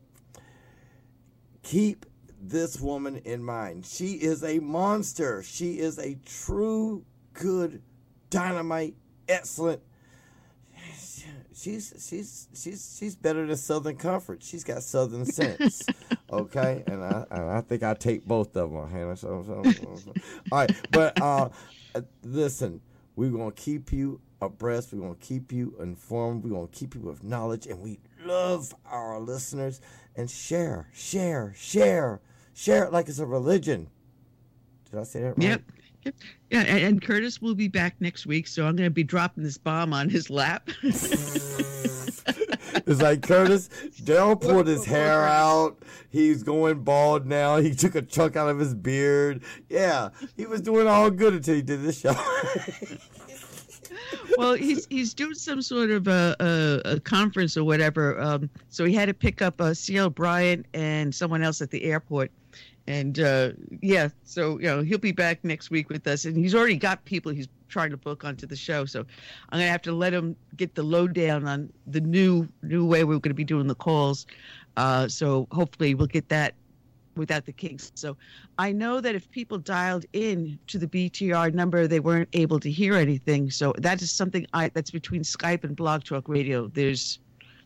Keep 1.61 2.05
this 2.43 2.79
woman 2.79 3.17
in 3.23 3.43
mind. 3.43 3.85
She 3.85 4.13
is 4.13 4.43
a 4.43 4.59
monster. 4.59 5.41
She 5.43 5.79
is 5.79 5.97
a 5.97 6.15
true, 6.25 7.05
good, 7.33 7.81
dynamite, 8.29 8.95
excellent. 9.27 9.81
She's 11.55 11.93
she's 11.97 12.47
she's 12.53 12.97
she's 12.99 13.15
better 13.15 13.45
than 13.45 13.55
Southern 13.55 13.95
Comfort. 13.95 14.43
She's 14.43 14.63
got 14.65 14.83
Southern 14.83 15.25
sense, 15.25 15.83
okay. 16.31 16.83
And 16.87 17.03
I 17.03 17.25
and 17.31 17.49
I 17.49 17.61
think 17.61 17.83
I 17.83 17.93
take 17.93 18.25
both 18.25 18.57
of 18.57 18.71
them. 18.71 18.89
Hannah. 18.89 19.15
So, 19.15 19.43
so, 19.45 19.71
so. 19.71 20.13
All 20.51 20.59
right, 20.59 20.71
but 20.91 21.21
uh, 21.21 21.49
listen, 22.23 22.81
we're 23.15 23.29
gonna 23.29 23.51
keep 23.51 23.93
you 23.93 24.19
abreast. 24.41 24.91
We're 24.91 25.01
gonna 25.01 25.15
keep 25.15 25.53
you 25.53 25.75
informed. 25.79 26.43
We're 26.43 26.49
gonna 26.49 26.67
keep 26.67 26.95
you 26.95 27.01
with 27.01 27.23
knowledge, 27.23 27.67
and 27.67 27.79
we 27.79 27.99
love 28.25 28.75
our 28.85 29.19
listeners. 29.19 29.79
And 30.15 30.29
share, 30.29 30.89
share, 30.93 31.53
share 31.55 32.21
Share 32.53 32.85
it 32.85 32.93
like 32.93 33.09
it's 33.09 33.19
a 33.19 33.25
religion. 33.25 33.89
Did 34.89 34.99
I 34.99 35.03
say 35.03 35.21
that 35.21 35.29
right? 35.29 35.41
Yep. 35.41 35.61
yep. 36.03 36.15
Yeah, 36.49 36.61
and, 36.61 36.83
and 36.83 37.01
Curtis 37.01 37.41
will 37.41 37.55
be 37.55 37.67
back 37.67 37.95
next 37.99 38.27
week, 38.27 38.47
so 38.47 38.65
I'm 38.65 38.75
going 38.75 38.87
to 38.87 38.91
be 38.91 39.03
dropping 39.03 39.43
this 39.43 39.57
bomb 39.57 39.93
on 39.93 40.09
his 40.09 40.29
lap. 40.29 40.69
it's 40.83 42.21
like 43.01 43.23
Curtis, 43.23 43.69
Darrell 44.03 44.35
pulled 44.35 44.67
his 44.67 44.85
hair 44.85 45.23
out. 45.23 45.81
He's 46.09 46.43
going 46.43 46.83
bald 46.83 47.25
now. 47.25 47.57
He 47.57 47.73
took 47.73 47.95
a 47.95 48.03
chunk 48.03 48.35
out 48.35 48.49
of 48.49 48.59
his 48.59 48.75
beard. 48.75 49.41
Yeah, 49.67 50.09
he 50.37 50.45
was 50.45 50.61
doing 50.61 50.85
all 50.87 51.09
good 51.09 51.33
until 51.33 51.55
he 51.55 51.63
did 51.63 51.81
this 51.81 52.01
show. 52.01 52.13
well, 54.37 54.53
he's 54.53 54.85
he's 54.89 55.13
doing 55.13 55.33
some 55.35 55.61
sort 55.61 55.91
of 55.91 56.07
a, 56.07 56.35
a, 56.39 56.91
a 56.93 56.99
conference 56.99 57.57
or 57.57 57.63
whatever. 57.63 58.19
Um, 58.19 58.49
so 58.69 58.85
he 58.85 58.93
had 58.93 59.05
to 59.07 59.13
pick 59.13 59.41
up 59.41 59.59
uh, 59.59 59.73
C.L. 59.73 60.09
Bryant 60.09 60.65
and 60.73 61.13
someone 61.13 61.43
else 61.43 61.61
at 61.61 61.71
the 61.71 61.83
airport 61.83 62.31
and 62.87 63.19
uh, 63.19 63.51
yeah, 63.81 64.09
so 64.23 64.59
you 64.59 64.67
know 64.67 64.81
he'll 64.81 64.97
be 64.97 65.11
back 65.11 65.43
next 65.43 65.69
week 65.69 65.89
with 65.89 66.05
us, 66.07 66.25
and 66.25 66.35
he's 66.35 66.53
already 66.53 66.75
got 66.75 67.03
people 67.05 67.31
he's 67.31 67.47
trying 67.69 67.89
to 67.91 67.97
book 67.97 68.25
onto 68.25 68.45
the 68.45 68.55
show. 68.55 68.85
So 68.85 69.05
I'm 69.49 69.59
gonna 69.59 69.71
have 69.71 69.81
to 69.83 69.93
let 69.93 70.13
him 70.13 70.35
get 70.57 70.75
the 70.75 70.83
lowdown 70.83 71.47
on 71.47 71.71
the 71.87 72.01
new 72.01 72.47
new 72.61 72.85
way 72.85 73.03
we're 73.03 73.19
gonna 73.19 73.33
be 73.33 73.45
doing 73.45 73.67
the 73.67 73.75
calls. 73.75 74.25
Uh, 74.75 75.07
so 75.07 75.47
hopefully 75.51 75.95
we'll 75.95 76.07
get 76.07 76.27
that 76.29 76.55
without 77.15 77.45
the 77.45 77.51
kinks. 77.51 77.91
So 77.95 78.17
I 78.57 78.71
know 78.71 79.01
that 79.01 79.15
if 79.15 79.29
people 79.31 79.57
dialed 79.57 80.05
in 80.13 80.57
to 80.67 80.77
the 80.77 80.87
BTR 80.87 81.53
number, 81.53 81.87
they 81.87 81.99
weren't 81.99 82.29
able 82.33 82.59
to 82.59 82.71
hear 82.71 82.95
anything. 82.95 83.51
So 83.51 83.73
that 83.77 84.01
is 84.01 84.11
something 84.11 84.45
I 84.53 84.69
that's 84.69 84.91
between 84.91 85.21
Skype 85.21 85.63
and 85.63 85.75
Blog 85.75 86.03
Talk 86.03 86.27
Radio. 86.27 86.67
There's 86.67 87.19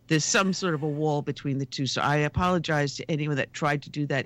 there's 0.08 0.26
some 0.26 0.54
sort 0.54 0.74
of 0.74 0.84
a 0.84 0.88
wall 0.88 1.22
between 1.22 1.58
the 1.58 1.66
two. 1.66 1.86
So 1.86 2.02
I 2.02 2.18
apologize 2.18 2.96
to 2.96 3.12
anyone 3.12 3.36
that 3.38 3.54
tried 3.54 3.82
to 3.84 3.90
do 3.90 4.06
that. 4.08 4.26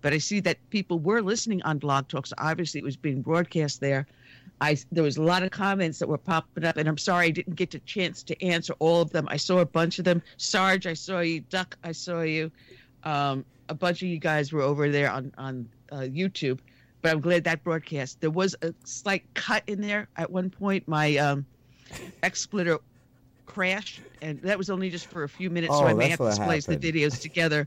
But 0.00 0.12
I 0.12 0.18
see 0.18 0.40
that 0.40 0.58
people 0.70 0.98
were 0.98 1.20
listening 1.20 1.62
on 1.62 1.78
Blog 1.78 2.08
Talk. 2.08 2.26
So 2.26 2.34
obviously 2.38 2.78
it 2.78 2.84
was 2.84 2.96
being 2.96 3.22
broadcast 3.22 3.80
there. 3.80 4.06
I 4.60 4.76
there 4.90 5.04
was 5.04 5.18
a 5.18 5.22
lot 5.22 5.42
of 5.42 5.50
comments 5.50 5.98
that 5.98 6.08
were 6.08 6.18
popping 6.18 6.64
up, 6.64 6.76
and 6.76 6.88
I'm 6.88 6.98
sorry 6.98 7.26
I 7.26 7.30
didn't 7.30 7.54
get 7.54 7.74
a 7.74 7.78
chance 7.80 8.22
to 8.24 8.42
answer 8.44 8.74
all 8.78 9.02
of 9.02 9.10
them. 9.10 9.28
I 9.30 9.36
saw 9.36 9.58
a 9.58 9.66
bunch 9.66 9.98
of 9.98 10.04
them. 10.04 10.22
Sarge, 10.36 10.86
I 10.86 10.94
saw 10.94 11.20
you. 11.20 11.40
Duck, 11.42 11.76
I 11.84 11.92
saw 11.92 12.22
you. 12.22 12.50
Um, 13.04 13.44
a 13.68 13.74
bunch 13.74 14.02
of 14.02 14.08
you 14.08 14.18
guys 14.18 14.52
were 14.52 14.62
over 14.62 14.88
there 14.90 15.10
on 15.10 15.32
on 15.38 15.68
uh, 15.92 15.96
YouTube, 16.00 16.58
but 17.02 17.12
I'm 17.12 17.20
glad 17.20 17.44
that 17.44 17.62
broadcast. 17.64 18.20
There 18.20 18.30
was 18.30 18.54
a 18.62 18.72
slight 18.84 19.24
cut 19.34 19.62
in 19.66 19.80
there 19.80 20.08
at 20.16 20.30
one 20.30 20.50
point. 20.50 20.86
My 20.88 21.16
um, 21.16 21.46
XSplitter 22.22 22.78
crashed, 23.46 24.00
and 24.22 24.40
that 24.42 24.58
was 24.58 24.70
only 24.70 24.90
just 24.90 25.06
for 25.06 25.24
a 25.24 25.28
few 25.28 25.50
minutes. 25.50 25.72
Oh, 25.74 25.80
so 25.80 25.86
I 25.86 25.94
may 25.94 26.08
have 26.08 26.18
to 26.18 26.32
splice 26.32 26.66
the 26.66 26.76
videos 26.76 27.20
together 27.28 27.66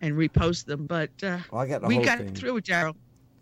and 0.00 0.14
repost 0.14 0.64
them. 0.66 0.86
But 0.86 1.10
uh, 1.22 1.38
Well, 1.50 1.66
got 1.66 1.82
the 1.82 1.88
we 1.88 1.98
got 1.98 2.18
thing. 2.18 2.34
through 2.34 2.56
it, 2.58 2.64
Darrell. 2.64 2.96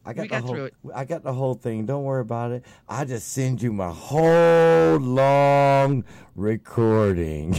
I 0.04 0.12
got 0.12 0.22
we 0.22 0.28
the 0.28 0.30
got 0.30 0.42
whole, 0.44 0.54
through 0.54 0.64
it. 0.66 0.74
I 0.94 1.04
got 1.04 1.24
the 1.24 1.32
whole 1.32 1.54
thing. 1.54 1.84
Don't 1.84 2.04
worry 2.04 2.20
about 2.20 2.52
it. 2.52 2.64
I 2.88 3.04
just 3.04 3.32
send 3.32 3.60
you 3.60 3.72
my 3.72 3.90
whole 3.90 4.98
long 4.98 6.04
recording. 6.36 7.50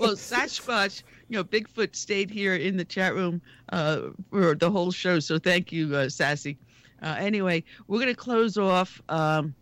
well, 0.00 0.14
Sasquatch, 0.16 1.04
you 1.32 1.38
know, 1.38 1.44
Bigfoot 1.44 1.96
stayed 1.96 2.28
here 2.28 2.56
in 2.56 2.76
the 2.76 2.84
chat 2.84 3.14
room 3.14 3.40
uh, 3.72 4.10
for 4.28 4.54
the 4.54 4.70
whole 4.70 4.90
show. 4.90 5.18
So 5.18 5.38
thank 5.38 5.72
you, 5.72 5.96
uh, 5.96 6.10
Sassy. 6.10 6.58
Uh, 7.02 7.16
anyway, 7.18 7.64
we're 7.88 8.00
going 8.00 8.14
to 8.14 8.14
close 8.14 8.58
off. 8.58 9.00
Um, 9.08 9.54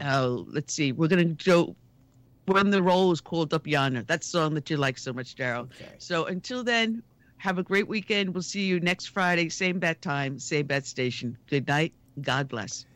uh, 0.00 0.28
let's 0.28 0.72
see. 0.72 0.92
We're 0.92 1.08
going 1.08 1.36
to 1.36 1.44
go. 1.44 1.76
When 2.46 2.70
the 2.70 2.82
roll 2.82 3.12
is 3.12 3.20
called 3.20 3.52
up 3.52 3.66
yonder. 3.66 4.02
That 4.04 4.24
song 4.24 4.54
that 4.54 4.70
you 4.70 4.78
like 4.78 4.96
so 4.96 5.12
much, 5.12 5.34
Darrell. 5.34 5.64
Okay. 5.64 5.92
So 5.98 6.24
until 6.24 6.64
then, 6.64 7.02
have 7.36 7.58
a 7.58 7.62
great 7.62 7.86
weekend. 7.86 8.32
We'll 8.32 8.42
see 8.42 8.64
you 8.64 8.80
next 8.80 9.08
Friday, 9.08 9.50
same 9.50 9.78
bat 9.78 10.00
time, 10.00 10.38
same 10.38 10.66
bat 10.66 10.86
station. 10.86 11.36
Good 11.50 11.68
night. 11.68 11.92
God 12.22 12.48
bless. 12.48 12.86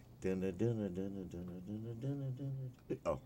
Oh. 3.05 3.19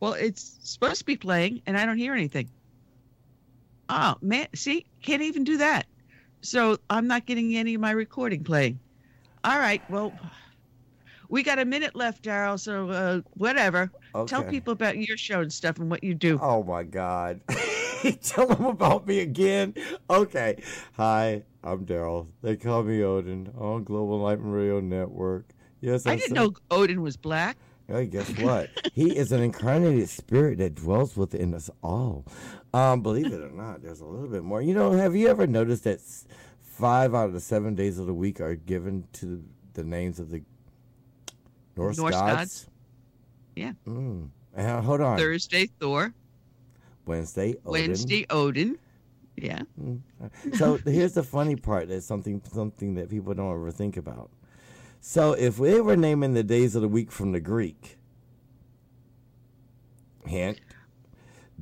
Well, 0.00 0.14
it's 0.14 0.58
supposed 0.62 0.98
to 1.00 1.04
be 1.04 1.16
playing, 1.16 1.62
and 1.66 1.76
I 1.76 1.84
don't 1.86 1.98
hear 1.98 2.14
anything. 2.14 2.48
Oh 3.88 4.14
man, 4.22 4.46
see, 4.54 4.86
can't 5.02 5.22
even 5.22 5.44
do 5.44 5.56
that. 5.58 5.86
So 6.42 6.78
I'm 6.88 7.06
not 7.06 7.26
getting 7.26 7.54
any 7.56 7.74
of 7.74 7.80
my 7.80 7.90
recording 7.90 8.42
playing. 8.44 8.78
All 9.44 9.58
right, 9.58 9.82
well, 9.90 10.12
we 11.28 11.42
got 11.42 11.58
a 11.58 11.64
minute 11.64 11.94
left, 11.94 12.22
Darrell. 12.22 12.56
So 12.56 12.88
uh, 12.88 13.20
whatever. 13.34 13.90
Tell 14.26 14.42
people 14.44 14.72
about 14.72 14.96
your 14.98 15.16
show 15.16 15.40
and 15.40 15.52
stuff 15.52 15.78
and 15.78 15.90
what 15.90 16.02
you 16.02 16.14
do. 16.14 16.38
Oh 16.42 16.62
my 16.62 16.82
God. 16.82 17.40
Tell 18.22 18.46
them 18.46 18.64
about 18.64 19.06
me 19.06 19.20
again. 19.20 19.74
Okay. 20.08 20.62
Hi, 20.96 21.42
I'm 21.62 21.84
Darrell. 21.84 22.26
They 22.42 22.56
call 22.56 22.82
me 22.82 23.02
Odin 23.02 23.52
on 23.58 23.84
Global 23.84 24.16
Enlightenment 24.16 24.54
Radio 24.54 24.80
Network. 24.80 25.44
Yes, 25.82 26.06
I 26.06 26.12
I'm 26.12 26.18
didn't 26.18 26.36
so- 26.36 26.42
know 26.44 26.54
Odin 26.70 27.02
was 27.02 27.16
black. 27.16 27.56
Hey, 27.90 28.06
guess 28.06 28.30
what? 28.38 28.70
he 28.94 29.16
is 29.16 29.32
an 29.32 29.42
incarnated 29.42 30.08
spirit 30.08 30.58
that 30.58 30.76
dwells 30.76 31.16
within 31.16 31.54
us 31.54 31.68
all. 31.82 32.24
Um, 32.72 33.02
believe 33.02 33.26
it 33.26 33.40
or 33.40 33.50
not, 33.50 33.82
there's 33.82 34.00
a 34.00 34.04
little 34.04 34.28
bit 34.28 34.44
more. 34.44 34.62
You 34.62 34.74
know, 34.74 34.92
have 34.92 35.16
you 35.16 35.26
ever 35.28 35.46
noticed 35.46 35.84
that 35.84 36.00
five 36.62 37.14
out 37.14 37.26
of 37.26 37.32
the 37.32 37.40
seven 37.40 37.74
days 37.74 37.98
of 37.98 38.06
the 38.06 38.14
week 38.14 38.40
are 38.40 38.54
given 38.54 39.08
to 39.14 39.42
the 39.74 39.82
names 39.82 40.20
of 40.20 40.30
the 40.30 40.42
Norse, 41.76 41.98
Norse 41.98 42.14
gods? 42.14 42.34
gods. 42.34 42.66
Yeah. 43.56 43.72
Mm. 43.88 44.28
And 44.54 44.84
hold 44.84 45.00
on. 45.00 45.18
Thursday, 45.18 45.66
Thor. 45.80 46.14
Wednesday, 47.06 47.56
Odin. 47.64 47.88
Wednesday, 47.88 48.26
Odin. 48.30 48.78
Yeah. 49.36 49.62
So 50.54 50.76
here's 50.84 51.14
the 51.14 51.22
funny 51.22 51.56
part. 51.56 51.88
That's 51.88 52.06
something 52.06 52.42
something 52.52 52.94
that 52.94 53.08
people 53.08 53.34
don't 53.34 53.50
ever 53.50 53.72
think 53.72 53.96
about. 53.96 54.30
So 55.00 55.32
if 55.32 55.58
we 55.58 55.80
were 55.80 55.96
naming 55.96 56.34
the 56.34 56.42
days 56.42 56.74
of 56.76 56.82
the 56.82 56.88
week 56.88 57.10
from 57.10 57.32
the 57.32 57.40
Greek, 57.40 57.98
hint. 60.26 60.60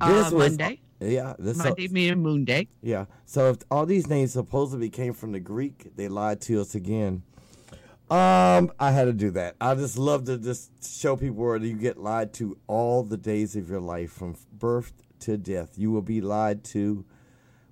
this 0.05 0.27
Uh, 0.27 0.31
Monday. 0.31 0.81
Yeah, 0.99 1.33
this 1.39 1.57
Monday, 1.57 1.87
meaning 1.87 2.19
Moon 2.21 2.43
Day. 2.43 2.67
yeah. 2.81 3.05
So 3.25 3.49
if 3.51 3.57
all 3.71 3.85
these 3.85 4.07
names 4.07 4.33
supposedly 4.33 4.89
came 4.89 5.13
from 5.13 5.31
the 5.31 5.39
Greek, 5.39 5.95
they 5.95 6.09
lied 6.09 6.41
to 6.41 6.59
us 6.59 6.75
again. 6.75 7.23
Um, 8.11 8.71
I 8.79 8.91
had 8.91 9.05
to 9.05 9.13
do 9.13 9.31
that. 9.31 9.55
I 9.61 9.75
just 9.75 9.97
love 9.97 10.25
to 10.25 10.37
just 10.37 10.71
show 10.99 11.15
people 11.15 11.37
where 11.37 11.55
you 11.57 11.75
get 11.77 11.97
lied 11.97 12.33
to 12.33 12.57
all 12.67 13.03
the 13.03 13.17
days 13.17 13.55
of 13.55 13.69
your 13.69 13.79
life, 13.79 14.11
from 14.11 14.35
birth 14.51 14.91
to 15.19 15.37
death. 15.37 15.77
You 15.77 15.91
will 15.91 16.01
be 16.01 16.19
lied 16.19 16.63
to, 16.65 17.05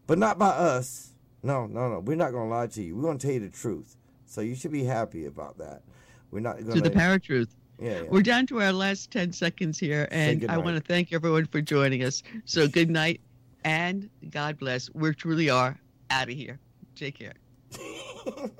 but 0.06 0.18
not 0.18 0.38
by 0.40 0.50
us. 0.50 1.14
No, 1.44 1.66
no, 1.66 1.90
no. 1.90 2.00
We're 2.00 2.16
not 2.16 2.32
going 2.32 2.50
to 2.50 2.56
lie 2.56 2.68
to 2.68 2.84
you. 2.84 2.96
We're 2.96 3.02
going 3.02 3.18
to 3.18 3.26
tell 3.28 3.34
you 3.34 3.40
the 3.42 3.50
truth. 3.50 3.98
So 4.27 4.41
you 4.41 4.56
should 4.56 4.72
be 4.72 4.83
happy 4.83 5.25
about 5.25 5.57
that. 5.57 5.81
We're 6.31 6.41
not 6.41 6.57
going 6.57 6.75
To 6.75 6.81
the 6.81 6.91
power 6.91 7.17
truth. 7.17 7.56
Yeah, 7.80 8.01
yeah. 8.01 8.03
We're 8.09 8.23
down 8.23 8.47
to 8.47 8.61
our 8.61 8.73
last 8.73 9.11
10 9.11 9.31
seconds 9.31 9.80
here, 9.80 10.07
and 10.11 10.49
I 10.49 10.57
want 10.57 10.77
to 10.77 10.81
thank 10.81 11.14
everyone 11.14 11.45
for 11.45 11.61
joining 11.61 12.03
us. 12.03 12.23
So, 12.45 12.67
good 12.67 12.89
night 12.89 13.22
and 13.64 14.09
God 14.30 14.57
bless. 14.57 14.89
We 14.93 15.14
truly 15.14 15.49
are 15.49 15.77
out 16.09 16.30
of 16.30 16.35
here. 16.35 16.59
Take 16.95 17.19
care. 17.19 17.33